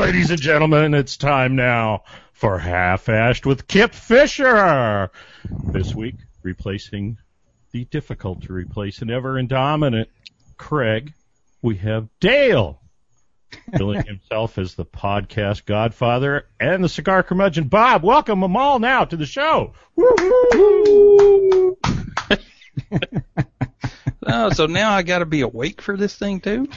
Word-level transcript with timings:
ladies 0.00 0.30
and 0.30 0.40
gentlemen, 0.40 0.94
it's 0.94 1.18
time 1.18 1.54
now 1.56 2.02
for 2.32 2.58
Half 2.58 3.10
Ashed 3.10 3.44
with 3.44 3.68
Kip 3.68 3.94
Fisher. 3.94 5.10
This 5.44 5.94
week, 5.94 6.14
replacing 6.42 7.18
the 7.72 7.84
difficult 7.84 8.40
to 8.44 8.54
replace 8.54 9.02
and 9.02 9.10
ever 9.10 9.34
indominant 9.34 10.06
Craig, 10.56 11.12
we 11.60 11.76
have 11.76 12.08
Dale, 12.18 12.80
billing 13.76 14.02
himself 14.06 14.56
as 14.56 14.74
the 14.74 14.86
podcast 14.86 15.66
godfather 15.66 16.46
and 16.58 16.82
the 16.82 16.88
cigar 16.88 17.22
curmudgeon. 17.22 17.68
Bob, 17.68 18.02
welcome 18.02 18.40
them 18.40 18.56
all 18.56 18.78
now 18.78 19.04
to 19.04 19.18
the 19.18 19.26
show. 19.26 19.74
oh, 24.26 24.50
so 24.50 24.64
now 24.64 24.92
I 24.92 25.02
got 25.02 25.18
to 25.18 25.26
be 25.26 25.42
awake 25.42 25.82
for 25.82 25.98
this 25.98 26.16
thing 26.16 26.40
too. 26.40 26.70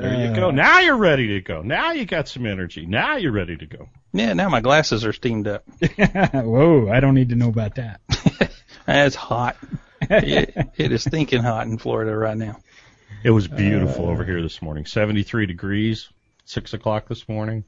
There 0.00 0.28
you 0.28 0.34
go. 0.34 0.50
Now 0.50 0.80
you're 0.80 0.96
ready 0.96 1.28
to 1.28 1.40
go. 1.40 1.62
Now 1.62 1.92
you 1.92 2.06
got 2.06 2.28
some 2.28 2.46
energy. 2.46 2.86
Now 2.86 3.16
you're 3.16 3.32
ready 3.32 3.56
to 3.56 3.66
go. 3.66 3.88
Yeah, 4.12 4.32
now 4.32 4.48
my 4.48 4.60
glasses 4.60 5.04
are 5.04 5.12
steamed 5.12 5.46
up. 5.46 5.64
Whoa, 6.34 6.88
I 6.90 7.00
don't 7.00 7.14
need 7.14 7.28
to 7.28 7.36
know 7.36 7.48
about 7.48 7.76
that. 7.76 8.00
it's 8.88 9.14
hot. 9.14 9.56
it, 10.00 10.70
it 10.76 10.92
is 10.92 11.02
stinking 11.02 11.42
hot 11.42 11.66
in 11.66 11.78
Florida 11.78 12.16
right 12.16 12.36
now. 12.36 12.56
It 13.22 13.30
was 13.30 13.46
beautiful 13.46 14.06
uh, 14.06 14.12
over 14.12 14.24
here 14.24 14.40
this 14.40 14.62
morning. 14.62 14.86
73 14.86 15.44
degrees, 15.46 16.08
6 16.46 16.72
o'clock 16.72 17.06
this 17.06 17.28
morning. 17.28 17.64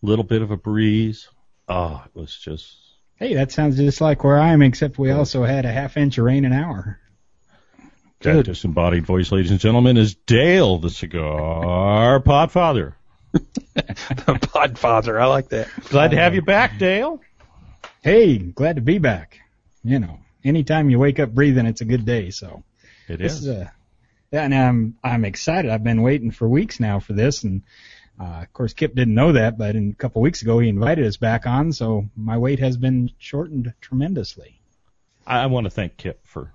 Little 0.00 0.24
bit 0.24 0.40
of 0.40 0.50
a 0.50 0.56
breeze. 0.56 1.28
Oh, 1.68 2.02
it 2.06 2.18
was 2.18 2.34
just. 2.34 2.76
Hey, 3.16 3.34
that 3.34 3.52
sounds 3.52 3.76
just 3.76 4.00
like 4.00 4.24
where 4.24 4.38
I 4.38 4.52
am, 4.52 4.62
except 4.62 4.98
we 4.98 5.10
also 5.10 5.44
had 5.44 5.66
a 5.66 5.72
half 5.72 5.96
inch 5.96 6.16
of 6.16 6.24
rain 6.24 6.44
an 6.46 6.52
hour. 6.52 6.98
That 8.20 8.46
disembodied 8.46 9.06
voice, 9.06 9.30
ladies 9.30 9.52
and 9.52 9.60
gentlemen, 9.60 9.96
is 9.96 10.14
Dale, 10.14 10.78
the 10.78 10.90
cigar 10.90 12.20
podfather. 12.26 12.94
the 13.32 13.42
podfather, 14.40 15.20
I 15.20 15.26
like 15.26 15.50
that. 15.50 15.68
Glad 15.88 16.10
to 16.10 16.16
have 16.16 16.34
you 16.34 16.42
back, 16.42 16.78
Dale. 16.78 17.20
Hey, 18.02 18.38
glad 18.38 18.76
to 18.76 18.82
be 18.82 18.98
back. 18.98 19.38
You 19.84 20.00
know, 20.00 20.18
anytime 20.44 20.90
you 20.90 20.98
wake 20.98 21.20
up 21.20 21.32
breathing, 21.32 21.66
it's 21.66 21.80
a 21.80 21.84
good 21.84 22.04
day. 22.04 22.30
So 22.30 22.64
it 23.06 23.20
is. 23.20 23.42
is 23.42 23.48
a, 23.48 23.72
yeah, 24.32 24.42
and 24.42 24.54
I'm 24.54 24.98
I'm 25.04 25.24
excited. 25.24 25.70
I've 25.70 25.84
been 25.84 26.02
waiting 26.02 26.32
for 26.32 26.48
weeks 26.48 26.80
now 26.80 26.98
for 26.98 27.12
this, 27.12 27.44
and 27.44 27.62
uh, 28.20 28.40
of 28.42 28.52
course 28.52 28.72
Kip 28.72 28.96
didn't 28.96 29.14
know 29.14 29.32
that, 29.32 29.56
but 29.56 29.76
in, 29.76 29.90
a 29.90 29.94
couple 29.94 30.22
weeks 30.22 30.42
ago 30.42 30.58
he 30.58 30.68
invited 30.68 31.06
us 31.06 31.16
back 31.16 31.46
on, 31.46 31.72
so 31.72 32.08
my 32.16 32.36
wait 32.36 32.58
has 32.58 32.76
been 32.76 33.10
shortened 33.18 33.72
tremendously. 33.80 34.60
I, 35.26 35.44
I 35.44 35.46
want 35.46 35.64
to 35.64 35.70
thank 35.70 35.96
Kip 35.96 36.26
for 36.26 36.52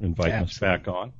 inviting 0.00 0.34
Absolutely. 0.34 0.42
us 0.42 0.58
back 0.58 0.88
on. 0.88 1.12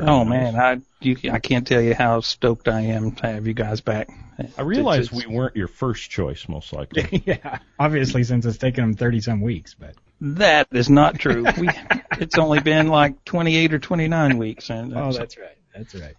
Oh 0.00 0.24
nice. 0.24 0.54
man, 0.54 0.56
I 0.56 0.80
you, 1.00 1.16
I 1.30 1.38
can't 1.38 1.66
tell 1.66 1.80
you 1.80 1.94
how 1.94 2.20
stoked 2.20 2.68
I 2.68 2.80
am 2.80 3.12
to 3.12 3.26
have 3.26 3.46
you 3.46 3.54
guys 3.54 3.80
back. 3.80 4.08
I 4.56 4.62
realize 4.62 5.12
we 5.12 5.26
weren't 5.26 5.56
your 5.56 5.68
first 5.68 6.10
choice, 6.10 6.48
most 6.48 6.72
likely. 6.72 7.22
yeah, 7.26 7.58
obviously 7.78 8.24
since 8.24 8.46
it's 8.46 8.58
taken 8.58 8.84
them 8.84 8.94
thirty 8.94 9.20
some 9.20 9.40
weeks, 9.40 9.74
but 9.74 9.94
that 10.20 10.68
is 10.72 10.88
not 10.88 11.18
true. 11.18 11.44
We 11.58 11.68
it's 12.18 12.38
only 12.38 12.60
been 12.60 12.88
like 12.88 13.24
twenty 13.24 13.56
eight 13.56 13.74
or 13.74 13.78
twenty 13.78 14.08
nine 14.08 14.38
weeks. 14.38 14.70
And 14.70 14.96
oh, 14.96 15.12
that's 15.12 15.36
right. 15.36 15.58
That's 15.74 15.94
right. 15.94 16.14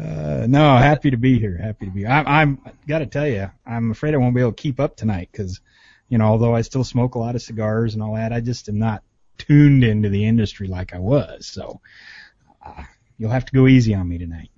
Uh, 0.00 0.46
no, 0.46 0.76
happy 0.76 1.10
to 1.10 1.16
be 1.16 1.38
here. 1.38 1.56
Happy 1.56 1.86
to 1.86 1.92
be. 1.92 2.06
I'm. 2.06 2.26
I'm 2.26 2.72
got 2.86 2.98
to 2.98 3.06
tell 3.06 3.26
you, 3.26 3.50
I'm 3.66 3.90
afraid 3.90 4.14
I 4.14 4.18
won't 4.18 4.34
be 4.34 4.40
able 4.40 4.52
to 4.52 4.62
keep 4.62 4.78
up 4.78 4.96
tonight 4.96 5.28
because, 5.32 5.60
you 6.08 6.18
know, 6.18 6.26
although 6.26 6.54
I 6.54 6.62
still 6.62 6.84
smoke 6.84 7.14
a 7.14 7.18
lot 7.18 7.34
of 7.34 7.42
cigars 7.42 7.94
and 7.94 8.02
all 8.02 8.14
that, 8.14 8.32
I 8.32 8.40
just 8.40 8.68
am 8.68 8.78
not 8.78 9.02
tuned 9.38 9.84
into 9.84 10.08
the 10.08 10.26
industry 10.26 10.68
like 10.68 10.94
I 10.94 10.98
was. 10.98 11.46
So 11.46 11.80
uh, 12.64 12.82
you'll 13.16 13.30
have 13.30 13.46
to 13.46 13.52
go 13.52 13.66
easy 13.66 13.94
on 13.94 14.08
me 14.08 14.18
tonight. 14.18 14.50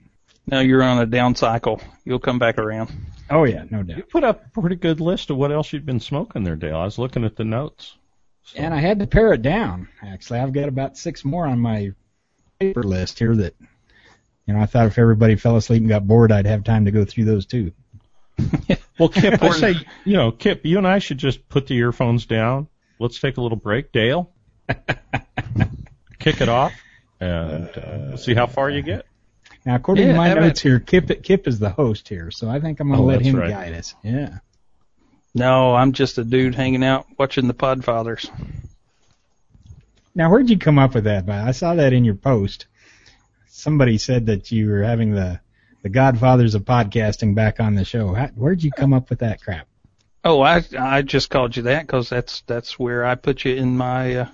Now 0.46 0.60
you're 0.60 0.82
on 0.82 0.98
a 0.98 1.06
down 1.06 1.36
cycle. 1.36 1.80
You'll 2.04 2.18
come 2.18 2.38
back 2.38 2.58
around. 2.58 2.90
Oh 3.30 3.44
yeah, 3.44 3.64
no 3.70 3.82
doubt. 3.82 3.98
You 3.98 4.02
put 4.02 4.24
up 4.24 4.44
a 4.44 4.60
pretty 4.60 4.76
good 4.76 5.00
list 5.00 5.30
of 5.30 5.36
what 5.36 5.52
else 5.52 5.72
you'd 5.72 5.86
been 5.86 6.00
smoking 6.00 6.42
there, 6.42 6.56
Dale. 6.56 6.76
I 6.76 6.84
was 6.84 6.98
looking 6.98 7.24
at 7.24 7.36
the 7.36 7.44
notes. 7.44 7.94
So. 8.42 8.58
And 8.58 8.74
I 8.74 8.80
had 8.80 8.98
to 8.98 9.06
pare 9.06 9.32
it 9.32 9.42
down. 9.42 9.88
Actually, 10.02 10.40
I've 10.40 10.52
got 10.52 10.68
about 10.68 10.96
six 10.96 11.24
more 11.24 11.46
on 11.46 11.60
my 11.60 11.92
paper 12.58 12.82
list 12.82 13.18
here 13.18 13.36
that, 13.36 13.54
you 14.46 14.54
know, 14.54 14.60
I 14.60 14.66
thought 14.66 14.86
if 14.86 14.98
everybody 14.98 15.36
fell 15.36 15.56
asleep 15.56 15.82
and 15.82 15.88
got 15.88 16.06
bored, 16.06 16.32
I'd 16.32 16.46
have 16.46 16.64
time 16.64 16.86
to 16.86 16.90
go 16.90 17.04
through 17.04 17.26
those 17.26 17.46
too. 17.46 17.72
well, 18.98 19.08
Kip, 19.08 19.42
I 19.42 19.50
say, 19.50 19.74
you 20.04 20.14
know, 20.14 20.32
Kip, 20.32 20.64
you 20.64 20.78
and 20.78 20.86
I 20.86 20.98
should 20.98 21.18
just 21.18 21.48
put 21.48 21.66
the 21.66 21.76
earphones 21.76 22.26
down. 22.26 22.66
Let's 22.98 23.20
take 23.20 23.36
a 23.36 23.40
little 23.40 23.56
break. 23.56 23.92
Dale, 23.92 24.30
kick 26.18 26.40
it 26.40 26.48
off 26.48 26.72
and 27.20 27.68
uh, 27.68 28.16
see 28.16 28.34
how 28.34 28.46
far 28.46 28.70
you 28.70 28.82
get. 28.82 29.06
Now, 29.64 29.74
according 29.74 30.06
yeah, 30.06 30.12
to 30.12 30.18
my 30.18 30.34
notes 30.34 30.60
here, 30.60 30.80
Kip 30.80 31.22
Kip 31.22 31.46
is 31.46 31.58
the 31.58 31.70
host 31.70 32.08
here, 32.08 32.30
so 32.30 32.48
I 32.48 32.60
think 32.60 32.80
I'm 32.80 32.88
going 32.88 32.98
to 32.98 33.04
oh, 33.04 33.06
let 33.06 33.20
him 33.20 33.36
right. 33.36 33.50
guide 33.50 33.74
us. 33.74 33.94
Yeah. 34.02 34.38
No, 35.34 35.74
I'm 35.74 35.92
just 35.92 36.18
a 36.18 36.24
dude 36.24 36.54
hanging 36.54 36.82
out 36.82 37.06
watching 37.18 37.46
the 37.46 37.54
Podfathers. 37.54 38.30
Now, 40.14 40.30
where'd 40.30 40.50
you 40.50 40.58
come 40.58 40.78
up 40.78 40.94
with 40.94 41.04
that? 41.04 41.28
I 41.28 41.52
saw 41.52 41.74
that 41.74 41.92
in 41.92 42.04
your 42.04 42.16
post. 42.16 42.66
Somebody 43.48 43.98
said 43.98 44.26
that 44.26 44.50
you 44.50 44.68
were 44.68 44.82
having 44.82 45.12
the 45.12 45.40
the 45.82 45.88
Godfathers 45.88 46.54
of 46.54 46.64
podcasting 46.64 47.34
back 47.34 47.60
on 47.60 47.74
the 47.74 47.84
show. 47.84 48.12
How, 48.12 48.28
where'd 48.28 48.62
you 48.62 48.70
come 48.70 48.92
up 48.92 49.08
with 49.08 49.20
that 49.20 49.40
crap? 49.42 49.66
Oh, 50.24 50.40
I 50.42 50.62
I 50.78 51.02
just 51.02 51.30
called 51.30 51.56
you 51.56 51.64
that 51.64 51.86
because 51.86 52.08
that's 52.08 52.42
that's 52.42 52.78
where 52.78 53.04
I 53.04 53.14
put 53.14 53.44
you 53.44 53.54
in 53.54 53.76
my 53.76 54.16
uh, 54.16 54.28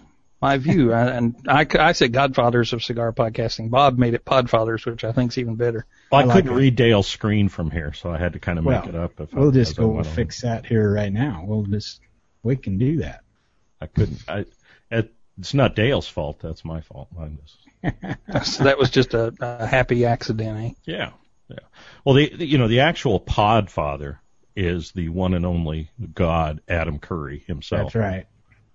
my 0.47 0.59
view. 0.59 0.93
I, 0.93 1.07
and 1.09 1.37
I, 1.49 1.67
I 1.79 1.93
said 1.93 2.13
Godfathers 2.13 2.73
of 2.73 2.85
cigar 2.85 3.13
podcasting. 3.13 3.71
Bob 3.71 3.99
made 3.99 4.15
it 4.15 4.25
Podfathers, 4.25 4.87
which 4.87 5.03
I 5.03 5.13
think 5.13 5.33
is 5.33 5.39
even 5.39 5.57
better. 5.57 5.87
Well, 6.11 6.21
I, 6.21 6.25
I 6.25 6.37
couldn't 6.37 6.53
like 6.53 6.61
read 6.61 6.77
Dale's 6.77 7.09
screen 7.09 7.49
from 7.49 7.71
here, 7.71 7.93
so 7.93 8.11
I 8.11 8.19
had 8.19 8.35
to 8.35 8.39
kind 8.39 8.59
of 8.59 8.65
well, 8.65 8.81
make 8.81 8.89
it 8.89 8.95
up. 8.95 9.21
If 9.21 9.33
we'll 9.33 9.49
I, 9.49 9.53
just 9.53 9.77
go 9.77 9.99
and 9.99 10.07
fix 10.07 10.43
that 10.43 10.67
here 10.67 10.93
right 10.93 11.13
now. 11.13 11.45
We'll 11.47 11.65
just 11.65 12.01
we 12.43 12.57
can 12.57 12.79
do 12.79 12.99
that. 12.99 13.23
I 13.81 13.87
couldn't. 13.87 14.23
I, 14.29 14.45
it's 15.39 15.55
not 15.55 15.75
Dale's 15.75 16.09
fault. 16.09 16.39
That's 16.41 16.65
my 16.65 16.81
fault. 16.81 17.09
so 18.45 18.65
that 18.65 18.79
was 18.79 18.91
just 18.91 19.15
a, 19.15 19.35
a 19.41 19.67
happy 19.67 20.05
accident, 20.07 20.59
eh? 20.59 20.71
Yeah, 20.85 21.11
yeah. 21.49 21.59
Well, 22.05 22.15
the, 22.15 22.35
the 22.35 22.47
you 22.47 22.59
know 22.59 22.69
the 22.69 22.81
actual 22.81 23.21
Podfather 23.21 24.19
is 24.55 24.93
the 24.93 25.09
one 25.11 25.35
and 25.35 25.45
only 25.45 25.91
God, 26.15 26.61
Adam 26.69 26.99
Curry 26.99 27.45
himself. 27.47 27.93
That's 27.93 27.95
right. 27.95 28.27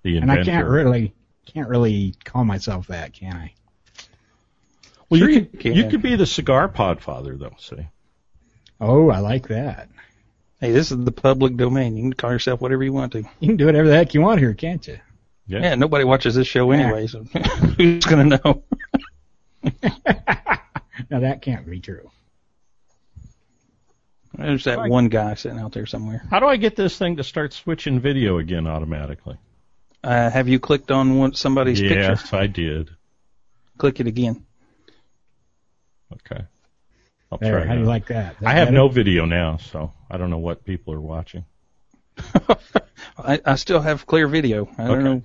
The 0.03 0.17
inventor. 0.17 0.41
And 0.41 0.49
I 0.49 0.53
can't 0.53 0.67
really 0.67 1.13
can't 1.45 1.69
really 1.69 2.15
call 2.23 2.45
myself 2.45 2.87
that, 2.87 3.13
can 3.13 3.35
I? 3.35 3.53
Well, 5.09 5.19
sure 5.19 5.29
you 5.29 5.45
could 5.45 5.65
you, 5.65 5.83
you 5.83 5.89
could 5.89 6.01
be 6.01 6.15
the 6.15 6.25
cigar 6.25 6.69
podfather, 6.69 7.37
though. 7.37 7.55
See. 7.59 7.87
Oh, 8.79 9.09
I 9.09 9.19
like 9.19 9.49
that. 9.49 9.89
Hey, 10.59 10.71
this 10.71 10.91
is 10.91 11.03
the 11.03 11.11
public 11.11 11.57
domain. 11.57 11.97
You 11.97 12.03
can 12.03 12.13
call 12.13 12.31
yourself 12.31 12.61
whatever 12.61 12.83
you 12.83 12.93
want 12.93 13.11
to. 13.13 13.23
You 13.39 13.47
can 13.47 13.57
do 13.57 13.65
whatever 13.65 13.87
the 13.87 13.95
heck 13.95 14.13
you 14.13 14.21
want 14.21 14.39
here, 14.39 14.53
can't 14.53 14.85
you? 14.87 14.99
Yeah. 15.47 15.61
yeah 15.61 15.75
nobody 15.75 16.03
watches 16.03 16.35
this 16.35 16.47
show 16.47 16.71
anyway, 16.71 17.07
so 17.07 17.23
who's 17.77 18.05
going 18.05 18.29
to 18.29 18.39
know? 18.43 18.63
now 21.09 21.19
that 21.19 21.41
can't 21.41 21.69
be 21.69 21.79
true. 21.79 22.09
There's 24.37 24.63
that 24.63 24.87
one 24.87 25.09
guy 25.09 25.33
sitting 25.33 25.59
out 25.59 25.73
there 25.73 25.85
somewhere. 25.85 26.23
How 26.29 26.39
do 26.39 26.45
I 26.45 26.57
get 26.57 26.75
this 26.75 26.97
thing 26.97 27.17
to 27.17 27.23
start 27.23 27.53
switching 27.53 27.99
video 27.99 28.37
again 28.37 28.65
automatically? 28.65 29.37
Uh, 30.03 30.29
have 30.29 30.47
you 30.47 30.59
clicked 30.59 30.91
on 30.91 31.17
one, 31.17 31.33
somebody's 31.33 31.79
yes, 31.79 31.89
picture? 31.89 32.09
Yes, 32.09 32.33
I 32.33 32.47
did. 32.47 32.89
Click 33.77 33.99
it 33.99 34.07
again. 34.07 34.45
Okay. 36.13 36.43
I'll 37.31 37.37
there, 37.37 37.59
try 37.59 37.67
how 37.67 37.73
do 37.75 37.79
you 37.81 37.85
like 37.85 38.07
that? 38.07 38.35
I 38.43 38.53
have 38.53 38.71
no 38.71 38.89
video 38.89 39.25
now, 39.25 39.57
so 39.57 39.93
I 40.09 40.17
don't 40.17 40.29
know 40.29 40.39
what 40.39 40.65
people 40.65 40.93
are 40.93 41.01
watching. 41.01 41.45
I, 43.17 43.39
I 43.45 43.55
still 43.55 43.79
have 43.79 44.05
clear 44.05 44.27
video. 44.27 44.67
I 44.77 44.87
don't 44.87 44.91
okay. 44.91 45.03
know. 45.03 45.23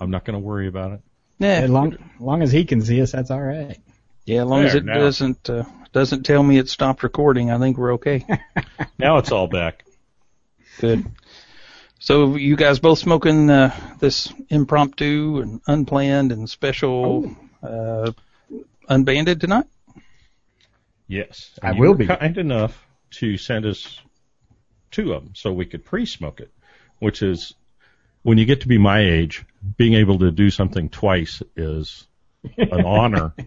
I'm 0.00 0.10
not 0.10 0.24
going 0.24 0.34
to 0.34 0.44
worry 0.44 0.68
about 0.68 0.92
it. 0.92 1.00
Yeah, 1.40 1.48
as 1.48 1.70
long, 1.70 1.96
long 2.20 2.42
as 2.42 2.52
he 2.52 2.64
can 2.64 2.82
see 2.82 3.00
us, 3.00 3.12
that's 3.12 3.30
all 3.30 3.40
right. 3.40 3.78
Yeah, 4.24 4.42
as 4.42 4.48
long 4.48 4.60
there, 4.60 4.68
as 4.68 4.74
it 4.74 4.84
now. 4.84 4.98
doesn't 4.98 5.50
uh, 5.50 5.64
doesn't 5.92 6.24
tell 6.24 6.42
me 6.42 6.58
it 6.58 6.68
stopped 6.68 7.02
recording, 7.02 7.50
I 7.50 7.58
think 7.58 7.78
we're 7.78 7.94
okay. 7.94 8.26
now 8.98 9.18
it's 9.18 9.32
all 9.32 9.46
back. 9.46 9.84
Good. 10.80 11.06
So 12.00 12.36
you 12.36 12.56
guys 12.56 12.78
both 12.78 12.98
smoking 12.98 13.50
uh, 13.50 13.74
this 13.98 14.32
impromptu 14.48 15.40
and 15.40 15.60
unplanned 15.66 16.30
and 16.30 16.48
special 16.48 17.34
uh, 17.62 18.12
unbanded 18.88 19.40
tonight? 19.40 19.66
Yes, 21.08 21.58
I 21.62 21.72
will 21.72 21.94
be 21.94 22.06
kind 22.06 22.38
enough 22.38 22.86
to 23.12 23.36
send 23.36 23.66
us 23.66 24.00
two 24.90 25.12
of 25.12 25.24
them 25.24 25.34
so 25.34 25.52
we 25.52 25.66
could 25.66 25.84
pre-smoke 25.84 26.40
it, 26.40 26.52
which 27.00 27.22
is 27.22 27.54
when 28.22 28.38
you 28.38 28.44
get 28.44 28.60
to 28.60 28.68
be 28.68 28.78
my 28.78 29.00
age, 29.00 29.44
being 29.76 29.94
able 29.94 30.20
to 30.20 30.30
do 30.30 30.50
something 30.50 30.90
twice 30.90 31.42
is 31.56 32.06
an 32.58 32.84
honor. 32.84 33.34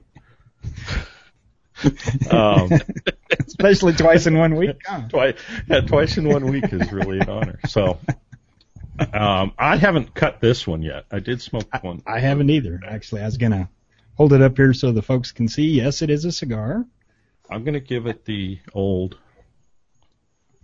um, 2.32 2.70
Especially 3.48 3.94
twice 3.94 4.28
in 4.28 4.38
one 4.38 4.56
week. 4.56 4.76
Twice, 5.10 5.36
yeah, 5.68 5.82
twice 5.82 6.18
in 6.18 6.28
one 6.28 6.52
week 6.52 6.66
is 6.74 6.92
really 6.92 7.20
an 7.20 7.30
honor. 7.30 7.60
So 7.68 8.00
um, 9.14 9.54
I 9.58 9.78
haven't 9.78 10.14
cut 10.14 10.40
this 10.42 10.68
one 10.68 10.82
yet. 10.82 11.06
I 11.12 11.20
did 11.20 11.42
smoke 11.42 11.68
one. 11.84 12.02
I 12.06 12.20
haven't 12.20 12.50
either. 12.50 12.80
Actually, 12.88 13.22
I 13.22 13.26
was 13.26 13.38
gonna 13.38 13.70
hold 14.16 14.34
it 14.34 14.42
up 14.42 14.58
here 14.58 14.74
so 14.74 14.92
the 14.92 15.02
folks 15.02 15.32
can 15.32 15.48
see. 15.48 15.70
Yes, 15.70 16.02
it 16.02 16.10
is 16.10 16.26
a 16.26 16.32
cigar. 16.32 16.86
I'm 17.50 17.64
gonna 17.64 17.80
give 17.80 18.06
it 18.08 18.26
the 18.26 18.60
old 18.74 19.18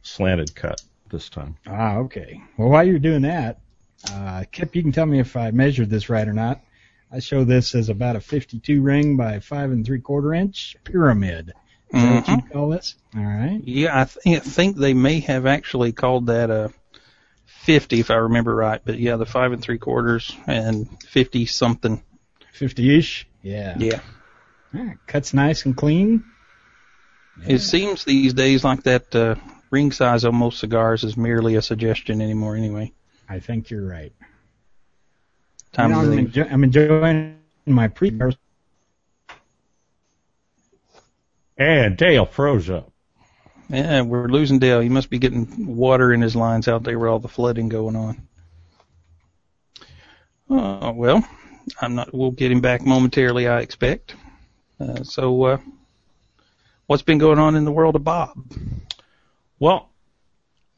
slanted 0.02 0.56
cut 0.56 0.82
this 1.10 1.30
time. 1.30 1.58
Ah, 1.68 1.98
okay. 1.98 2.42
Well, 2.58 2.70
while 2.70 2.86
you're 2.86 3.00
doing 3.00 3.24
that, 3.24 3.60
uh, 4.12 4.44
Kip, 4.52 4.76
you 4.76 4.84
can 4.84 4.92
tell 4.92 5.06
me 5.06 5.20
if 5.20 5.36
I 5.36 5.52
measured 5.52 5.90
this 5.90 6.10
right 6.10 6.28
or 6.28 6.34
not. 6.34 6.62
I 7.12 7.20
show 7.20 7.44
this 7.46 7.74
as 7.74 7.90
about 7.90 8.18
a 8.18 8.22
52 8.22 8.82
ring 8.82 9.16
by 9.16 9.40
five 9.40 9.72
and 9.72 9.86
three 9.86 10.02
quarter 10.02 10.34
inch 10.34 10.76
pyramid. 10.84 11.54
Is 11.94 12.04
that 12.04 12.16
what 12.16 12.28
you 12.28 12.50
call 12.52 12.70
this? 12.70 12.96
All 13.16 13.24
right. 13.24 13.62
Yeah, 13.64 14.02
I, 14.02 14.04
th- 14.04 14.38
I 14.38 14.40
think 14.42 14.76
they 14.76 14.94
may 14.94 15.22
have 15.22 15.46
actually 15.46 15.94
called 15.94 16.28
that 16.28 16.50
a 16.50 16.74
50 17.68 18.00
if 18.00 18.10
I 18.12 18.16
remember 18.16 18.56
right. 18.56 18.80
But 18.84 18.98
yeah, 18.98 19.18
the 19.18 19.26
five 19.26 19.52
and 19.52 19.62
three 19.62 19.78
quarters 19.78 20.34
and 20.48 20.88
50 21.04 21.46
something. 21.48 22.02
50-ish. 22.58 23.28
Yeah. 23.44 23.76
Yeah. 23.78 24.00
Ah, 24.74 24.94
cuts 25.06 25.34
nice 25.34 25.66
and 25.66 25.76
clean. 25.76 26.24
It 27.46 27.60
seems 27.60 28.06
these 28.06 28.34
days 28.34 28.64
like 28.64 28.84
that 28.84 29.14
uh, 29.14 29.36
ring 29.70 29.92
size 29.92 30.24
on 30.24 30.34
most 30.36 30.60
cigars 30.60 31.04
is 31.04 31.18
merely 31.18 31.56
a 31.56 31.62
suggestion 31.62 32.22
anymore. 32.22 32.56
Anyway, 32.56 32.94
I 33.28 33.40
think 33.40 33.70
you're 33.70 33.86
right. 33.86 34.14
time 35.74 35.90
You 35.90 35.96
know, 35.98 36.02
I'm, 36.14 36.20
enjoy- 36.20 36.48
I'm 36.50 36.64
enjoying 36.64 37.38
my 37.66 37.90
pre 37.90 38.18
And 41.58 41.98
Dale 41.98 42.26
froze 42.26 42.70
up. 42.70 42.94
Yeah, 43.70 44.02
we're 44.02 44.28
losing 44.28 44.60
Dale. 44.60 44.80
He 44.80 44.90
must 44.90 45.10
be 45.10 45.20
getting 45.20 45.76
water 45.76 46.14
in 46.14 46.22
his 46.22 46.36
lines 46.36 46.68
out 46.68 46.84
there 46.84 46.98
with 46.98 47.10
all 47.10 47.20
the 47.20 47.28
flooding 47.28 47.70
going 47.70 47.96
on. 47.96 48.28
Oh, 50.50 50.92
well, 50.92 51.28
I'm 51.82 51.96
not, 51.96 52.14
we'll 52.14 52.32
get 52.32 52.52
him 52.52 52.62
back 52.62 52.82
momentarily, 52.82 53.48
I 53.48 53.60
expect. 53.60 54.16
Uh, 54.80 55.04
so, 55.04 55.44
uh, 55.44 55.58
what's 56.86 57.04
been 57.04 57.18
going 57.18 57.40
on 57.40 57.56
in 57.56 57.66
the 57.66 57.72
world 57.72 57.96
of 57.98 58.04
Bob? 58.06 58.38
Well, 59.60 59.90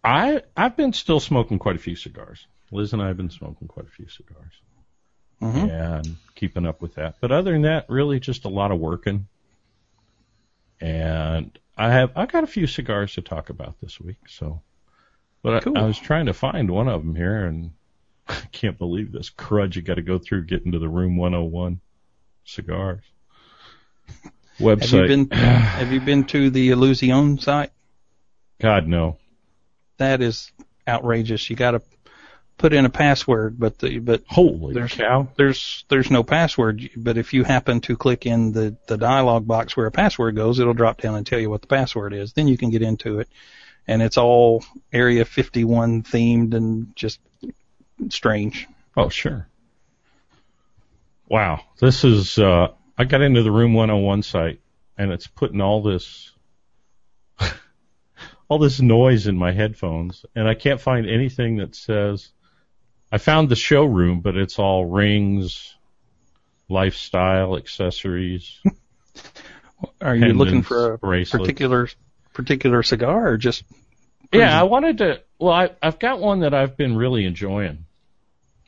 I 0.04 0.42
I've 0.56 0.78
been 0.78 0.94
still 0.94 1.20
smoking 1.20 1.60
quite 1.60 1.76
a 1.76 1.80
few 1.80 1.96
cigars. 1.96 2.48
Liz 2.72 2.94
and 2.94 3.02
I 3.02 3.08
have 3.08 3.18
been 3.18 3.30
smoking 3.30 3.68
quite 3.68 3.86
a 3.88 3.92
few 3.92 4.08
cigars 4.08 4.54
Mm-hmm. 5.42 5.70
and 5.70 6.18
keeping 6.36 6.66
up 6.66 6.82
with 6.82 6.96
that. 6.96 7.16
But 7.22 7.32
other 7.32 7.54
than 7.54 7.62
that, 7.62 7.86
really 7.90 8.20
just 8.20 8.44
a 8.44 8.50
lot 8.50 8.72
of 8.72 8.80
working. 8.80 9.28
And 10.82 11.58
I 11.80 11.90
have 11.92 12.12
I 12.18 12.26
got 12.26 12.44
a 12.44 12.48
few 12.48 12.68
cigars 12.68 13.14
to 13.14 13.22
talk 13.22 13.50
about 13.50 13.80
this 13.82 14.02
week. 14.02 14.18
So, 14.28 14.62
but 15.42 15.66
I- 15.66 15.80
I, 15.80 15.86
was 15.86 15.98
trying 15.98 16.26
to 16.26 16.34
find 16.34 16.70
one 16.70 16.90
of 16.90 17.06
them 17.06 17.16
here, 17.16 17.46
and 17.46 17.72
I 18.28 18.42
can't 18.52 18.78
believe 18.78 19.14
this 19.14 19.30
crud 19.30 19.76
you 19.76 19.82
got 19.82 19.94
to 19.96 20.02
go 20.02 20.20
through 20.20 20.46
getting 20.46 20.74
to 20.74 20.80
the 20.80 20.90
Room 20.90 21.16
101 21.16 21.80
cigars 22.44 23.04
website. 24.60 24.82
Have 24.82 24.94
you 24.94 25.08
been, 25.08 25.30
have 25.32 25.92
you 25.94 26.02
been 26.02 26.24
to 26.26 26.50
the 26.50 26.70
Illusione 26.72 27.42
site? 27.42 27.72
God 28.60 28.86
no. 28.86 29.18
That 29.98 30.22
is 30.22 30.52
outrageous. 30.86 31.50
You 31.50 31.56
gotta 31.56 31.82
put 32.60 32.74
in 32.74 32.86
a 32.86 32.90
password, 32.90 33.58
but 33.58 33.80
the, 33.80 33.98
but 33.98 34.24
Holy 34.28 34.76
There's- 34.76 34.94
cow! 34.94 35.28
there's 35.36 35.84
there's 35.90 36.12
no 36.12 36.22
password. 36.24 36.92
But 36.96 37.18
if 37.18 37.34
you 37.34 37.44
happen 37.44 37.82
to 37.82 37.98
click 37.98 38.28
in 38.28 38.52
the 38.52 38.76
the 38.88 38.98
dialog 38.98 39.48
box 39.48 39.76
where 39.76 39.88
a 39.88 39.92
password 39.92 40.36
goes, 40.36 40.60
it'll 40.60 40.74
drop 40.76 41.02
down 41.02 41.16
and 41.16 41.26
tell 41.26 41.40
you 41.40 41.50
what 41.50 41.62
the 41.62 41.68
password 41.68 42.14
is. 42.14 42.34
Then 42.34 42.48
you 42.48 42.58
can 42.58 42.70
get 42.70 42.84
into 42.84 43.20
it, 43.20 43.30
and 43.88 44.04
it's 44.04 44.18
all 44.18 44.64
Area 44.94 45.26
51 45.26 46.04
themed 46.04 46.54
and 46.54 46.96
just 46.96 47.20
strange. 48.10 48.68
Oh, 48.96 49.10
sure. 49.10 49.48
Wow. 51.28 51.62
This 51.80 52.04
is, 52.04 52.38
uh, 52.40 52.70
I 52.98 53.06
got 53.06 53.22
into 53.22 53.44
the 53.44 53.52
Room 53.52 53.74
101 53.74 54.24
site 54.24 54.60
and 54.98 55.12
it's 55.12 55.28
putting 55.28 55.62
all 55.62 55.82
this, 55.84 56.32
all 58.50 58.58
this 58.58 58.82
noise 58.82 59.28
in 59.28 59.38
my 59.38 59.52
headphones 59.52 60.26
and 60.36 60.48
I 60.48 60.56
can't 60.56 60.82
find 60.82 61.08
anything 61.08 61.58
that 61.58 61.76
says, 61.76 62.32
I 63.12 63.18
found 63.18 63.50
the 63.50 63.56
showroom, 63.56 64.22
but 64.22 64.38
it's 64.38 64.60
all 64.60 64.86
rings, 64.86 65.76
lifestyle, 66.68 67.58
accessories. 67.58 68.60
Are 70.02 70.16
you 70.16 70.34
looking 70.34 70.62
for 70.62 70.94
a 70.94 70.98
bracelets. 70.98 71.42
particular 71.42 71.88
particular 72.34 72.84
cigar 72.84 73.30
or 73.30 73.38
just 73.38 73.64
Yeah, 74.34 74.60
I 74.60 74.64
wanted 74.64 75.00
to. 75.00 75.22
Well, 75.40 75.54
I, 75.54 75.72
I've 75.82 76.00
got 76.00 76.20
one 76.20 76.42
that 76.42 76.54
I've 76.54 76.78
been 76.78 76.96
really 76.96 77.26
enjoying 77.26 77.86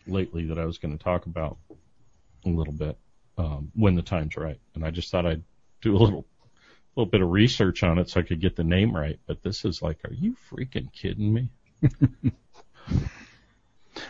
lately 0.08 0.48
that 0.48 0.58
I 0.58 0.66
was 0.66 0.78
going 0.78 0.98
to 0.98 1.04
talk 1.04 1.26
about 1.26 1.58
a 2.46 2.50
little 2.50 2.74
bit 2.74 2.98
um, 3.38 3.72
when 3.76 3.96
the 3.96 4.02
time's 4.02 4.38
right, 4.38 4.60
and 4.74 4.84
I 4.84 4.92
just 4.92 5.12
thought 5.12 5.26
I'd 5.26 5.44
do 5.82 5.96
a 5.96 6.00
little 6.00 6.26
little 6.96 7.10
bit 7.10 7.22
of 7.22 7.30
research 7.30 7.84
on 7.84 8.00
it 8.00 8.10
so 8.10 8.20
I 8.20 8.24
could 8.24 8.42
get 8.42 8.56
the 8.56 8.64
name 8.64 8.96
right. 8.96 9.20
But 9.28 9.44
this 9.44 9.64
is 9.66 9.82
like, 9.82 10.00
are 10.06 10.14
you 10.14 10.36
freaking 10.52 10.92
kidding 10.92 11.34
me? 11.34 11.50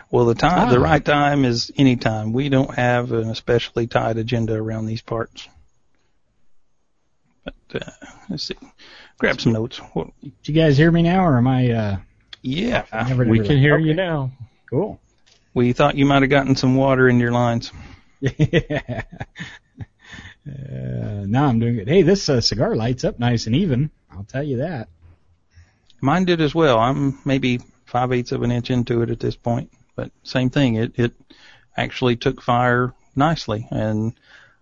well 0.09 0.25
the 0.25 0.35
time 0.35 0.69
the 0.69 0.79
Ah. 0.79 0.83
right 0.83 1.03
time 1.03 1.45
is 1.45 1.71
any 1.77 1.95
time. 1.95 2.33
We 2.33 2.49
don't 2.49 2.73
have 2.75 3.11
an 3.11 3.29
especially 3.29 3.88
tight 3.88 4.17
agenda 4.17 4.53
around 4.55 4.85
these 4.85 5.01
parts. 5.01 5.47
But 7.43 7.55
uh, 7.88 7.91
let's 8.29 8.43
see. 8.43 8.55
Grab 9.17 9.39
some 9.41 9.53
notes. 9.53 9.79
Do 9.95 10.11
you 10.45 10.53
guys 10.53 10.77
hear 10.77 10.91
me 10.91 11.01
now, 11.03 11.25
or 11.25 11.38
am 11.38 11.47
I? 11.47 11.71
Uh, 11.71 11.97
Yeah, 12.41 12.85
never 12.91 13.25
We 13.25 13.39
can 13.39 13.57
it? 13.57 13.59
hear 13.59 13.75
Okay, 13.75 13.85
you 13.85 13.93
now. 13.93 14.31
Cool. 14.69 14.99
we 15.53 15.73
thought 15.73 15.95
you 15.95 16.05
might 16.05 16.21
have 16.23 16.29
gotten 16.31 16.55
some 16.55 16.75
water 16.75 17.07
in 17.09 17.19
your 17.19 17.31
lines. 17.31 17.71
Yeah. 18.21 19.03
Uh, 20.47 21.23
now 21.27 21.45
I'm 21.45 21.59
doing 21.59 21.75
good. 21.75 21.88
Hey, 21.88 22.01
this 22.01 22.27
uh, 22.29 22.41
cigar 22.41 22.75
lights 22.75 23.03
up 23.03 23.19
nice 23.19 23.45
and 23.45 23.55
even. 23.55 23.91
I'll 24.11 24.23
tell 24.23 24.41
you 24.43 24.57
that. 24.57 24.89
Mine 26.01 26.25
did 26.25 26.41
as 26.41 26.53
well. 26.55 26.79
I'm 26.79 27.19
maybe 27.25 27.59
five 27.85 28.11
eighths 28.11 28.31
of 28.31 28.41
an 28.41 28.51
inch 28.51 28.71
into 28.71 29.03
it 29.03 29.11
at 29.11 29.19
this 29.19 29.35
point, 29.35 29.71
but 29.95 30.11
same 30.23 30.49
thing. 30.49 30.75
It 30.75 30.93
it 30.97 31.13
actually 31.75 32.15
took 32.15 32.41
fire 32.41 32.93
nicely, 33.15 33.67
and 33.71 34.13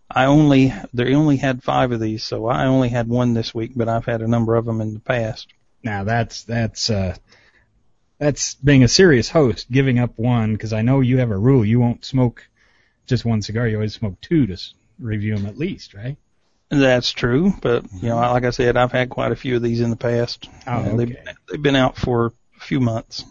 I 0.10 0.26
only 0.26 0.74
they 0.94 1.14
only 1.14 1.38
had 1.38 1.64
five 1.64 1.92
of 1.92 2.00
these, 2.00 2.24
so 2.24 2.48
I 2.48 2.66
only 2.66 2.90
had 2.90 3.08
one 3.08 3.34
this 3.34 3.54
week, 3.54 3.72
but 3.76 3.90
I've 3.90 4.06
had 4.06 4.22
a 4.22 4.28
number 4.28 4.56
of 4.56 4.66
them 4.66 4.82
in 4.82 4.94
the 4.94 5.00
past. 5.00 5.48
Now 5.84 6.04
that's 6.04 6.44
that's 6.44 6.90
uh, 6.90 7.16
that's 8.18 8.56
being 8.56 8.84
a 8.84 8.88
serious 8.88 9.30
host, 9.30 9.72
giving 9.72 10.00
up 10.00 10.18
one 10.18 10.54
because 10.54 10.74
I 10.74 10.82
know 10.82 11.00
you 11.00 11.20
have 11.20 11.32
a 11.32 11.38
rule. 11.38 11.64
You 11.64 11.80
won't 11.80 12.06
smoke 12.06 12.48
just 13.08 13.26
one 13.26 13.42
cigar. 13.42 13.68
You 13.68 13.76
always 13.78 13.94
smoke 13.94 14.20
two 14.22 14.48
to 14.48 14.58
review 15.00 15.36
them 15.36 15.46
at 15.46 15.58
least, 15.58 15.94
right? 15.94 16.18
That's 16.70 17.12
true, 17.12 17.54
but 17.62 17.84
you 17.94 18.10
know, 18.10 18.18
like 18.18 18.44
I 18.44 18.52
said, 18.52 18.78
I've 18.78 18.92
had 18.92 19.10
quite 19.10 19.32
a 19.32 19.36
few 19.36 19.56
of 19.56 19.64
these 19.64 19.82
in 19.82 19.90
the 19.90 19.96
past. 19.96 20.48
Oh, 20.68 20.72
Uh, 20.72 20.96
they've, 20.96 21.12
okay. 21.12 21.24
they've 21.50 21.62
been 21.62 21.76
out 21.76 21.98
for 21.98 22.28
a 22.58 22.60
few 22.60 22.80
months. 22.80 23.26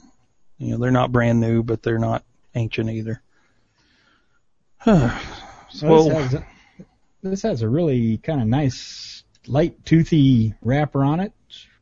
You 0.59 0.73
know, 0.73 0.79
they're 0.79 0.91
not 0.91 1.12
brand 1.12 1.41
new, 1.41 1.62
but 1.62 1.83
they're 1.83 1.99
not 1.99 2.25
ancient 2.55 2.91
either. 2.91 3.23
So 5.71 5.87
Well- 5.87 6.05
this, 6.09 6.12
has 6.15 6.35
a, 6.35 6.47
this 7.23 7.43
has 7.43 7.62
a 7.62 7.69
really 7.69 8.17
kind 8.19 8.41
of 8.41 8.49
nice 8.49 9.23
light 9.47 9.85
toothy 9.85 10.55
wrapper 10.62 11.05
on 11.05 11.21
it, 11.21 11.33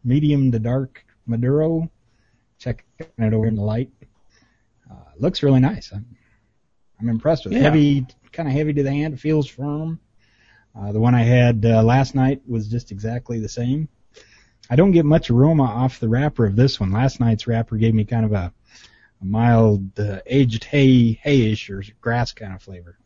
medium 0.03 0.51
to 0.51 0.59
dark 0.59 1.05
Maduro. 1.25 1.89
Checking 2.59 2.85
it 2.99 3.33
over 3.35 3.47
in 3.47 3.55
the 3.55 3.63
light. 3.63 3.91
Uh, 4.91 4.95
looks 5.19 5.43
really 5.43 5.61
nice. 5.61 5.93
I'm, 5.93 6.05
I'm 6.99 7.09
impressed 7.11 7.45
with 7.45 7.53
it. 7.53 7.59
Yeah. 7.59 7.65
Heavy, 7.65 8.07
kind 8.33 8.49
of 8.49 8.55
heavy 8.55 8.73
to 8.73 8.83
the 8.83 8.91
hand. 8.91 9.15
It 9.15 9.21
feels 9.21 9.47
firm. 9.47 10.01
Uh, 10.75 10.91
the 10.93 11.01
one 11.01 11.15
I 11.15 11.23
had 11.23 11.65
uh, 11.65 11.83
last 11.83 12.15
night 12.15 12.41
was 12.49 12.69
just 12.69 12.91
exactly 12.91 13.39
the 13.39 13.49
same. 13.49 13.89
I 14.69 14.75
don't 14.77 14.91
get 14.93 15.05
much 15.05 15.31
aroma 15.31 15.65
off 15.65 16.01
the 16.01 16.09
wrapper 16.09 16.45
of 16.47 16.57
this 16.57 16.81
one. 16.81 16.91
Last 16.93 17.21
night's 17.21 17.47
wrapper 17.47 17.77
gave 17.77 17.95
me 17.95 18.05
kind 18.05 18.25
of 18.25 18.33
a, 18.33 18.53
a 19.23 19.25
mild 19.25 19.99
uh, 19.99 20.21
aged 20.27 20.65
hay, 20.65 21.19
hayish 21.25 21.71
or 21.71 21.83
grass 22.01 22.33
kind 22.33 22.55
of 22.55 22.63
flavor. 22.63 22.99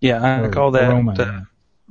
Yeah, 0.00 0.22
I 0.22 0.40
Or 0.42 0.50
call 0.50 0.70
that 0.72 0.90
aroma, 0.90 1.12
uh, 1.18 1.40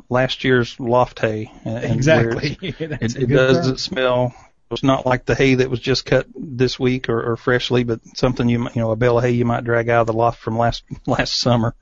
last 0.09 0.43
year's 0.43 0.79
loft 0.79 1.19
hay. 1.19 1.51
and- 1.65 1.77
and 1.77 1.83
where 2.05 2.31
Exactly. 2.31 2.71
That's 2.87 3.15
It, 3.15 3.23
it 3.23 3.27
doesn't 3.27 3.63
term. 3.65 3.77
smell. 3.77 4.35
It's 4.71 4.83
not 4.83 5.05
like 5.05 5.25
the 5.25 5.35
hay 5.35 5.55
that 5.55 5.69
was 5.69 5.79
just 5.79 6.05
cut 6.05 6.27
this 6.35 6.77
week 6.77 7.07
or, 7.09 7.31
or 7.31 7.37
freshly, 7.37 7.83
but 7.85 8.01
something 8.17 8.49
you 8.49 8.63
you 8.63 8.81
know, 8.81 8.91
a 8.91 8.95
bale 8.97 9.17
of 9.17 9.23
hay 9.23 9.31
you 9.31 9.45
might 9.45 9.63
drag 9.63 9.87
out 9.89 10.01
of 10.01 10.07
the 10.07 10.13
loft 10.13 10.39
from 10.41 10.57
last 10.57 10.83
last 11.07 11.39
summer. 11.39 11.73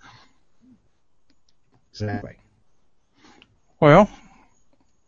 Exactly. 1.92 2.36
Well, 3.80 4.10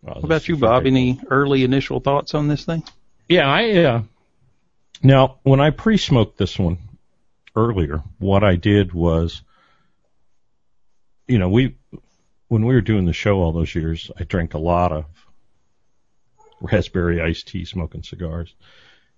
Wow, 0.04 0.14
what 0.14 0.24
about 0.24 0.48
you, 0.48 0.58
Bob? 0.58 0.86
Any 0.86 1.20
early 1.30 1.64
initial 1.64 2.00
thoughts 2.00 2.34
on 2.36 2.48
this 2.48 2.64
thing? 2.66 2.84
Yeah, 3.28 3.48
I 3.48 3.72
uh 3.84 4.02
now 5.04 5.40
when 5.44 5.60
I 5.60 5.70
pre-smoked 5.72 6.38
this 6.38 6.58
one 6.58 6.78
earlier, 7.56 8.04
what 8.20 8.44
I 8.44 8.56
did 8.56 8.94
was 8.94 9.42
you 11.28 11.38
know, 11.38 11.50
we 11.50 11.76
when 12.48 12.66
we 12.66 12.74
were 12.74 12.82
doing 12.82 13.06
the 13.06 13.14
show 13.14 13.42
all 13.42 13.52
those 13.52 13.76
years, 13.76 14.10
I 14.18 14.24
drank 14.24 14.54
a 14.54 14.60
lot 14.60 14.92
of 14.92 15.06
raspberry 16.62 17.22
iced 17.22 17.50
tea 17.50 17.66
smoking 17.66 18.04
cigars. 18.04 18.56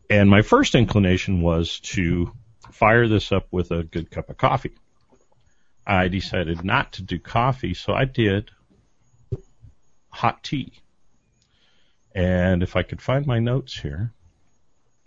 And 0.10 0.30
my 0.30 0.42
first 0.42 0.74
inclination 0.74 1.42
was 1.42 1.80
to 1.82 2.32
fire 2.72 3.08
this 3.08 3.32
up 3.32 3.48
with 3.52 3.70
a 3.72 3.84
good 3.84 4.10
cup 4.10 4.30
of 4.30 4.38
coffee. 4.38 4.76
I 5.86 6.08
decided 6.08 6.64
not 6.64 6.94
to 6.94 7.04
do 7.04 7.20
coffee, 7.20 7.76
so 7.76 7.94
I 7.94 8.06
did 8.06 8.50
hot 10.10 10.44
tea. 10.44 10.74
And 12.16 12.64
if 12.64 12.76
I 12.76 12.82
could 12.82 13.02
find 13.02 13.28
my 13.28 13.40
notes 13.40 13.80
here, 13.80 14.12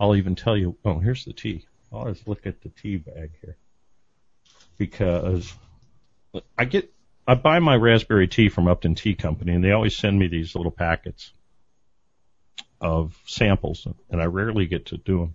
I'll 0.02 0.16
even 0.16 0.34
tell 0.34 0.56
you. 0.56 0.76
Oh, 0.84 0.98
here's 0.98 1.24
the 1.24 1.32
tea. 1.32 1.64
I'll 1.92 2.12
just 2.12 2.26
look 2.26 2.44
at 2.44 2.60
the 2.60 2.70
tea 2.70 2.96
bag 2.96 3.30
here 3.40 3.56
because 4.76 5.54
I 6.58 6.64
get 6.64 6.92
I 7.24 7.34
buy 7.34 7.60
my 7.60 7.76
raspberry 7.76 8.26
tea 8.26 8.48
from 8.48 8.66
Upton 8.66 8.96
Tea 8.96 9.14
Company, 9.14 9.52
and 9.52 9.62
they 9.62 9.70
always 9.70 9.96
send 9.96 10.18
me 10.18 10.26
these 10.26 10.56
little 10.56 10.72
packets 10.72 11.32
of 12.80 13.16
samples, 13.26 13.86
and 14.10 14.20
I 14.20 14.24
rarely 14.24 14.66
get 14.66 14.86
to 14.86 14.96
do 14.96 15.18
them. 15.18 15.34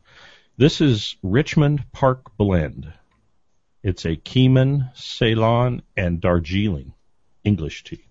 This 0.58 0.82
is 0.82 1.16
Richmond 1.24 1.86
Park 1.94 2.36
Blend. 2.36 2.92
It's 3.84 4.04
a 4.04 4.18
Keemun, 4.18 4.94
Ceylon, 4.98 5.82
and 5.96 6.20
Darjeeling 6.20 6.94
English 7.46 7.86
tea. 7.86 8.04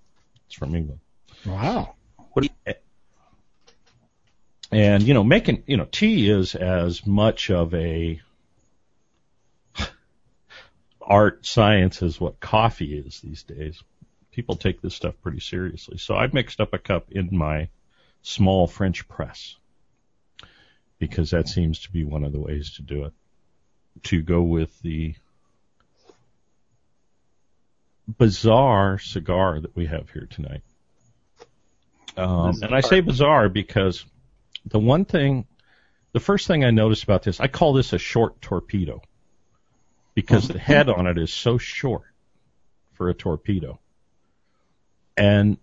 It's 0.47 0.55
from 0.55 0.75
England. 0.75 1.01
Wow. 1.45 1.97
And 4.73 5.03
you 5.03 5.15
know, 5.15 5.25
making 5.25 5.63
you 5.67 5.77
know, 5.77 5.87
tea 5.91 6.29
is 6.29 6.55
as 6.55 7.07
much 7.07 7.51
of 7.51 7.75
a 7.75 8.21
art 11.01 11.47
science 11.47 12.03
as 12.03 12.21
what 12.21 12.41
coffee 12.41 12.99
is 12.99 13.21
these 13.21 13.45
days. 13.45 13.83
People 14.33 14.57
take 14.57 14.83
this 14.83 14.95
stuff 14.95 15.15
pretty 15.23 15.41
seriously. 15.41 15.99
So 15.99 16.15
I 16.15 16.27
mixed 16.27 16.61
up 16.61 16.75
a 16.75 16.79
cup 16.79 17.11
in 17.11 17.29
my 17.33 17.69
small 18.23 18.67
French 18.67 19.09
press 19.09 19.57
because 20.99 21.31
that 21.31 21.49
seems 21.49 21.81
to 21.81 21.93
be 21.93 22.05
one 22.05 22.25
of 22.25 22.33
the 22.33 22.41
ways 22.41 22.73
to 22.75 22.83
do 22.83 23.05
it. 23.05 23.13
To 24.05 24.21
go 24.23 24.43
with 24.43 24.79
the 24.83 25.15
bizarre 28.19 28.99
cigar 28.99 29.61
that 29.61 29.75
we 29.75 29.87
have 29.87 30.11
here 30.11 30.29
tonight. 30.31 30.63
Um, 32.17 32.63
and 32.63 32.75
I 32.75 32.81
say 32.81 33.01
bizarre 33.01 33.49
because 33.49 34.05
the 34.67 34.79
one 34.79 35.05
thing, 35.05 35.47
the 36.13 36.21
first 36.21 36.47
thing 36.47 36.65
I 36.65 36.71
noticed 36.71 37.05
about 37.05 37.23
this, 37.23 37.41
I 37.41 37.49
call 37.49 37.73
this 37.73 37.93
a 37.93 37.99
short 37.99 38.41
torpedo 38.41 39.01
because 40.15 40.49
the 40.49 40.59
head 40.59 40.89
on 40.89 41.07
it 41.07 41.19
is 41.19 41.33
so 41.33 41.59
short 41.59 42.05
for 42.95 43.09
a 43.09 43.15
torpedo. 43.15 43.79
And 45.17 45.59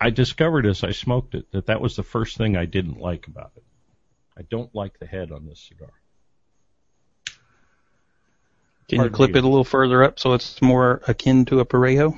I 0.00 0.10
discovered 0.10 0.66
as 0.66 0.84
I 0.84 0.92
smoked 0.92 1.34
it 1.34 1.50
that 1.52 1.66
that 1.66 1.80
was 1.80 1.96
the 1.96 2.02
first 2.02 2.36
thing 2.36 2.56
I 2.56 2.66
didn't 2.66 2.98
like 2.98 3.26
about 3.26 3.52
it. 3.56 3.64
I 4.38 4.42
don't 4.42 4.74
like 4.74 4.98
the 4.98 5.06
head 5.06 5.32
on 5.32 5.46
this 5.46 5.60
cigar. 5.60 5.92
Can 8.88 9.02
you 9.02 9.10
clip 9.10 9.30
it 9.30 9.42
a 9.42 9.48
little 9.48 9.64
further 9.64 10.04
up 10.04 10.18
so 10.20 10.34
it's 10.34 10.62
more 10.62 11.00
akin 11.08 11.44
to 11.46 11.60
a 11.60 11.64
Parejo? 11.64 12.16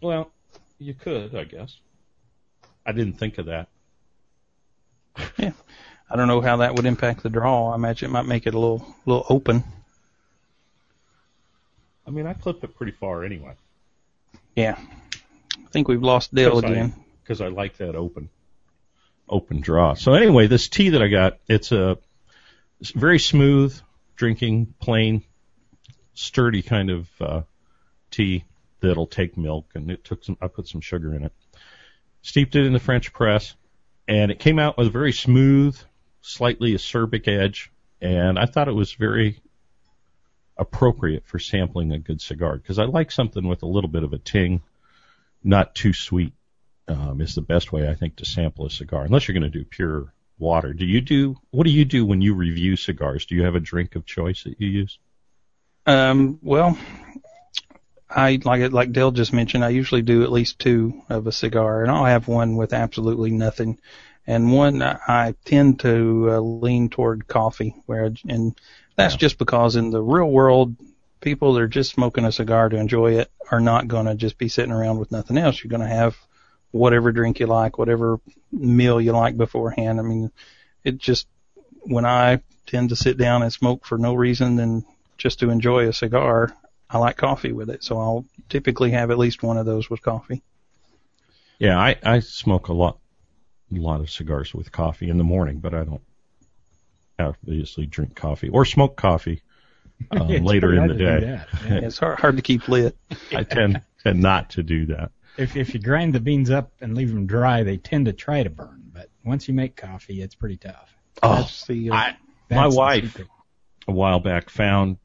Well, 0.00 0.30
you 0.78 0.94
could, 0.94 1.34
I 1.34 1.44
guess. 1.44 1.78
I 2.86 2.92
didn't 2.92 3.14
think 3.14 3.38
of 3.38 3.46
that. 3.46 3.68
Yeah. 5.38 5.52
I 6.10 6.16
don't 6.16 6.28
know 6.28 6.40
how 6.40 6.58
that 6.58 6.74
would 6.74 6.86
impact 6.86 7.22
the 7.22 7.30
draw. 7.30 7.70
I 7.72 7.76
imagine 7.76 8.10
it 8.10 8.12
might 8.12 8.26
make 8.26 8.46
it 8.46 8.54
a 8.54 8.58
little 8.58 8.84
little 9.06 9.24
open. 9.28 9.64
I 12.06 12.10
mean, 12.10 12.26
I 12.26 12.34
clip 12.34 12.62
it 12.64 12.76
pretty 12.76 12.92
far 12.92 13.24
anyway 13.24 13.54
Yeah. 14.54 14.76
I 14.78 15.68
think 15.70 15.88
we've 15.88 16.02
lost 16.02 16.34
Dale 16.34 16.56
Because 16.56 16.64
I- 16.64 16.72
again. 16.72 16.94
because 17.22 17.40
I 17.40 17.48
like 17.48 17.78
that 17.78 17.94
open, 17.96 18.28
open 19.28 19.60
draw. 19.60 19.94
So 19.94 20.12
anyway, 20.12 20.46
this 20.46 20.68
tea 20.68 20.90
that 20.90 21.02
I 21.02 21.08
got, 21.08 21.38
it's 21.48 21.72
a 21.72 21.98
it's 22.80 22.90
very 22.90 23.18
smooth 23.18 23.74
drinking, 24.16 24.74
plain, 24.78 25.22
sturdy 26.12 26.62
kind 26.62 26.90
of 26.90 27.08
uh, 27.20 27.42
tea 28.10 28.44
that'll 28.80 29.06
take 29.06 29.36
milk, 29.38 29.70
and 29.74 29.90
it 29.90 30.04
took 30.04 30.22
some. 30.22 30.36
I 30.42 30.48
put 30.48 30.68
some 30.68 30.80
sugar 30.82 31.14
in 31.14 31.24
it, 31.24 31.32
steeped 32.24 32.56
it 32.56 32.64
in 32.64 32.72
the 32.72 32.80
French 32.80 33.12
press, 33.12 33.54
and 34.08 34.30
it 34.30 34.38
came 34.38 34.58
out 34.58 34.78
with 34.78 34.88
a 34.88 34.90
very 34.90 35.12
smooth, 35.12 35.78
slightly 36.22 36.72
acerbic 36.72 37.28
edge, 37.28 37.70
and 38.00 38.38
I 38.38 38.46
thought 38.46 38.66
it 38.66 38.74
was 38.74 38.94
very 38.94 39.40
appropriate 40.56 41.26
for 41.26 41.38
sampling 41.38 41.92
a 41.92 41.98
good 41.98 42.22
cigar 42.22 42.56
because 42.56 42.78
I 42.78 42.84
like 42.84 43.10
something 43.10 43.46
with 43.46 43.62
a 43.62 43.66
little 43.66 43.90
bit 43.90 44.04
of 44.04 44.14
a 44.14 44.18
ting, 44.18 44.62
not 45.42 45.74
too 45.74 45.92
sweet 45.92 46.32
um, 46.88 47.20
is 47.20 47.34
the 47.34 47.42
best 47.42 47.72
way 47.72 47.88
I 47.88 47.94
think 47.94 48.16
to 48.16 48.24
sample 48.24 48.66
a 48.66 48.70
cigar, 48.70 49.04
unless 49.04 49.28
you're 49.28 49.38
going 49.38 49.50
to 49.52 49.58
do 49.58 49.64
pure 49.64 50.12
water. 50.38 50.72
Do 50.72 50.86
you 50.86 51.02
do 51.02 51.36
what 51.50 51.64
do 51.64 51.70
you 51.70 51.84
do 51.84 52.06
when 52.06 52.22
you 52.22 52.34
review 52.34 52.76
cigars? 52.76 53.26
Do 53.26 53.34
you 53.34 53.44
have 53.44 53.54
a 53.54 53.60
drink 53.60 53.96
of 53.96 54.06
choice 54.06 54.44
that 54.44 54.58
you 54.58 54.68
use? 54.68 54.98
Um, 55.84 56.38
well, 56.42 56.78
I 58.14 58.38
like 58.44 58.72
like 58.72 58.92
Dale 58.92 59.10
just 59.10 59.32
mentioned. 59.32 59.64
I 59.64 59.70
usually 59.70 60.02
do 60.02 60.22
at 60.22 60.32
least 60.32 60.58
two 60.58 61.02
of 61.08 61.26
a 61.26 61.32
cigar, 61.32 61.82
and 61.82 61.90
I'll 61.90 62.04
have 62.04 62.28
one 62.28 62.56
with 62.56 62.72
absolutely 62.72 63.30
nothing, 63.32 63.78
and 64.26 64.52
one 64.52 64.82
I 64.82 65.34
tend 65.44 65.80
to 65.80 66.28
uh, 66.30 66.40
lean 66.40 66.88
toward 66.88 67.26
coffee. 67.26 67.74
Where 67.86 68.10
and 68.28 68.54
that's 68.96 69.14
Yeah. 69.14 69.18
just 69.18 69.38
because 69.38 69.76
in 69.76 69.90
the 69.90 70.02
real 70.02 70.30
world, 70.30 70.76
people 71.20 71.54
that 71.54 71.62
are 71.62 71.68
just 71.68 71.92
smoking 71.92 72.24
a 72.24 72.32
cigar 72.32 72.68
to 72.68 72.76
enjoy 72.76 73.18
it 73.18 73.30
are 73.50 73.60
not 73.60 73.88
going 73.88 74.06
to 74.06 74.14
just 74.14 74.38
be 74.38 74.48
sitting 74.48 74.72
around 74.72 74.98
with 74.98 75.10
nothing 75.12 75.38
else. 75.38 75.62
You're 75.62 75.70
going 75.70 75.88
to 75.88 75.94
have 75.94 76.16
whatever 76.70 77.12
drink 77.12 77.40
you 77.40 77.46
like, 77.46 77.78
whatever 77.78 78.18
meal 78.52 79.00
you 79.00 79.12
like 79.12 79.36
beforehand. 79.36 79.98
I 79.98 80.02
mean, 80.02 80.30
it 80.84 80.98
just 80.98 81.26
when 81.82 82.04
I 82.06 82.40
tend 82.66 82.90
to 82.90 82.96
sit 82.96 83.18
down 83.18 83.42
and 83.42 83.52
smoke 83.52 83.84
for 83.84 83.98
no 83.98 84.14
reason 84.14 84.56
than 84.56 84.84
just 85.18 85.40
to 85.40 85.50
enjoy 85.50 85.88
a 85.88 85.92
cigar, 85.92 86.54
I 86.90 86.98
like 86.98 87.16
coffee 87.16 87.52
with 87.52 87.70
it. 87.70 87.82
So 87.82 87.98
I'll 87.98 88.24
typically 88.48 88.90
have 88.90 89.10
at 89.10 89.18
least 89.18 89.42
one 89.42 89.56
of 89.56 89.66
those 89.66 89.88
with 89.90 90.02
coffee. 90.02 90.42
Yeah, 91.58 91.78
I, 91.78 91.96
I 92.02 92.20
smoke 92.20 92.68
a 92.68 92.72
lot, 92.72 92.98
a 93.74 93.78
lot 93.78 94.00
of 94.00 94.10
cigars 94.10 94.52
with 94.54 94.70
coffee 94.72 95.08
in 95.08 95.18
the 95.18 95.24
morning, 95.24 95.58
but 95.60 95.74
I 95.74 95.84
don't 95.84 96.02
obviously 97.18 97.86
drink 97.86 98.14
coffee 98.14 98.48
or 98.48 98.64
smoke 98.64 98.96
coffee 98.96 99.42
um, 100.10 100.28
later 100.28 100.74
in 100.74 100.88
the 100.88 100.94
day. 100.94 101.20
yeah. 101.22 101.44
It's 101.84 101.98
hard, 101.98 102.18
hard 102.18 102.36
to 102.36 102.42
keep 102.42 102.68
lit. 102.68 102.96
I 103.32 103.44
tend 103.44 103.80
tend 104.02 104.20
not 104.20 104.50
to 104.50 104.62
do 104.62 104.86
that. 104.86 105.10
If 105.36 105.56
if 105.56 105.74
you 105.74 105.80
grind 105.80 106.14
the 106.14 106.20
beans 106.20 106.50
up 106.50 106.72
and 106.80 106.94
leave 106.96 107.12
them 107.12 107.26
dry, 107.26 107.62
they 107.62 107.76
tend 107.76 108.06
to 108.06 108.12
try 108.12 108.42
to 108.42 108.50
burn. 108.50 108.82
But 108.92 109.08
once 109.24 109.48
you 109.48 109.54
make 109.54 109.76
coffee, 109.76 110.22
it's 110.22 110.34
pretty 110.34 110.56
tough. 110.56 110.94
That's 111.22 111.66
the, 111.66 111.90
uh, 111.90 111.94
I, 111.94 112.16
my 112.50 112.62
That's 112.62 112.74
the 112.74 112.78
wife 112.78 113.04
secret. 113.04 113.28
a 113.88 113.92
while 113.92 114.20
back 114.20 114.50
found 114.50 114.96
a 114.96 115.03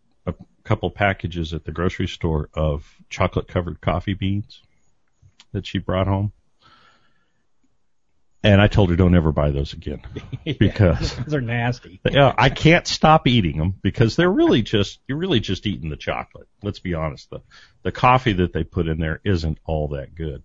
couple 0.70 0.92
packages 0.92 1.52
at 1.56 1.66
the 1.66 1.72
grocery 1.72 2.08
store 2.08 2.48
of 2.54 2.88
chocolate 3.10 3.48
covered 3.48 3.82
coffee 3.82 4.14
beans 4.14 4.62
that 5.52 5.66
she 5.66 5.80
brought 5.80 6.06
home. 6.06 6.32
And 8.44 8.62
I 8.62 8.68
told 8.68 8.92
her 8.92 8.96
don't 8.96 9.16
ever 9.16 9.32
buy 9.32 9.50
those 9.50 9.74
again 9.74 10.04
because 10.60 11.16
they're 11.28 11.42
nasty. 11.42 12.00
yeah, 12.08 12.36
I 12.38 12.50
can't 12.50 12.86
stop 12.86 13.26
eating 13.26 13.58
them 13.58 13.74
because 13.82 14.16
they're 14.16 14.32
really 14.32 14.62
just 14.62 15.00
you're 15.08 15.18
really 15.18 15.40
just 15.40 15.66
eating 15.66 15.90
the 15.90 15.98
chocolate. 15.98 16.48
Let's 16.62 16.80
be 16.80 16.94
honest. 16.94 17.32
The 17.32 17.42
the 17.82 17.92
coffee 17.92 18.34
that 18.34 18.54
they 18.54 18.64
put 18.64 18.88
in 18.88 19.00
there 19.00 19.22
isn't 19.26 19.58
all 19.66 19.88
that 19.90 20.14
good. 20.14 20.44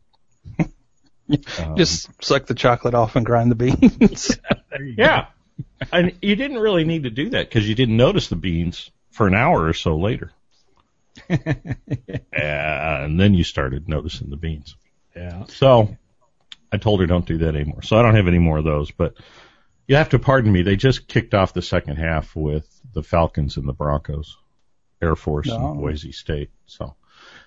Um, 0.58 1.76
just 1.76 2.08
suck 2.24 2.46
the 2.46 2.54
chocolate 2.54 2.94
off 2.94 3.14
and 3.14 3.26
grind 3.26 3.50
the 3.50 3.56
beans. 3.56 4.38
There 4.70 4.82
you 4.82 4.94
yeah, 4.96 5.26
and 5.92 6.14
you 6.22 6.34
didn't 6.34 6.58
really 6.58 6.84
need 6.84 7.02
to 7.02 7.10
do 7.10 7.28
that 7.30 7.48
because 7.48 7.68
you 7.68 7.74
didn't 7.74 7.98
notice 7.98 8.28
the 8.28 8.36
beans 8.36 8.90
for 9.14 9.26
an 9.28 9.34
hour 9.34 9.64
or 9.64 9.72
so 9.72 9.96
later, 9.96 10.32
and 12.32 13.20
then 13.20 13.34
you 13.34 13.44
started 13.44 13.88
noticing 13.88 14.30
the 14.30 14.36
beans. 14.36 14.76
Yeah. 15.14 15.44
So 15.46 15.96
I 16.72 16.76
told 16.76 17.00
her 17.00 17.06
don't 17.06 17.24
do 17.24 17.38
that 17.38 17.54
anymore. 17.54 17.82
So 17.82 17.96
I 17.96 18.02
don't 18.02 18.16
have 18.16 18.26
any 18.28 18.40
more 18.40 18.58
of 18.58 18.64
those. 18.64 18.90
But 18.90 19.14
you 19.86 19.96
have 19.96 20.08
to 20.10 20.18
pardon 20.18 20.52
me. 20.52 20.62
They 20.62 20.76
just 20.76 21.06
kicked 21.06 21.34
off 21.34 21.52
the 21.52 21.62
second 21.62 21.96
half 21.96 22.34
with 22.34 22.68
the 22.92 23.02
Falcons 23.02 23.56
and 23.56 23.68
the 23.68 23.72
Broncos, 23.72 24.36
Air 25.00 25.14
Force 25.14 25.46
No. 25.46 25.70
and 25.70 25.80
Boise 25.80 26.12
State. 26.12 26.50
So 26.66 26.96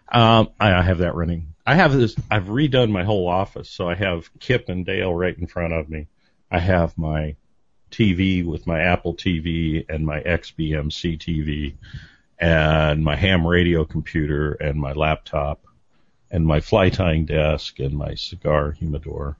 um, 0.10 0.50
I, 0.60 0.74
I 0.74 0.82
have 0.82 1.00
that 1.00 1.16
running. 1.16 1.54
I 1.66 1.76
have 1.76 1.94
this. 1.94 2.16
I've 2.32 2.46
redone 2.46 2.92
my 2.92 3.04
whole 3.04 3.28
office. 3.28 3.70
So 3.70 3.90
I 3.90 3.96
have 3.96 4.30
Kip 4.40 4.70
and 4.70 4.86
Dale 4.86 5.14
right 5.14 5.38
in 5.38 5.48
front 5.48 5.74
of 5.74 5.90
me. 5.90 6.08
I 6.50 6.60
have 6.60 6.98
my 6.98 7.36
TV 7.92 8.46
with 8.46 8.68
my 8.68 8.80
Apple 8.82 9.14
TV 9.16 9.86
and 9.90 10.06
my 10.06 10.20
XBMC 10.22 11.18
TV 11.18 11.74
and 12.40 13.04
my 13.04 13.16
ham 13.16 13.46
radio 13.48 13.86
computer 13.86 14.54
and 14.54 14.80
my 14.80 14.94
laptop 14.94 15.62
and 16.30 16.46
my 16.46 16.60
fly 16.60 16.90
tying 16.90 17.26
desk 17.26 17.80
and 17.80 17.94
my 17.94 18.14
cigar 18.16 18.72
humidor. 18.72 19.38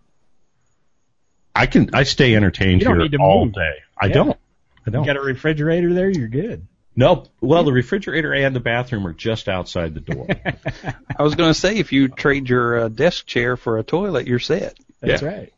I 1.56 1.66
can 1.66 1.90
I 1.94 2.04
stay 2.04 2.36
entertained 2.36 2.82
here 2.82 3.08
all 3.20 3.46
move. 3.46 3.54
day. 3.54 3.74
I 4.00 4.08
Yeah. 4.08 4.14
don't. 4.14 4.38
I 4.86 4.90
don't. 4.92 5.06
got 5.06 5.18
a 5.18 5.22
refrigerator 5.22 5.94
there, 5.94 6.10
you're 6.10 6.28
good. 6.30 6.66
Nope. 6.96 7.28
Well, 7.42 7.64
the 7.64 7.72
refrigerator 7.74 8.34
and 8.34 8.56
the 8.56 8.60
bathroom 8.60 9.06
are 9.06 9.14
just 9.14 9.48
outside 9.50 9.94
the 9.94 10.00
door. 10.00 10.28
I 11.18 11.22
was 11.22 11.36
going 11.36 11.50
to 11.52 11.60
say 11.60 11.78
if 11.78 11.92
you 11.92 12.08
trade 12.08 12.50
your 12.50 12.80
uh, 12.80 12.88
desk 12.88 13.26
chair 13.28 13.56
for 13.58 13.78
a 13.78 13.84
toilet, 13.84 14.26
you're 14.28 14.40
set. 14.40 14.78
That's 15.02 15.22
Yeah. 15.22 15.28
right. 15.28 15.54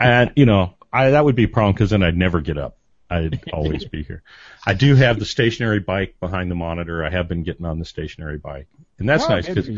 and 0.00 0.32
you 0.36 0.44
know, 0.46 0.74
I 0.92 1.10
that 1.10 1.24
would 1.24 1.36
be 1.36 1.44
a 1.44 1.48
problem 1.48 1.74
because 1.74 1.90
then 1.90 2.02
I'd 2.02 2.16
never 2.16 2.40
get 2.40 2.58
up. 2.58 2.76
I'd 3.10 3.40
always 3.52 3.84
be 3.84 4.02
here. 4.02 4.22
I 4.66 4.74
do 4.74 4.94
have 4.94 5.18
the 5.18 5.24
stationary 5.24 5.80
bike 5.80 6.16
behind 6.20 6.50
the 6.50 6.54
monitor. 6.54 7.04
I 7.04 7.10
have 7.10 7.28
been 7.28 7.42
getting 7.42 7.66
on 7.66 7.78
the 7.78 7.84
stationary 7.84 8.38
bike, 8.38 8.68
and 8.98 9.08
that's 9.08 9.24
Oh, 9.24 9.28
nice 9.28 9.46
because 9.48 9.68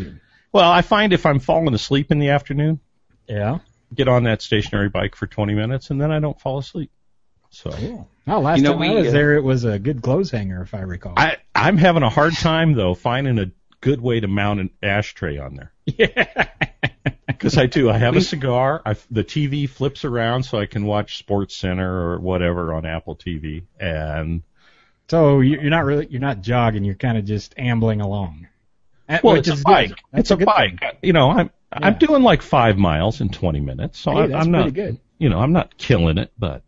well, 0.53 0.71
I 0.71 0.83
find 0.83 1.13
if 1.13 1.27
I'm 1.27 1.41
falling 1.41 1.75
asleep 1.75 2.13
in 2.13 2.19
the 2.21 2.31
afternoon, 2.31 2.81
Yeah. 3.29 3.59
get 3.95 4.09
on 4.09 4.25
that 4.25 4.41
stationary 4.43 4.89
bike 4.89 5.17
for 5.17 5.27
20 5.27 5.55
minutes, 5.55 5.91
and 5.91 6.01
then 6.01 6.13
I 6.13 6.21
don't 6.21 6.41
fall 6.41 6.59
asleep. 6.59 6.91
So 7.51 7.71
Cool. 7.71 8.09
Oh, 8.27 8.41
last 8.41 8.59
You 8.59 8.65
know, 8.65 8.71
time 8.73 8.81
we, 8.81 8.89
I 8.89 8.95
was 8.95 9.09
uh, 9.09 9.13
there, 9.13 9.35
it 9.37 9.45
was 9.45 9.65
a 9.65 9.79
good 9.79 10.01
clothes 10.03 10.31
hanger, 10.31 10.63
if 10.63 10.75
I 10.75 10.81
recall. 10.81 11.15
I 11.17 11.37
I'm 11.55 11.77
having 11.77 12.03
a 12.03 12.09
hard 12.11 12.35
time 12.35 12.73
though 12.73 12.95
finding 12.95 13.39
a 13.39 13.51
good 13.81 14.01
way 14.01 14.19
to 14.21 14.29
mount 14.29 14.61
an 14.61 14.71
ashtray 14.83 15.39
on 15.39 15.55
there. 15.57 15.73
Yeah. 15.87 16.49
Because 17.27 17.59
I 17.59 17.67
do. 17.67 17.91
I 17.91 17.99
have 17.99 18.17
a 18.17 18.21
cigar. 18.23 18.81
I, 18.87 18.95
the 19.11 19.25
TV 19.25 19.69
flips 19.69 20.05
around 20.07 20.45
so 20.45 20.59
I 20.59 20.65
can 20.67 20.87
watch 20.87 21.19
Sports 21.19 21.55
Center 21.57 22.13
or 22.13 22.19
whatever 22.19 22.73
on 22.73 22.87
Apple 22.87 23.17
TV. 23.17 23.65
And 23.79 24.43
So 25.09 25.41
you- 25.41 25.61
you're 25.61 25.71
not 25.71 25.85
really 25.85 26.07
you're 26.09 26.21
not 26.23 26.41
jogging. 26.41 26.85
You're 26.85 26.95
kind 26.95 27.19
of 27.19 27.25
just 27.27 27.55
ambling 27.59 28.01
along. 28.01 28.47
Well, 29.23 29.35
which 29.35 29.49
it's 29.49 29.61
a 29.61 29.63
bike. 29.63 29.89
good. 29.91 29.99
It's 30.21 30.31
a 30.31 30.37
good 30.37 30.47
bike. 30.47 30.81
thing. 30.81 30.91
You 31.03 31.13
know, 31.13 31.31
I'm 31.33 31.51
I'm 31.71 31.99
doing 31.99 32.23
like 32.23 32.41
five 32.41 32.79
miles 32.79 33.21
in 33.21 33.29
20 33.29 33.61
minutes. 33.61 33.99
So 33.99 34.13
Hey, 34.13 34.19
I, 34.21 34.27
that's 34.29 34.47
I'm 34.47 34.53
pretty 34.53 34.65
not. 34.67 34.75
good. 34.75 35.01
You 35.19 35.29
know, 35.29 35.41
I'm 35.41 35.53
not 35.53 35.77
killing 35.77 36.17
it, 36.19 36.33
but 36.39 36.63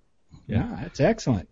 Yeah, 0.46 0.78
that's 0.82 1.00
excellent. 1.00 1.48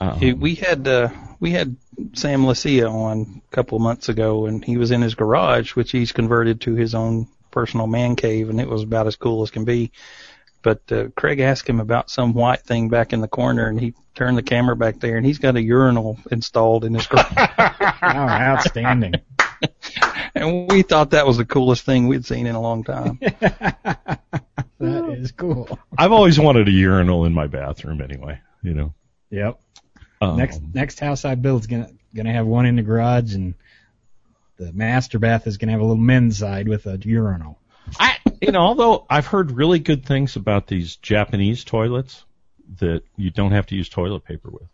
Um, 0.00 0.18
Hey, 0.18 0.32
we 0.32 0.54
had 0.54 0.86
uh, 0.86 1.10
we 1.38 1.50
had 1.50 1.76
Sam 2.14 2.46
Lucia 2.46 2.86
on 2.88 3.42
a 3.50 3.54
couple 3.54 3.76
of 3.76 3.82
months 3.82 4.08
ago, 4.08 4.46
and 4.46 4.64
he 4.64 4.76
was 4.76 4.90
in 4.90 5.02
his 5.02 5.14
garage, 5.14 5.74
which 5.74 5.90
he's 5.92 6.12
converted 6.12 6.60
to 6.62 6.74
his 6.74 6.94
own 6.94 7.28
personal 7.50 7.86
man 7.86 8.16
cave, 8.16 8.48
and 8.48 8.60
it 8.60 8.68
was 8.68 8.82
about 8.82 9.06
as 9.06 9.16
cool 9.16 9.42
as 9.42 9.50
can 9.50 9.64
be. 9.64 9.92
But 10.62 10.92
uh, 10.92 11.08
Craig 11.16 11.40
asked 11.40 11.68
him 11.68 11.80
about 11.80 12.10
some 12.10 12.34
white 12.34 12.62
thing 12.62 12.88
back 12.90 13.12
in 13.12 13.20
the 13.20 13.28
corner, 13.28 13.66
and 13.66 13.80
he 13.80 13.94
turned 14.14 14.36
the 14.36 14.42
camera 14.42 14.76
back 14.76 15.00
there, 15.00 15.16
and 15.16 15.24
he's 15.24 15.38
got 15.38 15.56
a 15.56 15.62
urinal 15.62 16.18
installed 16.30 16.84
in 16.84 16.94
his 16.94 17.06
garage. 17.06 17.32
Oh, 18.02 18.06
outstanding. 18.06 19.14
and 20.34 20.70
we 20.70 20.82
thought 20.82 21.10
that 21.10 21.26
was 21.26 21.36
the 21.36 21.44
coolest 21.44 21.84
thing 21.84 22.08
we'd 22.08 22.24
seen 22.24 22.46
in 22.46 22.54
a 22.54 22.60
long 22.60 22.82
time. 22.82 23.18
that 23.40 24.20
is 24.78 25.32
cool. 25.32 25.78
I've 25.98 26.12
always 26.12 26.40
wanted 26.40 26.68
a 26.68 26.70
urinal 26.70 27.26
in 27.26 27.34
my 27.34 27.46
bathroom 27.46 28.00
anyway. 28.00 28.40
You 28.62 28.74
know. 28.74 28.94
Yep. 29.30 29.60
Um, 30.20 30.36
Next 30.36 30.60
next 30.74 31.00
house 31.00 31.24
I 31.24 31.34
build 31.34 31.62
is 31.62 31.66
gonna 31.66 31.90
gonna 32.14 32.32
have 32.32 32.46
one 32.46 32.66
in 32.66 32.76
the 32.76 32.82
garage, 32.82 33.34
and 33.34 33.54
the 34.56 34.72
master 34.72 35.18
bath 35.18 35.46
is 35.46 35.56
gonna 35.56 35.72
have 35.72 35.80
a 35.80 35.84
little 35.84 35.96
men's 35.96 36.38
side 36.38 36.68
with 36.68 36.86
a 36.86 36.98
urinal. 37.02 37.58
I, 37.98 38.18
you 38.40 38.52
know, 38.52 38.60
although 38.60 39.06
I've 39.08 39.26
heard 39.26 39.50
really 39.50 39.78
good 39.78 40.04
things 40.04 40.36
about 40.36 40.66
these 40.66 40.96
Japanese 40.96 41.64
toilets 41.64 42.24
that 42.78 43.02
you 43.16 43.30
don't 43.30 43.52
have 43.52 43.66
to 43.66 43.74
use 43.74 43.88
toilet 43.88 44.24
paper 44.24 44.50
with, 44.50 44.68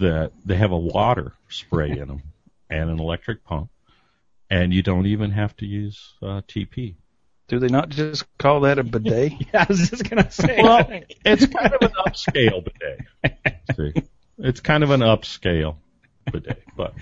that 0.00 0.32
they 0.44 0.56
have 0.56 0.72
a 0.72 0.78
water 0.78 1.34
spray 1.48 1.90
in 1.90 2.08
them 2.08 2.22
and 2.70 2.90
an 2.90 2.98
electric 2.98 3.44
pump, 3.44 3.70
and 4.50 4.72
you 4.72 4.82
don't 4.82 5.06
even 5.06 5.30
have 5.30 5.54
to 5.58 5.66
use 5.66 6.14
uh, 6.22 6.40
TP. 6.48 6.94
Do 7.48 7.58
they 7.58 7.68
not 7.68 7.90
just 7.90 8.24
call 8.38 8.60
that 8.60 8.78
a 8.78 8.84
bidet? 8.84 9.32
Yeah, 9.52 9.64
I 9.64 9.66
was 9.68 9.90
just 9.90 10.08
gonna 10.08 10.30
say. 10.30 10.62
Well, 10.62 10.86
it's 11.26 11.44
kind 11.46 11.74
of 11.74 11.82
an 11.82 11.92
upscale 12.06 12.64
bidet. 12.64 13.60
See, 13.76 13.92
it's 14.42 14.60
kind 14.60 14.82
of 14.84 14.90
an 14.90 15.00
upscale 15.00 15.76
bidet, 16.32 16.62
but 16.76 16.94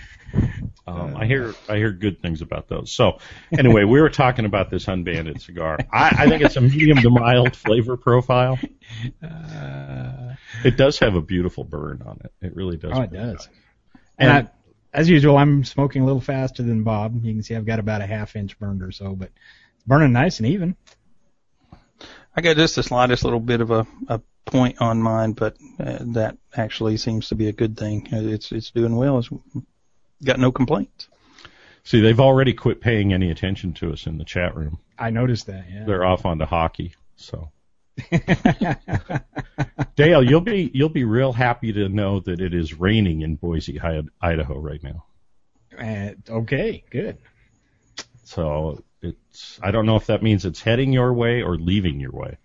um, 0.86 1.16
I 1.16 1.26
hear 1.26 1.54
I 1.68 1.76
hear 1.76 1.90
good 1.92 2.22
things 2.22 2.40
about 2.42 2.68
those. 2.68 2.92
So 2.92 3.18
anyway, 3.56 3.84
we 3.84 4.00
were 4.00 4.08
talking 4.10 4.44
about 4.44 4.70
this 4.70 4.86
unbanded 4.86 5.40
cigar. 5.42 5.78
I, 5.92 6.14
I 6.24 6.28
think 6.28 6.42
it's 6.42 6.56
a 6.56 6.60
medium 6.60 6.98
to 6.98 7.10
mild 7.10 7.56
flavor 7.56 7.96
profile. 7.96 8.58
Uh, 9.22 10.34
It 10.64 10.76
does 10.76 10.98
have 11.00 11.14
a 11.14 11.20
beautiful 11.22 11.64
burn 11.64 12.02
on 12.06 12.20
it. 12.24 12.32
It 12.40 12.56
really 12.56 12.76
does. 12.76 12.92
oh, 12.94 13.02
it 13.02 13.12
does. 13.12 13.48
And, 14.18 14.30
I, 14.30 14.48
as 14.92 15.08
usual, 15.08 15.36
I'm 15.38 15.64
smoking 15.64 16.02
a 16.02 16.04
little 16.04 16.20
faster 16.20 16.62
than 16.62 16.82
Bob. 16.82 17.24
You 17.24 17.32
can 17.32 17.42
see 17.42 17.54
I've 17.54 17.64
got 17.66 17.78
about 17.78 18.00
a 18.02 18.06
half 18.06 18.36
inch 18.36 18.58
burned 18.58 18.82
or 18.82 18.90
so, 18.92 19.14
but 19.14 19.30
it's 19.76 19.84
burning 19.86 20.12
nice 20.12 20.38
and 20.40 20.48
even. 20.48 20.76
I 22.36 22.40
got 22.42 22.56
just 22.56 22.76
the 22.76 22.82
slightest 22.82 23.24
little 23.24 23.40
bit 23.40 23.60
of 23.60 23.70
a, 23.70 23.86
a 24.08 24.20
point 24.44 24.80
on 24.80 25.02
mine, 25.02 25.32
but 25.32 25.56
uh, 25.78 25.98
that 26.00 26.38
actually 26.56 26.96
seems 26.96 27.28
to 27.28 27.34
be 27.34 27.48
a 27.48 27.52
good 27.52 27.76
thing. 27.76 28.08
It's 28.10 28.52
it's 28.52 28.70
doing 28.70 28.96
well. 28.96 29.18
It's 29.18 29.30
got 30.24 30.38
no 30.38 30.52
complaints. 30.52 31.08
See, 31.84 32.00
they've 32.00 32.20
already 32.20 32.52
quit 32.52 32.80
paying 32.80 33.12
any 33.12 33.30
attention 33.30 33.72
to 33.74 33.92
us 33.92 34.06
in 34.06 34.18
the 34.18 34.24
chat 34.24 34.54
room. 34.54 34.78
I 34.98 35.10
noticed 35.10 35.46
that. 35.46 35.64
Yeah. 35.70 35.84
They're 35.84 36.04
off 36.04 36.26
onto 36.26 36.44
hockey. 36.44 36.94
So 37.16 37.50
Dale, 39.96 40.22
you'll 40.22 40.40
be 40.40 40.70
you'll 40.72 40.88
be 40.88 41.04
real 41.04 41.32
happy 41.32 41.72
to 41.72 41.88
know 41.88 42.20
that 42.20 42.40
it 42.40 42.54
is 42.54 42.78
raining 42.78 43.22
in 43.22 43.36
Boise, 43.36 43.80
Idaho 44.20 44.58
right 44.58 44.82
now. 44.82 45.04
Uh, 45.78 46.10
okay, 46.28 46.84
good. 46.90 47.18
So 48.24 48.82
it's 49.02 49.58
I 49.62 49.70
don't 49.70 49.86
know 49.86 49.96
if 49.96 50.06
that 50.06 50.22
means 50.22 50.44
it's 50.44 50.60
heading 50.60 50.92
your 50.92 51.12
way 51.12 51.42
or 51.42 51.56
leaving 51.56 52.00
your 52.00 52.12
way. 52.12 52.38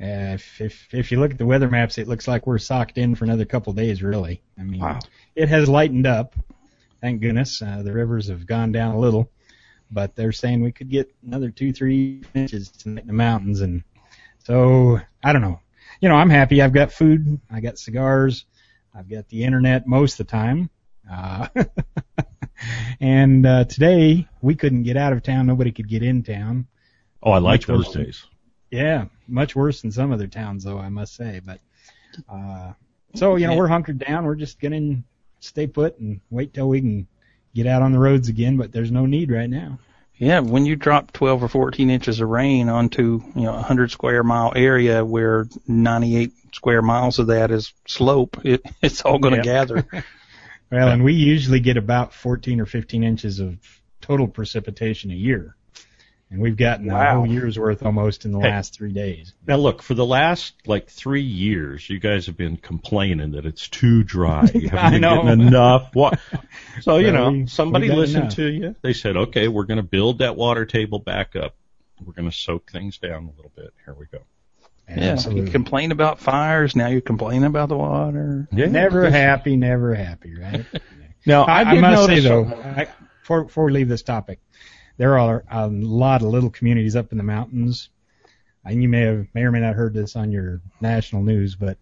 Uh, 0.00 0.34
if, 0.34 0.60
if 0.60 0.88
if 0.92 1.12
you 1.12 1.20
look 1.20 1.30
at 1.32 1.38
the 1.38 1.46
weather 1.46 1.68
maps, 1.68 1.98
it 1.98 2.08
looks 2.08 2.26
like 2.26 2.46
we're 2.46 2.58
socked 2.58 2.98
in 2.98 3.14
for 3.14 3.24
another 3.24 3.44
couple 3.44 3.72
days. 3.72 4.02
Really, 4.02 4.42
I 4.58 4.62
mean, 4.62 4.80
Wow. 4.80 4.98
it 5.36 5.48
has 5.48 5.68
lightened 5.68 6.06
up. 6.06 6.34
Thank 7.00 7.20
goodness. 7.20 7.60
Uh, 7.62 7.82
the 7.82 7.92
rivers 7.92 8.28
have 8.28 8.46
gone 8.46 8.72
down 8.72 8.94
a 8.94 8.98
little, 8.98 9.30
but 9.90 10.14
they're 10.16 10.32
saying 10.32 10.62
we 10.62 10.72
could 10.72 10.88
get 10.90 11.14
another 11.24 11.50
two, 11.50 11.72
three 11.72 12.22
inches 12.34 12.70
tonight 12.70 13.02
in 13.02 13.06
the 13.06 13.12
mountains, 13.12 13.60
and 13.60 13.84
so 14.44 14.98
I 15.22 15.32
don't 15.32 15.42
know. 15.42 15.60
You 16.00 16.08
know, 16.08 16.16
I'm 16.16 16.30
happy. 16.30 16.62
I've 16.62 16.72
got 16.72 16.90
food. 16.92 17.40
I 17.50 17.60
got 17.60 17.78
cigars. 17.78 18.44
I've 18.94 19.08
got 19.08 19.28
the 19.28 19.44
internet 19.44 19.86
most 19.86 20.18
of 20.18 20.26
the 20.26 20.30
time. 20.32 20.68
Uh, 21.10 21.46
and 23.00 23.46
uh, 23.46 23.64
today 23.64 24.28
we 24.40 24.54
couldn't 24.54 24.82
get 24.84 24.96
out 24.96 25.12
of 25.12 25.22
town. 25.22 25.46
Nobody 25.46 25.72
could 25.72 25.88
get 25.88 26.02
in 26.02 26.22
town. 26.22 26.66
Oh, 27.22 27.30
I 27.32 27.38
like 27.38 27.60
Much 27.60 27.66
those 27.66 27.86
worse. 27.86 27.94
days. 27.96 28.26
Yeah, 28.72 29.04
much 29.28 29.54
worse 29.54 29.82
than 29.82 29.92
some 29.92 30.12
other 30.12 30.26
towns, 30.26 30.64
though 30.64 30.78
I 30.78 30.88
must 30.88 31.14
say. 31.14 31.40
But 31.44 31.60
uh, 32.28 32.72
so 33.14 33.36
you 33.36 33.46
know, 33.46 33.54
we're 33.54 33.68
hunkered 33.68 33.98
down. 33.98 34.24
We're 34.24 34.34
just 34.34 34.58
gonna 34.58 35.02
stay 35.40 35.66
put 35.66 35.98
and 35.98 36.20
wait 36.30 36.54
till 36.54 36.68
we 36.68 36.80
can 36.80 37.06
get 37.54 37.66
out 37.66 37.82
on 37.82 37.92
the 37.92 37.98
roads 37.98 38.28
again. 38.28 38.56
But 38.56 38.72
there's 38.72 38.90
no 38.90 39.04
need 39.06 39.30
right 39.30 39.48
now. 39.50 39.78
Yeah, 40.16 40.40
when 40.40 40.64
you 40.66 40.76
drop 40.76 41.12
12 41.12 41.42
or 41.42 41.48
14 41.48 41.90
inches 41.90 42.20
of 42.20 42.28
rain 42.28 42.68
onto 42.68 43.22
you 43.34 43.42
know 43.42 43.50
a 43.52 43.56
100 43.56 43.90
square 43.90 44.22
mile 44.22 44.52
area 44.56 45.04
where 45.04 45.46
98 45.66 46.32
square 46.54 46.80
miles 46.80 47.18
of 47.18 47.26
that 47.26 47.50
is 47.50 47.74
slope, 47.86 48.38
it, 48.44 48.62
it's 48.80 49.02
all 49.02 49.18
going 49.18 49.32
to 49.32 49.38
Yeah. 49.38 49.42
gather. 49.64 49.84
Well, 50.70 50.88
and 50.88 51.04
we 51.04 51.12
usually 51.12 51.60
get 51.60 51.76
about 51.76 52.14
14 52.14 52.58
or 52.58 52.64
15 52.64 53.04
inches 53.04 53.40
of 53.40 53.58
total 54.00 54.26
precipitation 54.26 55.10
a 55.10 55.14
year, 55.14 55.54
and 56.32 56.40
we've 56.40 56.56
gotten 56.56 56.88
a 56.90 57.12
whole 57.14 57.26
year's 57.26 57.58
worth 57.58 57.84
almost 57.84 58.24
in 58.24 58.32
the 58.32 58.40
Hey. 58.40 58.48
last 58.48 58.74
three 58.74 58.92
days. 58.92 59.34
Now 59.46 59.56
look, 59.56 59.82
for 59.82 59.92
the 59.94 60.06
last 60.06 60.54
like 60.66 60.88
three 60.88 61.22
years, 61.22 61.88
you 61.88 62.00
guys 62.00 62.26
have 62.26 62.36
been 62.36 62.56
complaining 62.56 63.32
that 63.32 63.44
it's 63.44 63.68
too 63.68 64.02
dry. 64.02 64.48
You 64.54 64.70
haven't 64.70 64.78
I 64.78 64.90
been 64.92 65.00
know. 65.02 65.22
getting 65.22 65.46
enough. 65.46 65.90
What? 65.94 66.18
So 66.80 66.96
you 66.96 67.12
know, 67.12 67.30
we- 67.30 67.46
somebody 67.48 67.90
we 67.90 67.96
listened 67.96 68.22
enough. 68.24 68.34
to 68.36 68.46
you. 68.50 68.74
They 68.82 68.94
said, 68.94 69.16
okay, 69.16 69.46
we're 69.48 69.64
going 69.66 69.76
to 69.76 69.82
build 69.82 70.18
that 70.18 70.36
water 70.36 70.64
table 70.64 70.98
back 70.98 71.36
up. 71.36 71.54
We're 72.02 72.14
going 72.14 72.30
to 72.30 72.36
soak 72.36 72.70
things 72.72 72.96
down 72.98 73.26
a 73.32 73.36
little 73.36 73.52
bit. 73.54 73.72
Here 73.84 73.94
we 73.94 74.06
go. 74.06 74.20
Yeah, 74.88 75.18
you 75.30 75.44
complain 75.44 75.92
about 75.92 76.18
fires, 76.18 76.74
now 76.74 76.88
you're 76.88 77.00
complaining 77.02 77.44
about 77.44 77.68
the 77.68 77.76
water. 77.76 78.48
Yeah, 78.52 78.66
Never 78.66 79.08
happy, 79.10 79.56
never 79.56 79.94
happy, 79.94 80.34
right? 80.38 80.64
Now 81.24 81.44
I, 81.44 81.60
I, 81.62 81.80
must 81.80 82.06
say 82.06 82.18
though, 82.18 82.46
I, 82.46 82.88
before, 83.20 83.44
before 83.44 83.64
we 83.66 83.72
leave 83.72 83.88
this 83.88 84.02
topic, 84.02 84.40
there 84.96 85.18
are 85.18 85.44
a 85.50 85.68
lot 85.68 86.22
of 86.22 86.28
little 86.28 86.50
communities 86.50 86.96
up 86.96 87.12
in 87.12 87.18
the 87.18 87.24
mountains, 87.24 87.90
and 88.64 88.82
you 88.82 88.88
may 88.88 89.00
have 89.00 89.26
may 89.34 89.42
or 89.42 89.50
may 89.50 89.60
not 89.60 89.74
heard 89.74 89.94
this 89.94 90.16
on 90.16 90.30
your 90.30 90.60
national 90.80 91.22
news, 91.22 91.56
but 91.56 91.78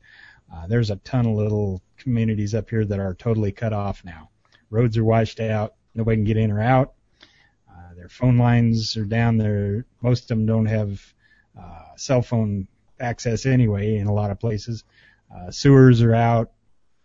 uh, 0.53 0.66
there's 0.66 0.90
a 0.90 0.96
ton 0.96 1.27
of 1.27 1.37
little 1.37 1.83
communities 1.96 2.55
up 2.55 2.70
here 2.70 2.85
that 2.85 2.99
are 2.99 3.14
totally 3.14 3.53
cut 3.53 3.73
off 3.73 4.05
now. 4.05 4.31
Roads 4.70 4.96
are 4.96 5.05
washed 5.05 5.40
out, 5.40 5.75
nobody 5.94 6.16
can 6.16 6.25
get 6.25 6.37
in 6.37 6.51
or 6.51 6.61
out. 6.61 6.94
Uh, 7.68 7.94
their 7.94 8.09
phone 8.09 8.38
lines 8.38 8.96
are 8.96 9.05
down 9.05 9.37
there. 9.37 9.85
Most 10.03 10.23
of 10.25 10.29
them 10.29 10.46
don't 10.46 10.66
have 10.66 11.01
uh, 11.61 11.96
cell 11.96 12.23
phone 12.23 12.66
access 12.99 13.46
anyway 13.46 13.96
in 13.96 14.07
a 14.07 14.12
lot 14.12 14.31
of 14.31 14.38
places. 14.38 14.85
Uh, 15.35 15.51
sewers 15.51 16.03
are 16.03 16.14
out, 16.14 16.51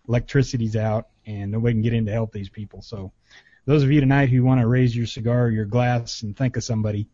electricity's 0.07 0.75
out, 0.75 1.09
and 1.25 1.51
nobody 1.51 1.73
can 1.73 1.81
get 1.81 1.93
in 1.93 2.05
to 2.05 2.11
help 2.11 2.31
these 2.31 2.49
people. 2.49 2.81
So, 2.81 3.11
those 3.65 3.83
of 3.83 3.91
you 3.91 3.99
tonight 3.99 4.29
who 4.29 4.43
want 4.43 4.61
to 4.61 4.67
raise 4.67 4.95
your 4.95 5.07
cigar 5.07 5.45
or 5.45 5.49
your 5.49 5.65
glass 5.65 6.21
and 6.21 6.37
think 6.37 6.55
of 6.55 6.63
somebody, 6.63 7.07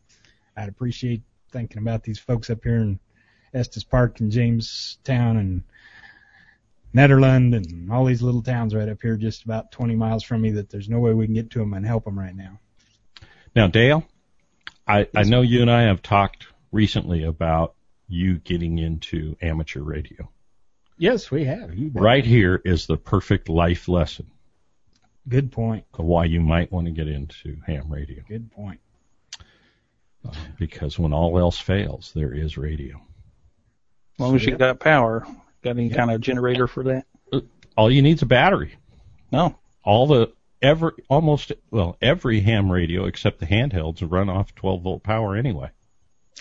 I'd 0.55 0.69
appreciate 0.69 1.21
thinking 1.51 1.81
about 1.81 2.03
these 2.03 2.19
folks 2.19 2.49
up 2.49 2.63
here 2.63 2.77
in 2.77 2.99
Estes 3.53 3.83
Park 3.83 4.19
and 4.19 4.31
Jamestown 4.31 5.37
and 5.37 5.63
Nederland 6.93 7.55
and 7.55 7.91
all 7.91 8.05
these 8.05 8.21
little 8.21 8.41
towns 8.41 8.75
right 8.75 8.89
up 8.89 9.01
here 9.01 9.15
just 9.15 9.43
about 9.43 9.71
20 9.71 9.95
miles 9.95 10.23
from 10.23 10.41
me 10.41 10.51
that 10.51 10.69
there's 10.69 10.89
no 10.89 10.99
way 10.99 11.13
we 11.13 11.25
can 11.25 11.33
get 11.33 11.51
to 11.51 11.59
them 11.59 11.73
and 11.73 11.85
help 11.85 12.03
them 12.03 12.19
right 12.19 12.35
now. 12.35 12.59
Now, 13.55 13.67
Dale, 13.67 14.05
I, 14.87 15.07
I 15.15 15.23
know 15.23 15.41
you 15.41 15.61
and 15.61 15.71
I 15.71 15.83
have 15.83 16.01
talked 16.01 16.47
recently 16.71 17.23
about 17.23 17.75
you 18.07 18.39
getting 18.39 18.77
into 18.77 19.37
amateur 19.41 19.81
radio. 19.81 20.29
Yes, 20.97 21.31
we 21.31 21.45
have. 21.45 21.71
Right 21.93 22.25
here 22.25 22.61
is 22.63 22.87
the 22.87 22.97
perfect 22.97 23.47
life 23.47 23.87
lesson 23.87 24.29
Good 25.27 25.51
point. 25.51 25.86
of 25.93 26.05
why 26.05 26.25
you 26.25 26.41
might 26.41 26.71
want 26.71 26.88
to 26.88 26.91
get 26.91 27.07
into 27.07 27.57
ham 27.67 27.89
radio. 27.91 28.23
Good 28.27 28.51
point. 28.51 28.79
Because 30.57 30.99
when 30.99 31.13
all 31.13 31.38
else 31.39 31.60
fails, 31.60 32.12
there 32.13 32.34
is 32.34 32.57
radio. 32.57 32.95
As 34.15 34.19
long 34.19 34.36
as 34.36 34.43
you 34.45 34.51
Yep. 34.51 34.60
got 34.60 34.79
power. 34.79 35.25
Got 35.63 35.71
any 35.77 35.88
Yep. 35.88 35.97
kind 35.97 36.12
of 36.12 36.21
generator 36.21 36.67
for 36.67 36.84
that? 36.84 37.05
All 37.77 37.89
you 37.91 38.01
need 38.01 38.17
is 38.17 38.21
a 38.21 38.25
battery. 38.27 38.73
No. 39.31 39.55
All 39.84 40.05
the 40.07 40.31
every 40.62 40.91
almost 41.10 41.51
well 41.71 41.97
every 42.01 42.41
ham 42.41 42.71
radio 42.71 43.05
except 43.05 43.39
the 43.39 43.47
handhelds 43.47 44.03
run 44.07 44.29
off 44.29 44.53
12 44.53 44.84
volt 44.84 45.01
power 45.03 45.36
anyway. 45.36 45.69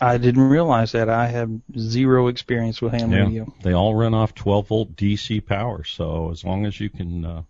I 0.01 0.19
didn't 0.19 0.43
realize 0.49 0.93
that. 0.93 1.09
I 1.09 1.29
have 1.29 1.51
zero 1.79 2.27
experience 2.29 2.83
with 2.83 2.93
ham 2.93 3.13
Yeah. 3.13 3.21
radio. 3.25 3.55
They 3.63 3.73
all 3.73 3.95
run 3.95 4.13
off 4.15 4.35
12 4.35 4.69
volt 4.69 4.97
DC 4.97 5.41
power. 5.41 5.85
So 5.85 6.31
as 6.31 6.45
long 6.45 6.67
as 6.67 6.79
you 6.81 6.91
can 6.91 7.25
uh, 7.25 7.43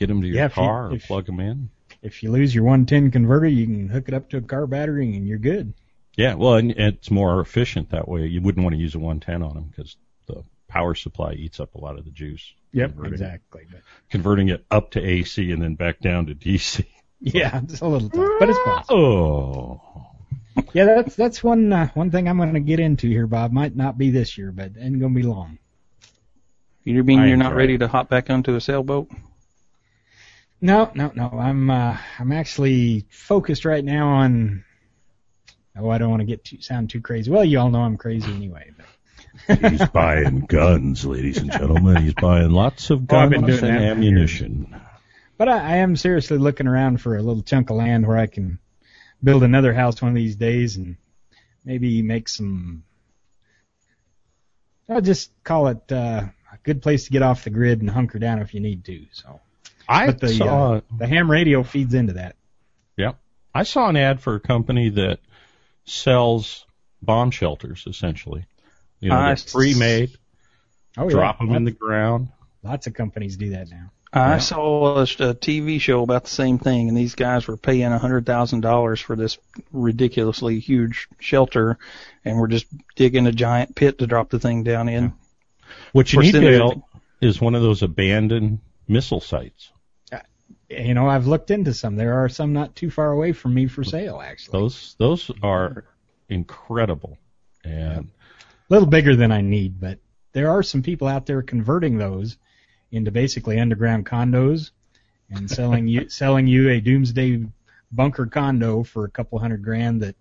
get 0.00 0.08
them 0.08 0.20
to 0.22 0.26
your 0.26 0.36
Yeah, 0.36 0.46
if 0.46 0.56
you- 0.56 0.62
car 0.62 0.88
or 0.88 0.94
if- 0.96 1.06
plug 1.06 1.26
them 1.26 1.38
in. 1.38 1.70
If 2.02 2.22
you 2.22 2.30
lose 2.32 2.54
your 2.54 2.64
110 2.64 3.10
converter, 3.10 3.46
you 3.46 3.66
can 3.66 3.88
hook 3.88 4.08
it 4.08 4.14
up 4.14 4.30
to 4.30 4.38
a 4.38 4.40
car 4.40 4.66
battery 4.66 5.14
and 5.14 5.28
you're 5.28 5.36
good. 5.38 5.74
Yeah, 6.16 6.34
well, 6.34 6.54
and 6.54 6.70
it's 6.72 7.10
more 7.10 7.40
efficient 7.40 7.90
that 7.90 8.08
way. 8.08 8.26
You 8.26 8.40
wouldn't 8.40 8.64
want 8.64 8.74
to 8.74 8.80
use 8.80 8.94
a 8.94 8.98
110 8.98 9.42
on 9.42 9.54
them 9.54 9.64
because 9.70 9.96
the 10.26 10.42
power 10.66 10.94
supply 10.94 11.34
eats 11.34 11.60
up 11.60 11.74
a 11.74 11.78
lot 11.78 11.98
of 11.98 12.06
the 12.06 12.10
juice. 12.10 12.54
Converting- 12.74 13.12
exactly. 13.12 13.62
But 13.70 13.80
Converting 14.08 14.48
it 14.48 14.64
up 14.70 14.92
to 14.92 15.00
AC 15.06 15.52
and 15.52 15.60
then 15.62 15.74
back 15.74 16.00
down 16.00 16.26
to 16.26 16.34
DC. 16.34 16.86
yeah, 17.20 17.60
it's 17.62 17.80
a 17.82 17.86
little 17.86 18.08
tough, 18.08 18.30
but 18.38 18.48
it's 18.48 18.58
possible. 18.64 18.96
Oh. 18.98 20.06
Yeah, 20.72 20.86
that's 20.86 21.14
that's 21.16 21.44
one 21.44 21.72
uh, 21.72 21.88
one 21.94 22.10
thing 22.10 22.28
I'm 22.28 22.36
going 22.38 22.54
to 22.54 22.60
get 22.60 22.80
into 22.80 23.08
here, 23.08 23.26
Bob. 23.26 23.52
Might 23.52 23.76
not 23.76 23.96
be 23.98 24.10
this 24.10 24.36
year, 24.38 24.52
but 24.52 24.72
ain't 24.78 24.98
going 25.00 25.14
to 25.14 25.20
be 25.20 25.22
long. 25.22 25.58
You 26.84 27.02
mean 27.04 27.20
I 27.20 27.28
you're 27.28 27.36
not 27.36 27.52
enjoy 27.52 27.56
ready 27.58 27.74
it. 27.74 27.78
to 27.78 27.88
hop 27.88 28.08
back 28.08 28.30
onto 28.30 28.54
a 28.54 28.60
sailboat? 28.60 29.08
No, 30.60 30.90
no, 30.94 31.10
no. 31.14 31.30
I'm 31.30 31.70
uh, 31.70 31.96
I'm 32.18 32.32
actually 32.32 33.06
focused 33.10 33.64
right 33.64 33.84
now 33.84 34.08
on. 34.08 34.64
Oh, 35.76 35.88
I 35.88 35.98
don't 35.98 36.10
want 36.10 36.20
to 36.20 36.26
get 36.26 36.44
too 36.44 36.60
sound 36.60 36.90
too 36.90 37.00
crazy. 37.00 37.30
Well, 37.30 37.44
you 37.44 37.58
all 37.58 37.70
know 37.70 37.80
I'm 37.80 37.96
crazy 37.96 38.32
anyway. 38.32 38.70
But 38.76 38.86
He's 39.70 39.88
buying 39.88 40.40
guns, 40.40 41.06
ladies 41.06 41.38
and 41.38 41.50
gentlemen. 41.50 42.02
He's 42.02 42.14
buying 42.14 42.50
lots 42.50 42.90
of 42.90 43.02
Oh, 43.02 43.06
guns 43.06 43.62
and 43.62 43.78
ammunition. 43.78 44.80
But 45.38 45.48
I, 45.48 45.58
I 45.58 45.76
am 45.76 45.96
seriously 45.96 46.36
looking 46.36 46.66
around 46.66 47.00
for 47.00 47.16
a 47.16 47.22
little 47.22 47.42
chunk 47.42 47.70
of 47.70 47.76
land 47.76 48.06
where 48.06 48.18
I 48.18 48.26
can 48.26 48.58
build 49.22 49.42
another 49.42 49.72
house 49.72 50.02
one 50.02 50.10
of 50.10 50.14
these 50.16 50.36
days 50.36 50.76
and 50.76 50.96
maybe 51.64 52.02
make 52.02 52.28
some. 52.28 52.84
I'll 54.88 55.00
just 55.00 55.30
call 55.44 55.68
it 55.68 55.92
uh, 55.92 56.24
a 56.52 56.58
good 56.64 56.82
place 56.82 57.04
to 57.04 57.10
get 57.12 57.22
off 57.22 57.44
the 57.44 57.50
grid 57.50 57.80
and 57.80 57.88
hunker 57.88 58.18
down 58.18 58.40
if 58.40 58.52
you 58.52 58.60
need 58.60 58.84
to. 58.86 59.06
So, 59.12 59.40
I 59.90 60.06
but 60.06 60.20
the 60.20 60.28
saw 60.28 60.74
uh, 60.74 60.80
the 60.98 61.06
ham 61.06 61.30
radio 61.30 61.62
feeds 61.62 61.94
into 61.94 62.14
that. 62.14 62.36
Yep. 62.96 63.16
I 63.54 63.64
saw 63.64 63.88
an 63.88 63.96
ad 63.96 64.20
for 64.20 64.36
a 64.36 64.40
company 64.40 64.90
that 64.90 65.18
sells 65.84 66.64
bomb 67.02 67.30
shelters, 67.30 67.84
essentially. 67.86 68.46
You 69.00 69.08
know, 69.10 69.16
I 69.16 69.34
they're 69.34 69.44
pre-made, 69.52 70.10
Oh, 70.96 71.04
yeah. 71.04 71.10
drop 71.10 71.38
them 71.38 71.54
in 71.54 71.64
the 71.64 71.70
ground. 71.70 72.28
Lots 72.62 72.86
of 72.86 72.94
companies 72.94 73.36
do 73.36 73.50
that 73.50 73.70
now. 73.70 73.90
I 74.12 74.32
Yeah. 74.32 74.38
saw 74.38 74.96
a, 74.98 75.02
a 75.02 75.34
TV 75.34 75.80
show 75.80 76.02
about 76.02 76.24
the 76.24 76.30
same 76.30 76.58
thing, 76.58 76.88
and 76.88 76.96
these 76.96 77.14
guys 77.14 77.46
were 77.46 77.56
paying 77.56 77.84
a 77.84 77.98
hundred 77.98 78.26
thousand 78.26 78.60
dollars 78.60 79.00
for 79.00 79.16
this 79.16 79.38
ridiculously 79.72 80.58
huge 80.58 81.08
shelter, 81.20 81.78
and 82.24 82.36
we're 82.38 82.48
just 82.48 82.66
digging 82.96 83.26
a 83.26 83.32
giant 83.32 83.74
pit 83.74 83.98
to 83.98 84.06
drop 84.06 84.28
the 84.30 84.38
thing 84.40 84.62
down 84.64 84.88
in. 84.88 85.12
What 85.92 86.12
you 86.12 86.20
need, 86.20 86.32
sending 86.32 86.50
Dale, 86.50 86.88
is 87.20 87.40
one 87.40 87.54
of 87.54 87.62
those 87.62 87.82
abandoned 87.82 88.58
missile 88.88 89.20
sites. 89.20 89.70
You 90.70 90.94
know, 90.94 91.08
I've 91.08 91.26
looked 91.26 91.50
into 91.50 91.74
some. 91.74 91.96
There 91.96 92.14
are 92.14 92.28
some 92.28 92.52
not 92.52 92.76
too 92.76 92.90
far 92.90 93.10
away 93.10 93.32
from 93.32 93.54
me 93.54 93.66
for 93.66 93.82
sale, 93.82 94.20
actually. 94.20 94.60
Those 94.60 94.94
those 94.98 95.30
are 95.42 95.84
incredible. 96.28 97.18
And 97.64 98.06
a 98.06 98.72
little 98.72 98.88
bigger 98.88 99.16
than 99.16 99.32
I 99.32 99.40
need, 99.40 99.80
but 99.80 99.98
there 100.32 100.48
are 100.50 100.62
some 100.62 100.82
people 100.82 101.08
out 101.08 101.26
there 101.26 101.42
converting 101.42 101.98
those 101.98 102.36
into 102.92 103.10
basically 103.10 103.58
underground 103.58 104.06
condos 104.06 104.70
and 105.28 105.50
selling 105.50 105.88
you 105.88 106.08
selling 106.08 106.46
you 106.46 106.70
a 106.70 106.80
doomsday 106.80 107.44
bunker 107.92 108.26
condo 108.26 108.84
for 108.84 109.04
a 109.04 109.10
couple 109.10 109.38
hundred 109.40 109.64
grand 109.64 110.02
that 110.02 110.14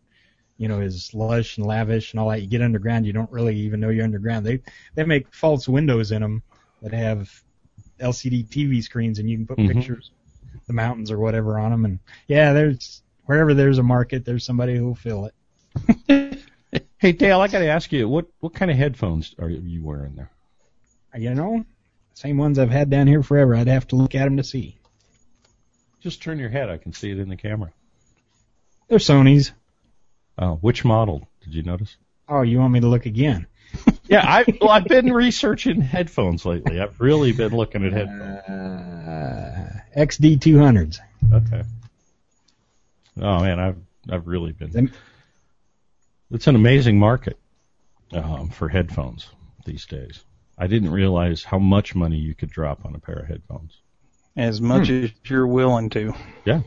you 0.58 0.68
know 0.68 0.82
is 0.82 1.14
lush 1.14 1.58
and 1.58 1.68
lavish 1.68 2.14
and 2.14 2.20
all 2.20 2.30
that. 2.30 2.42
You 2.42 2.48
get 2.48 2.64
underground, 2.64 3.06
you 3.06 3.14
don't 3.14 3.32
really 3.32 3.56
even 3.56 3.80
know 3.80 3.90
you're 3.90 4.04
underground. 4.04 4.46
They 4.48 4.62
they 4.96 5.04
make 5.04 5.32
false 5.34 5.68
windows 5.70 6.12
in 6.12 6.22
them 6.24 6.42
that 6.82 6.94
have 6.94 7.30
LCD 8.00 8.44
TV 8.50 8.82
screens 8.84 9.20
and 9.20 9.30
you 9.30 9.38
can 9.38 9.48
put 9.48 9.60
Mhm. 9.60 9.76
pictures, 9.76 10.12
the 10.70 10.74
mountains 10.74 11.12
or 11.12 11.20
whatever 11.20 11.60
on 11.60 11.72
them. 11.72 11.84
And 11.84 12.00
yeah, 12.28 12.54
there's 12.54 13.02
wherever 13.26 13.54
there's 13.54 13.80
a 13.80 13.84
market, 13.84 14.24
there's 14.24 14.46
somebody 14.46 14.78
who'll 14.78 14.96
fill 14.96 15.30
it. 16.06 16.40
hey, 16.98 17.12
Dale, 17.12 17.42
I 17.42 17.48
got 17.48 17.60
to 17.60 17.68
ask 17.68 17.92
you, 17.92 18.08
what 18.08 18.28
what 18.40 18.54
kind 18.54 18.72
of 18.72 18.78
headphones 18.78 19.36
are 19.40 19.50
you 19.50 19.84
wearing 19.84 20.16
there? 20.16 20.32
You 21.18 21.34
know, 21.34 21.66
same 22.14 22.38
ones 22.38 22.60
I've 22.60 22.70
had 22.70 22.90
down 22.90 23.08
here 23.08 23.24
forever. 23.24 23.56
I'd 23.56 23.68
have 23.68 23.88
to 23.88 23.96
look 23.96 24.14
at 24.14 24.26
them 24.26 24.38
to 24.38 24.44
see. 24.44 24.78
Just 26.00 26.22
turn 26.22 26.40
your 26.40 26.50
head. 26.50 26.70
I 26.70 26.78
can 26.78 26.94
see 26.94 27.12
it 27.12 27.20
in 27.20 27.30
the 27.30 27.36
camera. 27.36 27.74
They're 28.88 29.00
Sony's. 29.00 29.52
Oh, 30.38 30.56
which 30.62 30.86
model? 30.86 31.28
Did 31.44 31.56
you 31.56 31.64
notice? 31.64 31.98
Oh, 32.28 32.44
you 32.44 32.60
want 32.60 32.74
me 32.74 32.80
to 32.80 32.88
look 32.88 33.06
again? 33.08 33.48
Yeah, 34.10 34.26
I 34.26 34.44
well, 34.60 34.72
I've 34.72 34.86
been 34.86 35.14
researching 35.14 35.82
headphones 35.82 36.46
lately. 36.46 36.80
I've 36.82 37.00
really 37.00 37.32
been 37.32 37.56
looking 37.56 37.86
at 37.86 37.94
headphones. 37.94 38.50
Uh, 38.50 39.80
XD200s. 39.96 40.98
Okay. 41.32 41.64
Oh 43.22 43.40
man, 43.42 43.60
I've 43.60 43.78
I've 44.10 44.28
really 44.28 44.52
been. 44.52 44.92
It's 46.32 46.48
an 46.48 46.56
amazing 46.56 46.98
market 46.98 47.38
um, 48.12 48.50
for 48.50 48.68
headphones 48.68 49.28
these 49.66 49.86
days. 49.86 50.24
I 50.58 50.68
didn't 50.68 50.92
realize 50.92 51.44
how 51.44 51.60
much 51.60 51.96
money 51.96 52.18
you 52.18 52.34
could 52.34 52.50
drop 52.50 52.86
on 52.86 52.96
a 52.96 53.00
pair 53.00 53.16
of 53.16 53.28
headphones. 53.28 53.78
As 54.36 54.60
much 54.60 54.90
as 54.90 55.12
you're 55.26 55.48
willing 55.48 55.90
to. 55.92 56.14
Yeah, 56.46 56.62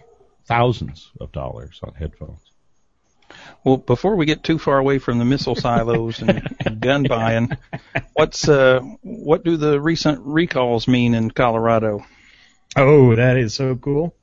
Thousands 0.47 1.11
of 1.21 1.33
dollars 1.33 1.81
on 1.83 1.95
headphones. 1.95 2.52
Well, 3.65 3.77
before 3.77 4.17
we 4.17 4.27
get 4.27 4.43
too 4.43 4.59
far 4.59 4.79
away 4.79 4.99
from 4.99 5.19
the 5.19 5.25
missile 5.25 5.55
silos 5.55 6.21
and, 6.21 6.57
and 6.65 6.81
gun 6.81 7.05
buying, 7.05 7.57
what's 8.15 8.49
uh, 8.49 8.81
what 9.03 9.45
do 9.45 9.57
the 9.57 9.81
recent 9.81 10.21
recalls 10.25 10.89
mean 10.89 11.15
in 11.15 11.31
Colorado? 11.31 12.05
Oh, 12.77 13.15
that 13.15 13.37
is 13.37 13.55
so 13.55 13.77
cool. 13.77 14.15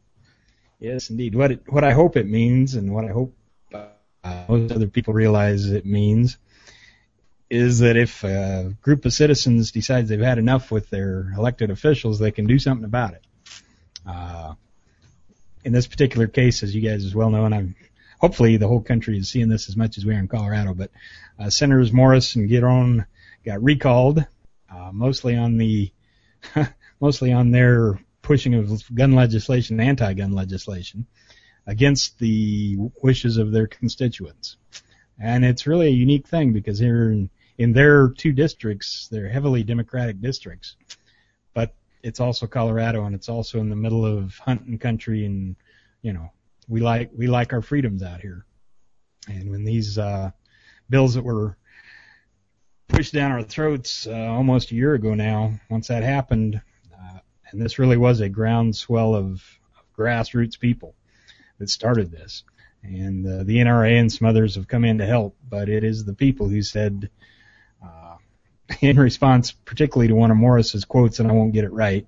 Yes, 0.79 1.09
indeed. 1.09 1.35
What 1.35 1.51
it, 1.51 1.63
what 1.67 1.83
I 1.83 1.91
hope 1.91 2.17
it 2.17 2.27
means, 2.27 2.75
and 2.75 2.93
what 2.93 3.05
I 3.05 3.09
hope 3.09 3.35
uh, 3.73 4.45
most 4.47 4.71
other 4.71 4.87
people 4.87 5.13
realize 5.13 5.69
it 5.69 5.85
means, 5.85 6.37
is 7.49 7.79
that 7.79 7.97
if 7.97 8.23
a 8.23 8.75
group 8.81 9.05
of 9.05 9.13
citizens 9.13 9.71
decides 9.71 10.09
they've 10.09 10.19
had 10.19 10.37
enough 10.37 10.71
with 10.71 10.89
their 10.89 11.31
elected 11.37 11.71
officials, 11.71 12.19
they 12.19 12.31
can 12.31 12.45
do 12.45 12.59
something 12.59 12.85
about 12.85 13.13
it. 13.13 13.23
Uh, 14.05 14.53
in 15.63 15.73
this 15.73 15.87
particular 15.87 16.27
case, 16.27 16.63
as 16.63 16.73
you 16.73 16.81
guys 16.81 17.05
as 17.05 17.13
well 17.13 17.29
know, 17.29 17.45
and 17.45 17.53
I'm 17.53 17.75
hopefully 18.19 18.57
the 18.57 18.67
whole 18.67 18.81
country 18.81 19.17
is 19.17 19.29
seeing 19.29 19.49
this 19.49 19.69
as 19.69 19.75
much 19.75 19.97
as 19.97 20.05
we 20.05 20.13
are 20.13 20.19
in 20.19 20.27
Colorado, 20.27 20.73
but 20.73 20.91
uh, 21.39 21.49
Senators 21.49 21.91
Morse 21.91 22.35
and 22.35 22.49
Giron 22.49 23.05
got 23.43 23.63
recalled, 23.63 24.25
uh, 24.69 24.91
mostly 24.93 25.35
on 25.35 25.57
the 25.57 25.91
mostly 27.01 27.33
on 27.33 27.51
their 27.51 27.99
pushing 28.21 28.53
of 28.53 28.83
gun 28.93 29.13
legislation, 29.13 29.79
anti-gun 29.79 30.33
legislation, 30.33 31.07
against 31.65 32.19
the 32.19 32.77
wishes 33.01 33.37
of 33.37 33.51
their 33.51 33.67
constituents. 33.67 34.57
And 35.19 35.43
it's 35.43 35.67
really 35.67 35.87
a 35.87 35.91
unique 35.91 36.27
thing 36.27 36.53
because 36.53 36.79
here 36.79 37.11
in, 37.11 37.29
in 37.57 37.73
their 37.73 38.09
two 38.09 38.31
districts, 38.31 39.07
they're 39.11 39.27
heavily 39.27 39.63
Democratic 39.63 40.21
districts, 40.21 40.75
but 41.53 41.73
it's 42.03 42.19
also 42.19 42.47
Colorado 42.47 43.05
and 43.05 43.15
it's 43.15 43.29
also 43.29 43.59
in 43.59 43.69
the 43.69 43.75
middle 43.75 44.05
of 44.05 44.37
hunting 44.37 44.77
country 44.77 45.25
and, 45.25 45.55
you 46.01 46.13
know, 46.13 46.31
we 46.69 46.79
like, 46.79 47.09
we 47.13 47.27
like 47.27 47.51
our 47.51 47.61
freedoms 47.61 48.03
out 48.03 48.21
here. 48.21 48.45
And 49.27 49.49
when 49.51 49.65
these, 49.65 49.97
uh, 49.97 50.31
bills 50.89 51.15
that 51.15 51.23
were 51.23 51.57
pushed 52.87 53.13
down 53.13 53.31
our 53.31 53.43
throats, 53.43 54.07
uh, 54.07 54.13
almost 54.13 54.71
a 54.71 54.75
year 54.75 54.93
ago 54.93 55.13
now, 55.13 55.59
once 55.69 55.87
that 55.87 56.03
happened, 56.03 56.61
uh, 56.93 57.19
and 57.51 57.61
this 57.61 57.79
really 57.79 57.97
was 57.97 58.19
a 58.19 58.29
groundswell 58.29 59.15
of, 59.15 59.25
of 59.77 59.97
grassroots 59.97 60.59
people 60.59 60.95
that 61.59 61.69
started 61.69 62.11
this. 62.11 62.43
And 62.81 63.25
uh, 63.27 63.43
the 63.43 63.57
NRA 63.57 63.99
and 63.99 64.11
some 64.11 64.27
others 64.27 64.55
have 64.55 64.67
come 64.67 64.85
in 64.85 64.99
to 64.99 65.05
help, 65.05 65.35
but 65.47 65.69
it 65.69 65.83
is 65.83 66.05
the 66.05 66.13
people 66.13 66.47
who 66.47 66.61
said, 66.61 67.09
uh, 67.83 68.15
in 68.81 68.97
response 68.97 69.51
particularly 69.51 70.07
to 70.07 70.15
one 70.15 70.31
of 70.31 70.37
Morse's 70.37 70.85
quotes, 70.85 71.19
and 71.19 71.29
I 71.29 71.33
won't 71.33 71.53
get 71.53 71.65
it 71.65 71.73
right, 71.73 72.07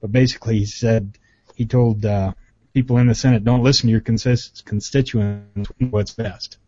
but 0.00 0.12
basically 0.12 0.58
he 0.58 0.66
said, 0.66 1.16
he 1.54 1.66
told 1.66 2.04
uh, 2.04 2.32
people 2.74 2.98
in 2.98 3.06
the 3.06 3.14
Senate, 3.14 3.44
don't 3.44 3.62
listen 3.62 3.86
to 3.88 3.90
your 3.92 4.00
constituents, 4.00 5.70
what's 5.78 6.12
best. 6.14 6.58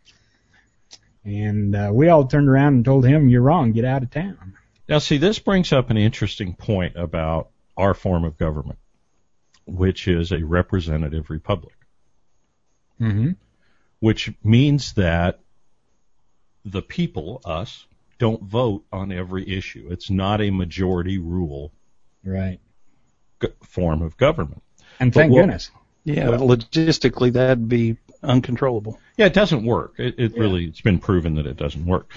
And 1.24 1.74
uh, 1.76 1.90
we 1.92 2.08
all 2.08 2.26
turned 2.26 2.48
around 2.48 2.74
and 2.74 2.84
told 2.84 3.06
him, 3.06 3.28
you're 3.28 3.42
wrong, 3.42 3.72
get 3.72 3.84
out 3.84 4.02
of 4.02 4.10
town. 4.10 4.54
Now, 4.88 4.98
see, 4.98 5.18
this 5.18 5.38
brings 5.38 5.72
up 5.72 5.90
an 5.90 5.96
interesting 5.96 6.54
point 6.54 6.96
about 6.96 7.50
our 7.76 7.94
form 7.94 8.24
of 8.24 8.36
government, 8.36 8.78
which 9.66 10.08
is 10.08 10.32
a 10.32 10.42
representative 10.44 11.30
republic, 11.30 11.74
Mm-hmm. 13.00 13.30
which 14.00 14.32
means 14.44 14.92
that 14.94 15.40
the 16.64 16.82
people, 16.82 17.40
us, 17.44 17.86
don't 18.18 18.42
vote 18.42 18.84
on 18.92 19.10
every 19.10 19.48
issue. 19.48 19.88
It's 19.90 20.10
not 20.10 20.40
a 20.40 20.50
majority 20.50 21.18
rule 21.18 21.72
Right. 22.24 22.60
g- 23.40 23.48
form 23.64 24.02
of 24.02 24.16
government. 24.16 24.62
And 25.00 25.12
thank 25.12 25.32
goodness. 25.32 25.70
Yeah, 26.04 26.26
logistically 26.26 27.32
that'd 27.32 27.68
be 27.68 27.96
uncontrollable. 28.22 28.98
Yeah, 29.16 29.26
it 29.26 29.34
doesn't 29.34 29.64
work. 29.64 29.94
It, 29.98 30.18
it 30.18 30.36
really, 30.36 30.66
it's 30.66 30.80
been 30.80 30.98
proven 30.98 31.36
that 31.36 31.46
it 31.46 31.56
doesn't 31.56 31.86
work. 31.86 32.10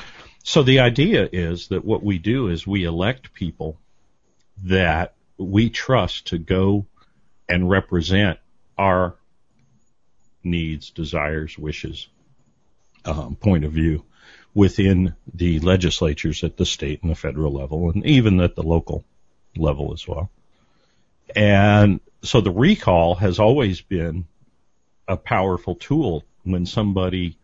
So 0.43 0.63
the 0.63 0.80
idea 0.80 1.28
is 1.32 1.67
that 1.69 1.86
what 1.86 2.04
we 2.04 2.17
do 2.17 2.50
is 2.50 2.65
we 2.65 2.84
elect 2.84 3.34
people 3.34 3.78
that 4.63 5.13
we 5.38 5.69
trust 5.69 6.28
to 6.28 6.38
go 6.38 6.86
and 7.50 7.69
represent 7.69 8.39
our 8.78 9.15
needs, 10.43 10.91
desires, 10.91 11.58
wishes, 11.58 12.08
um, 13.06 13.36
point 13.36 13.65
of 13.65 13.71
view 13.71 14.04
within 14.54 15.15
the 15.34 15.60
legislatures 15.60 16.43
at 16.43 16.58
the 16.58 16.65
state 16.65 17.02
and 17.02 17.12
the 17.12 17.15
federal 17.15 17.52
level 17.52 17.89
and 17.89 18.06
even 18.06 18.39
at 18.39 18.56
the 18.56 18.63
local 18.63 19.04
level 19.58 19.93
as 19.93 20.08
well. 20.08 20.30
And 21.36 22.00
so 22.25 22.41
the 22.41 22.51
recall 22.51 23.15
has 23.15 23.39
always 23.39 23.81
been 23.81 24.25
a 25.07 25.17
powerful 25.17 25.75
tool 25.75 26.23
when 26.43 26.65
somebody 26.65 27.38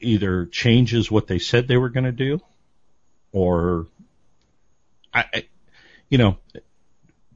either 0.00 0.46
changes 0.46 1.10
what 1.10 1.26
they 1.26 1.38
said 1.38 1.66
they 1.66 1.76
were 1.76 1.88
going 1.88 2.04
to 2.04 2.12
do 2.12 2.40
or 3.32 3.86
I, 5.12 5.24
I 5.32 5.46
you 6.08 6.18
know 6.18 6.38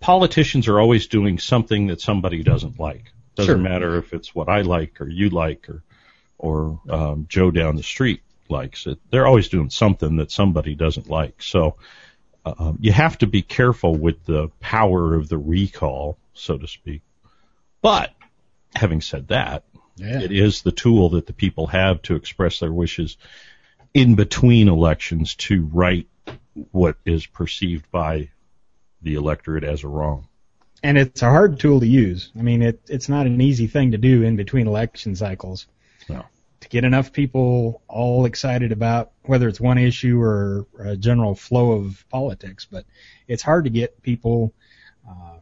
politicians 0.01 0.69
are 0.69 0.81
always 0.81 1.07
doing 1.07 1.39
something 1.39 1.89
that 1.89 2.01
somebody 2.01 2.43
doesn't 2.43 2.79
like. 2.79 3.13
Doesn't 3.35 3.55
Sure. 3.55 3.63
matter 3.63 3.97
if 3.99 4.13
it's 4.13 4.35
what 4.35 4.49
I 4.49 4.63
like 4.63 5.01
or 5.01 5.09
you 5.09 5.31
like 5.31 5.69
or 5.69 5.83
or 6.39 6.81
um, 6.89 7.27
Joe 7.29 7.51
down 7.51 7.77
the 7.77 7.83
street 7.83 8.21
likes 8.49 8.87
it. 8.87 8.99
They're 9.11 9.27
always 9.27 9.49
doing 9.49 9.71
something 9.71 10.17
that 10.17 10.31
somebody 10.31 10.75
doesn't 10.77 11.09
like. 11.09 11.43
So 11.43 11.77
um, 12.59 12.79
you 12.81 12.93
have 12.93 13.19
to 13.19 13.27
be 13.27 13.43
careful 13.43 13.95
with 13.95 14.25
the 14.25 14.49
power 14.61 15.15
of 15.15 15.29
the 15.29 15.39
recall 15.39 16.17
so 16.35 16.57
to 16.59 16.67
speak 16.69 17.03
but 17.83 18.13
having 18.75 19.01
said 19.01 19.29
that 19.29 19.65
Yeah. 19.97 20.21
it 20.21 20.33
is 20.33 20.63
the 20.63 20.73
tool 20.73 21.11
that 21.11 21.27
the 21.27 21.33
people 21.33 21.67
have 21.69 22.03
to 22.03 22.17
express 22.17 22.59
their 22.61 22.73
wishes 22.73 23.17
in 23.95 24.15
between 24.15 24.69
elections 24.69 25.35
to 25.37 25.65
right 25.73 26.07
what 26.73 26.97
is 27.05 27.27
perceived 27.27 27.91
by 27.91 28.31
the 29.03 29.15
electorate 29.15 29.65
as 29.65 29.85
a 29.85 29.89
wrong. 29.89 30.27
and 30.83 30.99
it's 30.99 31.23
a 31.23 31.27
hard 31.31 31.59
tool 31.61 31.81
to 31.81 31.87
use. 31.87 32.31
I 32.39 32.43
mean, 32.43 32.63
it, 32.63 32.81
it's 32.89 33.09
not 33.09 33.27
an 33.27 33.41
easy 33.41 33.67
thing 33.69 33.93
to 33.93 33.99
do 33.99 34.23
in 34.23 34.37
between 34.37 34.67
election 34.67 35.15
cycles. 35.17 35.67
No. 36.09 36.25
To 36.61 36.69
get 36.69 36.85
enough 36.85 37.13
people 37.13 37.83
all 37.87 38.25
excited 38.25 38.73
about 38.73 39.13
whether 39.23 39.49
it's 39.49 39.61
one 39.61 39.79
issue 39.79 40.21
or 40.21 40.67
a 40.79 40.97
general 40.97 41.35
flow 41.35 41.73
of 41.73 42.05
politics, 42.09 42.67
but 42.71 42.85
it's 43.29 43.43
hard 43.43 43.65
to 43.65 43.71
get 43.71 44.03
people 44.03 44.53
uh, 45.09 45.39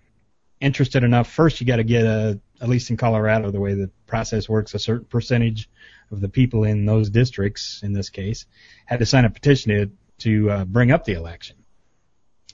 interested 0.61 1.05
enough. 1.05 1.31
First, 1.31 1.61
you 1.61 1.67
got 1.67 1.77
to 1.77 1.85
get 1.85 2.05
a, 2.05 2.39
at 2.61 2.69
least 2.69 2.91
in 2.91 2.97
Colorado, 2.99 3.51
the 3.51 3.61
way 3.61 3.75
the 3.75 3.91
process 4.07 4.49
works, 4.49 4.75
a 4.75 4.79
certain 4.79 5.07
percentage 5.07 5.71
of 6.11 6.21
the 6.21 6.29
people 6.29 6.65
in 6.65 6.85
those 6.85 7.09
districts, 7.09 7.83
in 7.83 7.93
this 7.93 8.11
case, 8.11 8.45
had 8.85 8.99
to 8.99 9.07
sign 9.07 9.25
a 9.25 9.31
petition 9.31 9.73
to, 9.73 9.91
to 10.19 10.51
uh, 10.51 10.65
bring 10.65 10.91
up 10.91 11.05
the 11.05 11.15
election. 11.15 11.57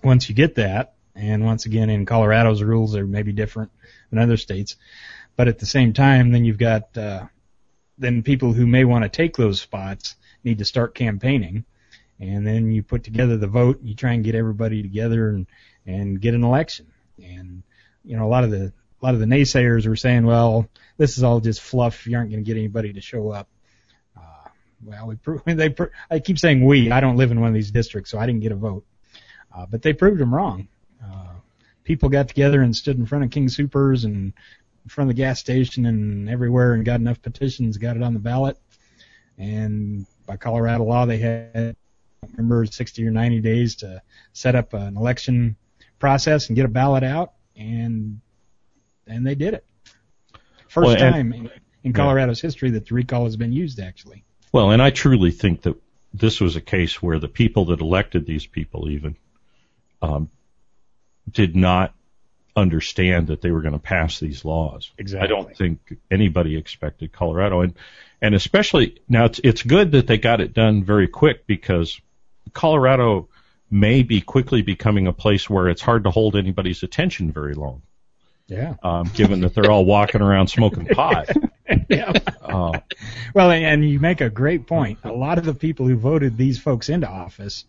Once 0.05 0.29
you 0.29 0.35
get 0.35 0.55
that, 0.55 0.95
and 1.15 1.45
once 1.45 1.67
again 1.67 1.91
in 1.91 2.07
Colorado's 2.07 2.63
rules 2.63 2.97
are 2.97 3.07
maybe 3.07 3.33
different 3.33 3.71
than 4.11 4.19
other 4.19 4.37
states, 4.37 4.77
but 5.37 5.49
at 5.49 5.59
the 5.59 5.67
same 5.67 5.93
time, 5.93 6.31
then 6.33 6.45
you've 6.45 6.59
got 6.59 6.97
uh, 6.97 7.27
then 8.03 8.23
people 8.23 8.53
who 8.53 8.67
may 8.67 8.85
want 8.85 9.05
to 9.05 9.09
take 9.09 9.37
those 9.37 9.61
spots 9.61 10.17
need 10.45 10.59
to 10.59 10.65
start 10.65 10.95
campaigning, 10.95 11.65
and 12.21 12.47
then 12.47 12.71
you 12.71 12.83
put 12.83 13.05
together 13.05 13.37
the 13.37 13.47
vote, 13.47 13.81
you 13.83 13.95
try 13.95 14.13
and 14.13 14.25
get 14.25 14.35
everybody 14.35 14.83
together 14.83 15.31
and 15.31 15.47
and 15.87 16.21
get 16.21 16.35
an 16.35 16.45
election, 16.45 16.87
and 17.23 17.63
you 18.05 18.17
know 18.17 18.27
a 18.27 18.29
lot 18.29 18.45
of 18.45 18.51
the 18.51 18.73
a 19.03 19.05
lot 19.05 19.15
of 19.15 19.21
the 19.21 19.27
naysayers 19.27 19.87
were 19.87 19.97
saying, 19.97 20.25
well, 20.25 20.69
this 20.97 21.19
is 21.19 21.25
all 21.25 21.41
just 21.41 21.61
fluff. 21.61 22.07
You 22.07 22.17
aren't 22.17 22.31
going 22.31 22.45
to 22.45 22.47
get 22.47 22.57
anybody 22.57 22.93
to 22.93 23.01
show 23.01 23.31
up. 23.31 23.49
Uh, 24.17 24.49
well, 24.85 25.09
we 25.09 25.17
pro- 25.17 25.41
they 25.47 25.71
pro- 25.71 25.91
I 26.11 26.21
keep 26.21 26.39
saying 26.39 26.65
we. 26.65 26.91
I 26.91 27.01
don't 27.01 27.17
live 27.17 27.31
in 27.31 27.41
one 27.41 27.49
of 27.49 27.55
these 27.55 27.73
districts, 27.73 28.11
so 28.11 28.19
I 28.19 28.27
didn't 28.27 28.43
get 28.43 28.53
a 28.53 28.57
vote. 28.57 28.85
Uh, 29.55 29.67
but 29.67 29.83
they 29.83 29.93
proved 29.93 30.21
them 30.21 30.35
wrong. 30.35 30.69
Uh, 31.05 31.35
people 31.85 32.09
got 32.09 32.29
together 32.29 32.63
and 32.63 32.75
stood 32.75 32.97
in 32.97 33.07
front 33.07 33.25
of 33.25 33.31
King 33.31 33.49
Supers 33.49 34.05
and 34.05 34.33
in 34.85 34.89
front 34.89 35.11
of 35.11 35.17
the 35.17 35.21
gas 35.21 35.39
station 35.39 35.87
and 35.87 36.29
everywhere 36.29 36.75
and 36.75 36.85
got 36.85 37.01
enough 37.01 37.23
petitions, 37.23 37.79
got 37.79 37.97
it 37.97 38.03
on 38.03 38.15
the 38.15 38.21
ballot. 38.21 38.59
And 39.39 40.07
by 40.27 40.37
Colorado 40.37 40.85
law, 40.85 41.07
they 41.07 41.19
had, 41.19 41.77
I 42.23 42.27
remember, 42.37 42.67
60 42.67 43.07
or 43.07 43.11
90 43.11 43.41
days 43.41 43.77
to 43.77 44.03
set 44.33 44.55
up 44.55 44.75
an 44.75 44.97
election 44.97 45.57
process 45.99 46.49
and 46.49 46.57
get 46.57 46.65
a 46.65 46.69
ballot 46.69 47.05
out. 47.05 47.33
And, 47.57 48.21
and 49.07 49.27
they 49.27 49.35
did 49.35 49.55
it. 49.55 49.65
First 50.69 50.87
Well, 50.87 50.91
and- 51.03 51.15
time 51.15 51.33
in, 51.33 51.51
in 51.85 51.93
Colorado's 51.93 52.41
history 52.41 52.71
that 52.71 52.87
the 52.87 52.95
recall 52.95 53.25
has 53.25 53.37
been 53.37 53.53
used, 53.53 53.81
actually. 53.81 54.25
Well, 54.53 54.71
and 54.71 54.83
I 54.83 54.91
truly 54.91 55.31
think 55.31 55.63
that 55.63 55.77
this 56.13 56.41
was 56.41 56.57
a 56.57 56.61
case 56.61 57.01
where 57.03 57.19
the 57.19 57.29
people 57.29 57.67
that 57.67 57.81
elected 57.81 58.27
these 58.27 58.47
people 58.47 58.91
even 58.91 59.17
um, 60.03 60.29
did 61.31 61.57
not 61.57 61.95
understand 62.57 63.29
that 63.29 63.41
they 63.41 63.51
were 63.51 63.63
going 63.63 63.73
to 63.73 63.79
pass 63.79 64.21
these 64.21 64.45
laws. 64.45 64.91
Exactly. 64.99 65.25
I 65.25 65.29
don't 65.29 65.57
think 65.57 65.97
anybody 66.11 66.57
expected 66.57 67.13
Colorado, 67.13 67.61
and 67.63 67.75
and 68.21 68.35
especially 68.35 69.01
now 69.09 69.25
it's 69.27 69.41
it's 69.43 69.63
good 69.63 69.93
that 69.93 70.07
they 70.07 70.19
got 70.19 70.41
it 70.41 70.53
done 70.53 70.85
very 70.85 71.09
quick 71.09 71.47
because 71.47 72.01
Colorado 72.53 73.29
may 73.71 74.03
be 74.03 74.21
quickly 74.21 74.63
becoming 74.63 75.07
a 75.07 75.13
place 75.13 75.49
where 75.49 75.69
it's 75.69 75.81
hard 75.83 76.05
to 76.05 76.11
hold 76.11 76.37
anybody's 76.37 76.83
attention 76.83 77.33
very 77.33 77.55
long, 77.55 77.81
Yeah. 78.47 78.75
um, 78.83 79.11
given 79.15 79.41
that 79.41 79.55
they're 79.55 79.71
all 79.71 79.87
walking 79.87 80.21
around 80.21 80.49
smoking 80.49 80.87
pot. 80.87 81.31
yeah. 81.89 82.13
Uh, 82.43 82.79
Well, 83.35 83.51
and 83.51 83.89
you 83.89 83.99
make 83.99 84.21
a 84.21 84.29
great 84.29 84.67
point. 84.67 84.99
A 85.05 85.13
lot 85.13 85.39
of 85.39 85.45
the 85.47 85.55
people 85.55 85.87
who 85.89 85.97
voted 85.97 86.37
these 86.37 86.59
folks 86.59 86.91
into 86.91 87.09
office 87.09 87.65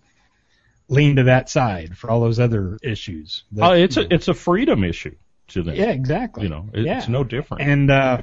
lean 0.88 1.16
to 1.18 1.24
that 1.24 1.50
side 1.50 1.98
for 1.98 2.10
all 2.10 2.22
those 2.22 2.40
other 2.40 2.78
issues. 2.84 3.44
that- 3.54 3.70
oh, 3.70 3.74
it's 3.74 3.98
a 3.98 4.14
it's 4.14 4.28
a 4.28 4.34
freedom 4.34 4.84
issue 4.84 5.16
to 5.50 5.64
them. 5.64 5.76
yeah, 5.76 5.92
exactly. 5.92 6.44
You 6.44 6.50
know, 6.50 6.70
it, 6.74 6.86
yeah. 6.86 6.98
it's 7.00 7.08
no 7.08 7.24
different. 7.24 7.64
And 7.64 7.92
uh 7.92 8.22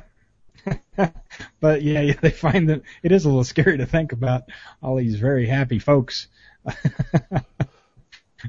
but 1.60 1.82
yeah, 1.82 2.00
yeah, 2.02 2.14
they 2.20 2.30
find 2.30 2.68
that 2.68 2.82
it 3.02 3.12
is 3.12 3.24
a 3.24 3.28
little 3.28 3.44
scary 3.44 3.78
to 3.78 3.86
think 3.86 4.12
about 4.12 4.42
all 4.82 4.96
these 4.96 5.16
very 5.16 5.46
happy 5.46 5.78
folks. 5.78 6.28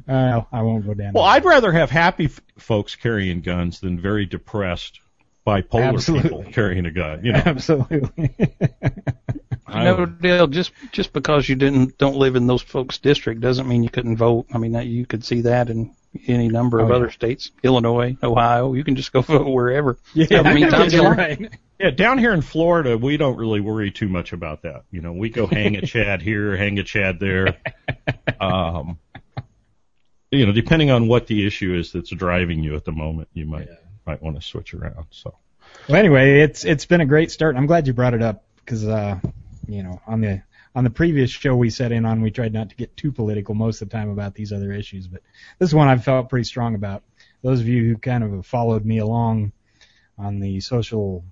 uh, 0.07 0.41
I 0.51 0.61
won't 0.61 0.85
go 0.85 0.93
down. 0.93 1.13
well. 1.13 1.23
I'd 1.23 1.45
rather 1.45 1.71
have 1.71 1.89
happy 1.89 2.25
f- 2.25 2.41
folks 2.57 2.95
carrying 2.95 3.41
guns 3.41 3.79
than 3.79 3.99
very 3.99 4.25
depressed 4.25 4.99
bipolar 5.47 5.93
Absolutely. 5.93 6.29
people 6.29 6.51
carrying 6.51 6.85
a 6.85 6.91
gun. 6.91 7.23
You 7.23 7.33
know, 7.33 7.41
absolutely. 7.45 8.35
I- 9.71 9.83
No, 9.83 10.05
Dale. 10.05 10.47
Just 10.47 10.71
just 10.91 11.13
because 11.13 11.47
you 11.47 11.55
didn't 11.55 11.97
don't 11.97 12.15
live 12.17 12.35
in 12.35 12.47
those 12.47 12.61
folks' 12.61 12.97
district 12.99 13.41
doesn't 13.41 13.67
mean 13.67 13.83
you 13.83 13.89
couldn't 13.89 14.17
vote. 14.17 14.47
I 14.53 14.57
mean, 14.57 14.73
that, 14.73 14.85
you 14.87 15.05
could 15.05 15.23
see 15.23 15.41
that 15.41 15.69
in 15.69 15.95
any 16.27 16.49
number 16.49 16.79
of 16.79 16.87
Oh, 16.87 16.89
yeah. 16.89 16.95
other 16.97 17.09
states, 17.11 17.51
Illinois, 17.63 18.17
Ohio. 18.21 18.73
You 18.73 18.83
can 18.83 18.95
just 18.95 19.13
go 19.13 19.21
vote 19.21 19.47
wherever. 19.47 19.97
yeah, 20.13 20.41
I 20.41 20.53
mean, 20.53 20.69
times 20.69 20.91
you 20.93 20.99
you're 20.99 21.07
want. 21.07 21.17
right. 21.19 21.49
yeah, 21.79 21.91
down 21.91 22.17
here 22.17 22.33
in 22.33 22.41
Florida, 22.41 22.97
we 22.97 23.15
don't 23.17 23.37
really 23.37 23.61
worry 23.61 23.91
too 23.91 24.09
much 24.09 24.33
about 24.33 24.63
that. 24.63 24.83
You 24.91 25.01
know, 25.01 25.13
we 25.13 25.29
go 25.29 25.47
hang 25.47 25.77
a 25.77 25.81
Chad 25.85 26.21
here, 26.21 26.57
hang 26.57 26.79
a 26.79 26.83
Chad 26.83 27.19
there. 27.19 27.57
Um, 28.39 28.97
you 30.31 30.45
know, 30.45 30.51
depending 30.51 30.91
on 30.91 31.07
what 31.07 31.27
the 31.27 31.45
issue 31.45 31.73
is 31.75 31.91
that's 31.91 32.09
driving 32.09 32.63
you 32.63 32.75
at 32.75 32.85
the 32.85 32.91
moment, 32.91 33.29
you 33.33 33.45
might 33.45 33.67
might 34.05 34.21
want 34.21 34.35
to 34.39 34.41
switch 34.45 34.73
around. 34.73 35.05
So. 35.11 35.35
Well, 35.87 35.97
anyway, 35.97 36.39
it's 36.41 36.65
it's 36.65 36.85
been 36.85 37.01
a 37.01 37.05
great 37.05 37.31
start. 37.31 37.55
I'm 37.55 37.65
glad 37.67 37.87
you 37.87 37.93
brought 37.93 38.13
it 38.13 38.21
up 38.21 38.43
because 38.57 38.85
uh, 38.87 39.19
you 39.71 39.83
know 39.83 40.01
on 40.05 40.21
the 40.21 40.43
on 40.75 40.83
the 40.83 40.89
previous 40.89 41.29
show 41.29 41.55
we 41.55 41.69
set 41.69 41.91
in 41.91 42.05
on, 42.05 42.21
we 42.21 42.31
tried 42.31 42.53
not 42.53 42.69
to 42.69 42.75
get 42.75 42.95
too 42.95 43.11
political 43.11 43.55
most 43.55 43.81
of 43.81 43.89
the 43.89 43.97
time 43.97 44.09
about 44.09 44.35
these 44.35 44.53
other 44.53 44.71
issues, 44.71 45.07
but 45.07 45.21
this 45.59 45.69
is 45.69 45.75
one 45.75 45.87
I've 45.87 46.03
felt 46.03 46.29
pretty 46.29 46.45
strong 46.45 46.75
about. 46.75 47.03
Those 47.41 47.59
of 47.59 47.67
you 47.67 47.83
who 47.83 47.97
kind 47.97 48.23
of 48.23 48.45
followed 48.45 48.85
me 48.85 48.99
along 48.99 49.51
on 50.17 50.39
the 50.39 50.59
social 50.61 51.25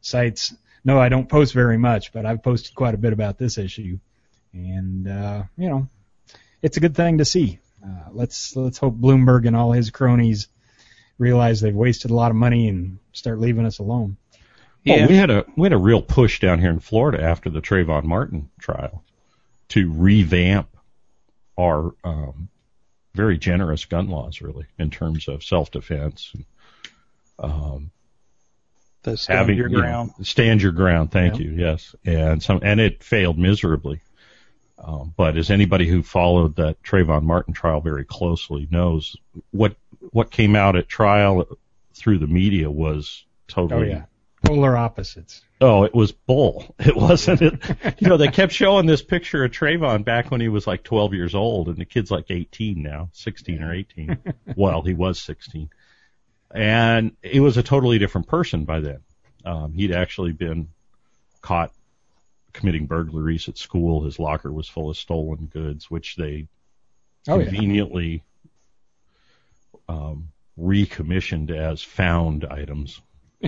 sites 0.00 0.54
know 0.84 1.00
I 1.00 1.08
don't 1.08 1.28
post 1.28 1.54
very 1.54 1.78
much, 1.78 2.12
but 2.12 2.26
I've 2.26 2.42
posted 2.42 2.74
quite 2.74 2.94
a 2.94 2.98
bit 2.98 3.12
about 3.12 3.38
this 3.38 3.58
issue, 3.58 3.98
and 4.52 5.08
uh, 5.08 5.42
you 5.56 5.68
know, 5.68 5.88
it's 6.62 6.76
a 6.76 6.80
good 6.80 6.94
thing 6.94 7.18
to 7.18 7.24
see. 7.24 7.58
Uh, 7.84 8.10
let's 8.12 8.54
let's 8.56 8.78
hope 8.78 8.94
Bloomberg 8.94 9.46
and 9.46 9.56
all 9.56 9.72
his 9.72 9.90
cronies 9.90 10.48
realize 11.18 11.60
they've 11.60 11.74
wasted 11.74 12.10
a 12.10 12.14
lot 12.14 12.30
of 12.30 12.36
money 12.36 12.68
and 12.68 12.98
start 13.12 13.40
leaving 13.40 13.66
us 13.66 13.78
alone. 13.78 14.16
Well, 14.86 14.98
Yeah. 14.98 15.06
we 15.06 15.16
had 15.16 15.30
a 15.30 15.44
we 15.56 15.64
had 15.66 15.72
a 15.72 15.78
real 15.78 16.02
push 16.02 16.40
down 16.40 16.58
here 16.60 16.70
in 16.70 16.80
Florida 16.80 17.22
after 17.22 17.48
the 17.50 17.60
Trayvon 17.60 18.04
Martin 18.04 18.50
trial 18.58 19.02
to 19.70 19.90
revamp 19.92 20.68
our 21.58 21.94
um, 22.04 22.48
very 23.14 23.38
generous 23.38 23.84
gun 23.84 24.08
laws, 24.08 24.40
really, 24.42 24.66
in 24.78 24.90
terms 24.90 25.28
of 25.28 25.42
self 25.44 25.70
defense 25.70 26.32
and 26.34 26.44
um, 27.38 27.90
The 29.02 29.16
stand 29.16 29.38
having 29.38 29.56
your 29.56 29.68
you 29.68 29.76
know, 29.76 29.80
ground. 29.82 30.10
stand 30.22 30.62
your 30.62 30.72
ground. 30.72 31.10
Thank 31.12 31.38
Yeah. 31.38 31.44
you. 31.46 31.50
Yes, 31.52 31.94
and 32.04 32.42
some 32.42 32.60
and 32.62 32.80
it 32.80 33.02
failed 33.02 33.38
miserably. 33.38 34.00
Um, 34.76 35.14
but 35.16 35.38
as 35.38 35.50
anybody 35.50 35.86
who 35.86 36.02
followed 36.02 36.56
that 36.56 36.82
Trayvon 36.82 37.22
Martin 37.22 37.54
trial 37.54 37.80
very 37.80 38.04
closely 38.04 38.68
knows, 38.70 39.16
what 39.50 39.76
what 40.10 40.30
came 40.30 40.54
out 40.56 40.76
at 40.76 40.88
trial 40.88 41.46
through 41.94 42.18
the 42.18 42.26
media 42.26 42.70
was 42.70 43.24
totally 43.48 43.86
Oh 43.86 43.94
yeah, 43.94 44.04
polar 44.44 44.76
opposites. 44.76 45.42
Oh, 45.60 45.84
it 45.84 45.94
was 45.94 46.12
bull. 46.12 46.74
It 46.78 46.96
wasn't 46.96 47.42
it. 47.42 47.54
You 47.98 48.08
know, 48.08 48.16
they 48.16 48.28
kept 48.28 48.52
showing 48.52 48.86
this 48.86 49.02
picture 49.02 49.44
of 49.44 49.50
Trayvon 49.52 50.04
back 50.04 50.30
when 50.30 50.40
he 50.40 50.48
was 50.48 50.66
like 50.66 50.82
12 50.82 51.14
years 51.14 51.34
old, 51.34 51.68
and 51.68 51.76
the 51.76 51.84
kid's 51.84 52.10
like 52.10 52.30
18 52.30 52.82
now, 52.82 53.08
16 53.12 53.62
or 53.62 53.72
18. 53.74 54.18
well, 54.56 54.82
he 54.82 54.94
was 54.94 55.18
16, 55.20 55.70
and 56.50 57.16
he 57.22 57.40
was 57.40 57.56
a 57.56 57.62
totally 57.62 57.98
different 57.98 58.28
person 58.28 58.64
by 58.64 58.80
then. 58.80 59.00
Um, 59.44 59.72
he'd 59.72 59.92
actually 59.92 60.32
been 60.32 60.68
caught 61.40 61.72
committing 62.52 62.86
burglaries 62.86 63.48
at 63.48 63.58
school. 63.58 64.04
His 64.04 64.18
locker 64.18 64.52
was 64.52 64.68
full 64.68 64.90
of 64.90 64.96
stolen 64.96 65.46
goods, 65.46 65.90
which 65.90 66.16
they 66.16 66.46
Oh 67.26 67.38
yeah. 67.38 67.46
conveniently 67.46 68.22
um, 69.88 70.28
recommissioned 70.56 71.50
as 71.50 71.82
found 71.82 72.44
items 72.44 73.00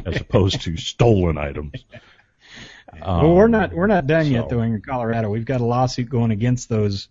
as 0.05 0.21
opposed 0.21 0.63
to 0.63 0.77
stolen 0.77 1.39
items. 1.39 1.85
well, 3.01 3.35
we're 3.35 3.45
Um, 3.47 3.51
not 3.51 3.73
we're 3.73 3.87
not 3.87 4.07
done 4.07 4.27
yet 4.31 4.49
though 4.49 4.63
in 4.63 4.81
Colorado. 4.81 5.31
We've 5.31 5.45
got 5.45 5.61
a 5.61 5.65
lawsuit 5.67 6.09
going 6.09 6.31
against 6.31 6.69
those 6.69 7.09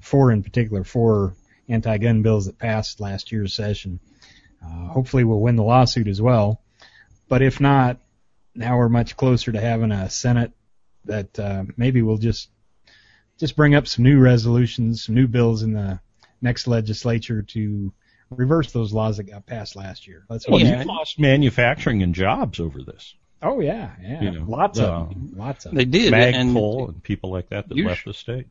four 0.00 0.30
in 0.32 0.42
particular, 0.42 0.84
four 0.84 1.34
anti-gun 1.68 2.22
bills 2.22 2.46
that 2.46 2.58
passed 2.58 3.00
last 3.00 3.32
year's 3.32 3.54
session. 3.54 4.00
Uh, 4.64 4.88
hopefully, 4.88 5.24
we'll 5.24 5.40
win 5.40 5.56
the 5.56 5.62
lawsuit 5.62 6.08
as 6.08 6.20
well. 6.20 6.60
But 7.28 7.42
if 7.42 7.60
not, 7.60 7.98
now 8.54 8.78
we're 8.78 8.88
much 8.88 9.16
closer 9.16 9.52
to 9.52 9.60
having 9.60 9.92
a 9.92 10.08
Senate 10.08 10.52
that 11.04 11.38
uh, 11.38 11.64
maybe 11.76 12.02
will 12.02 12.18
just 12.18 12.48
just 13.38 13.56
bring 13.56 13.74
up 13.74 13.86
some 13.86 14.04
new 14.04 14.18
resolutions, 14.18 15.04
some 15.04 15.14
new 15.14 15.26
bills 15.26 15.62
in 15.62 15.72
the 15.72 16.00
next 16.40 16.66
legislature 16.66 17.42
to 17.42 17.92
reverse 18.30 18.72
those 18.72 18.92
laws 18.92 19.16
that 19.18 19.24
got 19.24 19.46
passed 19.46 19.76
last 19.76 20.06
year. 20.06 20.24
Let's 20.28 20.48
Well. 20.48 20.60
Yeah. 20.60 20.78
you've 20.78 20.86
lost 20.86 21.18
manufacturing 21.18 22.02
and 22.02 22.14
jobs 22.14 22.60
over 22.60 22.82
this. 22.82 23.14
Oh 23.42 23.60
yeah, 23.60 23.90
yeah, 24.02 24.22
You 24.22 24.30
know, 24.30 24.44
lots 24.48 24.78
uh, 24.80 24.86
of 24.90 25.08
them, 25.10 25.32
lots 25.36 25.66
of 25.66 25.70
them. 25.72 25.78
They 25.78 25.84
did, 25.84 26.12
and 26.14 26.50
Magpul 26.56 26.88
and 26.88 27.02
people 27.02 27.30
like 27.30 27.50
that 27.50 27.68
that 27.68 27.76
You 27.76 27.86
left 27.86 28.00
sh- 28.00 28.04
the 28.06 28.14
state. 28.14 28.46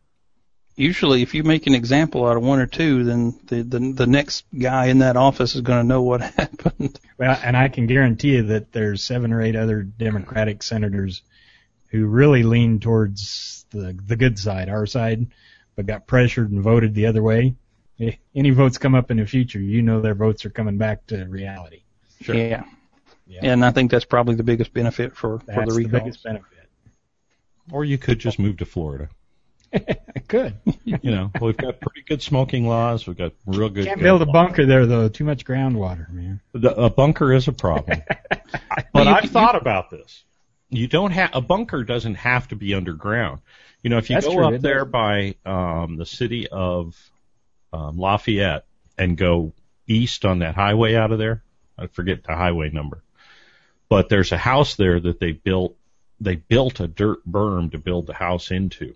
usually 0.76 1.22
if 1.24 1.34
you 1.34 1.44
make 1.44 1.66
an 1.68 1.74
example 1.74 2.26
out 2.26 2.38
of 2.38 2.44
one 2.44 2.60
or 2.60 2.68
two, 2.68 3.04
then 3.04 3.40
the 3.46 3.64
the, 3.64 3.80
the 3.80 4.08
next 4.08 4.46
guy 4.58 4.86
in 4.88 5.00
that 5.00 5.18
office 5.18 5.56
is 5.56 5.62
going 5.62 5.80
to 5.82 5.88
know 5.88 6.04
what 6.04 6.22
happened. 6.38 7.00
Well, 7.18 7.38
and 7.44 7.58
I 7.58 7.68
can 7.70 7.88
guarantee 7.88 8.36
you 8.36 8.44
that 8.44 8.72
there's 8.72 9.04
seven 9.04 9.34
or 9.34 9.42
eight 9.42 9.56
other 9.56 9.82
Democratic 9.82 10.62
senators 10.64 11.24
who 11.88 12.06
really 12.06 12.44
lean 12.44 12.80
towards 12.80 13.66
the 13.72 13.98
the 14.06 14.16
good 14.16 14.38
side, 14.38 14.70
our 14.70 14.86
side, 14.86 15.28
but 15.76 15.88
got 15.88 16.06
pressured 16.08 16.52
and 16.52 16.62
voted 16.62 16.94
the 16.94 17.08
other 17.08 17.24
way. 17.24 17.56
Eh, 18.00 18.12
Any 18.36 18.50
votes 18.52 18.78
come 18.78 18.96
up 18.96 19.12
in 19.12 19.18
the 19.18 19.26
future, 19.26 19.60
you 19.60 19.82
know 19.82 20.02
their 20.02 20.16
votes 20.16 20.46
are 20.46 20.50
coming 20.50 20.78
back 20.78 21.06
to 21.08 21.24
reality. 21.26 21.84
Sure. 22.22 22.36
Yeah. 22.36 22.64
Yeah. 23.28 23.40
And 23.44 23.66
I 23.66 23.72
think 23.72 23.90
that's 23.92 24.06
probably 24.06 24.36
the 24.36 24.44
biggest 24.44 24.74
benefit 24.74 25.16
for, 25.16 25.40
for 25.40 25.46
That's 25.46 25.60
the 25.60 25.66
the, 25.66 25.78
recalls. 25.86 26.04
biggest 26.04 26.24
benefit. 26.24 26.48
Or 27.72 27.84
you 27.84 27.98
could 27.98 28.20
just 28.20 28.38
move 28.38 28.58
to 28.58 28.66
Florida. 28.66 29.10
I 29.74 30.20
could. 30.28 30.56
You 30.86 31.00
know, 31.12 31.32
we've 31.42 31.58
got 31.58 31.80
pretty 31.80 32.04
good 32.08 32.22
smoking 32.22 32.68
laws. 32.68 33.08
We've 33.08 33.18
got 33.18 33.34
real 33.46 33.70
good. 33.70 33.86
Can't 33.86 34.00
build 34.02 34.22
a 34.22 34.26
laws. 34.26 34.34
bunker 34.34 34.66
there 34.66 34.86
though. 34.86 35.10
Too 35.10 35.24
much 35.24 35.44
groundwater, 35.46 36.10
man. 36.12 36.40
The, 36.54 36.76
a 36.76 36.90
bunker 36.90 37.34
is 37.34 37.48
a 37.48 37.52
problem. 37.54 38.02
but 38.30 38.44
you- 38.94 39.02
I've 39.02 39.24
you- 39.24 39.30
thought 39.30 39.56
about 39.56 39.90
this. 39.90 40.24
You 40.70 40.88
don't 40.88 41.12
have 41.12 41.30
a 41.34 41.42
bunker 41.42 41.84
doesn't 41.84 42.16
have 42.16 42.48
to 42.50 42.56
be 42.56 42.74
underground. 42.74 43.40
You 43.82 43.90
know, 43.92 43.98
if 43.98 44.10
you 44.10 44.16
That's 44.16 44.26
go 44.28 44.34
true, 44.34 44.56
up 44.56 44.62
there 44.62 44.84
by 44.86 45.36
um, 45.46 45.96
the 45.98 46.06
city 46.06 46.48
of 46.48 46.96
um, 47.74 47.98
Lafayette 47.98 48.66
and 48.98 49.18
go 49.18 49.54
east 49.88 50.26
on 50.26 50.40
that 50.40 50.56
highway 50.56 50.96
out 50.96 51.12
of 51.12 51.20
there, 51.20 51.44
I 51.78 51.88
forget 51.88 52.24
the 52.24 52.36
highway 52.36 52.70
number, 52.70 53.04
but 53.90 54.10
there's 54.10 54.32
a 54.32 54.38
house 54.38 54.76
there 54.76 55.00
that 55.00 55.20
they 55.20 55.32
built. 55.34 55.76
They 56.22 56.36
built 56.36 56.80
a 56.80 56.88
dirt 56.88 57.20
berm 57.30 57.72
to 57.72 57.78
build 57.78 58.08
the 58.08 58.14
house 58.14 58.50
into 58.52 58.96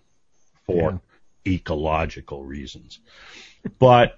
for 0.66 1.02
ecological 1.46 2.44
reasons, 2.44 3.00
but 3.78 4.18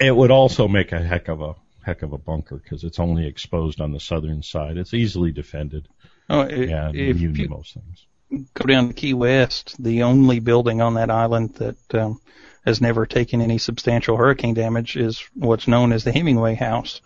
it 0.00 0.14
would 0.14 0.30
also 0.30 0.66
make 0.68 0.92
a 0.92 0.98
heck 0.98 1.28
of 1.28 1.42
a 1.42 1.54
heck 1.84 2.02
of 2.02 2.12
a 2.12 2.18
bunker 2.18 2.56
because 2.56 2.84
it's 2.84 2.98
only 2.98 3.26
exposed 3.26 3.80
on 3.80 3.92
the 3.92 4.00
southern 4.00 4.42
side. 4.42 4.76
It's 4.78 4.94
easily 4.94 5.32
defended 5.32 5.88
Oh, 6.30 6.40
if 6.42 6.68
immune 6.94 7.34
to 7.34 7.48
most 7.48 7.74
things. 7.74 8.06
go 8.54 8.64
down 8.66 8.88
to 8.88 8.94
Key 8.94 9.14
West, 9.14 9.82
the 9.82 10.02
only 10.02 10.40
building 10.40 10.80
on 10.82 10.94
that 10.94 11.10
island 11.10 11.54
that 11.56 11.94
um, 11.94 12.20
has 12.68 12.80
never 12.80 13.06
taken 13.06 13.40
any 13.40 13.56
substantial 13.58 14.16
hurricane 14.16 14.54
damage 14.54 14.96
is 14.96 15.24
what's 15.34 15.66
known 15.66 15.90
as 15.90 16.04
the 16.04 16.12
Hemingway 16.12 16.54
House. 16.54 17.00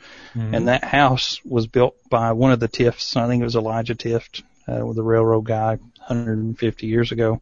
And 0.55 0.69
that 0.69 0.85
house 0.85 1.41
was 1.45 1.69
built 1.69 1.97
by 2.11 2.33
one 2.33 2.51
of 2.51 2.59
the 2.61 2.69
Tifts. 2.69 3.17
I 3.17 3.29
think 3.29 3.41
it 3.41 3.45
was 3.45 3.55
Elijah 3.55 3.95
Tift, 3.95 4.43
uh, 4.69 4.85
with 4.85 4.97
the 4.97 5.05
railroad 5.05 5.43
guy 5.45 5.77
150 6.09 6.87
years 6.87 7.13
ago. 7.13 7.41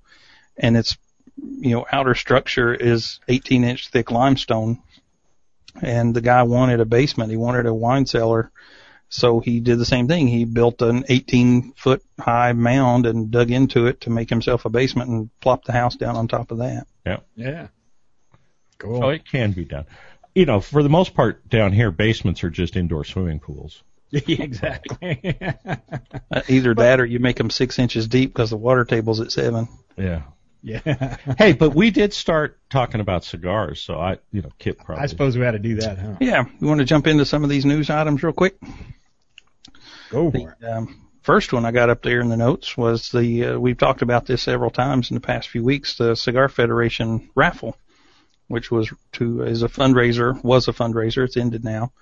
And 0.59 0.77
its, 0.77 0.99
you 1.37 1.71
know, 1.71 1.87
outer 1.91 2.15
structure 2.15 2.75
is 2.75 3.21
18 3.27 3.65
inch 3.65 3.89
thick 3.89 4.11
limestone. 4.11 4.83
And 5.81 6.15
the 6.15 6.21
guy 6.21 6.43
wanted 6.43 6.81
a 6.81 6.85
basement. 6.85 7.31
He 7.31 7.37
wanted 7.39 7.65
a 7.65 7.75
wine 7.75 8.05
cellar. 8.05 8.53
So 9.09 9.41
he 9.41 9.61
did 9.61 9.79
the 9.79 9.87
same 9.87 10.09
thing. 10.09 10.29
He 10.29 10.45
built 10.45 10.83
an 10.83 11.05
18 11.09 11.73
foot 11.73 12.03
high 12.19 12.53
mound 12.53 13.07
and 13.07 13.31
dug 13.31 13.51
into 13.51 13.87
it 13.87 14.03
to 14.03 14.11
make 14.11 14.29
himself 14.29 14.67
a 14.67 14.71
basement 14.71 15.09
and 15.09 15.31
plopped 15.41 15.67
the 15.67 15.73
house 15.73 15.97
down 15.97 16.17
on 16.17 16.29
top 16.29 16.51
of 16.51 16.59
that. 16.59 16.87
Yeah. 17.07 17.21
Yeah. 17.35 17.69
Cool. 18.81 19.01
So 19.01 19.09
it 19.11 19.25
can 19.25 19.53
be 19.53 19.65
done. 19.65 19.85
You 20.35 20.47
know, 20.47 20.61
for 20.61 20.83
the 20.83 20.89
most 20.89 21.15
part 21.15 21.49
down 21.49 21.73
here, 21.73 21.91
basements 21.91 22.43
are 22.43 22.51
just 22.51 22.77
indoor 22.77 23.05
swimming 23.05 23.41
pools. 23.41 23.83
exactly. 24.13 25.37
Uh, 26.31 26.41
either 26.49 26.75
that 26.75 26.99
or 26.99 27.05
you 27.05 27.21
make 27.21 27.37
them 27.37 27.51
six 27.51 27.79
inches 27.79 28.09
deep 28.09 28.33
because 28.33 28.51
the 28.51 28.57
water 28.57 28.85
table's 28.85 29.21
at 29.21 29.31
seven. 29.31 29.69
Yeah. 29.97 30.23
yeah. 30.63 31.17
Hey, 31.39 31.53
but 31.53 31.75
we 31.75 31.91
did 31.91 32.13
start 32.13 32.59
talking 32.71 33.01
about 33.01 33.25
cigars, 33.25 33.81
so 33.81 34.01
I, 34.01 34.19
you 34.33 34.43
know, 34.43 34.51
Kip 34.59 34.79
probably. 34.79 35.05
I 35.05 35.07
suppose 35.07 35.37
we 35.37 35.45
had 35.45 35.53
to 35.53 35.59
do 35.59 35.77
that, 35.77 35.99
huh? 35.99 36.17
Yeah, 36.21 36.45
you 36.59 36.67
want 36.67 36.81
to 36.81 36.87
jump 36.87 37.07
into 37.07 37.25
some 37.25 37.45
of 37.45 37.51
these 37.51 37.65
news 37.65 37.91
items 37.91 38.23
real 38.23 38.33
quick? 38.33 38.57
Go 40.11 40.31
for 40.31 40.57
it. 40.61 40.65
Um, 40.65 41.09
first 41.23 41.53
one 41.53 41.65
I 41.65 41.71
got 41.71 41.91
up 41.91 42.03
there 42.03 42.21
in 42.21 42.29
the 42.29 42.37
notes 42.37 42.77
was 42.77 43.11
the 43.11 43.45
uh, 43.45 43.59
we've 43.59 43.79
talked 43.79 44.03
about 44.03 44.27
this 44.27 44.43
several 44.43 44.71
times 44.71 45.11
in 45.11 45.15
the 45.15 45.21
past 45.21 45.49
few 45.49 45.63
weeks. 45.63 45.97
The 45.97 46.17
Cigar 46.17 46.49
Federation 46.49 47.31
raffle, 47.35 47.77
which 48.51 48.69
was 48.69 48.93
to 49.13 49.43
is 49.43 49.63
a 49.63 49.69
fundraiser 49.69 50.43
was 50.43 50.67
a 50.67 50.73
fundraiser. 50.73 51.25
It's 51.25 51.37
ended 51.37 51.63
now 51.63 51.93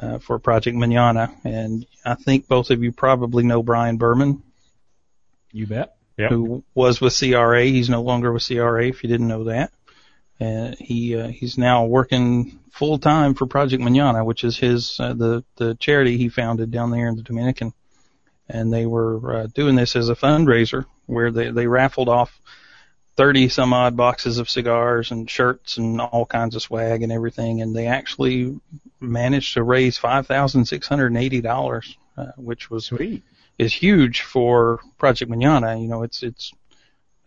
uh, 0.00 0.18
for 0.18 0.38
Project 0.38 0.78
Manana, 0.78 1.30
and 1.44 1.84
I 2.02 2.14
think 2.14 2.48
both 2.48 2.70
of 2.70 2.82
you 2.82 2.90
probably 2.90 3.44
know 3.44 3.62
Brian 3.62 3.98
Berman, 3.98 4.42
You 5.52 5.66
bet. 5.66 5.94
Yep. 6.16 6.30
who 6.30 6.64
was 6.74 7.02
with 7.02 7.16
CRA. 7.18 7.64
He's 7.64 7.90
no 7.90 8.00
longer 8.00 8.32
with 8.32 8.46
CRA. 8.46 8.86
If 8.86 9.04
you 9.04 9.10
didn't 9.10 9.28
know 9.28 9.44
that, 9.44 9.72
and 10.38 10.74
he 10.76 11.16
uh, 11.16 11.28
he's 11.28 11.58
now 11.58 11.84
working 11.84 12.58
full 12.72 12.98
time 12.98 13.34
for 13.34 13.44
Project 13.46 13.82
Manana, 13.82 14.24
which 14.24 14.42
is 14.42 14.56
his 14.56 14.98
uh, 14.98 15.12
the 15.12 15.44
the 15.56 15.74
charity 15.74 16.16
he 16.16 16.30
founded 16.30 16.70
down 16.70 16.90
there 16.90 17.08
in 17.08 17.16
the 17.16 17.22
Dominican. 17.22 17.74
And 18.48 18.72
they 18.72 18.86
were 18.86 19.36
uh, 19.36 19.46
doing 19.54 19.76
this 19.76 19.94
as 19.96 20.08
a 20.08 20.16
fundraiser 20.16 20.86
where 21.04 21.30
they 21.30 21.50
they 21.50 21.66
raffled 21.66 22.08
off 22.08 22.40
thirty 23.16 23.48
some 23.48 23.72
odd 23.72 23.96
boxes 23.96 24.38
of 24.38 24.48
cigars 24.48 25.10
and 25.10 25.28
shirts 25.28 25.76
and 25.76 26.00
all 26.00 26.26
kinds 26.26 26.56
of 26.56 26.62
swag 26.62 27.02
and 27.02 27.12
everything, 27.12 27.60
and 27.62 27.74
they 27.74 27.86
actually 27.86 28.58
managed 29.00 29.54
to 29.54 29.62
raise 29.62 29.98
five 29.98 30.26
thousand 30.26 30.66
six 30.66 30.86
hundred 30.86 31.08
and 31.08 31.18
eighty 31.18 31.40
dollars, 31.40 31.96
uh, 32.16 32.32
which 32.36 32.70
was 32.70 32.86
Sweet. 32.86 33.22
is 33.58 33.72
huge 33.72 34.22
for 34.22 34.80
Project 34.98 35.30
Manana. 35.30 35.78
You 35.78 35.88
know, 35.88 36.02
it's 36.02 36.22
it's 36.22 36.52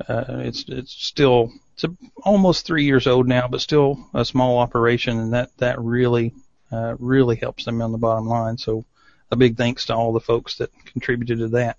uh, 0.08 0.26
it's 0.30 0.66
it's 0.68 0.92
still 0.92 1.52
it's 1.74 1.84
a, 1.84 1.96
almost 2.24 2.66
three 2.66 2.86
years 2.86 3.08
old 3.08 3.28
now, 3.28 3.48
but 3.48 3.62
still 3.62 4.10
a 4.14 4.26
small 4.26 4.60
operation, 4.60 5.20
and 5.20 5.34
that 5.34 5.56
that 5.58 5.80
really 5.80 6.34
uh, 6.72 6.96
really 7.00 7.36
helps 7.36 7.66
them 7.66 7.82
on 7.82 7.92
the 7.92 7.98
bottom 7.98 8.28
line. 8.28 8.58
So, 8.58 8.86
a 9.32 9.36
big 9.36 9.58
thanks 9.58 9.86
to 9.86 9.96
all 9.96 10.14
the 10.14 10.20
folks 10.20 10.58
that 10.58 10.72
contributed 10.86 11.40
to 11.40 11.48
that, 11.50 11.78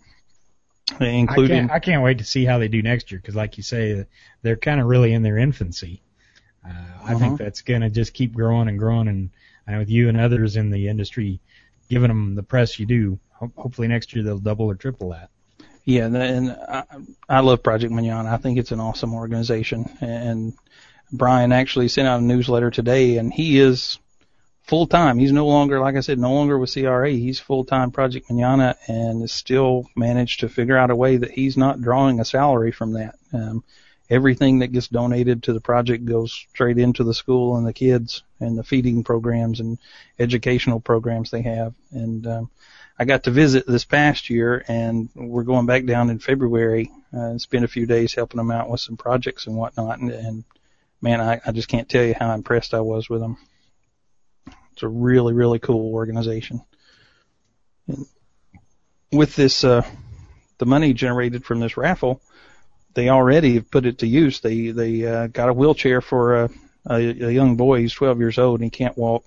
I 1.00 1.06
including 1.06 1.56
can't, 1.60 1.70
I 1.70 1.78
can't 1.78 2.02
wait 2.02 2.18
to 2.18 2.24
see 2.24 2.44
how 2.44 2.58
they 2.58 2.68
do 2.68 2.82
next 2.82 3.10
year 3.10 3.20
because, 3.20 3.34
like 3.34 3.56
you 3.56 3.62
say, 3.62 4.04
they're 4.42 4.56
kind 4.56 4.80
of 4.80 4.86
really 4.86 5.12
in 5.12 5.22
their 5.22 5.38
infancy. 5.38 6.02
Uh, 6.64 6.70
I 6.70 7.12
Uh-huh. 7.12 7.18
think 7.18 7.38
that's 7.38 7.62
going 7.62 7.80
to 7.82 7.90
just 7.90 8.12
keep 8.12 8.32
growing 8.34 8.68
and 8.68 8.78
growing. 8.78 9.08
And, 9.08 9.30
and 9.66 9.78
with 9.78 9.88
you 9.90 10.08
and 10.08 10.20
others 10.20 10.56
in 10.56 10.70
the 10.70 10.88
industry 10.88 11.40
giving 11.88 12.08
them 12.08 12.34
the 12.34 12.42
press 12.42 12.78
you 12.78 12.86
do, 12.86 13.18
ho- 13.32 13.52
hopefully 13.56 13.88
next 13.88 14.14
year 14.14 14.24
they'll 14.24 14.38
double 14.38 14.66
or 14.66 14.74
triple 14.74 15.10
that. 15.10 15.30
Yeah, 15.84 16.06
and- 16.06 16.16
and 16.16 16.50
I, 16.68 16.84
I 17.28 17.40
love 17.40 17.62
Project 17.62 17.92
Manana. 17.92 18.30
I 18.32 18.36
think 18.38 18.58
it's 18.58 18.72
an 18.72 18.80
awesome 18.80 19.14
organization. 19.14 19.88
And 20.00 20.54
Brian 21.12 21.52
actually 21.52 21.88
sent 21.88 22.08
out 22.08 22.20
a 22.20 22.24
newsletter 22.24 22.70
today, 22.70 23.16
and 23.18 23.32
he 23.32 23.58
is 23.58 23.98
full 24.64 24.86
time. 24.86 25.18
He's 25.18 25.32
no 25.32 25.46
longer, 25.46 25.78
like 25.78 25.94
I 25.94 26.00
said, 26.00 26.18
no 26.18 26.32
longer 26.32 26.58
with 26.58 26.72
CRA. 26.72 27.10
He's 27.10 27.38
full 27.38 27.64
time 27.64 27.90
Project 27.90 28.28
Manana, 28.30 28.76
and 28.88 29.20
has 29.20 29.32
still 29.32 29.88
managed 29.94 30.40
to 30.40 30.48
figure 30.48 30.76
out 30.76 30.90
a 30.90 30.96
way 30.96 31.18
that 31.18 31.30
he's 31.30 31.56
not 31.56 31.80
drawing 31.80 32.18
a 32.18 32.24
salary 32.24 32.72
from 32.72 32.94
that. 32.94 33.14
Um, 33.32 33.62
everything 34.10 34.58
that 34.58 34.72
gets 34.72 34.88
donated 34.88 35.42
to 35.42 35.52
the 35.52 35.60
project 35.60 36.04
goes 36.04 36.32
straight 36.32 36.78
into 36.78 37.04
the 37.04 37.14
school 37.14 37.56
and 37.56 37.66
the 37.66 37.72
kids 37.72 38.22
and 38.40 38.58
the 38.58 38.64
feeding 38.64 39.02
programs 39.02 39.60
and 39.60 39.78
educational 40.18 40.80
programs 40.80 41.30
they 41.30 41.42
have. 41.42 41.74
And 41.92 42.26
um, 42.26 42.50
I 42.98 43.04
got 43.04 43.24
to 43.24 43.30
visit 43.30 43.66
this 43.66 43.84
past 43.84 44.30
year, 44.30 44.64
and 44.68 45.08
we're 45.14 45.42
going 45.42 45.66
back 45.66 45.84
down 45.84 46.10
in 46.10 46.18
February 46.18 46.90
uh, 47.12 47.30
and 47.30 47.40
spend 47.40 47.64
a 47.64 47.68
few 47.68 47.86
days 47.86 48.14
helping 48.14 48.38
them 48.38 48.50
out 48.50 48.70
with 48.70 48.80
some 48.80 48.96
projects 48.96 49.46
and 49.46 49.56
whatnot. 49.56 49.98
And, 49.98 50.10
and 50.10 50.44
man, 51.02 51.20
I, 51.20 51.40
I 51.44 51.52
just 51.52 51.68
can't 51.68 51.88
tell 51.88 52.04
you 52.04 52.14
how 52.18 52.32
impressed 52.34 52.74
I 52.74 52.80
was 52.80 53.10
with 53.10 53.20
them. 53.20 53.36
It's 54.74 54.82
a 54.82 54.88
really, 54.88 55.32
really 55.32 55.60
cool 55.60 55.94
organization. 55.94 56.60
And 57.86 58.06
with 59.12 59.36
this, 59.36 59.62
uh, 59.62 59.86
the 60.58 60.66
money 60.66 60.92
generated 60.92 61.44
from 61.44 61.60
this 61.60 61.76
raffle, 61.76 62.20
they 62.94 63.08
already 63.08 63.54
have 63.54 63.70
put 63.70 63.86
it 63.86 63.98
to 63.98 64.06
use. 64.08 64.40
They 64.40 64.72
they 64.72 65.06
uh, 65.06 65.28
got 65.28 65.48
a 65.48 65.52
wheelchair 65.52 66.00
for 66.00 66.42
a, 66.42 66.50
a, 66.86 66.96
a 66.96 67.30
young 67.30 67.56
boy. 67.56 67.80
He's 67.80 67.92
12 67.92 68.18
years 68.18 68.38
old 68.38 68.60
and 68.60 68.64
he 68.64 68.70
can't 68.70 68.98
walk, 68.98 69.24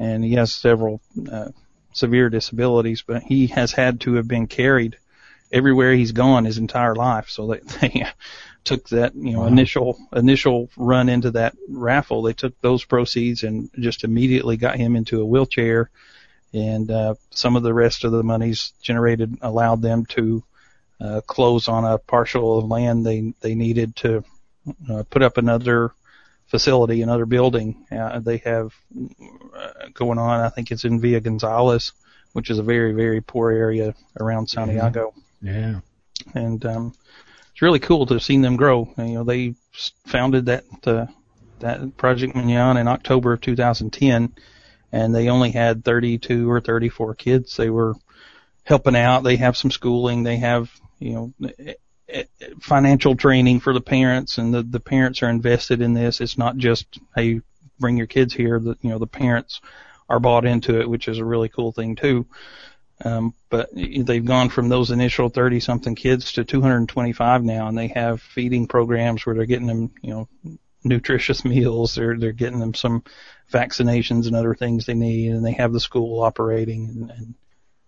and 0.00 0.24
he 0.24 0.32
has 0.34 0.52
several 0.52 1.00
uh, 1.30 1.50
severe 1.92 2.28
disabilities. 2.28 3.02
But 3.02 3.22
he 3.22 3.46
has 3.48 3.70
had 3.70 4.00
to 4.00 4.14
have 4.14 4.26
been 4.26 4.48
carried 4.48 4.96
everywhere 5.52 5.92
he's 5.92 6.12
gone 6.12 6.44
his 6.44 6.58
entire 6.58 6.96
life. 6.96 7.28
So 7.28 7.46
they, 7.46 7.60
they 7.80 8.06
took 8.64 8.88
that 8.90 9.14
you 9.14 9.32
know 9.32 9.40
wow. 9.40 9.46
initial 9.46 9.98
initial 10.12 10.70
run 10.76 11.08
into 11.08 11.30
that 11.32 11.54
raffle. 11.68 12.22
They 12.22 12.32
took 12.32 12.58
those 12.60 12.84
proceeds 12.84 13.42
and 13.42 13.70
just 13.78 14.04
immediately 14.04 14.56
got 14.56 14.76
him 14.76 14.96
into 14.96 15.20
a 15.20 15.24
wheelchair. 15.24 15.90
And 16.54 16.90
uh, 16.90 17.14
some 17.30 17.56
of 17.56 17.62
the 17.62 17.72
rest 17.72 18.04
of 18.04 18.12
the 18.12 18.22
monies 18.22 18.72
generated 18.82 19.38
allowed 19.40 19.80
them 19.80 20.04
to 20.06 20.44
uh, 21.00 21.20
close 21.26 21.66
on 21.68 21.84
a 21.84 21.98
parcel 21.98 22.58
of 22.58 22.66
land 22.66 23.04
they 23.04 23.32
they 23.40 23.54
needed 23.54 23.96
to 23.96 24.24
uh, 24.90 25.02
put 25.10 25.22
up 25.22 25.38
another 25.38 25.92
facility, 26.46 27.02
another 27.02 27.26
building. 27.26 27.86
Uh, 27.90 28.20
they 28.20 28.36
have 28.38 28.72
uh, 29.56 29.88
going 29.94 30.18
on. 30.18 30.40
I 30.40 30.50
think 30.50 30.70
it's 30.70 30.84
in 30.84 31.00
Villa 31.00 31.20
Gonzales, 31.20 31.92
which 32.34 32.50
is 32.50 32.58
a 32.58 32.62
very 32.62 32.92
very 32.92 33.20
poor 33.20 33.50
area 33.50 33.94
around 34.20 34.48
Santiago. 34.48 35.14
Yeah. 35.40 35.80
And 36.34 36.64
um, 36.66 36.94
really 37.62 37.78
cool 37.78 38.06
to 38.06 38.14
have 38.14 38.22
seen 38.22 38.42
them 38.42 38.56
grow. 38.56 38.92
You 38.98 39.04
know, 39.04 39.24
they 39.24 39.54
founded 40.06 40.46
that 40.46 40.64
uh, 40.84 41.06
that 41.60 41.96
Project 41.96 42.34
Manana 42.34 42.80
in 42.80 42.88
October 42.88 43.32
of 43.32 43.40
2010, 43.40 44.34
and 44.90 45.14
they 45.14 45.28
only 45.28 45.52
had 45.52 45.84
32 45.84 46.50
or 46.50 46.60
34 46.60 47.14
kids. 47.14 47.56
They 47.56 47.70
were 47.70 47.94
helping 48.64 48.96
out. 48.96 49.22
They 49.22 49.36
have 49.36 49.56
some 49.56 49.70
schooling. 49.70 50.22
They 50.22 50.36
have 50.38 50.70
you 51.02 51.34
know, 51.38 51.74
financial 52.60 53.16
training 53.16 53.60
for 53.60 53.72
the 53.72 53.80
parents 53.80 54.38
and 54.38 54.54
the, 54.54 54.62
the 54.62 54.80
parents 54.80 55.22
are 55.22 55.30
invested 55.30 55.82
in 55.82 55.94
this. 55.94 56.20
It's 56.20 56.38
not 56.38 56.56
just, 56.56 56.98
hey, 57.16 57.40
bring 57.80 57.96
your 57.96 58.06
kids 58.06 58.32
here. 58.32 58.60
The, 58.60 58.76
you 58.82 58.90
know, 58.90 58.98
the 58.98 59.06
parents 59.06 59.60
are 60.08 60.20
bought 60.20 60.44
into 60.44 60.80
it, 60.80 60.88
which 60.88 61.08
is 61.08 61.18
a 61.18 61.24
really 61.24 61.48
cool 61.48 61.72
thing 61.72 61.96
too. 61.96 62.26
Um, 63.04 63.34
but 63.48 63.70
they've 63.74 64.24
gone 64.24 64.48
from 64.48 64.68
those 64.68 64.90
initial 64.90 65.28
30 65.28 65.60
something 65.60 65.94
kids 65.94 66.32
to 66.32 66.44
225 66.44 67.42
now 67.42 67.66
and 67.66 67.76
they 67.76 67.88
have 67.88 68.22
feeding 68.22 68.66
programs 68.66 69.26
where 69.26 69.34
they're 69.34 69.46
getting 69.46 69.66
them, 69.66 69.90
you 70.02 70.10
know, 70.10 70.58
nutritious 70.84 71.44
meals. 71.44 71.94
They're, 71.94 72.16
they're 72.16 72.32
getting 72.32 72.60
them 72.60 72.74
some 72.74 73.02
vaccinations 73.50 74.26
and 74.26 74.36
other 74.36 74.54
things 74.54 74.86
they 74.86 74.94
need 74.94 75.32
and 75.32 75.44
they 75.44 75.52
have 75.52 75.72
the 75.72 75.80
school 75.80 76.22
operating 76.22 76.88
and, 76.88 77.10
and 77.10 77.34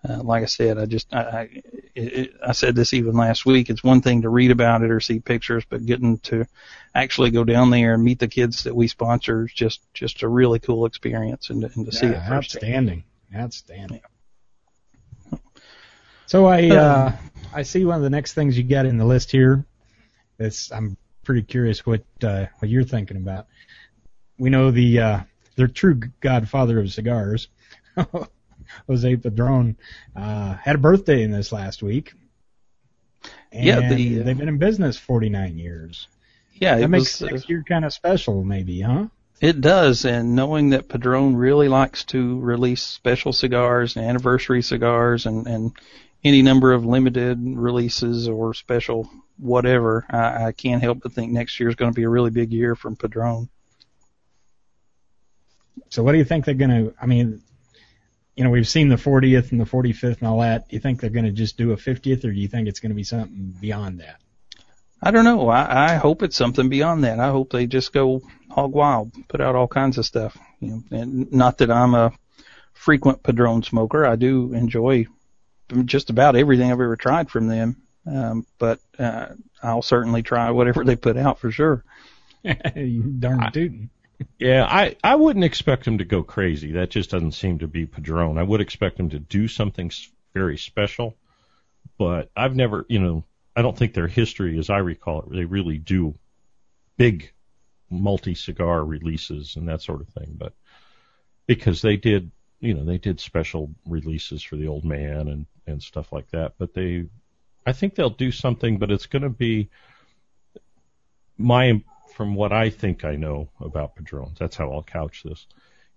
uh, 0.06 0.22
like 0.22 0.42
I 0.42 0.46
said, 0.46 0.78
I 0.78 0.84
just 0.84 1.14
I, 1.14 1.20
I, 1.20 1.62
it, 1.94 2.34
I 2.46 2.52
said 2.52 2.74
this 2.74 2.92
even 2.92 3.16
last 3.16 3.46
week. 3.46 3.70
It's 3.70 3.82
one 3.82 4.02
thing 4.02 4.22
to 4.22 4.28
read 4.28 4.50
about 4.50 4.82
it 4.82 4.90
or 4.90 5.00
see 5.00 5.18
pictures, 5.18 5.64
but 5.66 5.86
getting 5.86 6.18
to 6.18 6.44
actually 6.94 7.30
go 7.30 7.42
down 7.42 7.70
there 7.70 7.94
and 7.94 8.04
meet 8.04 8.18
the 8.18 8.28
kids 8.28 8.64
that 8.64 8.76
we 8.76 8.86
sponsor 8.86 9.46
is 9.46 9.52
just 9.54 9.80
just 9.94 10.22
a 10.22 10.28
really 10.28 10.58
cool 10.58 10.84
experience 10.84 11.48
and, 11.48 11.64
and 11.64 11.86
to 11.86 11.92
yeah, 11.92 11.98
see 11.98 12.06
it 12.08 12.16
outstanding, 12.16 13.04
outstanding. 13.34 14.02
So 16.26 16.46
I 16.46 16.68
uh, 16.70 17.12
I 17.52 17.62
see 17.62 17.84
one 17.84 17.96
of 17.96 18.02
the 18.02 18.10
next 18.10 18.34
things 18.34 18.56
you 18.56 18.64
got 18.64 18.86
in 18.86 18.98
the 18.98 19.04
list 19.04 19.30
here. 19.30 19.64
It's 20.38 20.72
I'm 20.72 20.96
pretty 21.22 21.42
curious 21.42 21.84
what 21.84 22.04
uh, 22.22 22.46
what 22.58 22.68
you're 22.68 22.84
thinking 22.84 23.16
about. 23.16 23.46
We 24.38 24.50
know 24.50 24.70
the 24.70 25.00
uh, 25.00 25.20
the 25.56 25.68
true 25.68 26.00
godfather 26.20 26.80
of 26.80 26.92
cigars. 26.92 27.48
Jose 28.88 29.16
Padron 29.16 29.76
uh, 30.16 30.54
had 30.54 30.76
a 30.76 30.78
birthday 30.78 31.22
in 31.22 31.30
this 31.30 31.52
last 31.52 31.82
week. 31.82 32.12
And 33.52 33.64
yeah, 33.64 33.88
the, 33.94 34.20
uh, 34.20 34.24
they've 34.24 34.36
been 34.36 34.48
in 34.48 34.58
business 34.58 34.96
49 34.96 35.58
years. 35.58 36.08
Yeah, 36.54 36.76
that 36.78 36.88
makes 36.88 37.20
was, 37.20 37.30
next 37.30 37.48
year 37.48 37.64
kind 37.66 37.84
of 37.84 37.92
special, 37.92 38.42
maybe, 38.42 38.80
huh? 38.80 39.06
It 39.40 39.60
does, 39.60 40.04
and 40.04 40.34
knowing 40.34 40.70
that 40.70 40.88
Padron 40.88 41.36
really 41.36 41.68
likes 41.68 42.04
to 42.04 42.40
release 42.40 42.82
special 42.82 43.32
cigars 43.32 43.96
and 43.96 44.04
anniversary 44.04 44.62
cigars 44.62 45.26
and, 45.26 45.46
and 45.46 45.72
any 46.24 46.42
number 46.42 46.72
of 46.72 46.86
limited 46.86 47.38
releases 47.42 48.28
or 48.28 48.54
special 48.54 49.08
whatever, 49.36 50.06
I, 50.08 50.46
I 50.46 50.52
can't 50.52 50.82
help 50.82 51.00
but 51.02 51.12
think 51.12 51.32
next 51.32 51.60
year 51.60 51.68
is 51.68 51.74
going 51.74 51.90
to 51.90 51.94
be 51.94 52.04
a 52.04 52.08
really 52.08 52.30
big 52.30 52.52
year 52.52 52.74
from 52.74 52.96
Padron. 52.96 53.48
So 55.90 56.02
what 56.02 56.12
do 56.12 56.18
you 56.18 56.24
think 56.24 56.44
they're 56.44 56.54
going 56.54 56.70
to? 56.70 56.94
I 57.00 57.06
mean, 57.06 57.42
you 58.36 58.44
know, 58.44 58.50
we've 58.50 58.66
seen 58.66 58.88
the 58.88 58.96
40th 58.96 59.52
and 59.52 59.60
the 59.60 59.64
45th 59.64 60.18
and 60.18 60.28
all 60.28 60.40
that. 60.40 60.68
Do 60.68 60.76
you 60.76 60.80
think 60.80 61.00
they're 61.00 61.10
going 61.10 61.26
to 61.26 61.32
just 61.32 61.56
do 61.56 61.72
a 61.72 61.76
50th, 61.76 62.24
or 62.24 62.32
do 62.32 62.40
you 62.40 62.48
think 62.48 62.68
it's 62.68 62.80
going 62.80 62.90
to 62.90 62.96
be 62.96 63.04
something 63.04 63.54
beyond 63.60 64.00
that? 64.00 64.20
I 65.02 65.10
don't 65.10 65.24
know. 65.24 65.48
I, 65.48 65.92
I 65.92 65.94
hope 65.96 66.22
it's 66.22 66.36
something 66.36 66.68
beyond 66.68 67.04
that. 67.04 67.20
I 67.20 67.28
hope 67.28 67.52
they 67.52 67.66
just 67.66 67.92
go 67.92 68.22
hog 68.50 68.72
wild, 68.72 69.12
put 69.28 69.40
out 69.40 69.54
all 69.54 69.68
kinds 69.68 69.98
of 69.98 70.06
stuff. 70.06 70.36
You 70.60 70.70
know, 70.70 70.98
and 70.98 71.32
not 71.32 71.58
that 71.58 71.70
I'm 71.70 71.94
a 71.94 72.12
frequent 72.72 73.22
Padron 73.22 73.62
smoker. 73.62 74.06
I 74.06 74.16
do 74.16 74.52
enjoy 74.52 75.06
just 75.82 76.10
about 76.10 76.36
everything 76.36 76.70
I've 76.70 76.80
ever 76.80 76.96
tried 76.96 77.30
from 77.30 77.48
them. 77.48 77.82
Um, 78.06 78.46
but 78.58 78.80
uh, 78.98 79.28
I'll 79.62 79.82
certainly 79.82 80.22
try 80.22 80.50
whatever 80.50 80.84
they 80.84 80.96
put 80.96 81.16
out 81.16 81.38
for 81.38 81.50
sure. 81.50 81.84
Darn 82.44 83.52
tootin'. 83.52 83.90
Yeah, 84.38 84.64
I, 84.68 84.96
I 85.02 85.16
wouldn't 85.16 85.44
expect 85.44 85.86
him 85.86 85.98
to 85.98 86.04
go 86.04 86.22
crazy. 86.22 86.72
That 86.72 86.90
just 86.90 87.10
doesn't 87.10 87.32
seem 87.32 87.58
to 87.60 87.66
be 87.66 87.86
Padron. 87.86 88.38
I 88.38 88.42
would 88.42 88.60
expect 88.60 89.00
him 89.00 89.10
to 89.10 89.18
do 89.18 89.48
something 89.48 89.90
very 90.32 90.56
special, 90.56 91.16
but 91.98 92.30
I've 92.36 92.54
never, 92.54 92.86
you 92.88 93.00
know, 93.00 93.24
I 93.56 93.62
don't 93.62 93.76
think 93.76 93.94
their 93.94 94.08
history, 94.08 94.58
as 94.58 94.70
I 94.70 94.78
recall 94.78 95.22
it, 95.22 95.30
they 95.30 95.44
really 95.44 95.78
do 95.78 96.14
big 96.96 97.32
multi-cigar 97.90 98.84
releases 98.84 99.56
and 99.56 99.68
that 99.68 99.82
sort 99.82 100.00
of 100.00 100.08
thing. 100.08 100.34
But 100.36 100.52
because 101.46 101.82
they 101.82 101.96
did, 101.96 102.30
you 102.64 102.74
know, 102.74 102.84
they 102.84 102.98
did 102.98 103.20
special 103.20 103.70
releases 103.86 104.42
for 104.42 104.56
the 104.56 104.68
old 104.68 104.84
man 104.84 105.28
and 105.28 105.46
and 105.66 105.82
stuff 105.82 106.12
like 106.12 106.30
that. 106.30 106.54
But 106.58 106.74
they, 106.74 107.06
I 107.66 107.72
think 107.72 107.94
they'll 107.94 108.10
do 108.10 108.30
something, 108.30 108.78
but 108.78 108.90
it's 108.90 109.06
going 109.06 109.22
to 109.22 109.30
be 109.30 109.70
my 111.38 111.82
from 112.14 112.34
what 112.34 112.52
I 112.52 112.70
think 112.70 113.04
I 113.04 113.16
know 113.16 113.48
about 113.60 113.96
Padrones, 113.96 114.38
that's 114.38 114.56
how 114.56 114.72
I'll 114.72 114.82
couch 114.82 115.22
this. 115.24 115.46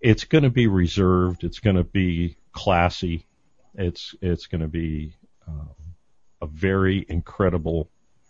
It's 0.01 0.23
going 0.23 0.43
to 0.43 0.49
be 0.49 0.67
reserved. 0.67 1.43
It's 1.43 1.59
going 1.59 1.75
to 1.75 1.83
be 1.83 2.37
classy. 2.51 3.25
It's 3.75 4.15
it's 4.21 4.47
going 4.47 4.61
to 4.61 4.67
be 4.67 5.13
um, 5.47 5.69
a 6.41 6.47
very 6.47 7.05
incredible 7.07 7.89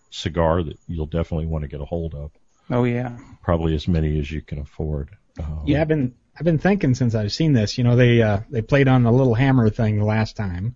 cigar 0.10 0.64
that 0.64 0.78
you'll 0.88 1.06
definitely 1.06 1.46
want 1.46 1.64
to 1.64 1.68
get 1.68 1.82
a 1.82 1.86
hold 1.86 2.14
of. 2.14 2.32
Oh 2.70 2.84
yeah, 2.84 3.18
probably 3.42 3.74
as 3.74 3.88
many 3.88 4.20
as 4.20 4.30
you 4.30 4.42
can 4.42 4.60
afford. 4.60 5.10
Um, 5.40 5.62
yeah, 5.66 5.82
I've 5.82 5.88
been 5.88 6.16
I've 6.38 6.44
been 6.44 6.60
thinking 6.60 6.94
since 6.94 7.16
I've 7.16 7.34
seen 7.34 7.54
this. 7.54 7.80
You 7.80 7.84
know, 7.84 7.96
they 7.96 8.22
uh, 8.22 8.42
they 8.50 8.62
played 8.62 8.88
on 8.88 9.02
the 9.02 9.12
little 9.12 9.34
hammer 9.34 9.72
thing 9.72 9.98
the 9.98 10.06
last 10.06 10.36
time. 10.36 10.76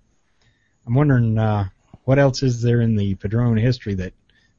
I'm 0.87 0.95
wondering 0.95 1.37
uh, 1.37 1.69
what 2.03 2.17
else 2.17 2.41
is 2.41 2.63
there 2.63 2.81
in 2.81 2.95
the 2.95 3.13
Padron 3.13 3.57
history 3.57 3.93
that 3.95 4.13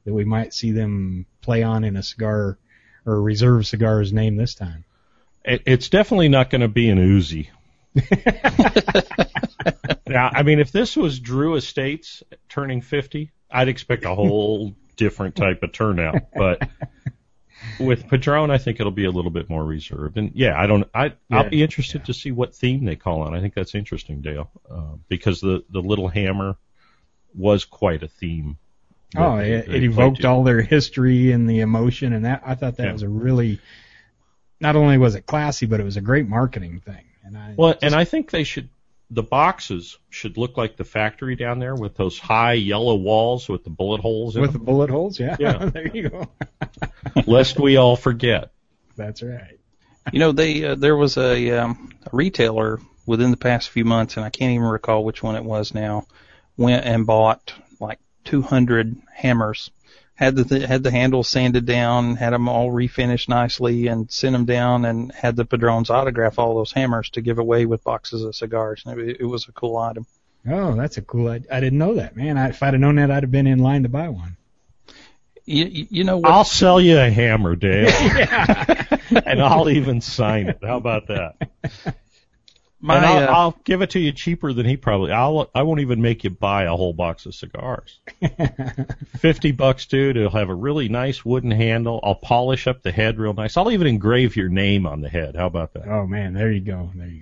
that 0.05 0.13
we 0.13 0.23
might 0.23 0.53
see 0.53 0.71
them 0.71 1.25
play 1.41 1.61
on 1.61 1.83
in 1.83 1.97
a 1.97 2.03
cigar 2.03 2.57
or 3.05 3.15
a 3.15 3.19
reserve 3.19 3.67
cigar's 3.67 4.13
name 4.13 4.37
this 4.37 4.55
time. 4.55 4.85
It, 5.43 5.63
it's 5.65 5.89
definitely 5.89 6.29
not 6.29 6.49
going 6.49 6.61
to 6.61 6.69
be 6.69 6.89
an 6.89 6.99
Uzi. 6.99 7.49
now, 10.07 10.31
I 10.33 10.43
mean, 10.43 10.59
if 10.59 10.71
this 10.71 10.95
was 10.95 11.19
Drew 11.19 11.55
Estates 11.55 12.23
turning 12.47 12.81
50, 12.81 13.29
I'd 13.51 13.67
expect 13.67 14.05
a 14.05 14.15
whole 14.15 14.73
different 14.95 15.35
type 15.35 15.63
of 15.63 15.73
turnout. 15.73 16.27
But 16.33 16.65
with 17.79 18.07
Padron, 18.07 18.51
I 18.51 18.57
think 18.57 18.79
it'll 18.79 18.91
be 18.91 19.05
a 19.05 19.11
little 19.11 19.31
bit 19.31 19.49
more 19.49 19.63
reserved. 19.63 20.17
And 20.17 20.31
yeah, 20.33 20.59
I 20.59 20.67
don't. 20.67 20.87
I 20.93 21.05
yeah, 21.05 21.13
I'll 21.31 21.49
be 21.49 21.61
interested 21.61 22.01
yeah. 22.01 22.05
to 22.05 22.13
see 22.13 22.31
what 22.31 22.55
theme 22.55 22.85
they 22.85 22.95
call 22.95 23.21
on. 23.21 23.33
I 23.33 23.41
think 23.41 23.53
that's 23.53 23.75
interesting, 23.75 24.21
Dale, 24.21 24.49
uh, 24.69 24.95
because 25.07 25.41
the 25.41 25.63
the 25.69 25.81
little 25.81 26.07
hammer 26.07 26.57
was 27.35 27.65
quite 27.65 28.03
a 28.03 28.07
theme 28.07 28.57
Oh, 29.15 29.37
it, 29.37 29.67
it 29.67 29.83
evoked 29.83 30.25
all 30.25 30.43
their 30.43 30.61
history 30.61 31.31
and 31.31 31.47
the 31.47 31.59
emotion, 31.59 32.13
and 32.13 32.25
that 32.25 32.41
I 32.45 32.55
thought 32.55 32.77
that 32.77 32.85
yeah. 32.87 32.93
was 32.93 33.03
a 33.03 33.09
really. 33.09 33.59
Not 34.59 34.75
only 34.75 34.97
was 34.97 35.15
it 35.15 35.25
classy, 35.25 35.65
but 35.65 35.79
it 35.79 35.83
was 35.83 35.97
a 35.97 36.01
great 36.01 36.27
marketing 36.27 36.79
thing. 36.79 37.03
And 37.23 37.37
I 37.37 37.53
well, 37.57 37.73
just, 37.73 37.83
and 37.83 37.93
I 37.93 38.05
think 38.05 38.31
they 38.31 38.43
should 38.43 38.69
the 39.13 39.23
boxes 39.23 39.99
should 40.09 40.37
look 40.37 40.57
like 40.57 40.75
the 40.75 40.83
factory 40.83 41.35
down 41.35 41.59
there 41.59 41.75
with 41.75 41.95
those 41.95 42.17
high 42.17 42.53
yellow 42.53 42.95
walls 42.95 43.47
with 43.47 43.63
the 43.63 43.69
bullet 43.69 44.01
holes 44.01 44.35
in 44.35 44.41
With 44.41 44.53
the 44.53 44.59
bullet 44.59 44.89
holes, 44.89 45.19
yeah. 45.19 45.37
Yeah. 45.39 45.65
there 45.73 45.87
you 45.87 46.09
go. 46.09 46.29
lest 47.27 47.59
we 47.59 47.77
all 47.77 47.95
forget. 47.95 48.51
That's 48.97 49.21
right. 49.21 49.59
You 50.11 50.19
know, 50.19 50.31
they 50.31 50.65
uh, 50.65 50.75
there 50.75 50.97
was 50.97 51.17
a, 51.17 51.51
um, 51.51 51.91
a 52.05 52.09
retailer 52.11 52.79
within 53.05 53.31
the 53.31 53.37
past 53.37 53.69
few 53.69 53.85
months, 53.85 54.17
and 54.17 54.25
I 54.25 54.29
can't 54.29 54.51
even 54.51 54.67
recall 54.67 55.03
which 55.03 55.21
one 55.21 55.35
it 55.35 55.43
was 55.43 55.73
now. 55.73 56.07
Went 56.57 56.85
and 56.85 57.05
bought 57.05 57.53
like 57.79 57.99
200 58.25 58.95
hammers, 59.13 59.69
had 60.15 60.35
the 60.35 60.43
th- 60.43 60.67
had 60.67 60.83
the 60.83 60.91
handles 60.91 61.27
sanded 61.27 61.65
down, 61.65 62.15
had 62.15 62.33
them 62.33 62.47
all 62.47 62.71
refinished 62.71 63.29
nicely, 63.29 63.87
and 63.87 64.11
sent 64.11 64.33
them 64.33 64.45
down, 64.45 64.85
and 64.85 65.11
had 65.11 65.35
the 65.35 65.45
Padrones 65.45 65.89
autograph 65.89 66.37
all 66.37 66.55
those 66.55 66.71
hammers 66.71 67.09
to 67.11 67.21
give 67.21 67.39
away 67.39 67.65
with 67.65 67.83
boxes 67.83 68.23
of 68.23 68.35
cigars. 68.35 68.83
And 68.85 68.99
it, 68.99 69.17
it 69.21 69.25
was 69.25 69.47
a 69.47 69.51
cool 69.51 69.77
item. 69.77 70.05
Oh, 70.47 70.75
that's 70.75 70.97
a 70.97 71.01
cool. 71.01 71.29
I, 71.29 71.41
I 71.51 71.59
didn't 71.59 71.79
know 71.79 71.95
that, 71.95 72.15
man. 72.15 72.37
I, 72.37 72.49
if 72.49 72.61
I'd 72.61 72.73
have 72.73 72.81
known 72.81 72.95
that, 72.97 73.09
I'd 73.09 73.23
have 73.23 73.31
been 73.31 73.47
in 73.47 73.59
line 73.59 73.83
to 73.83 73.89
buy 73.89 74.09
one. 74.09 74.37
You, 75.45 75.65
you 75.65 75.87
you 75.89 76.03
know 76.03 76.19
what? 76.19 76.31
I'll 76.31 76.45
sell 76.45 76.79
you 76.79 76.97
a 76.99 77.09
hammer, 77.09 77.55
Dale, 77.55 77.89
and 79.25 79.41
I'll 79.41 79.69
even 79.69 79.99
sign 79.99 80.47
it. 80.47 80.59
How 80.61 80.77
about 80.77 81.07
that? 81.07 81.95
my, 82.83 82.97
and 82.97 83.05
I'll, 83.05 83.17
uh, 83.17 83.31
I'll 83.31 83.59
give 83.63 83.81
it 83.81 83.91
to 83.91 83.99
you 83.99 84.11
cheaper 84.11 84.51
than 84.51 84.65
he 84.65 84.75
probably. 84.75 85.13
I'll. 85.13 85.49
I 85.55 85.63
won't 85.63 85.79
even 85.79 86.01
make 86.01 86.25
you 86.25 86.29
buy 86.29 86.63
a 86.63 86.75
whole 86.75 86.91
box 86.91 87.25
of 87.25 87.33
cigars. 87.33 88.01
Fifty 89.19 89.53
bucks, 89.53 89.85
dude. 89.85 90.17
It'll 90.17 90.31
have 90.31 90.49
a 90.49 90.53
really 90.53 90.89
nice 90.89 91.23
wooden 91.23 91.51
handle. 91.51 92.01
I'll 92.03 92.13
polish 92.13 92.67
up 92.67 92.81
the 92.81 92.91
head 92.91 93.17
real 93.19 93.33
nice. 93.33 93.55
I'll 93.55 93.71
even 93.71 93.87
engrave 93.87 94.35
your 94.35 94.49
name 94.49 94.85
on 94.85 94.99
the 94.99 95.07
head. 95.07 95.37
How 95.37 95.45
about 95.45 95.73
that? 95.75 95.87
Oh 95.87 96.05
man, 96.05 96.33
there 96.33 96.51
you 96.51 96.59
go. 96.59 96.91
There 96.93 97.07
you 97.07 97.21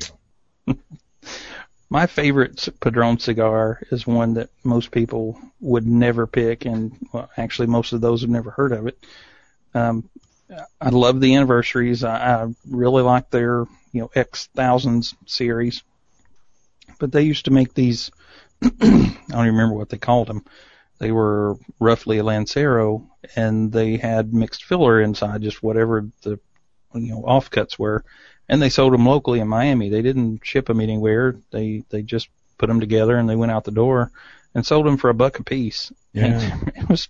go. 0.65 0.75
My 1.91 2.07
favorite 2.07 2.67
Padron 2.79 3.19
cigar 3.19 3.83
is 3.91 4.07
one 4.07 4.33
that 4.35 4.49
most 4.63 4.89
people 4.89 5.39
would 5.59 5.85
never 5.85 6.25
pick, 6.25 6.65
and 6.65 6.97
well, 7.13 7.29
actually 7.37 7.67
most 7.67 7.93
of 7.93 8.01
those 8.01 8.21
have 8.21 8.31
never 8.31 8.49
heard 8.49 8.71
of 8.71 8.87
it. 8.87 8.97
Um, 9.75 10.09
I 10.81 10.89
love 10.89 11.21
the 11.21 11.35
anniversaries. 11.35 12.03
I, 12.03 12.45
I 12.45 12.47
really 12.67 13.03
like 13.03 13.29
their 13.29 13.67
you 13.91 14.01
know 14.01 14.11
X 14.15 14.49
thousands 14.55 15.15
series, 15.25 15.83
but 16.99 17.11
they 17.11 17.23
used 17.23 17.45
to 17.45 17.51
make 17.51 17.73
these. 17.73 18.11
I 18.63 19.15
don't 19.29 19.45
remember 19.45 19.75
what 19.75 19.89
they 19.89 19.97
called 19.97 20.27
them. 20.27 20.45
They 20.99 21.11
were 21.11 21.57
roughly 21.79 22.19
a 22.19 22.23
Lancero, 22.23 23.09
and 23.35 23.71
they 23.71 23.97
had 23.97 24.33
mixed 24.33 24.65
filler 24.65 25.01
inside, 25.01 25.41
just 25.41 25.63
whatever 25.63 26.07
the 26.21 26.39
you 26.93 27.11
know 27.11 27.21
offcuts 27.21 27.79
were 27.79 28.03
and 28.51 28.61
they 28.61 28.69
sold 28.69 28.93
them 28.93 29.05
locally 29.05 29.39
in 29.39 29.47
Miami. 29.47 29.87
They 29.87 30.01
didn't 30.01 30.45
ship 30.45 30.65
them 30.65 30.81
anywhere. 30.81 31.37
They 31.51 31.83
they 31.89 32.03
just 32.03 32.27
put 32.57 32.67
them 32.67 32.81
together 32.81 33.17
and 33.17 33.27
they 33.27 33.35
went 33.35 33.51
out 33.51 33.63
the 33.63 33.71
door 33.71 34.11
and 34.53 34.65
sold 34.65 34.85
them 34.85 34.97
for 34.97 35.09
a 35.09 35.13
buck 35.13 35.39
a 35.39 35.43
piece. 35.43 35.91
Yeah. 36.13 36.25
And 36.41 36.67
it 36.75 36.89
was 36.89 37.07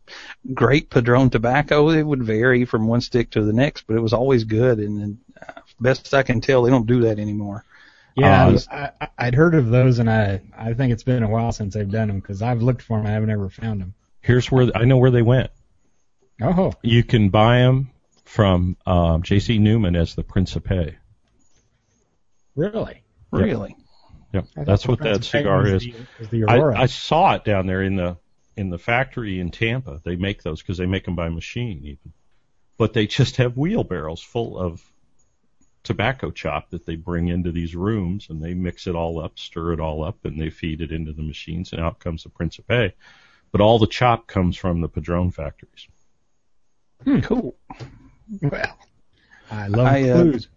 great 0.53 0.89
Padron 0.89 1.29
tobacco. 1.29 1.89
It 1.89 2.03
would 2.03 2.23
vary 2.23 2.65
from 2.65 2.87
one 2.87 3.01
stick 3.01 3.31
to 3.31 3.43
the 3.43 3.53
next, 3.53 3.87
but 3.87 3.95
it 3.95 4.01
was 4.01 4.13
always 4.13 4.43
good. 4.43 4.79
And, 4.79 5.01
and 5.01 5.17
uh, 5.47 5.61
best 5.79 6.13
I 6.13 6.23
can 6.23 6.41
tell, 6.41 6.61
they 6.63 6.69
don't 6.69 6.85
do 6.87 7.01
that 7.01 7.17
anymore. 7.19 7.65
Yeah, 8.15 8.43
Uh, 8.43 8.47
I 8.47 8.51
was- 8.51 8.67
I, 8.67 8.91
I, 9.01 9.07
I'd 9.17 9.35
heard 9.35 9.55
of 9.55 9.69
those, 9.69 9.99
and 9.99 10.09
I 10.09 10.41
I 10.57 10.73
think 10.73 10.91
it's 10.93 11.03
been 11.03 11.23
a 11.23 11.29
while 11.29 11.51
since 11.51 11.73
they've 11.73 11.89
done 11.89 12.09
them 12.09 12.19
because 12.19 12.41
I've 12.41 12.61
looked 12.61 12.81
for 12.81 12.97
them, 12.97 13.07
I 13.07 13.11
haven't 13.11 13.29
ever 13.29 13.49
found 13.49 13.81
them. 13.81 13.93
Here's 14.21 14.51
where 14.51 14.69
I 14.75 14.83
know 14.85 14.97
where 14.97 15.11
they 15.11 15.21
went. 15.21 15.49
Oh, 16.41 16.73
You 16.83 17.03
can 17.03 17.29
buy 17.29 17.59
them 17.59 17.89
from 18.25 18.75
um, 18.85 19.23
J.C. 19.23 19.57
Newman 19.59 19.95
as 19.95 20.13
the 20.15 20.23
Principe. 20.23 20.95
really? 22.55 23.01
Yep. 23.33 23.41
Really. 23.43 23.75
Yep, 24.33 24.45
I 24.45 24.55
thought 24.55 24.65
that's 24.65 24.87
what 24.87 24.99
that 24.99 25.23
cigar 25.23 25.63
was 25.63 25.73
is. 25.73 25.83
The, 25.83 25.95
was 26.19 26.29
the 26.29 26.45
I, 26.45 26.83
I 26.83 26.85
saw 26.85 27.35
it 27.35 27.43
down 27.43 27.67
there 27.67 27.81
in 27.81 27.95
the 27.95 28.17
in 28.55 28.69
the 28.69 28.77
factory 28.77 29.39
in 29.39 29.51
Tampa. 29.51 30.01
They 30.03 30.15
make 30.15 30.43
those 30.43 30.61
because 30.61 30.77
they 30.77 30.85
make 30.85 31.05
them 31.05 31.15
by 31.15 31.29
machine 31.29 31.81
even, 31.83 32.13
but 32.77 32.93
they 32.93 33.07
just 33.07 33.37
have 33.37 33.57
wheelbarrows 33.57 34.21
full 34.21 34.57
of 34.57 34.81
tobacco 35.83 36.31
chop 36.31 36.69
that 36.69 36.85
they 36.85 36.95
bring 36.95 37.27
into 37.27 37.51
these 37.51 37.75
rooms 37.75 38.27
and 38.29 38.41
they 38.41 38.53
mix 38.53 38.87
it 38.87 38.95
all 38.95 39.19
up, 39.19 39.37
stir 39.39 39.73
it 39.73 39.79
all 39.79 40.03
up, 40.03 40.23
and 40.23 40.39
they 40.39 40.49
feed 40.49 40.81
it 40.81 40.91
into 40.91 41.11
the 41.11 41.23
machines, 41.23 41.73
and 41.73 41.81
out 41.81 41.99
comes 41.99 42.23
the 42.23 42.29
Principe. 42.29 42.93
But 43.51 43.61
all 43.61 43.79
the 43.79 43.87
chop 43.87 44.27
comes 44.27 44.55
from 44.55 44.81
the 44.81 44.87
Padron 44.87 45.31
factories. 45.31 45.87
Cool. 47.23 47.55
well, 48.41 48.77
I 49.49 49.67
love 49.67 49.87
I, 49.87 50.09
uh, 50.09 50.21
clues. 50.21 50.47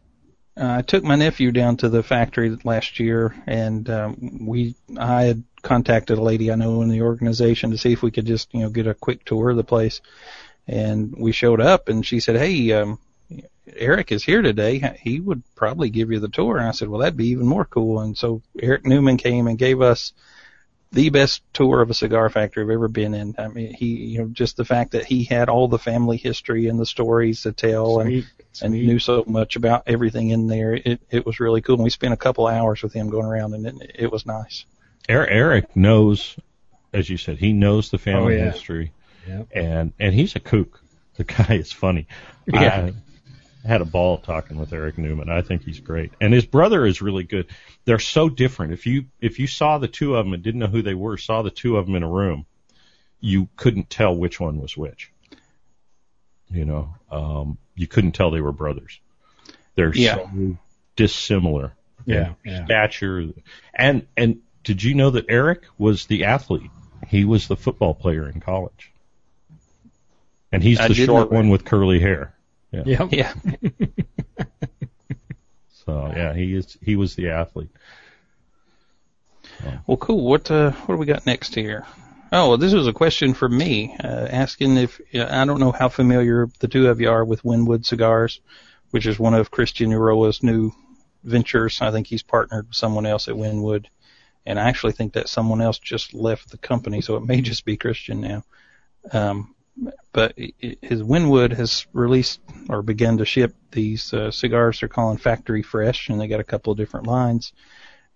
Uh, 0.57 0.76
I 0.78 0.82
took 0.82 1.02
my 1.02 1.16
nephew 1.16 1.50
down 1.50 1.76
to 1.78 1.88
the 1.88 2.02
factory 2.02 2.57
last 2.62 3.00
year, 3.00 3.34
and 3.46 3.88
um, 3.90 4.46
we 4.46 4.76
I 4.96 5.24
had 5.24 5.42
contacted 5.62 6.18
a 6.18 6.22
lady 6.22 6.52
I 6.52 6.55
know 6.55 6.82
in 6.82 6.88
the 6.88 7.02
organization 7.02 7.70
to 7.70 7.78
see 7.78 7.92
if 7.92 8.02
we 8.02 8.12
could 8.12 8.26
just 8.26 8.55
you 8.55 8.61
know 8.61 8.70
get 8.70 8.86
a 8.86 8.94
quick 8.94 9.24
tour 9.24 9.50
of 9.50 9.57
the 9.57 9.64
place, 9.64 10.00
and 10.68 11.12
we 11.16 11.32
showed 11.32 11.61
up, 11.61 11.88
and 11.88 12.07
she 12.07 12.20
said, 12.20 12.36
"Hey, 12.36 12.70
um, 12.72 13.00
Eric 13.74 14.12
is 14.12 14.22
here 14.22 14.42
today. 14.42 14.96
He 15.00 15.18
would 15.18 15.42
probably 15.57 15.90
give 15.90 16.12
you 16.12 16.20
the 16.20 16.28
tour." 16.28 16.57
And 16.57 16.68
I 16.68 16.72
said, 16.72 16.88
"Well, 16.88 17.00
that'd 17.00 17.16
be 17.16 17.28
even 17.28 17.46
more 17.48 17.64
cool." 17.64 17.98
And 18.00 18.16
so 18.16 18.40
Eric 18.61 18.86
Newman 18.86 19.16
came 19.16 19.48
and 19.48 19.59
gave 19.59 19.80
us 19.80 20.12
the 20.95 21.11
best 21.11 21.42
tour 21.53 21.82
of 21.82 21.90
a 21.90 21.95
cigar 21.95 22.30
factory 22.30 22.62
I've 22.64 22.70
ever 22.70 22.88
been 22.88 23.12
in. 23.14 23.34
I 23.38 23.49
mean, 23.49 23.74
he 23.74 23.86
you 23.86 24.18
know 24.20 24.28
just 24.28 24.57
the 24.57 24.64
fact 24.64 24.92
that 24.92 25.05
he 25.05 25.24
had 25.24 25.49
all 25.49 25.68
the 25.68 25.78
family 25.78 26.16
history 26.16 26.68
and 26.68 26.78
the 26.80 26.86
stories 26.86 27.42
to 27.42 27.53
tell, 27.53 28.01
and 28.01 28.11
Sweet, 28.11 28.26
and 28.62 28.72
knew 28.74 28.99
so 28.99 29.24
much 29.26 29.57
about 29.57 29.82
everything 29.86 30.30
in 30.30 30.47
there. 30.47 30.72
It 30.74 31.01
it 31.11 31.26
was 31.26 31.40
really 31.40 31.61
cool. 31.61 31.74
And 31.76 31.84
we 31.84 31.90
spent 31.90 32.14
a 32.14 32.18
couple 32.18 32.47
hours 32.47 32.82
with 32.82 32.92
him 32.92 33.11
going 33.11 33.26
around, 33.26 33.55
and 33.55 33.66
it, 33.82 33.90
it 33.97 34.12
was 34.12 34.24
nice. 34.24 34.64
Er- 35.11 35.26
Eric 35.26 35.76
knows, 35.76 36.36
as 36.92 37.11
you 37.11 37.18
said, 37.18 37.36
he 37.38 37.53
knows 37.53 37.90
the 37.90 37.99
family 37.99 38.34
Oh, 38.34 38.38
yeah. 38.38 38.51
history, 38.53 38.92
Yep. 39.28 39.49
and 39.55 39.92
and 39.99 40.14
he's 40.14 40.36
a 40.36 40.40
kook. 40.40 40.80
The 41.16 41.24
guy 41.24 41.55
is 41.55 41.70
funny. 41.72 42.07
Yeah. 42.47 42.90
I 42.90 42.92
had 43.64 43.80
a 43.80 43.84
ball 43.86 44.18
talking 44.18 44.58
with 44.58 44.72
Eric 44.72 44.98
Newman. 44.98 45.30
I 45.30 45.40
think 45.42 45.64
he's 45.64 45.80
great, 45.80 46.12
and 46.20 46.32
his 46.32 46.44
brother 46.44 46.84
is 46.84 47.00
really 47.00 47.24
good. 47.24 47.46
They're 47.84 47.98
so 47.98 48.28
different. 48.28 48.72
If 48.72 48.86
you 48.86 49.06
if 49.20 49.38
you 49.38 49.46
saw 49.46 49.78
the 49.78 49.88
two 49.88 50.16
of 50.16 50.24
them 50.24 50.34
and 50.34 50.42
didn't 50.42 50.60
know 50.60 50.66
who 50.66 50.82
they 50.82 50.94
were, 50.94 51.16
saw 51.16 51.42
the 51.42 51.50
two 51.50 51.76
of 51.76 51.86
them 51.86 51.94
in 51.94 52.02
a 52.02 52.08
room, 52.08 52.46
you 53.20 53.48
couldn't 53.56 53.88
tell 53.88 54.14
which 54.14 54.38
one 54.38 54.60
was 54.60 54.76
which. 54.76 55.10
You 56.50 56.64
know, 56.64 56.94
um, 57.10 57.58
you 57.74 57.86
couldn't 57.86 58.12
tell 58.12 58.30
they 58.30 58.40
were 58.40 58.52
brothers. 58.52 59.00
They're 59.74 59.94
Yeah. 59.94 60.16
so 60.16 60.56
dissimilar. 60.96 61.72
Yeah, 62.06 62.34
yeah. 62.44 62.64
Stature 62.66 63.32
and 63.74 64.06
and 64.16 64.40
did 64.62 64.82
you 64.82 64.94
know 64.94 65.10
that 65.10 65.26
Eric 65.28 65.64
was 65.78 66.06
the 66.06 66.24
athlete? 66.24 66.70
He 67.08 67.24
was 67.24 67.48
the 67.48 67.56
football 67.56 67.94
player 67.94 68.28
in 68.28 68.40
college. 68.40 68.92
And 70.52 70.62
he's 70.62 70.78
I 70.78 70.88
the 70.88 70.94
short 70.94 71.32
one 71.32 71.48
with 71.48 71.64
curly 71.64 71.98
hair. 71.98 72.34
Yep. 72.84 73.12
Yeah. 73.12 73.34
So 75.84 76.12
yeah, 76.16 76.32
he 76.32 76.54
is 76.54 76.78
he 76.82 76.96
was 76.96 77.14
the 77.14 77.30
athlete. 77.30 77.70
Well, 79.86 79.96
cool. 79.96 80.24
What 80.24 80.50
uh, 80.50 80.72
what 80.72 80.94
do 80.94 80.98
we 80.98 81.06
got 81.06 81.26
next 81.26 81.54
here? 81.54 81.86
Oh, 82.32 82.56
this 82.56 82.72
was 82.72 82.86
a 82.86 82.92
question 82.92 83.34
for 83.34 83.48
me, 83.48 83.96
uh, 84.02 84.26
asking 84.30 84.76
if 84.76 85.00
I 85.14 85.44
don't 85.44 85.60
know 85.60 85.72
how 85.72 85.88
familiar 85.88 86.48
the 86.58 86.68
two 86.68 86.88
of 86.88 87.00
you 87.00 87.10
are 87.10 87.24
with 87.24 87.42
Wynwood 87.42 87.86
Cigars, 87.86 88.40
which 88.90 89.06
is 89.06 89.18
one 89.18 89.34
of 89.34 89.50
Christian 89.50 89.90
Eiroa's 89.90 90.42
new 90.42 90.72
ventures. 91.22 91.80
I 91.80 91.92
think 91.92 92.06
he's 92.06 92.22
partnered 92.22 92.68
with 92.68 92.76
someone 92.76 93.06
else 93.06 93.28
at 93.28 93.36
Wynwood, 93.36 93.86
and 94.44 94.58
I 94.58 94.68
actually 94.68 94.92
think 94.92 95.12
that 95.12 95.28
someone 95.28 95.60
else 95.60 95.78
just 95.78 96.12
left 96.12 96.50
the 96.50 96.58
company, 96.58 97.02
so 97.02 97.16
it 97.16 97.24
may 97.24 97.40
just 97.40 97.64
be 97.64 97.76
Christian 97.76 98.20
now. 98.20 98.44
Um, 99.12 99.53
but 100.12 100.34
his 100.36 101.02
Wynwood 101.02 101.52
has 101.52 101.86
released 101.92 102.40
or 102.68 102.82
begun 102.82 103.18
to 103.18 103.24
ship 103.24 103.54
these 103.72 104.12
uh, 104.12 104.30
cigars 104.30 104.80
they're 104.80 104.88
calling 104.88 105.18
Factory 105.18 105.62
Fresh, 105.62 106.08
and 106.08 106.20
they 106.20 106.28
got 106.28 106.40
a 106.40 106.44
couple 106.44 106.72
of 106.72 106.78
different 106.78 107.06
lines. 107.06 107.52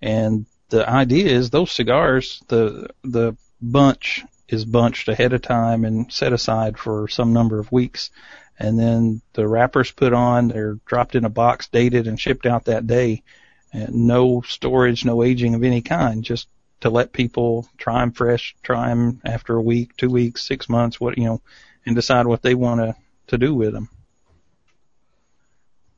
And 0.01 0.47
the 0.69 0.89
idea 0.89 1.27
is 1.27 1.51
those 1.51 1.73
cigars, 1.73 2.43
the 2.49 2.91
the 3.03 3.37
bunch 3.61 4.25
is 4.49 4.65
bunched 4.65 5.09
ahead 5.09 5.33
of 5.33 5.43
time 5.43 5.85
and 5.85 6.13
set 6.13 6.33
aside 6.33 6.79
for 6.79 7.09
some 7.09 7.33
number 7.33 7.59
of 7.59 7.73
weeks, 7.73 8.11
and 8.59 8.79
then 8.79 9.21
the 9.35 9.47
wrappers 9.47 9.91
put 9.91 10.13
on, 10.13 10.49
they're 10.49 10.79
dropped 10.87 11.15
in 11.15 11.25
a 11.25 11.31
box, 11.31 11.69
dated, 11.69 12.07
and 12.07 12.21
shipped 12.21 12.47
out 12.47 12.65
that 12.65 12.87
day. 12.87 13.23
And 13.73 14.07
no 14.07 14.41
storage, 14.43 15.05
no 15.05 15.23
aging 15.23 15.55
of 15.55 15.63
any 15.63 15.83
kind, 15.83 16.25
just 16.25 16.49
to 16.81 16.91
let 16.91 17.13
people 17.13 17.69
try 17.77 18.01
them 18.01 18.13
fresh, 18.13 18.55
try 18.63 18.89
them 18.89 19.21
after 19.25 19.57
a 19.57 19.63
week, 19.63 19.97
two 19.97 20.11
weeks, 20.11 20.47
six 20.47 20.69
months, 20.69 21.01
what 21.01 21.19
you 21.19 21.25
know, 21.25 21.41
and 21.85 21.97
decide 21.97 22.27
what 22.27 22.43
they 22.43 22.55
want 22.55 22.81
to 22.81 22.95
to 23.29 23.39
do 23.39 23.55
with 23.55 23.73
them. 23.73 23.89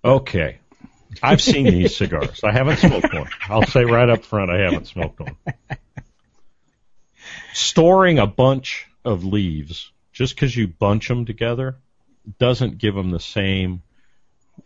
Okay. 0.04 0.58
I've 1.22 1.42
seen 1.42 1.64
these 1.64 1.96
cigars. 1.96 2.42
I 2.44 2.52
haven't 2.52 2.78
smoked 2.78 3.12
one. 3.12 3.28
I'll 3.48 3.66
say 3.66 3.84
right 3.84 4.08
up 4.08 4.24
front 4.24 4.50
I 4.50 4.60
haven't 4.60 4.86
smoked 4.86 5.20
one. 5.20 5.36
Storing 7.52 8.18
a 8.18 8.26
bunch 8.26 8.86
of 9.04 9.24
leaves 9.24 9.90
just 10.12 10.34
because 10.34 10.56
you 10.56 10.68
bunch 10.68 11.08
them 11.08 11.24
together 11.26 11.76
doesn't 12.38 12.78
give 12.78 12.94
them 12.94 13.10
the 13.10 13.20
same 13.20 13.82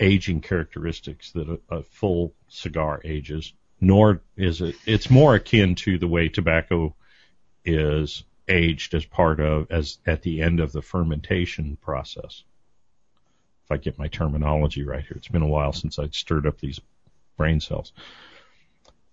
aging 0.01 0.41
characteristics 0.41 1.33
that 1.33 1.49
a, 1.49 1.77
a 1.77 1.83
full 1.83 2.35
cigar 2.49 3.01
ages. 3.05 3.53
Nor 3.85 4.23
is 4.37 4.61
it. 4.61 4.77
It's 4.87 5.11
more 5.11 5.35
akin 5.35 5.75
to 5.77 5.99
the 5.99 6.09
way 6.09 6.29
tobacco 6.29 6.95
is 7.65 8.25
aged 8.49 8.95
as 8.95 9.05
part 9.05 9.41
of 9.41 9.71
as 9.71 9.99
at 10.07 10.23
the 10.23 10.43
end 10.43 10.61
of 10.61 10.73
the 10.73 10.83
fermentation 10.83 11.77
process. 11.81 12.43
If 13.65 13.73
I 13.73 13.77
get 13.79 13.99
my 13.99 14.09
terminology 14.09 14.85
right 14.85 15.03
here, 15.03 15.17
it's 15.17 15.29
been 15.29 15.43
a 15.43 15.47
while 15.47 15.73
since 15.73 15.99
I'd 15.99 16.15
stirred 16.15 16.47
up 16.47 16.59
these 16.59 16.81
brain 17.37 17.61
cells. 17.61 17.93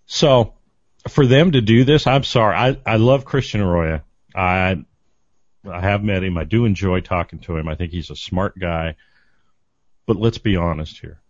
So 0.06 0.54
for 1.08 1.26
them 1.26 1.52
to 1.52 1.60
do 1.60 1.84
this, 1.84 2.06
I'm 2.06 2.24
sorry. 2.24 2.56
I, 2.56 2.78
I 2.84 2.96
love 2.96 3.24
Christian 3.24 3.60
Eiroa. 3.60 4.02
I 4.34 4.84
I 5.70 5.80
have 5.80 6.02
met 6.02 6.24
him. 6.24 6.36
I 6.36 6.44
do 6.44 6.64
enjoy 6.64 7.00
talking 7.00 7.38
to 7.40 7.56
him. 7.56 7.68
I 7.68 7.76
think 7.76 7.92
he's 7.92 8.10
a 8.10 8.16
smart 8.16 8.58
guy. 8.58 8.96
But 10.06 10.16
let's 10.16 10.38
be 10.38 10.56
honest 10.56 10.98
here. 10.98 11.21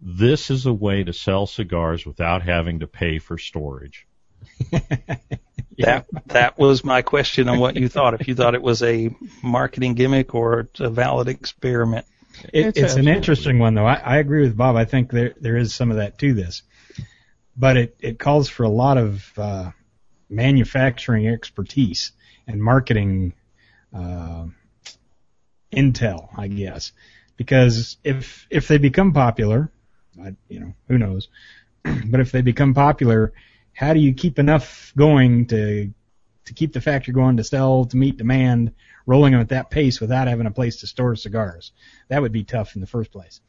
This 0.00 0.50
is 0.50 0.66
a 0.66 0.72
way 0.72 1.04
to 1.04 1.12
sell 1.12 1.46
cigars 1.46 2.06
without 2.06 2.42
having 2.42 2.80
to 2.80 2.86
pay 2.86 3.18
for 3.18 3.38
storage. 3.38 4.06
That 5.80 6.06
that 6.26 6.58
was 6.58 6.84
my 6.84 7.02
question 7.02 7.48
on 7.48 7.58
what 7.58 7.76
you 7.76 7.88
thought. 7.88 8.14
If 8.20 8.28
you 8.28 8.34
thought 8.34 8.54
it 8.54 8.62
was 8.62 8.82
a 8.82 9.14
marketing 9.42 9.94
gimmick 9.94 10.34
or 10.34 10.68
a 10.78 10.90
valid 10.90 11.28
experiment. 11.28 12.06
It, 12.52 12.66
It's 12.66 12.78
it's, 12.78 12.94
an 12.94 13.08
interesting 13.08 13.58
one, 13.58 13.74
though. 13.74 13.86
I, 13.86 13.94
I 13.94 14.16
agree 14.18 14.42
with 14.42 14.56
Bob. 14.56 14.76
I 14.76 14.84
think 14.84 15.10
there 15.10 15.34
there 15.40 15.56
is 15.56 15.74
some 15.74 15.90
of 15.90 15.96
that 15.96 16.18
to 16.18 16.34
this, 16.34 16.62
but 17.56 17.76
it 17.76 17.96
it 18.00 18.18
calls 18.18 18.48
for 18.48 18.64
a 18.64 18.68
lot 18.68 18.98
of 18.98 19.32
uh, 19.36 19.70
manufacturing 20.28 21.28
expertise 21.28 22.12
and 22.46 22.62
marketing 22.62 23.32
uh, 23.94 24.46
intel, 25.72 26.28
I 26.36 26.48
guess, 26.48 26.92
because 27.36 27.96
if 28.04 28.46
if 28.50 28.68
they 28.68 28.78
become 28.78 29.12
popular, 29.12 29.70
I, 30.22 30.34
you 30.48 30.60
know, 30.60 30.74
who 30.88 30.98
knows, 30.98 31.28
but 32.06 32.20
if 32.20 32.32
they 32.32 32.42
become 32.42 32.74
popular, 32.74 33.32
how 33.72 33.92
do 33.94 34.00
you 34.00 34.14
keep 34.14 34.38
enough 34.38 34.92
going 34.96 35.46
to 35.48 35.92
to 36.46 36.54
keep 36.54 36.72
the 36.72 36.80
factory 36.80 37.14
going 37.14 37.36
to 37.36 37.44
sell 37.44 37.84
to 37.84 37.96
meet 37.96 38.16
demand, 38.16 38.72
rolling 39.06 39.32
them 39.32 39.40
at 39.40 39.50
that 39.50 39.70
pace 39.70 40.00
without 40.00 40.26
having 40.28 40.46
a 40.46 40.50
place 40.50 40.80
to 40.80 40.86
store 40.86 41.14
cigars? 41.16 41.72
That 42.08 42.22
would 42.22 42.32
be 42.32 42.44
tough 42.44 42.74
in 42.74 42.80
the 42.80 42.86
first 42.86 43.12
place. 43.12 43.40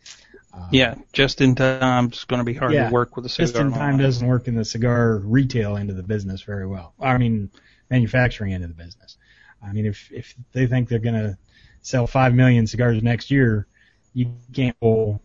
Uh, 0.54 0.68
Yeah, 0.72 0.96
just 1.14 1.42
in 1.42 1.56
time 1.56 2.10
is 2.12 2.26
going 2.26 2.40
to 2.40 2.44
be 2.44 2.54
hard 2.54 2.74
Yeah, 2.74 2.90
to 2.90 2.94
work 2.94 3.16
with 3.16 3.26
a 3.26 3.30
cigar. 3.30 3.48
just 3.48 3.56
in 3.56 3.72
time 3.72 3.98
doesn't 3.98 4.28
work 4.28 4.48
in 4.48 4.56
the 4.56 4.66
cigar 4.66 5.18
retail 5.18 5.78
end 5.78 5.90
of 5.90 5.96
the 5.96 6.04
business 6.04 6.42
very 6.42 6.68
well. 6.68 6.94
I 7.00 7.18
mean, 7.18 7.50
manufacturing 7.90 8.54
end 8.54 8.64
of 8.64 8.70
the 8.70 8.84
business. 8.84 9.18
I 9.64 9.72
mean, 9.72 9.86
if 9.86 10.12
if 10.12 10.36
they 10.52 10.68
think 10.68 10.90
they're 10.90 11.00
going 11.00 11.16
to 11.16 11.38
sell 11.82 12.08
five 12.08 12.34
million 12.34 12.68
cigars 12.68 13.02
next 13.02 13.32
year, 13.32 13.68
you 14.14 14.34
can't 14.54 14.78
pull 14.80 15.22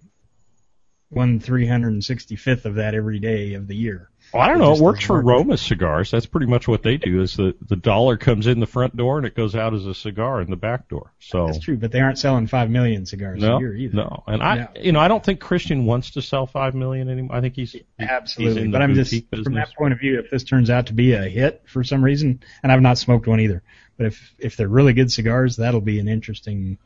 one 1.09 1.39
three 1.39 1.67
hundred 1.67 1.93
and 1.93 2.05
sixty 2.05 2.35
fifth 2.37 2.65
of 2.67 2.75
that 2.77 2.95
every 2.95 3.19
day 3.21 3.55
of 3.55 3.69
the 3.69 3.77
year. 3.77 4.11
Well, 4.35 4.43
I 4.43 4.49
don't 4.49 4.59
know. 4.59 4.73
It 4.75 4.81
works 4.81 5.05
for. 5.05 5.21
Roma 5.21 5.57
cigars. 5.57 6.11
That's 6.11 6.27
pretty 6.27 6.47
much 6.47 6.67
what 6.67 6.83
they 6.83 6.97
do. 6.97 7.23
Is 7.23 7.37
the 7.37 7.55
the 7.69 7.77
dollar 7.77 8.17
comes 8.17 8.49
in 8.49 8.59
the 8.59 8.67
front 8.67 8.97
door 8.97 9.19
and 9.19 9.27
it 9.27 9.37
goes 9.37 9.55
out 9.55 9.73
as 9.73 9.87
a 9.87 9.95
cigar 9.95 10.41
in 10.41 10.51
the 10.51 10.57
back 10.57 10.89
door. 10.89 11.13
So 11.21 11.47
That's 11.47 11.61
true, 11.61 11.77
but 11.77 11.93
they 11.93 12.01
aren't 12.01 12.19
selling 12.19 12.49
five 12.49 12.69
million 12.69 13.07
cigars 13.07 13.41
no, 13.41 13.57
a 13.57 13.61
year 13.61 13.75
either. 13.77 13.95
no. 13.95 14.25
And 14.27 14.43
I, 14.43 14.57
No. 14.57 14.69
you 14.81 14.91
know, 14.91 14.99
I 14.99 15.07
don't 15.07 15.23
think 15.23 15.39
Christian 15.39 15.85
wants 15.87 16.11
to 16.13 16.23
sell 16.23 16.47
five 16.47 16.75
million 16.75 17.09
anymore. 17.09 17.37
I 17.37 17.41
think 17.41 17.55
he's 17.55 17.77
Absolutely, 18.01 18.63
he's 18.65 18.73
but 18.73 18.83
I'm 18.83 18.95
just 18.95 19.13
boutique 19.13 19.45
from 19.45 19.55
that 19.55 19.73
point 19.77 19.93
of 19.93 20.01
view. 20.01 20.19
If 20.19 20.29
this 20.31 20.43
turns 20.43 20.71
out 20.71 20.87
to 20.87 20.93
be 20.93 21.13
a 21.13 21.23
hit 21.23 21.63
for 21.67 21.85
some 21.85 22.03
reason, 22.05 22.41
and 22.65 22.73
I've 22.73 22.83
not 22.83 22.99
smoked 22.99 23.29
one 23.29 23.39
either, 23.39 23.63
but 23.97 24.07
if 24.07 24.35
if 24.41 24.57
they're 24.57 24.67
really 24.67 24.93
good 24.93 25.13
cigars, 25.13 25.55
that'll 25.57 25.81
be 25.81 26.01
an 26.01 26.09
interesting 26.09 26.79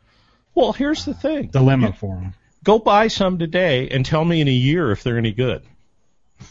Well, 0.55 0.75
here's 0.75 1.07
the 1.07 1.15
thing. 1.15 1.47
dilemma 1.49 1.95
for 1.95 2.17
them. 2.17 2.35
Go 2.63 2.79
buy 2.79 3.09
some 3.09 3.39
today 3.39 3.89
and 3.89 4.05
tell 4.05 4.25
me 4.25 4.41
in 4.41 4.49
a 4.49 4.53
year 4.53 4.91
if 4.91 5.03
they're 5.03 5.19
any 5.19 5.33
good. 5.33 5.63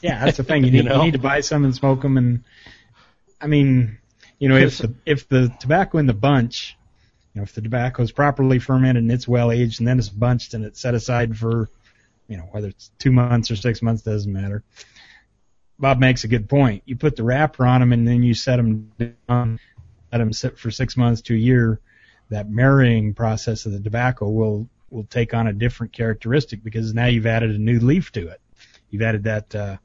Yeah, 0.01 0.26
that's 0.26 0.38
the 0.38 0.43
thing. 0.43 0.64
You 0.64 0.68
You 0.72 0.72
need 0.72 0.84
you, 0.84 0.89
know? 0.89 1.03
need 1.03 1.14
to 1.14 1.20
buy 1.20 1.41
some 1.41 1.66
and 1.66 1.76
smoke 1.76 2.01
them, 2.01 2.18
and 2.18 2.43
I 3.39 3.47
mean, 3.47 3.99
you 4.39 4.49
know, 4.49 4.55
if 4.55 4.80
the 4.80 4.93
if 5.05 5.28
the 5.28 5.53
tobacco 5.60 5.97
in 5.97 6.05
the 6.05 6.14
bunch, 6.14 6.78
you 7.34 7.39
know, 7.39 7.43
if 7.43 7.53
the 7.53 7.62
tobacco 7.62 8.01
is 8.01 8.12
properly 8.12 8.60
fermented 8.60 9.03
and 9.03 9.12
it's 9.12 9.28
well 9.28 9.51
aged, 9.51 9.80
and 9.80 9.88
then 9.88 9.99
it's 9.99 10.10
bunched 10.10 10.53
and 10.53 10.66
it's 10.66 10.80
set 10.80 10.95
aside 10.95 11.38
for, 11.38 11.70
you 12.28 12.38
know, 12.38 12.47
whether 12.51 12.70
it's 12.70 12.91
two 12.99 13.12
months 13.12 13.51
or 13.51 13.55
six 13.55 13.82
months 13.82 14.01
doesn't 14.01 14.32
matter. 14.32 14.64
Bob 15.78 15.99
makes 15.99 16.24
a 16.24 16.28
good 16.28 16.49
point. 16.49 16.84
You 16.86 16.97
put 16.97 17.16
the 17.16 17.24
wrapper 17.24 17.66
on 17.66 17.80
them 17.80 17.93
and 17.93 18.07
then 18.07 18.22
you 18.22 18.34
set 18.34 18.57
them 18.57 18.91
down, 19.28 19.60
let 20.12 20.18
them 20.18 20.34
sit 20.34 20.57
for 20.57 20.72
six 20.72 20.97
months 20.97 21.22
to 21.24 21.36
a 21.36 21.38
year. 21.38 21.80
That 22.30 22.49
marrying 22.49 23.16
process 23.16 23.66
of 23.66 23.72
the 23.72 23.80
tobacco 23.80 24.30
will 24.30 24.70
will 24.91 25.05
take 25.05 25.33
on 25.33 25.47
a 25.47 25.53
different 25.53 25.93
characteristic 25.93 26.63
because 26.63 26.93
now 26.93 27.05
you've 27.07 27.25
added 27.25 27.51
a 27.51 27.57
new 27.57 27.79
leaf 27.79 28.11
to 28.13 28.27
it. 28.27 28.41
You've 28.89 29.01
added 29.03 29.23
that 29.25 29.53
uh, 29.55 29.77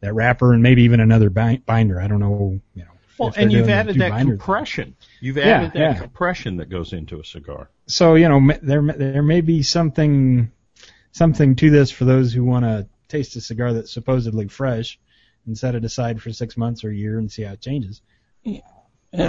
that 0.00 0.14
wrapper 0.14 0.52
and 0.52 0.62
maybe 0.62 0.82
even 0.82 1.00
another 1.00 1.30
bi- 1.30 1.60
binder. 1.66 2.00
I 2.00 2.06
don't 2.08 2.20
know, 2.20 2.60
you 2.74 2.84
know. 2.84 2.90
Well, 3.18 3.32
and 3.36 3.50
you've 3.50 3.68
added 3.70 3.96
that 3.96 4.10
binders. 4.10 4.38
compression. 4.38 4.94
You've 5.20 5.38
Yeah, 5.38 5.44
added 5.44 5.72
that 5.72 5.78
yeah. 5.78 5.94
compression 5.94 6.56
that 6.58 6.68
goes 6.68 6.92
into 6.92 7.18
a 7.18 7.24
cigar. 7.24 7.70
So 7.86 8.14
you 8.14 8.28
know, 8.28 8.52
there 8.62 8.82
there 8.82 9.22
may 9.22 9.40
be 9.40 9.62
something 9.62 10.50
something 11.12 11.56
to 11.56 11.70
this 11.70 11.90
for 11.90 12.04
those 12.04 12.32
who 12.32 12.44
want 12.44 12.64
to 12.64 12.86
taste 13.08 13.36
a 13.36 13.40
cigar 13.40 13.72
that's 13.72 13.92
supposedly 13.92 14.48
fresh 14.48 14.98
and 15.46 15.56
set 15.56 15.74
it 15.74 15.84
aside 15.84 16.20
for 16.20 16.30
six 16.32 16.56
months 16.56 16.84
or 16.84 16.90
a 16.90 16.94
year 16.94 17.18
and 17.18 17.30
see 17.32 17.42
how 17.42 17.52
it 17.52 17.60
changes. 17.60 18.02
And- 18.44 18.62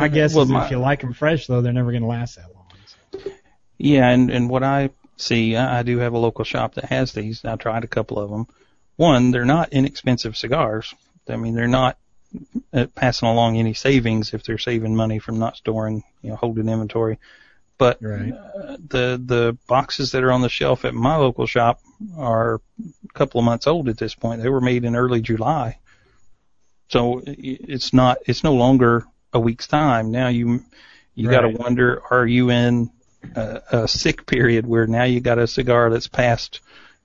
My 0.02 0.08
guess 0.10 0.34
well, 0.34 0.44
is 0.44 0.50
my- 0.50 0.66
if 0.66 0.72
you 0.72 0.80
like 0.80 1.00
them 1.02 1.14
fresh, 1.14 1.48
though, 1.48 1.62
they're 1.62 1.72
never 1.72 1.92
going 1.92 2.02
to 2.02 2.10
last 2.10 2.36
that 2.36 2.48
long. 2.54 3.34
Yeah, 3.78 4.10
and 4.10 4.30
and 4.32 4.50
what 4.50 4.64
I 4.64 4.90
see, 5.18 5.56
I 5.56 5.80
I 5.80 5.84
do 5.84 5.98
have 6.00 6.14
a 6.14 6.18
local 6.18 6.46
shop 6.46 6.76
that 6.76 6.86
has 6.86 7.14
these. 7.14 7.44
I 7.44 7.56
tried 7.56 7.84
a 7.84 7.88
couple 7.88 8.20
of 8.20 8.30
them. 8.30 8.48
One, 8.96 9.32
they're 9.32 9.46
not 9.46 9.74
inexpensive 9.74 10.38
cigars. 10.38 10.94
I 11.30 11.36
mean, 11.36 11.56
they're 11.56 11.68
not 11.68 11.98
uh, 12.74 12.88
passing 12.96 13.28
along 13.28 13.58
any 13.58 13.74
savings 13.74 14.34
if 14.34 14.44
they're 14.44 14.58
saving 14.58 14.96
money 14.96 15.20
from 15.20 15.40
not 15.40 15.58
storing, 15.58 16.04
you 16.22 16.30
know, 16.30 16.36
holding 16.36 16.70
inventory. 16.70 17.20
But 17.78 18.00
Right. 18.02 18.34
uh, 18.34 18.78
the 18.88 19.22
the 19.24 19.58
boxes 19.68 20.12
that 20.12 20.24
are 20.24 20.32
on 20.32 20.42
the 20.42 20.50
shelf 20.50 20.84
at 20.86 20.96
my 20.96 21.16
local 21.16 21.46
shop 21.46 21.80
are 22.18 22.56
a 22.56 22.60
couple 23.14 23.40
of 23.40 23.46
months 23.46 23.68
old 23.68 23.88
at 23.88 23.98
this 23.98 24.16
point. 24.16 24.42
They 24.42 24.50
were 24.50 24.62
made 24.62 24.84
in 24.84 24.96
early 24.96 25.22
July, 25.22 25.78
so 26.90 27.22
it's 27.26 27.94
not 27.94 28.18
it's 28.26 28.44
no 28.44 28.56
longer 28.56 29.06
a 29.32 29.40
week's 29.40 29.68
time. 29.68 30.12
Now 30.12 30.30
you 30.30 30.64
you 31.14 31.30
got 31.30 31.42
to 31.42 31.50
wonder: 31.50 32.02
Are 32.10 32.26
you 32.26 32.50
in 32.50 32.90
a, 33.36 33.62
a 33.72 33.88
sick 33.88 34.26
period 34.26 34.66
where 34.66 34.88
now 34.88 35.04
you 35.04 35.20
got 35.20 35.40
a 35.40 35.48
cigar 35.48 35.90
that's 35.90 36.08
past 36.08 36.62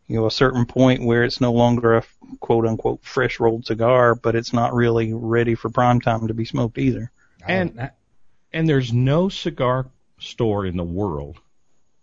you 0.07 0.17
know 0.17 0.27
a 0.27 0.31
certain 0.31 0.67
point 0.67 1.05
where 1.05 1.25
it's 1.25 1.41
no 1.41 1.53
longer 1.53 1.97
a 1.97 2.05
quote 2.41 2.67
unquote 2.67 3.03
fresh 3.05 3.41
rolled 3.41 3.67
cigar, 3.67 4.15
but 4.15 4.35
it's 4.35 4.53
not 4.53 4.75
really 4.75 5.13
ready 5.13 5.55
for 5.55 5.71
prime 5.71 6.01
time 6.01 6.29
to 6.29 6.35
be 6.35 6.45
smoked 6.45 6.79
either. 6.79 7.11
And- 7.47 7.91
And 8.55 8.69
there's 8.69 8.93
no 8.93 9.29
cigar 9.31 9.87
store 10.19 10.67
in 10.67 10.77
the 10.77 10.85
world 10.85 11.39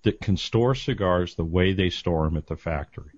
that 0.03 0.19
can 0.19 0.35
store 0.37 0.73
cigars 0.73 1.35
the 1.35 1.45
way 1.45 1.73
they 1.73 1.89
store 1.91 2.25
them 2.25 2.37
at 2.37 2.47
the 2.47 2.55
factory. 2.55 3.11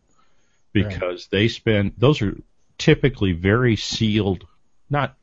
Because 0.73 1.27
they 1.27 1.47
spend, 1.47 1.93
those 1.97 2.21
are 2.21 2.35
typically 2.77 3.31
very 3.33 3.75
sealed, 3.77 4.45
not, 4.89 5.15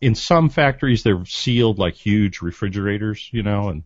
in 0.00 0.14
some 0.14 0.48
factories 0.48 1.02
they're 1.02 1.24
sealed 1.24 1.78
like 1.78 1.94
huge 1.94 2.40
refrigerators, 2.42 3.28
you 3.32 3.42
know, 3.42 3.68
and 3.70 3.82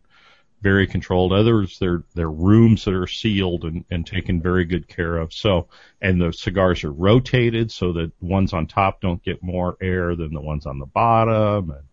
very 0.61 0.87
controlled. 0.87 1.33
Others 1.33 1.79
they're, 1.79 2.05
they're 2.15 2.31
rooms 2.31 2.85
that 2.85 2.95
are 2.95 3.07
sealed 3.07 3.65
and, 3.65 3.85
and 3.91 4.07
taken 4.07 4.43
very 4.43 4.65
good 4.65 4.89
care 4.89 5.17
of. 5.17 5.33
So, 5.33 5.69
and 6.01 6.21
the 6.21 6.33
cigars 6.33 6.85
are 6.85 6.93
rotated 6.93 7.71
so 7.73 7.93
that 7.95 8.13
ones 8.21 8.53
on 8.53 8.67
top 8.67 9.01
don't 9.01 9.23
get 9.23 9.43
more 9.43 9.77
air 9.81 10.17
than 10.17 10.33
the 10.33 10.41
ones 10.41 10.67
on 10.67 10.79
the 10.79 10.87
bottom. 10.87 11.71
And 11.71 11.85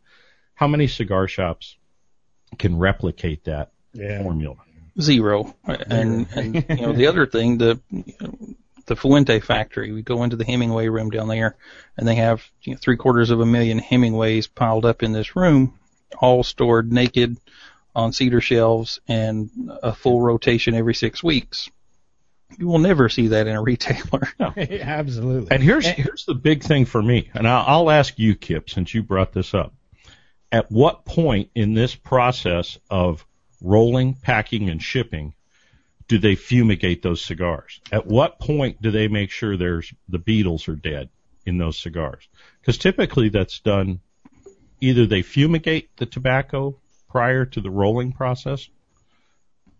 how 0.55 0.67
many 0.67 0.87
cigar 0.87 1.27
shops 1.27 1.77
can 2.57 2.77
replicate 2.77 3.45
that 3.45 3.71
yeah. 3.93 4.21
formula? 4.23 4.55
Zero. 4.99 5.55
And, 5.65 6.27
and 6.35 6.55
you 6.69 6.87
know 6.87 6.93
the 6.93 7.07
other 7.07 7.27
thing, 7.27 7.59
the 7.59 7.79
the 8.87 8.95
Fuente 8.95 9.39
factory. 9.39 9.91
We 9.91 10.01
go 10.01 10.23
into 10.23 10.35
the 10.35 10.45
Hemingway 10.45 10.87
room 10.87 11.11
down 11.11 11.27
there, 11.27 11.55
and 11.95 12.07
they 12.07 12.15
have 12.15 12.43
you 12.63 12.73
know, 12.73 12.79
three 12.81 12.97
quarters 12.97 13.29
of 13.29 13.39
a 13.39 13.45
million 13.45 13.77
Hemingways 13.77 14.47
piled 14.47 14.85
up 14.85 15.03
in 15.03 15.11
this 15.11 15.35
room, 15.35 15.77
all 16.19 16.43
stored 16.43 16.91
naked 16.91 17.37
on 17.97 18.13
cedar 18.13 18.39
shelves 18.39 18.99
and 19.07 19.49
a 19.81 19.91
full 19.91 20.21
rotation 20.21 20.75
every 20.75 20.93
six 20.93 21.23
weeks. 21.23 21.69
You 22.57 22.67
will 22.67 22.79
never 22.79 23.09
see 23.09 23.29
that 23.29 23.47
in 23.47 23.55
a 23.55 23.61
retailer. 23.61 24.29
Absolutely. 24.39 25.47
And 25.51 25.63
here's 25.63 25.85
here's 25.85 26.25
the 26.25 26.35
big 26.35 26.63
thing 26.63 26.85
for 26.85 27.01
me, 27.01 27.29
and 27.33 27.47
I'll, 27.47 27.65
I'll 27.67 27.89
ask 27.89 28.17
you, 28.17 28.35
Kip, 28.35 28.69
since 28.69 28.93
you 28.93 29.03
brought 29.03 29.33
this 29.33 29.53
up. 29.53 29.73
At 30.51 30.71
what 30.71 31.03
point 31.03 31.49
in 31.55 31.73
this 31.73 31.93
process 31.95 32.77
of 32.89 33.25
rolling, 33.61 34.13
packing, 34.13 34.69
and 34.69 34.81
shipping 34.81 35.33
do 36.07 36.19
they 36.19 36.35
fumigate 36.35 37.01
those 37.01 37.21
cigars? 37.21 37.81
At 37.91 38.05
what 38.05 38.39
point 38.39 38.81
do 38.81 38.91
they 38.91 39.09
make 39.09 39.31
sure 39.31 39.57
there's 39.57 39.93
the 40.07 40.19
beetles 40.19 40.69
are 40.69 40.75
dead 40.75 41.09
in 41.45 41.57
those 41.57 41.77
cigars? 41.77 42.29
Because 42.61 42.77
typically 42.77 43.27
that's 43.27 43.59
done 43.59 43.99
either 44.79 45.05
they 45.05 45.23
fumigate 45.23 45.89
the 45.97 46.05
tobacco 46.05 46.79
prior 47.09 47.45
to 47.45 47.61
the 47.61 47.69
rolling 47.69 48.11
process, 48.11 48.67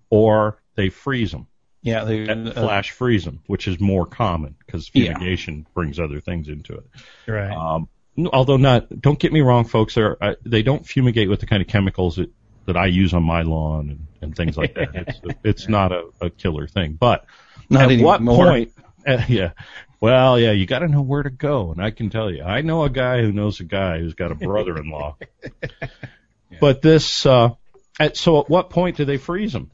or 0.10 0.62
they 0.76 0.90
freeze 0.90 1.32
them. 1.32 1.48
Yeah, 1.82 2.04
they, 2.04 2.26
that 2.26 2.38
uh, 2.38 2.52
flash 2.54 2.92
freeze 2.92 3.24
them, 3.24 3.42
which 3.48 3.68
is 3.68 3.80
more 3.80 4.06
common 4.06 4.56
because 4.66 4.90
Yeah. 4.94 5.14
fumigation 5.14 5.66
brings 5.74 6.00
other 6.00 6.20
things 6.20 6.50
into 6.50 6.74
it. 6.74 6.86
Right. 7.28 7.52
Um, 7.52 7.88
although 8.34 8.58
not, 8.58 9.02
don't 9.02 9.20
get 9.20 9.32
me 9.32 9.42
wrong, 9.42 9.66
folks. 9.66 9.98
Uh, 9.98 10.36
they 10.44 10.64
don't 10.64 10.86
fumigate 10.86 11.30
with 11.30 11.40
the 11.40 11.46
kind 11.46 11.62
of 11.62 11.68
chemicals 11.68 12.18
that, 12.18 12.30
that 12.66 12.76
I 12.76 12.88
use 12.88 13.14
on 13.14 13.24
my 13.24 13.44
lawn 13.44 13.90
and, 13.90 14.08
and 14.22 14.36
things 14.36 14.58
like 14.58 14.74
that. 14.76 14.90
It's, 15.24 15.40
it's 15.44 15.70
not 15.70 15.92
a, 15.92 16.10
a 16.20 16.30
killer 16.30 16.68
thing. 16.68 16.94
But 16.94 17.26
not 17.70 17.92
at 17.92 18.02
what 18.02 18.24
point? 18.24 18.74
Uh, 19.06 19.22
yeah. 19.30 19.52
Well, 20.00 20.40
yeah, 20.40 20.52
you 20.52 20.66
got 20.66 20.80
to 20.80 20.88
know 20.88 21.02
where 21.02 21.24
to 21.24 21.30
go, 21.30 21.72
and 21.72 21.82
I 21.82 21.90
can 21.90 22.10
tell 22.10 22.30
you, 22.30 22.44
I 22.44 22.62
know 22.62 22.84
a 22.84 22.90
guy 22.90 23.22
who 23.22 23.32
knows 23.32 23.60
a 23.60 23.64
guy 23.64 23.98
who's 24.00 24.14
got 24.14 24.32
a 24.32 24.36
brother-in-law. 24.36 25.18
But 26.60 26.82
this, 26.82 27.26
uh, 27.26 27.52
at, 28.00 28.18
so 28.18 28.40
at 28.42 28.50
what 28.50 28.70
point 28.70 28.98
do 28.98 29.06
they 29.06 29.18
freeze 29.18 29.54
them? 29.54 29.72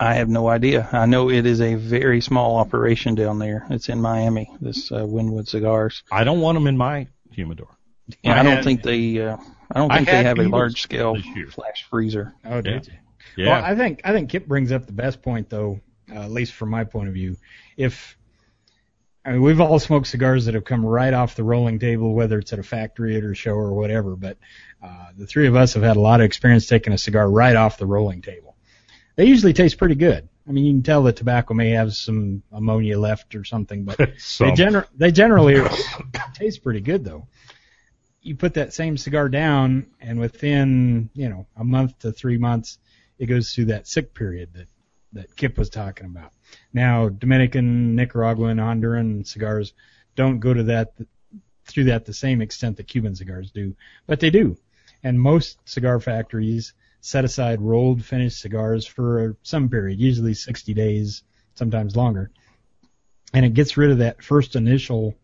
I 0.00 0.14
have 0.14 0.28
no 0.28 0.48
idea. 0.48 0.88
I 0.92 1.06
know 1.06 1.28
it 1.28 1.44
is 1.44 1.60
a 1.60 1.74
very 1.74 2.20
small 2.20 2.56
operation 2.56 3.14
down 3.16 3.38
there. 3.40 3.66
It's 3.70 3.88
in 3.88 4.00
Miami. 4.00 4.48
This 4.60 4.92
uh, 4.92 5.00
Wynwood 5.00 5.48
Cigars. 5.48 6.04
I 6.10 6.22
don't 6.24 6.40
want 6.40 6.54
them 6.56 6.68
in 6.68 6.76
my 6.76 7.08
humidor. 7.32 7.68
Yeah, 8.22 8.34
I 8.34 8.40
I, 8.40 8.42
don't 8.44 8.54
had- 8.56 8.64
think 8.64 8.82
they. 8.82 9.20
Uh, 9.20 9.36
I 9.70 9.80
don't 9.80 9.90
I 9.90 9.96
think 9.96 10.08
they 10.08 10.22
have 10.22 10.38
a 10.38 10.48
large 10.48 10.80
scale 10.80 11.16
flash 11.50 11.84
freezer. 11.90 12.32
oh, 12.44 12.60
did 12.60 12.86
you? 12.86 12.92
Yeah. 13.36 13.50
Well, 13.50 13.64
I 13.64 13.74
think 13.74 14.00
I 14.04 14.12
think 14.12 14.30
Kip 14.30 14.46
brings 14.46 14.72
up 14.72 14.86
the 14.86 14.92
best 14.92 15.20
point 15.20 15.50
though, 15.50 15.80
uh, 16.10 16.20
at 16.20 16.30
least 16.30 16.52
from 16.54 16.70
my 16.70 16.84
point 16.84 17.08
of 17.08 17.14
view. 17.14 17.36
If 17.76 18.16
I 19.24 19.32
mean, 19.32 19.42
we've 19.42 19.60
all 19.60 19.78
smoked 19.78 20.06
cigars 20.06 20.46
that 20.46 20.54
have 20.54 20.64
come 20.64 20.86
right 20.86 21.12
off 21.12 21.34
the 21.34 21.44
rolling 21.44 21.78
table, 21.80 22.14
whether 22.14 22.38
it's 22.38 22.52
at 22.52 22.58
a 22.58 22.62
factory 22.62 23.16
at 23.16 23.24
a 23.24 23.34
show 23.34 23.52
or 23.52 23.74
whatever. 23.74 24.16
But 24.16 24.38
uh, 24.82 25.06
the 25.16 25.26
three 25.26 25.46
of 25.46 25.56
us 25.56 25.74
have 25.74 25.82
had 25.82 25.96
a 25.96 26.00
lot 26.00 26.20
of 26.20 26.24
experience 26.24 26.66
taking 26.66 26.92
a 26.92 26.98
cigar 26.98 27.28
right 27.28 27.56
off 27.56 27.78
the 27.78 27.86
rolling 27.86 28.22
table. 28.22 28.56
They 29.16 29.24
usually 29.24 29.52
taste 29.52 29.78
pretty 29.78 29.96
good. 29.96 30.28
I 30.48 30.52
mean, 30.52 30.64
you 30.64 30.72
can 30.72 30.82
tell 30.82 31.02
the 31.02 31.12
tobacco 31.12 31.52
may 31.52 31.70
have 31.70 31.92
some 31.94 32.42
ammonia 32.52 32.98
left 32.98 33.34
or 33.34 33.44
something, 33.44 33.84
but 33.84 33.98
they, 33.98 34.14
Some. 34.16 34.50
gener- 34.50 34.86
they 34.96 35.12
generally 35.12 35.56
taste 36.34 36.62
pretty 36.62 36.80
good 36.80 37.04
though. 37.04 37.26
You 38.22 38.34
put 38.36 38.54
that 38.54 38.72
same 38.72 38.96
cigar 38.96 39.28
down, 39.28 39.86
and 40.00 40.18
within 40.18 41.10
you 41.14 41.28
know 41.28 41.46
a 41.56 41.64
month 41.64 41.98
to 42.00 42.12
three 42.12 42.38
months, 42.38 42.78
it 43.18 43.26
goes 43.26 43.52
through 43.54 43.66
that 43.66 43.86
sick 43.86 44.14
period 44.14 44.50
that 44.54 44.68
that 45.12 45.36
Kip 45.36 45.58
was 45.58 45.70
talking 45.70 46.06
about. 46.06 46.32
Now, 46.72 47.08
Dominican, 47.08 47.94
Nicaraguan, 47.96 48.58
Honduran 48.58 49.26
cigars 49.26 49.74
don't 50.16 50.38
go 50.40 50.54
to 50.54 50.64
that 50.64 50.94
through 51.66 51.84
that 51.84 52.04
the 52.06 52.14
same 52.14 52.40
extent 52.40 52.76
that 52.78 52.88
Cuban 52.88 53.14
cigars 53.14 53.50
do, 53.50 53.74
but 54.06 54.20
they 54.20 54.30
do. 54.30 54.56
And 55.02 55.20
most 55.20 55.58
cigar 55.64 56.00
factories 56.00 56.74
set 57.00 57.24
aside 57.24 57.60
rolled 57.60 58.04
finished 58.04 58.40
cigars 58.40 58.86
for 58.86 59.36
some 59.42 59.68
period, 59.68 60.00
usually 60.00 60.34
60 60.34 60.74
days, 60.74 61.22
sometimes 61.54 61.96
longer. 61.96 62.30
And 63.32 63.44
it 63.44 63.54
gets 63.54 63.76
rid 63.76 63.90
of 63.90 63.98
that 63.98 64.22
first 64.22 64.56
initial 64.56 65.14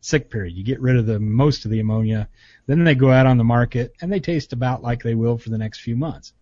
sick 0.00 0.30
period. 0.30 0.54
You 0.56 0.64
get 0.64 0.80
rid 0.80 0.96
of 0.96 1.06
the 1.06 1.18
most 1.18 1.64
of 1.64 1.70
the 1.70 1.80
ammonia, 1.80 2.28
then 2.66 2.84
they 2.84 2.94
go 2.94 3.10
out 3.10 3.26
on 3.26 3.36
the 3.36 3.44
market 3.44 3.92
and 4.00 4.12
they 4.12 4.20
taste 4.20 4.52
about 4.52 4.82
like 4.82 5.02
they 5.02 5.14
will 5.14 5.38
for 5.38 5.50
the 5.50 5.58
next 5.58 5.80
few 5.80 5.96
months. 5.96 6.32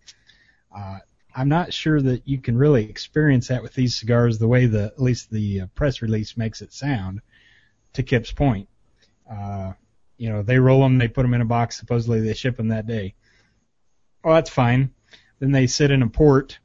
Uh, 0.75 0.99
I'm 1.35 1.49
not 1.49 1.73
sure 1.73 2.01
that 2.01 2.27
you 2.27 2.39
can 2.39 2.57
really 2.57 2.89
experience 2.89 3.47
that 3.49 3.61
with 3.61 3.73
these 3.73 3.95
cigars 3.95 4.39
the 4.39 4.47
way 4.47 4.65
the 4.65 4.85
at 4.85 5.01
least 5.01 5.29
the 5.29 5.61
uh, 5.61 5.65
press 5.75 6.01
release 6.01 6.37
makes 6.37 6.61
it 6.61 6.73
sound. 6.73 7.21
To 7.93 8.03
Kip's 8.03 8.31
point, 8.31 8.69
uh, 9.31 9.73
you 10.17 10.29
know 10.29 10.41
they 10.41 10.59
roll 10.59 10.81
them, 10.81 10.97
they 10.97 11.07
put 11.07 11.23
them 11.23 11.33
in 11.33 11.41
a 11.41 11.45
box. 11.45 11.77
Supposedly 11.77 12.21
they 12.21 12.33
ship 12.33 12.57
them 12.57 12.69
that 12.69 12.87
day. 12.87 13.15
Oh, 14.23 14.33
that's 14.33 14.49
fine. 14.49 14.91
Then 15.39 15.51
they 15.51 15.67
sit 15.67 15.91
in 15.91 16.01
a 16.01 16.07
port 16.07 16.59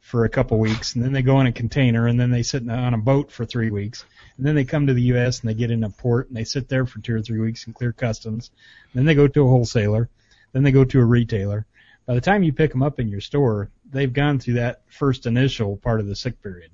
for 0.00 0.24
a 0.24 0.28
couple 0.28 0.58
weeks, 0.58 0.94
and 0.94 1.04
then 1.04 1.12
they 1.12 1.22
go 1.22 1.40
in 1.40 1.46
a 1.46 1.52
container, 1.52 2.06
and 2.08 2.18
then 2.18 2.30
they 2.30 2.42
sit 2.42 2.62
in- 2.62 2.70
on 2.70 2.94
a 2.94 2.98
boat 2.98 3.30
for 3.30 3.44
three 3.44 3.70
weeks, 3.70 4.04
and 4.36 4.44
then 4.44 4.54
they 4.54 4.64
come 4.64 4.86
to 4.88 4.94
the 4.94 5.02
U.S. 5.02 5.40
and 5.40 5.48
they 5.48 5.54
get 5.54 5.70
in 5.70 5.84
a 5.84 5.90
port, 5.90 6.28
and 6.28 6.36
they 6.36 6.44
sit 6.44 6.68
there 6.68 6.84
for 6.84 6.98
two 7.00 7.14
or 7.14 7.22
three 7.22 7.38
weeks 7.38 7.66
and 7.66 7.74
clear 7.74 7.92
customs. 7.92 8.50
Then 8.92 9.04
they 9.04 9.14
go 9.14 9.28
to 9.28 9.42
a 9.42 9.48
wholesaler, 9.48 10.08
then 10.52 10.64
they 10.64 10.72
go 10.72 10.84
to 10.84 11.00
a 11.00 11.04
retailer. 11.04 11.66
By 12.06 12.14
the 12.14 12.20
time 12.20 12.42
you 12.42 12.52
pick 12.52 12.72
them 12.72 12.82
up 12.82 12.98
in 12.98 13.08
your 13.08 13.20
store, 13.20 13.70
they've 13.88 14.12
gone 14.12 14.40
through 14.40 14.54
that 14.54 14.82
first 14.88 15.26
initial 15.26 15.76
part 15.76 16.00
of 16.00 16.08
the 16.08 16.16
sick 16.16 16.42
period. 16.42 16.72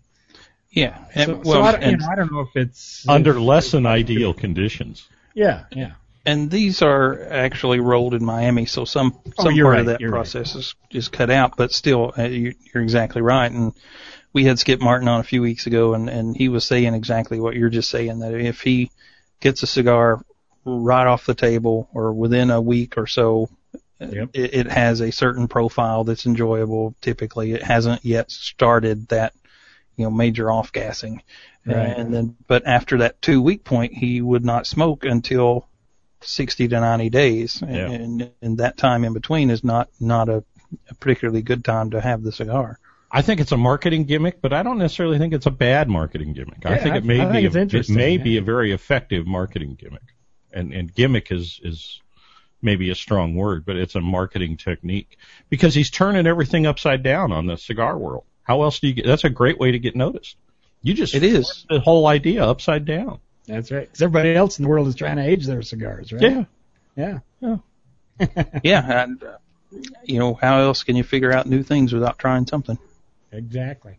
Yeah. 0.71 0.97
So, 0.97 1.11
and, 1.15 1.27
so 1.45 1.51
well, 1.51 1.63
I, 1.63 1.73
don't, 1.73 1.91
you 1.91 1.97
know, 1.99 2.07
I 2.11 2.15
don't 2.15 2.33
know 2.33 2.41
if 2.41 2.57
it's 2.57 3.07
Under 3.07 3.39
less 3.39 3.73
than 3.73 3.85
ideal 3.85 4.33
conditions. 4.33 5.07
Yeah, 5.35 5.65
yeah. 5.73 5.93
And 6.27 6.51
these 6.51 6.83
are 6.83 7.23
actually 7.31 7.81
rolled 7.81 8.15
in 8.15 8.25
Miami, 8.25 8.67
so 8.67 8.85
some 8.85 9.19
Oh, 9.39 9.45
some 9.45 9.55
part 9.55 9.65
right, 9.67 9.81
of 9.81 9.87
that 9.87 10.01
you're 10.01 10.11
right. 10.11 10.19
process 10.19 10.55
is 10.55 10.75
is 10.91 11.09
cut 11.09 11.31
out. 11.31 11.57
But 11.57 11.73
still, 11.73 12.13
uh, 12.19 12.25
you, 12.25 12.55
you're 12.73 12.83
exactly 12.83 13.23
right. 13.23 13.51
And 13.51 13.73
we 14.33 14.45
had 14.45 14.59
Skip 14.59 14.81
Martin 14.81 15.09
on 15.09 15.21
a 15.21 15.25
few 15.25 15.41
weeks 15.43 15.67
ago, 15.67 15.95
and 15.95 16.11
and 16.11 16.37
he 16.37 16.49
was 16.49 16.65
saying 16.65 16.95
exactly 16.95 17.41
what 17.41 17.55
you're 17.55 17.71
just 17.71 17.91
saying 17.91 18.19
that 18.19 18.35
if 18.35 18.61
he 18.61 18.91
gets 19.41 19.63
a 19.63 19.67
cigar 19.67 20.21
right 20.65 21.07
off 21.07 21.27
the 21.27 21.35
table 21.35 21.89
or 21.95 22.13
within 22.13 22.51
a 22.51 22.61
week 22.61 22.99
or 22.99 23.07
so. 23.07 23.49
Yep. 23.99 24.31
It, 24.35 24.55
it 24.55 24.67
has 24.67 25.01
a 25.01 25.11
certain 25.11 25.49
profile 25.49 26.05
that's 26.05 26.27
enjoyable. 26.27 26.95
Typically, 27.01 27.53
it 27.53 27.63
hasn't 27.63 28.05
yet 28.05 28.31
started 28.31 29.09
that, 29.09 29.33
you 29.97 30.05
know, 30.05 30.11
major 30.11 30.51
off 30.51 30.71
gassing. 30.71 31.23
Right. 31.65 31.97
And 31.97 32.13
then, 32.13 32.37
but 32.47 32.67
after 32.67 32.99
that 32.99 33.23
two 33.23 33.41
week 33.41 33.65
point, 33.65 33.95
he 33.95 34.21
would 34.21 34.45
not 34.45 34.67
smoke 34.67 35.07
until 35.07 35.67
60 36.27 36.69
to 36.69 36.81
90 36.81 37.11
days. 37.11 37.63
And, 37.63 37.75
Yeah. 37.77 37.91
and, 37.91 38.31
and 38.43 38.59
that 38.59 38.77
time 38.77 39.05
in 39.05 39.13
between 39.13 39.51
is 39.51 39.63
not, 39.65 39.89
not 40.01 40.29
a, 40.29 40.45
a 40.91 40.95
particularly 40.95 41.43
good 41.43 41.65
time 41.65 41.91
to 41.91 42.01
have 42.01 42.23
the 42.23 42.33
cigar. 42.33 42.79
I 43.11 43.23
think 43.23 43.41
it's 43.41 43.53
a 43.53 43.57
marketing 43.57 44.05
gimmick, 44.05 44.41
but 44.43 44.53
I 44.53 44.63
don't 44.63 44.79
necessarily 44.79 45.19
think 45.19 45.33
it's 45.33 45.47
a 45.47 45.51
bad 45.51 45.89
marketing 45.89 46.33
gimmick. 46.33 46.67
I 46.67 46.79
think 46.79 46.97
it 46.97 47.05
may 47.05 47.21
I 47.21 47.33
think 47.33 47.53
be 47.53 47.59
a, 47.77 47.81
it 47.81 47.89
may 47.89 48.17
yeah. 48.17 48.23
be 48.23 48.37
a 48.37 48.43
very 48.43 48.73
effective 48.73 49.27
marketing 49.27 49.77
gimmick. 49.81 50.03
And 50.53 50.73
and 50.73 50.93
gimmick 50.93 51.31
is 51.31 51.61
is 51.63 52.01
maybe 52.61 52.91
a 52.91 52.95
strong 52.95 53.35
word, 53.37 53.65
but 53.65 53.77
it's 53.77 53.95
a 53.95 54.01
marketing 54.01 54.57
technique 54.57 55.19
because 55.49 55.75
he's 55.75 55.91
turning 55.91 56.27
everything 56.27 56.67
upside 56.67 57.03
down 57.03 57.31
on 57.33 57.47
the 57.47 57.57
cigar 57.57 57.97
world. 57.97 58.25
How 58.43 58.63
else 58.63 58.81
do 58.81 58.89
you 58.89 58.95
get? 58.95 59.07
That's 59.07 59.25
a 59.25 59.31
great 59.31 59.59
way 59.59 59.73
to 59.73 59.79
get 59.79 59.95
noticed. 59.95 60.37
You 60.83 60.95
just 60.95 61.15
It 61.15 61.23
is. 61.23 61.65
the 61.69 61.81
whole 61.81 62.07
idea 62.07 62.45
upside 62.45 62.85
down. 62.85 63.21
That's 63.47 63.71
right. 63.71 63.87
Because 63.87 64.03
everybody 64.03 64.35
else 64.35 64.59
in 64.59 64.65
the 64.65 64.69
world 64.69 64.89
is 64.89 64.95
trying 64.95 65.17
to 65.17 65.23
age 65.23 65.47
their 65.47 65.63
cigars, 65.63 66.13
right? 66.13 66.47
Yeah. 66.97 67.19
Yeah. 67.41 67.57
yeah. 68.65 69.03
And, 69.03 69.23
uh, 69.23 69.39
you 70.05 70.19
know, 70.19 70.35
how 70.35 70.61
else 70.61 70.83
can 70.83 70.97
you 70.97 71.05
figure 71.05 71.33
out 71.33 71.47
new 71.47 71.63
things 71.63 71.93
without 71.93 72.19
trying 72.19 72.47
something? 72.47 72.79
Exactly. 73.33 73.99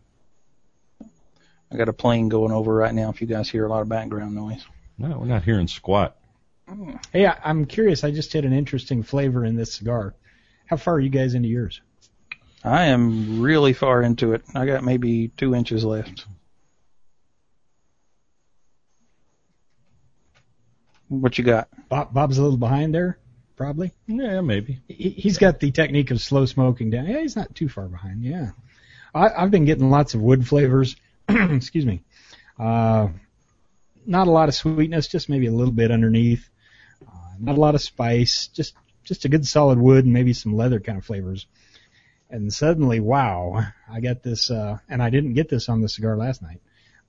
I 1.70 1.76
got 1.76 1.88
a 1.88 1.92
plane 1.92 2.28
going 2.28 2.52
over 2.52 2.74
right 2.74 2.94
now 2.94 3.10
if 3.10 3.20
you 3.20 3.26
guys 3.26 3.48
hear 3.48 3.66
a 3.66 3.68
lot 3.68 3.82
of 3.82 3.88
background 3.88 4.34
noise. 4.34 4.64
No, 4.96 5.18
we're 5.18 5.26
not 5.26 5.44
hearing 5.44 5.68
squat. 5.68 6.16
Hey, 7.12 7.26
I, 7.26 7.38
I'm 7.44 7.66
curious. 7.66 8.04
I 8.04 8.10
just 8.10 8.32
hit 8.32 8.44
an 8.44 8.52
interesting 8.52 9.02
flavor 9.02 9.44
in 9.44 9.56
this 9.56 9.74
cigar. 9.74 10.14
How 10.66 10.76
far 10.76 10.94
are 10.94 11.00
you 11.00 11.08
guys 11.08 11.34
into 11.34 11.48
yours? 11.48 11.80
I 12.64 12.86
am 12.86 13.40
really 13.40 13.72
far 13.72 14.02
into 14.02 14.32
it. 14.32 14.42
I 14.54 14.66
got 14.66 14.84
maybe 14.84 15.28
two 15.28 15.54
inches 15.54 15.84
left. 15.84 16.26
What 21.08 21.38
you 21.38 21.44
got? 21.44 21.68
Bob, 21.88 22.12
Bob's 22.12 22.38
a 22.38 22.42
little 22.42 22.58
behind 22.58 22.94
there, 22.94 23.18
probably. 23.56 23.92
Yeah, 24.06 24.40
maybe. 24.42 24.80
He, 24.88 25.10
he's 25.10 25.38
got 25.38 25.60
the 25.60 25.70
technique 25.70 26.10
of 26.10 26.20
slow 26.20 26.44
smoking 26.46 26.90
down. 26.90 27.06
Yeah, 27.06 27.20
he's 27.20 27.36
not 27.36 27.54
too 27.54 27.68
far 27.68 27.88
behind. 27.88 28.22
Yeah, 28.22 28.50
I, 29.14 29.30
I've 29.30 29.50
been 29.50 29.64
getting 29.64 29.90
lots 29.90 30.14
of 30.14 30.20
wood 30.20 30.46
flavors. 30.46 30.96
Excuse 31.28 31.86
me. 31.86 32.02
Uh, 32.58 33.08
not 34.06 34.26
a 34.26 34.30
lot 34.30 34.48
of 34.48 34.54
sweetness, 34.54 35.08
just 35.08 35.28
maybe 35.28 35.46
a 35.46 35.52
little 35.52 35.72
bit 35.72 35.90
underneath. 35.90 36.48
Uh, 37.06 37.32
not 37.38 37.56
a 37.56 37.60
lot 37.60 37.74
of 37.74 37.80
spice, 37.80 38.48
just 38.48 38.74
just 39.04 39.24
a 39.24 39.28
good 39.28 39.46
solid 39.46 39.78
wood 39.78 40.04
and 40.04 40.12
maybe 40.12 40.34
some 40.34 40.54
leather 40.54 40.80
kind 40.80 40.98
of 40.98 41.04
flavors. 41.04 41.46
And 42.28 42.52
suddenly, 42.52 43.00
wow, 43.00 43.64
I 43.90 44.00
got 44.00 44.22
this, 44.22 44.50
uh, 44.50 44.78
and 44.86 45.02
I 45.02 45.08
didn't 45.08 45.32
get 45.32 45.48
this 45.48 45.70
on 45.70 45.80
the 45.80 45.88
cigar 45.88 46.14
last 46.14 46.42
night, 46.42 46.60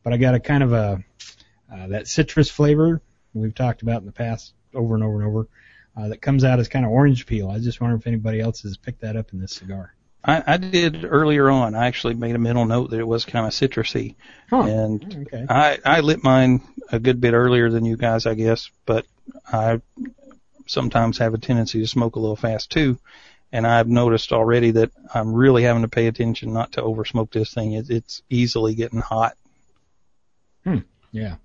but 0.02 0.14
I 0.14 0.18
got 0.18 0.34
a 0.34 0.40
kind 0.40 0.64
of 0.64 0.72
a 0.72 1.04
uh, 1.72 1.88
that 1.88 2.08
citrus 2.08 2.50
flavor 2.50 3.02
we've 3.34 3.56
talked 3.56 3.82
about 3.82 4.02
in 4.02 4.06
the 4.06 4.12
past 4.12 4.54
over 4.74 4.96
and 4.96 5.04
over 5.04 5.20
and 5.22 5.28
over 5.28 5.48
uh, 5.98 6.08
that 6.10 6.22
comes 6.22 6.44
out 6.44 6.60
as 6.60 6.68
kind 6.70 6.86
of 6.86 6.92
orange 6.92 7.26
peel. 7.26 7.50
I 7.50 7.60
just 7.60 7.82
wonder 7.82 7.96
if 7.96 8.08
anybody 8.08 8.40
else 8.40 8.62
has 8.62 8.78
picked 8.78 9.02
that 9.02 9.16
up 9.16 9.34
in 9.34 9.40
this 9.40 9.54
cigar. 9.54 9.94
I, 10.24 10.44
I 10.46 10.58
did 10.58 11.06
earlier 11.06 11.50
on. 11.50 11.76
I 11.76 11.88
actually 11.88 12.14
made 12.14 12.36
a 12.36 12.40
mental 12.40 12.66
note 12.66 12.90
that 12.92 13.00
it 13.00 13.08
was 13.08 13.24
kind 13.26 13.46
of 13.46 13.54
citrusy, 13.54 14.16
Huh. 14.50 14.64
and 14.64 15.28
Okay. 15.28 15.46
I 15.50 15.80
I 15.86 16.00
lit 16.02 16.24
mine 16.24 16.62
a 16.92 17.00
good 17.00 17.22
bit 17.22 17.34
earlier 17.34 17.70
than 17.70 17.86
you 17.86 17.96
guys, 17.96 18.26
I 18.26 18.34
guess. 18.34 18.70
But 18.86 19.06
I 19.52 19.82
sometimes 20.68 21.18
have 21.20 21.34
a 21.34 21.38
tendency 21.38 21.80
to 21.80 21.88
smoke 21.88 22.16
a 22.18 22.20
little 22.20 22.36
fast 22.36 22.70
too, 22.70 23.00
and 23.54 23.66
I've 23.66 23.88
noticed 23.88 24.34
already 24.34 24.72
that 24.72 24.92
I'm 25.14 25.34
really 25.34 25.64
having 25.64 25.84
to 25.84 25.88
pay 25.88 26.08
attention 26.08 26.52
not 26.54 26.74
to 26.74 26.82
over 26.84 27.06
smoke 27.06 27.32
this 27.32 27.54
thing. 27.54 27.72
It, 27.74 27.90
it's 27.90 28.22
easily 28.30 28.76
getting 28.76 29.00
hot. 29.00 29.36
Yeah. 31.12 31.36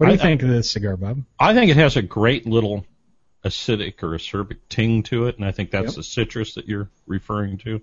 What 0.00 0.06
do 0.06 0.12
you 0.14 0.18
I- 0.18 0.22
think 0.22 0.42
of 0.42 0.48
this 0.48 0.70
cigar, 0.70 0.96
Bob? 0.96 1.24
I 1.38 1.52
think 1.52 1.70
it 1.70 1.76
has 1.76 1.94
a 1.98 2.00
great 2.02 2.46
little 2.46 2.86
acidic 3.44 4.02
or 4.02 4.12
acerbic 4.16 4.56
ting 4.70 5.02
to 5.02 5.26
it, 5.26 5.36
and 5.36 5.44
I 5.44 5.50
think 5.50 5.70
that's 5.70 5.88
Yep. 5.88 5.94
the 5.96 6.02
citrus 6.02 6.54
that 6.54 6.66
you're 6.66 6.88
referring 7.06 7.58
to. 7.58 7.82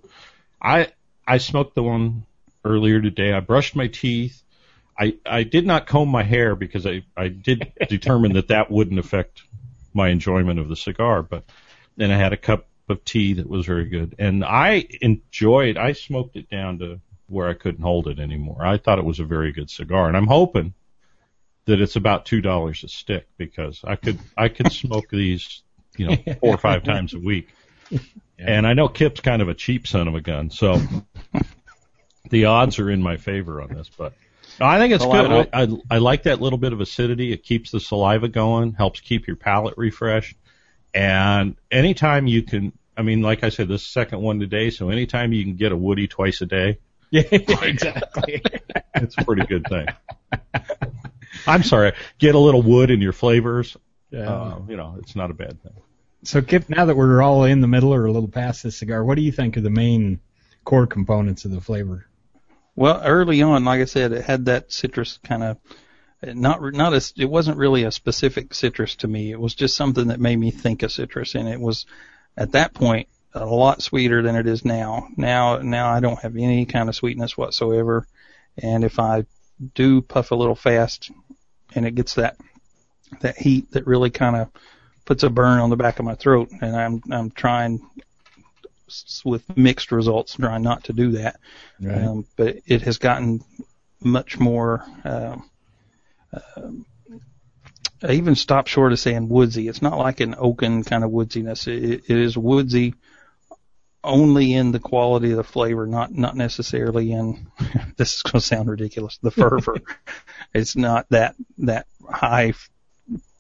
I 0.59 0.88
I 1.28 1.38
smoked 1.38 1.76
the 1.76 1.84
one 1.84 2.26
earlier 2.65 2.99
today. 2.99 3.34
I 3.34 3.39
brushed 3.39 3.76
my 3.76 3.86
teeth. 3.86 4.41
I 4.97 5.13
I 5.28 5.43
did 5.43 5.68
not 5.68 5.86
comb 5.86 6.09
my 6.09 6.24
hair 6.24 6.55
because 6.55 6.88
I 6.88 7.03
I 7.15 7.28
did 7.28 7.72
determine 7.88 8.34
that 8.34 8.47
that 8.47 8.72
wouldn't 8.72 8.97
affect 8.99 9.43
my 9.93 10.09
enjoyment 10.09 10.59
of 10.59 10.70
the 10.70 10.76
cigar. 10.76 11.22
But 11.22 11.43
then 11.97 12.09
I 12.09 12.18
had 12.18 12.34
a 12.34 12.38
cup 12.38 12.65
of 12.89 13.05
tea 13.05 13.34
that 13.34 13.47
was 13.47 13.68
very 13.68 13.86
good, 13.86 14.15
and 14.18 14.43
I 14.43 14.88
enjoyed. 15.01 15.78
I 15.78 15.91
smoked 15.91 16.36
it 16.36 16.49
down 16.49 16.80
to 16.80 16.99
where 17.28 17.47
I 17.47 17.53
couldn't 17.53 17.84
hold 17.84 18.07
it 18.07 18.18
anymore. 18.18 18.65
I 18.65 18.78
thought 18.78 18.97
it 18.97 19.05
was 19.05 19.20
a 19.20 19.24
very 19.26 19.51
good 19.51 19.70
cigar, 19.70 20.07
and 20.07 20.18
I'm 20.18 20.26
hoping 20.26 20.74
that 21.68 21.80
it's 21.82 21.95
about 21.95 22.26
two 22.26 22.41
dollars 22.41 22.84
a 22.84 22.88
stick 22.88 23.28
because 23.38 23.82
I 23.84 23.95
could 23.95 24.20
I 24.36 24.49
could 24.49 24.72
smoke 24.72 25.09
these 25.11 25.61
you 25.95 26.07
know 26.07 26.15
four 26.39 26.55
or 26.55 26.57
five 26.57 26.84
times 26.84 27.13
a 27.13 27.20
week. 27.20 27.49
And 28.39 28.68
I 28.68 28.74
know 28.74 28.88
Kip's 28.88 29.22
kind 29.22 29.41
of 29.41 29.49
a 29.49 29.53
cheap 29.53 29.88
son 29.88 30.07
of 30.07 30.15
a 30.15 30.22
gun, 30.22 30.49
so 30.49 30.80
the 32.30 32.45
odds 32.45 32.80
are 32.80 32.89
in 32.89 33.01
my 33.01 33.18
favor 33.18 33.61
on 33.61 33.70
this. 33.70 33.89
But 33.97 34.13
I 34.59 34.78
think 34.80 34.93
it's 34.93 35.05
Well, 35.05 35.28
good. 35.28 35.49
I, 35.53 35.63
I 35.63 35.68
I 35.91 35.97
like 35.99 36.24
that 36.24 36.41
little 36.41 36.59
bit 36.59 36.74
of 36.74 36.82
acidity. 36.82 37.32
It 37.32 37.43
keeps 37.43 37.72
the 37.72 37.80
saliva 37.80 38.28
going, 38.28 38.74
helps 38.74 38.99
keep 38.99 39.28
your 39.28 39.36
palate 39.38 39.76
refreshed. 39.78 40.36
And 40.93 41.55
anytime 41.72 42.28
you 42.28 42.43
can, 42.43 42.74
I 42.95 43.01
mean, 43.01 43.22
like 43.22 43.43
I 43.43 43.49
said, 43.49 43.68
this 43.68 43.82
is 43.82 43.88
the 43.88 43.91
second 43.91 44.22
one 44.22 44.39
today, 44.39 44.70
so 44.70 44.89
anytime 44.89 45.34
you 45.34 45.43
can 45.43 45.55
get 45.55 45.72
a 45.72 45.78
Woody 45.78 46.07
twice 46.07 46.41
a 46.41 46.45
day, 46.45 46.80
Yeah, 47.11 47.22
exactly. 47.32 48.41
it's 48.95 49.18
a 49.18 49.24
pretty 49.26 49.45
good 49.45 49.65
thing. 49.70 49.88
I'm 51.48 51.64
sorry, 51.64 51.93
get 52.20 52.36
a 52.36 52.39
little 52.39 52.62
wood 52.62 52.91
in 52.91 53.02
your 53.02 53.14
flavors. 53.14 53.76
Yeah. 54.12 54.32
Uh, 54.32 54.60
you 54.68 54.78
know, 54.78 54.95
it's 55.00 55.16
not 55.16 55.32
a 55.32 55.34
bad 55.34 55.62
thing. 55.62 55.74
So, 56.24 56.41
Kip, 56.41 56.70
now 56.70 56.86
that 56.86 56.98
we're 56.98 57.22
all 57.22 57.43
in 57.43 57.62
the 57.62 57.68
middle 57.68 57.93
or 57.93 58.06
a 58.06 58.12
little 58.12 58.30
past 58.30 58.64
this 58.64 58.78
cigar, 58.78 59.04
what 59.04 59.16
do 59.16 59.22
you 59.22 59.32
think 59.32 59.58
are 59.58 59.62
the 59.62 59.70
main 59.70 60.20
core 60.64 60.88
components 60.88 61.45
of 61.45 61.52
the 61.52 61.62
flavor? 61.62 62.08
Well, 62.76 63.02
early 63.04 63.41
on, 63.41 63.66
like 63.66 63.82
I 63.82 63.86
said, 63.86 64.12
it 64.12 64.26
had 64.26 64.45
that 64.45 64.72
citrus 64.72 65.20
kind 65.24 65.43
of 65.43 65.58
not 66.24 66.62
not 66.74 66.93
as 66.93 67.14
it 67.18 67.30
wasn't 67.30 67.58
really 67.58 67.84
a 67.84 67.91
specific 67.91 68.54
citrus 68.54 68.95
to 68.98 69.08
me. 69.08 69.32
It 69.32 69.39
was 69.39 69.56
just 69.56 69.76
something 69.76 70.08
that 70.08 70.20
made 70.20 70.38
me 70.38 70.52
think 70.52 70.84
of 70.84 70.91
citrus, 70.91 71.36
and 71.36 71.48
it 71.48 71.60
was 71.60 71.86
at 72.36 72.54
that 72.54 72.74
point 72.74 73.08
a 73.34 73.45
lot 73.45 73.82
sweeter 73.82 74.22
than 74.22 74.36
it 74.36 74.48
is 74.48 74.66
now. 74.66 75.08
Now 75.16 75.58
now 75.58 75.89
I 75.89 76.00
don't 76.00 76.20
have 76.20 76.36
any 76.36 76.66
kind 76.66 76.89
of 76.89 76.95
sweetness 76.95 77.38
whatsoever, 77.38 78.08
and 78.58 78.84
if 78.84 79.00
I 79.00 79.26
do 79.76 80.02
puff 80.02 80.32
a 80.32 80.36
little 80.36 80.56
fast, 80.56 81.12
and 81.76 81.86
it 81.86 81.95
gets 81.95 82.15
that 82.15 82.38
that 83.22 83.38
heat 83.38 83.72
that 83.72 83.88
really 83.88 84.09
kind 84.09 84.36
of 84.36 84.49
puts 85.05 85.24
a 85.24 85.30
burn 85.30 85.59
on 85.59 85.70
the 85.70 85.78
back 85.78 85.99
of 85.99 86.05
my 86.05 86.15
throat, 86.15 86.49
and 86.61 86.76
I'm 86.76 87.01
I'm 87.11 87.32
trying 87.32 87.82
with 89.26 89.57
mixed 89.57 89.91
results, 89.91 90.36
trying 90.36 90.61
not 90.61 90.86
to 90.86 90.93
do 90.93 91.11
that. 91.11 91.39
Um, 92.07 92.26
but 92.36 92.57
it 92.65 92.82
has 92.84 92.97
gotten 92.97 93.43
much 94.01 94.39
more. 94.39 94.84
Um, 95.03 95.49
um 96.55 96.86
I 98.03 98.11
even 98.11 98.36
stopped 98.36 98.70
short 98.70 98.91
of 98.91 98.99
saying 98.99 99.28
woodsy. 99.28 99.68
It's 99.68 99.82
not 99.82 99.97
like 99.97 100.20
an 100.20 100.36
oaken 100.38 100.84
kind 100.84 101.03
of 101.03 101.09
woodsiness. 101.09 101.68
It, 101.68 102.03
it 102.07 102.18
is 102.18 102.38
woodsy 102.38 102.93
only 104.08 104.53
in 104.53 104.72
the 104.72 104.80
quality 104.80 105.32
of 105.32 105.38
the 105.38 105.43
flavor, 105.43 105.86
not 105.86 106.12
not 106.12 106.36
necessarily 106.36 107.12
in. 107.12 107.47
this 107.97 108.16
is 108.16 108.22
going 108.22 108.34
to 108.34 108.41
sound 108.41 108.70
ridiculous. 108.70 109.18
The 109.20 109.32
fervor. 109.32 109.76
it's 110.53 110.76
not 110.76 111.08
that 111.10 111.36
that 111.60 111.88
high 112.10 112.53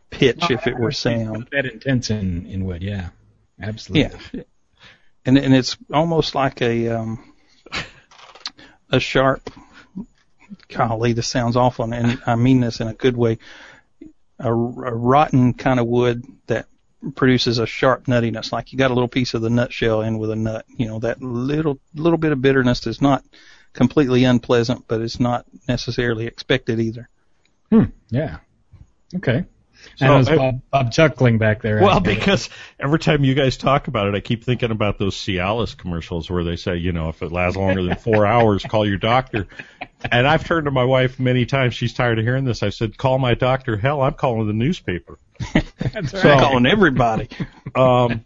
pitch 0.09 0.49
if 0.51 0.67
it 0.67 0.77
were 0.77 0.91
sound. 0.91 1.49
That 1.51 1.65
intense 1.65 2.09
in, 2.09 2.45
in 2.45 2.65
wood, 2.65 2.81
yeah. 2.81 3.09
Absolutely. 3.61 4.19
Yeah. 4.33 4.43
And 5.25 5.37
and 5.37 5.53
it's 5.53 5.77
almost 5.91 6.35
like 6.35 6.61
a 6.61 6.89
um 6.89 7.33
a 8.91 8.99
sharp 8.99 9.49
golly, 10.69 11.13
this 11.13 11.27
sounds 11.27 11.55
awful 11.55 11.91
and 11.91 12.21
I 12.25 12.35
mean 12.35 12.61
this 12.61 12.79
in 12.79 12.87
a 12.87 12.93
good 12.93 13.17
way. 13.17 13.39
A, 14.39 14.49
a 14.49 14.53
rotten 14.53 15.55
kind 15.55 15.79
of 15.79 15.87
wood 15.87 16.23
that 16.45 16.67
produces 17.15 17.59
a 17.59 17.65
sharp 17.65 18.05
nuttiness, 18.05 18.51
like 18.51 18.71
you 18.71 18.77
got 18.77 18.91
a 18.91 18.93
little 18.93 19.07
piece 19.07 19.33
of 19.33 19.41
the 19.41 19.49
nutshell 19.49 20.01
in 20.01 20.17
with 20.17 20.31
a 20.31 20.35
nut. 20.35 20.65
You 20.67 20.87
know, 20.87 20.99
that 20.99 21.21
little 21.21 21.79
little 21.93 22.17
bit 22.17 22.31
of 22.31 22.41
bitterness 22.41 22.87
is 22.87 23.01
not 23.01 23.23
completely 23.73 24.23
unpleasant, 24.23 24.85
but 24.87 25.01
it's 25.01 25.19
not 25.19 25.45
necessarily 25.67 26.25
expected 26.25 26.79
either. 26.79 27.09
Hmm. 27.71 27.85
Yeah. 28.09 28.37
Okay. 29.15 29.45
So, 29.95 30.05
and 30.05 30.13
I 30.13 30.17
was 30.17 30.29
I- 30.29 30.35
Bob, 30.35 30.61
Bob 30.71 30.91
chuckling 30.91 31.37
back 31.37 31.61
there. 31.61 31.81
Well, 31.81 31.89
I 31.95 31.97
it. 31.97 32.03
because 32.03 32.49
every 32.79 32.99
time 32.99 33.23
you 33.23 33.33
guys 33.33 33.57
talk 33.57 33.87
about 33.87 34.07
it, 34.07 34.15
I 34.15 34.19
keep 34.19 34.43
thinking 34.43 34.71
about 34.71 34.97
those 34.99 35.15
Cialis 35.15 35.75
commercials 35.75 36.29
where 36.29 36.43
they 36.43 36.55
say, 36.55 36.75
you 36.77 36.91
know, 36.91 37.09
if 37.09 37.21
it 37.21 37.31
lasts 37.31 37.57
longer 37.57 37.83
than 37.83 37.95
four 37.95 38.25
hours, 38.27 38.63
call 38.63 38.85
your 38.87 38.97
doctor. 38.97 39.47
And 40.11 40.27
I've 40.27 40.45
turned 40.45 40.65
to 40.65 40.71
my 40.71 40.83
wife 40.83 41.19
many 41.19 41.45
times. 41.45 41.73
She's 41.73 41.93
tired 41.93 42.19
of 42.19 42.25
hearing 42.25 42.45
this. 42.45 42.61
I 42.63 42.69
said, 42.69 42.97
call 42.97 43.17
my 43.17 43.33
doctor. 43.33 43.77
Hell, 43.77 44.01
I'm 44.01 44.13
calling 44.13 44.45
the 44.47 44.53
newspaper. 44.53 45.17
That's 45.79 46.11
So- 46.11 46.29
right. 46.29 46.39
Calling 46.39 46.65
everybody. 46.65 47.29
Um, 47.75 48.25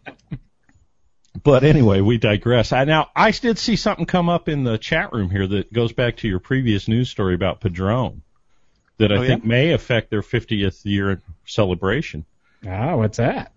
but 1.44 1.64
anyway, 1.64 2.02
we 2.02 2.18
digress. 2.18 2.72
I, 2.72 2.84
now, 2.86 3.10
I 3.16 3.32
did 3.32 3.58
see 3.58 3.76
something 3.76 4.06
come 4.06 4.30
up 4.30 4.48
in 4.48 4.64
the 4.64 4.78
chat 4.78 5.12
room 5.14 5.30
here 5.30 5.48
that 5.48 5.74
goes 5.74 5.92
back 5.94 6.18
to 6.18 6.28
your 6.28 6.40
previous 6.40 6.88
news 6.88 7.10
story 7.10 7.34
about 7.36 7.60
Padron 7.62 8.22
that 9.02 9.12
I 9.12 9.18
Oh, 9.18 9.22
yeah? 9.22 9.28
think 9.28 9.46
may 9.46 9.72
affect 9.74 10.10
their 10.10 10.22
50th 10.22 10.82
year 10.86 11.22
celebration. 11.46 12.26
Ah, 12.68 12.96
what's 12.96 13.18
that? 13.18 13.52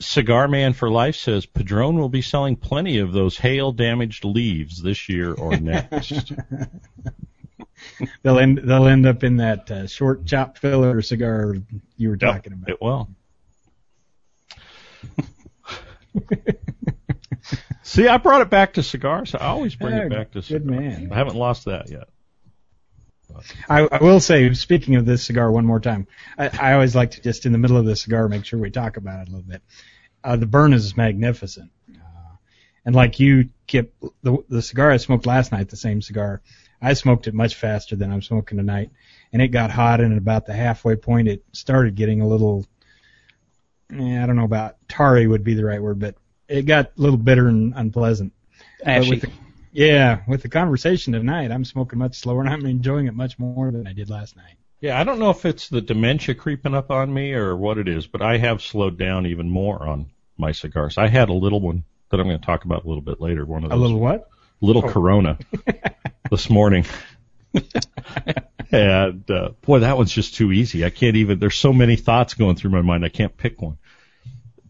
Cigar 0.00 0.46
Man 0.46 0.74
for 0.74 0.88
Life 0.90 1.16
says 1.16 1.44
Padron 1.46 1.96
will 1.98 2.08
be 2.08 2.22
selling 2.22 2.54
plenty 2.56 2.98
of 2.98 3.12
those 3.12 3.36
hail 3.38 3.72
damaged 3.72 4.24
leaves 4.24 4.80
this 4.82 5.08
year 5.08 5.32
or 5.34 5.56
next. 5.60 6.32
They'll 8.22 8.38
end 8.38 8.58
they'll 8.64 8.86
end 8.86 9.06
up 9.06 9.24
in 9.24 9.38
that 9.38 9.70
uh, 9.70 9.86
short 9.88 10.24
chop 10.26 10.58
filler 10.58 11.00
cigar 11.02 11.56
you 11.96 12.10
were 12.10 12.16
talking 12.16 12.52
about. 12.52 12.68
it 12.70 12.80
will. 12.80 13.08
See, 17.82 18.06
I 18.06 18.18
brought 18.18 18.42
it 18.42 18.50
back 18.50 18.74
to 18.74 18.82
cigars. 18.82 19.34
I 19.34 19.46
always 19.46 19.74
bring 19.74 19.96
Yeah, 19.96 20.04
it 20.06 20.10
back 20.10 20.30
to 20.32 20.42
cigars. 20.42 20.62
good 20.62 20.70
man. 20.70 21.08
I 21.12 21.16
haven't 21.16 21.36
lost 21.36 21.64
that 21.64 21.88
yet. 21.90 22.08
I, 23.68 23.80
I 23.90 24.02
will 24.02 24.20
say, 24.20 24.52
speaking 24.54 24.96
of 24.96 25.06
this 25.06 25.24
cigar, 25.24 25.50
one 25.50 25.66
more 25.66 25.80
time. 25.80 26.06
I, 26.38 26.50
I 26.70 26.72
always 26.74 26.94
like 26.94 27.12
to 27.12 27.20
just 27.22 27.46
in 27.46 27.52
the 27.52 27.58
middle 27.58 27.76
of 27.76 27.84
the 27.84 27.96
cigar 27.96 28.28
make 28.28 28.44
sure 28.44 28.58
we 28.58 28.70
talk 28.70 28.96
about 28.96 29.20
it 29.20 29.28
a 29.28 29.30
little 29.30 29.48
bit. 29.48 29.62
Uh, 30.24 30.36
the 30.36 30.46
burn 30.46 30.72
is 30.72 30.96
magnificent, 30.96 31.70
uh, 31.94 32.36
and 32.84 32.94
like 32.94 33.20
you, 33.20 33.50
Kip, 33.66 33.94
the 34.22 34.38
the 34.48 34.62
cigar 34.62 34.90
I 34.90 34.96
smoked 34.96 35.26
last 35.26 35.52
night, 35.52 35.68
the 35.68 35.76
same 35.76 36.02
cigar, 36.02 36.42
I 36.82 36.94
smoked 36.94 37.28
it 37.28 37.34
much 37.34 37.54
faster 37.54 37.94
than 37.96 38.10
I'm 38.10 38.22
smoking 38.22 38.58
tonight, 38.58 38.90
and 39.32 39.40
it 39.40 39.48
got 39.48 39.70
hot, 39.70 40.00
and 40.00 40.12
at 40.12 40.18
about 40.18 40.46
the 40.46 40.54
halfway 40.54 40.96
point, 40.96 41.28
it 41.28 41.44
started 41.52 41.94
getting 41.94 42.20
a 42.20 42.26
little. 42.26 42.66
eh, 43.92 44.22
I 44.22 44.26
don't 44.26 44.36
know 44.36 44.44
about 44.44 44.76
tarry 44.88 45.26
would 45.26 45.44
be 45.44 45.54
the 45.54 45.64
right 45.64 45.82
word, 45.82 45.98
but 46.00 46.16
it 46.48 46.62
got 46.62 46.86
a 46.86 47.00
little 47.00 47.18
bitter 47.18 47.46
and 47.48 47.74
unpleasant. 47.76 48.32
Ashy. 48.84 49.10
with 49.10 49.20
the- 49.22 49.30
Yeah, 49.72 50.20
with 50.26 50.42
the 50.42 50.48
conversation 50.48 51.12
tonight, 51.12 51.50
I'm 51.50 51.64
smoking 51.64 51.98
much 51.98 52.18
slower 52.18 52.40
and 52.40 52.48
I'm 52.48 52.66
enjoying 52.66 53.06
it 53.06 53.14
much 53.14 53.38
more 53.38 53.70
than 53.70 53.86
I 53.86 53.92
did 53.92 54.10
last 54.10 54.36
night. 54.36 54.54
Yeah, 54.80 54.98
I 54.98 55.04
don't 55.04 55.18
know 55.18 55.30
if 55.30 55.44
it's 55.44 55.68
the 55.68 55.80
dementia 55.80 56.34
creeping 56.34 56.74
up 56.74 56.90
on 56.90 57.12
me 57.12 57.32
or 57.32 57.56
what 57.56 57.78
it 57.78 57.88
is, 57.88 58.06
but 58.06 58.22
I 58.22 58.38
have 58.38 58.62
slowed 58.62 58.96
down 58.96 59.26
even 59.26 59.50
more 59.50 59.86
on 59.86 60.10
my 60.36 60.52
cigars. 60.52 60.96
I 60.96 61.08
had 61.08 61.28
a 61.28 61.32
little 61.32 61.60
one 61.60 61.84
that 62.10 62.20
I'm 62.20 62.26
going 62.26 62.38
to 62.38 62.46
talk 62.46 62.64
about 62.64 62.84
a 62.84 62.88
little 62.88 63.02
bit 63.02 63.20
later. 63.20 63.44
One 63.44 63.64
of 63.64 63.70
those. 63.70 63.78
A 63.78 63.82
little 63.82 63.98
what? 64.00 64.28
little 64.60 64.82
Corona 64.82 65.38
this 66.30 66.50
morning. 66.50 66.84
and 68.70 69.30
uh, 69.30 69.50
boy, 69.62 69.80
that 69.80 69.96
one's 69.96 70.12
just 70.12 70.34
too 70.34 70.52
easy. 70.52 70.84
I 70.84 70.90
can't 70.90 71.16
even. 71.16 71.38
There's 71.38 71.56
so 71.56 71.72
many 71.72 71.96
thoughts 71.96 72.34
going 72.34 72.56
through 72.56 72.70
my 72.70 72.82
mind. 72.82 73.04
I 73.04 73.08
can't 73.08 73.36
pick 73.36 73.60
one. 73.60 73.78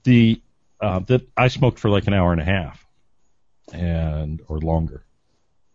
The 0.04 0.40
uh, 0.80 1.00
that 1.00 1.28
I 1.36 1.48
smoked 1.48 1.78
for 1.78 1.90
like 1.90 2.06
an 2.06 2.14
hour 2.14 2.32
and 2.32 2.40
a 2.40 2.44
half, 2.44 2.86
and 3.72 4.40
or 4.48 4.58
longer. 4.58 5.04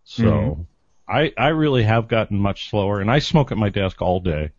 So 0.03 0.25
Mhm. 0.25 0.65
I 1.07 1.33
I 1.37 1.49
really 1.49 1.83
have 1.83 2.07
gotten 2.07 2.37
much 2.37 2.69
slower, 2.69 2.99
and 3.01 3.11
I 3.11 3.19
smoke 3.19 3.51
at 3.51 3.57
my 3.57 3.69
desk 3.69 4.01
all 4.01 4.19
day 4.19 4.51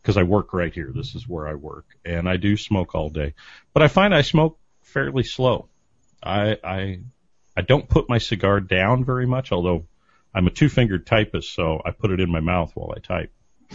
because 0.00 0.16
I 0.16 0.22
work 0.22 0.52
right 0.54 0.72
here. 0.72 0.92
This 0.94 1.14
is 1.14 1.28
where 1.28 1.46
I 1.46 1.54
work, 1.54 1.86
and 2.04 2.28
I 2.28 2.36
do 2.36 2.56
smoke 2.56 2.94
all 2.94 3.10
day. 3.10 3.34
But 3.72 3.82
I 3.82 3.88
find 3.88 4.14
I 4.14 4.22
smoke 4.22 4.58
fairly 4.82 5.22
slow. 5.22 5.68
I 6.22 6.58
I 6.64 7.00
I 7.56 7.62
don't 7.62 7.88
put 7.88 8.08
my 8.08 8.18
cigar 8.18 8.60
down 8.60 9.04
very 9.04 9.26
much, 9.26 9.52
although 9.52 9.86
I'm 10.34 10.46
a 10.46 10.50
two-fingered 10.50 11.06
typist, 11.06 11.52
so 11.52 11.82
I 11.84 11.90
put 11.90 12.12
it 12.12 12.20
in 12.20 12.30
my 12.30 12.40
mouth 12.40 12.72
while 12.74 12.94
I 12.96 13.00
type. 13.00 13.32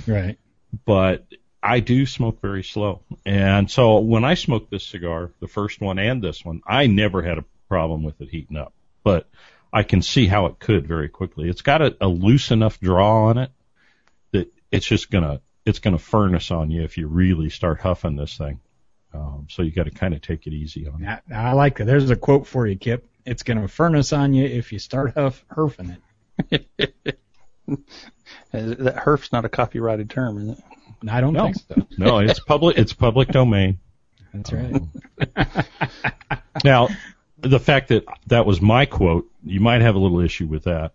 Right. 0.07 0.37
But 0.85 1.25
I 1.61 1.79
do 1.79 2.05
smoke 2.05 2.41
very 2.41 2.63
slow, 2.63 3.01
and 3.25 3.69
so 3.69 3.99
when 3.99 4.23
I 4.23 4.35
smoked 4.35 4.71
this 4.71 4.85
cigar, 4.85 5.31
the 5.39 5.47
first 5.47 5.81
one 5.81 5.99
and 5.99 6.21
this 6.21 6.45
one, 6.45 6.61
I 6.65 6.87
never 6.87 7.21
had 7.21 7.37
a 7.37 7.45
problem 7.67 8.03
with 8.03 8.21
it 8.21 8.29
heating 8.29 8.57
up. 8.57 8.73
But 9.05 9.29
I 9.71 9.83
can 9.83 10.01
see 10.01 10.25
how 10.25 10.47
it 10.47 10.59
could 10.59 10.85
very 10.87 11.07
quickly. 11.09 11.47
It's 11.47 11.61
got 11.61 11.81
a, 11.81 11.95
a 12.01 12.07
loose 12.07 12.49
enough 12.51 12.79
draw 12.79 13.27
on 13.27 13.37
it 13.37 13.51
that 14.31 14.51
it's 14.71 14.85
just 14.85 15.09
gonna 15.11 15.41
it's 15.65 15.79
gonna 15.79 15.97
furnace 15.99 16.49
on 16.51 16.71
you 16.71 16.81
if 16.83 16.97
you 16.97 17.07
really 17.07 17.49
start 17.49 17.79
huffing 17.79 18.15
this 18.17 18.35
thing. 18.37 18.59
Um, 19.13 19.47
so 19.49 19.61
you 19.61 19.71
got 19.71 19.83
to 19.83 19.91
kind 19.91 20.13
of 20.13 20.21
take 20.21 20.45
it 20.47 20.53
easy 20.53 20.87
on 20.87 21.01
it. 21.03 21.21
I, 21.33 21.49
I 21.49 21.51
like 21.53 21.77
that. 21.77 21.85
There's 21.85 22.09
a 22.09 22.15
quote 22.17 22.47
for 22.47 22.67
you, 22.67 22.75
Kip. 22.75 23.07
It's 23.25 23.43
going 23.43 23.61
to 23.61 23.67
furnace 23.69 24.11
on 24.11 24.33
you 24.33 24.43
if 24.45 24.73
you 24.73 24.79
start 24.79 25.13
huff, 25.13 25.45
hurfing 25.49 25.97
it. 26.51 26.67
that 28.51 28.95
herf's 28.97 29.31
not 29.31 29.45
a 29.45 29.49
copyrighted 29.49 30.09
term, 30.09 30.37
is 30.49 30.57
it? 30.57 30.63
I 31.09 31.21
don't 31.21 31.31
No. 31.33 31.45
think 31.45 31.55
so. 31.55 31.87
No, 31.97 32.19
it's 32.19 32.39
public. 32.41 32.77
It's 32.77 32.91
public 32.91 33.29
domain. 33.29 33.79
That's 34.33 34.51
right. 34.51 34.81
Now, 36.63 36.89
the 37.45 37.59
fact 37.59 37.89
that 37.89 38.05
that 38.27 38.45
was 38.45 38.61
my 38.61 38.85
quote, 38.85 39.29
you 39.43 39.59
might 39.59 39.81
have 39.81 39.95
a 39.95 39.99
little 39.99 40.19
issue 40.19 40.47
with 40.47 40.63
that 40.63 40.93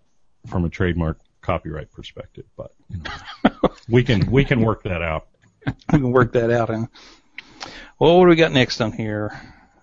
from 0.49 0.65
a 0.65 0.69
trademark 0.69 1.19
copyright 1.41 1.91
perspective, 1.93 2.45
but 2.57 2.73
you 2.89 2.99
know, 3.45 3.53
we 3.89 4.03
can 4.03 4.31
we 4.31 4.45
can 4.45 4.61
work 4.61 4.83
that 4.85 5.03
out. 5.03 5.29
we 5.67 5.99
can 5.99 6.13
work 6.13 6.33
that 6.33 6.51
out. 6.51 6.69
Huh? 6.69 6.87
Well, 7.99 8.19
what 8.19 8.25
do 8.25 8.31
we 8.31 8.37
got 8.37 8.53
next 8.53 8.81
on 8.81 8.93
here? 8.93 9.39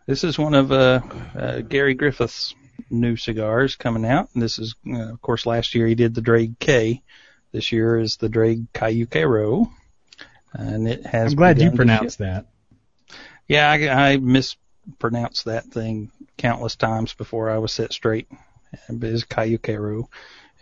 This 0.05 0.23
is 0.23 0.39
one 0.39 0.53
of 0.53 0.71
uh, 0.71 1.01
uh, 1.37 1.59
Gary 1.61 1.93
Griffith's 1.93 2.55
new 2.89 3.15
cigars 3.15 3.75
coming 3.75 4.05
out. 4.05 4.29
And 4.33 4.41
this 4.41 4.59
is, 4.59 4.75
uh, 4.87 5.13
of 5.13 5.21
course, 5.21 5.45
last 5.45 5.75
year 5.75 5.87
he 5.87 5.95
did 5.95 6.15
the 6.15 6.21
Drake 6.21 6.59
K. 6.59 7.03
This 7.51 7.71
year 7.71 7.99
is 7.99 8.17
the 8.17 8.29
Drake 8.29 8.71
Cayuquero. 8.73 9.69
And 10.53 10.87
it 10.87 11.05
has. 11.05 11.33
I'm 11.33 11.37
glad 11.37 11.61
you 11.61 11.71
pronounced 11.71 12.19
that. 12.19 12.47
Yeah, 13.47 13.69
I, 13.69 14.13
I 14.13 14.17
mispronounced 14.17 15.45
that 15.45 15.65
thing 15.65 16.11
countless 16.37 16.75
times 16.75 17.13
before 17.13 17.49
I 17.49 17.57
was 17.57 17.71
set 17.71 17.93
straight. 17.93 18.27
It's 18.89 19.25
Cayuquero. 19.25 20.07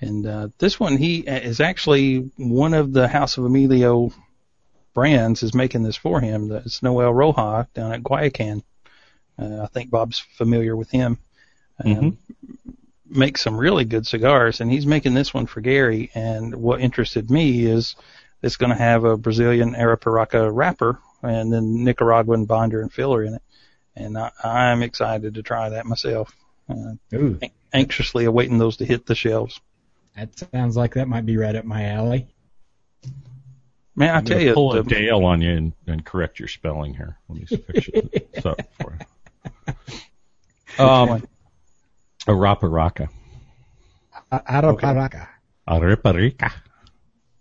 And 0.02 0.28
uh, 0.28 0.48
this 0.58 0.80
one, 0.80 0.98
he 0.98 1.20
is 1.20 1.60
actually 1.60 2.32
one 2.38 2.74
of 2.74 2.92
the 2.94 3.08
House 3.08 3.38
of 3.38 3.46
Emilio 3.46 4.12
brands 4.94 5.44
is 5.44 5.54
making 5.54 5.84
this 5.84 5.96
for 5.98 6.20
him. 6.22 6.52
It's 6.52 6.82
Noel 6.82 7.12
Roja 7.12 7.68
down 7.74 7.92
at 7.94 8.04
Guayacan. 8.04 8.64
Uh, 9.38 9.62
I 9.64 9.68
think 9.68 9.90
Bob's 9.90 10.20
familiar 10.20 10.76
with 10.76 10.90
him. 10.90 11.20
Um, 11.84 11.96
Mhm. 11.96 12.18
Makes 13.08 13.42
some 13.42 13.58
really 13.58 13.86
good 13.86 14.08
cigars, 14.08 14.62
and 14.62 14.72
he's 14.72 14.88
making 14.88 15.14
this 15.14 15.34
one 15.34 15.46
for 15.46 15.62
Gary. 15.62 16.10
And 16.16 16.56
what 16.56 16.82
interested 16.82 17.30
me 17.30 17.66
is 17.66 17.96
it's 18.42 18.58
going 18.58 18.72
to 18.72 18.78
have 18.78 19.04
a 19.04 19.16
Brazilian 19.16 19.76
Arapiraca 19.76 20.50
wrapper 20.52 21.00
and 21.22 21.54
then 21.54 21.84
Nicaraguan 21.84 22.46
binder 22.46 22.82
and 22.82 22.92
filler 22.92 23.24
in 23.24 23.36
it. 23.36 23.42
And 23.96 24.18
I, 24.18 24.32
I'm 24.44 24.84
excited 24.84 25.36
to 25.36 25.44
try 25.44 25.70
that 25.70 25.86
myself. 25.86 26.36
Uh, 26.70 26.94
Ooh, 27.14 27.40
anxiously 27.74 28.26
awaiting 28.26 28.58
those 28.58 28.78
to 28.78 28.86
hit 28.86 29.06
the 29.06 29.16
shelves. 29.16 29.60
that 30.16 30.30
sounds 30.54 30.76
like 30.76 30.96
that 30.96 31.08
might 31.08 31.26
be 31.26 31.38
right 31.38 31.56
up 31.56 31.66
my 31.66 31.86
alley. 31.86 32.28
Man, 33.96 34.10
I 34.14 34.18
I'm 34.18 34.26
tell 34.26 34.38
gonna 34.38 34.50
you, 34.50 34.54
pull 34.54 34.74
a 34.74 34.84
Dale 34.84 35.24
on 35.24 35.42
you 35.42 35.52
and, 35.56 35.74
and 35.88 36.06
correct 36.06 36.40
your 36.40 36.50
spelling 36.50 36.94
here. 36.94 37.18
Let 37.30 37.40
me 37.40 37.46
fix 37.46 37.90
this 38.34 38.46
up 38.46 38.60
for 38.80 38.98
you. 39.00 39.74
Um, 40.78 41.24
Arapiraca. 42.28 43.08
Araparaca. 44.30 45.28
Ariparica. 45.70 46.52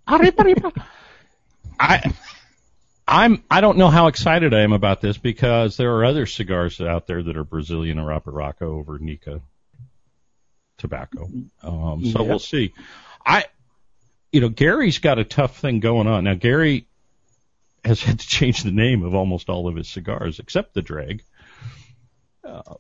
Ariparica. 0.07 0.85
I, 1.81 2.13
I'm, 3.07 3.45
I 3.51 3.61
don't 3.61 3.77
know 3.79 3.91
how 3.91 4.07
excited 4.07 4.55
I 4.55 4.61
am 4.63 4.73
about 4.73 5.01
this 5.01 5.19
because 5.19 5.77
there 5.77 5.95
are 5.97 6.05
other 6.05 6.25
cigars 6.27 6.81
out 6.81 7.07
there 7.07 7.23
that 7.23 7.37
are 7.37 7.45
Brazilian 7.45 7.99
or 7.99 8.09
Arapiraca 8.09 8.63
over 8.63 8.99
Nica 8.99 9.41
tobacco. 10.79 11.29
Um, 11.63 12.05
so 12.07 12.21
Yep. 12.21 12.29
we'll 12.29 12.39
see. 12.39 12.73
I, 13.25 13.45
you 14.33 14.41
know, 14.41 14.49
Gary's 14.49 14.99
got 14.99 15.19
a 15.19 15.25
tough 15.25 15.59
thing 15.59 15.81
going 15.81 16.07
on. 16.07 16.25
Now, 16.25 16.35
Gary 16.35 16.87
has 17.85 18.03
had 18.03 18.21
to 18.21 18.27
change 18.27 18.63
the 18.63 18.73
name 18.73 19.03
of 19.03 19.15
almost 19.15 19.51
all 19.51 19.69
of 19.69 19.77
his 19.77 19.89
cigars 19.89 20.39
except 20.39 20.73
the 20.75 20.83
drag. 20.83 21.23
Uh, 22.43 22.75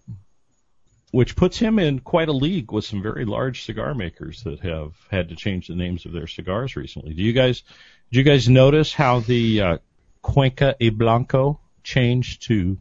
which 1.11 1.37
puts 1.37 1.57
him 1.59 1.79
in 1.79 2.01
quite 2.01 2.29
a 2.29 2.33
league 2.33 2.72
with 2.72 2.85
some 2.85 3.01
very 3.01 3.25
large 3.25 3.62
cigar 3.64 3.95
makers 3.95 4.43
that 4.43 4.59
have 4.61 4.95
had 5.11 5.29
to 5.29 5.37
change 5.37 5.68
the 5.68 5.77
names 5.77 6.07
of 6.07 6.12
their 6.12 6.27
cigars 6.27 6.75
recently. 6.75 7.14
Do 7.14 7.22
you 7.22 7.33
guys, 7.33 7.62
did 8.11 8.18
you 8.18 8.25
guys 8.25 8.49
notice 8.49 8.93
how 8.93 9.20
the 9.20 9.61
uh, 9.61 9.79
Cuenca 10.25 10.75
y 10.81 10.89
Blanco 10.89 11.61
changed 11.83 12.43
to 12.49 12.79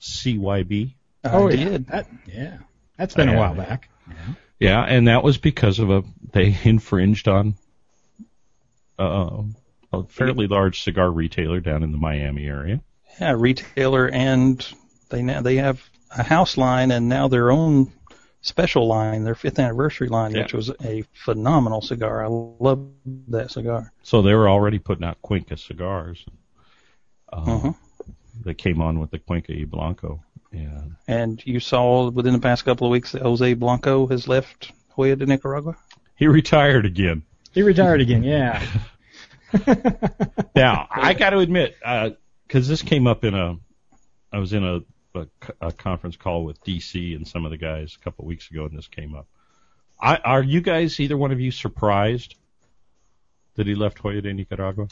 CYB? 0.00 0.94
I 1.22 1.28
oh, 1.30 1.48
yeah. 1.50 1.64
did. 1.64 1.86
That, 1.88 2.06
yeah. 2.26 2.58
That's 2.96 3.14
been 3.14 3.28
a 3.28 3.32
Yeah. 3.32 3.38
while 3.38 3.54
back. 3.54 3.90
Yeah, 4.58 4.82
and 4.82 5.06
that 5.08 5.22
was 5.22 5.36
because 5.38 5.78
of 5.78 5.90
a 5.90 6.02
they 6.32 6.56
infringed 6.64 7.28
on 7.28 7.54
uh, 8.98 9.42
a 9.92 10.04
fairly 10.04 10.46
large 10.46 10.82
cigar 10.82 11.10
retailer 11.10 11.60
down 11.60 11.82
in 11.82 11.92
the 11.92 11.98
Miami 11.98 12.46
area. 12.46 12.80
Yeah, 13.20 13.34
retailer, 13.36 14.08
and 14.08 14.66
they 15.10 15.22
now 15.22 15.42
they 15.42 15.56
have 15.56 15.82
a 16.16 16.22
house 16.22 16.56
line 16.56 16.90
and 16.90 17.08
now 17.08 17.28
their 17.28 17.50
own 17.50 17.92
special 18.40 18.86
line, 18.86 19.24
their 19.24 19.34
fifth 19.34 19.58
anniversary 19.58 20.08
line, 20.08 20.32
Yeah. 20.34 20.42
which 20.42 20.54
was 20.54 20.70
a 20.82 21.04
phenomenal 21.12 21.82
cigar. 21.82 22.24
I 22.24 22.28
love 22.28 22.88
that 23.28 23.50
cigar. 23.50 23.92
So 24.02 24.22
they 24.22 24.34
were 24.34 24.48
already 24.48 24.78
putting 24.78 25.04
out 25.04 25.20
Cuenca 25.22 25.56
cigars. 25.58 26.24
Uh, 27.32 27.44
Mhm. 27.44 27.74
They 28.44 28.54
came 28.54 28.80
on 28.82 28.98
with 28.98 29.10
the 29.10 29.18
Cuenca 29.18 29.52
y 29.52 29.64
Blanco. 29.64 30.22
And 30.52 30.96
And 31.08 31.46
you 31.46 31.60
saw 31.60 32.10
within 32.10 32.32
the 32.34 32.38
past 32.40 32.64
couple 32.64 32.86
of 32.86 32.90
weeks 32.90 33.12
that 33.12 33.22
Jose 33.22 33.54
Blanco 33.54 34.06
has 34.08 34.28
left 34.28 34.72
Joya 34.96 35.16
de 35.16 35.26
Nicaragua. 35.26 35.76
he 36.16 36.26
retired 36.26 36.84
again. 36.86 37.22
He 37.52 37.62
retired 37.62 38.00
again, 38.00 38.22
yeah. 38.22 38.62
Now, 40.54 40.86
I 40.90 41.14
got 41.14 41.30
to 41.30 41.38
admit, 41.38 41.76
because 42.46 42.68
this 42.68 42.82
came 42.82 43.06
up 43.06 43.24
in 43.24 43.34
a, 43.34 43.56
I 44.32 44.38
was 44.38 44.52
in 44.52 44.64
a, 44.64 44.80
a, 45.18 45.26
a 45.60 45.72
conference 45.72 46.16
call 46.16 46.44
with 46.44 46.62
DC 46.64 47.14
and 47.16 47.26
some 47.28 47.44
of 47.44 47.50
the 47.50 47.56
guys 47.58 47.96
a 48.00 48.04
couple 48.04 48.24
of 48.24 48.28
weeks 48.28 48.50
ago, 48.50 48.64
and 48.66 48.76
this 48.76 48.88
came 48.88 49.14
up. 49.14 49.26
I, 50.00 50.16
are 50.16 50.42
you 50.42 50.60
guys, 50.60 50.98
either 51.00 51.16
one 51.16 51.32
of 51.32 51.40
you, 51.40 51.50
surprised 51.50 52.34
that 53.54 53.66
he 53.66 53.74
left 53.74 54.02
Joya 54.02 54.22
de 54.22 54.32
Nicaragua? 54.32 54.88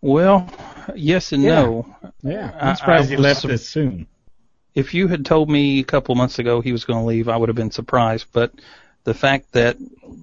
Well, 0.00 0.48
yes 0.94 1.32
and 1.32 1.42
Yeah. 1.42 1.62
no. 1.62 1.96
Yeah. 2.22 2.52
I- 2.58 2.70
I'm 2.70 2.76
surprised 2.76 3.06
I 3.06 3.10
he 3.10 3.16
was 3.16 3.22
left 3.24 3.40
sur- 3.42 3.48
this 3.48 3.68
soon. 3.68 4.06
If 4.74 4.94
you 4.94 5.08
had 5.08 5.24
told 5.24 5.50
me 5.50 5.80
a 5.80 5.84
couple 5.84 6.12
of 6.12 6.18
months 6.18 6.38
ago 6.38 6.60
he 6.60 6.72
was 6.72 6.84
going 6.84 7.00
to 7.00 7.04
leave, 7.06 7.28
I 7.28 7.36
would 7.36 7.48
have 7.48 7.56
been 7.56 7.70
surprised. 7.72 8.26
But 8.32 8.52
the 9.04 9.14
fact 9.14 9.52
that 9.52 9.76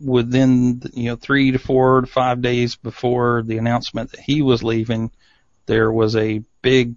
within 0.03 0.81
you 0.93 1.05
know 1.09 1.15
three 1.15 1.51
to 1.51 1.59
four 1.59 2.01
to 2.01 2.07
five 2.07 2.41
days 2.41 2.75
before 2.75 3.43
the 3.45 3.57
announcement 3.57 4.11
that 4.11 4.19
he 4.21 4.41
was 4.41 4.63
leaving, 4.63 5.11
there 5.65 5.91
was 5.91 6.15
a 6.15 6.41
big, 6.61 6.95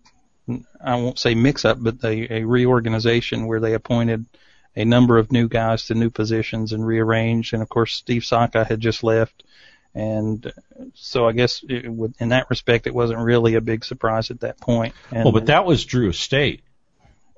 I 0.80 0.96
won't 0.96 1.18
say 1.18 1.34
mix-up, 1.34 1.78
but 1.82 2.04
a, 2.04 2.40
a 2.40 2.44
reorganization 2.44 3.46
where 3.46 3.60
they 3.60 3.74
appointed 3.74 4.26
a 4.76 4.84
number 4.84 5.18
of 5.18 5.32
new 5.32 5.48
guys 5.48 5.86
to 5.86 5.94
new 5.94 6.10
positions 6.10 6.72
and 6.72 6.86
rearranged. 6.86 7.54
And 7.54 7.62
of 7.62 7.68
course, 7.68 7.94
Steve 7.94 8.24
Saka 8.24 8.64
had 8.64 8.78
just 8.80 9.02
left. 9.02 9.42
And 9.94 10.52
so 10.94 11.26
I 11.28 11.32
guess 11.32 11.64
it, 11.68 11.88
would- 11.90 12.14
in 12.20 12.28
that 12.30 12.50
respect, 12.50 12.86
it 12.86 12.94
wasn't 12.94 13.20
really 13.20 13.54
a 13.54 13.60
big 13.60 13.84
surprise 13.84 14.30
at 14.30 14.40
that 14.40 14.60
point. 14.60 14.94
And, 15.10 15.24
Well, 15.24 15.32
but 15.32 15.46
that 15.46 15.64
was 15.64 15.84
Drew 15.84 16.10
Estate. 16.10 16.62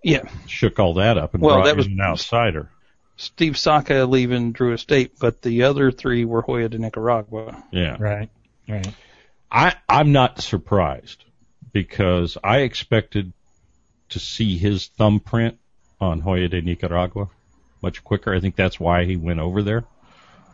yeah, 0.03 0.23
Shook 0.47 0.79
all 0.79 0.95
that 0.95 1.17
up 1.17 1.35
and 1.35 1.43
Well, 1.43 1.57
brought 1.57 1.65
that 1.67 1.77
was- 1.77 1.87
in 1.87 1.93
an 1.93 2.01
outsider. 2.01 2.71
Steve 3.17 3.59
Saka 3.59 4.05
leaving 4.07 4.53
Drew 4.53 4.73
Estate, 4.73 5.13
but 5.21 5.43
the 5.43 5.65
other 5.65 5.91
three 5.91 6.25
were 6.25 6.43
Joya 6.43 6.71
de 6.71 6.79
Nicaragua. 6.79 7.63
Yeah. 7.71 7.97
Right. 8.01 8.31
Right. 8.67 8.95
I, 9.53 9.75
I'm 9.89 10.13
not 10.13 10.41
surprised 10.41 11.25
because 11.73 12.39
I 12.43 12.59
expected 12.61 13.33
to 14.11 14.19
see 14.19 14.57
his 14.57 14.87
thumbprint 14.87 15.59
on 16.01 16.23
Joya 16.23 16.49
de 16.49 16.63
Nicaragua 16.63 17.29
much 17.83 18.03
quicker. 18.05 18.35
I 18.35 18.41
think 18.41 18.57
that's 18.57 18.81
why 18.81 19.05
he 19.05 19.17
went 19.17 19.41
over 19.41 19.63
there. 19.63 19.85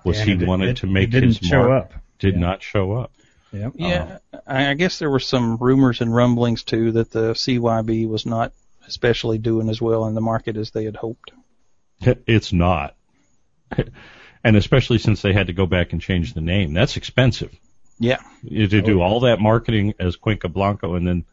Was 0.04 0.18
And 0.20 0.28
he 0.28 0.34
it 0.44 0.46
wanted 0.48 0.70
it- 0.70 0.76
to 0.78 0.86
make 0.86 1.08
it 1.08 1.10
didn't 1.12 1.38
his 1.38 1.48
show 1.48 1.68
mark. 1.68 1.84
up. 1.86 1.92
Did 2.18 2.34
Yeah. 2.34 2.40
not 2.40 2.62
show 2.62 2.92
up. 2.92 3.12
Yep. 3.52 3.72
Yeah, 3.76 4.18
I 4.46 4.70
I 4.70 4.74
guess 4.74 4.98
there 4.98 5.10
were 5.10 5.20
some 5.20 5.56
rumors 5.56 6.00
and 6.00 6.14
rumblings 6.14 6.62
too 6.64 6.92
that 6.92 7.10
the 7.10 7.34
CYB 7.34 8.06
was 8.06 8.26
not 8.26 8.52
especially 8.86 9.38
doing 9.38 9.68
as 9.68 9.80
well 9.80 10.06
in 10.06 10.14
the 10.14 10.20
market 10.20 10.56
as 10.56 10.70
they 10.70 10.84
had 10.84 10.96
hoped. 10.96 11.32
It's 12.26 12.52
not. 12.52 12.94
And 14.44 14.54
especially 14.56 14.98
since 14.98 15.22
they 15.22 15.32
had 15.32 15.48
to 15.48 15.52
go 15.52 15.66
back 15.66 15.92
and 15.92 16.00
change 16.00 16.32
the 16.32 16.40
name. 16.40 16.72
That's 16.72 16.96
expensive. 16.96 17.52
Yeah, 17.98 18.18
You- 18.44 18.68
To 18.68 18.80
do 18.80 19.00
all 19.00 19.20
that 19.20 19.40
marketing 19.40 19.94
as 19.98 20.14
Cuenca 20.14 20.48
Blanco 20.48 20.94
and 20.94 21.04
then 21.06 21.24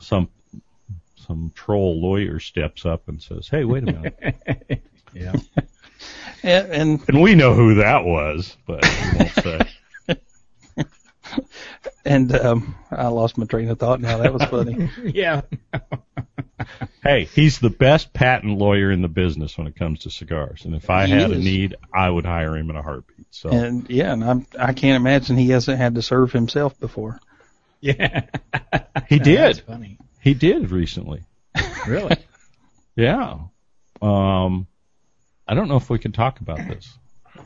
some 0.00 0.28
some 1.26 1.52
troll 1.54 2.00
lawyer 2.02 2.40
steps 2.40 2.84
up 2.84 3.08
and 3.08 3.22
says, 3.22 3.46
Hey, 3.48 3.64
wait 3.64 3.84
a 3.84 3.86
minute. 3.86 4.82
Yeah. 5.14 5.34
And, 6.42 6.72
and 6.72 7.08
and 7.08 7.22
we 7.22 7.34
know 7.34 7.54
who 7.54 7.76
that 7.76 8.04
was, 8.04 8.56
but 8.66 8.82
won't 9.16 9.30
say. 9.42 10.16
and 12.04 12.34
um, 12.36 12.74
I 12.90 13.08
lost 13.08 13.38
my 13.38 13.46
train 13.46 13.68
of 13.68 13.78
thought. 13.78 14.00
Now 14.00 14.18
that 14.18 14.32
was 14.32 14.44
funny. 14.44 14.90
yeah. 15.04 15.42
Hey, 17.02 17.24
he's 17.24 17.58
the 17.58 17.68
best 17.68 18.14
patent 18.14 18.56
lawyer 18.58 18.90
in 18.90 19.02
the 19.02 19.08
business 19.08 19.58
when 19.58 19.66
it 19.66 19.76
comes 19.76 20.00
to 20.00 20.10
cigars. 20.10 20.64
And 20.64 20.74
if 20.74 20.88
I 20.88 21.04
He 21.06 21.12
had 21.12 21.30
a 21.32 21.38
need, 21.38 21.74
I 21.92 22.08
would 22.08 22.24
hire 22.24 22.56
him 22.56 22.70
in 22.70 22.76
a 22.76 22.82
heartbeat. 22.82 23.26
So 23.30 23.50
and 23.50 23.90
yeah, 23.90 24.12
and 24.12 24.24
I'm, 24.24 24.46
I 24.58 24.72
can't 24.72 24.96
imagine 24.96 25.36
he 25.36 25.50
hasn't 25.50 25.76
had 25.76 25.96
to 25.96 26.02
serve 26.02 26.32
himself 26.32 26.78
before. 26.80 27.18
Yeah. 27.80 28.26
he 29.08 29.18
That's 29.18 29.58
did. 29.58 29.60
funny. 29.66 29.98
He 30.22 30.32
did 30.32 30.70
recently. 30.70 31.24
Really? 31.86 32.16
Yeah. 32.96 33.40
Um, 34.00 34.66
I 35.46 35.54
don't 35.54 35.68
know 35.68 35.76
if 35.76 35.90
we 35.90 35.98
can 35.98 36.12
talk 36.12 36.40
about 36.40 36.58
this. 36.58 36.96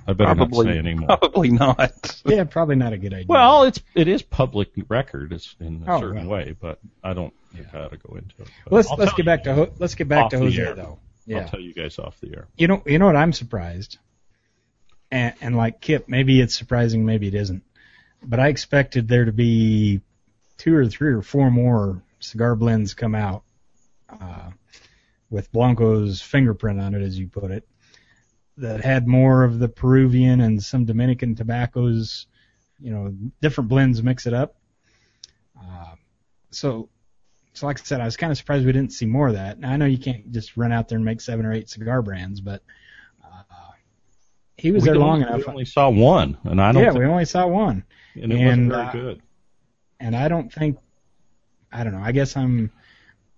I 0.06 0.12
better 0.12 0.34
Probably, 0.34 0.66
not 0.66 0.72
say 0.72 0.78
anymore. 0.78 1.16
probably 1.18 1.50
not. 1.50 2.22
Yeah, 2.26 2.44
probably 2.44 2.76
not 2.76 2.92
a 2.92 2.98
good 2.98 3.12
idea. 3.14 3.26
Well, 3.28 3.64
it's 3.64 3.80
it 3.94 4.06
is 4.08 4.22
public 4.22 4.70
record. 4.88 5.32
It's 5.32 5.54
in 5.60 5.82
a 5.86 5.96
Oh, 5.96 6.00
certain 6.00 6.28
well. 6.28 6.38
way, 6.38 6.56
but 6.58 6.78
I 7.02 7.14
don't 7.14 7.32
know 7.54 7.64
how 7.72 7.88
to 7.88 7.96
go 7.96 8.14
into 8.16 8.34
it. 8.42 8.48
But 8.64 8.72
let's 8.72 8.90
I'll 8.90 8.96
let's 8.98 9.12
get 9.14 9.26
back 9.26 9.44
to 9.44 9.54
Ho- 9.54 9.72
let's 9.78 9.94
get 9.94 10.08
back 10.08 10.30
to 10.30 10.38
Jose 10.38 10.60
air. 10.60 10.74
though. 10.74 10.82
I'll 10.82 10.98
Yeah. 11.26 11.44
tell 11.46 11.60
you 11.60 11.72
guys 11.74 11.98
off 11.98 12.18
the 12.20 12.28
air. 12.34 12.46
You 12.56 12.68
know, 12.68 12.82
you 12.86 12.98
know 12.98 13.06
what? 13.06 13.16
I'm 13.16 13.32
surprised, 13.32 13.98
and, 15.10 15.34
and 15.40 15.56
like 15.56 15.80
Kip, 15.80 16.08
maybe 16.08 16.40
it's 16.40 16.54
surprising, 16.54 17.04
maybe 17.04 17.28
it 17.28 17.34
isn't. 17.34 17.62
But 18.22 18.40
I 18.40 18.48
expected 18.48 19.08
there 19.08 19.24
to 19.24 19.32
be 19.32 20.00
two 20.58 20.74
or 20.74 20.86
three 20.86 21.12
or 21.12 21.22
four 21.22 21.50
more 21.50 22.02
cigar 22.20 22.54
blends 22.56 22.94
come 22.94 23.14
out 23.14 23.42
uh, 24.10 24.50
with 25.30 25.50
Blanco's 25.52 26.20
fingerprint 26.20 26.80
on 26.80 26.94
it, 26.94 27.02
as 27.02 27.18
you 27.18 27.28
put 27.28 27.50
it, 27.50 27.66
that 28.58 28.84
had 28.84 29.06
more 29.06 29.44
of 29.44 29.58
the 29.58 29.68
Peruvian 29.68 30.40
and 30.40 30.62
some 30.62 30.84
Dominican 30.84 31.34
tobaccos, 31.34 32.26
you 32.80 32.90
know, 32.92 33.14
different 33.40 33.68
blends 33.68 34.02
mix 34.02 34.26
it 34.26 34.34
up. 34.34 34.56
Uh, 35.60 35.94
so, 36.50 36.88
so 37.52 37.66
like 37.66 37.80
I 37.80 37.84
said, 37.84 38.00
I 38.00 38.04
was 38.04 38.16
kind 38.16 38.30
of 38.32 38.36
surprised 38.36 38.66
we 38.66 38.72
didn't 38.72 38.92
see 38.92 39.06
more 39.06 39.28
of 39.28 39.34
that. 39.34 39.58
Now 39.58 39.72
I 39.72 39.76
know 39.76 39.84
you 39.84 39.98
can't 39.98 40.30
just 40.32 40.56
run 40.56 40.72
out 40.72 40.88
there 40.88 40.96
and 40.96 41.04
make 41.04 41.20
seven 41.20 41.46
or 41.46 41.52
eight 41.52 41.68
cigar 41.68 42.02
brands, 42.02 42.40
but 42.40 42.62
uh, 43.24 43.42
he 44.56 44.72
was 44.72 44.82
we 44.82 44.90
there 44.90 44.98
long 44.98 45.22
enough. 45.22 45.38
We 45.38 45.44
only 45.44 45.64
saw 45.64 45.88
one, 45.88 46.36
and 46.44 46.60
I 46.60 46.72
don't. 46.72 46.82
Yeah, 46.82 46.90
think, 46.90 47.04
we 47.04 47.06
only 47.06 47.24
saw 47.24 47.46
one, 47.46 47.84
and 48.14 48.32
it 48.32 48.44
wasn't 48.44 48.72
very 48.72 48.86
uh, 48.86 48.92
good. 48.92 49.22
and 50.00 50.16
I 50.16 50.28
don't 50.28 50.52
think, 50.52 50.78
I 51.72 51.84
don't 51.84 51.92
know. 51.92 52.02
I 52.02 52.12
guess 52.12 52.36
I'm, 52.36 52.72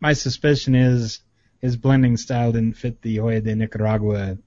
my 0.00 0.14
suspicion 0.14 0.74
is 0.74 1.20
his 1.60 1.76
blending 1.76 2.16
style 2.16 2.52
didn't 2.52 2.76
fit 2.76 3.02
the 3.02 3.16
Joya 3.16 3.40
de 3.40 3.54
Nicaragua 3.54 4.38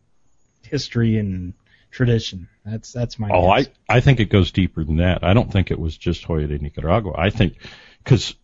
history 0.66 1.18
and 1.18 1.53
tradition. 1.91 2.47
That's 2.66 2.91
that's 2.91 3.20
my. 3.20 3.30
Oh, 3.32 3.55
guess. 3.55 3.68
I 3.89 3.97
I 3.97 3.99
think 3.99 4.20
it 4.20 4.30
goes 4.30 4.51
deeper 4.51 4.84
than 4.84 4.97
that. 4.97 5.24
I 5.24 5.34
don't 5.34 5.51
think 5.51 5.72
it 5.72 5.80
was 5.80 5.97
just 5.97 6.26
Joya 6.26 6.47
de 6.47 6.57
Nicaragua. 6.57 7.14
I 7.18 7.30
think 7.30 7.57
because 8.03 8.36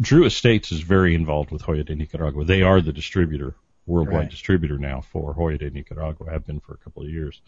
Drew 0.00 0.24
Estates 0.24 0.72
is 0.72 0.80
very 0.80 1.14
involved 1.14 1.50
with 1.50 1.64
Joya 1.64 1.84
de 1.84 1.94
Nicaragua. 1.94 2.44
They 2.44 2.62
are 2.62 2.80
the 2.80 2.92
distributor, 2.92 3.54
worldwide 3.86 4.16
Right. 4.16 4.30
distributor 4.30 4.78
now 4.78 5.00
for 5.00 5.34
Joya 5.34 5.58
de 5.58 5.70
Nicaragua. 5.70 6.30
Have 6.30 6.46
been 6.46 6.60
for 6.60 6.74
a 6.74 6.78
couple 6.78 7.02
of 7.02 7.10
years. 7.10 7.40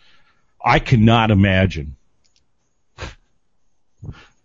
I 0.65 0.81
cannot 0.81 1.31
imagine 1.31 1.97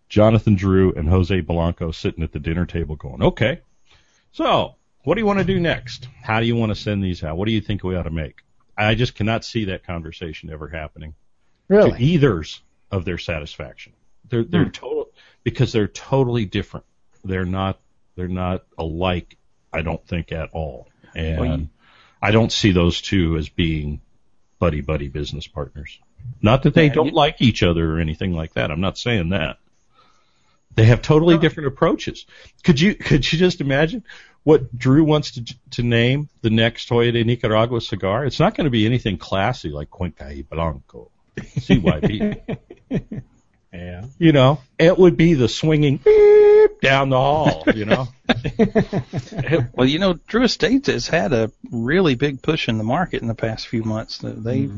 Jonathan 0.09 0.55
Drew 0.55 0.93
and 0.93 1.09
Jose 1.09 1.39
Blanco 1.41 1.91
sitting 1.91 2.23
at 2.23 2.31
the 2.31 2.39
dinner 2.39 2.67
table 2.67 2.95
going, 2.95 3.23
"Okay, 3.23 3.61
so 4.31 4.75
what 5.03 5.15
do 5.15 5.21
you 5.21 5.25
want 5.25 5.39
to 5.39 5.45
do 5.45 5.59
next? 5.59 6.07
How 6.21 6.39
do 6.39 6.45
you 6.45 6.55
want 6.55 6.69
to 6.69 6.75
send 6.75 7.03
these 7.03 7.23
out? 7.23 7.35
What 7.35 7.47
do 7.47 7.51
you 7.51 7.61
think 7.61 7.83
we 7.83 7.95
ought 7.95 8.03
to 8.03 8.11
make?" 8.11 8.42
I 8.77 8.95
just 8.95 9.15
cannot 9.15 9.45
see 9.45 9.65
that 9.65 9.85
conversation 9.85 10.49
ever 10.49 10.67
happening 10.67 11.13
Really? 11.67 11.91
to 11.91 12.03
either's 12.03 12.61
of 12.91 13.05
their 13.05 13.17
satisfaction. 13.17 13.93
They're 14.29 14.43
they're 14.43 14.65
Hmm. 14.65 14.69
total 14.71 15.09
because 15.43 15.71
they're 15.71 15.87
totally 15.87 16.45
different. 16.45 16.85
They're 17.23 17.45
not 17.45 17.79
they're 18.15 18.27
not 18.27 18.63
alike. 18.77 19.37
I 19.71 19.81
don't 19.81 20.05
think 20.07 20.31
at 20.31 20.49
all, 20.53 20.87
and 21.15 21.39
Well, 21.39 21.59
you- 21.59 21.69
I 22.21 22.31
don't 22.31 22.51
see 22.51 22.71
those 22.71 23.01
two 23.01 23.37
as 23.37 23.49
being 23.49 24.01
buddy 24.59 24.81
buddy 24.81 25.07
business 25.09 25.45
partners. 25.47 25.99
Not 26.41 26.63
that 26.63 26.73
they 26.73 26.87
Yeah, 26.87 26.93
don't 26.93 27.07
you- 27.07 27.11
like 27.13 27.41
each 27.41 27.63
other 27.63 27.95
or 27.95 27.99
anything 27.99 28.33
like 28.33 28.53
that. 28.53 28.71
I'm 28.71 28.79
not 28.81 28.97
saying 28.97 29.29
that. 29.29 29.57
They 30.75 30.85
have 30.85 31.01
totally 31.01 31.37
different 31.37 31.67
approaches. 31.67 32.25
Could 32.63 32.79
you 32.79 32.95
could 32.95 33.31
you 33.31 33.37
just 33.39 33.61
imagine 33.61 34.03
what 34.43 34.77
Drew 34.77 35.03
wants 35.03 35.31
to 35.31 35.55
to 35.71 35.83
name 35.83 36.29
the 36.41 36.49
next 36.49 36.85
Joya 36.85 37.11
de 37.11 37.23
Nicaragua 37.23 37.81
cigar? 37.81 38.25
It's 38.25 38.39
not 38.39 38.55
going 38.55 38.65
to 38.65 38.71
be 38.71 38.85
anything 38.85 39.17
classy 39.17 39.69
like 39.69 39.89
Cuenca 39.89 40.25
y 40.25 40.43
Blanco, 40.49 41.11
CYB. 41.37 42.59
yeah. 43.73 44.05
you 44.17 44.31
know, 44.31 44.59
it 44.77 44.97
would 44.97 45.17
be 45.17 45.33
the 45.33 45.47
swinging 45.47 45.97
beep 45.97 46.81
down 46.81 47.09
the 47.09 47.17
hall. 47.17 47.63
You 47.73 47.85
know, 47.85 48.07
Well, 49.73 49.87
you 49.87 49.99
know, 49.99 50.13
Drew 50.27 50.43
Estates 50.43 50.87
has 50.87 51.07
had 51.07 51.33
a 51.33 51.51
really 51.71 52.15
big 52.15 52.41
push 52.41 52.69
in 52.69 52.77
the 52.77 52.83
market 52.83 53.21
in 53.21 53.27
the 53.27 53.35
past 53.35 53.67
few 53.67 53.83
months. 53.83 54.19
They 54.21 54.69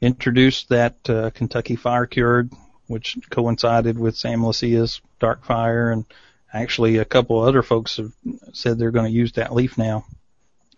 introduced 0.00 0.68
that 0.70 1.08
uh, 1.08 1.30
Kentucky 1.30 1.76
Fire 1.76 2.06
Cured, 2.06 2.52
which 2.86 3.18
coincided 3.30 3.98
with 3.98 4.16
Sam 4.16 4.42
Leccia's 4.42 5.00
Dark 5.20 5.44
Fire, 5.44 5.90
and 5.90 6.04
actually 6.52 6.98
a 6.98 7.04
couple 7.04 7.40
other 7.40 7.62
folks 7.62 7.96
have 7.96 8.12
said 8.52 8.78
they're 8.78 8.90
going 8.90 9.10
to 9.10 9.16
use 9.16 9.32
that 9.32 9.54
leaf 9.54 9.78
now. 9.78 10.04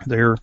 They're 0.06 0.36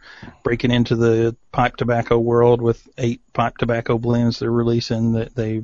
breaking 0.44 0.72
into 0.72 0.96
the 0.96 1.36
pipe 1.52 1.76
tobacco 1.76 2.18
world 2.18 2.62
with 2.62 2.88
eight 2.98 3.22
pipe 3.34 3.58
tobacco 3.58 3.98
blends 3.98 4.40
they're 4.40 4.52
releasing 4.52 5.14
that 5.14 5.36
they 5.36 5.64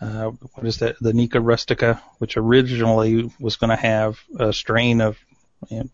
uh, 0.00 0.30
what 0.54 0.66
is 0.66 0.78
that? 0.78 0.96
The 1.00 1.12
Nica 1.12 1.40
Rustica, 1.40 2.02
which 2.18 2.36
originally 2.36 3.30
was 3.38 3.54
going 3.56 3.70
to 3.70 3.76
have 3.76 4.18
a 4.36 4.52
strain 4.52 5.00
of 5.00 5.16
you 5.68 5.78
know, 5.78 5.88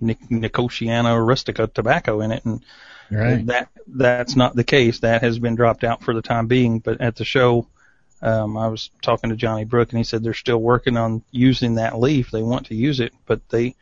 Nic- 0.00 0.30
Nicotiana 0.30 1.24
Rustica 1.24 1.68
tobacco 1.68 2.20
in 2.20 2.32
it, 2.32 2.44
and 2.44 2.64
Right. 3.10 3.46
that 3.46 3.68
that's 3.86 4.36
not 4.36 4.54
the 4.54 4.64
case. 4.64 4.98
That 5.00 5.22
has 5.22 5.38
been 5.38 5.54
dropped 5.54 5.82
out 5.82 6.02
for 6.02 6.12
the 6.12 6.20
time 6.20 6.46
being. 6.46 6.80
But 6.80 7.00
at 7.00 7.16
the 7.16 7.24
show, 7.24 7.66
um, 8.22 8.56
I 8.56 8.68
was 8.68 8.90
talking 9.02 9.30
to 9.30 9.36
Johnny 9.36 9.64
Brook, 9.64 9.90
and 9.90 9.98
he 9.98 10.04
said 10.04 10.22
they're 10.22 10.34
still 10.34 10.60
working 10.60 10.96
on 10.96 11.22
using 11.30 11.76
that 11.76 11.98
leaf. 11.98 12.30
They 12.30 12.42
want 12.42 12.66
to 12.66 12.74
use 12.74 13.00
it, 13.00 13.12
but 13.26 13.48
they 13.48 13.76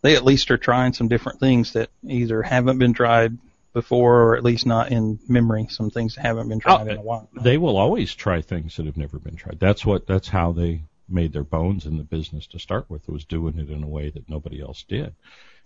they 0.00 0.16
at 0.16 0.24
least 0.24 0.50
are 0.50 0.58
trying 0.58 0.92
some 0.92 1.08
different 1.08 1.40
things 1.40 1.74
that 1.74 1.90
either 2.06 2.42
haven't 2.42 2.78
been 2.78 2.94
tried 2.94 3.38
before, 3.72 4.22
or 4.22 4.36
at 4.36 4.44
least 4.44 4.66
not 4.66 4.90
in 4.90 5.18
memory. 5.28 5.66
Some 5.70 5.90
things 5.90 6.14
that 6.14 6.22
haven't 6.22 6.48
been 6.48 6.60
tried 6.60 6.88
in 6.88 6.98
a 6.98 7.02
while. 7.02 7.28
they 7.34 7.58
will 7.58 7.76
always 7.76 8.14
try 8.14 8.40
things 8.40 8.76
that 8.76 8.86
have 8.86 8.96
never 8.96 9.18
been 9.18 9.36
tried. 9.36 9.60
That's 9.60 9.84
what 9.84 10.06
that's 10.06 10.28
how 10.28 10.52
they 10.52 10.82
made 11.08 11.32
their 11.32 11.44
bones 11.44 11.84
in 11.84 11.98
the 11.98 12.04
business 12.04 12.46
to 12.48 12.58
start 12.58 12.88
with. 12.88 13.08
Was 13.08 13.24
doing 13.24 13.58
it 13.58 13.70
in 13.70 13.82
a 13.82 13.88
way 13.88 14.10
that 14.10 14.28
nobody 14.28 14.60
else 14.60 14.84
did. 14.84 15.14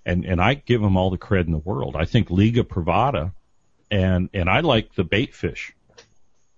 And 0.05 0.24
and 0.24 0.41
I 0.41 0.55
give 0.55 0.81
them 0.81 0.97
all 0.97 1.11
the 1.11 1.18
credit 1.18 1.47
in 1.47 1.53
the 1.53 1.59
world. 1.59 1.97
I 1.97 2.05
think 2.05 2.31
Liga 2.31 2.64
Privada 2.64 3.33
and 3.91 4.29
and 4.35 4.49
I 4.49 4.61
like 4.61 4.95
the 4.95 5.05
bait 5.05 5.35
fish. 5.35 5.72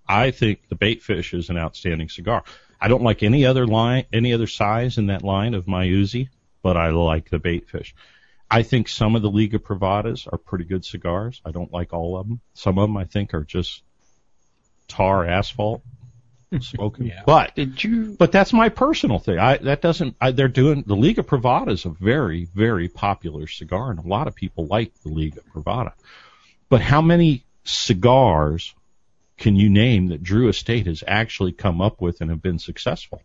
I 0.09 0.31
think 0.31 0.67
the 0.67 0.75
bait 0.75 1.03
fish 1.03 1.35
is 1.35 1.49
an 1.49 1.57
outstanding 1.57 2.09
cigar. 2.09 2.43
I 2.81 2.87
don't 2.87 3.03
like 3.03 3.21
any 3.21 3.45
other 3.45 3.67
line, 3.67 4.05
any 4.11 4.33
other 4.33 4.47
size 4.47 4.97
in 4.97 5.07
that 5.07 5.23
line 5.23 5.53
of 5.53 5.67
my 5.67 5.85
Uzi, 5.85 6.29
but 6.63 6.75
I 6.75 6.89
like 6.89 7.29
the 7.29 7.37
bait 7.37 7.69
fish. 7.69 7.93
I 8.49 8.63
think 8.63 8.87
some 8.87 9.15
of 9.15 9.21
the 9.21 9.29
Liga 9.29 9.59
Privadas 9.59 10.25
are 10.25 10.39
pretty 10.39 10.65
good 10.65 10.83
cigars. 10.83 11.41
I 11.45 11.51
don't 11.51 11.71
like 11.71 11.93
all 11.93 12.17
of 12.17 12.27
them. 12.27 12.41
Some 12.55 12.79
of 12.79 12.89
them 12.89 12.97
I 12.97 13.05
think 13.05 13.35
are 13.35 13.43
just 13.43 13.83
tar 14.87 15.25
asphalt 15.27 15.83
hmm. 16.51 16.57
smoking. 16.57 17.07
Yeah. 17.07 17.21
But 17.27 17.53
Did 17.53 17.83
you? 17.83 18.15
but 18.17 18.31
that's 18.31 18.51
my 18.51 18.69
personal 18.69 19.19
thing. 19.19 19.37
I 19.37 19.57
that 19.57 19.81
doesn't. 19.81 20.15
I, 20.19 20.31
they're 20.31 20.47
doing 20.47 20.83
the 20.87 20.95
Liga 20.95 21.21
Privada 21.21 21.69
is 21.69 21.85
a 21.85 21.89
very 21.89 22.45
very 22.45 22.87
popular 22.89 23.45
cigar, 23.45 23.91
and 23.91 23.99
a 23.99 24.07
lot 24.07 24.27
of 24.27 24.33
people 24.33 24.65
like 24.65 24.91
the 25.03 25.09
Liga 25.09 25.41
Privada. 25.53 25.93
But 26.69 26.81
how 26.81 27.03
many 27.03 27.43
cigars 27.63 28.73
can 29.39 29.55
you 29.55 29.69
name 29.69 30.07
that 30.07 30.21
Drew 30.21 30.49
Estate 30.49 30.85
has 30.85 31.03
actually 31.07 31.53
come 31.53 31.81
up 31.81 32.01
with 32.01 32.21
and 32.21 32.29
have 32.29 32.41
been 32.41 32.59
successful? 32.59 33.21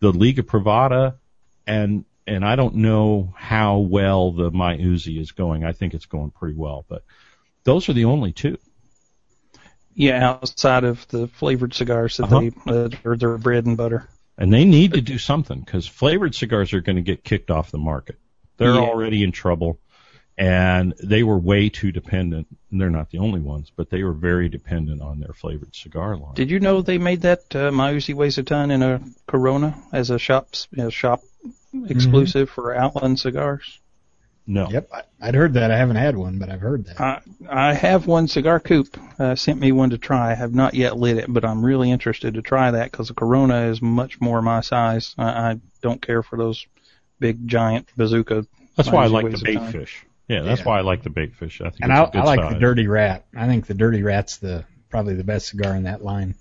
The 0.00 0.12
Liga 0.12 0.42
Privada, 0.42 1.14
and 1.66 2.04
and 2.26 2.44
I 2.44 2.56
don't 2.56 2.74
know 2.76 3.32
how 3.36 3.78
well 3.78 4.32
the 4.32 4.50
My 4.50 4.76
Uzi 4.76 5.18
is 5.20 5.32
going. 5.32 5.64
I 5.64 5.72
think 5.72 5.94
it's 5.94 6.06
going 6.06 6.30
pretty 6.32 6.56
well, 6.56 6.84
but 6.88 7.02
those 7.64 7.88
are 7.88 7.92
the 7.94 8.06
only 8.06 8.32
two. 8.32 8.58
Yeah, 9.94 10.28
outside 10.28 10.84
of 10.84 11.06
the 11.08 11.28
flavored 11.28 11.72
cigars 11.72 12.18
that 12.18 12.24
Uh-huh. 12.24 12.40
they 12.40 12.48
that 12.72 13.06
are 13.06 13.16
their 13.16 13.38
bread 13.38 13.64
and 13.64 13.76
butter. 13.76 14.08
And 14.36 14.52
they 14.52 14.66
need 14.66 14.92
to 14.92 15.00
do 15.00 15.16
something 15.16 15.60
because 15.60 15.86
flavored 15.86 16.34
cigars 16.34 16.74
are 16.74 16.82
going 16.82 16.96
to 16.96 17.02
get 17.02 17.24
kicked 17.24 17.50
off 17.50 17.70
the 17.70 17.78
market. 17.78 18.18
They're 18.58 18.74
Yeah. 18.74 18.80
already 18.80 19.22
in 19.22 19.32
trouble 19.32 19.78
and 20.38 20.94
they 21.02 21.22
were 21.22 21.38
way 21.38 21.68
too 21.68 21.92
dependent. 21.92 22.46
And 22.70 22.80
they're 22.80 22.90
not 22.90 23.10
the 23.10 23.18
only 23.18 23.40
ones, 23.40 23.72
but 23.74 23.90
they 23.90 24.02
were 24.02 24.12
very 24.12 24.48
dependent 24.48 25.00
on 25.00 25.20
their 25.20 25.32
flavored 25.32 25.74
cigar 25.74 26.16
line. 26.16 26.34
Did 26.34 26.50
you 26.50 26.60
know 26.60 26.82
they 26.82 26.98
made 26.98 27.22
that 27.22 27.54
uh, 27.54 27.70
My 27.70 27.92
Uzi 27.92 28.14
weighs 28.14 28.38
a 28.38 28.42
ton 28.42 28.70
in 28.70 28.82
a 28.82 29.00
Corona 29.26 29.82
as 29.92 30.10
a 30.10 30.18
shop 30.18 30.48
a 30.76 30.90
shop 30.90 31.22
exclusive 31.88 32.50
for 32.50 32.74
Outland 32.74 33.18
cigars? 33.18 33.80
no. 34.46 34.68
Yep. 34.70 34.88
I, 34.92 35.02
I'd 35.20 35.34
heard 35.34 35.54
that. 35.54 35.70
I 35.70 35.76
haven't 35.76 35.96
had 35.96 36.16
one, 36.16 36.38
but 36.38 36.48
I've 36.48 36.60
heard 36.60 36.86
that. 36.86 37.00
I 37.00 37.20
I 37.48 37.74
have 37.74 38.06
one 38.06 38.28
cigar 38.28 38.60
coop 38.60 38.96
uh, 39.18 39.34
sent 39.34 39.58
me 39.58 39.72
one 39.72 39.90
to 39.90 39.98
try. 39.98 40.30
I 40.30 40.34
have 40.34 40.54
not 40.54 40.74
yet 40.74 40.96
lit 40.96 41.16
it, 41.16 41.26
but 41.28 41.44
I'm 41.44 41.64
really 41.64 41.90
interested 41.90 42.34
to 42.34 42.42
try 42.42 42.70
that 42.70 42.90
because 42.90 43.08
the 43.08 43.14
Corona 43.14 43.68
is 43.68 43.82
much 43.82 44.20
more 44.20 44.40
my 44.42 44.60
size. 44.60 45.14
I, 45.18 45.24
I 45.24 45.60
don't 45.82 46.00
care 46.00 46.22
for 46.22 46.36
those 46.36 46.64
big 47.18 47.48
giant 47.48 47.88
bazooka. 47.96 48.46
That's 48.76 48.90
why 48.90 49.04
I 49.04 49.06
like 49.08 49.30
the 49.30 49.38
a 49.38 49.42
bait 49.42 49.54
ton. 49.54 49.72
fish. 49.72 50.04
Yeah, 50.28 50.42
that's 50.42 50.60
Yeah. 50.60 50.66
why 50.66 50.78
I 50.78 50.80
like 50.82 51.02
the 51.02 51.10
bait 51.10 51.34
fish. 51.34 51.60
I 51.60 51.70
think 51.70 51.82
and 51.82 51.92
it's 51.92 51.98
I, 52.00 52.04
a 52.04 52.10
good 52.10 52.20
I 52.20 52.24
like 52.24 52.40
size. 52.40 52.52
the 52.54 52.58
Dirty 52.58 52.86
Rat. 52.88 53.26
I 53.36 53.46
think 53.46 53.66
the 53.66 53.74
Dirty 53.74 54.02
Rat's 54.02 54.38
the 54.38 54.64
probably 54.90 55.14
the 55.14 55.24
best 55.24 55.48
cigar 55.48 55.74
in 55.76 55.84
that 55.84 56.02
line. 56.04 56.34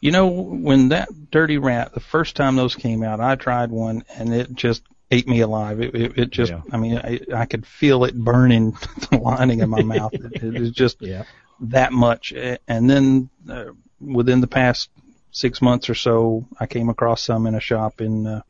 You 0.00 0.12
know, 0.12 0.28
when 0.28 0.90
that 0.90 1.08
Dirty 1.30 1.58
Rat, 1.58 1.92
the 1.92 2.00
first 2.00 2.36
time 2.36 2.56
those 2.56 2.74
came 2.76 3.02
out, 3.02 3.20
I 3.20 3.34
tried 3.34 3.70
one 3.70 4.04
and 4.16 4.32
it 4.32 4.54
just 4.54 4.82
ate 5.10 5.26
me 5.26 5.40
alive. 5.40 5.80
It, 5.80 5.94
it, 5.94 6.18
it 6.18 6.30
just, 6.30 6.52
Yeah. 6.52 6.60
I 6.70 6.76
mean, 6.76 6.98
I, 6.98 7.20
I 7.34 7.46
could 7.46 7.66
feel 7.66 8.04
it 8.04 8.14
burning 8.16 8.72
the 9.10 9.18
lining 9.18 9.60
of 9.62 9.68
my 9.68 9.82
mouth. 9.96 10.14
It, 10.14 10.42
it 10.42 10.54
was 10.58 10.70
just 10.70 11.02
Yeah. 11.02 11.24
that 11.60 11.92
much. 11.92 12.32
And 12.32 12.88
then 12.88 13.28
uh, 13.50 13.72
within 14.00 14.40
the 14.40 14.46
past 14.46 14.88
six 15.32 15.60
months 15.60 15.90
or 15.90 15.94
so, 15.94 16.46
I 16.60 16.66
came 16.66 16.88
across 16.88 17.20
some 17.22 17.46
in 17.46 17.54
a 17.54 17.60
shop 17.60 18.00
in 18.00 18.26
uh, 18.26 18.42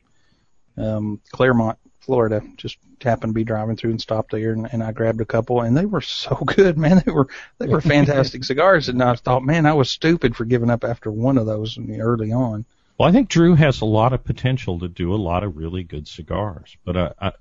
um, 0.77 1.19
Clermont, 1.31 1.77
Florida. 2.01 2.41
Just 2.57 2.77
happened 3.03 3.31
to 3.31 3.35
be 3.35 3.43
driving 3.43 3.75
through 3.75 3.91
and 3.91 4.01
stopped 4.01 4.31
there, 4.31 4.51
and, 4.51 4.67
and 4.71 4.83
I 4.83 4.91
grabbed 4.91 5.21
a 5.21 5.25
couple, 5.25 5.61
and 5.61 5.75
they 5.75 5.85
were 5.85 6.01
so 6.01 6.35
good, 6.45 6.77
man. 6.77 7.01
They 7.05 7.11
were 7.11 7.27
they 7.57 7.67
were 7.67 7.81
fantastic 7.95 8.43
cigars, 8.43 8.89
and 8.89 9.01
I 9.01 9.15
thought, 9.15 9.43
man, 9.43 9.65
I 9.65 9.73
was 9.73 9.89
stupid 9.89 10.35
for 10.35 10.45
giving 10.45 10.69
up 10.69 10.83
after 10.83 11.11
one 11.11 11.37
of 11.37 11.45
those 11.45 11.77
early 11.77 12.31
on. 12.31 12.65
Well, 12.97 13.07
I 13.07 13.11
think 13.11 13.29
Drew 13.29 13.55
has 13.55 13.81
a 13.81 13.85
lot 13.85 14.13
of 14.13 14.23
potential 14.23 14.79
to 14.79 14.87
do 14.87 15.13
a 15.13 15.15
lot 15.15 15.43
of 15.43 15.57
really 15.57 15.83
good 15.83 16.07
cigars, 16.07 16.75
but 16.83 16.97
I 16.97 17.13
I, 17.19 17.31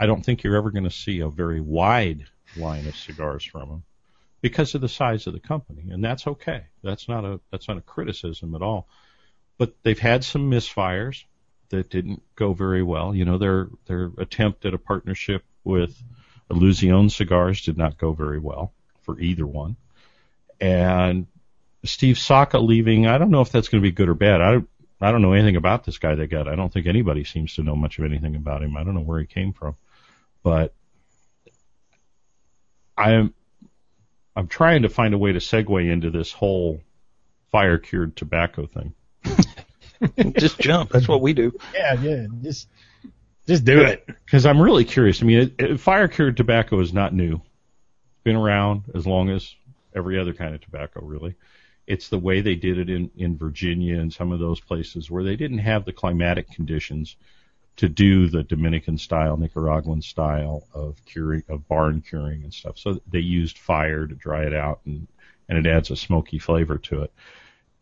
I 0.00 0.06
don't 0.06 0.24
think 0.24 0.42
you're 0.42 0.56
ever 0.56 0.70
going 0.70 0.84
to 0.84 0.90
see 0.90 1.20
a 1.20 1.28
very 1.28 1.60
wide 1.60 2.26
line 2.56 2.86
of 2.86 2.96
cigars 2.96 3.44
from 3.44 3.68
him 3.68 3.82
because 4.40 4.74
of 4.74 4.80
the 4.80 4.88
size 4.88 5.26
of 5.26 5.32
the 5.32 5.40
company, 5.40 5.84
and 5.90 6.04
that's 6.04 6.26
okay. 6.26 6.64
That's 6.82 7.08
not 7.08 7.24
a 7.24 7.40
that's 7.50 7.68
not 7.68 7.78
a 7.78 7.82
criticism 7.82 8.54
at 8.54 8.62
all. 8.62 8.88
But 9.58 9.74
they've 9.82 9.98
had 9.98 10.24
some 10.24 10.50
misfires 10.50 11.24
that 11.72 11.90
didn't 11.90 12.22
go 12.36 12.52
very 12.52 12.82
well. 12.82 13.14
You 13.14 13.24
know, 13.24 13.38
their 13.38 13.68
their 13.86 14.12
attempt 14.18 14.64
at 14.64 14.74
a 14.74 14.78
partnership 14.78 15.42
with 15.64 16.00
Illusione 16.50 17.10
Cigars 17.10 17.62
did 17.62 17.76
not 17.76 17.98
go 17.98 18.12
very 18.12 18.38
well 18.38 18.72
for 19.02 19.18
either 19.18 19.46
one. 19.46 19.76
And 20.60 21.26
Steve 21.84 22.18
Saka 22.18 22.58
leaving, 22.58 23.06
I 23.06 23.18
don't 23.18 23.30
know 23.30 23.40
if 23.40 23.50
that's 23.50 23.68
going 23.68 23.82
to 23.82 23.88
be 23.88 23.92
good 23.92 24.08
or 24.08 24.14
bad. 24.14 24.40
I 24.40 24.62
I 25.00 25.10
don't 25.10 25.22
know 25.22 25.32
anything 25.32 25.56
about 25.56 25.84
this 25.84 25.98
guy 25.98 26.14
they 26.14 26.28
got. 26.28 26.46
I 26.46 26.54
don't 26.54 26.72
think 26.72 26.86
anybody 26.86 27.24
seems 27.24 27.56
to 27.56 27.64
know 27.64 27.74
much 27.74 27.98
of 27.98 28.04
anything 28.04 28.36
about 28.36 28.62
him. 28.62 28.76
I 28.76 28.84
don't 28.84 28.94
know 28.94 29.00
where 29.00 29.18
he 29.18 29.26
came 29.26 29.52
from, 29.52 29.74
but 30.44 30.72
I'm 32.96 33.34
I'm 34.36 34.46
trying 34.46 34.82
to 34.82 34.88
find 34.88 35.12
a 35.12 35.18
way 35.18 35.32
to 35.32 35.40
segue 35.40 35.90
into 35.90 36.10
this 36.10 36.32
whole 36.32 36.80
fire 37.50 37.78
cured 37.78 38.14
tobacco 38.14 38.66
thing. 38.66 38.94
just 40.38 40.58
jump. 40.58 40.90
That's 40.90 41.08
what 41.08 41.20
we 41.20 41.32
do. 41.32 41.52
Yeah, 41.74 42.00
yeah. 42.00 42.26
Just 42.42 42.68
just 43.46 43.64
do 43.64 43.80
it. 43.80 44.06
Because 44.06 44.46
I'm 44.46 44.60
really 44.60 44.84
curious. 44.84 45.22
I 45.22 45.26
mean, 45.26 45.38
it, 45.38 45.54
it, 45.58 45.80
fire 45.80 46.08
cured 46.08 46.36
tobacco 46.36 46.80
is 46.80 46.92
not 46.92 47.12
new. 47.12 47.34
It's 47.34 48.22
been 48.24 48.36
around 48.36 48.84
as 48.94 49.06
long 49.06 49.30
as 49.30 49.54
every 49.94 50.18
other 50.18 50.32
kind 50.32 50.54
of 50.54 50.60
tobacco, 50.60 51.02
really. 51.02 51.34
It's 51.86 52.08
the 52.08 52.18
way 52.18 52.40
they 52.40 52.54
did 52.54 52.78
it 52.78 52.88
in, 52.88 53.10
in 53.16 53.36
Virginia 53.36 53.98
and 53.98 54.12
some 54.12 54.30
of 54.30 54.38
those 54.38 54.60
places 54.60 55.10
where 55.10 55.24
they 55.24 55.36
didn't 55.36 55.58
have 55.58 55.84
the 55.84 55.92
climatic 55.92 56.50
conditions 56.50 57.16
to 57.76 57.88
do 57.88 58.28
the 58.28 58.42
Dominican 58.44 58.98
style, 58.98 59.36
Nicaraguan 59.36 60.02
style 60.02 60.68
of 60.72 61.04
curing, 61.04 61.42
of 61.48 61.66
barn 61.66 62.02
curing 62.02 62.44
and 62.44 62.54
stuff. 62.54 62.78
So 62.78 63.00
they 63.10 63.20
used 63.20 63.58
fire 63.58 64.06
to 64.06 64.14
dry 64.14 64.44
it 64.44 64.54
out 64.54 64.80
and, 64.84 65.08
and 65.48 65.58
it 65.58 65.68
adds 65.68 65.90
a 65.90 65.96
smoky 65.96 66.38
flavor 66.38 66.78
to 66.78 67.02
it. 67.02 67.12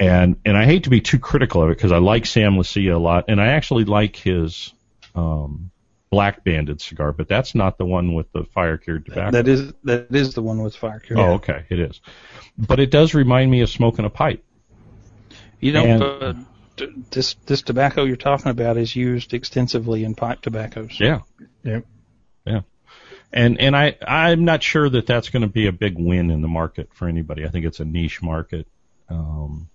And, 0.01 0.37
and 0.45 0.57
I 0.57 0.65
hate 0.65 0.85
to 0.85 0.91
be 0.91 1.01
too 1.01 1.21
critical 1.21 1.63
of 1.63 1.71
it 1.71 1.77
because 1.77 1.93
I 1.93 1.99
like 1.99 2.27
Sam 2.27 2.55
Leccia 2.55 2.95
a 2.95 2.99
lot 2.99 3.27
and 3.29 3.41
I 3.41 3.49
actually 3.49 3.85
like 3.85 4.17
his, 4.17 4.73
um, 5.15 5.71
black 6.11 6.43
banded 6.43 6.81
cigar, 6.81 7.13
but 7.13 7.29
that's 7.29 7.55
not 7.55 7.79
the 7.79 7.85
one 7.85 8.15
with 8.15 8.33
the 8.33 8.45
fire 8.53 8.79
cured 8.79 9.07
tobacco. 9.07 9.31
That 9.31 9.47
is, 9.47 9.73
that 9.85 10.09
is 10.11 10.35
the 10.35 10.43
one 10.43 10.63
with 10.63 10.75
fire 10.75 10.99
cured. 10.99 11.21
Oh, 11.21 11.33
okay. 11.35 11.67
It 11.69 11.79
is. 11.79 12.01
But 12.59 12.81
it 12.81 12.91
does 12.91 13.15
remind 13.15 13.49
me 13.51 13.61
of 13.61 13.71
smoking 13.71 14.05
a 14.05 14.11
pipe. 14.11 14.43
You 15.61 15.73
know, 15.73 15.85
and, 15.85 16.03
uh, 16.03 16.35
this 17.11 17.35
this 17.47 17.61
tobacco 17.61 18.05
you're 18.05 18.17
talking 18.17 18.51
about 18.51 18.79
is 18.79 18.97
used 18.97 19.35
extensively 19.35 20.05
in 20.05 20.15
pipe 20.15 20.41
tobaccos. 20.41 20.99
Yeah. 20.99 21.21
Yeah. 21.63 21.81
Yeah. 22.47 22.63
And 23.33 23.61
and 23.61 23.77
I 23.77 23.97
I'm 24.07 24.47
not 24.47 24.63
sure 24.63 24.89
that 24.89 25.07
that's 25.07 25.29
going 25.29 25.43
to 25.43 25.49
be 25.49 25.67
a 25.67 25.73
big 25.73 25.99
win 25.99 26.31
in 26.31 26.41
the 26.41 26.49
market 26.49 26.89
for 26.95 27.07
anybody. 27.07 27.45
I 27.45 27.49
think 27.49 27.67
it's 27.67 27.81
a 27.81 27.85
niche 27.85 28.23
market. 28.23 28.67
Um, 29.11 29.69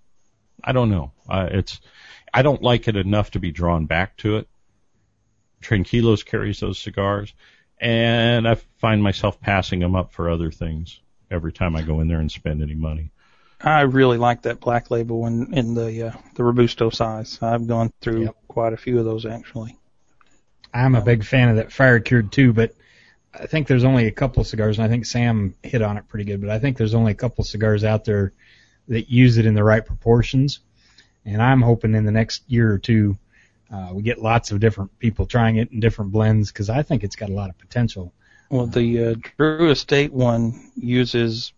I 0.65 0.71
don't 0.71 0.89
know. 0.89 1.11
Uh, 1.29 1.47
it's 1.51 1.79
I 2.33 2.41
don't 2.41 2.61
like 2.61 2.87
it 2.87 2.95
enough 2.95 3.31
to 3.31 3.39
be 3.39 3.51
drawn 3.51 3.85
back 3.85 4.17
to 4.17 4.37
it. 4.37 4.49
Tranquilos 5.61 6.25
carries 6.25 6.59
those 6.59 6.79
cigars, 6.79 7.33
and 7.79 8.47
I 8.47 8.55
find 8.79 9.01
myself 9.01 9.39
passing 9.39 9.79
them 9.79 9.95
up 9.95 10.11
for 10.11 10.29
other 10.29 10.51
things 10.51 10.99
every 11.29 11.53
time 11.53 11.75
I 11.75 11.83
go 11.83 12.01
in 12.01 12.07
there 12.07 12.19
and 12.19 12.31
spend 12.31 12.61
any 12.61 12.75
money. 12.75 13.11
I 13.61 13.81
really 13.81 14.17
like 14.17 14.41
that 14.41 14.59
black 14.59 14.91
label 14.91 15.27
in, 15.27 15.53
in 15.53 15.75
the 15.75 16.07
uh, 16.07 16.11
the 16.33 16.43
robusto 16.43 16.89
size. 16.89 17.39
I've 17.41 17.67
gone 17.67 17.93
through 18.01 18.23
yep. 18.23 18.35
quite 18.47 18.73
a 18.73 18.77
few 18.77 18.99
of 18.99 19.05
those 19.05 19.25
actually. 19.25 19.77
I'm 20.73 20.95
a 20.95 21.01
big 21.01 21.23
fan 21.23 21.49
of 21.49 21.55
that 21.55 21.71
fire 21.71 22.01
cured 22.01 22.33
too, 22.33 22.51
but 22.51 22.75
I 23.33 23.45
think 23.45 23.67
there's 23.67 23.85
only 23.85 24.07
a 24.07 24.11
couple 24.11 24.41
of 24.41 24.47
cigars, 24.47 24.77
and 24.77 24.85
I 24.85 24.89
think 24.89 25.05
Sam 25.05 25.55
hit 25.63 25.81
on 25.81 25.97
it 25.97 26.07
pretty 26.07 26.25
good. 26.25 26.41
But 26.41 26.49
I 26.49 26.59
think 26.59 26.77
there's 26.77 26.95
only 26.95 27.13
a 27.13 27.15
couple 27.15 27.43
of 27.43 27.47
cigars 27.47 27.83
out 27.83 28.03
there 28.03 28.33
that 28.87 29.09
use 29.09 29.37
it 29.37 29.45
in 29.45 29.53
the 29.53 29.63
right 29.63 29.85
proportions, 29.85 30.59
and 31.25 31.41
I'm 31.41 31.61
hoping 31.61 31.95
in 31.95 32.05
the 32.05 32.11
next 32.11 32.43
year 32.47 32.71
or 32.71 32.77
two 32.77 33.17
uh, 33.71 33.89
we 33.93 34.03
get 34.03 34.21
lots 34.21 34.51
of 34.51 34.59
different 34.59 34.97
people 34.99 35.25
trying 35.25 35.57
it 35.57 35.71
in 35.71 35.79
different 35.79 36.11
blends 36.11 36.51
because 36.51 36.69
I 36.69 36.83
think 36.83 37.03
it's 37.03 37.15
got 37.15 37.29
a 37.29 37.33
lot 37.33 37.49
of 37.49 37.57
potential. 37.57 38.13
Well, 38.49 38.67
the 38.67 39.05
uh, 39.05 39.15
Drew 39.37 39.71
Estate 39.71 40.13
one 40.13 40.71
uses, 40.75 41.51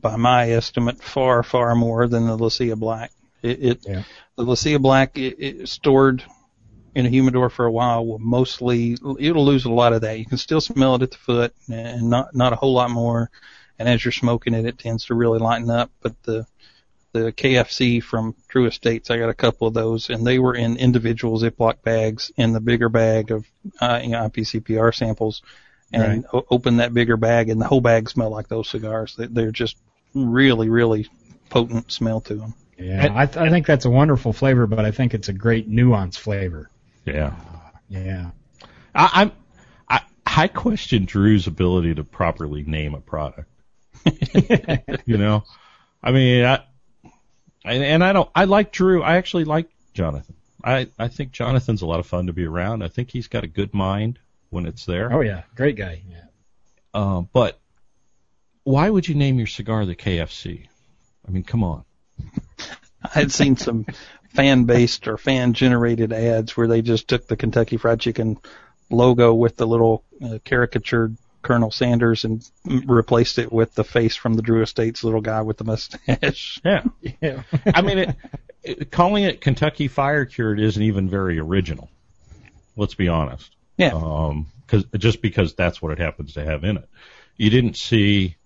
by 0.00 0.16
my 0.16 0.50
estimate, 0.50 1.02
far, 1.02 1.42
far 1.42 1.74
more 1.74 2.06
than 2.06 2.26
the 2.26 2.36
Leccia 2.36 2.78
Black. 2.78 3.10
It, 3.42 3.64
it 3.64 3.78
yeah. 3.82 4.02
the 4.36 4.44
Leccia 4.44 4.80
Black 4.80 5.18
it, 5.18 5.36
it 5.38 5.68
stored 5.68 6.22
in 6.94 7.06
a 7.06 7.08
humidor 7.08 7.50
for 7.50 7.64
a 7.64 7.72
while 7.72 8.06
will 8.06 8.18
mostly 8.18 8.92
it'll 8.92 9.44
lose 9.44 9.64
a 9.64 9.70
lot 9.70 9.92
of 9.92 10.02
that. 10.02 10.18
You 10.18 10.26
can 10.26 10.38
still 10.38 10.60
smell 10.60 10.94
it 10.94 11.02
at 11.02 11.10
the 11.10 11.18
foot, 11.18 11.54
and 11.68 12.08
not 12.08 12.34
not 12.36 12.52
a 12.52 12.56
whole 12.56 12.74
lot 12.74 12.90
more. 12.90 13.30
And 13.82 13.88
as 13.88 14.04
you're 14.04 14.12
smoking 14.12 14.54
it, 14.54 14.64
it 14.64 14.78
tends 14.78 15.06
to 15.06 15.14
really 15.14 15.38
lighten 15.38 15.70
up. 15.70 15.90
But 16.00 16.22
the 16.22 16.46
the 17.12 17.32
KFC 17.32 18.02
from 18.02 18.34
Drew 18.48 18.66
Estates, 18.66 19.10
I 19.10 19.18
got 19.18 19.28
a 19.28 19.34
couple 19.34 19.66
of 19.66 19.74
those, 19.74 20.08
and 20.08 20.26
they 20.26 20.38
were 20.38 20.54
in 20.54 20.78
individual 20.78 21.38
Ziploc 21.38 21.82
bags 21.82 22.32
in 22.36 22.52
the 22.52 22.60
bigger 22.60 22.88
bag 22.88 23.30
of 23.30 23.44
uh, 23.80 24.00
you 24.02 24.10
know, 24.10 24.28
IPCPR 24.28 24.94
samples 24.94 25.42
and 25.92 26.24
right. 26.24 26.24
o- 26.32 26.46
open 26.50 26.78
that 26.78 26.94
bigger 26.94 27.16
bag, 27.16 27.50
and 27.50 27.60
the 27.60 27.66
whole 27.66 27.80
bag 27.80 28.08
smelled 28.08 28.32
like 28.32 28.48
those 28.48 28.68
cigars. 28.68 29.14
They, 29.16 29.26
they're 29.26 29.50
just 29.50 29.76
really, 30.14 30.68
really 30.68 31.08
potent 31.50 31.92
smell 31.92 32.20
to 32.22 32.34
them. 32.34 32.54
Yeah, 32.78 33.12
I, 33.14 33.26
th- 33.26 33.36
I 33.36 33.50
think 33.50 33.66
that's 33.66 33.84
a 33.84 33.90
wonderful 33.90 34.32
flavor, 34.32 34.66
but 34.66 34.84
I 34.84 34.90
think 34.90 35.14
it's 35.14 35.28
a 35.28 35.32
great 35.32 35.68
nuance 35.68 36.16
flavor. 36.16 36.70
Yeah, 37.04 37.34
yeah. 37.88 38.30
I, 38.94 39.10
I'm 39.14 39.32
I, 39.88 40.00
I 40.26 40.48
question 40.48 41.04
Drew's 41.04 41.46
ability 41.46 41.94
to 41.96 42.04
properly 42.04 42.62
name 42.62 42.94
a 42.94 43.00
product. 43.00 43.51
you 45.06 45.18
know, 45.18 45.44
I 46.02 46.12
mean, 46.12 46.44
I, 46.44 46.64
and, 47.64 47.82
and 47.82 48.04
I 48.04 48.12
don't. 48.12 48.30
I 48.34 48.44
like 48.44 48.72
Drew. 48.72 49.02
I 49.02 49.16
actually 49.16 49.44
like 49.44 49.68
Jonathan. 49.94 50.34
I 50.64 50.88
I 50.98 51.08
think 51.08 51.32
Jonathan's 51.32 51.82
a 51.82 51.86
lot 51.86 52.00
of 52.00 52.06
fun 52.06 52.26
to 52.26 52.32
be 52.32 52.44
around. 52.44 52.82
I 52.82 52.88
think 52.88 53.10
he's 53.10 53.28
got 53.28 53.44
a 53.44 53.48
good 53.48 53.74
mind 53.74 54.18
when 54.50 54.66
it's 54.66 54.84
there. 54.84 55.12
Oh 55.12 55.20
yeah, 55.20 55.42
great 55.54 55.76
guy. 55.76 56.02
Yeah. 56.08 56.24
Uh, 56.94 57.20
but 57.22 57.58
why 58.64 58.88
would 58.88 59.08
you 59.08 59.14
name 59.14 59.38
your 59.38 59.46
cigar 59.46 59.86
the 59.86 59.96
KFC? 59.96 60.66
I 61.26 61.30
mean, 61.30 61.42
come 61.42 61.64
on. 61.64 61.84
I 63.04 63.20
had 63.20 63.32
seen 63.32 63.56
some 63.56 63.86
fan 64.30 64.64
based 64.64 65.08
or 65.08 65.16
fan 65.16 65.52
generated 65.54 66.12
ads 66.12 66.56
where 66.56 66.68
they 66.68 66.82
just 66.82 67.08
took 67.08 67.26
the 67.26 67.36
Kentucky 67.36 67.76
Fried 67.76 68.00
Chicken 68.00 68.38
logo 68.90 69.34
with 69.34 69.56
the 69.56 69.66
little 69.66 70.04
uh, 70.22 70.38
caricatured 70.44 71.16
Colonel 71.42 71.70
Sanders 71.70 72.24
and 72.24 72.48
replaced 72.64 73.38
it 73.38 73.52
with 73.52 73.74
the 73.74 73.84
face 73.84 74.16
from 74.16 74.34
the 74.34 74.42
Drew 74.42 74.62
Estates 74.62 75.04
little 75.04 75.20
guy 75.20 75.42
with 75.42 75.58
the 75.58 75.64
mustache. 75.64 76.60
Yeah. 76.64 76.84
yeah. 77.20 77.42
I 77.66 77.82
mean, 77.82 77.98
it, 77.98 78.16
it, 78.62 78.90
calling 78.90 79.24
it 79.24 79.40
Kentucky 79.40 79.88
Fire 79.88 80.24
Cured 80.24 80.60
isn't 80.60 80.82
even 80.82 81.08
very 81.08 81.38
original. 81.38 81.90
Let's 82.76 82.94
be 82.94 83.08
honest. 83.08 83.54
Yeah. 83.76 83.92
Um, 83.94 84.46
cause, 84.66 84.84
just 84.96 85.20
because 85.20 85.54
that's 85.54 85.82
what 85.82 85.92
it 85.92 85.98
happens 85.98 86.34
to 86.34 86.44
have 86.44 86.64
in 86.64 86.76
it. 86.76 86.88
You 87.36 87.50
didn't 87.50 87.76
see 87.76 88.36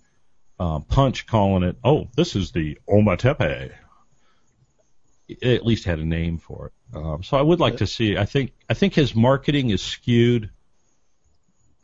uh, 0.58 0.80
Punch 0.80 1.26
calling 1.26 1.62
it, 1.62 1.76
oh, 1.84 2.08
this 2.16 2.34
is 2.34 2.52
the 2.52 2.78
Ometepe. 2.88 3.72
It 5.28 5.42
at 5.42 5.66
least 5.66 5.84
had 5.84 5.98
a 5.98 6.04
name 6.04 6.38
for 6.38 6.66
it. 6.66 6.96
Um, 6.96 7.22
so 7.22 7.36
I 7.36 7.42
would 7.42 7.60
like 7.60 7.78
to 7.78 7.86
see. 7.86 8.16
I 8.16 8.24
think 8.26 8.52
I 8.70 8.74
think 8.74 8.94
his 8.94 9.14
marketing 9.14 9.70
is 9.70 9.82
skewed 9.82 10.50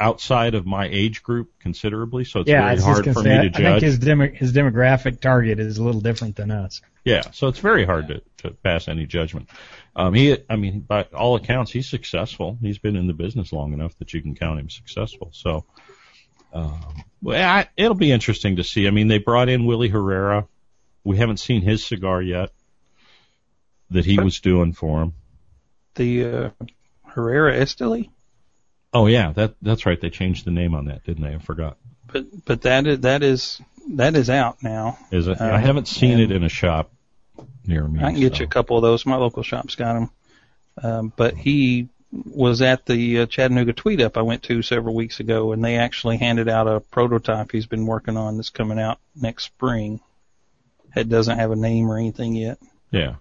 outside 0.02 0.54
of 0.54 0.66
my 0.66 0.88
age 0.90 1.22
group 1.22 1.52
considerably, 1.60 2.24
so 2.24 2.40
it's 2.40 2.48
yeah, 2.50 2.74
very 2.74 2.80
hard 2.80 3.04
for 3.04 3.22
say, 3.22 3.38
me 3.38 3.42
to 3.44 3.50
judge. 3.50 3.64
I 3.64 3.70
think 3.70 3.82
his 3.82 3.98
demo, 3.98 4.28
his 4.28 4.52
demographic 4.52 5.20
target 5.20 5.60
is 5.60 5.78
a 5.78 5.84
little 5.84 6.00
different 6.00 6.34
than 6.36 6.50
us. 6.50 6.82
Yeah, 7.04 7.22
so 7.30 7.46
it's 7.46 7.60
very 7.60 7.84
hard 7.84 8.08
to, 8.08 8.22
to 8.38 8.50
pass 8.50 8.88
any 8.88 9.06
judgment. 9.06 9.48
Um, 9.94 10.14
he, 10.14 10.36
I 10.50 10.56
mean, 10.56 10.80
by 10.80 11.04
all 11.14 11.36
accounts, 11.36 11.70
he's 11.70 11.88
successful. 11.88 12.58
He's 12.60 12.78
been 12.78 12.96
in 12.96 13.06
the 13.06 13.12
business 13.12 13.52
long 13.52 13.72
enough 13.72 13.96
that 13.98 14.12
you 14.12 14.20
can 14.20 14.34
count 14.34 14.58
him 14.58 14.70
successful. 14.70 15.30
So, 15.32 15.64
um, 16.52 17.04
well, 17.22 17.48
I, 17.48 17.68
it'll 17.76 17.94
be 17.94 18.10
interesting 18.10 18.56
to 18.56 18.64
see. 18.64 18.88
I 18.88 18.90
mean, 18.90 19.08
they 19.08 19.18
brought 19.18 19.48
in 19.48 19.66
Willie 19.66 19.88
Herrera. 19.88 20.46
We 21.04 21.16
haven't 21.16 21.38
seen 21.38 21.62
his 21.62 21.84
cigar 21.84 22.20
yet 22.20 22.50
that 23.90 24.04
he 24.04 24.18
was 24.18 24.40
doing 24.40 24.72
for 24.72 25.02
him. 25.02 25.12
The 25.94 26.24
uh, 26.24 26.50
Herrera 27.04 27.56
Esteli. 27.56 28.10
Oh 28.93 29.06
yeah, 29.06 29.32
that 29.32 29.55
that's 29.62 29.86
right. 29.86 30.01
They 30.01 30.10
changed 30.10 30.44
the 30.44 30.51
name 30.51 30.74
on 30.74 30.86
that, 30.86 31.05
didn't 31.05 31.24
they? 31.24 31.35
I 31.35 31.39
forgot. 31.39 31.78
But 32.12 32.44
but 32.44 32.62
that 32.62 32.86
is 32.86 33.01
that 33.01 33.23
is 33.23 33.60
that 33.93 34.14
is 34.16 34.28
out 34.28 34.62
now. 34.62 34.98
Is 35.10 35.28
it? 35.28 35.40
Uh, 35.40 35.44
I 35.44 35.59
haven't 35.59 35.89
seen 35.89 36.20
it 36.20 36.31
in 36.31 36.44
a 36.44 36.48
shop. 36.48 36.93
near 37.66 37.86
me. 37.86 38.01
I 38.01 38.12
can 38.12 38.20
get 38.20 38.35
so. 38.35 38.40
you 38.40 38.47
a 38.47 38.48
couple 38.48 38.77
of 38.77 38.82
those. 38.82 39.06
My 39.06 39.16
local 39.16 39.43
shop's 39.43 39.74
got 39.74 39.94
them. 39.94 40.10
Um, 40.82 41.12
but 41.16 41.36
he 41.36 41.89
was 42.12 42.60
at 42.60 42.85
the 42.85 43.20
uh, 43.20 43.27
Chattanooga 43.27 43.73
Tweet 43.73 44.01
Up 44.01 44.19
I 44.19 44.23
went 44.23 44.43
to 44.44 44.62
several 44.62 44.94
weeks 44.94 45.20
ago, 45.20 45.52
and 45.52 45.64
they 45.64 45.77
actually 45.77 46.19
handed 46.19 46.48
out 46.48 46.69
a 46.69 46.81
prototype 46.81 47.51
he's 47.51 47.66
been 47.66 47.86
working 47.86 48.16
on 48.16 48.36
that's 48.36 48.51
coming 48.51 48.78
out 48.78 48.98
next 49.16 49.44
spring. 49.44 50.01
It 50.94 51.09
doesn't 51.09 51.39
have 51.39 51.51
a 51.51 51.56
name 51.56 51.90
or 51.90 51.97
anything 51.97 52.35
yet. 52.35 52.59
Yeah. 52.90 53.14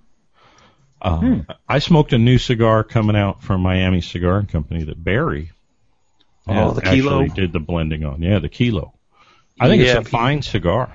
Um, 1.01 1.47
I 1.67 1.79
smoked 1.79 2.13
a 2.13 2.17
new 2.17 2.37
cigar 2.37 2.83
coming 2.83 3.15
out 3.15 3.41
from 3.41 3.61
Miami 3.61 4.01
Cigar 4.01 4.43
Company 4.43 4.83
that 4.83 5.01
Barry 5.01 5.51
Oh, 6.47 6.53
has 6.53 6.75
the 6.75 6.81
Kilo? 6.81 7.21
actually 7.23 7.41
did 7.41 7.53
the 7.53 7.59
blending 7.59 8.03
on. 8.03 8.21
Yeah, 8.21 8.39
the 8.39 8.49
Kilo. 8.49 8.93
I 9.59 9.67
think 9.67 9.83
Yeah, 9.83 9.99
it's 9.99 10.07
a 10.07 10.11
fine 10.11 10.41
cigar. 10.41 10.91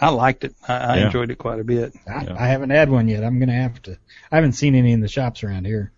I 0.00 0.10
liked 0.10 0.44
it. 0.44 0.54
I, 0.68 0.74
I 0.76 0.96
Yeah. 0.98 1.06
enjoyed 1.06 1.30
it 1.30 1.36
quite 1.38 1.60
a 1.60 1.64
bit. 1.64 1.92
I, 2.06 2.24
Yeah. 2.24 2.36
I 2.38 2.46
haven't 2.48 2.70
had 2.70 2.88
one 2.90 3.08
yet. 3.08 3.24
I'm 3.24 3.38
gonna 3.40 3.54
have 3.54 3.80
to. 3.82 3.98
I 4.30 4.36
haven't 4.36 4.52
seen 4.52 4.74
any 4.74 4.92
in 4.92 5.00
the 5.00 5.08
shops 5.08 5.42
around 5.42 5.64
here. 5.66 5.92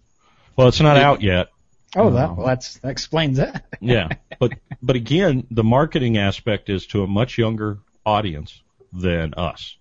Well, 0.56 0.68
it's 0.68 0.80
not 0.80 0.96
out 0.96 1.22
yet. 1.22 1.48
Oh, 1.96 2.06
um, 2.06 2.14
that 2.14 2.36
well, 2.36 2.46
that's 2.46 2.78
that 2.78 2.90
explains 2.90 3.38
that. 3.38 3.64
Yeah, 3.80 4.08
but 4.38 4.52
but 4.82 4.94
again, 4.96 5.46
the 5.50 5.64
marketing 5.64 6.16
aspect 6.18 6.68
is 6.70 6.86
to 6.88 7.02
a 7.02 7.06
much 7.06 7.36
younger 7.36 7.78
audience 8.06 8.62
than 8.92 9.34
us, 9.34 9.76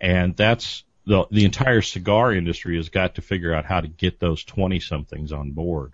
and 0.00 0.36
that's 0.36 0.84
the 1.06 1.24
the 1.30 1.44
entire 1.46 1.80
cigar 1.80 2.32
industry 2.34 2.76
has 2.76 2.88
got 2.90 3.14
to 3.14 3.22
figure 3.22 3.54
out 3.54 3.64
how 3.64 3.80
to 3.80 3.88
get 3.88 4.20
those 4.20 4.44
twenty 4.44 4.80
somethings 4.80 5.32
on 5.32 5.52
board, 5.52 5.93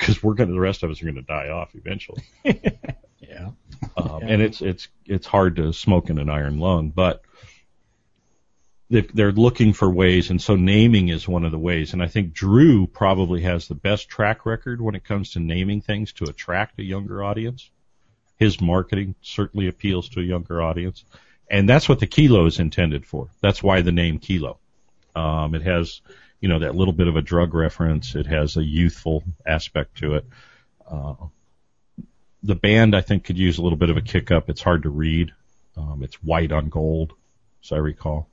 because 0.00 0.22
we're 0.22 0.34
gonna 0.34 0.52
the 0.52 0.58
rest 0.60 0.82
of 0.82 0.90
us 0.90 1.00
are 1.02 1.06
gonna 1.06 1.22
die 1.22 1.48
off 1.50 1.74
eventually. 1.74 2.22
Yeah. 3.20 3.50
Um, 3.96 4.20
Yeah. 4.22 4.28
and 4.28 4.42
it's 4.42 4.60
it's 4.60 4.88
it's 5.06 5.26
hard 5.26 5.56
to 5.56 5.72
smoke 5.72 6.10
in 6.10 6.18
an 6.18 6.28
iron 6.28 6.58
lung, 6.58 6.88
but 6.90 7.22
they- 8.88 9.02
they're 9.02 9.30
looking 9.30 9.72
for 9.72 9.88
ways, 9.88 10.30
and 10.30 10.42
so 10.42 10.56
naming 10.56 11.08
is 11.10 11.28
one 11.28 11.44
of 11.44 11.52
the 11.52 11.58
ways. 11.58 11.92
And 11.92 12.02
I 12.02 12.08
think 12.08 12.32
Drew 12.32 12.88
probably 12.88 13.42
has 13.42 13.68
the 13.68 13.76
best 13.76 14.08
track 14.08 14.44
record 14.46 14.80
when 14.80 14.96
it 14.96 15.04
comes 15.04 15.30
to 15.32 15.38
naming 15.40 15.80
things 15.80 16.12
to 16.14 16.24
attract 16.24 16.80
a 16.80 16.82
younger 16.84 17.22
audience. 17.22 17.70
His 18.36 18.60
marketing 18.60 19.14
certainly 19.22 19.68
appeals 19.68 20.08
to 20.10 20.20
a 20.20 20.24
younger 20.24 20.60
audience, 20.60 21.04
and 21.48 21.68
that's 21.68 21.88
what 21.88 22.00
the 22.00 22.06
kilo 22.08 22.46
is 22.46 22.58
intended 22.58 23.06
for. 23.06 23.28
That's 23.40 23.62
why 23.62 23.82
the 23.82 23.92
name 23.92 24.18
kilo. 24.18 24.58
Um, 25.14 25.54
it 25.54 25.62
has, 25.62 26.00
you 26.40 26.48
know, 26.48 26.60
that 26.60 26.74
little 26.74 26.92
bit 26.92 27.08
of 27.08 27.16
a 27.16 27.22
drug 27.22 27.54
reference. 27.54 28.14
It 28.14 28.26
has 28.26 28.56
a 28.56 28.64
youthful 28.64 29.22
aspect 29.46 29.98
to 29.98 30.14
it. 30.14 30.26
Uh, 30.90 31.14
the 32.42 32.54
band 32.54 32.96
I 32.96 33.02
think 33.02 33.24
could 33.24 33.38
use 33.38 33.58
a 33.58 33.62
little 33.62 33.78
bit 33.78 33.90
of 33.90 33.96
a 33.96 34.02
kick 34.02 34.30
up. 34.30 34.48
It's 34.48 34.62
hard 34.62 34.84
to 34.84 34.90
read. 34.90 35.32
Um, 35.76 36.02
it's 36.02 36.16
white 36.16 36.52
on 36.52 36.68
gold, 36.68 37.12
as 37.62 37.72
I 37.72 37.76
recall. 37.76 38.28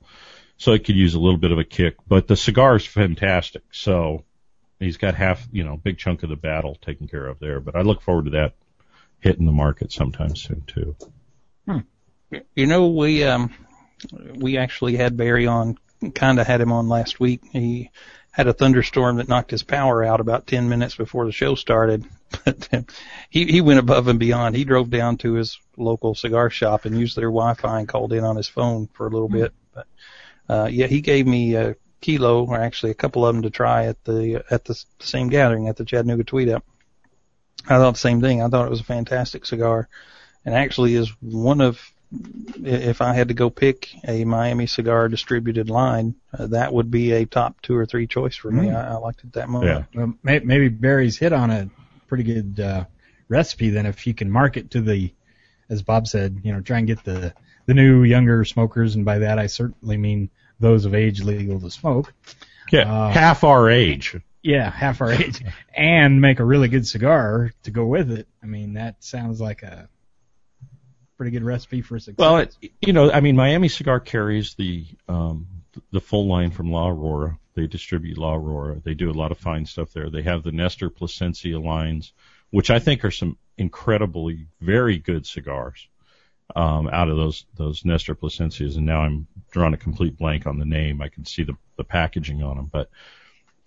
So 0.56 0.72
it 0.72 0.84
could 0.84 0.96
use 0.96 1.14
a 1.14 1.20
little 1.20 1.38
bit 1.38 1.52
of 1.52 1.58
a 1.58 1.64
kick, 1.64 1.96
but 2.08 2.26
the 2.26 2.36
cigar 2.36 2.76
is 2.76 2.86
fantastic. 2.86 3.62
So 3.70 4.24
he's 4.80 4.96
got 4.96 5.14
half, 5.14 5.46
you 5.52 5.62
know, 5.62 5.76
big 5.76 5.98
chunk 5.98 6.22
of 6.22 6.30
the 6.30 6.36
battle 6.36 6.76
taken 6.80 7.06
care 7.06 7.26
of 7.26 7.38
there. 7.38 7.60
But 7.60 7.76
I 7.76 7.82
look 7.82 8.02
forward 8.02 8.24
to 8.24 8.30
that 8.32 8.54
hitting 9.20 9.46
the 9.46 9.52
market 9.52 9.92
sometime 9.92 10.34
soon 10.34 10.62
too. 10.66 10.96
You 12.54 12.66
know, 12.66 12.88
we 12.88 13.24
um 13.24 13.52
we 14.34 14.58
actually 14.58 14.96
had 14.96 15.16
Barry 15.16 15.46
on, 15.46 15.78
kind 16.14 16.38
of 16.38 16.46
had 16.46 16.60
him 16.60 16.72
on 16.72 16.88
last 16.88 17.20
week. 17.20 17.42
He 17.52 17.90
had 18.30 18.46
a 18.46 18.52
thunderstorm 18.52 19.16
that 19.16 19.28
knocked 19.28 19.50
his 19.50 19.62
power 19.62 20.04
out 20.04 20.20
about 20.20 20.46
10 20.46 20.68
minutes 20.68 20.94
before 20.94 21.26
the 21.26 21.32
show 21.32 21.54
started. 21.54 22.04
But 22.44 22.68
uh, 22.74 22.82
he 23.30 23.46
he 23.46 23.62
went 23.62 23.78
above 23.78 24.06
and 24.06 24.18
beyond. 24.18 24.54
He 24.54 24.64
drove 24.64 24.90
down 24.90 25.16
to 25.18 25.32
his 25.32 25.58
local 25.78 26.14
cigar 26.14 26.50
shop 26.50 26.84
and 26.84 26.98
used 26.98 27.16
their 27.16 27.30
Wi-Fi 27.30 27.78
and 27.78 27.88
called 27.88 28.12
in 28.12 28.22
on 28.22 28.36
his 28.36 28.46
phone 28.46 28.86
for 28.92 29.06
a 29.06 29.10
little 29.10 29.30
bit. 29.30 29.54
But 29.74 29.86
uh 30.46 30.68
yeah, 30.70 30.88
he 30.88 31.00
gave 31.00 31.26
me 31.26 31.54
a 31.54 31.74
kilo 32.02 32.44
or 32.44 32.60
actually 32.60 32.90
a 32.90 32.94
couple 32.94 33.24
of 33.24 33.34
them 33.34 33.44
to 33.44 33.50
try 33.50 33.86
at 33.86 34.04
the 34.04 34.44
at 34.50 34.66
the 34.66 34.78
same 35.00 35.30
gathering 35.30 35.68
at 35.68 35.78
the 35.78 35.86
Chattanooga 35.86 36.22
Tweet 36.22 36.50
Up. 36.50 36.66
I 37.64 37.78
thought 37.78 37.94
the 37.94 37.98
same 37.98 38.20
thing. 38.20 38.42
I 38.42 38.48
thought 38.48 38.66
it 38.66 38.70
was 38.70 38.80
a 38.80 38.84
fantastic 38.84 39.46
cigar 39.46 39.88
and 40.44 40.54
actually 40.54 40.94
is 40.96 41.10
one 41.20 41.62
of 41.62 41.80
if 42.10 43.00
I 43.00 43.12
had 43.12 43.28
to 43.28 43.34
go 43.34 43.50
pick 43.50 43.90
a 44.06 44.24
Miami 44.24 44.66
cigar 44.66 45.08
distributed 45.08 45.68
line, 45.68 46.14
uh, 46.36 46.46
that 46.48 46.72
would 46.72 46.90
be 46.90 47.12
a 47.12 47.26
top 47.26 47.60
two 47.62 47.76
or 47.76 47.86
three 47.86 48.06
choice 48.06 48.36
for 48.36 48.50
me. 48.50 48.68
Mm. 48.68 48.76
I, 48.76 48.94
I 48.94 48.96
liked 48.96 49.24
it 49.24 49.32
that 49.34 49.48
much. 49.48 49.64
Yeah. 49.64 49.84
Well, 49.94 50.14
may, 50.22 50.38
maybe 50.40 50.68
Barry's 50.68 51.18
hit 51.18 51.32
on 51.32 51.50
a 51.50 51.68
pretty 52.06 52.24
good 52.24 52.60
uh, 52.60 52.84
recipe 53.28 53.70
then 53.70 53.86
if 53.86 54.06
you 54.06 54.14
can 54.14 54.30
market 54.30 54.70
to 54.70 54.80
the, 54.80 55.12
as 55.68 55.82
Bob 55.82 56.06
said, 56.06 56.40
you 56.42 56.52
know, 56.52 56.60
try 56.60 56.78
and 56.78 56.86
get 56.86 57.04
the 57.04 57.34
the 57.66 57.74
new 57.74 58.02
younger 58.02 58.46
smokers, 58.46 58.94
and 58.94 59.04
by 59.04 59.18
that 59.18 59.38
I 59.38 59.46
certainly 59.46 59.98
mean 59.98 60.30
those 60.58 60.86
of 60.86 60.94
age 60.94 61.22
legal 61.22 61.60
to 61.60 61.70
smoke. 61.70 62.14
Yeah, 62.72 62.90
Uh, 62.90 63.10
half 63.10 63.44
our 63.44 63.68
age. 63.68 64.16
Yeah, 64.42 64.70
half 64.70 65.02
our 65.02 65.12
age, 65.12 65.44
and 65.76 66.20
make 66.20 66.40
a 66.40 66.44
really 66.44 66.68
good 66.68 66.86
cigar 66.86 67.52
to 67.64 67.70
go 67.70 67.84
with 67.84 68.10
it. 68.10 68.26
I 68.42 68.46
mean, 68.46 68.74
that 68.74 69.04
sounds 69.04 69.38
like 69.38 69.62
a 69.62 69.90
pretty 71.18 71.32
good 71.32 71.44
recipe 71.44 71.82
for 71.82 71.98
success. 71.98 72.18
Well, 72.18 72.38
it, 72.38 72.56
you 72.80 72.94
know, 72.94 73.10
I 73.10 73.20
mean, 73.20 73.36
Miami 73.36 73.68
Cigar 73.68 74.00
carries 74.00 74.54
the 74.54 74.86
um, 75.08 75.46
the 75.90 76.00
full 76.00 76.26
line 76.26 76.50
from 76.50 76.72
La 76.72 76.88
Aurora. 76.88 77.38
They 77.54 77.66
distribute 77.66 78.16
La 78.16 78.34
Aurora. 78.34 78.80
They 78.82 78.94
do 78.94 79.10
a 79.10 79.12
lot 79.12 79.32
of 79.32 79.38
fine 79.38 79.66
stuff 79.66 79.92
there. 79.92 80.08
They 80.08 80.22
have 80.22 80.44
the 80.44 80.52
Nestor 80.52 80.88
Plasencia 80.90 81.58
lines, 81.58 82.12
which 82.50 82.70
I 82.70 82.78
think 82.78 83.04
are 83.04 83.10
some 83.10 83.36
incredibly 83.58 84.46
very 84.60 84.98
good 84.98 85.26
cigars 85.26 85.88
um, 86.54 86.88
out 86.88 87.08
of 87.08 87.16
those 87.16 87.44
those 87.56 87.84
Nestor 87.84 88.14
Plasencias. 88.14 88.76
And 88.76 88.86
now 88.86 89.00
I'm 89.00 89.26
drawing 89.50 89.74
a 89.74 89.78
complete 89.78 90.16
blank 90.16 90.46
on 90.46 90.58
the 90.58 90.64
name. 90.64 91.02
I 91.02 91.08
can 91.08 91.24
see 91.26 91.42
the 91.42 91.56
the 91.76 91.84
packaging 91.84 92.42
on 92.42 92.56
them, 92.56 92.70
but 92.72 92.88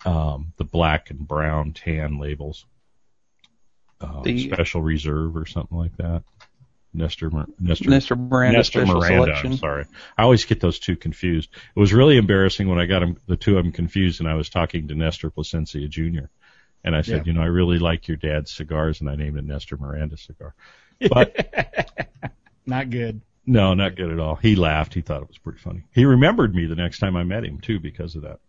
um, 0.06 0.54
the 0.58 0.64
black 0.64 1.10
and 1.12 1.28
brown 1.28 1.74
tan 1.74 2.18
labels, 2.18 2.66
uh, 4.00 4.22
The- 4.22 4.48
special 4.52 4.82
reserve 4.82 5.36
or 5.36 5.46
something 5.46 5.78
like 5.78 5.96
that. 5.98 6.24
Nestor 6.94 7.30
Mir- 7.30 7.46
Nestor 7.60 7.90
Nestor 7.90 8.16
Miranda 8.16 8.58
Nestor 8.60 8.86
Miranda. 8.86 9.08
selection. 9.26 9.52
I'm 9.54 9.58
sorry. 9.58 9.86
I 10.18 10.24
always 10.24 10.44
get 10.46 10.60
those 10.60 10.80
two 10.80 10.96
confused. 10.96 11.50
It 11.76 11.80
was 11.80 11.94
really 11.94 12.18
embarrassing 12.18 12.68
when 12.68 12.80
I 12.80 12.86
got 12.86 13.02
'em- 13.04 13.18
the 13.28 13.38
two 13.38 13.58
of 13.58 13.64
them 13.64 13.72
confused, 13.72 14.20
and 14.20 14.30
I 14.30 14.34
was 14.36 14.50
talking 14.50 14.88
to 14.90 14.96
Nestor 14.96 15.30
Plasencia 15.30 15.88
Jr. 15.88 16.26
And 16.84 16.96
I 16.96 17.02
said, 17.02 17.18
Yeah. 17.18 17.24
you 17.28 17.34
know, 17.34 17.42
I 17.42 17.46
really 17.46 17.80
like 17.80 18.08
your 18.08 18.18
dad's 18.18 18.52
cigars, 18.52 19.02
and 19.02 19.10
I 19.10 19.16
named 19.16 19.38
it 19.38 19.46
Nestor 19.46 19.78
Miranda 19.78 20.18
cigar. 20.18 20.54
But 21.10 21.54
not 22.66 22.90
good. 22.90 23.22
no, 23.46 23.74
not 23.74 23.96
good 23.96 24.12
at 24.12 24.20
all. 24.20 24.36
He 24.36 24.56
laughed. 24.56 24.94
He 24.94 25.02
thought 25.02 25.22
it 25.22 25.28
was 25.28 25.38
pretty 25.38 25.60
funny. 25.60 25.84
He 25.94 26.06
remembered 26.06 26.54
me 26.56 26.66
the 26.66 26.76
next 26.76 27.00
time 27.00 27.16
I 27.16 27.24
met 27.24 27.46
him 27.46 27.60
too 27.60 27.80
because 27.80 28.16
of 28.16 28.24
that. 28.24 28.40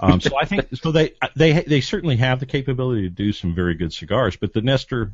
Um, 0.00 0.20
so 0.20 0.36
I 0.36 0.44
think 0.44 0.66
so. 0.74 0.90
They 0.90 1.14
they 1.36 1.52
they 1.62 1.80
certainly 1.80 2.16
have 2.16 2.40
the 2.40 2.46
capability 2.46 3.02
to 3.02 3.10
do 3.10 3.32
some 3.32 3.54
very 3.54 3.74
good 3.74 3.92
cigars, 3.92 4.34
but 4.36 4.52
the 4.52 4.60
Nestor, 4.60 5.12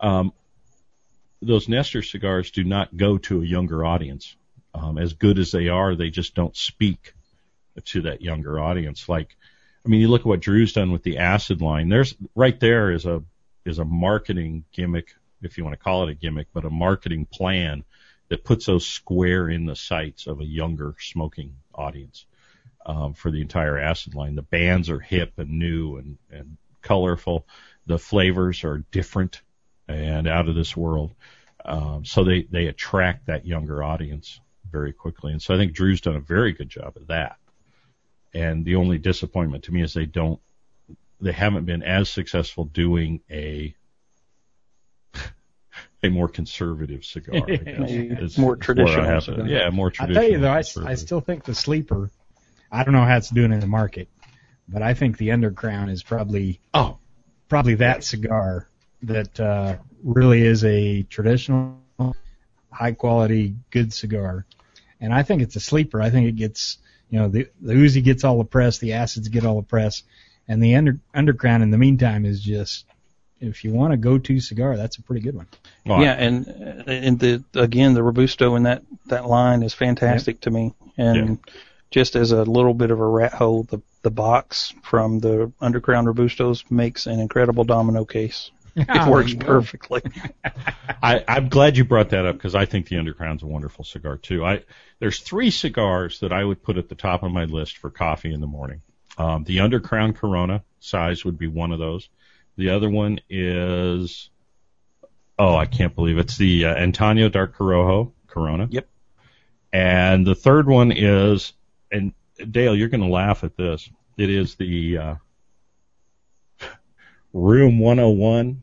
um, 0.00 0.32
those 1.46 1.68
Nestor 1.68 2.02
cigars 2.02 2.50
do 2.50 2.64
not 2.64 2.96
go 2.96 3.18
to 3.18 3.42
a 3.42 3.46
younger 3.46 3.84
audience. 3.84 4.36
Um, 4.74 4.98
as 4.98 5.12
good 5.12 5.38
as 5.38 5.52
they 5.52 5.68
are, 5.68 5.94
they 5.94 6.10
just 6.10 6.34
don't 6.34 6.56
speak 6.56 7.14
to 7.84 8.02
that 8.02 8.22
younger 8.22 8.58
audience. 8.58 9.08
Like, 9.08 9.36
I 9.84 9.88
mean, 9.88 10.00
you 10.00 10.08
look 10.08 10.22
at 10.22 10.26
what 10.26 10.40
Drew's 10.40 10.72
done 10.72 10.90
with 10.90 11.02
the 11.02 11.18
acid 11.18 11.60
line. 11.60 11.88
There's 11.88 12.14
right 12.34 12.58
there 12.58 12.90
is 12.90 13.06
a 13.06 13.22
is 13.64 13.78
a 13.78 13.84
marketing 13.84 14.64
gimmick, 14.72 15.14
if 15.42 15.56
you 15.56 15.64
want 15.64 15.74
to 15.74 15.82
call 15.82 16.04
it 16.04 16.10
a 16.10 16.14
gimmick, 16.14 16.48
but 16.52 16.64
a 16.64 16.70
marketing 16.70 17.26
plan 17.26 17.84
that 18.28 18.44
puts 18.44 18.66
those 18.66 18.86
square 18.86 19.48
in 19.48 19.66
the 19.66 19.76
sights 19.76 20.26
of 20.26 20.40
a 20.40 20.44
younger 20.44 20.94
smoking 20.98 21.56
audience 21.74 22.26
um, 22.86 23.14
for 23.14 23.30
the 23.30 23.40
entire 23.40 23.78
acid 23.78 24.14
line. 24.14 24.34
The 24.34 24.42
bands 24.42 24.90
are 24.90 25.00
hip 25.00 25.34
and 25.38 25.58
new 25.58 25.96
and, 25.96 26.18
and 26.30 26.56
colorful. 26.82 27.46
The 27.86 27.98
flavors 27.98 28.64
are 28.64 28.84
different 28.90 29.40
and 29.88 30.26
out 30.26 30.48
of 30.48 30.54
this 30.54 30.76
world. 30.76 31.12
Um, 31.64 32.04
so 32.04 32.24
they, 32.24 32.42
they 32.50 32.66
attract 32.66 33.26
that 33.26 33.46
younger 33.46 33.82
audience 33.82 34.40
very 34.70 34.92
quickly. 34.92 35.32
And 35.32 35.40
so 35.40 35.54
I 35.54 35.58
think 35.58 35.72
Drew's 35.72 36.00
done 36.00 36.16
a 36.16 36.20
very 36.20 36.52
good 36.52 36.68
job 36.68 36.96
of 36.96 37.06
that. 37.08 37.36
And 38.34 38.64
the 38.64 38.76
only 38.76 38.98
disappointment 38.98 39.64
to 39.64 39.72
me 39.72 39.82
is 39.82 39.94
they 39.94 40.06
don't, 40.06 40.40
they 41.20 41.32
haven't 41.32 41.64
been 41.64 41.82
as 41.82 42.10
successful 42.10 42.64
doing 42.64 43.20
a, 43.30 43.74
a 46.02 46.08
more 46.08 46.28
conservative 46.28 47.04
cigar. 47.04 47.36
I 47.48 47.56
guess, 47.56 47.90
is- 47.90 48.38
More 48.38 48.58
is 48.60 48.68
where 48.68 48.88
I 48.88 48.94
traditional 48.94 49.20
cigar. 49.20 49.46
Yeah, 49.46 49.70
more 49.70 49.90
traditional. 49.90 50.18
I 50.18 50.26
tell 50.26 50.32
you 50.32 50.38
though, 50.40 50.50
I, 50.52 50.58
s- 50.60 50.76
I 50.76 50.80
conservative. 50.80 50.98
still 51.06 51.20
think 51.20 51.44
the 51.44 51.54
sleeper. 51.54 52.10
I 52.70 52.82
don't 52.84 52.94
know 52.94 53.04
how 53.04 53.16
it's 53.16 53.30
doing 53.30 53.52
in 53.52 53.60
the 53.60 53.66
market, 53.66 54.08
but 54.68 54.82
I 54.82 54.94
think 54.94 55.16
the 55.16 55.28
Undercrown 55.28 55.90
is 55.90 56.02
probably 56.02 56.60
Oh, 56.74 56.98
probably 57.48 57.76
that 57.76 58.02
cigar 58.04 58.68
that 59.08 59.40
uh, 59.40 59.76
really 60.02 60.42
is 60.42 60.64
a 60.64 61.02
traditional, 61.04 61.78
high 62.70 62.92
quality, 62.92 63.54
good 63.70 63.92
cigar. 63.92 64.46
And 65.00 65.12
I 65.12 65.22
think 65.22 65.42
it's 65.42 65.56
a 65.56 65.60
sleeper. 65.60 66.00
I 66.00 66.10
think 66.10 66.28
it 66.28 66.36
gets, 66.36 66.78
you 67.10 67.18
know, 67.18 67.28
the 67.28 67.48
the 67.60 67.74
Uzi 67.74 68.02
gets 68.02 68.24
all 68.24 68.38
the 68.38 68.44
press, 68.44 68.78
the 68.78 68.94
acids 68.94 69.28
get 69.28 69.44
all 69.44 69.56
the 69.56 69.66
press, 69.66 70.02
and 70.48 70.62
the 70.62 70.74
under 70.74 70.98
Undercrown 71.14 71.62
in 71.62 71.70
the 71.70 71.78
meantime 71.78 72.24
is 72.24 72.40
just 72.40 72.86
if 73.40 73.64
you 73.64 73.72
want 73.72 73.92
a 73.92 73.96
go-to 73.96 74.40
cigar, 74.40 74.76
that's 74.76 74.96
a 74.96 75.02
pretty 75.02 75.20
good 75.20 75.34
one. 75.34 75.46
Well, 75.84 76.00
yeah, 76.00 76.12
and 76.12 76.46
and 76.86 77.18
the 77.18 77.44
again 77.54 77.94
the 77.94 78.02
robusto 78.02 78.54
in 78.56 78.62
that 78.64 78.82
that 79.06 79.26
line 79.26 79.62
is 79.62 79.74
fantastic 79.74 80.40
to 80.42 80.50
me, 80.50 80.74
and 80.96 81.38
just 81.90 82.16
as 82.16 82.32
a 82.32 82.42
little 82.42 82.74
bit 82.74 82.90
of 82.90 83.00
a 83.00 83.06
rat 83.06 83.34
hole, 83.34 83.64
the 83.64 83.80
the 84.02 84.10
box 84.10 84.74
from 84.82 85.18
the 85.18 85.52
Undercrown 85.60 86.12
Robustos 86.12 86.70
makes 86.70 87.06
an 87.06 87.20
incredible 87.20 87.64
domino 87.64 88.04
case. 88.04 88.50
It 88.76 88.86
Ah, 88.88 89.08
works 89.08 89.32
there 89.34 89.34
you 89.34 89.36
go. 89.40 89.46
perfectly. 89.46 90.02
I, 91.02 91.24
I'm 91.28 91.48
glad 91.48 91.76
you 91.76 91.84
brought 91.84 92.10
that 92.10 92.26
up 92.26 92.36
because 92.36 92.54
I 92.54 92.64
think 92.64 92.88
the 92.88 92.96
Undercrown's 92.96 93.42
a 93.42 93.46
wonderful 93.46 93.84
cigar 93.84 94.16
too. 94.16 94.44
I 94.44 94.64
there's 94.98 95.20
three 95.20 95.50
cigars 95.50 96.20
that 96.20 96.32
I 96.32 96.44
would 96.44 96.62
put 96.62 96.78
at 96.78 96.88
the 96.88 96.94
top 96.94 97.22
of 97.22 97.30
my 97.32 97.44
list 97.44 97.78
for 97.78 97.90
coffee 97.90 98.32
in 98.32 98.40
the 98.40 98.46
morning. 98.46 98.82
Um, 99.18 99.44
the 99.44 99.58
Undercrown 99.58 100.16
Corona 100.16 100.64
size 100.80 101.24
would 101.24 101.38
be 101.38 101.46
one 101.46 101.72
of 101.72 101.78
those. 101.78 102.08
The 102.56 102.70
other 102.70 102.90
one 102.90 103.20
is 103.28 104.30
oh 105.38 105.54
I 105.56 105.66
can't 105.66 105.94
believe 105.94 106.18
it's 106.18 106.36
the 106.36 106.66
uh, 106.66 106.74
Antaño 106.74 107.30
Dark 107.30 107.56
Corojo 107.56 108.12
Corona. 108.26 108.66
Yep. 108.70 108.88
And 109.72 110.26
the 110.26 110.34
third 110.34 110.66
one 110.68 110.92
is 110.92 111.52
and 111.92 112.12
Dale, 112.50 112.74
you're 112.74 112.88
going 112.88 113.00
to 113.02 113.06
laugh 113.08 113.44
at 113.44 113.56
this. 113.56 113.88
It 114.16 114.30
is 114.30 114.56
the 114.56 114.98
uh, 114.98 115.14
Room 117.34 117.80
101. 117.80 118.62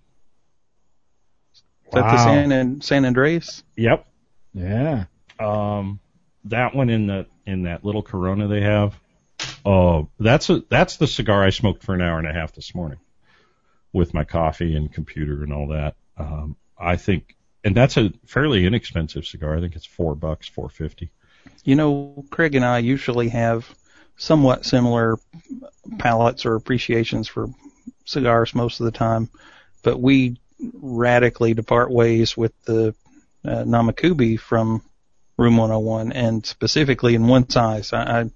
Is 1.54 1.64
that 1.92 2.02
the 2.10 2.18
San 2.18 2.52
and 2.54 2.84
San 2.84 3.06
Andreas? 3.06 3.64
Yep. 3.76 4.08
Yeah. 4.54 5.06
Um, 5.40 6.00
that 6.46 6.74
one 6.74 6.90
in 6.90 7.06
the 7.08 7.28
in 7.46 7.64
that 7.64 7.84
little 7.84 8.02
Corona 8.02 8.48
they 8.48 8.62
have. 8.62 8.98
Oh, 9.66 10.08
that's 10.20 10.50
a 10.50 10.64
that's 10.70 10.96
the 10.98 11.08
cigar 11.08 11.44
I 11.44 11.50
smoked 11.50 11.84
for 11.84 11.94
an 11.94 12.02
hour 12.02 12.18
and 12.18 12.28
a 12.28 12.34
half 12.34 12.54
this 12.54 12.74
morning, 12.74 13.00
with 13.92 14.14
my 14.14 14.24
coffee 14.24 14.76
and 14.76 14.92
computer 14.92 15.44
and 15.44 15.52
all 15.52 15.68
that. 15.68 15.96
Um, 16.18 16.56
I 16.78 16.96
think, 16.96 17.36
and 17.66 17.76
that's 17.76 17.98
a 17.98 18.14
fairly 18.26 18.66
inexpensive 18.66 19.26
cigar. 19.26 19.58
I 19.58 19.60
think 19.60 19.76
it's 19.76 19.86
four 19.86 20.16
bucks, 20.16 20.48
four 20.48 20.70
fifty. 20.70 21.12
You 21.66 21.76
know, 21.76 22.24
Craig 22.30 22.56
and 22.56 22.64
I 22.64 22.80
usually 22.80 23.30
have 23.30 23.70
somewhat 24.16 24.66
similar 24.66 25.18
palates 25.98 26.46
or 26.46 26.56
appreciations 26.56 27.28
for 27.28 27.50
cigars 28.12 28.54
most 28.54 28.80
of 28.80 28.86
the 28.86 28.92
time, 28.92 29.30
but 29.84 30.00
we 30.00 30.38
radically 30.74 31.54
depart 31.54 31.92
ways 31.92 32.38
with 32.38 32.54
the 32.66 32.94
uh, 33.44 33.64
Namakubi 33.64 34.40
from 34.40 34.84
Room 35.38 35.58
101, 35.58 36.12
and 36.12 36.46
specifically 36.46 37.16
in 37.16 37.28
one 37.28 37.50
size. 37.50 37.94
I, 37.94 38.22
I 38.22 38.30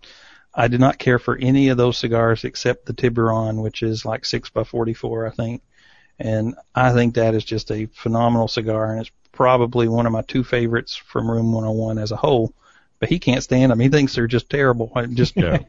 I 0.57 0.67
did 0.69 0.79
not 0.79 0.97
care 0.97 1.19
for 1.19 1.37
any 1.37 1.67
of 1.67 1.77
those 1.77 1.97
cigars 1.97 2.45
except 2.45 2.85
the 2.85 2.93
Tiburon, 2.93 3.61
which 3.61 3.83
is 3.83 4.05
like 4.05 4.23
six 4.23 4.49
by 4.49 4.63
44, 4.63 5.27
I 5.27 5.29
think. 5.31 5.61
And 6.17 6.55
I 6.73 6.93
think 6.93 7.15
that 7.15 7.35
is 7.35 7.43
just 7.43 7.71
a 7.71 7.87
phenomenal 7.87 8.47
cigar, 8.47 8.89
and 8.89 9.01
it's 9.01 9.11
probably 9.33 9.89
one 9.89 10.05
of 10.05 10.13
my 10.13 10.21
two 10.21 10.45
favorites 10.45 10.95
from 10.95 11.29
Room 11.29 11.51
101 11.51 11.97
as 11.97 12.11
a 12.11 12.15
whole 12.15 12.53
but 12.99 13.09
he 13.09 13.19
can't 13.19 13.43
stand 13.43 13.71
them. 13.71 13.79
He 13.79 13.89
thinks 13.89 14.15
they're 14.15 14.27
just 14.27 14.49
terrible. 14.49 14.91
I 14.95 15.05
just 15.05 15.35
Yeah. 15.35 15.59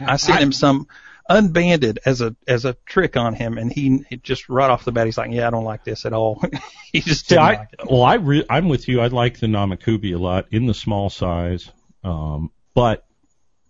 I 0.00 0.16
sent 0.16 0.40
him 0.40 0.52
some 0.52 0.88
unbanded 1.30 2.00
as 2.04 2.20
a 2.20 2.36
as 2.46 2.64
a 2.64 2.76
trick 2.84 3.16
on 3.16 3.34
him, 3.34 3.56
and 3.56 3.72
he 3.72 4.04
just 4.22 4.48
right 4.48 4.68
off 4.68 4.84
the 4.84 4.92
bat 4.92 5.06
he's 5.06 5.16
like, 5.16 5.30
yeah, 5.30 5.46
I 5.46 5.50
don't 5.50 5.64
like 5.64 5.84
this 5.84 6.04
at 6.04 6.12
all. 6.12 6.42
he 6.92 7.00
just 7.00 7.28
didn't 7.28 7.44
I, 7.44 7.56
like 7.56 7.68
it. 7.72 7.90
well, 7.90 8.02
I 8.02 8.14
re- 8.14 8.44
I'm 8.50 8.68
with 8.68 8.88
you. 8.88 9.00
I 9.00 9.06
like 9.06 9.38
the 9.38 9.46
Namakubi 9.46 10.14
a 10.14 10.18
lot 10.18 10.48
in 10.50 10.66
the 10.66 10.74
small 10.74 11.08
size, 11.08 11.70
um, 12.04 12.50
but 12.74 13.06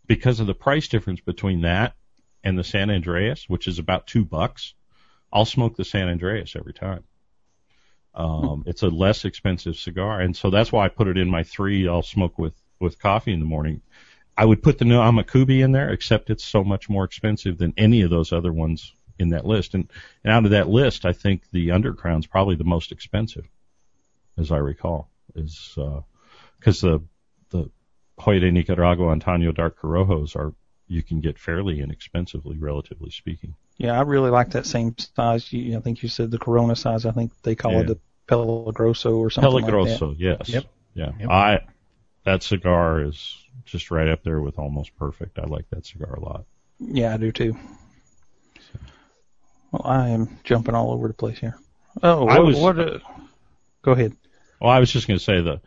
because 0.07 0.41
of 0.41 0.49
the 0.49 0.55
price 0.55 0.89
difference 0.89 1.20
between 1.20 1.61
that 1.61 1.95
and 2.43 2.59
the 2.59 2.65
San 2.65 2.91
Andreas, 2.91 3.45
which 3.49 3.69
is 3.69 3.78
about 3.78 4.07
two 4.07 4.24
bucks, 4.24 4.74
I'll 5.32 5.45
smoke 5.45 5.77
the 5.77 5.85
San 5.85 6.09
Andreas 6.09 6.57
every 6.57 6.73
time. 6.73 7.05
Um, 8.15 8.65
it's 8.66 8.82
a 8.82 8.89
less 8.89 9.24
expensive 9.24 9.77
cigar, 9.77 10.20
and 10.20 10.35
so 10.37 10.51
that's 10.51 10.73
why 10.73 10.87
I 10.87 10.89
put 10.89 11.09
it 11.09 11.19
in 11.19 11.31
my 11.31 11.45
three. 11.45 11.87
I'll 11.87 12.03
smoke 12.03 12.39
with 12.39 12.55
with 12.81 12.99
coffee 12.99 13.32
in 13.32 13.39
the 13.41 13.47
morning. 13.47 13.82
I 14.40 14.46
would 14.46 14.62
put 14.62 14.78
the 14.78 14.86
Namakubi 14.86 15.62
in 15.62 15.72
there, 15.72 15.90
except 15.90 16.30
it's 16.30 16.42
so 16.44 16.64
much 16.64 16.88
more 16.88 17.04
expensive 17.04 17.58
than 17.58 17.74
any 17.76 18.00
of 18.00 18.08
those 18.08 18.32
other 18.32 18.50
ones 18.50 18.94
in 19.18 19.28
that 19.30 19.44
list. 19.44 19.74
And, 19.74 19.90
and 20.24 20.32
out 20.32 20.46
of 20.46 20.52
that 20.52 20.66
list, 20.66 21.04
I 21.04 21.12
think 21.12 21.42
the 21.52 21.68
Undercrown's 21.68 22.26
probably 22.26 22.54
the 22.56 22.64
most 22.64 22.90
expensive, 22.90 23.46
as 24.38 24.50
I 24.50 24.56
recall, 24.56 25.10
is 25.34 25.74
uh, 25.76 26.00
because 26.58 26.80
the 26.80 27.02
the 27.50 27.70
Joya 28.18 28.40
de 28.40 28.50
Nicaragua 28.50 29.14
Antaño 29.14 29.54
Dark 29.54 29.78
Corojos 29.78 30.34
are 30.36 30.54
you 30.88 31.02
can 31.02 31.20
get 31.20 31.38
fairly 31.38 31.80
inexpensively, 31.82 32.56
relatively 32.56 33.10
speaking. 33.10 33.54
Yeah, 33.76 33.92
I 33.92 34.02
really 34.04 34.30
like 34.30 34.52
that 34.52 34.64
same 34.64 34.96
size. 35.16 35.52
You, 35.52 35.76
I 35.76 35.80
think 35.80 36.02
you 36.02 36.08
said 36.08 36.30
the 36.30 36.38
Corona 36.38 36.76
size. 36.76 37.04
I 37.04 37.10
think 37.12 37.32
they 37.42 37.54
call 37.56 37.72
Yeah. 37.72 37.80
it 37.80 37.86
the 37.88 37.98
Peligroso 38.26 39.18
or 39.18 39.28
something 39.28 39.52
like 39.52 39.66
that. 39.66 39.72
Peligroso, 39.72 40.14
yes, 40.18 40.48
Yep. 40.48 40.64
yeah. 40.94 41.12
Yep. 41.20 41.28
I 41.28 41.60
that 42.24 42.42
cigar 42.42 43.02
is 43.02 43.36
just 43.64 43.90
right 43.90 44.09
up 44.09 44.22
there 44.24 44.40
with 44.40 44.59
almost 44.59 44.97
perfect. 44.97 45.38
I 45.38 45.44
like 45.47 45.68
that 45.70 45.86
cigar 45.86 46.14
a 46.14 46.20
lot. 46.20 46.44
Yeah, 46.78 47.14
I 47.14 47.16
do 47.16 47.32
too. 47.32 47.56
Well, 49.72 49.82
I 49.84 50.09
am 50.09 50.38
jumping 50.44 50.74
all 50.74 50.92
over 50.92 51.09
the 51.09 51.14
place 51.14 51.38
here. 51.38 51.56
Oh, 52.02 52.26
I 52.26 52.38
was- 52.40 52.56
what 52.56 52.78
uh, 52.78 52.98
go 53.82 53.92
ahead. 53.92 54.16
Well, 54.60 54.70
I 54.70 54.78
was 54.80 54.92
just 54.92 55.06
going 55.06 55.18
to 55.18 55.24
say 55.24 55.40
the 55.40 55.60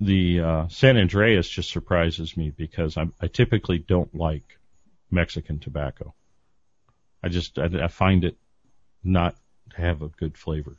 the 0.00 0.40
uh, 0.40 0.68
San 0.68 0.96
Andreas 0.96 1.48
just 1.48 1.70
surprises 1.70 2.36
me 2.36 2.50
because 2.50 2.96
I'm, 2.96 3.14
I 3.20 3.28
typically 3.28 3.78
don't 3.78 4.12
like 4.14 4.42
Mexican 5.10 5.60
tobacco. 5.60 6.14
I 7.22 7.28
just 7.28 7.58
I, 7.58 7.66
I 7.84 7.88
find 7.88 8.24
it 8.24 8.36
not 9.04 9.36
to 9.70 9.80
have 9.80 10.02
a 10.02 10.08
good 10.08 10.36
flavor. 10.36 10.76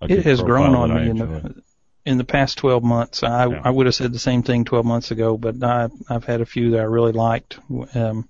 A 0.00 0.04
It 0.04 0.08
good 0.08 0.24
has 0.24 0.42
grown 0.42 0.74
on 0.74 0.94
me 0.94 1.10
in 1.10 1.16
the 1.16 1.62
in 2.06 2.18
the 2.18 2.24
past 2.24 2.58
12 2.58 2.82
months. 2.84 3.22
I 3.22 3.46
Yeah. 3.46 3.60
I 3.64 3.70
would 3.70 3.86
have 3.86 3.94
said 3.94 4.12
the 4.12 4.18
same 4.18 4.42
thing 4.42 4.64
12 4.64 4.84
months 4.84 5.10
ago, 5.10 5.36
but 5.36 5.62
I 5.62 5.88
I've 6.08 6.24
had 6.24 6.40
a 6.40 6.46
few 6.46 6.70
that 6.72 6.80
I 6.80 6.84
really 6.84 7.12
liked. 7.12 7.58
Um, 7.94 8.28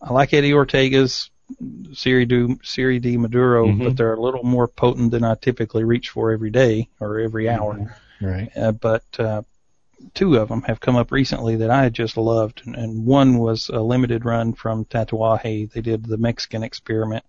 I 0.00 0.12
like 0.12 0.32
Eddie 0.32 0.52
Ortega's 0.52 1.30
Serie 1.94 2.26
D, 2.26 2.56
Serie 2.62 3.00
D 3.00 3.16
Maduro, 3.16 3.66
Mhm. 3.66 3.84
but 3.84 3.96
they're 3.96 4.14
a 4.14 4.20
little 4.20 4.44
more 4.44 4.68
potent 4.68 5.10
than 5.10 5.24
I 5.24 5.34
typically 5.34 5.82
reach 5.84 6.10
for 6.10 6.30
every 6.30 6.50
day 6.50 6.88
or 7.00 7.18
every 7.18 7.48
hour. 7.48 7.96
Right. 8.20 8.50
Uh, 8.56 8.72
but 8.72 9.04
uh, 9.18 9.42
two 10.14 10.36
of 10.36 10.48
them 10.48 10.62
have 10.62 10.78
come 10.80 10.94
up 10.96 11.10
recently 11.10 11.56
that 11.56 11.70
I 11.70 11.88
just 11.88 12.16
loved, 12.16 12.62
and, 12.66 12.76
and 12.76 13.04
one 13.06 13.38
was 13.38 13.68
a 13.70 13.80
limited 13.80 14.24
run 14.24 14.52
from 14.52 14.84
Tatuaje. 14.84 15.72
They 15.72 15.80
did 15.80 16.04
the 16.04 16.18
Mexican 16.18 16.62
experiment, 16.62 17.24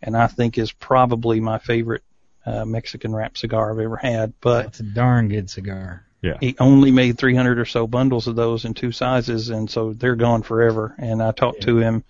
and 0.00 0.16
I 0.16 0.28
think 0.28 0.56
is 0.56 0.72
probably 0.72 1.40
my 1.40 1.58
favorite 1.58 2.04
uh, 2.46 2.64
Mexican 2.64 3.14
wrap 3.14 3.36
cigar 3.36 3.72
I've 3.72 3.78
ever 3.80 3.96
had. 3.96 4.32
But 4.40 4.62
That's 4.64 4.80
a 4.80 4.84
darn 4.84 5.28
good 5.28 5.50
cigar. 5.50 6.04
Yeah. 6.22 6.38
he 6.40 6.56
only 6.58 6.90
made 6.90 7.18
300 7.18 7.58
or 7.58 7.66
so 7.66 7.86
bundles 7.86 8.26
of 8.26 8.34
those 8.36 8.64
in 8.64 8.74
two 8.74 8.90
sizes, 8.90 9.50
and 9.50 9.70
so 9.70 9.92
they're 9.92 10.16
gone 10.16 10.42
forever. 10.42 10.94
And 10.98 11.22
I 11.22 11.30
talked 11.32 11.62
to 11.62 11.76
him 11.78 12.04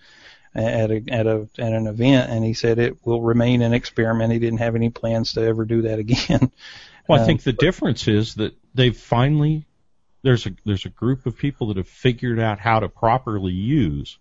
at 0.55 0.89
a 0.89 1.03
at 1.09 1.27
a 1.27 1.47
at 1.59 1.73
an 1.73 1.85
event, 1.87 2.31
and 2.31 2.43
he 2.43 2.53
said 2.53 2.79
it 2.79 3.05
will 3.05 3.21
remain 3.21 3.61
an 3.61 3.73
experiment. 3.73 4.33
He 4.33 4.39
didn't 4.39 4.59
have 4.59 4.75
any 4.75 4.89
plans 4.89 5.33
to 5.33 5.41
ever 5.41 5.65
do 5.65 5.83
that 5.83 5.99
again. 5.99 6.51
Well, 7.07 7.19
I 7.19 7.21
Um, 7.21 7.27
think 7.27 7.43
the 7.43 7.53
difference 7.53 8.07
is 8.07 8.35
that 8.35 8.53
they've 8.73 8.95
finally 8.97 9.65
there's 10.23 10.45
a 10.45 10.51
there's 10.65 10.85
a 10.85 10.89
group 10.89 11.25
of 11.25 11.37
people 11.37 11.67
that 11.67 11.77
have 11.77 11.87
figured 11.87 12.39
out 12.39 12.59
how 12.59 12.79
to 12.79 12.89
properly 12.89 13.53
use 13.53 14.17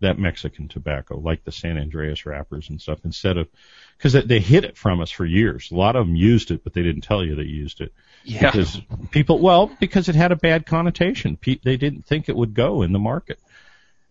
that 0.00 0.18
Mexican 0.18 0.68
tobacco, 0.68 1.18
like 1.18 1.44
the 1.44 1.52
San 1.52 1.78
Andreas 1.78 2.26
wrappers 2.26 2.68
and 2.68 2.80
stuff, 2.80 3.00
instead 3.04 3.36
of 3.38 3.48
because 3.96 4.12
they, 4.12 4.22
they 4.22 4.40
hid 4.40 4.64
it 4.64 4.76
from 4.76 5.00
us 5.00 5.10
for 5.10 5.24
years. 5.24 5.70
A 5.70 5.74
lot 5.76 5.96
of 5.96 6.06
them 6.06 6.16
used 6.16 6.50
it, 6.50 6.64
but 6.64 6.72
they 6.74 6.82
didn't 6.82 7.02
tell 7.02 7.24
you 7.24 7.34
they 7.34 7.42
used 7.44 7.80
it 7.80 7.92
Yeah. 8.24 8.50
because 8.50 8.80
people 9.10 9.38
well 9.38 9.70
because 9.80 10.08
it 10.08 10.14
had 10.14 10.32
a 10.32 10.36
bad 10.36 10.66
connotation. 10.66 11.36
Pe- 11.36 11.60
they 11.62 11.76
didn't 11.76 12.04
think 12.06 12.28
it 12.28 12.36
would 12.36 12.54
go 12.54 12.82
in 12.82 12.92
the 12.92 12.98
market, 12.98 13.38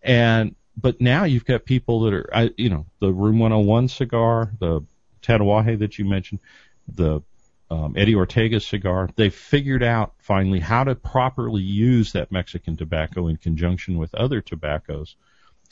and 0.02 0.56
but 0.76 1.00
now 1.00 1.26
you've 1.26 1.46
got 1.46 1.66
people 1.66 2.02
that 2.02 2.14
are 2.14 2.30
I, 2.34 2.50
you 2.58 2.70
know 2.70 2.86
the 3.00 3.12
Room 3.12 3.40
101 3.40 3.90
cigar, 3.90 4.52
the 4.60 4.82
Tatuaje 5.22 5.80
that 5.80 6.00
you 6.00 6.06
mentioned, 6.06 6.40
the 6.88 7.22
um, 7.70 7.96
Eddie 7.98 8.16
Ortega 8.16 8.60
cigar. 8.60 9.10
They 9.16 9.30
figured 9.30 9.84
out 9.84 10.14
finally 10.18 10.60
how 10.60 10.84
to 10.84 10.96
properly 10.96 11.62
use 11.62 12.14
that 12.14 12.32
Mexican 12.32 12.78
tobacco 12.78 13.28
in 13.28 13.38
conjunction 13.38 13.98
with 13.98 14.14
other 14.16 14.42
tobaccos 14.42 15.16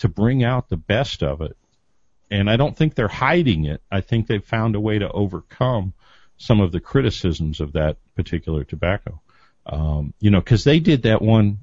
to 0.01 0.09
bring 0.09 0.43
out 0.43 0.69
the 0.69 0.77
best 0.77 1.23
of 1.23 1.41
it. 1.41 1.55
And 2.29 2.49
I 2.49 2.57
don't 2.57 2.75
think 2.75 2.95
they're 2.95 3.07
hiding 3.07 3.65
it. 3.65 3.81
I 3.91 4.01
think 4.01 4.27
they've 4.27 4.43
found 4.43 4.75
a 4.75 4.79
way 4.79 4.99
to 4.99 5.11
overcome 5.11 5.93
some 6.37 6.59
of 6.59 6.71
the 6.71 6.79
criticisms 6.79 7.59
of 7.59 7.73
that 7.73 7.97
particular 8.15 8.63
tobacco. 8.63 9.21
Um, 9.65 10.13
you 10.19 10.31
know, 10.31 10.39
because 10.39 10.63
they 10.63 10.79
did 10.79 11.03
that 11.03 11.21
one 11.21 11.59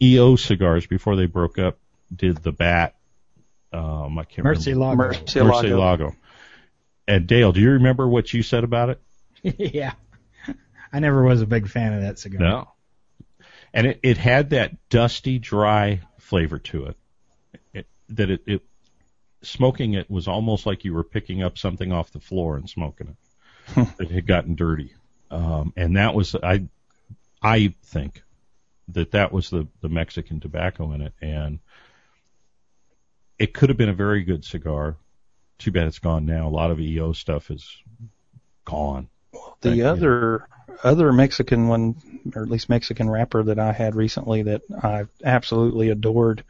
EO 0.00 0.36
cigars 0.36 0.86
before 0.86 1.16
they 1.16 1.26
broke 1.26 1.58
up. 1.58 1.78
Did 2.14 2.38
the 2.38 2.52
bat? 2.52 2.96
Um, 3.72 4.18
I 4.18 4.24
can't 4.24 4.44
Mercy 4.44 4.72
remember. 4.72 5.12
Lago. 5.12 5.24
Murcielago. 5.24 5.62
Murcielago. 5.62 6.16
And 7.08 7.26
Dale, 7.26 7.52
do 7.52 7.60
you 7.60 7.72
remember 7.72 8.08
what 8.08 8.32
you 8.32 8.42
said 8.42 8.64
about 8.64 8.90
it? 8.90 9.00
yeah. 9.42 9.92
I 10.92 11.00
never 11.00 11.22
was 11.22 11.42
a 11.42 11.46
big 11.46 11.68
fan 11.68 11.94
of 11.94 12.02
that 12.02 12.18
cigar. 12.18 12.40
No. 12.40 12.68
And 13.74 13.86
it, 13.86 14.00
it 14.02 14.18
had 14.18 14.50
that 14.50 14.88
dusty, 14.88 15.38
dry 15.38 16.00
flavor 16.18 16.58
to 16.58 16.86
it. 16.86 16.96
It 17.74 17.86
that 18.08 18.30
it, 18.30 18.42
it 18.46 18.62
smoking 19.42 19.94
it 19.94 20.10
was 20.10 20.28
almost 20.28 20.66
like 20.66 20.84
you 20.84 20.94
were 20.94 21.04
picking 21.04 21.42
up 21.42 21.58
something 21.58 21.92
off 21.92 22.12
the 22.12 22.20
floor 22.20 22.56
and 22.56 22.68
smoking 22.68 23.08
it. 23.08 23.88
it 24.00 24.10
had 24.10 24.26
gotten 24.26 24.54
dirty, 24.54 24.92
um, 25.30 25.72
and 25.76 25.96
that 25.96 26.14
was 26.14 26.34
I. 26.34 26.66
I 27.44 27.74
think 27.84 28.22
that 28.88 29.12
that 29.12 29.32
was 29.32 29.50
the 29.50 29.66
the 29.80 29.88
Mexican 29.88 30.40
tobacco 30.40 30.92
in 30.92 31.02
it, 31.02 31.12
and 31.20 31.60
it 33.38 33.54
could 33.54 33.68
have 33.68 33.78
been 33.78 33.88
a 33.88 33.94
very 33.94 34.22
good 34.22 34.44
cigar. 34.44 34.96
Too 35.58 35.70
bad 35.70 35.86
it's 35.86 35.98
gone 35.98 36.26
now. 36.26 36.48
A 36.48 36.50
lot 36.50 36.70
of 36.70 36.80
EO 36.80 37.12
stuff 37.12 37.50
is 37.50 37.68
gone. 38.64 39.08
The 39.60 39.76
you. 39.76 39.86
other 39.86 40.48
other 40.82 41.12
Mexican 41.12 41.68
one, 41.68 41.96
or 42.34 42.42
at 42.42 42.50
least 42.50 42.68
Mexican 42.68 43.08
wrapper 43.08 43.42
that 43.44 43.58
I 43.58 43.72
had 43.72 43.94
recently 43.94 44.42
that 44.42 44.62
I 44.82 45.06
absolutely 45.24 45.90
adored 45.90 46.44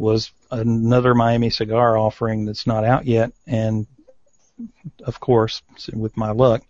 was 0.00 0.32
another 0.50 1.14
Miami 1.14 1.50
cigar 1.50 1.96
offering 1.96 2.46
that's 2.46 2.66
not 2.66 2.84
out 2.84 3.06
yet, 3.06 3.32
and 3.46 3.86
of 5.04 5.20
course, 5.20 5.62
with 5.92 6.16
my 6.16 6.30
luck, 6.30 6.62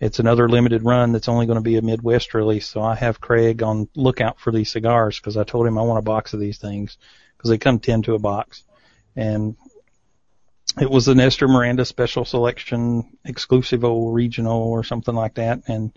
it's 0.00 0.18
another 0.18 0.48
limited 0.48 0.82
run 0.82 1.12
that's 1.12 1.28
only 1.28 1.46
going 1.46 1.58
to 1.58 1.62
be 1.62 1.76
a 1.76 1.82
Midwest 1.82 2.34
release. 2.34 2.66
So 2.66 2.82
I 2.82 2.96
have 2.96 3.20
Craig 3.20 3.62
on 3.62 3.88
lookout 3.94 4.40
for 4.40 4.50
these 4.50 4.70
cigars 4.70 5.18
because 5.18 5.36
I 5.36 5.44
told 5.44 5.66
him 5.66 5.78
I 5.78 5.82
want 5.82 6.00
a 6.00 6.02
box 6.02 6.34
of 6.34 6.40
these 6.40 6.58
things 6.58 6.98
because 7.36 7.50
they 7.50 7.58
come 7.58 7.78
ten 7.78 8.02
to 8.02 8.14
a 8.14 8.18
box, 8.18 8.64
and 9.14 9.56
it 10.80 10.90
was 10.90 11.06
an 11.08 11.18
Nestor 11.18 11.48
Miranda 11.48 11.84
special 11.84 12.24
selection, 12.24 13.16
exclusivo 13.26 14.12
regional 14.12 14.60
or 14.60 14.82
something 14.82 15.14
like 15.14 15.34
that, 15.34 15.62
and 15.68 15.96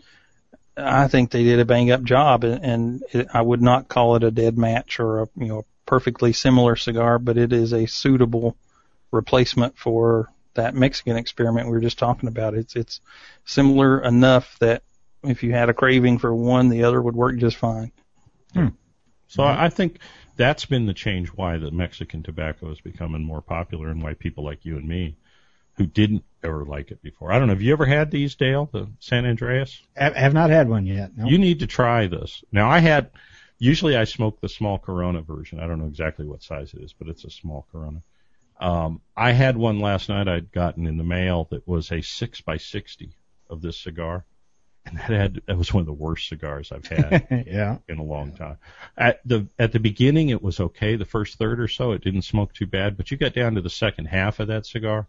I 0.78 1.08
think 1.08 1.32
they 1.32 1.44
did 1.44 1.60
a 1.60 1.66
bang 1.66 1.90
up 1.92 2.04
job, 2.04 2.44
and, 2.44 2.64
and 2.64 3.04
it, 3.12 3.28
I 3.34 3.42
would 3.42 3.62
not 3.62 3.88
call 3.88 4.18
it 4.18 4.24
a 4.24 4.32
dead 4.32 4.58
match 4.58 5.00
or 5.00 5.22
a 5.22 5.30
you 5.36 5.48
know 5.48 5.66
perfectly 5.86 6.34
similar 6.34 6.76
cigar, 6.76 7.20
but 7.20 7.38
it 7.38 7.54
is 7.54 7.74
a 7.74 7.86
suitable 7.86 8.58
replacement 9.12 9.78
for 9.78 10.30
that 10.56 10.74
Mexican 10.74 11.18
experiment 11.18 11.68
we 11.68 11.74
were 11.74 11.82
just 11.82 12.00
talking 12.00 12.30
about. 12.30 12.54
It's 12.54 12.76
it's 12.76 13.02
similar 13.44 14.04
enough 14.04 14.58
that 14.60 14.84
if 15.24 15.44
you 15.44 15.52
had 15.52 15.70
a 15.70 15.74
craving 15.74 16.20
for 16.20 16.34
one, 16.34 16.70
the 16.70 16.84
other 16.84 17.02
would 17.02 17.16
work 17.16 17.38
just 17.38 17.58
fine. 17.58 17.92
Hmm. 18.54 18.70
So 19.28 19.44
I 19.44 19.66
I 19.66 19.70
think 19.70 20.00
that's 20.38 20.66
been 20.66 20.86
the 20.86 20.94
change 20.94 21.30
why 21.30 21.58
the 21.58 21.72
Mexican 21.72 22.24
tobacco 22.24 22.72
is 22.72 22.82
becoming 22.82 23.24
more 23.24 23.42
popular 23.42 23.90
and 23.90 24.02
why 24.02 24.14
people 24.14 24.44
like 24.44 24.66
you 24.66 24.78
and 24.78 24.88
me 24.88 25.18
who 25.78 25.86
didn't 25.86 26.24
ever 26.44 26.64
like 26.66 26.92
it 26.92 27.02
before. 27.02 27.32
I 27.32 27.40
don't 27.40 27.48
know. 27.48 27.54
Have 27.54 27.62
you 27.62 27.74
ever 27.74 27.86
had 27.86 28.12
these, 28.12 28.36
Dale, 28.36 28.70
the 28.72 28.90
San 29.00 29.26
Andreas? 29.26 29.82
Have, 29.96 30.16
have 30.16 30.34
not 30.34 30.50
had 30.50 30.70
one 30.70 30.86
yet. 30.86 31.18
No. 31.18 31.26
You 31.26 31.38
need 31.38 31.60
to 31.60 31.68
try 31.68 32.08
this. 32.08 32.44
Now 32.52 32.70
I 32.70 32.80
had, 32.80 33.12
usually 33.58 33.96
I 33.96 34.04
smoke 34.04 34.42
the 34.42 34.50
small 34.50 34.80
Corona 34.80 35.22
version. 35.22 35.60
I 35.60 35.68
don't 35.68 35.80
know 35.80 35.88
exactly 35.88 36.26
what 36.26 36.44
size 36.44 36.74
it 36.74 36.82
is, 36.82 36.94
but 36.94 37.08
it's 37.08 37.26
a 37.26 37.30
small 37.30 37.68
Corona. 37.72 38.02
Um, 38.60 39.02
I 39.16 39.32
had 39.32 39.58
one 39.58 39.80
last 39.80 40.10
night 40.10 40.28
I'd 40.28 40.52
gotten 40.52 40.88
in 40.88 40.98
the 40.98 41.04
mail 41.04 41.48
that 41.52 41.68
was 41.68 41.92
a 41.92 42.02
six 42.02 42.42
by 42.42 42.58
sixty 42.58 43.16
of 43.50 43.62
this 43.62 43.78
cigar. 43.78 44.26
And 44.88 44.98
that 45.00 45.10
had, 45.10 45.42
that 45.48 45.58
was 45.58 45.74
one 45.74 45.82
of 45.82 45.88
the 45.88 45.94
worst 45.94 46.30
cigars 46.30 46.72
I've 46.72 46.86
had 46.86 47.28
yeah. 47.48 47.80
in 47.90 47.98
a 47.98 48.04
long 48.04 48.34
time. 48.34 48.58
At 48.96 49.20
the 49.26 49.48
at 49.58 49.72
the 49.72 49.80
beginning, 49.80 50.30
it 50.30 50.44
was 50.44 50.60
okay. 50.60 50.96
The 50.96 51.06
first 51.06 51.40
third 51.40 51.60
or 51.60 51.68
so, 51.68 51.94
it 51.94 52.04
didn't 52.04 52.22
smoke 52.22 52.54
too 52.54 52.68
bad. 52.68 52.96
But 52.96 53.10
you 53.10 53.18
got 53.18 53.34
down 53.34 53.56
to 53.56 53.62
the 53.62 53.70
second 53.70 54.06
half 54.06 54.40
of 54.40 54.50
that 54.50 54.68
cigar, 54.68 55.08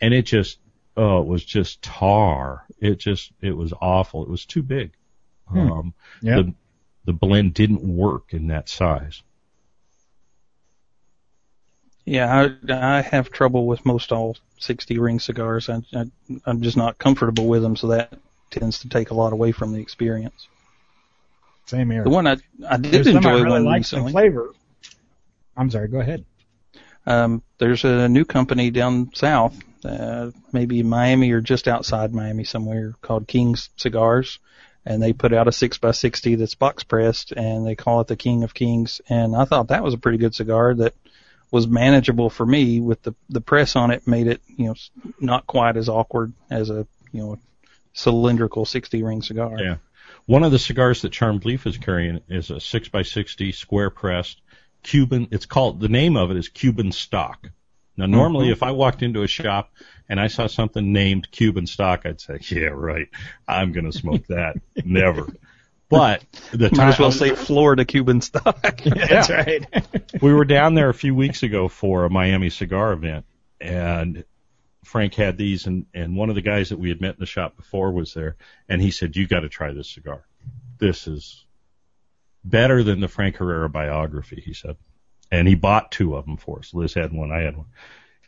and 0.00 0.12
it 0.12 0.22
just 0.22 0.58
oh, 0.96 1.20
it 1.20 1.26
was 1.26 1.44
just 1.44 1.82
tar. 1.82 2.66
It 2.80 2.98
just 2.98 3.32
it 3.40 3.56
was 3.56 3.72
awful. 3.80 4.24
It 4.24 4.28
was 4.28 4.44
too 4.44 4.62
big. 4.62 4.92
Hmm. 5.48 5.72
Um, 5.72 5.94
Yeah. 6.20 6.36
The 6.36 6.54
the 7.04 7.12
blend 7.12 7.54
didn't 7.54 7.82
work 7.82 8.32
in 8.32 8.48
that 8.48 8.68
size. 8.68 9.22
Yeah, 12.04 12.50
I, 12.68 12.98
I 12.98 13.00
have 13.00 13.30
trouble 13.30 13.66
with 13.66 13.86
most 13.86 14.10
all 14.10 14.36
60 14.58 14.98
ring 14.98 15.20
cigars. 15.20 15.68
I, 15.68 15.82
I, 15.94 16.04
I'm 16.44 16.62
just 16.62 16.76
not 16.76 16.98
comfortable 16.98 17.46
with 17.46 17.62
them, 17.62 17.76
so 17.76 17.88
that 17.88 18.18
tends 18.50 18.80
to 18.80 18.88
take 18.88 19.10
a 19.10 19.14
lot 19.14 19.32
away 19.32 19.52
from 19.52 19.72
the 19.72 19.80
experience. 19.80 20.48
Same 21.66 21.90
here. 21.90 22.02
The 22.04 22.10
one 22.10 22.26
I 22.26 22.36
I 22.68 22.76
did 22.76 22.92
There's 22.92 23.06
enjoy 23.06 23.30
I 23.30 23.40
really 23.42 23.62
one 23.64 23.74
recently. 23.74 24.06
the 24.06 24.12
flavor. 24.12 24.52
I'm 25.56 25.70
sorry. 25.70 25.88
Go 25.88 26.00
ahead. 26.00 26.24
Um, 27.06 27.42
there's 27.58 27.84
a 27.84 28.08
new 28.08 28.24
company 28.24 28.70
down 28.70 29.10
south, 29.14 29.58
uh, 29.84 30.30
maybe 30.52 30.82
Miami 30.82 31.30
or 31.32 31.40
just 31.40 31.68
outside 31.68 32.14
Miami 32.14 32.44
somewhere 32.44 32.94
called 33.00 33.26
King's 33.28 33.70
Cigars. 33.76 34.38
And 34.84 35.02
they 35.02 35.12
put 35.12 35.32
out 35.32 35.48
a 35.48 35.52
six 35.52 35.78
by 35.78 35.92
sixty 35.92 36.34
that's 36.34 36.56
box 36.56 36.82
pressed 36.82 37.32
and 37.32 37.66
they 37.66 37.76
call 37.76 38.00
it 38.00 38.08
the 38.08 38.16
King 38.16 38.42
of 38.42 38.54
Kings. 38.54 39.00
And 39.08 39.36
I 39.36 39.44
thought 39.44 39.68
that 39.68 39.84
was 39.84 39.94
a 39.94 39.98
pretty 39.98 40.18
good 40.18 40.34
cigar 40.34 40.74
that 40.74 40.94
was 41.52 41.68
manageable 41.68 42.30
for 42.30 42.44
me 42.44 42.80
with 42.80 43.02
the, 43.02 43.14
the 43.28 43.40
press 43.40 43.76
on 43.76 43.90
it 43.90 44.06
made 44.06 44.26
it, 44.26 44.40
you 44.46 44.66
know, 44.66 44.74
not 45.20 45.46
quite 45.46 45.76
as 45.76 45.88
awkward 45.88 46.32
as 46.50 46.70
a, 46.70 46.86
you 47.12 47.20
know, 47.20 47.38
cylindrical 47.92 48.64
60 48.64 49.02
ring 49.02 49.22
cigar. 49.22 49.56
Yeah. 49.60 49.76
One 50.26 50.44
of 50.44 50.52
the 50.52 50.58
cigars 50.58 51.02
that 51.02 51.12
Charmed 51.12 51.44
Leaf 51.44 51.66
is 51.66 51.78
carrying 51.78 52.20
is 52.28 52.50
a 52.50 52.60
six 52.60 52.88
by 52.88 53.02
sixty 53.02 53.52
square 53.52 53.90
pressed 53.90 54.40
Cuban. 54.82 55.28
It's 55.30 55.46
called 55.46 55.80
the 55.80 55.88
name 55.88 56.16
of 56.16 56.30
it 56.30 56.36
is 56.36 56.48
Cuban 56.48 56.92
stock. 56.92 57.48
Now, 57.96 58.06
normally, 58.06 58.46
mm-hmm. 58.46 58.52
if 58.52 58.62
I 58.62 58.70
walked 58.70 59.02
into 59.02 59.22
a 59.22 59.26
shop 59.26 59.70
and 60.12 60.20
I 60.20 60.26
saw 60.26 60.46
something 60.46 60.92
named 60.92 61.30
Cuban 61.30 61.66
stock, 61.66 62.04
I'd 62.04 62.20
say, 62.20 62.38
"Yeah, 62.42 62.66
right. 62.66 63.08
I'm 63.48 63.72
going 63.72 63.90
to 63.90 63.96
smoke 63.96 64.26
that." 64.26 64.56
Never. 64.84 65.26
But 65.88 66.22
the 66.50 66.68
Might 66.68 66.74
time 66.74 66.88
as 66.90 66.98
well 66.98 67.10
say 67.10 67.34
Florida 67.34 67.86
Cuban 67.86 68.20
stock. 68.20 68.82
That's 68.84 69.30
right. 69.30 69.66
we 70.20 70.34
were 70.34 70.44
down 70.44 70.74
there 70.74 70.90
a 70.90 70.94
few 70.94 71.14
weeks 71.14 71.42
ago 71.42 71.66
for 71.66 72.04
a 72.04 72.10
Miami 72.10 72.50
cigar 72.50 72.92
event, 72.92 73.24
and 73.58 74.22
Frank 74.84 75.14
had 75.14 75.38
these, 75.38 75.66
and 75.66 75.86
and 75.94 76.14
one 76.14 76.28
of 76.28 76.34
the 76.34 76.42
guys 76.42 76.68
that 76.68 76.78
we 76.78 76.90
had 76.90 77.00
met 77.00 77.14
in 77.14 77.20
the 77.20 77.24
shop 77.24 77.56
before 77.56 77.90
was 77.90 78.12
there, 78.12 78.36
and 78.68 78.82
he 78.82 78.90
said, 78.90 79.16
"You 79.16 79.26
got 79.26 79.40
to 79.40 79.48
try 79.48 79.72
this 79.72 79.88
cigar. 79.88 80.26
This 80.76 81.06
is 81.06 81.42
better 82.44 82.82
than 82.82 83.00
the 83.00 83.08
Frank 83.08 83.36
Herrera 83.36 83.70
biography." 83.70 84.42
He 84.44 84.52
said, 84.52 84.76
and 85.30 85.48
he 85.48 85.54
bought 85.54 85.90
two 85.90 86.16
of 86.16 86.26
them 86.26 86.36
for 86.36 86.58
us. 86.58 86.74
Liz 86.74 86.92
had 86.92 87.14
one, 87.14 87.32
I 87.32 87.40
had 87.40 87.56
one, 87.56 87.68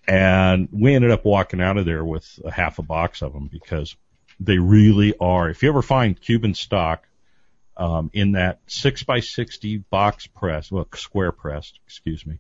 and 0.06 0.68
we 0.72 0.94
ended 0.94 1.10
up 1.10 1.24
walking 1.24 1.60
out 1.60 1.76
of 1.76 1.84
there 1.86 2.04
with 2.04 2.40
a 2.44 2.50
half 2.50 2.78
a 2.78 2.82
box 2.82 3.22
of 3.22 3.32
them 3.32 3.48
because 3.50 3.96
they 4.40 4.58
really 4.58 5.14
are. 5.18 5.48
If 5.48 5.62
you 5.62 5.68
ever 5.68 5.82
find 5.82 6.20
Cuban 6.20 6.54
stock 6.54 7.06
um, 7.76 8.10
in 8.12 8.32
that 8.32 8.60
six 8.66 9.02
by 9.02 9.20
sixty 9.20 9.78
box 9.78 10.26
press, 10.26 10.70
well, 10.70 10.86
square 10.94 11.32
pressed, 11.32 11.78
excuse 11.86 12.26
me, 12.26 12.38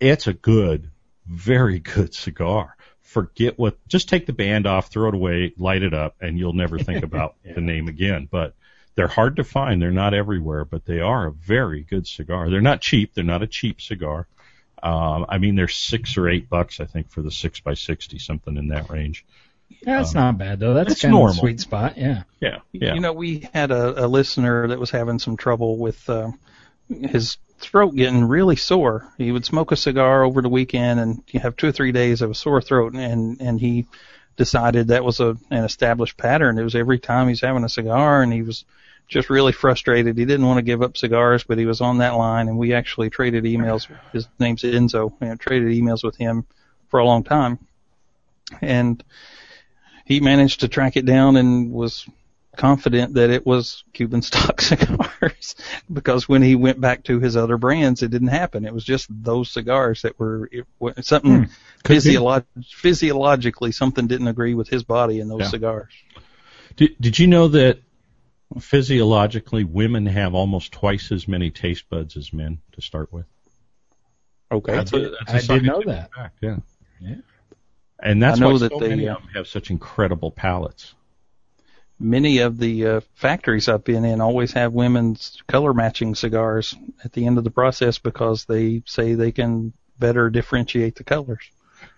it's 0.00 0.26
a 0.26 0.32
good, 0.32 0.90
very 1.26 1.78
good 1.78 2.14
cigar. 2.14 2.76
Forget 3.00 3.58
what, 3.58 3.76
just 3.88 4.08
take 4.08 4.26
the 4.26 4.32
band 4.32 4.66
off, 4.66 4.88
throw 4.88 5.08
it 5.08 5.14
away, 5.14 5.52
light 5.58 5.82
it 5.82 5.94
up, 5.94 6.16
and 6.20 6.38
you'll 6.38 6.54
never 6.54 6.78
think 6.78 7.04
about 7.04 7.36
the 7.54 7.60
name 7.60 7.88
again. 7.88 8.26
But 8.30 8.54
they're 8.94 9.08
hard 9.08 9.36
to 9.36 9.44
find. 9.44 9.80
They're 9.80 9.90
not 9.90 10.14
everywhere, 10.14 10.64
but 10.64 10.84
they 10.84 11.00
are 11.00 11.26
a 11.26 11.32
very 11.32 11.82
good 11.82 12.06
cigar. 12.06 12.50
They're 12.50 12.60
not 12.60 12.80
cheap. 12.80 13.14
They're 13.14 13.24
not 13.24 13.42
a 13.42 13.46
cheap 13.46 13.80
cigar. 13.80 14.26
Um, 14.82 15.26
I 15.28 15.38
mean, 15.38 15.54
they're 15.54 15.68
six 15.68 16.16
or 16.16 16.28
eight 16.28 16.48
bucks, 16.48 16.80
I 16.80 16.86
think, 16.86 17.10
for 17.10 17.22
the 17.22 17.30
six 17.30 17.60
by 17.60 17.74
sixty, 17.74 18.18
something 18.18 18.56
in 18.56 18.68
that 18.68 18.90
range. 18.90 19.24
Yeah, 19.80 19.98
that's 19.98 20.14
not 20.14 20.38
bad 20.38 20.60
though. 20.60 20.74
That's 20.74 20.92
it's 20.92 21.02
kind 21.02 21.14
of 21.14 21.30
a 21.30 21.32
sweet 21.32 21.60
spot. 21.60 21.96
Yeah. 21.96 22.24
Yeah, 22.40 22.58
yeah. 22.72 22.94
You 22.94 23.00
know, 23.00 23.12
we 23.12 23.48
had 23.54 23.70
a, 23.70 24.04
a 24.04 24.06
listener 24.06 24.68
that 24.68 24.78
was 24.78 24.90
having 24.90 25.18
some 25.18 25.36
trouble 25.36 25.78
with 25.78 26.08
uh, 26.10 26.32
his 26.88 27.38
throat 27.58 27.94
getting 27.94 28.24
really 28.24 28.56
sore. 28.56 29.08
He 29.18 29.32
would 29.32 29.44
smoke 29.44 29.72
a 29.72 29.76
cigar 29.76 30.24
over 30.24 30.42
the 30.42 30.48
weekend, 30.48 31.00
and 31.00 31.22
you 31.28 31.40
have 31.40 31.56
two 31.56 31.68
or 31.68 31.72
three 31.72 31.92
days 31.92 32.22
of 32.22 32.30
a 32.30 32.34
sore 32.34 32.60
throat, 32.60 32.94
and 32.94 33.40
and 33.40 33.60
he 33.60 33.86
decided 34.36 34.88
that 34.88 35.04
was 35.04 35.20
a 35.20 35.36
an 35.50 35.64
established 35.64 36.16
pattern. 36.16 36.58
It 36.58 36.64
was 36.64 36.74
every 36.74 36.98
time 36.98 37.28
he's 37.28 37.40
having 37.40 37.64
a 37.64 37.68
cigar, 37.68 38.22
and 38.22 38.32
he 38.32 38.42
was 38.42 38.64
just 39.08 39.30
really 39.30 39.52
frustrated. 39.52 40.16
He 40.16 40.24
didn't 40.24 40.46
want 40.46 40.58
to 40.58 40.62
give 40.62 40.82
up 40.82 40.96
cigars, 40.96 41.44
but 41.44 41.58
he 41.58 41.66
was 41.66 41.80
on 41.80 41.98
that 41.98 42.14
line, 42.14 42.48
and 42.48 42.58
we 42.58 42.72
actually 42.72 43.10
traded 43.10 43.44
emails. 43.44 43.88
His 44.12 44.28
name's 44.38 44.62
Enzo, 44.62 45.12
and 45.20 45.38
traded 45.38 45.68
emails 45.68 46.02
with 46.02 46.16
him 46.16 46.46
for 46.88 47.00
a 47.00 47.04
long 47.04 47.24
time, 47.24 47.58
and 48.60 49.02
he 50.04 50.20
managed 50.20 50.60
to 50.60 50.68
track 50.68 50.96
it 50.96 51.06
down 51.06 51.36
and 51.36 51.72
was 51.72 52.06
confident 52.56 53.14
that 53.14 53.30
it 53.30 53.46
was 53.46 53.82
Cuban 53.92 54.22
stock 54.22 54.60
cigars 54.60 55.54
because 55.90 56.28
when 56.28 56.42
he 56.42 56.54
went 56.54 56.80
back 56.80 57.04
to 57.04 57.18
his 57.18 57.36
other 57.36 57.56
brands, 57.56 58.02
it 58.02 58.10
didn't 58.10 58.28
happen. 58.28 58.66
It 58.66 58.74
was 58.74 58.84
just 58.84 59.06
those 59.10 59.50
cigars 59.50 60.02
that 60.02 60.18
were 60.18 60.50
it, 60.52 60.66
something 61.04 61.36
hmm. 61.36 61.42
be. 61.44 61.48
physiolog- 61.84 62.44
physiologically 62.62 63.72
something 63.72 64.06
didn't 64.06 64.28
agree 64.28 64.54
with 64.54 64.68
his 64.68 64.84
body 64.84 65.20
in 65.20 65.28
those 65.28 65.40
Yeah. 65.40 65.48
cigars. 65.48 65.92
Did, 66.76 66.96
did 67.00 67.18
you 67.18 67.26
know 67.26 67.48
that 67.48 67.80
physiologically 68.60 69.64
women 69.64 70.06
have 70.06 70.34
almost 70.34 70.72
twice 70.72 71.12
as 71.12 71.28
many 71.28 71.50
taste 71.50 71.88
buds 71.88 72.16
as 72.16 72.32
men 72.32 72.58
to 72.72 72.80
start 72.80 73.12
with? 73.12 73.26
Okay. 74.50 74.72
That's 74.72 74.92
a, 74.92 75.10
that's 75.26 75.48
a 75.48 75.52
I 75.52 75.58
did 75.58 75.66
know 75.66 75.82
that. 75.86 76.12
Fact, 76.12 76.38
yeah. 76.40 76.56
Yeah. 77.00 77.14
And 78.02 78.22
that's 78.22 78.38
I 78.38 78.40
know 78.40 78.52
why 78.52 78.58
that 78.58 78.72
so 78.72 78.78
they, 78.80 78.88
many 78.88 79.08
uh, 79.08 79.16
of 79.16 79.22
them 79.22 79.30
have 79.34 79.46
such 79.46 79.70
incredible 79.70 80.30
palates. 80.30 80.94
Many 81.98 82.38
of 82.38 82.58
the 82.58 82.86
uh, 82.86 83.00
factories 83.14 83.68
I've 83.68 83.84
been 83.84 84.04
in 84.04 84.20
always 84.20 84.52
have 84.52 84.72
women's 84.72 85.40
color 85.46 85.72
matching 85.72 86.14
cigars 86.16 86.74
at 87.04 87.12
the 87.12 87.26
end 87.26 87.38
of 87.38 87.44
the 87.44 87.50
process 87.50 87.98
because 87.98 88.44
they 88.44 88.82
say 88.86 89.14
they 89.14 89.30
can 89.30 89.72
better 89.98 90.28
differentiate 90.28 90.96
the 90.96 91.04
colors. 91.04 91.48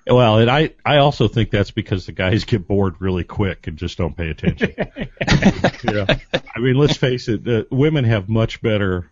Well, 0.06 0.38
and 0.38 0.50
I 0.50 0.70
I 0.84 0.98
also 0.98 1.28
think 1.28 1.50
that's 1.50 1.70
because 1.70 2.04
the 2.06 2.12
guys 2.12 2.44
get 2.44 2.66
bored 2.68 2.96
really 3.00 3.24
quick 3.24 3.66
and 3.66 3.76
just 3.78 3.96
don't 3.96 4.14
pay 4.16 4.28
attention. 4.28 4.74
yeah, 4.78 6.18
I 6.54 6.58
mean, 6.60 6.74
let's 6.76 6.96
face 6.96 7.28
it, 7.28 7.46
uh, 7.48 7.64
women 7.70 8.04
have 8.04 8.28
much 8.28 8.60
better 8.60 9.10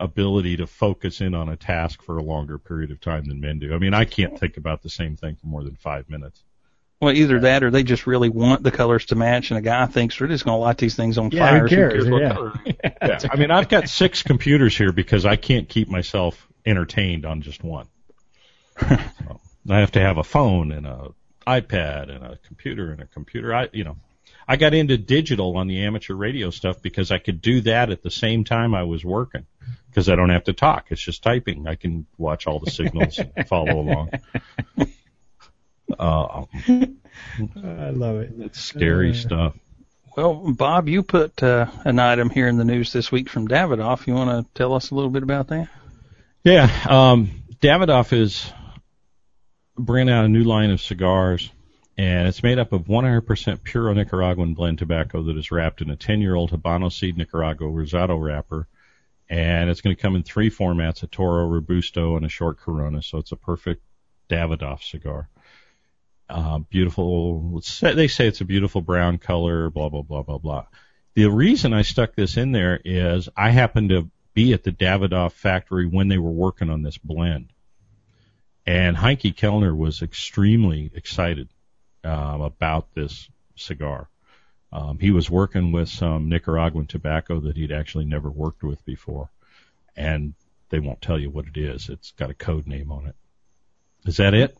ability 0.00 0.56
to 0.56 0.66
focus 0.66 1.20
in 1.20 1.34
on 1.34 1.48
a 1.48 1.56
task 1.56 2.02
for 2.02 2.16
a 2.18 2.22
longer 2.22 2.58
period 2.58 2.90
of 2.90 3.00
time 3.00 3.24
than 3.26 3.40
men 3.40 3.58
do. 3.58 3.74
I 3.74 3.78
mean, 3.78 3.94
I 3.94 4.04
can't 4.06 4.38
think 4.38 4.56
about 4.56 4.82
the 4.82 4.88
same 4.90 5.16
thing 5.16 5.36
for 5.36 5.46
more 5.46 5.62
than 5.62 5.76
five 5.76 6.08
minutes. 6.08 6.42
Well, 7.00 7.12
either 7.12 7.40
that 7.40 7.62
or 7.64 7.70
they 7.70 7.82
just 7.82 8.06
really 8.06 8.28
want 8.28 8.62
the 8.62 8.70
colors 8.70 9.06
to 9.06 9.16
match, 9.16 9.50
and 9.50 9.58
a 9.58 9.60
guy 9.60 9.86
thinks 9.86 10.18
we're 10.20 10.28
just 10.28 10.44
going 10.44 10.56
to 10.56 10.60
light 10.60 10.78
these 10.78 10.94
things 10.96 11.18
on 11.18 11.30
Yeah, 11.30 11.40
fire. 11.50 11.62
who 11.62 11.68
cares? 11.68 12.08
what 12.08 12.22
Yeah. 12.22 12.32
color. 12.32 12.52
Yeah, 13.02 13.18
I 13.30 13.36
mean, 13.36 13.50
I've 13.50 13.68
got 13.68 13.88
six 13.88 14.22
computers 14.22 14.76
here 14.78 14.92
because 14.92 15.26
I 15.26 15.34
can't 15.36 15.68
keep 15.68 15.88
myself 15.88 16.46
entertained 16.64 17.26
on 17.26 17.42
just 17.42 17.62
one. 17.62 17.86
So, 18.80 19.40
I 19.68 19.80
have 19.80 19.92
to 19.92 20.00
have 20.00 20.18
a 20.18 20.24
phone 20.24 20.72
and 20.72 20.86
a 20.86 21.08
iPad 21.46 22.14
and 22.14 22.24
a 22.24 22.38
computer 22.46 22.90
and 22.90 23.00
a 23.00 23.06
computer. 23.06 23.54
I, 23.54 23.68
you 23.72 23.84
know, 23.84 23.96
I 24.46 24.56
got 24.56 24.74
into 24.74 24.96
digital 24.98 25.56
on 25.56 25.66
the 25.66 25.84
amateur 25.84 26.14
radio 26.14 26.50
stuff 26.50 26.82
because 26.82 27.10
I 27.10 27.18
could 27.18 27.40
do 27.40 27.60
that 27.62 27.90
at 27.90 28.02
the 28.02 28.10
same 28.10 28.44
time 28.44 28.74
I 28.74 28.82
was 28.84 29.04
working 29.04 29.46
because 29.88 30.08
I 30.08 30.16
don't 30.16 30.30
have 30.30 30.44
to 30.44 30.52
talk. 30.52 30.86
It's 30.90 31.02
just 31.02 31.22
typing. 31.22 31.66
I 31.66 31.76
can 31.76 32.06
watch 32.18 32.46
all 32.46 32.58
the 32.58 32.70
signals 32.70 33.18
and 33.18 33.32
follow 33.48 33.80
along. 33.80 34.10
Uh, 35.98 36.44
I 37.64 37.90
love 37.90 38.16
it. 38.16 38.32
it's 38.38 38.60
scary 38.60 39.14
stuff. 39.14 39.54
Well, 40.16 40.52
Bob, 40.52 40.88
you 40.88 41.02
put 41.02 41.42
uh, 41.42 41.66
an 41.84 41.98
item 41.98 42.28
here 42.28 42.46
in 42.46 42.58
the 42.58 42.64
news 42.64 42.92
this 42.92 43.10
week 43.10 43.30
from 43.30 43.48
Davidoff. 43.48 44.06
You 44.06 44.14
want 44.14 44.46
to 44.46 44.52
tell 44.54 44.74
us 44.74 44.90
a 44.90 44.94
little 44.94 45.10
bit 45.10 45.22
about 45.22 45.48
that? 45.48 45.68
Yeah, 46.44 46.68
um, 46.88 47.30
Davidoff 47.60 48.12
is 48.12 48.50
bringing 49.84 50.12
out 50.12 50.24
a 50.24 50.28
new 50.28 50.44
line 50.44 50.70
of 50.70 50.80
cigars, 50.80 51.50
and 51.98 52.26
it's 52.26 52.42
made 52.42 52.58
up 52.58 52.72
of 52.72 52.84
100% 52.84 53.62
pure 53.62 53.92
Nicaraguan 53.94 54.54
blend 54.54 54.78
tobacco 54.78 55.22
that 55.24 55.36
is 55.36 55.50
wrapped 55.50 55.82
in 55.82 55.90
a 55.90 55.96
10-year-old 55.96 56.50
Habano 56.50 56.90
seed 56.90 57.16
Nicaragua 57.16 57.68
rosado 57.68 58.20
wrapper, 58.20 58.66
and 59.28 59.70
it's 59.70 59.80
going 59.80 59.94
to 59.94 60.00
come 60.00 60.16
in 60.16 60.22
three 60.22 60.50
formats: 60.50 61.02
a 61.02 61.06
Toro, 61.06 61.46
Robusto, 61.46 62.16
and 62.16 62.24
a 62.24 62.28
short 62.28 62.58
Corona. 62.58 63.02
So 63.02 63.18
it's 63.18 63.32
a 63.32 63.36
perfect 63.36 63.82
Davidoff 64.28 64.82
cigar. 64.82 65.28
Uh, 66.28 66.58
beautiful. 66.58 67.60
They 67.80 68.08
say 68.08 68.26
it's 68.26 68.40
a 68.40 68.46
beautiful 68.46 68.80
brown 68.80 69.18
color. 69.18 69.70
Blah 69.70 69.88
blah 69.88 70.02
blah 70.02 70.22
blah 70.22 70.38
blah. 70.38 70.66
The 71.14 71.26
reason 71.26 71.72
I 71.72 71.82
stuck 71.82 72.14
this 72.14 72.36
in 72.36 72.52
there 72.52 72.80
is 72.84 73.28
I 73.36 73.50
happened 73.50 73.90
to 73.90 74.10
be 74.34 74.52
at 74.54 74.64
the 74.64 74.72
Davidoff 74.72 75.32
factory 75.32 75.86
when 75.86 76.08
they 76.08 76.18
were 76.18 76.30
working 76.30 76.70
on 76.70 76.82
this 76.82 76.98
blend. 76.98 77.52
And 78.66 78.96
Henke 78.96 79.34
Kelner 79.36 79.76
was 79.76 80.02
extremely 80.02 80.90
excited 80.94 81.48
um, 82.04 82.40
about 82.42 82.94
this 82.94 83.28
cigar. 83.56 84.08
Um, 84.72 84.98
he 84.98 85.10
was 85.10 85.28
working 85.28 85.72
with 85.72 85.88
some 85.88 86.28
Nicaraguan 86.28 86.86
tobacco 86.86 87.40
that 87.40 87.56
he'd 87.56 87.72
actually 87.72 88.06
never 88.06 88.30
worked 88.30 88.62
with 88.62 88.84
before. 88.84 89.30
And 89.96 90.34
they 90.70 90.78
won't 90.78 91.02
tell 91.02 91.18
you 91.18 91.28
what 91.28 91.46
it 91.46 91.56
is. 91.56 91.88
It's 91.88 92.12
got 92.12 92.30
a 92.30 92.34
code 92.34 92.66
name 92.66 92.90
on 92.90 93.06
it. 93.06 93.14
Is 94.06 94.16
that 94.16 94.34
it? 94.34 94.56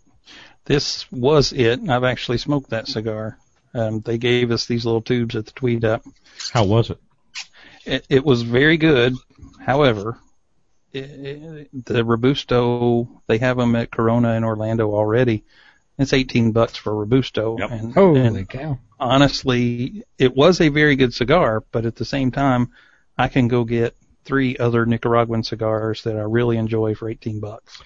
This 0.64 1.10
was 1.10 1.52
it. 1.52 1.88
I've 1.88 2.04
actually 2.04 2.38
smoked 2.38 2.70
that 2.70 2.86
cigar. 2.86 3.38
Um, 3.74 4.00
they 4.00 4.18
gave 4.18 4.50
us 4.50 4.66
these 4.66 4.84
little 4.84 5.00
tubes 5.00 5.34
at 5.34 5.46
the 5.46 5.52
Tweed 5.52 5.84
Up. 5.84 6.02
How 6.52 6.64
was 6.64 6.90
it? 6.90 6.98
It, 7.84 8.06
it 8.08 8.24
was 8.24 8.42
very 8.42 8.76
good. 8.76 9.16
However, 9.60 10.18
it, 10.92 11.68
it, 11.72 11.84
the 11.86 12.04
Robusto, 12.04 13.22
they 13.26 13.38
have 13.38 13.56
them 13.56 13.76
at 13.76 13.90
Corona 13.90 14.34
in 14.34 14.44
Orlando 14.44 14.92
already. 14.92 15.44
It's 15.98 16.12
18 16.12 16.52
bucks 16.52 16.76
for 16.76 16.94
Robusto. 16.94 17.58
Yep. 17.58 17.70
And, 17.70 17.94
Holy 17.94 18.20
and 18.20 18.48
cow. 18.48 18.78
honestly, 18.98 20.04
it 20.18 20.34
was 20.34 20.60
a 20.60 20.68
very 20.68 20.96
good 20.96 21.14
cigar, 21.14 21.62
but 21.70 21.86
at 21.86 21.96
the 21.96 22.04
same 22.04 22.30
time, 22.30 22.72
I 23.16 23.28
can 23.28 23.48
go 23.48 23.64
get 23.64 23.96
three 24.24 24.56
other 24.56 24.86
Nicaraguan 24.86 25.42
cigars 25.42 26.04
that 26.04 26.16
I 26.16 26.22
really 26.22 26.56
enjoy 26.56 26.94
for 26.94 27.08
18 27.08 27.40
bucks. 27.40 27.82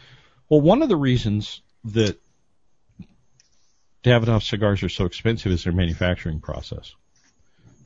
Well, 0.49 0.61
one 0.61 0.83
of 0.83 0.89
the 0.89 0.97
reasons 0.97 1.63
that 1.85 2.21
Davidoff 4.05 4.43
cigars 4.43 4.83
are 4.83 4.89
so 4.89 5.05
expensive 5.05 5.51
is 5.51 5.65
their 5.65 5.73
manufacturing 5.73 6.41
process. 6.41 6.95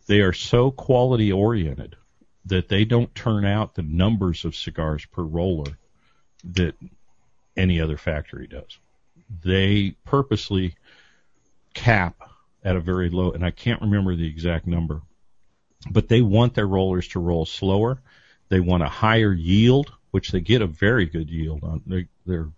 They 0.07 0.21
are 0.21 0.33
so 0.33 0.71
quality 0.71 1.33
oriented 1.33 1.97
that 2.47 2.69
they 2.69 2.85
don't 2.85 3.15
turn 3.15 3.45
out 3.45 3.75
the 3.75 3.83
numbers 3.83 4.45
of 4.45 4.57
cigars 4.57 5.05
per 5.07 5.23
roller 5.23 5.79
that 6.45 6.75
any 7.57 7.81
other 7.81 7.97
factory 7.97 8.47
does. 8.47 8.79
They 9.43 9.95
purposely 10.05 10.75
cap 11.75 12.17
at 12.65 12.77
a 12.77 12.81
very 12.81 13.11
low, 13.11 13.33
and 13.33 13.45
I 13.45 13.51
can't 13.51 13.81
remember 13.83 14.17
the 14.17 14.27
exact 14.27 14.67
number, 14.67 15.03
but 15.91 16.09
they 16.09 16.23
want 16.23 16.55
their 16.55 16.67
rollers 16.67 17.09
to 17.09 17.21
roll 17.21 17.47
slower. 17.47 18.01
They 18.49 18.61
want 18.61 18.83
a 18.83 18.89
higher 18.89 19.33
yield, 19.33 19.93
which 20.11 20.31
they 20.31 20.41
get 20.41 20.63
a 20.63 20.67
very 20.67 21.07
good 21.07 21.31
yield 21.31 21.63
on. 21.63 21.83
They, 21.87 22.07
they're 22.27 22.51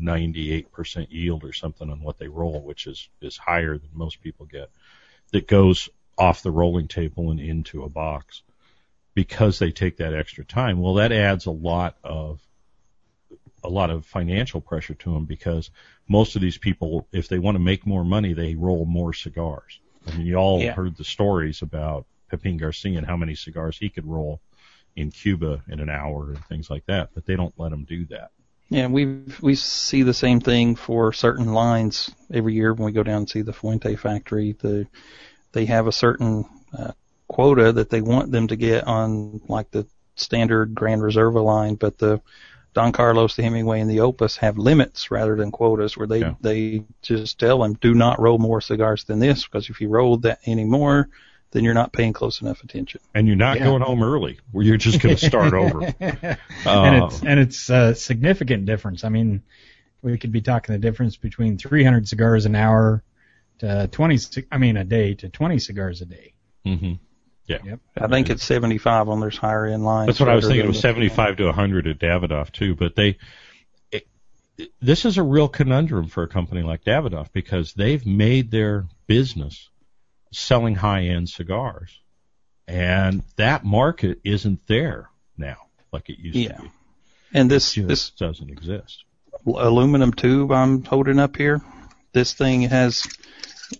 98% 0.00 1.08
yield 1.10 1.44
or 1.44 1.52
something 1.52 1.90
on 1.90 2.00
what 2.00 2.18
they 2.18 2.28
roll, 2.28 2.62
which 2.62 2.86
is, 2.86 3.08
is 3.20 3.36
higher 3.36 3.76
than 3.76 3.90
most 3.92 4.20
people 4.22 4.46
get, 4.46 4.70
that 5.32 5.48
goes 5.48 5.88
off 6.16 6.42
the 6.42 6.50
rolling 6.50 6.88
table 6.88 7.30
and 7.30 7.40
into 7.40 7.84
a 7.84 7.88
box 7.88 8.42
because 9.16 9.58
they 9.58 9.72
take 9.72 9.96
that 9.96 10.12
extra 10.12 10.44
time. 10.44 10.78
Well, 10.78 10.94
that 10.94 11.10
adds 11.10 11.46
a 11.46 11.50
lot 11.50 11.96
of, 12.04 12.38
a 13.64 13.68
lot 13.68 13.88
of 13.88 14.04
financial 14.04 14.60
pressure 14.60 14.92
to 14.92 15.14
them 15.14 15.24
because 15.24 15.70
most 16.06 16.36
of 16.36 16.42
these 16.42 16.58
people, 16.58 17.08
if 17.12 17.26
they 17.26 17.38
want 17.38 17.54
to 17.54 17.58
make 17.58 17.86
more 17.86 18.04
money, 18.04 18.34
they 18.34 18.54
roll 18.54 18.84
more 18.84 19.14
cigars. 19.14 19.80
I 20.06 20.14
mean, 20.14 20.26
you 20.26 20.36
all 20.36 20.60
Yeah. 20.60 20.74
heard 20.74 20.98
the 20.98 21.02
stories 21.04 21.62
about 21.62 22.04
Pepin 22.30 22.58
Garcia 22.58 22.98
and 22.98 23.06
how 23.06 23.16
many 23.16 23.34
cigars 23.34 23.78
he 23.78 23.88
could 23.88 24.04
roll 24.04 24.42
in 24.96 25.10
Cuba 25.10 25.62
in 25.66 25.80
an 25.80 25.88
hour 25.88 26.32
and 26.32 26.44
things 26.44 26.68
like 26.68 26.84
that, 26.86 27.08
but 27.14 27.24
they 27.24 27.36
don't 27.36 27.54
let 27.56 27.70
them 27.70 27.84
do 27.84 28.04
that. 28.06 28.32
Yeah, 28.68 28.88
we 28.88 29.22
we 29.40 29.54
see 29.54 30.02
the 30.02 30.12
same 30.12 30.40
thing 30.40 30.74
for 30.76 31.12
certain 31.14 31.54
lines 31.54 32.10
every 32.30 32.52
year 32.52 32.74
when 32.74 32.84
we 32.84 32.92
go 32.92 33.02
down 33.02 33.18
and 33.18 33.30
see 33.30 33.42
the 33.42 33.52
Fuente 33.52 33.96
factory. 33.96 34.52
The 34.52 34.86
they 35.52 35.64
have 35.66 35.86
a 35.86 35.92
certain 35.92 36.44
uh, 36.76 36.92
quota 37.28 37.72
that 37.72 37.90
they 37.90 38.00
want 38.00 38.30
them 38.32 38.48
to 38.48 38.56
get 38.56 38.84
on 38.86 39.40
like 39.48 39.70
the 39.70 39.86
standard 40.14 40.74
Grand 40.74 41.02
Reserva 41.02 41.42
line, 41.44 41.74
but 41.74 41.98
the 41.98 42.20
Don 42.74 42.92
Carlos, 42.92 43.36
the 43.36 43.42
Hemingway, 43.42 43.80
and 43.80 43.90
the 43.90 44.00
Opus 44.00 44.36
have 44.36 44.58
limits 44.58 45.10
rather 45.10 45.34
than 45.34 45.50
quotas, 45.50 45.96
where 45.96 46.06
they 46.06 46.20
Yeah. 46.20 46.34
they 46.40 46.84
just 47.02 47.38
tell 47.38 47.58
them 47.60 47.74
do 47.74 47.94
not 47.94 48.20
roll 48.20 48.38
more 48.38 48.60
cigars 48.60 49.04
than 49.04 49.18
this 49.18 49.44
because 49.44 49.70
if 49.70 49.80
you 49.80 49.88
roll 49.88 50.18
that 50.18 50.40
anymore, 50.46 51.08
then 51.52 51.64
you're 51.64 51.74
not 51.74 51.92
paying 51.92 52.12
close 52.12 52.42
enough 52.42 52.62
attention. 52.62 53.00
and 53.14 53.26
you're 53.26 53.36
not 53.36 53.56
Yeah. 53.58 53.64
going 53.64 53.82
home 53.82 54.02
early, 54.02 54.38
where 54.52 54.64
you're 54.64 54.76
just 54.76 55.00
going 55.00 55.16
to 55.16 55.26
start 55.26 55.54
over. 55.62 55.80
and 56.00 56.36
Uh, 56.66 57.06
it's 57.06 57.22
and 57.22 57.40
it's 57.40 57.70
a 57.70 57.94
significant 57.94 58.66
difference. 58.66 59.04
I 59.04 59.08
mean, 59.08 59.42
we 60.02 60.18
could 60.18 60.32
be 60.32 60.42
talking 60.42 60.74
the 60.74 60.78
difference 60.78 61.16
between 61.16 61.56
300 61.58 62.06
cigars 62.08 62.44
an 62.46 62.54
hour 62.54 63.02
to 63.60 63.88
20. 63.90 64.18
I 64.52 64.58
mean, 64.58 64.76
a 64.76 64.84
day 64.84 65.14
to 65.14 65.28
20 65.30 65.58
cigars 65.58 66.02
a 66.02 66.06
day. 66.06 66.34
Hmm 67.48 67.66
Yep. 67.68 67.80
I 67.98 68.06
think 68.08 68.30
it's 68.30 68.44
75 68.44 69.08
on 69.08 69.20
those 69.20 69.36
higher 69.36 69.66
end 69.66 69.84
lines. 69.84 70.06
That's 70.08 70.20
what 70.20 70.28
I 70.28 70.34
was 70.34 70.46
thinking. 70.46 70.64
It 70.64 70.68
was 70.68 70.80
75 70.80 71.36
to 71.38 71.44
100 71.46 71.86
at 71.86 71.98
Davidoff 71.98 72.52
too, 72.52 72.74
but 72.74 72.94
they. 72.96 73.18
It, 73.90 74.06
it- 74.58 74.72
this 74.80 75.04
is 75.04 75.18
a 75.18 75.22
real 75.22 75.48
conundrum 75.48 76.08
for 76.08 76.22
a 76.24 76.28
company 76.28 76.62
like 76.62 76.84
Davidoff 76.84 77.32
because 77.32 77.72
they've 77.74 78.04
made 78.04 78.50
their 78.50 78.86
business 79.06 79.68
selling 80.32 80.74
high-end 80.74 81.28
cigars, 81.28 82.00
and 82.66 83.22
that 83.36 83.64
market 83.64 84.18
isn't 84.24 84.66
there 84.66 85.08
now 85.38 85.56
like 85.92 86.08
it 86.10 86.18
used 86.18 86.36
Yeah. 86.36 86.56
to 86.56 86.62
be. 86.62 86.70
And 87.32 87.50
this 87.50 87.76
It 87.76 87.86
this 87.88 88.10
doesn't 88.10 88.50
exist. 88.50 89.04
aluminum 89.46 90.12
tube 90.12 90.50
I'm 90.52 90.82
holding 90.84 91.18
up 91.18 91.36
here. 91.36 91.60
This 92.12 92.32
thing 92.34 92.62
has 92.62 93.06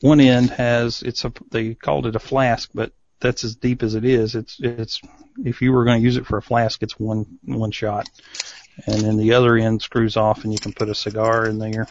one 0.00 0.20
end 0.20 0.50
has 0.50 1.02
it's 1.02 1.24
a 1.24 1.32
they 1.50 1.74
called 1.74 2.06
it 2.06 2.16
a 2.16 2.20
flask, 2.20 2.70
but 2.74 2.92
that's 3.20 3.44
as 3.44 3.54
deep 3.56 3.82
as 3.82 3.94
it 3.94 4.04
is. 4.04 4.34
It's 4.34 4.58
it's 4.60 5.00
if 5.44 5.62
you 5.62 5.72
were 5.72 5.84
going 5.84 5.98
to 6.00 6.04
use 6.04 6.16
it 6.16 6.26
for 6.26 6.38
a 6.38 6.42
flask, 6.42 6.82
it's 6.82 6.98
one 6.98 7.38
one 7.44 7.70
shot, 7.70 8.08
and 8.86 9.00
then 9.00 9.16
the 9.16 9.32
other 9.34 9.56
end 9.56 9.82
screws 9.82 10.16
off, 10.16 10.44
and 10.44 10.52
you 10.52 10.58
can 10.58 10.72
put 10.72 10.88
a 10.88 10.94
cigar 10.94 11.46
in 11.46 11.58
there 11.58 11.86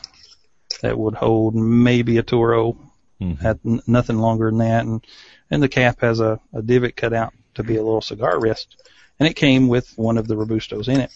that 0.82 0.98
would 0.98 1.16
hold 1.16 1.56
maybe 1.56 2.18
a 2.18 2.24
Toro. 2.24 2.78
Mhm. 3.22 3.40
Had 3.40 3.60
n- 3.66 3.82
nothing 3.88 4.18
longer 4.20 4.50
than 4.50 4.60
that, 4.60 4.86
and 4.86 5.06
and 5.50 5.64
the 5.64 5.70
cap 5.70 6.02
has 6.02 6.20
a, 6.20 6.40
a 6.54 6.62
divot 6.62 6.96
cut 6.96 7.14
out 7.14 7.34
to 7.54 7.64
be 7.64 7.76
a 7.78 7.84
little 7.84 8.02
cigar 8.02 8.40
rest, 8.40 8.76
and 9.20 9.28
it 9.28 9.36
came 9.36 9.68
with 9.70 9.94
one 9.96 10.18
of 10.18 10.28
the 10.28 10.36
robustos 10.36 10.88
in 10.90 11.00
it. 11.00 11.12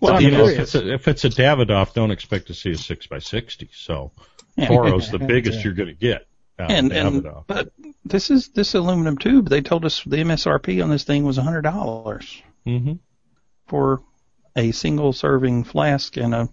Well, 0.00 0.14
I'm 0.16 0.22
you 0.22 0.30
know, 0.30 0.46
if 0.48 0.58
it's, 0.58 0.74
a, 0.74 0.92
if 0.92 1.08
it's 1.08 1.24
a 1.24 1.30
Davidoff, 1.30 1.94
don't 1.94 2.10
expect 2.10 2.48
to 2.48 2.54
see 2.54 2.72
a 2.72 2.76
six 2.76 3.06
by 3.06 3.18
sixty. 3.20 3.70
So 3.72 4.10
Yeah. 4.56 4.66
Toro's 4.68 5.10
the 5.12 5.18
biggest 5.18 5.58
Yeah. 5.58 5.64
you're 5.64 5.72
going 5.74 5.88
to 5.88 5.94
get 5.94 6.16
out 6.16 6.22
and, 6.58 6.92
and 6.92 7.22
Davidoff. 7.22 7.44
but 7.46 7.72
this 8.04 8.30
is 8.30 8.48
this 8.48 8.74
aluminum 8.74 9.18
tube. 9.18 9.48
They 9.48 9.60
told 9.62 9.84
us 9.84 10.02
the 10.04 10.16
MSRP 10.18 10.82
on 10.82 10.90
this 10.90 11.04
thing 11.04 11.24
was 11.24 11.38
a 11.38 11.42
hundred 11.42 11.62
dollars 11.62 12.42
hmm 12.64 12.94
for 13.66 14.00
a 14.54 14.70
single 14.70 15.12
serving 15.12 15.64
flask 15.64 16.16
and 16.16 16.32
a 16.34 16.48